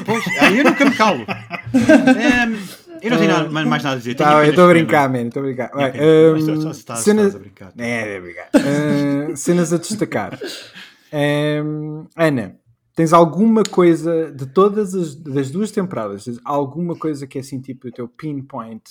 pois, 0.04 0.26
eu 0.54 0.64
nunca 0.64 0.84
me 0.84 0.94
calo. 0.94 1.24
Ehm, 1.74 2.56
eu 3.04 3.10
não 3.10 3.18
tenho 3.18 3.30
nada- 3.32 3.50
mais, 3.50 3.66
mais 3.68 3.82
nada 3.82 3.96
a 3.96 3.98
dizer. 3.98 4.14
Tá, 4.14 4.44
eu 4.44 4.50
estou 4.50 4.64
a 4.64 4.68
brincar, 4.68 5.04
lembrar. 5.04 5.20
man, 5.22 5.28
estou 5.28 5.42
a 5.42 5.46
brincar. 5.46 5.70
Ahm, 5.74 6.32
Mas 6.32 6.76
estás- 6.76 7.00
cenas- 7.00 7.26
estás 7.26 7.34
a 7.34 7.38
brincar. 7.38 7.72
É, 7.78 8.14
é 8.14 8.18
obrigado. 8.18 8.48
Ah, 9.32 9.36
cenas 9.36 9.72
a 9.72 9.78
destacar. 9.78 10.38
Ahm, 11.12 12.06
Ana, 12.16 12.56
tens 12.94 13.12
alguma 13.12 13.62
coisa 13.62 14.30
de 14.32 14.46
todas 14.46 14.94
as 14.94 15.14
das 15.14 15.50
duas 15.50 15.70
temporadas, 15.70 16.24
tens 16.24 16.38
alguma 16.44 16.96
coisa 16.96 17.26
que 17.26 17.38
é 17.38 17.40
assim 17.40 17.60
tipo 17.60 17.88
o 17.88 17.92
teu 17.92 18.08
pinpoint 18.08 18.82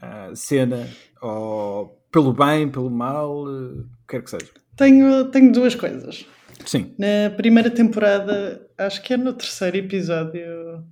ah, 0.00 0.30
cena, 0.34 0.88
ou 1.20 1.98
pelo 2.10 2.32
bem, 2.32 2.68
pelo 2.68 2.90
mal, 2.90 3.44
uh, 3.46 3.86
quer 4.08 4.22
que 4.22 4.30
seja. 4.30 4.48
Tenho, 4.76 5.26
tenho 5.26 5.52
duas 5.52 5.74
coisas. 5.74 6.26
Sim. 6.66 6.94
Na 6.98 7.30
primeira 7.36 7.70
temporada, 7.70 8.66
acho 8.78 9.02
que 9.02 9.14
é 9.14 9.16
no 9.16 9.32
terceiro 9.32 9.76
episódio 9.78 10.84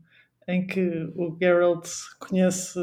em 0.52 0.66
que 0.66 1.10
o 1.16 1.36
Geralt 1.40 1.88
conhece. 2.18 2.78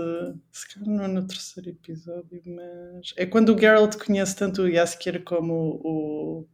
Se 0.52 0.68
calhar 0.74 0.90
não 0.90 1.04
é 1.04 1.08
no 1.08 1.28
terceiro 1.28 1.70
episódio, 1.70 2.42
mas. 2.46 3.14
É 3.18 3.26
quando 3.26 3.56
o 3.56 3.60
Geralt 3.60 3.96
conhece 3.98 4.36
tanto 4.36 4.64
o 4.64 4.72
Jaskier 4.72 5.24
como 5.24 5.54
o, 5.54 6.40
o 6.42 6.48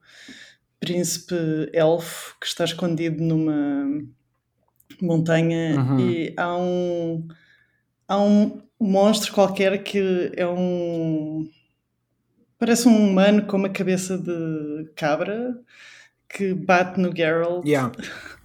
príncipe 0.80 1.35
elfo 1.73 2.35
que 2.40 2.48
está 2.48 2.64
escondido 2.65 3.23
numa 3.23 3.85
montanha 5.02 5.80
Uhum. 5.80 5.99
e 5.99 6.34
há 6.38 6.57
um. 6.57 7.27
Há 8.07 8.19
um 8.22 8.61
monstro 8.80 9.34
qualquer 9.34 9.84
que 9.84 10.31
é 10.35 10.45
um. 10.48 11.49
Parece 12.60 12.88
um 12.88 13.10
humano 13.10 13.45
com 13.45 13.57
uma 13.57 13.69
cabeça 13.69 14.18
de 14.18 14.90
cabra 14.95 15.57
que 16.30 16.53
bate 16.53 16.99
no 16.99 17.15
Geralt 17.15 17.65
Yeah. 17.65 17.91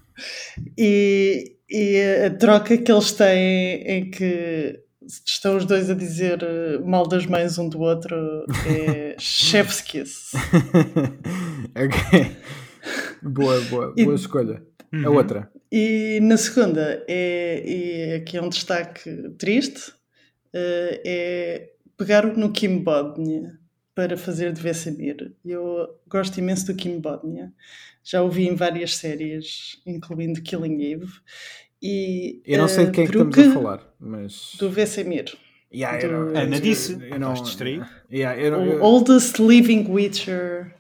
e, 0.77 1.57
e 1.71 2.01
a 2.27 2.31
troca 2.31 2.77
que 2.79 2.91
eles 2.91 3.13
têm 3.13 3.83
em 3.87 4.11
que 4.11 4.81
estão 5.27 5.57
os 5.57 5.65
dois 5.65 5.89
a 5.91 5.95
dizer 5.95 6.43
eh, 6.43 6.79
mal 6.85 7.07
das 7.07 7.25
mães 7.27 7.57
um 7.59 7.69
do 7.69 7.81
outro 7.81 8.45
é 8.67 9.15
chef's 9.21 9.81
kiss. 9.81 10.33
ok. 11.75 12.37
Boa, 13.23 13.61
boa, 13.63 13.95
E- 13.97 14.05
boa 14.05 14.17
escolha. 14.17 14.63
A 14.93 14.97
Uhum. 14.97 15.17
outra. 15.17 15.51
E 15.71 16.19
na 16.23 16.39
segunda, 16.39 17.05
é, 17.07 17.63
e 17.67 18.15
aqui 18.15 18.39
é 18.39 18.43
um 18.43 18.49
destaque 18.49 19.11
triste, 19.39 19.93
eh, 20.55 21.03
é 21.05 21.71
pegar 21.99 22.25
no 22.37 22.51
Kim 22.53 22.79
Bodnia 22.79 23.59
para 23.95 24.17
fazer 24.17 24.51
de 24.53 24.63
Vesemir. 24.63 25.35
Eu 25.45 25.89
gosto 26.09 26.39
imenso 26.39 26.67
do 26.67 26.75
Kim 26.75 27.01
Bodnia. 27.01 27.53
Já 28.11 28.23
o 28.23 28.31
vi 28.31 28.49
em 28.49 28.55
várias 28.55 28.97
séries, 28.97 29.81
incluindo 29.87 30.41
Killing 30.41 30.83
Eve. 30.93 31.09
E, 31.83 32.41
Eu 32.47 32.59
não 32.59 32.69
sei 32.69 32.85
de 32.85 32.91
eh, 32.91 32.93
quem 32.95 33.05
é 33.05 33.07
que 33.07 33.13
estamos 33.19 33.39
a 33.39 33.53
falar, 33.53 33.81
mas. 34.01 34.53
Do 34.59 34.71
Vesemir. 34.71 35.27
Yeah, 35.73 36.01
eu 36.03 36.09
do- 36.33 36.39
Ana 36.39 36.57
eu- 36.57 36.61
disse, 36.63 36.99
eu 37.11 37.21
não- 37.21 37.29
vais 37.29 37.43
distrair. 37.43 37.87
Yeah, 38.11 38.41
eu 38.41 38.51
não- 38.53 38.63
O 38.63 38.73
eu- 38.73 38.83
oldest 38.83 39.39
living 39.39 39.85
Witcher. 39.87 40.75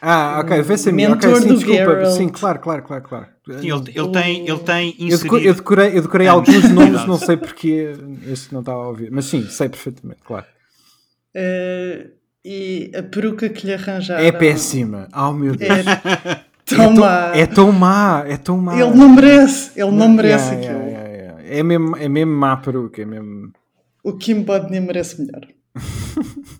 Ah, 0.00 0.40
ok, 0.44 0.60
vê 0.62 0.76
se 0.76 0.88
ok, 0.88 0.92
mentor 0.96 1.40
sim, 1.40 1.46
do 1.48 1.54
desculpa. 1.54 1.78
Geralt. 1.78 2.16
Sim, 2.16 2.28
claro, 2.28 2.58
claro, 2.58 2.82
claro, 2.82 3.02
claro. 3.04 3.26
Sim, 3.60 3.70
ele, 3.70 3.92
ele 3.94 4.08
tem, 4.12 4.48
ele 4.48 4.58
tem 4.58 4.96
Eu, 4.98 5.06
inserido. 5.06 5.38
eu 5.38 5.54
decorei, 5.54 5.96
eu 5.96 6.02
decorei 6.02 6.26
alguns 6.26 6.62
de 6.62 6.72
nomes, 6.74 7.06
não 7.06 7.16
sei 7.16 7.36
porque 7.36 7.92
este 8.28 8.52
não 8.52 8.60
estava 8.60 8.82
a 8.82 8.88
ouvir. 8.88 9.12
Mas 9.12 9.26
sim, 9.26 9.46
sei 9.48 9.68
perfeitamente, 9.68 10.20
claro. 10.24 10.46
eh, 11.34 12.08
e 12.44 12.90
a 12.96 13.02
peruca 13.04 13.48
que 13.48 13.64
lhe 13.68 13.74
arranjaram. 13.74 14.24
É 14.24 14.32
péssima. 14.32 15.08
Oh 15.16 15.32
meu 15.32 15.54
Deus. 15.54 15.70
É 15.70 16.44
tão 16.64 16.92
má. 16.94 17.32
É 17.34 17.46
tão 17.46 17.72
má, 17.72 18.24
é 18.26 18.36
tão 18.36 18.58
má. 18.58 18.74
Ele 18.80 18.94
não 18.94 19.08
merece. 19.08 19.70
Ele 19.80 19.90
não 19.90 20.08
merece 20.08 20.54
Yeah, 20.54 20.68
aquilo. 20.68 20.88
yeah, 20.88 21.08
yeah, 21.08 21.38
yeah. 21.42 21.58
É, 21.58 21.62
mesmo, 21.62 21.96
é 21.96 22.08
mesmo 22.08 22.32
má 22.34 22.56
peruca, 22.56 23.02
é 23.02 23.04
mesmo. 23.04 23.52
O 24.04 24.14
Kim 24.16 24.42
Bodnia 24.42 24.80
merece 24.80 25.20
melhor. 25.20 25.46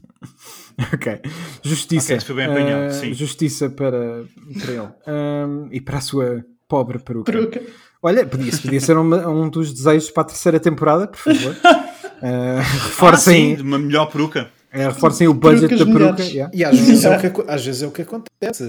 Ok. 0.93 1.21
Justiça. 1.63 2.07
Ok, 2.07 2.17
isso 2.17 2.27
foi 2.27 2.35
bem 2.37 2.47
apanhado, 2.47 2.85
Ah, 2.87 2.91
sim. 2.91 3.13
Justiça 3.13 3.69
para, 3.71 4.25
para 4.61 4.73
ele. 4.73 4.89
Ahm, 5.07 5.69
e 5.71 5.81
para 5.81 5.99
a 5.99 6.01
sua 6.01 6.45
pobre 6.67 6.99
peruca. 6.99 7.31
Peruca. 7.31 7.61
Olha, 8.03 8.27
podia, 8.27 8.51
podia 8.53 8.81
ser 8.81 8.97
uma- 8.97 9.29
um 9.29 9.49
dos 9.49 9.73
desejos 9.73 10.11
para 10.11 10.23
a 10.23 10.27
terceira 10.27 10.59
temporada, 10.59 11.07
por 11.07 11.19
favor. 11.19 11.55
Ah, 12.25 12.61
reforcem, 12.87 13.35
Ah, 13.35 13.49
sim, 13.51 13.57
de 13.57 13.63
uma 13.63 13.79
melhor 13.81 14.07
peruca. 14.07 14.49
Eh, 14.73 14.89
reforcem 14.89 15.29
o 15.29 15.35
budget 15.35 15.69
Perucas 15.69 15.79
da 15.87 15.93
peruca. 15.93 16.23
yeah. 16.23 16.51
E 16.55 16.65
às 16.65 16.79
vezes, 16.79 17.05
é 17.05 17.17
o 17.17 17.21
que, 17.21 17.45
às 17.47 17.65
vezes 17.65 17.83
é 17.83 17.87
o 17.87 17.91
que 17.91 18.03
acontece. 18.03 18.65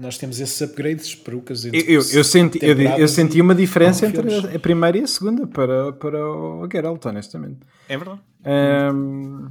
Nós 0.00 0.18
temos 0.18 0.40
esses 0.40 0.60
upgrades, 0.60 1.14
perucas. 1.14 1.64
Eu, 1.64 1.72
eu, 1.72 2.02
eu 2.12 2.24
senti, 2.24 2.58
eu, 2.62 2.76
eu 2.80 3.08
senti 3.08 3.40
uma 3.40 3.54
diferença 3.54 4.06
entre 4.06 4.28
filmes. 4.28 4.54
a 4.54 4.58
primeira 4.58 4.98
e 4.98 5.02
a 5.02 5.06
segunda 5.06 5.46
para, 5.46 5.92
para 5.92 6.18
o 6.26 6.68
Geralt, 6.70 7.04
honestamente. 7.06 7.60
É 7.88 7.96
verdade. 7.96 8.20
Ahm, 8.44 9.48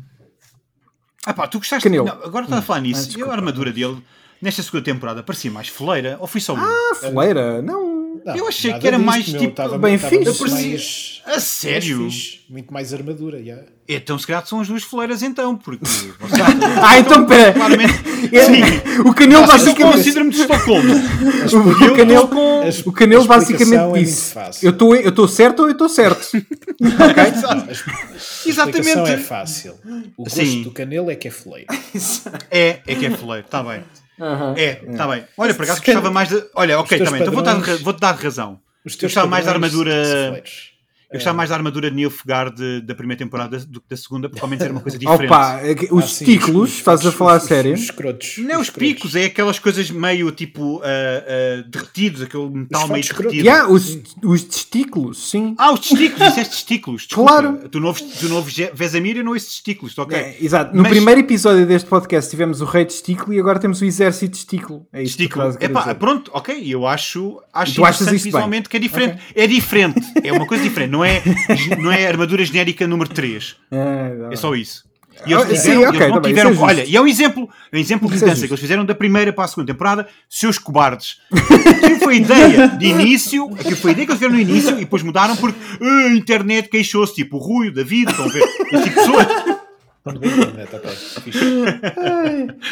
Ah 1.26 1.34
pá, 1.34 1.48
tu 1.48 1.58
gostaste. 1.58 1.84
Canelo. 1.84 2.06
Não, 2.06 2.14
agora 2.24 2.46
estás 2.46 2.62
a 2.62 2.66
falar 2.66 2.80
Ah, 2.80 2.82
nisso. 2.82 3.06
desculpa. 3.08 3.28
eu, 3.30 3.32
a 3.32 3.36
armadura 3.36 3.72
dele, 3.72 3.98
nesta 4.42 4.62
segunda 4.62 4.84
temporada, 4.84 5.24
parecia 5.24 5.50
mais 5.50 5.68
foleira. 5.70 6.18
Ou 6.20 6.28
fui 6.28 6.40
só 6.42 6.54
um? 6.54 6.60
ah, 6.60 6.96
foleira, 6.96 7.62
não. 7.62 8.05
Eu 8.36 8.48
achei 8.48 8.74
que 8.74 8.88
era 8.88 8.98
mais 8.98 9.26
tipo, 9.26 9.78
bem 9.78 9.98
fixe. 9.98 10.16
Muito 10.16 10.50
mais, 10.52 11.22
A 11.26 11.40
sério? 11.40 12.02
mais 12.02 12.40
muito 12.50 12.74
mais 12.74 12.94
armadura. 12.94 13.40
yeah. 13.40 13.64
Então, 13.88 14.18
se 14.18 14.26
calhar 14.26 14.46
são 14.48 14.62
as 14.62 14.68
duas 14.68 14.84
foleiras, 14.84 15.22
então, 15.22 15.56
porque. 15.56 15.84
Ah, 16.82 16.98
então 17.00 17.26
pera. 17.26 17.54
Claramente. 17.54 17.94
Sim. 18.46 19.02
O 19.08 19.14
Canelo 19.14 19.42
com 19.42 19.48
basicamente. 19.48 20.04
síndrome 20.04 20.32
de 20.32 20.42
Estocolmo. 20.42 20.94
O 21.92 21.96
Canelo, 21.96 22.30
A 22.34 22.90
o 22.90 22.92
Canelo 22.92 23.26
basicamente 23.26 24.00
é 24.00 24.04
disse: 24.04 24.34
fácil. 24.34 24.66
Eu 24.68 24.72
estou 24.72 24.96
eu 24.96 25.28
certo 25.28 25.60
ou 25.62 25.66
eu 25.68 25.72
estou 25.74 25.90
certo? 25.90 26.20
A 26.36 26.38
explicação 26.88 27.52
é 28.46 28.50
Exatamente. 28.50 29.18
fácil. 29.24 29.76
O 30.18 30.24
gosto 30.24 30.40
Sim. 30.40 30.64
do 30.64 30.72
canelo 30.72 31.10
é 31.10 31.16
que 31.16 31.28
é 31.28 31.32
foleiro. 31.32 31.68
É, 32.50 32.80
é 32.88 32.96
que 32.96 33.06
é 33.06 33.12
foleiro, 33.12 33.46
está 33.46 33.64
bem. 33.64 33.84
É, 34.56 34.82
está 34.90 35.08
bem. 35.08 35.26
Olha, 35.38 35.54
por 35.54 35.64
acaso 35.64 35.80
Se 35.80 35.86
calhar- 35.86 36.02
gostava 36.02 36.14
mais 36.14 36.30
de. 36.30 36.44
Olha, 36.56 36.80
ok, 36.80 36.98
está 36.98 37.12
bem. 37.12 37.22
Então 37.22 37.34
vou-te 37.34 37.46
dar, 37.46 37.78
vou-te 37.84 38.00
dar 38.00 38.12
razão. 38.16 38.60
Os 38.86 38.94
Eu 38.94 39.00
teus 39.00 39.12
gostava 39.12 39.28
mais 39.28 39.46
da 39.46 39.52
armadura-. 39.52 40.42
Eu 41.16 41.20
gostava 41.20 41.38
mais 41.38 41.50
da 41.50 41.56
armadura 41.56 41.90
de 41.90 41.96
Nilfgaard 41.96 42.82
da 42.82 42.96
primeira 42.96 43.18
temporada 43.18 43.58
do 43.60 43.80
que 43.82 43.88
da 43.90 43.98
segunda, 43.98 44.30
porque 44.30 44.42
ao 44.44 44.48
menos 44.50 44.64
era 44.64 44.72
uma 44.74 44.82
coisa 44.82 44.98
diferente. 45.00 45.26
Opa, 45.26 45.60
é 45.62 45.74
que 45.76 45.88
os 45.92 46.04
Ah, 46.04 46.08
sim, 46.08 46.26
títulos, 46.26 46.70
os- 46.72 46.78
estás 46.78 47.06
a 47.06 47.10
os- 47.10 47.16
falar 47.16 47.34
a 47.34 47.38
os- 47.38 47.44
sério? 47.44 47.74
Os 47.74 47.82
escrotos. 47.82 48.38
Não, 48.40 48.60
os 48.62 48.68
escrotos. 48.68 48.76
picos, 48.94 49.16
é 49.16 49.26
aquelas 49.26 49.60
coisas 49.60 49.90
meio 49.90 50.32
tipo 50.32 50.82
ah, 50.84 50.88
ah, 50.88 51.64
derretidos, 51.68 52.22
aquele 52.22 52.50
metal 52.50 52.84
Os 52.84 52.90
meio 52.90 53.00
escrotos. 53.02 53.32
derretido. 53.32 53.48
Yeah, 53.48 53.72
os, 53.72 53.98
os 54.24 54.44
testículos, 54.44 55.30
sim. 55.30 55.56
Ah, 55.58 55.72
os 55.74 55.80
testículos, 55.82 56.28
disseste 56.30 56.54
testículos. 56.54 57.02
Desculpa. 57.08 57.32
Claro. 57.32 57.70
Tu 57.70 57.80
novo, 57.80 58.00
tu 58.20 58.30
novo 58.30 58.50
Vesamir 58.74 59.18
e 59.18 59.24
não 59.24 59.36
esses 59.36 59.50
testículos, 59.54 59.98
ok? 59.98 60.18
É, 60.18 60.38
exato. 60.42 60.76
No 60.76 60.84
Mas- 60.84 60.92
primeiro 60.92 61.22
episódio 61.22 61.66
deste 61.66 61.88
podcast 61.90 62.30
tivemos 62.30 62.62
o 62.62 62.66
rei 62.66 62.86
testículo 62.86 63.34
e 63.34 63.40
agora 63.40 63.60
temos 63.60 63.82
o 63.82 63.86
exército 63.86 64.34
testículo. 64.34 64.86
É 64.94 65.02
isto 65.04 65.18
que 65.18 65.24
tu 65.24 65.30
Testículo. 65.30 65.50
estás 65.50 65.56
a 65.56 65.60
querer 65.60 65.72
Epá, 65.72 65.96
pronto, 65.96 66.32
ok, 66.34 66.64
eu 66.68 66.86
acho, 66.86 67.42
acho 67.54 67.76
Tu 67.76 67.86
achas 67.86 68.02
interessante 68.02 68.16
isso 68.16 68.24
bem? 68.26 68.32
visualmente 68.32 68.70
que 68.70 68.78
é 68.78 68.80
diferente. 68.80 69.22
É 69.36 69.48
diferente, 69.48 70.02
é 70.24 70.32
uma 70.32 70.46
coisa 70.46 70.64
diferente, 70.64 70.92
não 70.92 71.04
é, 71.04 71.05
não 71.82 71.92
é 71.92 72.08
armadura 72.08 72.44
genérica 72.46 72.88
número 72.88 73.10
3. 73.10 73.56
É. 73.72 74.34
É 74.34 74.36
só 74.36 74.56
isso. 74.56 74.84
E 75.26 75.34
Ah, 75.34 75.40
eles, 75.42 75.60
sim, 75.62 75.70
fizeram, 75.70 75.82
ok, 75.84 75.96
eles 75.96 76.08
não 76.10 76.14
tá 76.16 76.20
bem, 76.20 76.32
tiveram. 76.34 76.52
isso 76.52 76.62
é 76.62 76.66
olha, 76.66 76.84
e 76.84 76.96
é 76.98 77.02
um 77.02 77.08
exemplo, 77.08 77.50
é 77.72 77.78
um 77.78 77.80
exemplo 77.80 78.10
de 78.10 78.16
Isso 78.16 78.26
é 78.26 78.34
que 78.36 78.46
eles 78.48 78.60
fizeram 78.60 78.84
da 78.84 78.94
primeira 78.94 79.32
para 79.32 79.46
a 79.46 79.48
segunda 79.48 79.72
temporada, 79.72 80.06
seus 80.30 80.58
cobardes. 80.58 81.22
Aquilo 81.32 82.00
foi 82.00 82.18
ideia 82.18 82.68
de 82.68 82.86
início, 82.88 83.46
aquilo 83.58 83.78
foi 83.78 83.92
ideia 83.92 84.06
que 84.06 84.12
eles 84.12 84.20
fizeram 84.22 84.36
no 84.36 84.42
início 84.42 84.72
e 84.76 84.80
depois 84.82 85.02
mudaram 85.04 85.38
porque 85.38 85.58
"Ah, 85.82 86.08
a 86.08 86.14
internet 86.14 86.68
queixou-se, 86.68 87.16
tipo 87.16 87.38
o 87.38 87.40
Rui, 87.40 87.70
o 87.70 87.74
David, 87.74 88.12
estão 88.12 88.26
a 88.26 88.28
ver? 88.28 88.44
Esse 88.44 88.58
tipo 88.68 88.84
de 88.84 88.90
pessoas. 88.92 89.28
Bem. 90.06 90.20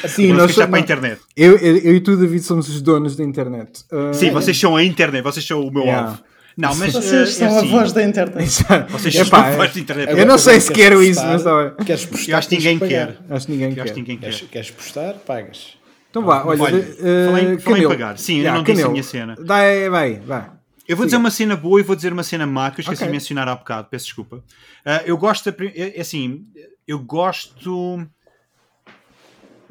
Sim, 0.08 0.28
Vamos 0.28 0.38
nós 0.38 0.46
queixar 0.48 0.54
para 0.54 0.64
a 0.64 0.68
somos, 0.68 0.80
internet. 0.80 1.22
eu, 1.36 1.58
eu, 1.58 1.78
eu 1.78 1.96
e 1.96 2.00
tu, 2.00 2.16
David, 2.18 2.44
somos 2.44 2.70
os 2.70 2.82
donos 2.82 3.16
da 3.16 3.24
internet. 3.24 3.84
Uh, 3.92 4.14
Sim, 4.14 4.32
vocês 4.32 4.58
são 4.60 4.76
a 4.76 4.84
internet, 4.84 5.24
vocês 5.24 5.46
são 5.46 5.62
o 5.62 5.72
meu 5.72 5.84
Yeah. 5.84 6.08
alvo. 6.10 6.24
Não, 6.56 6.76
mas 6.76 6.94
Vocês 6.94 7.30
eh, 7.30 7.32
são 7.32 7.48
é 7.48 7.52
a 7.52 7.58
assim, 7.58 7.70
voz 7.70 7.92
da 7.94 8.04
internet. 8.04 8.44
Exato. 8.44 8.92
Vocês 8.92 9.16
Epá, 9.16 9.26
são 9.26 9.40
a 9.40 9.50
é- 9.50 9.56
voz 9.58 9.74
da 9.74 9.80
internet. 9.80 10.20
Eu 10.20 10.26
não 10.26 10.38
sei 10.38 10.60
se 10.60 10.72
quero 10.72 11.02
isso, 11.02 11.22
mas 11.26 11.42
está 11.42 11.70
bem. 11.72 11.86
Queres 11.86 12.06
postar? 12.06 12.32
Eu 12.32 12.38
acho 12.38 12.50
que 12.50 12.56
ninguém 12.58 12.80
quer. 12.80 13.18
Acho 13.30 13.46
que 13.48 13.52
ninguém 13.52 13.70
Eu 13.70 13.76
quer. 13.76 13.94
Queres, 13.94 14.42
queres 14.42 14.72
postar? 14.72 15.14
Pagas. 15.16 15.78
Então 16.12 16.24
vá, 16.24 16.46
olha, 16.46 16.62
Olha, 16.62 16.78
uh, 16.78 17.32
falei, 17.32 17.58
falei 17.58 17.88
pagar. 17.88 18.20
Sim, 18.20 18.34
eu 18.34 18.40
Yeah, 18.44 18.58
não 18.58 18.64
disse 18.64 18.84
a 18.84 18.90
minha 18.90 19.04
cena. 19.04 19.36
Vai, 19.40 19.90
vai, 19.90 20.20
vai. 20.20 20.52
Eu 20.88 20.96
vou 20.96 21.06
dizer 21.06 21.18
uma 21.18 21.32
cena 21.32 21.56
boa 21.56 21.80
e 21.80 21.84
vou 21.84 21.96
dizer 21.96 22.14
uma 22.14 22.24
cena 22.24 22.46
má 22.46 22.70
que 22.70 22.82
eu 22.82 22.84
esqueci 22.84 23.02
Ok. 23.02 23.08
de 23.08 23.12
mencionar 23.14 23.48
há 23.48 23.56
bocado, 23.56 23.88
peço 23.90 24.06
desculpa. 24.06 24.44
Ah, 24.86 25.02
eu 25.06 25.18
gosto, 25.18 25.50
é, 25.50 25.54
é 25.98 26.02
assim, 26.02 26.46
eu 26.88 27.00
gosto. 27.00 28.06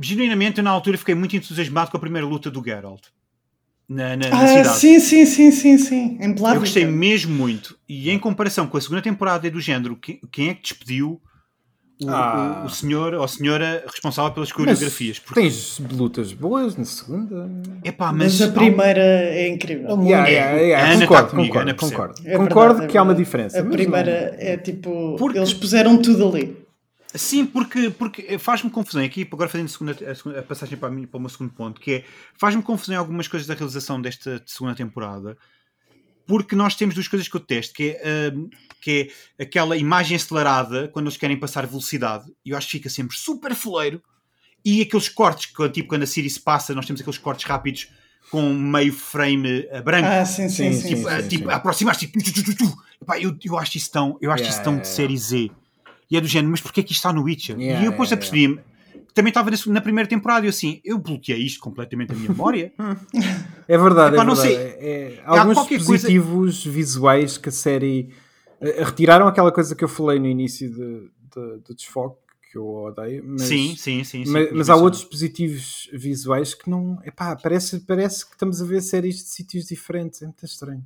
Genuinamente, 0.01 0.59
eu 0.59 0.65
na 0.65 0.71
altura 0.71 0.99
fiquei 0.99 1.15
muito 1.15 1.37
entusiasmado 1.37 1.91
com 1.93 1.97
a 1.97 2.01
primeira 2.01 2.27
luta 2.27 2.51
do 2.51 2.65
Geralt 2.65 3.03
na, 3.95 4.17
na, 4.17 4.29
na 4.31 4.43
Ah, 4.43 4.47
cidade. 4.47 4.79
sim, 4.79 5.01
sim, 5.01 5.27
sim, 5.27 5.51
sim, 5.51 5.79
sim. 5.79 6.19
Em 6.21 6.31
Eu 6.31 6.61
gostei 6.61 6.87
mesmo 6.87 7.35
muito. 7.35 7.77
E 7.89 8.11
em 8.11 8.19
comparação 8.19 8.67
com 8.67 8.77
a 8.77 8.81
segunda 8.81 9.03
temporada 9.03 9.47
é 9.47 9.51
do 9.51 9.61
género, 9.61 9.97
que- 9.97 10.21
quem 10.31 10.49
é 10.51 10.55
que 10.55 10.63
despediu 10.63 11.21
o, 12.03 12.09
Ah. 12.11 12.63
o, 12.63 12.67
o 12.67 12.71
senhor 12.71 13.15
ou 13.15 13.23
a 13.23 13.29
senhora 13.29 13.85
responsável 13.87 14.33
pelas 14.33 14.51
coreografias? 14.51 15.19
Porque, 15.19 15.41
tens 15.41 15.79
lutas 15.93 16.33
boas 16.33 16.77
na 16.77 16.85
segunda? 16.85 17.49
epá, 17.85 18.13
Mas, 18.13 18.41
mas, 18.41 18.49
a 18.49 18.53
primeira 18.53 19.01
é 19.01 19.49
incrível. 19.49 20.03
Yeah, 20.03 20.29
É, 20.29 20.33
yeah, 20.33 20.57
yeah, 20.59 20.89
a 20.89 20.93
Ana 20.95 21.07
concordo, 21.07 21.25
tá 21.25 21.31
comigo, 21.31 21.49
concordo, 21.53 21.71
Ana 21.71 21.75
concordo. 21.79 22.15
É 22.25 22.37
Concordo 22.39 22.69
verdade, 22.71 22.85
é 22.85 22.89
que 22.89 22.99
há 22.99 23.03
uma 23.03 23.15
diferença. 23.15 23.61
A 23.61 23.65
primeira 23.65 24.35
é 24.39 24.57
tipo. 24.57 25.17
Porque- 25.19 25.39
Eles 25.39 25.55
puseram 25.55 25.97
tudo 25.99 26.29
ali. 26.29 26.62
Sim, 27.15 27.45
porque, 27.47 27.91
porque 27.91 28.39
faz-me 28.39 28.71
confusão 28.71 29.03
aqui, 29.05 29.29
agora 29.31 29.49
fazendo 29.49 29.67
a, 29.67 29.71
segunda, 29.71 29.93
a, 30.11 30.15
segunda- 30.15 30.41
a 30.41 30.43
passagem 30.43 30.79
para, 30.79 30.91
mim, 30.91 31.07
para 31.07 31.19
o 31.19 31.21
meu 31.21 31.29
segundo 31.29 31.53
ponto, 31.53 31.81
que 31.81 31.93
é 31.93 32.05
faz-me 32.39 32.63
confusão 32.63 32.95
em 32.95 32.99
algumas 32.99 33.29
coisas 33.29 33.47
da 33.47 33.55
realização 33.55 34.01
desta 34.01 34.43
segunda 34.47 34.75
temporada, 34.75 35.37
porque 36.27 36.57
nós 36.57 36.75
temos 36.75 36.95
duas 36.95 37.09
coisas 37.09 37.29
que 37.29 37.37
eu 37.37 37.41
testo, 37.41 37.75
que 37.75 37.99
é, 38.03 38.33
hum, 38.35 38.49
que 38.81 39.11
é 39.39 39.43
aquela 39.43 39.77
imagem 39.77 40.17
acelerada 40.17 40.89
quando 40.89 41.07
eles 41.07 41.17
querem 41.19 41.39
passar 41.39 41.67
velocidade, 41.67 42.25
e 42.45 42.51
eu 42.51 42.57
acho 42.57 42.67
que 42.69 42.79
fica 42.79 42.89
sempre 42.89 43.17
super 43.17 43.55
foleiro, 43.55 44.03
e 44.65 44.81
aqueles 44.81 45.09
cortes, 45.09 45.47
que, 45.47 45.69
tipo 45.69 45.89
quando 45.89 46.05
a 46.05 46.07
série 46.07 46.31
se 46.31 46.41
passa, 46.41 46.75
nós 46.75 46.87
temos 46.87 47.01
aqueles 47.01 47.19
cortes 47.19 47.45
rápidos 47.45 47.89
com 48.31 48.55
meio 48.55 48.93
frame 48.93 49.67
eh, 49.71 49.83
branco. 49.83 50.09
Ah, 50.09 50.25
sim, 50.25 50.49
sim, 50.49 50.73
Sim. 50.73 50.89
Tipo, 50.89 51.03
sim, 51.03 51.15
a- 51.15 51.21
sim, 51.21 51.29
tipo 51.29 51.45
sim. 51.45 51.51
aproximar-se, 51.51 52.07
tipo, 52.07 52.19
eu, 53.21 53.37
eu 53.45 53.59
acho 53.59 53.77
isso 53.77 53.91
tão, 53.91 54.17
eu 54.23 54.31
acho 54.31 54.45
Yeah, 54.45 54.55
isso 54.55 54.63
tão 54.63 54.73
yeah, 54.75 54.83
de 54.89 54.95
série 54.95 55.19
Z. 55.19 55.51
E 56.13 56.17
é 56.19 56.21
do 56.21 56.29
género, 56.29 56.51
mas 56.51 56.61
porquê 56.61 56.81
é 56.81 56.83
que 56.83 56.93
isto 56.93 57.01
está 57.01 57.11
no 57.11 57.23
Witcher? 57.23 57.59
Yeah, 57.59 57.83
e 57.83 57.87
eu 57.87 57.91
depois 57.93 58.11
yeah, 58.11 58.15
apercebi-me, 58.15 58.57
que 59.09 59.15
também 59.15 59.31
estava 59.31 59.51
na, 59.69 59.81
primeira 59.81 60.07
temporada, 60.07 60.45
e 60.45 60.47
eu 60.47 60.51
assim, 60.51 60.79
eu 60.85 60.99
bloqueei 60.99 61.43
isto 61.43 61.59
completamente 61.59 62.11
da 62.11 62.17
minha 62.17 62.29
memória. 62.29 62.71
É 63.69 63.79
verdade, 63.79 64.17
Epá, 64.17 64.23
é 64.23 64.27
não 64.27 64.35
verdade. 64.35 64.55
sei. 64.55 64.57
É- 64.57 65.15
é- 65.19 65.23
Há 65.25 65.41
alguns 65.41 65.55
qualquer 65.55 65.79
dispositivos 65.79 66.65
visuais 66.65 67.39
que 67.39 67.49
a 67.49 67.53
série 67.53 68.13
eh, 68.61 68.83
retiraram 68.85 69.27
aquela 69.27 69.53
coisa 69.53 69.75
que 69.75 69.85
eu 69.85 69.89
falei 69.89 70.19
no 70.19 70.27
início 70.27 70.69
de- 70.69 71.09
de- 71.35 71.59
do 71.65 71.75
desfoque, 71.75 72.19
que 72.51 72.59
eu 72.59 72.67
odeio, 72.67 73.25
mas, 73.25 73.43
sim, 73.45 73.75
sim, 73.79 74.05
sim. 74.05 74.25
sim 74.25 74.49
mas, 74.53 74.69
há 74.69 74.77
outros 74.77 75.03
dispositivos 75.03 75.89
visuais 75.93 76.53
que 76.55 76.69
não. 76.69 76.99
Epá, 77.05 77.37
parece, 77.37 77.81
parece 77.81 78.27
que 78.27 78.33
estamos 78.33 78.61
a 78.61 78.65
ver 78.65 78.83
séries 78.83 79.17
de 79.17 79.23
sítios 79.31 79.67
diferentes, 79.67 80.21
é 80.21 80.27
muito 80.27 80.45
estranho. 80.45 80.85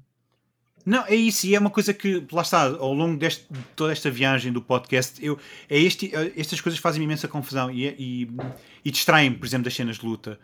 Não, 0.87 1.05
é 1.07 1.17
isso, 1.17 1.47
e 1.49 1.55
é 1.57 1.59
uma 1.59 1.69
coisa 1.69 1.93
que, 1.93 2.25
lá 2.31 2.43
está, 2.43 2.63
ao 2.63 2.93
longo 2.95 3.19
deste, 3.19 3.45
de 3.53 3.59
toda 3.75 3.91
esta 3.93 4.09
viagem 4.09 4.53
do 4.53 4.63
podcast, 4.63 5.23
eu, 5.25 5.37
é 5.69 5.77
este, 5.79 6.15
é- 6.15 6.33
estas 6.37 6.61
coisas 6.61 6.79
fazem 6.81 7.03
imensa 7.03 7.27
confusão 7.27 7.69
e, 7.73 7.87
e, 7.89 8.29
e 8.85 8.91
distraem-me, 8.93 9.37
por 9.37 9.47
exemplo, 9.47 9.65
das 9.65 9.75
cenas 9.75 9.99
de 9.99 10.07
luta. 10.07 10.39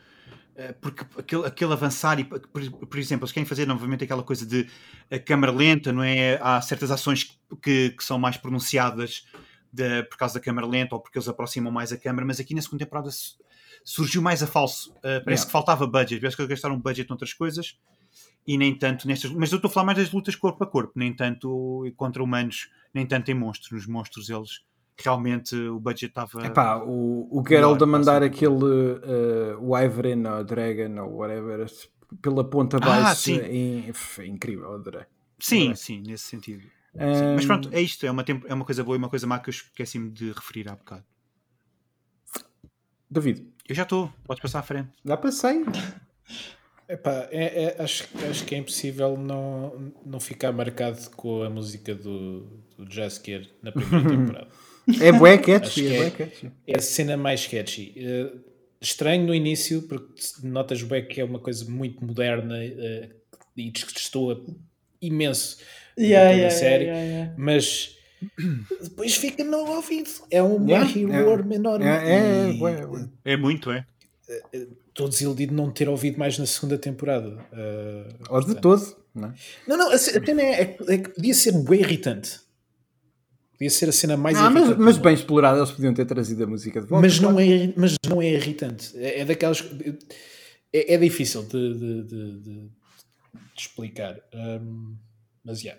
Eh, 0.57 0.73
Porque 0.81 1.05
aquele, 1.17 1.47
aquele 1.47 1.73
avançar, 1.73 2.19
e, 2.19 2.25
por, 2.25 2.41
por 2.41 2.99
exemplo, 2.99 3.25
eles 3.25 3.31
querem 3.33 3.47
fazer 3.47 3.67
novamente 3.69 4.03
aquela 4.03 4.23
coisa 4.25 4.45
de 4.45 4.67
a 5.09 5.19
câmara 5.19 5.53
lenta, 5.53 5.93
não 5.93 6.03
é? 6.03 6.39
Há 6.43 6.61
certas 6.61 6.91
ações 6.91 7.39
que, 7.63 7.91
que 7.91 8.03
são 8.05 8.19
mais 8.19 8.37
pronunciadas 8.37 9.25
de- 9.73 10.03
por 10.03 10.17
causa 10.19 10.35
da 10.35 10.41
câmara 10.41 10.67
lenta 10.67 10.97
ou 10.97 11.01
porque 11.01 11.17
eles 11.19 11.29
aproximam 11.29 11.73
mais 11.73 11.93
a 11.93 11.97
câmara, 11.97 12.27
mas 12.27 12.41
aqui 12.41 12.53
na 12.53 12.61
segunda 12.61 12.85
temporada 12.85 13.11
su- 13.13 13.37
surgiu 13.85 14.21
mais 14.21 14.43
a 14.43 14.47
falso. 14.49 14.93
Eh, 15.05 15.21
parece 15.21 15.43
Yeah. 15.43 15.47
que 15.47 15.53
faltava 15.53 15.87
budget, 15.87 16.21
parece 16.21 16.37
que 16.37 16.43
eles 16.43 16.51
gastaram 16.51 16.79
budget 16.81 17.09
noutras 17.09 17.33
coisas 17.33 17.79
e 18.47 18.59
nem 18.59 18.75
tanto 18.77 19.07
nestas. 19.07 19.31
Mas 19.33 19.51
eu 19.53 19.57
estou 19.57 19.69
a 19.69 19.73
falar 19.73 19.87
mais 19.87 19.99
das 19.99 20.11
lutas 20.13 20.35
corpo 20.37 20.63
a 20.65 20.67
corpo, 20.67 20.93
nem 20.97 21.15
tanto 21.15 21.85
contra 21.97 22.23
humanos, 22.23 22.71
nem 22.93 23.07
tanto 23.07 23.31
em 23.31 23.35
monstros. 23.35 23.71
Nos 23.73 23.87
monstros, 23.87 24.29
eles 24.31 24.61
realmente 24.99 25.55
o 25.57 25.79
budget 25.81 26.07
estava. 26.11 26.45
Epá, 26.47 26.77
o, 26.77 27.29
o 27.31 27.43
Geralt 27.49 27.81
a 27.83 27.87
mandar 27.87 28.21
passa. 28.21 28.25
aquele 28.27 28.65
uh, 28.65 29.59
Wyvern 29.73 30.27
ou 30.29 30.45
Dragon 30.45 31.01
ou 31.03 31.17
whatever 31.19 31.67
pela 32.21 32.45
ponta 32.49 32.77
Ah, 32.83 32.99
abaixo 32.99 33.23
sim. 33.23 33.39
é, 33.39 33.91
é 34.23 34.27
incrível, 34.27 34.75
adorei. 34.75 35.05
sim, 35.39 35.61
Adorei. 35.71 35.77
sim, 35.77 36.03
nesse 36.07 36.25
sentido. 36.25 36.63
Sim. 36.63 37.25
Um, 37.25 37.35
Mas 37.37 37.47
pronto, 37.47 37.71
é 37.73 37.81
isto. 37.81 38.05
É 38.05 38.11
uma, 38.11 38.23
é 38.47 38.53
uma 38.53 38.65
coisa 38.67 38.85
boa 38.85 38.95
e 38.97 38.99
uma 38.99 39.09
coisa 39.09 39.27
má 39.27 39.39
que 39.39 39.49
eu 39.49 39.53
esqueci-me 39.53 40.11
de 40.11 40.31
referir 40.31 40.69
há 40.69 40.77
bocado. 40.77 41.05
David, 43.11 43.47
Eu 43.69 43.75
já 43.75 43.83
estou, 43.85 44.13
podes 44.25 44.43
passar 44.43 44.59
à 44.59 44.63
frente. 44.63 44.91
já 45.05 45.17
passei. 45.17 45.65
Epá, 46.89 47.29
é, 47.31 47.65
é- 47.65 47.83
acho, 47.83 48.05
acho 48.29 48.45
que 48.45 48.55
é 48.55 48.59
impossível 48.59 49.17
não, 49.17 49.93
não 50.05 50.21
ficar 50.21 50.53
marcado 50.53 51.11
com 51.11 51.43
a 51.43 51.51
música 51.51 51.95
do, 51.95 52.41
do 52.77 52.93
Jaskier 52.93 53.49
na 53.63 53.73
primeira 53.73 54.05
temporada. 54.07 54.49
É 55.01 55.13
bué 55.13 55.39
catchy, 55.39 55.87
é 55.87 55.93
é. 55.93 55.97
bué 55.97 56.11
catchy. 56.11 56.53
É 56.67 56.79
a 56.79 56.81
cena 56.83 57.17
mais 57.17 57.41
sketchy. 57.41 57.95
Eh, 57.97 58.33
estranho 58.81 59.27
no 59.27 59.35
início, 59.35 59.83
porque 59.83 60.15
notas 60.43 60.83
bem 60.83 61.07
que 61.07 61.21
é 61.21 61.25
uma 61.25 61.39
coisa 61.39 61.69
muito 61.71 62.05
moderna 62.05 62.63
eh, 62.65 63.11
e 63.57 63.71
destoa 63.71 64.45
imenso 65.01 65.59
da 65.99 66.05
Yeah, 66.05 66.31
toda 66.31 66.47
a 66.47 66.51
yeah, 66.51 66.59
série, 66.59 66.85
yeah, 66.85 67.03
yeah, 67.03 67.05
yeah. 67.07 67.37
mas 67.37 67.97
depois 68.83 69.15
fica 69.17 69.45
no 69.45 69.59
ouvido. 69.59 70.11
É 70.31 70.43
um 70.43 70.69
Yeah, 70.69 70.87
horror 70.87 71.41
yeah. 71.41 71.55
enorme. 71.55 71.85
É, 71.87 72.49
é, 72.49 72.53
E 72.53 72.59
bué, 72.59 72.87
bué. 72.87 73.09
É 73.25 73.37
muito, 73.37 73.71
é? 73.71 73.87
Estou 74.93 75.09
desiludido 75.09 75.51
de 75.51 75.57
não 75.57 75.71
ter 75.71 75.89
ouvido 75.89 76.19
mais 76.19 76.39
na 76.39 76.45
segunda 76.45 76.77
temporada. 76.77 77.43
Eh, 77.53 78.09
Ou 78.29 78.45
de 78.45 78.55
todo, 78.61 78.95
não 79.15 79.29
é? 79.29 79.35
Não, 79.67 79.77
não, 79.79 79.91
a 79.91 79.97
ce- 79.97 80.19
a 80.19 80.23
cena 80.25 80.43
é, 80.43 80.77
é 80.87 80.99
que 80.99 81.09
podia 81.09 81.33
ser 81.33 81.53
bem 81.53 81.81
irritante. 81.81 82.41
Podia 83.53 83.71
ser 83.71 83.89
a 83.89 83.93
cena 83.93 84.17
mais 84.19 84.37
Ah, 84.37 84.51
mas, 84.51 84.63
irritante. 84.65 84.81
mas 84.85 84.97
do 84.99 85.03
bem 85.03 85.15
explorado, 85.15 85.59
eles 85.61 85.71
podiam 85.71 85.95
ter 85.95 86.05
trazido 86.05 86.45
a 86.45 86.47
música 86.47 86.81
de 86.81 86.87
volta. 86.87 87.01
mas 87.07 87.19
não, 87.21 87.33
claro. 87.33 87.51
é, 87.51 87.73
mas 87.75 87.95
não 88.07 88.21
é 88.21 88.29
irritante. 88.33 88.93
É, 88.99 89.21
é 89.21 89.25
daquelas. 89.25 89.65
É, 90.73 90.95
é 90.95 90.99
difícil 90.99 91.43
de, 91.45 91.75
de- 91.75 92.03
de- 92.05 92.41
de- 92.41 92.71
explicar. 93.57 94.21
Hum, 94.35 94.95
mas 95.43 95.61
já. 95.63 95.75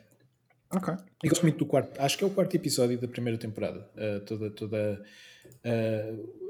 Ok. 0.72 0.91
Eu 1.23 1.30
gosto 1.30 1.44
muito 1.44 1.57
do 1.60 1.65
quarto. 1.68 1.99
Acho 2.02 2.18
que 2.18 2.23
é 2.23 2.27
o 2.27 2.31
quarto 2.31 2.56
episódio 2.56 2.99
da 2.99 3.07
primeira 3.07 3.38
temporada. 3.38 3.88
Uh, 3.95 4.19
toda, 4.26 4.49
toda, 4.49 5.03
uh, 5.65 6.42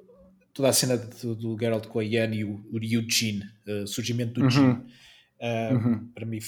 toda 0.53 0.69
a 0.69 0.73
cena 0.73 0.97
do, 0.97 1.35
do 1.35 1.57
Geralt 1.59 1.88
com 1.88 1.99
a 1.99 2.03
Yan 2.03 2.34
e 2.34 2.43
o, 2.43 2.63
o 2.71 2.77
Eugene, 2.81 3.43
uh, 3.67 3.84
o 3.84 3.88
surgimento 3.88 4.39
do 4.39 4.49
Jin. 4.49 4.69
Uh, 4.71 6.07
Para 6.13 6.25
mim 6.25 6.39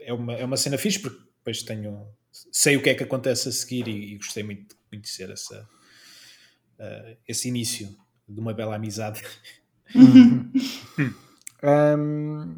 é 0.00 0.12
uma, 0.12 0.34
é 0.34 0.44
uma 0.44 0.56
cena 0.56 0.76
fixe 0.76 0.98
porque 0.98 1.18
depois 1.38 1.62
tenho. 1.62 2.06
Sei 2.50 2.76
o 2.76 2.82
que 2.82 2.90
é 2.90 2.94
que 2.94 3.02
acontece 3.04 3.48
a 3.48 3.52
seguir 3.52 3.86
e, 3.88 4.14
e 4.14 4.16
gostei 4.16 4.42
muito 4.42 4.68
de 4.74 4.74
conhecer 4.90 5.30
essa, 5.30 5.68
uh, 6.78 7.16
esse 7.28 7.48
início 7.48 7.94
de 8.28 8.40
uma 8.40 8.52
bela 8.54 8.76
amizade. 8.76 9.22
Hum, 11.64 12.56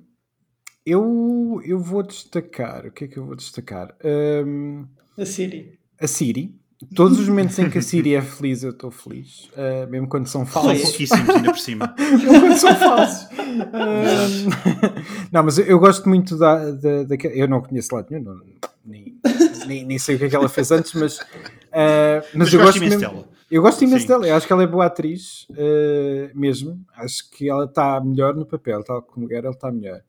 eu, 0.86 1.60
eu 1.64 1.78
vou 1.78 2.02
destacar. 2.02 2.86
O 2.86 2.90
que 2.90 3.05
é 3.05 3.09
que 3.09 3.18
eu 3.18 3.26
vou 3.26 3.36
destacar? 3.36 3.94
Hum, 4.02 4.86
A 5.18 5.26
Siri. 5.26 5.78
a 6.01 6.06
Siri. 6.06 6.59
Todos 6.94 7.18
os 7.18 7.28
momentos 7.28 7.59
em 7.59 7.70
que 7.70 7.78
a 7.78 7.82
Siri 7.82 8.14
é 8.14 8.20
feliz, 8.22 8.62
eu 8.62 8.70
estou 8.70 8.90
feliz. 8.90 9.48
Uh, 9.56 9.88
mesmo 9.90 10.09
quando 10.09 10.26
são 10.26 10.44
São 10.44 10.62
falsos. 10.62 10.82
pouquíssimos 10.82 11.28
ainda 11.30 11.51
por 11.52 11.59
cima. 11.59 11.94
Mesmo 11.98 12.40
quando 12.40 12.56
são 12.59 12.74
falsos. 12.76 13.28
Hum, 13.32 14.51
não, 15.32 15.42
mas 15.44 15.59
eu, 15.59 15.64
eu 15.66 15.78
gosto 15.78 16.09
muito 16.09 16.36
da, 16.36 16.70
da, 16.72 17.02
daque- 17.05 17.30
Eu 17.34 17.48
não 17.48 17.62
conheço 17.62 17.94
lá 17.94 18.05
nenhum, 18.10 18.22
não- 18.24 18.40
nem, 18.84 19.18
nem, 19.66 19.84
nem 19.86 19.98
sei 19.98 20.16
o 20.16 20.18
que 20.18 20.24
é 20.26 20.28
que 20.28 20.36
ela 20.36 20.48
fez 20.48 20.70
antes, 20.70 20.92
mas. 20.94 21.18
uh, 21.18 21.22
mas, 21.72 22.34
Mas 22.34 22.52
eu 22.52 22.60
gosto 22.60 22.76
imenso 22.78 22.98
mesmo- 22.98 23.12
dela. 23.14 23.28
Eu 23.51 23.62
gosto 23.62 23.84
imenso 23.84 24.01
Sim. 24.02 24.09
dela, 24.09 24.26
eu 24.26 24.34
acho 24.36 24.46
que 24.46 24.52
ela 24.52 24.62
é 24.64 24.66
boa 24.66 24.86
atriz, 24.86 25.46
mesmo. 26.34 26.84
Acho 26.96 27.30
que 27.30 27.48
ela 27.48 27.66
está 27.66 28.01
melhor 28.01 28.34
no 28.34 28.44
papel, 28.44 28.82
tal 28.82 29.01
como 29.02 29.26
era, 29.32 29.46
ela 29.46 29.55
está 29.55 29.70
melhor. 29.70 30.01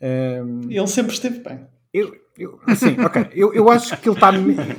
Ele 0.00 0.86
sempre 0.86 1.12
esteve 1.12 1.40
bem. 1.40 1.66
eu, 1.92 2.14
eu, 2.38 2.60
assim, 2.66 2.98
ok, 3.00 3.28
eu, 3.32 3.54
eu 3.54 3.70
acho 3.70 3.96
que 4.00 4.08
ele 4.08 4.16
está. 4.16 4.30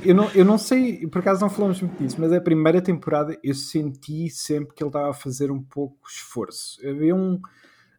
Eu 0.04 0.14
não, 0.14 0.30
eu 0.30 0.44
não 0.44 0.58
sei, 0.58 1.06
por 1.08 1.18
acaso 1.18 1.40
não 1.40 1.50
falamos 1.50 1.80
muito 1.80 2.00
disso, 2.02 2.16
mas 2.18 2.32
a 2.32 2.40
primeira 2.40 2.80
temporada 2.80 3.36
eu 3.42 3.54
senti 3.54 4.30
sempre 4.30 4.74
que 4.74 4.82
ele 4.82 4.88
estava 4.88 5.10
a 5.10 5.14
fazer 5.14 5.50
um 5.50 5.62
pouco 5.62 6.08
esforço. 6.08 6.78
Havia 6.86 7.14
um, 7.14 7.40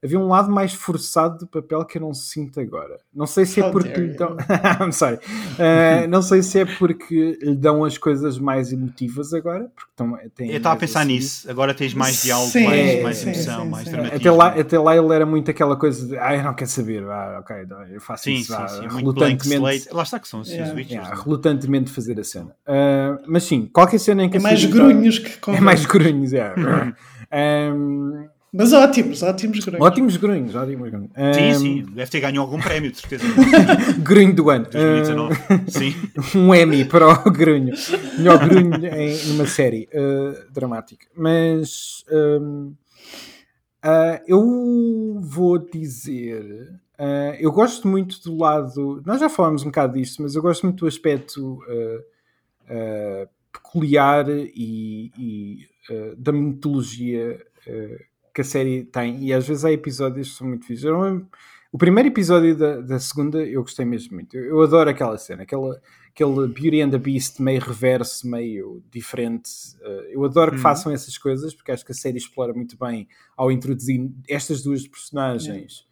havia 0.04 0.20
um 0.20 0.28
lado 0.28 0.50
mais 0.52 0.74
forçado 0.74 1.40
do 1.40 1.48
papel 1.48 1.84
que 1.86 1.98
eu 1.98 2.02
não 2.02 2.14
sinto 2.14 2.60
agora. 2.60 2.98
Não 3.14 3.26
sei 3.28 3.46
se 3.46 3.62
é 3.62 3.70
porque 3.70 3.90
lhe 4.00 4.14
dão. 4.16 4.38
I'm 4.82 4.92
sorry. 4.92 5.20
Eh, 5.58 6.08
não 6.08 6.22
sei 6.22 6.42
se 6.42 6.60
é 6.60 6.66
porque 6.66 7.38
lhe 7.42 7.56
dão 7.56 7.84
as 7.84 7.98
coisas 7.98 8.40
mais 8.40 8.72
emotivas 8.72 9.34
agora. 9.34 9.70
Porque 9.76 10.30
têm 10.36 10.52
Eu 10.52 10.58
estava 10.58 10.76
a 10.76 10.80
pensar 10.80 11.02
assim. 11.02 11.10
nisso. 11.14 11.50
Agora 11.52 11.74
tens 11.74 11.94
mais 11.94 12.22
diálogo, 12.24 12.50
Sim, 12.52 12.66
mais, 12.66 13.04
mais 13.04 13.18
sim, 13.18 13.30
emoção, 13.30 13.64
sim, 13.64 13.70
mais 13.70 13.88
sim. 13.90 13.96
Até 13.98 14.32
lá, 14.32 14.48
até 14.48 14.80
lá 14.80 14.96
ele 14.98 15.14
era 15.14 15.26
muito 15.26 15.52
aquela 15.52 15.76
coisa 15.76 16.08
de 16.08 16.18
ah, 16.18 16.36
eu 16.36 16.44
não 16.44 16.54
quero 16.54 16.70
saber, 16.70 17.04
ah, 17.04 17.40
ok, 17.42 17.56
eu 17.92 18.00
faço 18.02 18.24
Sim, 18.24 18.34
isso, 18.36 18.54
sim, 18.54 18.62
ah, 18.62 18.68
sim. 18.68 18.88
Relutantemente. 18.88 19.90
Lá 19.92 20.04
está 20.04 20.20
que 20.20 20.28
são 20.28 20.42
assim, 20.42 20.54
Yeah. 20.54 20.72
os 20.72 20.78
Witchers. 20.78 20.92
yeah, 20.94 21.16
não 21.16 21.22
é? 21.22 21.24
relutantemente 21.26 21.92
fazer 21.92 22.20
a 22.20 22.24
cena. 22.24 22.56
Ah, 22.66 23.18
mas 23.28 23.44
sim, 23.44 23.70
qualquer 23.72 24.00
cena 24.00 24.24
em 24.24 24.30
que 24.30 24.38
É 24.38 24.40
mais 24.40 24.64
grunhos 24.66 25.20
que 25.20 25.30
tá- 25.32 25.36
É 25.36 25.40
convém. 25.42 25.62
mais 25.62 25.86
grunhos, 25.86 26.32
é. 26.34 26.54
Um, 27.32 28.28
Mas 28.52 28.74
ótimos, 28.74 29.22
ótimos 29.22 29.60
grunhos. 29.64 29.86
Ótimos 29.86 30.18
grunhos, 30.18 30.56
ótimos 30.56 30.90
grunhos. 30.90 31.12
Sim, 31.36 31.52
Um, 31.52 31.60
sim. 31.60 31.86
Deve 31.94 32.10
ter 32.10 32.20
ganho 32.20 32.42
algum 32.42 32.60
prémio, 32.60 32.92
de 32.92 32.98
certeza. 32.98 33.24
Grunho 34.02 34.34
do 34.36 34.50
ano. 34.50 34.66
2019. 34.72 35.36
Sim. 35.72 35.96
Um, 36.36 36.54
Emmy 36.56 36.84
para 36.86 37.08
o 37.08 37.32
grunho. 37.32 37.74
Melhor 38.18 38.40
grunho 38.48 38.74
em 38.88 39.26
numa 39.28 39.46
série 39.46 39.88
uh, 39.94 40.52
dramática. 40.52 41.06
Mas 41.16 42.04
um, 42.12 42.74
uh, 43.86 44.20
eu 44.28 45.20
vou 45.22 45.58
dizer. 45.60 46.44
uh, 47.00 47.36
eu 47.40 47.52
gosto 47.52 47.88
muito 47.88 48.22
do 48.24 48.36
lado. 48.38 49.02
Nós 49.06 49.20
já 49.20 49.30
falámos 49.30 49.62
um 49.62 49.66
bocado 49.68 49.94
disto, 49.94 50.22
mas 50.24 50.34
eu 50.36 50.42
gosto 50.42 50.64
muito 50.64 50.80
do 50.80 50.88
aspecto 50.88 51.54
uh, 51.68 52.00
uh, 52.74 53.30
peculiar 53.52 54.28
e, 54.30 55.12
e, 55.18 55.66
uh, 55.92 56.16
da 56.16 56.32
mitologia 56.32 57.40
uh, 57.68 58.10
que 58.34 58.42
a 58.42 58.44
série 58.44 58.84
tem. 58.84 59.24
E 59.24 59.34
às 59.34 59.48
vezes 59.48 59.66
há 59.66 59.72
episódios 59.72 60.30
que 60.32 60.38
são 60.38 60.48
muito 60.48 60.66
fixos. 60.66 60.90
O 61.72 61.78
primeiro 61.78 62.10
episódio 62.10 62.56
da, 62.58 62.82
da 62.82 63.00
segunda 63.00 63.44
eu 63.46 63.62
gostei 63.62 63.86
mesmo 63.86 64.16
muito. 64.16 64.36
Eu, 64.36 64.44
eu 64.46 64.62
adoro 64.64 64.90
aquela 64.90 65.18
cena, 65.20 65.44
aquela, 65.44 65.80
aquele 66.10 66.48
Beauty 66.48 66.82
and 66.82 66.90
the 66.90 66.98
Beast 66.98 67.40
meio 67.40 67.62
reverso, 67.62 68.28
meio 68.28 68.82
diferente. 68.92 69.50
Uh, 69.82 70.02
eu 70.10 70.24
adoro 70.26 70.50
que 70.52 70.58
Uhum. 70.58 70.64
façam 70.64 70.92
essas 70.92 71.16
coisas 71.18 71.54
porque 71.54 71.72
acho 71.72 71.86
que 71.86 71.92
a 71.92 71.96
série 71.96 72.18
explora 72.18 72.54
muito 72.56 72.76
bem 72.78 73.08
ao 73.38 73.52
introduzir 73.52 74.10
estas 74.28 74.64
duas 74.64 74.88
personagens 74.88 75.88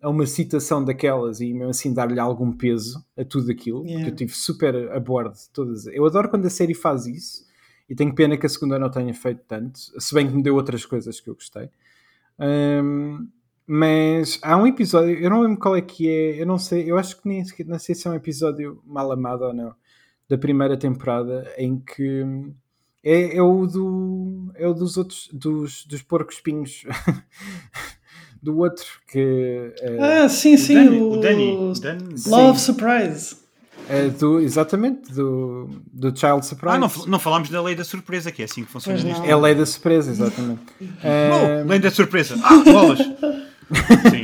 a 0.00 0.08
uma 0.08 0.24
citação 0.26 0.82
daquelas 0.84 1.40
e 1.40 1.52
mesmo 1.52 1.70
assim 1.70 1.92
dar-lhe 1.92 2.20
algum 2.20 2.52
peso 2.52 3.04
a 3.16 3.24
tudo 3.24 3.50
aquilo, 3.50 3.84
Yeah. 3.84 4.04
que 4.04 4.10
eu 4.12 4.14
tive 4.16 4.32
super 4.32 4.92
a 4.92 5.00
bordo 5.00 5.32
de 5.34 5.50
todas. 5.52 5.86
Eu 5.88 6.06
adoro 6.06 6.30
quando 6.30 6.46
a 6.46 6.50
série 6.50 6.72
faz 6.72 7.04
isso 7.04 7.44
e 7.88 7.94
tenho 7.94 8.14
pena 8.14 8.36
que 8.36 8.46
a 8.46 8.48
segunda 8.48 8.78
não 8.78 8.90
tenha 8.90 9.14
feito 9.14 9.42
tanto, 9.48 9.78
se 9.78 10.14
bem 10.14 10.28
que 10.28 10.34
me 10.34 10.42
deu 10.42 10.54
outras 10.54 10.84
coisas 10.84 11.20
que 11.20 11.28
eu 11.30 11.34
gostei. 11.34 11.70
Ahm, 12.38 13.26
mas 13.66 14.38
há 14.42 14.56
um 14.56 14.66
episódio, 14.66 15.14
eu 15.18 15.28
não 15.30 15.42
lembro 15.42 15.58
qual 15.58 15.76
é 15.76 15.80
que 15.82 16.08
é, 16.08 16.40
eu 16.40 16.46
não 16.46 16.58
sei, 16.58 16.90
eu 16.90 16.96
acho 16.98 17.20
que 17.20 17.28
nem 17.28 17.44
sequer- 17.44 17.66
não 17.66 17.78
sei 17.78 17.94
se 17.94 18.06
é 18.06 18.10
um 18.10 18.14
episódio 18.14 18.82
mal 18.86 19.10
amado 19.12 19.42
ou 19.44 19.52
não, 19.52 19.74
da 20.28 20.38
primeira 20.38 20.76
temporada, 20.76 21.50
em 21.58 21.78
que 21.78 22.24
é, 23.04 23.36
é 23.36 23.42
o 23.42 23.66
do 23.66 24.52
é 24.54 24.66
o 24.66 24.74
dos 24.74 24.96
outros 24.96 25.28
dos, 25.32 25.84
dos 25.86 26.02
porcos 26.02 26.36
espinhos 26.36 26.84
do 28.42 28.58
outro 28.58 28.86
que 29.10 29.72
é, 29.80 30.22
Ah, 30.24 30.28
sim, 30.28 30.56
sim. 30.56 30.88
O, 31.00 31.12
o 31.12 31.20
Dani. 31.20 31.56
o 31.56 31.72
Dani- 31.72 32.14
Love 32.26 32.58
Surprise. 32.60 33.36
É 33.88 34.08
do 34.08 34.40
exatamente 34.40 35.12
do, 35.12 35.68
do 35.92 36.08
Child 36.16 36.44
Surprise. 36.46 36.76
Ah, 36.76 36.78
não, 36.78 36.90
não 37.06 37.18
falámos 37.18 37.48
da 37.48 37.62
lei 37.62 37.74
da 37.74 37.84
surpresa, 37.84 38.30
que 38.30 38.42
é 38.42 38.44
assim 38.44 38.64
que 38.64 38.70
funciona 38.70 39.02
neste. 39.02 39.26
É 39.26 39.32
a 39.32 39.36
lei 39.38 39.54
da 39.54 39.64
surpresa, 39.66 40.10
exatamente. 40.10 40.60
Ah, 41.02 41.62
Oh, 41.64 41.68
lei 41.68 41.78
da 41.78 41.90
surpresa. 41.90 42.34
Ah, 42.42 42.62
bolas. 42.64 42.98
Sim. 43.70 44.22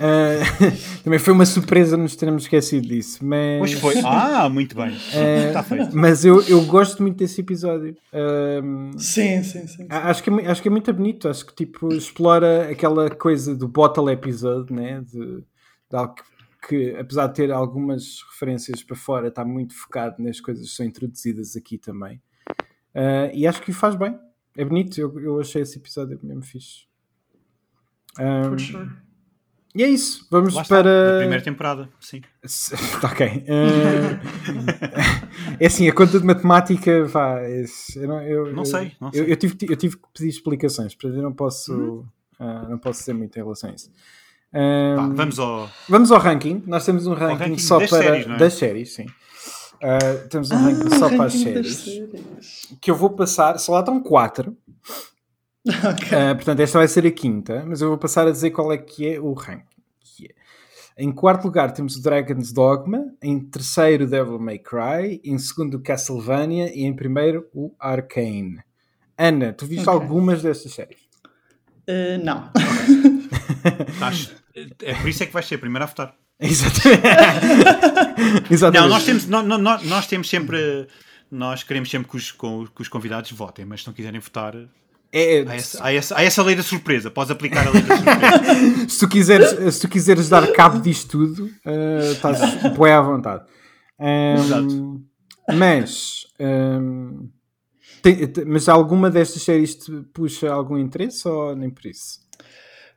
ah, 0.00 0.72
também 1.04 1.18
foi 1.18 1.32
uma 1.34 1.44
surpresa 1.44 1.94
nos 1.96 2.16
termos 2.16 2.44
esquecido 2.44 2.88
disso, 2.88 3.22
mas, 3.22 3.58
Pois 3.58 3.72
foi. 3.94 4.02
Ah, 4.04 4.48
muito 4.48 4.74
bem. 4.74 4.96
Está 5.46 5.62
feito. 5.62 5.90
mas 5.94 6.24
eu, 6.24 6.40
eu 6.42 6.64
gosto 6.64 7.02
muito 7.02 7.16
desse 7.18 7.40
episódio. 7.40 7.94
Ah, 8.12 8.60
Sim, 8.96 9.42
sim, 9.42 9.66
sim. 9.66 9.86
Acho 9.90 10.22
que, 10.22 10.30
é, 10.30 10.46
acho 10.50 10.62
que 10.62 10.68
é 10.68 10.70
muito 10.70 10.92
bonito, 10.92 11.28
acho 11.28 11.44
que 11.46 11.54
tipo, 11.54 11.92
explora 11.92 12.70
aquela 12.70 13.10
coisa 13.10 13.54
do 13.54 13.68
bottle 13.68 14.10
episode, 14.10 14.72
né? 14.72 15.02
de, 15.02 15.36
de 15.90 15.96
algo 15.96 16.14
que, 16.14 16.22
que, 16.66 16.96
apesar 16.96 17.26
de 17.28 17.34
ter 17.34 17.50
algumas 17.52 18.22
referências 18.32 18.82
para 18.82 18.96
fora, 18.96 19.28
está 19.28 19.44
muito 19.44 19.74
focado 19.74 20.22
nas 20.22 20.40
coisas 20.40 20.68
que 20.68 20.74
são 20.76 20.84
introduzidas 20.86 21.56
aqui 21.56 21.78
também. 21.78 22.20
Ah, 22.94 23.30
e 23.32 23.46
acho 23.46 23.62
que 23.62 23.70
o 23.70 23.74
faz 23.74 23.94
bem, 23.94 24.18
é 24.56 24.64
bonito, 24.64 24.98
eu, 25.00 25.20
eu 25.20 25.40
achei 25.40 25.62
esse 25.62 25.78
episódio 25.78 26.18
mesmo 26.22 26.42
fixe. 26.42 26.86
Ah, 28.18 28.42
For 28.48 28.58
sure. 28.58 28.90
e 29.74 29.82
é 29.84 29.88
isso, 29.88 30.26
vamos 30.30 30.54
Lá 30.54 30.62
está, 30.62 30.76
para. 30.82 31.12
da 31.12 31.18
primeira 31.18 31.44
temporada. 31.44 31.88
Sim. 32.00 32.22
Se- 32.44 32.74
Ok. 33.04 33.44
Eh, 33.46 34.18
é 35.60 35.66
assim, 35.66 35.88
a 35.88 35.92
conta 35.94 36.18
de 36.18 36.26
matemática, 36.26 37.04
vá, 37.04 37.42
esse- 37.48 37.98
eu 38.00 38.08
não, 38.08 38.22
eu, 38.22 38.52
Não 38.52 38.62
eu- 38.62 38.64
sei, 38.64 38.92
não 39.00 39.08
eu, 39.08 39.12
sei. 39.24 39.32
eu 39.32 39.36
tive, 39.36 39.56
eu 39.68 39.76
tive 39.76 39.96
que 39.96 40.02
pedir 40.12 40.28
explicações, 40.28 40.94
para 40.94 41.10
eu 41.10 41.22
não 41.22 41.32
posso, 41.32 41.72
Uhum. 41.72 42.06
ah, 42.40 42.66
não 42.68 42.78
posso 42.78 43.00
dizer 43.00 43.12
muito 43.12 43.36
em 43.38 43.42
relação 43.42 43.70
a 43.70 43.74
isso. 43.74 43.90
Eh, 44.52 44.94
Vá, 44.96 45.08
vamos 45.08 45.38
ao. 45.38 45.70
vamos 45.88 46.10
ao 46.10 46.18
ranking. 46.18 46.62
Nós 46.66 46.84
temos 46.84 47.06
um 47.06 47.14
ranking, 47.14 47.36
ranking 47.44 47.58
só 47.58 47.78
das 47.78 47.90
para 47.90 48.02
séries, 48.02 48.26
é? 48.26 48.36
das 48.36 48.52
séries, 48.54 48.94
sim. 48.94 49.06
Ah, 49.82 49.98
temos 50.30 50.50
um 50.50 50.56
ranking 50.56 50.90
só 50.98 51.08
para 51.08 51.24
as 51.24 51.34
ranking 51.34 51.44
séries. 51.44 51.76
séries. 51.76 52.76
Que 52.80 52.90
eu 52.90 52.96
vou 52.96 53.10
passar, 53.10 53.58
só 53.58 53.72
lá 53.72 53.80
estão 53.80 54.00
quatro. 54.02 54.56
Ok. 55.66 56.08
Uh, 56.08 56.34
portanto, 56.34 56.60
esta 56.60 56.78
vai 56.78 56.88
ser 56.88 57.06
a 57.06 57.10
quinta, 57.10 57.62
mas 57.66 57.80
eu 57.82 57.88
vou 57.88 57.98
passar 57.98 58.26
a 58.26 58.30
dizer 58.30 58.50
qual 58.52 58.72
é 58.72 58.78
que 58.78 59.06
é 59.06 59.20
o 59.20 59.32
ranking. 59.34 59.64
É. 60.24 61.04
Em 61.04 61.12
quarto 61.12 61.44
lugar 61.44 61.70
temos 61.72 61.94
o 61.96 62.02
Dragon's 62.02 62.52
Dogma, 62.52 63.04
em 63.22 63.38
terceiro 63.38 64.06
Devil 64.06 64.38
May 64.38 64.58
Cry, 64.58 65.20
em 65.22 65.38
segundo 65.38 65.74
o 65.74 65.80
Castlevania 65.82 66.74
e 66.74 66.84
em 66.84 66.96
primeiro 66.96 67.46
o 67.54 67.72
Arcane. 67.78 68.60
Ana, 69.16 69.52
tu 69.52 69.66
viste 69.66 69.88
Ok. 69.88 69.92
algumas 70.02 70.42
destas 70.42 70.72
séries? 70.72 70.98
Eh, 71.86 72.18
não. 72.18 72.50
Estás- 73.88 74.30
É 74.82 74.94
por 74.94 75.08
isso 75.08 75.22
é 75.22 75.26
que 75.26 75.32
vais 75.32 75.46
ser 75.46 75.56
a 75.56 75.58
primeira 75.58 75.84
a 75.84 75.88
votar. 75.88 76.14
Exatamente. 76.40 77.02
Exatamente. 78.50 78.82
Não, 78.82 78.88
nós 78.88 79.04
temos, 79.04 79.26
nó- 79.26 79.42
nó- 79.42 79.58
nó- 79.58 79.82
nós, 79.82 80.06
temos 80.06 80.28
sempre. 80.28 80.86
Nós 81.30 81.62
queremos 81.62 81.90
sempre 81.90 82.08
que 82.10 82.16
os, 82.16 82.32
com- 82.32 82.66
que 82.66 82.82
os 82.82 82.88
convidados 82.88 83.30
votem, 83.32 83.64
mas 83.64 83.82
se 83.82 83.86
não 83.86 83.94
quiserem 83.94 84.18
votar, 84.20 84.54
É, 85.12 85.44
há 85.46 85.54
essa, 85.54 85.84
há 85.84 85.92
essa- 85.92 86.16
há 86.18 86.22
essa 86.22 86.42
lei 86.42 86.54
da 86.56 86.62
surpresa. 86.62 87.10
Podes 87.10 87.30
aplicar 87.30 87.66
a 87.66 87.70
lei 87.70 87.82
da 87.82 87.96
surpresa. 87.96 88.88
se, 88.88 88.98
tu 88.98 89.08
quiseres, 89.08 89.74
se 89.74 89.80
tu 89.80 89.88
quiseres 89.88 90.28
dar 90.28 90.46
cabo 90.52 90.80
disto 90.80 91.10
tudo, 91.18 91.44
uh, 91.66 92.12
estás 92.12 92.38
bué 92.76 92.92
à 92.92 93.00
vontade. 93.00 93.44
Um, 93.98 94.34
Exato. 94.34 95.02
Mas, 95.54 96.26
um, 96.38 97.28
tem- 98.02 98.26
te- 98.26 98.44
mas 98.44 98.68
alguma 98.68 99.10
destas 99.10 99.42
séries 99.42 99.74
te 99.76 99.90
puxa 100.12 100.50
algum 100.52 100.76
interesse 100.78 101.26
ou 101.26 101.56
nem 101.56 101.70
por 101.70 101.86
isso? 101.86 102.20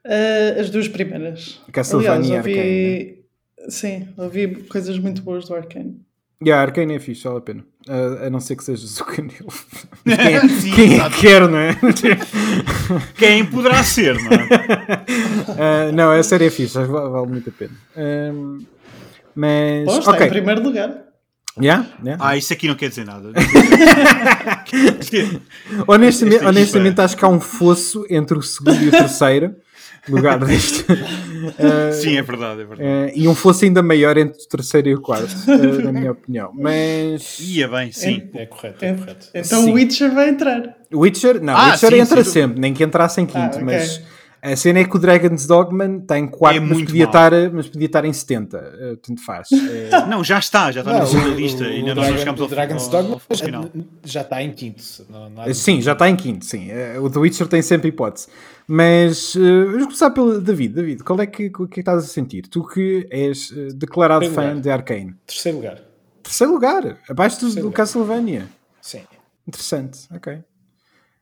Eh, 0.04 0.58
as 0.60 0.70
duas 0.70 0.88
primeiras. 0.88 1.62
Castlevania 1.72 2.40
Aliás, 2.40 2.46
ouvi... 2.46 3.26
Sim, 3.70 4.08
ouvi 4.18 4.48
coisas 4.64 4.98
muito 4.98 5.22
boas 5.22 5.46
do 5.46 5.56
Arcane. 5.56 6.02
E 6.44 6.52
a 6.52 6.60
Arcane 6.60 6.96
é 6.96 7.00
fixe, 7.00 7.24
vale 7.24 7.38
a 7.38 7.42
pena. 7.42 7.64
Uh, 7.88 8.26
a 8.26 8.30
não 8.30 8.40
ser 8.40 8.56
que 8.56 8.64
sejas 8.64 9.00
o. 9.00 9.06
Quem 9.06 9.26
é, 10.06 10.48
Sim, 10.48 10.72
quem 10.72 11.00
é 11.00 11.10
que 11.10 11.22
quer, 11.22 11.48
não 11.48 11.58
é? 11.58 11.78
Quem 13.18 13.46
poderá 13.46 13.84
ser, 13.84 14.16
não 14.16 14.32
é? 14.32 15.90
Uh, 15.90 15.92
não, 15.98 16.12
a 16.12 16.24
série 16.24 16.46
é 16.46 16.50
fixe, 16.50 16.74
vale, 16.74 17.10
vale 17.10 17.28
muito 17.28 17.50
a 17.50 17.54
pena. 17.54 17.74
Um, 17.96 18.66
mas, 19.36 19.86
Bom, 19.86 20.00
está 20.00 20.12
ok. 20.12 20.28
em 20.28 20.30
primeiro 20.30 20.64
lugar. 20.64 21.12
Yeah, 21.60 21.86
yeah. 22.04 22.24
Ah, 22.26 22.38
isso 22.38 22.54
aqui 22.54 22.68
não 22.68 22.76
quer 22.76 22.90
dizer 22.90 23.06
nada. 23.06 23.32
Honestamente, 25.86 26.38
Esta 26.38 26.48
honestamente 26.50 27.02
acho 27.02 27.18
que 27.18 27.26
há 27.26 27.28
um 27.28 27.42
fosso 27.42 28.06
entre 28.10 28.38
o 28.38 28.42
segundo 28.42 28.82
e 28.82 28.88
o 28.88 28.92
terceiro 28.92 29.56
lugar 30.10 30.40
deste. 30.46 30.84
Uh, 30.92 31.94
Sim, 31.94 32.18
é 32.18 32.22
verdade, 32.22 32.62
é 32.62 32.66
verdade. 32.66 32.82
uh, 32.84 33.12
e 33.20 33.28
um 33.28 33.36
fosso 33.36 33.66
ainda 33.66 33.82
maior 33.84 34.18
entre 34.18 34.42
o 34.42 34.48
terceiro 34.48 34.90
e 34.90 34.96
o 34.96 35.02
quarto, 35.02 35.32
uh, 35.48 35.82
na 35.84 35.92
minha 35.92 36.12
opinião. 36.12 36.52
Mas 36.54 37.40
Ia 37.40 37.68
bem, 37.68 37.92
sim. 37.92 38.30
É 38.36 38.46
correto, 38.46 38.84
é 38.86 38.90
En- 38.90 38.98
correto. 38.98 39.28
Então 39.34 39.64
Sim. 39.64 39.72
o 39.72 39.74
Witcher 39.76 40.14
vai 40.14 40.30
entrar. 40.30 40.76
Witcher, 40.94 41.42
não, 41.42 41.56
Ah, 41.56 41.72
Witcher 41.72 41.90
sim, 41.92 42.00
entra 42.00 42.24
sem 42.24 42.34
sempre, 42.34 42.60
nem 42.60 42.74
que 42.74 42.84
entrasse 42.84 43.22
em 43.22 43.26
quinto, 43.26 43.40
Ah, 43.40 43.62
ok. 43.62 43.64
mas 43.64 44.02
a 44.44 44.56
cena 44.56 44.80
é 44.80 44.84
que 44.86 44.96
o 44.96 45.00
Dragon's 45.00 45.46
Dogma 45.46 45.86
está 45.86 46.18
em 46.18 46.28
quarto, 46.28 46.58
É 46.58 46.60
mas, 46.60 46.70
muito 46.72 46.88
podia 46.88 47.06
estar, 47.06 47.32
mas 47.54 47.68
podia 47.68 47.86
estar 47.86 48.04
em 48.06 48.12
70, 48.12 48.58
uh, 48.58 48.98
tanto 48.98 49.24
faz. 49.24 49.50
É, 49.52 50.06
Não, 50.08 50.24
já 50.24 50.40
está, 50.40 50.72
já 50.72 50.82
está 50.82 50.94
na 50.94 51.00
Não, 51.00 51.06
segunda 51.06 51.30
o- 51.30 51.36
lista. 51.36 51.64
o 51.64 51.68
Ainda 51.68 51.94
não 51.96 52.02
Dragon- 52.04 52.18
chegamos 52.18 52.42
ao 52.42 52.48
o 52.48 52.50
Dragon's 52.50 52.84
ao- 52.86 52.90
Dogma 52.90 53.10
ao- 53.16 53.22
ao 53.30 53.38
final. 53.38 53.70
já 54.04 54.22
está 54.22 54.42
em 54.44 54.52
quinto. 54.52 54.84
Não, 55.10 55.30
não 55.30 55.54
sim, 55.54 55.80
já 55.82 55.92
está 55.94 56.10
em 56.10 56.16
quinto, 56.16 56.44
sim. 56.46 56.70
Uh, 56.72 57.04
o 57.04 57.10
The 57.10 57.20
Witcher 57.20 57.48
tem 57.48 57.62
sempre 57.62 57.90
hipótese. 57.90 58.28
Mas 58.74 59.36
uh, 59.36 59.66
vamos 59.66 59.84
começar 59.88 60.12
pelo 60.12 60.40
David. 60.40 60.74
David, 60.76 61.04
qual 61.04 61.20
é 61.20 61.28
que, 61.28 61.50
que 61.50 61.64
é 61.64 61.68
que 61.68 61.80
estás 61.82 62.06
a 62.06 62.08
sentir? 62.08 62.44
Tu 62.44 62.66
que 62.66 63.06
és 63.12 63.52
uh, 63.52 63.74
declarado 63.74 64.24
fã 64.32 64.44
lugar. 64.48 64.62
de 64.62 64.70
Arcane. 64.70 65.14
Terceiro 65.28 65.58
lugar. 65.58 65.82
Terceiro 66.24 66.54
lugar, 66.54 66.98
abaixo 67.10 67.36
do, 67.36 67.40
Terceiro 67.42 67.62
do 67.64 67.66
lugar. 67.66 67.78
Castlevania. 67.78 68.48
Sim. 68.82 69.02
Interessante, 69.46 70.08
ok. 70.10 70.34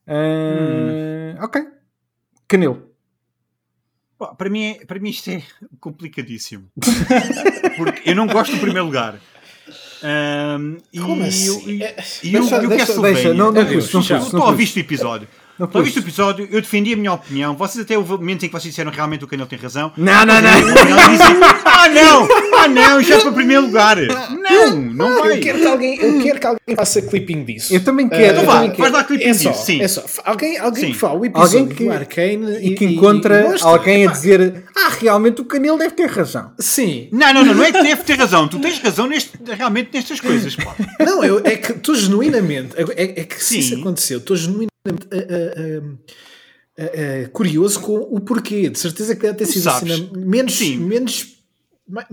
Uh, 0.08 1.44
Ok. 1.44 1.62
Canelo. 2.48 2.88
Pá, 4.18 4.28
Para 4.36 4.50
mim, 4.50 4.64
é- 4.66 4.86
para 4.86 5.00
mim 5.00 5.10
isto 5.10 5.30
é 5.32 5.42
complicadíssimo. 5.80 6.68
Porque 7.78 8.12
eu 8.12 8.16
não 8.16 8.28
gosto 8.28 8.52
do 8.54 8.60
primeiro 8.60 8.86
lugar. 8.86 9.20
E 10.94 11.00
Como 11.00 11.24
eu- 11.24 11.28
assim? 11.28 11.68
E, 11.78 11.84
É- 11.84 11.96
e 12.24 12.34
eu, 12.36 12.42
Deixa- 12.42 12.56
eu 12.58 12.70
deixa- 12.70 12.86
Castlevania- 12.86 13.14
deixa, 13.24 13.34
não- 13.34 13.52
não 13.52 13.64
não 13.64 14.30
Tu 14.30 14.38
não 14.38 14.46
ouviste 14.48 14.80
o 14.80 14.82
episódio. 14.82 15.28
Não 15.28 15.49
Tu 15.68 15.78
ouviste 15.78 16.00
o 16.00 16.02
puxes. 16.02 16.18
episódio, 16.20 16.48
eu 16.52 16.62
defendi 16.62 16.94
a 16.94 16.98
minha 16.98 17.14
opinião. 17.14 17.56
Vocês 17.56 17.84
até 17.84 17.98
houve 17.98 18.12
momentos 18.14 18.44
em 18.44 18.48
que 18.48 18.54
vocês 18.54 18.72
disseram 18.74 18.92
realmente 18.92 19.24
o 19.24 19.28
Canel 19.28 19.46
tem 19.46 19.60
razão. 19.60 19.92
Não, 19.98 20.26
não, 20.26 20.42
não. 20.42 20.60
E 20.60 20.64
dizem, 21.12 21.36
ah 21.66 21.88
não! 21.90 22.28
Ah, 22.60 22.68
não, 22.68 23.02
já 23.02 23.16
é 23.16 23.20
para 23.22 23.30
o 23.30 23.34
primeiro 23.34 23.66
lugar. 23.66 23.98
Não, 24.50 24.76
não 24.82 25.20
vai. 25.20 25.38
Eu 25.38 25.42
quero 25.42 25.60
que 25.60 25.68
alguém, 25.68 25.96
eu 26.00 26.22
quero 26.24 26.40
que 26.40 26.48
alguém 26.48 26.76
faça 26.76 27.02
clipping 27.04 27.44
disso. 27.46 27.74
Eu 27.74 27.84
também 27.84 28.10
quero. 28.10 28.24
Então 28.24 28.42
eu 28.42 28.46
vá, 28.46 28.62
quero. 28.62 28.76
faz 28.78 28.92
lá 28.92 29.04
clipping 29.04 29.24
É 29.26 29.34
só, 29.34 29.52
disso, 29.52 29.64
sim. 29.66 29.82
é 29.82 29.88
só. 29.88 30.04
Alguém, 30.26 30.58
alguém 30.58 30.86
Sim. 30.86 30.92
que 30.92 30.98
fala 30.98 31.20
o 31.20 31.24
episódio 31.26 31.60
Alguém 31.60 31.76
que- 31.76 31.84
do 31.86 31.92
Arcane 31.92 32.58
E 32.66 32.76
que 32.76 32.86
encontra 32.86 33.56
e 33.56 33.62
alguém 33.62 34.08
a 34.08 34.12
dizer 34.12 34.64
Ah, 34.76 34.90
realmente 35.00 35.40
o 35.42 35.46
Canelo 35.46 35.78
deve 35.78 35.94
ter 35.94 36.08
razão. 36.10 36.52
Sim. 36.60 37.10
Não, 37.12 37.32
não, 37.34 37.46
não, 37.46 37.54
não 37.54 37.64
é 37.64 37.72
que 37.72 37.82
deve 37.84 38.04
ter 38.04 38.16
razão. 38.18 38.48
Tu 38.48 38.60
tens 38.60 38.80
razão 38.80 39.06
neste, 39.08 39.32
realmente 39.48 39.92
nestas 39.94 40.20
coisas, 40.20 40.56
pá. 40.56 40.76
Não, 41.00 41.24
eu, 41.24 41.40
é 41.46 41.56
que 41.56 41.72
estou 41.74 41.94
genuinamente. 41.96 42.74
É, 42.76 43.22
é 43.22 43.24
que 43.24 43.36
se 43.42 43.54
Sim. 43.54 43.60
isso 43.60 43.76
aconteceu, 43.76 44.18
estou 44.18 44.36
genuinamente 44.36 44.70
ah, 45.12 45.16
ah, 45.16 45.49
ah, 45.58 46.84
ah, 47.26 47.30
curioso 47.34 47.80
com 47.80 47.98
o 47.98 48.20
porquê. 48.20 48.70
De 48.70 48.80
certeza 48.80 49.16
que 49.16 49.22
deve 49.22 49.38
ter 49.38 49.46
sido 49.46 49.64
sabes. 49.64 49.92
assim, 49.92 50.10
na- 50.14 50.26
menos. 50.26 50.54
Sim. 50.58 50.78
menos 50.78 51.36
ma- 51.88 52.06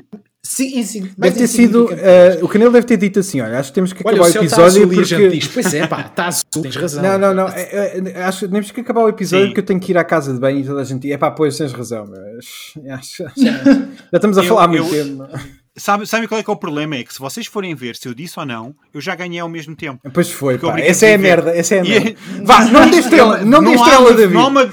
sim, 0.42 0.82
sim, 0.84 1.00
mais 1.18 1.34
Deve 1.34 1.38
ter 1.38 1.46
sido. 1.48 1.88
eh, 1.92 2.38
o 2.42 2.48
Canelo 2.48 2.72
deve 2.72 2.86
ter 2.86 2.96
dito 2.96 3.18
assim: 3.20 3.40
olha, 3.40 3.58
acho 3.58 3.70
que 3.70 3.74
temos 3.74 3.92
que 3.92 4.02
Olha, 4.04 4.16
acabar 4.22 4.38
o 4.38 4.42
o 4.42 4.44
está 4.44 4.62
episódio 4.62 4.92
e 4.92 5.04
gente 5.04 5.14
porque. 5.20 5.38
diz, 5.38 5.48
pois 5.48 5.74
é, 5.74 5.86
pá, 5.86 6.00
está 6.02 6.26
azul, 6.28 6.44
tens 6.62 6.76
razão. 6.76 7.02
Não, 7.02 7.18
não, 7.18 7.34
não. 7.34 7.48
é, 7.48 7.98
é, 7.98 8.22
acho 8.22 8.46
que 8.46 8.52
temos 8.52 8.70
que 8.70 8.80
acabar 8.80 9.04
o 9.04 9.08
episódio 9.08 9.44
Sim. 9.46 9.50
porque 9.50 9.60
eu 9.60 9.64
tenho 9.66 9.80
que 9.80 9.92
ir 9.92 9.98
à 9.98 10.04
casa 10.04 10.32
de 10.32 10.38
banho 10.40 10.60
e 10.60 10.64
toda 10.64 10.80
a 10.80 10.84
gente. 10.84 11.10
É 11.12 11.18
pá, 11.18 11.30
pois 11.30 11.56
tens 11.58 11.72
razão. 11.72 12.06
Mas, 12.08 12.88
acho- 12.98 13.24
já, 13.36 13.52
já 13.64 13.88
estamos 14.14 14.38
a 14.38 14.42
Eu- 14.42 14.48
falar 14.48 14.64
há 14.64 14.68
muito 14.68 14.94
eu- 14.94 15.04
tempo. 15.04 15.28
Sabe, 15.76 16.06
sabe 16.06 16.26
qual 16.26 16.40
é 16.40 16.42
que 16.42 16.48
é 16.48 16.52
o 16.52 16.56
problema? 16.56 16.96
É 16.96 17.04
que 17.04 17.12
se 17.12 17.20
vocês 17.20 17.46
forem 17.46 17.74
ver 17.74 17.96
se 17.96 18.08
eu 18.08 18.14
disse 18.14 18.38
ou 18.40 18.46
não, 18.46 18.74
eu 18.94 19.00
já 19.00 19.14
ganhei 19.14 19.40
ao 19.40 19.48
mesmo 19.48 19.76
tempo. 19.76 20.00
Pois 20.12 20.30
foi, 20.30 20.56
pá. 20.58 20.80
Essa 20.80 21.06
é 21.06 21.14
a 21.14 21.18
merda. 21.18 21.50
Essa 21.54 21.74
é 21.74 21.80
a 21.80 21.84
E- 21.84 21.88
merda. 21.88 22.16
Vá, 22.44 22.64
não 22.64 22.88
dê 22.90 22.96
estrela, 22.98 23.44
não 23.44 23.62
dê 23.62 23.70
há 23.70 23.74
estrela, 23.74 24.12
David. 24.14 24.34
Não 24.34 24.40
há 24.40 24.46
uma... 24.48 24.70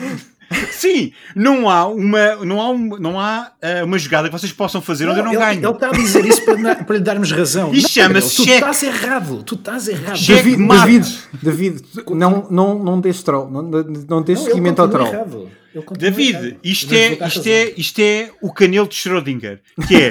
Sim, 0.72 1.12
não 1.36 1.70
há 1.70 1.88
uma, 1.88 2.36
não 2.38 2.62
há 2.62 2.70
uma, 2.70 3.00
não 3.00 3.20
há, 3.20 3.52
ah, 3.62 3.84
uma 3.84 3.98
jogada 3.98 4.28
que 4.30 4.34
vocês 4.38 4.52
possam 4.52 4.82
fazer 4.82 5.08
onde 5.08 5.20
eu 5.20 5.26
não 5.26 5.32
ele, 5.34 5.40
ganho. 5.42 5.60
Ele 5.66 5.72
está 5.74 5.88
a 5.90 5.92
dizer 5.92 6.26
isso 6.26 6.44
para, 6.46 6.76
para 6.84 6.96
lhe 6.98 7.04
darmos 7.04 7.32
razão. 7.32 7.74
E 7.74 7.82
Não, 7.82 7.90
chama-se 7.90 8.36
Tu 8.36 8.44
cheque. 8.44 8.56
estás 8.58 8.84
errado. 8.84 9.44
Tu 9.44 9.56
estás 9.56 9.88
errado. 9.88 10.18
Cheque. 10.18 10.56
David. 10.56 10.68
David, 10.68 11.08
David, 11.42 11.82
não, 12.12 12.48
não, 12.52 12.78
não 12.84 13.02
dês 13.02 13.24
troll, 13.24 13.50
não, 13.50 13.62
não 13.64 14.22
dês 14.22 14.40
Não, 14.40 14.46
seguimento 14.46 14.82
ao 14.82 14.90
troll. 14.90 15.08
errado. 15.08 15.50
David, 15.98 16.58
isto 16.64 16.94
é, 16.94 17.18
isto, 17.28 17.48
é, 17.48 17.74
isto 17.76 18.00
é 18.00 18.30
o 18.42 18.54
canelo 18.54 18.88
de 18.88 18.94
Schrödinger, 18.96 19.60
que 19.88 19.96
é, 19.96 20.10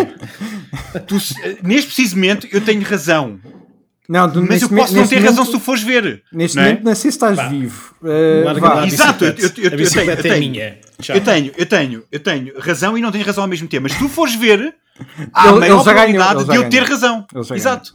tu 1.07 1.21
se- 1.21 1.35
neste 1.63 1.87
preciso 1.87 2.17
momento 2.17 2.49
eu 2.51 2.61
tenho 2.61 2.83
razão, 2.83 3.39
Não, 4.13 4.31
tu, 4.31 4.43
mas 4.47 4.61
eu 4.61 4.69
posso 4.69 4.95
não 4.95 5.07
ter 5.07 5.17
razão 5.17 5.33
momento- 5.37 5.47
se 5.47 5.53
tu 5.53 5.61
fores 5.61 5.83
ver. 5.83 6.23
Neste 6.33 6.57
não 6.57 6.63
é? 6.65 6.67
momento, 6.69 6.85
não 6.85 6.95
sei 6.95 7.11
se 7.11 7.17
estás 7.17 7.37
Vá. 7.37 7.49
vivo. 7.49 7.95
Uh, 8.03 8.67
a 8.83 8.87
Exato, 8.87 9.25
eu- 9.25 9.31
eu- 9.31 9.37
eu- 9.39 9.47
A 9.47 10.17
tenho- 10.17 10.35
é 10.35 10.37
eu 10.37 10.39
minha. 10.41 10.79
Tchau. 11.01 11.17
Eu 11.17 11.23
tenho, 11.23 11.53
eu 11.57 11.67
tenho, 11.67 12.05
eu 12.13 12.21
tenho 12.21 12.53
razão 12.61 12.99
e 12.99 13.01
não 13.01 13.11
tenho 13.11 13.25
razão 13.25 13.45
ao 13.45 13.49
mesmo 13.49 13.67
tempo, 13.69 13.85
mas 13.85 13.93
se 13.93 13.99
tu 13.99 14.09
fores 14.09 14.35
ver, 14.35 14.75
há 15.33 15.49
Ele- 15.49 15.61
maior 15.61 15.83
probabilidade 15.83 16.45
de 16.45 16.55
eu 16.57 16.69
ter 16.69 16.83
razão. 16.83 17.27
Exato. 17.55 17.93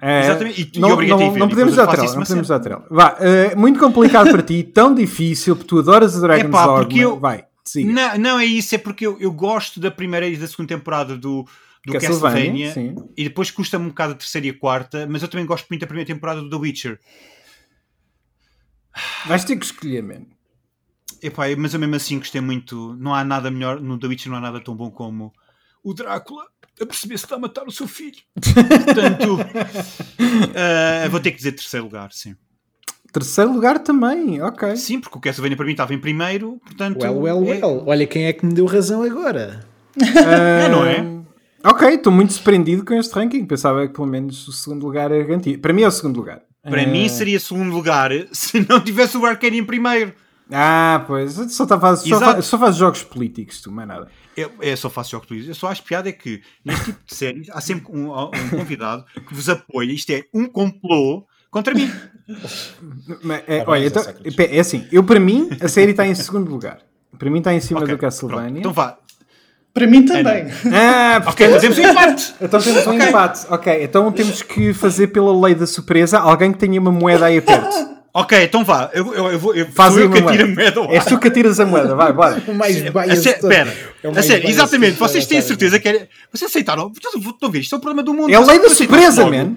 Eh, 0.00 0.20
Exatamente. 0.24 0.60
E- 0.60 0.70
e 0.76 0.78
não, 0.78 0.92
a 0.92 1.48
podemos 1.48 1.74
dar 1.74 1.86
trela, 1.86 2.04
isso 2.04 2.14
não 2.16 2.22
podemos 2.22 2.48
dar 2.48 2.60
trela. 2.60 2.84
Vá, 2.90 3.16
eh, 3.18 3.54
muito 3.56 3.78
complicado 3.80 4.30
para 4.30 4.42
ti, 4.42 4.62
tão 4.62 4.94
difícil, 4.94 5.56
porque 5.56 5.68
tu 5.68 5.78
adoras 5.78 6.16
a 6.16 6.20
Dragon's 6.20 6.48
Epá, 6.50 6.66
Dogma. 6.66 6.84
porque 6.84 6.98
eu- 7.00 7.18
Vai, 7.18 7.44
siga. 7.64 7.90
Não, 7.92 8.18
não 8.18 8.38
é 8.38 8.44
isso, 8.44 8.74
é 8.74 8.78
porque 8.78 9.06
eu, 9.06 9.16
eu 9.18 9.32
gosto 9.32 9.80
da 9.80 9.90
primeira 9.90 10.26
e 10.28 10.36
da 10.36 10.46
segunda 10.46 10.68
temporada 10.68 11.16
do, 11.16 11.46
do 11.86 11.92
Castlevania, 11.92 12.66
Castlevania, 12.66 12.72
sim. 12.72 13.08
e 13.16 13.24
depois 13.24 13.50
custa-me 13.50 13.84
um 13.86 13.88
bocado 13.88 14.12
a 14.14 14.16
terceira 14.16 14.48
e 14.48 14.50
a 14.50 14.58
quarta, 14.58 15.06
mas 15.08 15.22
eu 15.22 15.28
também 15.28 15.46
gosto 15.46 15.68
muito 15.70 15.80
da 15.80 15.86
primeira 15.86 16.06
temporada 16.06 16.42
do 16.42 16.50
The 16.50 16.56
Witcher. 16.56 16.98
Vais 19.26 19.44
ter 19.44 19.56
que 19.56 19.64
escolher, 19.64 20.02
man. 20.02 20.26
Epá, 21.22 21.44
mas 21.56 21.74
eu 21.74 21.80
mesmo 21.80 21.94
assim 21.94 22.18
gostei 22.18 22.40
muito. 22.40 22.96
Não 22.98 23.14
há 23.14 23.22
nada 23.22 23.50
melhor, 23.50 23.80
no 23.80 23.98
The 23.98 24.08
Witcher 24.08 24.30
não 24.30 24.38
há 24.38 24.40
nada 24.40 24.60
tão 24.60 24.74
bom 24.74 24.90
como 24.90 25.32
o 25.82 25.94
Drácula 25.94 26.44
a 26.80 26.84
perceber 26.84 27.16
se 27.16 27.24
está 27.24 27.36
a 27.36 27.38
matar 27.38 27.66
o 27.66 27.70
seu 27.70 27.86
filho. 27.86 28.18
Portanto, 28.34 29.38
eh, 30.54 31.08
vou 31.08 31.20
ter 31.20 31.30
que 31.30 31.36
dizer 31.36 31.52
terceiro 31.52 31.86
lugar, 31.86 32.12
sim. 32.12 32.34
Terceiro 33.12 33.52
lugar 33.52 33.78
também, 33.78 34.42
ok. 34.42 34.76
Sim, 34.76 35.00
porque 35.00 35.16
o 35.16 35.20
Castlevania 35.20 35.56
para 35.56 35.64
mim 35.64 35.72
estava 35.72 35.94
em 35.94 36.00
primeiro, 36.00 36.60
portanto. 36.64 37.00
Well, 37.00 37.20
well, 37.20 37.44
é- 37.44 37.64
well. 37.64 37.84
Olha 37.86 38.06
quem 38.06 38.26
é 38.26 38.32
que 38.32 38.44
me 38.44 38.52
deu 38.52 38.66
razão 38.66 39.02
agora. 39.02 39.64
Eh, 39.96 40.68
não 40.68 40.84
é? 40.84 41.15
Ok, 41.66 41.88
estou 41.88 42.12
muito 42.12 42.32
surpreendido 42.32 42.84
com 42.84 42.94
este 42.94 43.12
ranking. 43.14 43.44
Pensava 43.44 43.86
que 43.86 43.92
pelo 43.92 44.06
menos 44.06 44.46
o 44.46 44.52
segundo 44.52 44.84
lugar 44.86 45.10
era 45.10 45.24
garantido. 45.24 45.58
Para 45.60 45.72
mim 45.72 45.82
é 45.82 45.88
o 45.88 45.90
segundo 45.90 46.16
lugar. 46.16 46.42
Para 46.62 46.82
Eh, 46.82 46.86
mim 46.86 47.08
seria 47.08 47.38
segundo 47.40 47.72
lugar 47.72 48.10
se 48.32 48.64
não 48.68 48.80
tivesse 48.80 49.16
o 49.16 49.24
Arcane 49.26 49.58
em 49.58 49.64
primeiro. 49.64 50.12
Ah, 50.52 51.02
pois. 51.08 51.32
Só, 51.52 51.66
tá 51.66 51.78
faz, 51.78 52.00
só, 52.00 52.20
faz, 52.20 52.44
só 52.46 52.56
faz 52.58 52.76
jogos 52.76 53.02
políticos, 53.02 53.60
tu, 53.60 53.72
mais 53.72 53.88
nada. 53.88 54.08
Eu, 54.36 54.52
eu 54.60 54.76
só 54.76 54.88
faço 54.88 55.10
jogos 55.10 55.26
políticos. 55.26 55.48
Eu 55.56 55.58
só 55.60 55.68
acho 55.68 55.82
piada 55.82 56.08
é 56.08 56.12
que 56.12 56.40
neste 56.64 56.84
tipo 56.86 57.00
de 57.04 57.14
séries 57.14 57.50
há 57.50 57.60
sempre 57.60 57.90
um, 57.90 58.12
um 58.12 58.30
convidado 58.50 59.04
que 59.26 59.34
vos 59.34 59.48
apoia. 59.48 59.90
Isto 59.92 60.10
é 60.10 60.22
um 60.32 60.46
complô 60.46 61.26
contra 61.50 61.74
mim. 61.74 61.90
Mas, 63.24 63.42
é, 63.46 63.58
Tá 63.58 63.64
bem, 63.64 63.64
olha, 63.66 63.86
então, 63.86 64.02
é 64.38 64.60
assim, 64.60 64.86
eu 64.92 65.02
para 65.02 65.18
mim, 65.18 65.48
a 65.60 65.66
série 65.68 65.90
está 65.92 66.06
em 66.06 66.14
segundo 66.14 66.48
lugar. 66.50 66.78
Para 67.18 67.30
mim 67.30 67.38
está 67.38 67.52
em 67.54 67.60
cima 67.60 67.80
Ok, 67.80 67.94
do 67.94 67.98
Castlevania. 67.98 68.42
pronto. 68.44 68.58
Então 68.58 68.72
vá. 68.72 68.98
Para 69.76 69.86
mim 69.86 70.02
também. 70.06 70.46
Ah, 70.72 71.20
porque... 71.22 71.44
Ok, 71.44 71.52
fazemos 71.54 71.78
um 71.78 71.82
empate. 71.90 72.34
Então 72.40 72.60
temos 72.62 72.86
um 72.86 72.94
Ok. 72.94 73.08
empate. 73.08 73.46
Ok, 73.50 73.78
então 73.84 74.10
temos 74.10 74.40
que 74.42 74.72
fazer 74.72 75.08
pela 75.08 75.38
lei 75.46 75.54
da 75.54 75.66
surpresa 75.66 76.18
alguém 76.18 76.50
que 76.50 76.58
tenha 76.58 76.80
uma 76.80 76.90
moeda 76.90 77.26
aí 77.26 77.40
perto. 77.42 77.94
Ok, 78.18 78.44
então 78.44 78.64
vá. 78.64 78.88
Eu, 78.94 79.12
eu, 79.12 79.26
eu 79.32 79.38
vou. 79.38 79.54
Eu, 79.54 79.66
Faz 79.72 79.94
eu 79.94 80.10
que 80.10 80.18
atiro 80.18 80.44
a 80.44 80.46
moeda. 80.46 80.80
És 80.90 81.00
ar. 81.02 81.04
tu 81.04 81.18
que 81.18 81.28
atiras 81.28 81.60
a 81.60 81.66
moeda, 81.66 81.94
vai, 81.94 82.10
bora. 82.14 82.42
O 82.48 82.54
mais 82.54 82.74
A 82.86 82.90
biased. 82.90 83.28
Espera, 83.28 83.70
É 84.02 84.08
a 84.08 84.22
sério, 84.22 84.48
exatamente. 84.48 84.92
Vocês 84.98 85.26
a 85.26 85.28
têm 85.28 85.36
série. 85.42 85.48
certeza 85.48 85.78
que 85.78 85.86
era. 85.86 86.08
Vocês 86.32 86.50
aceitaram? 86.50 86.90
Estão 86.96 87.46
a 87.46 87.52
ver, 87.52 87.58
isto 87.60 87.74
é 87.74 87.76
o 87.76 87.80
problema 87.82 88.02
do 88.02 88.14
mundo. 88.14 88.30
É 88.32 88.36
a 88.36 88.40
lei 88.40 88.58
da 88.58 88.68
Vocês 88.70 88.78
surpresa, 88.78 89.08
aceitaram 89.22 89.30
logo. 89.38 89.50
man. 89.50 89.56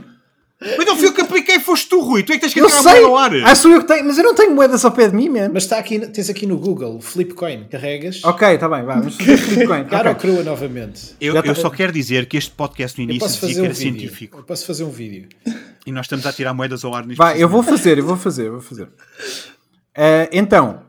Mas 0.61 0.85
não 0.85 0.97
fui 0.97 1.07
eu 1.07 1.13
que 1.13 1.21
apliquei, 1.21 1.57
foste 1.59 1.87
tu, 1.87 2.01
Rui. 2.01 2.21
Tu 2.21 2.33
é 2.33 2.35
que 2.35 2.41
tens 2.41 2.53
que 2.53 2.59
Eu 2.59 2.65
atirar 2.65 2.81
a 2.81 2.83
moeda 2.91 3.07
ao 3.07 3.17
ar. 3.17 3.33
Ah, 3.45 3.55
sou 3.55 3.71
eu 3.71 3.79
que 3.79 3.87
tenho, 3.87 4.05
mas 4.05 4.17
eu 4.17 4.23
não 4.25 4.35
tenho 4.35 4.53
moedas 4.53 4.83
ao 4.83 4.91
pé 4.91 5.07
de 5.07 5.15
mim, 5.15 5.29
man. 5.29 5.49
Mas 5.53 5.63
está 5.63 5.79
aqui, 5.79 5.99
tens 6.07 6.29
aqui 6.29 6.45
no 6.45 6.57
Google, 6.57 6.99
Flipcoin, 6.99 7.63
carregas. 7.71 8.21
Ok, 8.25 8.45
está 8.55 8.67
bem, 8.67 8.83
vá, 8.83 8.95
vamos 8.95 9.15
fazer 9.15 9.37
Bitcoin. 9.37 9.85
Cara 9.85 10.09
ou 10.09 10.15
Ok. 10.15 10.29
crua 10.29 10.43
novamente. 10.43 11.15
Eu, 11.21 11.33
Já 11.33 11.41
tá- 11.43 11.47
eu 11.47 11.55
só 11.55 11.69
quero 11.69 11.93
dizer 11.93 12.25
que 12.27 12.35
este 12.35 12.51
podcast 12.51 12.97
no 13.01 13.09
Eu 13.09 13.15
início 13.15 13.29
dizia 13.29 13.55
que 13.55 13.61
um 13.61 13.65
era 13.65 13.73
vídeo. 13.73 13.99
científico. 13.99 14.37
Eu 14.39 14.43
posso 14.43 14.65
fazer 14.65 14.83
um 14.83 14.89
vídeo. 14.89 15.29
E 15.85 15.91
nós 15.93 16.05
estamos 16.07 16.25
a 16.25 16.33
tirar 16.33 16.53
moedas 16.53 16.83
ao 16.83 16.93
ar 16.93 17.05
neste 17.05 17.17
Vai, 17.17 17.41
eu 17.41 17.47
vou 17.47 17.63
fazer, 17.63 17.97
eu 17.97 18.05
vou 18.05 18.17
fazer, 18.17 18.47
eu 18.47 18.51
vou 18.53 18.61
fazer. 18.61 18.89
Ah, 19.95 20.27
então, 20.31 20.81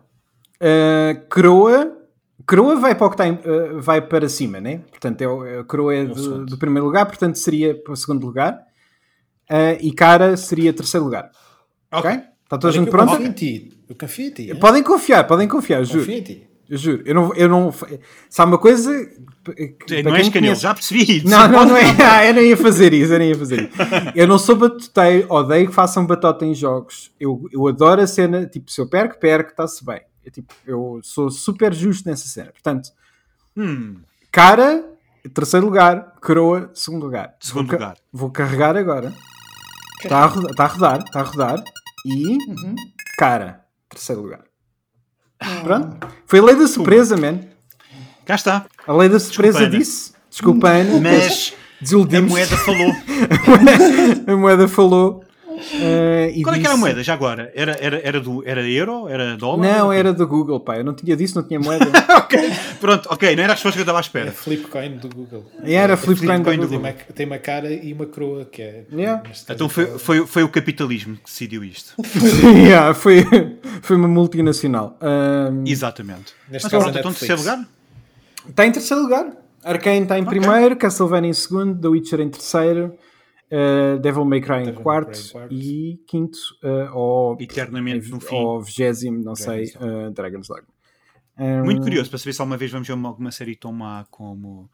ah, 0.60 1.14
Croa. 1.28 1.96
Croa 2.46 2.74
vai 2.74 2.96
para 2.96 3.06
o 3.06 3.10
que 3.10 3.14
está 3.14 3.28
em- 3.28 3.38
ah, 3.44 3.78
vai 3.80 4.00
para 4.00 4.28
cima, 4.28 4.60
né? 4.60 4.80
Portanto, 4.90 5.22
é, 5.44 5.62
Croa 5.62 5.94
é 5.94 6.04
do, 6.06 6.18
segundo. 6.20 6.46
do 6.46 6.58
primeiro 6.58 6.86
lugar, 6.86 7.06
portanto 7.06 7.36
seria 7.36 7.72
para 7.74 7.92
o 7.92 7.96
segundo 7.96 8.26
lugar. 8.26 8.58
Ah, 9.50 9.72
e 9.80 9.92
Cara 9.92 10.36
seria 10.36 10.72
terceiro 10.72 11.04
lugar. 11.04 11.30
Ok? 11.92 12.10
Ok. 12.10 12.22
Está 12.44 12.58
toda 12.58 12.68
a 12.68 12.72
gente 12.72 12.90
pronta? 12.90 13.12
confio 13.12 13.26
em 13.28 13.32
ti. 13.32 13.78
Eu 13.88 13.96
confio 13.96 14.26
em 14.26 14.30
ti. 14.30 14.50
é? 14.50 14.54
Podem 14.54 14.82
confiar, 14.82 15.24
podem 15.24 15.46
confiar, 15.48 15.84
juro. 15.84 16.00
Confio 16.00 16.14
em 16.18 16.22
ti. 16.22 16.46
Eu 16.68 16.76
juro. 16.78 17.02
Eu 17.04 17.14
não, 17.14 17.34
eu 17.34 17.48
não. 17.48 17.74
Há 18.38 18.44
uma 18.44 18.58
coisa. 18.58 18.92
que- 19.86 20.02
Não 20.02 20.14
és 20.14 20.22
quem 20.28 20.32
canelo, 20.32 20.32
conhece- 20.32 20.60
já 20.62 20.72
percebi. 20.74 21.24
Não, 21.28 21.48
não, 21.48 21.64
não 21.64 21.76
é. 21.76 21.82
Ah, 22.00 22.26
eu 22.26 22.34
não 22.34 22.42
ia 22.42 22.56
fazer 22.56 22.92
isso, 22.92 23.12
eu 23.12 23.18
não 23.18 23.26
ia 23.26 23.36
fazer 23.36 23.62
isso. 23.62 23.72
Eu 24.14 24.26
não 24.28 24.38
sou 24.38 24.54
batoteiro, 24.56 25.26
odeio 25.32 25.68
que 25.68 25.74
façam 25.74 26.06
batota 26.06 26.44
em 26.46 26.54
jogos. 26.54 27.10
Eu, 27.18 27.44
eu 27.52 27.66
adoro 27.66 28.00
a 28.02 28.06
cena, 28.06 28.46
tipo, 28.46 28.70
se 28.70 28.80
eu 28.80 28.88
perco, 28.88 29.18
perco, 29.18 29.50
está-se 29.50 29.84
bem. 29.84 30.00
Eu, 30.24 30.30
tipo, 30.30 30.54
eu 30.66 31.00
sou 31.02 31.28
super 31.30 31.72
justo 31.74 32.08
nessa 32.08 32.26
cena. 32.28 32.52
Portanto, 32.52 32.90
Hum, 33.56 33.96
cara, 34.30 34.84
terceiro 35.34 35.66
lugar, 35.66 36.14
coroa, 36.22 36.70
segundo 36.72 37.02
lugar. 37.04 37.34
Segundo 37.40 37.66
vou, 37.66 37.74
lugar. 37.74 37.96
Vou 38.12 38.30
carregar 38.30 38.76
agora. 38.76 39.12
Está 40.02 40.24
a, 40.24 40.54
tá 40.54 40.64
a 40.64 40.66
rodar, 40.66 41.04
está 41.04 41.20
a 41.20 41.22
rodar. 41.22 41.64
E 42.06 42.38
cara, 43.18 43.64
terceiro 43.88 44.22
lugar. 44.22 44.44
Pronto. 45.62 46.08
Foi 46.26 46.38
a 46.38 46.42
lei 46.42 46.56
da 46.56 46.66
surpresa, 46.66 47.16
man. 47.16 47.40
cá 48.24 48.34
está. 48.34 48.66
A 48.86 48.92
lei 48.92 49.08
da 49.08 49.18
surpresa 49.18 49.68
disse. 49.68 50.12
Desculpa, 50.30 50.68
Ana. 50.68 51.00
Mas 51.00 51.52
a 51.52 51.82
desiludimos. 51.82 52.30
moeda 52.30 52.56
falou. 52.56 52.92
a 54.26 54.36
moeda 54.36 54.68
falou. 54.68 55.24
E 56.34 56.42
Qual 56.42 56.54
é 56.54 56.58
que 56.58 56.64
era 56.64 56.70
a 56.70 56.76
disse- 56.76 56.76
moeda 56.78 57.02
já 57.02 57.14
agora? 57.14 57.52
Era, 57.54 57.76
era, 57.80 58.00
era, 58.02 58.20
do, 58.20 58.42
era 58.46 58.68
euro? 58.68 59.08
Era 59.08 59.36
dólar? 59.36 59.58
Não, 59.66 59.92
era 59.92 60.12
do 60.12 60.26
Google, 60.26 60.60
pá. 60.60 60.76
Eu 60.78 60.84
não 60.84 60.94
tinha 60.94 61.16
disso, 61.16 61.36
não 61.40 61.46
tinha 61.46 61.60
moeda. 61.60 61.86
ok, 62.16 62.38
pronto, 62.80 63.08
ok, 63.10 63.36
não 63.36 63.42
era 63.42 63.52
a 63.52 63.54
resposta 63.56 63.76
que 63.76 63.80
eu 63.80 63.82
estava 63.82 63.98
à 63.98 64.00
É 64.00 64.02
espera. 64.02 64.32
Flipcoin 64.32 64.96
do 64.96 65.08
Google. 65.08 65.44
E 65.64 65.74
era 65.74 65.96
Flipcoin 65.96 66.26
do 66.26 66.44
Flipcoin 66.44 66.56
do 66.58 66.68
Tem 66.68 66.78
Google. 66.78 66.78
uma, 66.78 67.14
tem 67.14 67.26
uma 67.26 67.38
cara 67.38 67.72
e 67.72 67.92
uma 67.92 68.06
coroa 68.06 68.44
que 68.44 68.62
é. 68.62 68.84
Yeah. 68.92 69.22
Então 69.48 69.68
foi, 69.68 69.98
foi, 69.98 70.26
foi 70.26 70.42
o 70.42 70.48
capitalismo 70.48 71.16
que 71.16 71.24
decidiu 71.24 71.62
isto. 71.64 71.94
Yeah, 72.66 72.94
foi, 72.94 73.24
foi 73.82 73.96
uma 73.96 74.08
multinacional. 74.08 74.96
Ahm, 75.00 75.64
Exatamente. 75.66 76.32
Neste 76.50 76.64
Mas 76.64 76.72
caso, 76.72 76.84
pronto, 76.84 76.96
a 76.96 77.00
então 77.00 77.10
Netflix. 77.10 77.18
terceiro 77.34 77.40
lugar? 77.58 77.68
Está 78.48 78.66
em 78.66 78.72
terceiro 78.72 79.02
lugar. 79.02 79.26
Arkane 79.62 80.02
está 80.02 80.18
em 80.18 80.24
primeiro, 80.24 80.74
Castlevania 80.76 81.28
em 81.30 81.34
segundo, 81.34 81.78
The 81.80 81.88
Witcher 81.88 82.20
em 82.20 82.28
terceiro, 82.30 82.94
eh, 83.50 83.98
Devil 83.98 84.24
May 84.24 84.40
Cry 84.40 84.56
em 84.60 84.64
Devil 84.66 84.80
quarto, 84.80 85.32
quarto. 85.32 85.52
e 85.54 86.00
quinto, 86.06 86.38
eh, 86.62 86.90
ou, 86.92 87.36
Eternamente 87.40 88.08
no 88.10 88.20
fim. 88.20 88.34
ou 88.36 88.60
vigésimo, 88.62 89.22
não 89.22 89.34
sei, 89.34 89.66
Dragon's 89.72 90.06
eh, 90.08 90.10
Dragon's 90.10 90.48
Dogma. 90.48 90.68
Ahm, 91.36 91.64
Muito 91.64 91.82
curioso 91.82 92.10
para 92.10 92.18
saber 92.18 92.32
se 92.34 92.40
alguma 92.40 92.56
vez 92.56 92.70
vamos 92.70 92.86
ver 92.86 92.94
alguma 92.94 93.30
série 93.32 93.56
tão 93.56 93.72
má 93.72 94.04
como 94.10 94.70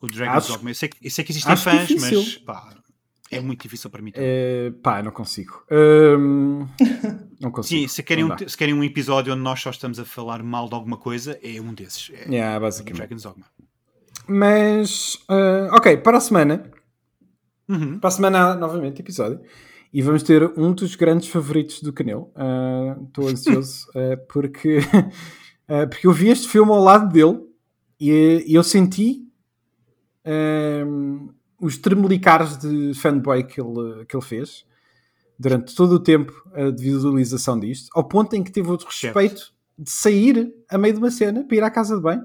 o 0.00 0.06
Dragon's 0.06 0.44
Acho- 0.44 0.52
Dogma. 0.54 0.70
Eu 0.70 0.74
sei, 0.74 0.88
que- 0.88 1.06
eu 1.06 1.10
sei 1.10 1.24
que 1.24 1.32
existem 1.32 1.56
fãs, 1.56 1.88
difícil. 1.88 2.18
mas 2.20 2.36
pá, 2.38 2.74
é 3.30 3.40
muito 3.40 3.62
difícil 3.62 3.88
para 3.90 4.02
mim. 4.02 4.12
também. 4.12 4.28
Eh, 4.28 4.72
pá, 4.82 5.02
não 5.02 5.10
consigo. 5.10 5.64
Hum, 5.70 6.66
não 7.40 7.50
consigo. 7.50 7.80
Sim, 7.82 7.88
se 7.88 8.02
querem, 8.02 8.22
um, 8.24 8.36
se 8.46 8.56
querem 8.56 8.74
um 8.74 8.84
episódio 8.84 9.32
onde 9.32 9.42
nós 9.42 9.60
só 9.60 9.70
estamos 9.70 9.98
a 9.98 10.04
falar 10.04 10.42
mal 10.42 10.68
de 10.68 10.74
alguma 10.74 10.98
coisa, 10.98 11.38
é 11.42 11.58
um 11.60 11.72
desses. 11.72 12.10
É 12.14 12.28
Yeah, 12.30 12.58
o 12.58 12.60
basicamente. 12.60 12.96
Dragon's 12.98 13.22
Dogma. 13.22 13.46
Mas, 14.26 15.18
ah, 15.28 15.68
ok, 15.72 15.96
para 15.98 16.18
a 16.18 16.20
semana, 16.20 16.70
Uhum. 17.68 17.98
para 17.98 18.08
a 18.08 18.10
semana 18.10 18.54
novamente 18.54 19.00
episódio. 19.00 19.40
E 19.92 20.02
vamos 20.02 20.24
ter 20.24 20.42
um 20.58 20.72
dos 20.72 20.96
grandes 20.96 21.28
favoritos 21.28 21.80
do 21.80 21.92
Canelo. 21.92 22.30
Ah, 22.34 22.96
Estou 23.06 23.28
ansioso 23.28 23.86
ah, 23.94 24.16
porque, 24.28 24.78
ah, 25.68 25.86
porque 25.86 26.06
eu 26.06 26.12
vi 26.12 26.28
este 26.30 26.48
filme 26.48 26.72
ao 26.72 26.82
lado 26.82 27.12
dele 27.12 27.40
e, 28.00 28.44
e 28.46 28.54
eu 28.54 28.62
senti 28.62 29.22
os 31.60 31.76
tremelicares 31.76 32.56
de 32.56 32.94
fanboy 32.94 33.44
que 33.44 33.60
ele, 33.60 34.06
que 34.06 34.16
ele 34.16 34.24
fez 34.24 34.64
durante 35.38 35.74
todo 35.74 35.92
o 35.92 36.00
tempo 36.00 36.32
de 36.74 36.82
visualização 36.82 37.60
disto, 37.60 37.90
ao 37.94 38.04
ponto 38.04 38.34
em 38.34 38.42
que 38.42 38.50
teve 38.50 38.70
o 38.70 38.76
respeito 38.76 39.52
de 39.78 39.90
sair 39.90 40.50
a 40.70 40.78
meio 40.78 40.94
de 40.94 40.98
uma 40.98 41.10
cena 41.10 41.44
para 41.44 41.56
ir 41.56 41.62
à 41.62 41.70
casa 41.70 41.94
de 41.94 42.02
banho. 42.02 42.22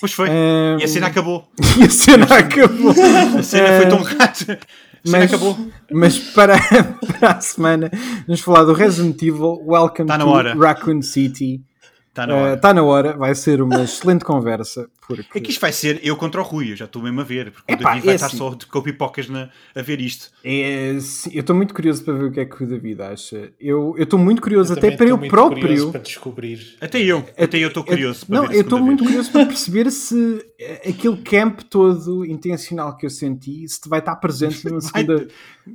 Pois 0.00 0.12
foi. 0.12 0.28
Ah, 0.30 0.76
E 0.80 0.84
a 0.84 0.88
cena 0.88 1.06
acabou. 1.08 1.48
e 1.78 1.84
a 1.84 1.90
cena 1.90 2.24
acabou. 2.24 2.90
A 3.38 3.42
cena 3.42 3.76
foi 3.80 3.86
tão 3.88 4.02
rata. 4.02 4.24
A 4.24 4.36
cena 4.36 4.58
mas, 5.06 5.24
acabou. 5.32 5.58
mas 5.92 6.18
para, 6.18 6.54
para 7.18 7.32
a 7.32 7.40
semana 7.40 7.90
vamos 8.26 8.40
falar 8.40 8.64
do 8.64 8.72
Resident 8.72 9.20
Evil 9.22 9.60
Welcome 9.66 10.06
Tá 10.08 10.18
to 10.18 10.26
hora. 10.28 10.54
Raccoon 10.54 11.02
City. 11.02 11.60
Está 12.14 12.28
na 12.28 12.34
hora. 12.36 12.54
Está 12.54 12.72
na 12.72 12.82
hora, 12.84 13.16
vai 13.16 13.34
ser 13.34 13.60
uma 13.60 13.82
excelente 13.82 14.24
conversa. 14.24 14.88
Porque... 15.06 15.26
É 15.36 15.40
que 15.40 15.50
isto 15.50 15.60
vai 15.60 15.72
ser 15.72 16.00
eu 16.04 16.16
contra 16.16 16.40
o 16.40 16.44
Rui, 16.44 16.70
eu 16.70 16.76
já 16.76 16.84
estou 16.84 17.02
mesmo 17.02 17.20
a 17.20 17.24
ver, 17.24 17.50
porque 17.50 17.72
Epá, 17.72 17.82
o 17.82 17.84
David 17.94 18.04
vai 18.06 18.12
é 18.12 18.14
estar 18.14 18.26
assim. 18.28 18.38
só 18.38 18.54
de 18.54 18.66
com 18.66 18.80
pipocas 18.80 19.28
na, 19.28 19.50
a 19.74 19.82
ver 19.82 20.00
isto. 20.00 20.30
É, 20.44 20.96
sim, 21.00 21.30
eu 21.34 21.40
estou 21.40 21.56
muito 21.56 21.74
curioso 21.74 22.04
para 22.04 22.14
ver 22.14 22.24
o 22.26 22.30
que 22.32 22.40
é 22.40 22.44
que 22.44 22.62
o 22.62 22.66
David 22.68 23.02
acha. 23.02 23.52
Eu 23.60 23.96
estou 23.98 24.18
muito 24.18 24.40
curioso 24.40 24.72
Eu 24.72 24.78
até 24.78 24.92
para 24.92 25.08
eu 25.08 25.18
muito 25.18 25.30
próprio. 25.30 25.60
curioso 25.60 25.90
para 25.90 26.00
descobrir. 26.00 26.76
Até 26.80 27.00
eu, 27.02 27.18
até 27.36 27.58
eu 27.58 27.68
estou 27.68 27.82
curioso. 27.82 28.24
para 28.26 28.42
Não, 28.42 28.52
eu 28.52 28.60
estou 28.60 28.78
muito 28.78 29.02
curioso 29.02 29.32
para 29.32 29.44
perceber 29.46 29.90
se 29.90 30.46
eh, 30.60 30.88
aquele 30.90 31.16
camp 31.16 31.62
todo 31.68 32.24
intencional 32.24 32.96
que 32.96 33.04
eu 33.06 33.10
senti 33.10 33.66
se 33.68 33.88
vai 33.88 33.98
estar 33.98 34.14
presente 34.16 34.64
na 34.70 34.80
segunda, 34.80 35.28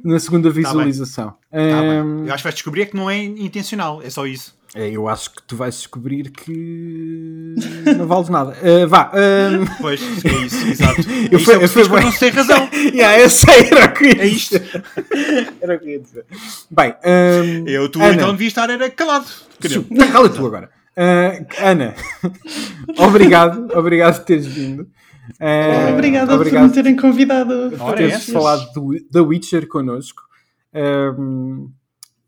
na 0.03 0.19
segunda 0.19 0.49
bem. 0.49 0.63
visualização. 0.63 1.31
Tá 1.51 1.57
bem. 1.57 1.61
Ahm, 1.99 2.25
Eu 2.27 2.33
acho 2.33 2.37
que 2.37 2.43
vais 2.43 2.55
descobrir 2.55 2.83
é 2.83 2.85
que 2.85 2.95
não 2.95 3.09
é 3.09 3.21
intencional, 3.21 4.01
é 4.01 4.09
só 4.09 4.25
isso. 4.25 4.57
É, 4.75 4.87
eu 4.91 5.07
acho 5.07 5.31
que 5.31 5.41
tu 5.43 5.55
vais 5.55 5.75
descobrir 5.75 6.29
que 6.29 7.55
não 7.97 8.05
vales 8.05 8.29
nada. 8.29 8.51
Uh, 8.61 8.87
vá. 8.87 9.11
um, 9.15 9.65
Pois, 9.81 9.99
é 10.23 10.29
isso, 10.45 10.67
exato. 10.67 11.01
É 11.09 11.33
Eu 11.33 11.37
isso 11.39 11.45
fui- 11.45 11.53
é 11.55 11.63
eu 11.63 11.67
fui 11.69 11.89
bem. 11.89 12.03
não 12.03 12.11
se 12.11 12.19
tem 12.19 12.29
razão. 12.29 12.69
yeah, 12.93 13.19
eu 13.19 13.29
sei, 13.29 13.67
era 13.71 13.85
o 13.87 13.93
que 13.93 14.03
eu 14.05 14.09
ia 14.09 14.21
É 14.21 14.27
isto. 14.27 14.59
dizer. 14.59 14.83
Era 15.61 15.75
o 15.75 15.79
que 15.79 15.85
eu 15.85 15.89
ia 15.89 15.99
dizer. 15.99 16.25
Bem, 16.69 16.93
um, 17.03 17.67
Eu, 17.67 17.89
tu 17.89 17.99
Ana, 18.01 18.13
então 18.13 18.31
devias 18.31 18.51
estar 18.51 18.69
era 18.69 18.89
calado. 18.91 19.25
Cala 20.11 20.29
tu 20.29 20.45
agora. 20.45 20.69
Uh, 20.95 21.45
Ana, 21.63 21.95
obrigado, 22.97 23.75
obrigado 23.75 24.17
por 24.17 24.25
teres 24.25 24.45
vindo. 24.45 24.81
Uh, 25.39 25.93
Obrigada 25.93 26.33
obrigado 26.35 26.61
por 26.63 26.67
me 26.69 26.73
terem 26.73 26.95
convidado. 26.95 27.71
por 27.77 27.95
teres 27.95 28.13
essas. 28.15 28.33
falado 28.33 28.71
do 28.73 28.95
The 29.11 29.19
Witcher 29.21 29.67
connosco. 29.67 30.21
Um, 30.73 31.71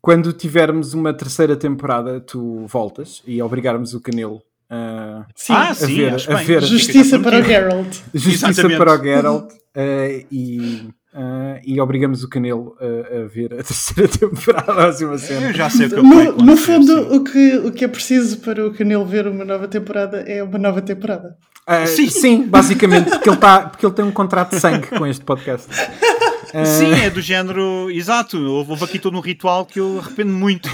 quando 0.02 0.32
tivermos 0.32 0.92
uma 0.94 1.14
terceira 1.14 1.54
temporada, 1.56 2.20
tu 2.20 2.66
voltas 2.66 3.22
e 3.26 3.40
obrigarmos 3.40 3.94
o 3.94 4.00
Canelo 4.00 4.42
uh, 4.68 5.24
Sim, 5.34 5.52
Ah, 5.52 5.68
a 5.70 5.74
sim, 5.74 5.94
ver, 5.94 6.14
a 6.28 6.34
ver 6.42 6.62
justiça 6.64 7.20
para 7.20 7.38
o. 7.38 7.42
Geralt. 7.42 7.96
justiça 8.12 8.48
Exatamente. 8.50 8.78
para 8.78 8.92
o 9.00 9.02
Geralt 9.02 9.52
uh, 9.52 10.26
e, 10.30 10.88
uh, 11.14 11.60
e 11.64 11.80
obrigamos 11.80 12.24
o 12.24 12.28
Canelo 12.28 12.74
a, 12.80 13.22
a 13.22 13.26
ver 13.28 13.52
a 13.54 13.62
terceira 13.62 14.08
temporada, 14.18 14.88
assim 14.88 15.04
uma 15.04 15.14
Eu 15.14 15.18
cena. 15.18 15.52
já 15.52 15.70
sei 15.70 15.86
o 15.86 15.90
que 15.90 15.96
eu 15.96 16.02
No, 16.02 16.32
no 16.36 16.56
fundo, 16.56 17.14
o 17.14 17.22
que, 17.22 17.56
o 17.58 17.70
que 17.70 17.84
é 17.84 17.88
preciso 17.88 18.38
para 18.38 18.66
o 18.66 18.74
Canelo 18.74 19.06
ver 19.06 19.28
uma 19.28 19.44
nova 19.44 19.68
temporada 19.68 20.18
é 20.26 20.42
uma 20.42 20.58
nova 20.58 20.82
temporada. 20.82 21.36
Uh, 21.62 21.86
Sim. 21.86 22.08
sim. 22.08 22.42
basicamente, 22.48 23.08
porque 23.08 23.28
ele, 23.30 23.36
tá, 23.36 23.60
porque 23.68 23.86
ele 23.86 23.94
tem 23.94 24.04
um 24.04 24.10
contrato 24.10 24.50
de 24.50 24.58
sangue 24.58 24.88
com 24.88 25.06
este 25.06 25.24
podcast. 25.24 25.68
Uh, 26.54 26.66
Sim, 26.66 26.92
é 27.04 27.10
do 27.10 27.20
género. 27.20 27.90
Exato, 27.90 28.36
houve, 28.38 28.70
houve 28.72 28.84
aqui 28.84 28.98
todo 28.98 29.16
um 29.16 29.20
ritual 29.20 29.64
que 29.64 29.80
eu 29.80 29.98
arrependo 29.98 30.32
muito. 30.32 30.68
uh, 30.68 30.72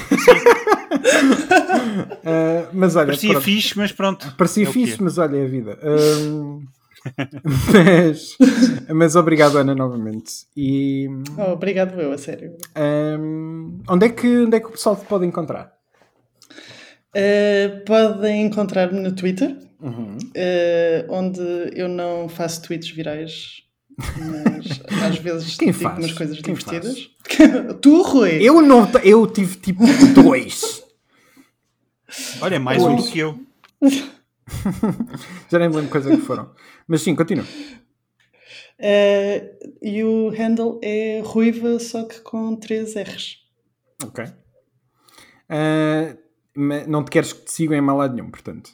mas 2.73 2.97
olha, 2.97 3.07
Parecia 3.07 3.31
pronto. 3.31 3.45
fixe, 3.45 3.77
mas 3.77 3.93
pronto. 3.93 4.35
Parecia 4.37 4.65
é 4.69 4.73
fixe, 4.73 4.95
é. 4.95 4.97
mas 5.01 5.19
olha, 5.19 5.37
é 5.37 5.45
a 5.45 5.49
vida. 5.49 5.79
Um, 5.83 6.63
mas, 7.73 8.37
mas 8.95 9.17
obrigado, 9.17 9.57
Ana, 9.59 9.75
novamente. 9.75 10.33
E 10.57 11.09
Oh, 11.37 11.53
obrigado, 11.53 12.01
eu, 12.01 12.13
a 12.13 12.19
sério. 12.19 12.53
um, 13.21 13.81
onde, 13.89 14.07
é 14.07 14.09
que, 14.09 14.27
onde 14.45 14.57
é 14.57 14.61
que 14.61 14.67
o 14.67 14.71
pessoal 14.73 14.97
te 14.97 15.05
pode 15.07 15.27
encontrar? 15.27 15.73
Uh, 17.17 17.85
podem 17.85 18.43
encontrar-me 18.47 19.01
no 19.01 19.13
Twitter, 19.13 19.57
Uhum. 19.81 20.17
uh, 20.19 21.07
onde 21.13 21.41
eu 21.75 21.89
não 21.89 22.29
faço 22.29 22.63
tweets 22.63 22.91
virais, 22.91 23.63
mas 23.99 25.03
às 25.03 25.19
vezes 25.19 25.57
Quem 25.57 25.73
digo 25.73 25.83
faz? 25.83 25.99
umas 25.99 26.13
coisas 26.13 26.41
Quem 26.41 26.55
divertidas. 26.55 27.11
tu, 27.83 28.03
Rui! 28.03 28.39
Eu 28.41 28.63
não 28.63 28.89
eu 29.03 29.27
tive 29.27 29.57
tipo 29.57 29.85
dois. 30.15 30.83
Olha, 32.41 32.55
é 32.55 32.59
mais 32.59 32.83
um 32.83 32.97
do 32.97 33.05
que 33.05 33.19
eu. 33.19 33.39
Já 35.51 35.59
nem 35.59 35.69
me 35.69 35.77
lembro 35.77 35.91
coisa 35.91 36.11
que 36.17 36.23
foram. 36.23 36.51
Mas 36.87 37.03
sim, 37.03 37.15
continua. 37.15 37.45
Uh, 38.81 39.75
e 39.83 40.05
o 40.05 40.31
handle 40.31 40.79
é 40.83 41.21
ruiva, 41.25 41.79
só 41.79 42.05
que 42.05 42.21
com 42.21 42.55
três 42.57 42.95
R's. 42.95 43.39
Ok. 44.03 44.25
Uh, 45.51 46.17
não 46.87 47.05
te 47.05 47.11
queres 47.11 47.33
que 47.33 47.45
te 47.45 47.53
sigam 47.53 47.77
em 47.77 47.81
mal 47.81 47.97
lado 47.97 48.15
nenhum, 48.15 48.31
portanto. 48.31 48.71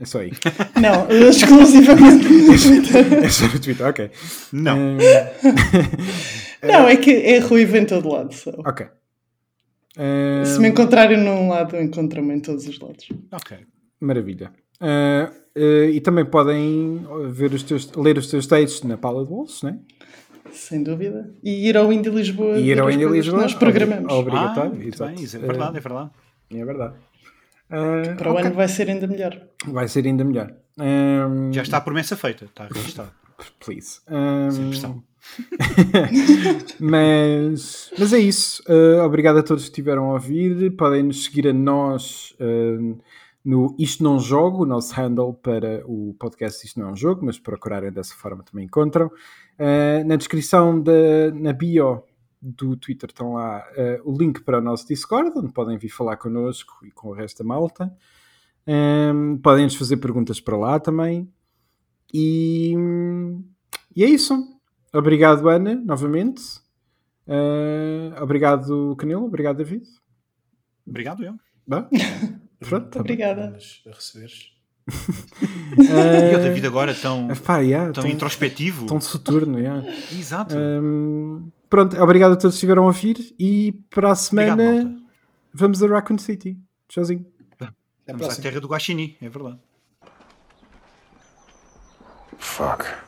É 0.00 0.04
só 0.04 0.20
aí. 0.20 0.30
Não, 0.80 1.08
exclusivamente 1.28 2.28
no 2.28 2.54
Twitter. 2.58 3.24
É 3.24 3.28
só 3.28 3.46
no 3.46 3.58
Twitter, 3.60 3.86
ok. 3.86 4.10
Não. 4.52 4.78
Um, 4.78 4.98
Não, 6.62 6.88
é 6.88 6.96
que 6.96 7.10
é 7.10 7.38
ruiva 7.38 7.78
em 7.78 7.84
todo 7.84 8.08
lado. 8.08 8.32
Só. 8.34 8.50
ok. 8.64 8.86
Um, 9.98 10.44
Se 10.44 10.60
me 10.60 10.68
encontrarem 10.68 11.16
num 11.18 11.48
lado, 11.48 11.76
encontram-me 11.76 12.34
em 12.34 12.40
todos 12.40 12.66
os 12.68 12.78
lados. 12.78 13.08
Ok. 13.32 13.56
Maravilha. 14.00 14.52
Uh, 14.80 15.32
uh, 15.60 15.90
e 15.90 16.00
também 16.00 16.24
podem 16.24 17.04
ver 17.30 17.52
os 17.52 17.62
teus, 17.64 17.90
ler 17.96 18.16
os 18.18 18.28
teus 18.28 18.46
textos 18.46 18.84
na 18.84 18.96
Pala 18.96 19.24
de 19.24 19.28
Bolsos, 19.30 19.62
né? 19.64 19.78
Sem 20.52 20.82
dúvida. 20.82 21.28
E 21.42 21.68
ir 21.68 21.76
ao 21.76 21.92
Indie 21.92 22.10
Lisboa. 22.10 22.58
E 22.58 22.70
ir 22.70 22.80
ao 22.80 22.88
que 22.88 22.96
Lisboa. 22.96 23.42
Nós 23.42 23.54
programamos. 23.54 24.12
ob- 24.12 24.20
Obrigatório, 24.28 24.72
Ah, 24.80 24.84
exato. 24.84 25.12
bem, 25.14 25.24
isso 25.24 25.36
é 25.36 25.40
verdade, 25.40 25.76
é 25.76 25.80
verdade. 25.80 26.10
É 26.54 26.64
verdade. 26.64 26.94
Uh, 27.70 28.16
Para 28.16 28.32
o 28.32 28.38
ano 28.38 28.54
vai 28.54 28.68
ser 28.68 28.88
ainda 28.88 29.06
melhor. 29.06 29.40
Vai 29.66 29.88
ser 29.88 30.06
ainda 30.06 30.24
melhor. 30.24 30.52
Um, 30.78 31.52
Já 31.52 31.62
está 31.62 31.76
a 31.78 31.80
promessa 31.80 32.16
feita, 32.16 32.46
está 32.46 32.66
registado. 32.66 33.10
Please. 33.60 34.00
Um, 34.10 34.50
Sem 34.50 34.68
pressão. 34.70 35.02
mas, 36.80 37.92
mas 37.98 38.12
é 38.12 38.18
isso. 38.18 38.62
Uh, 38.68 39.02
obrigado 39.04 39.38
a 39.38 39.42
todos 39.42 39.64
que 39.64 39.70
estiveram 39.70 40.10
a 40.10 40.14
ouvir. 40.14 40.70
Podem 40.76 41.02
nos 41.02 41.24
seguir 41.24 41.48
a 41.48 41.52
nós 41.52 42.34
uh, 42.40 42.98
no 43.44 43.74
Isto 43.78 44.02
Não 44.02 44.18
Jogo, 44.18 44.62
o 44.62 44.66
nosso 44.66 44.94
handle 44.94 45.34
para 45.34 45.82
o 45.86 46.14
podcast 46.18 46.66
Isto 46.66 46.80
Não 46.80 46.88
é 46.88 46.92
um 46.92 46.96
Jogo, 46.96 47.24
mas 47.24 47.38
procurarem 47.38 47.92
dessa 47.92 48.14
forma 48.14 48.42
também 48.42 48.64
encontram. 48.64 49.06
Uh, 49.58 50.06
na 50.06 50.16
descrição, 50.16 50.80
da, 50.80 51.30
na 51.34 51.52
bio 51.52 52.02
do 52.40 52.76
Twitter, 52.76 53.08
estão 53.10 53.34
lá 53.34 53.64
uh, 53.76 54.10
o 54.10 54.16
link 54.16 54.40
para 54.42 54.58
o 54.58 54.60
nosso 54.60 54.86
Discord, 54.86 55.32
onde 55.36 55.52
podem 55.52 55.76
vir 55.78 55.88
falar 55.88 56.16
connosco 56.16 56.84
e 56.86 56.90
com 56.90 57.08
o 57.08 57.12
resto 57.12 57.42
da 57.42 57.48
malta. 57.48 57.92
Um, 58.66 59.38
podem 59.38 59.64
nos 59.64 59.74
fazer 59.74 59.96
perguntas 59.96 60.40
para 60.40 60.56
lá 60.56 60.78
também. 60.78 61.32
E, 62.12 62.74
e 63.94 64.04
é 64.04 64.08
isso. 64.08 64.34
Obrigado, 64.92 65.48
Ana, 65.48 65.74
novamente. 65.74 66.42
Uh, 67.26 68.22
obrigado, 68.22 68.94
Canelo. 68.96 69.24
Obrigado, 69.26 69.56
David. 69.58 69.86
Obrigado, 70.86 71.24
eu. 71.24 71.34
Bah? 71.66 71.88
Pronto, 72.60 72.88
tá. 72.88 73.00
Obrigada. 73.00 73.58
A 73.86 73.90
receberes. 73.90 74.52
E 75.78 76.34
o 76.34 76.38
Uh, 76.38 76.42
David 76.42 76.66
agora 76.66 76.94
tão, 76.94 77.28
pá, 77.44 77.58
yeah, 77.58 77.92
tão 77.92 78.02
tão, 78.02 78.10
introspectivo. 78.10 78.86
tão 78.86 78.96
de 78.98 79.04
Saturno. 79.04 79.58
Yeah. 79.58 79.86
Exato. 80.12 80.56
Um, 80.56 81.52
pronto, 81.68 82.00
obrigado 82.02 82.32
a 82.32 82.36
todos 82.36 82.54
que 82.54 82.58
estiveram 82.58 82.84
a 82.84 82.86
ouvir. 82.86 83.34
E 83.38 83.72
para 83.90 84.12
a 84.12 84.14
semana 84.14 84.70
Obrigado, 84.70 85.02
vamos 85.52 85.82
a 85.82 85.86
Raccoon 85.86 86.18
City. 86.18 86.58
Tchauzinho. 86.88 87.26
Estamos 88.00 88.38
à 88.38 88.40
terra 88.40 88.60
do 88.60 88.68
Guaxinim, 88.68 89.16
é 89.20 89.28
verdade. 89.28 89.58
Fuck. 92.38 93.07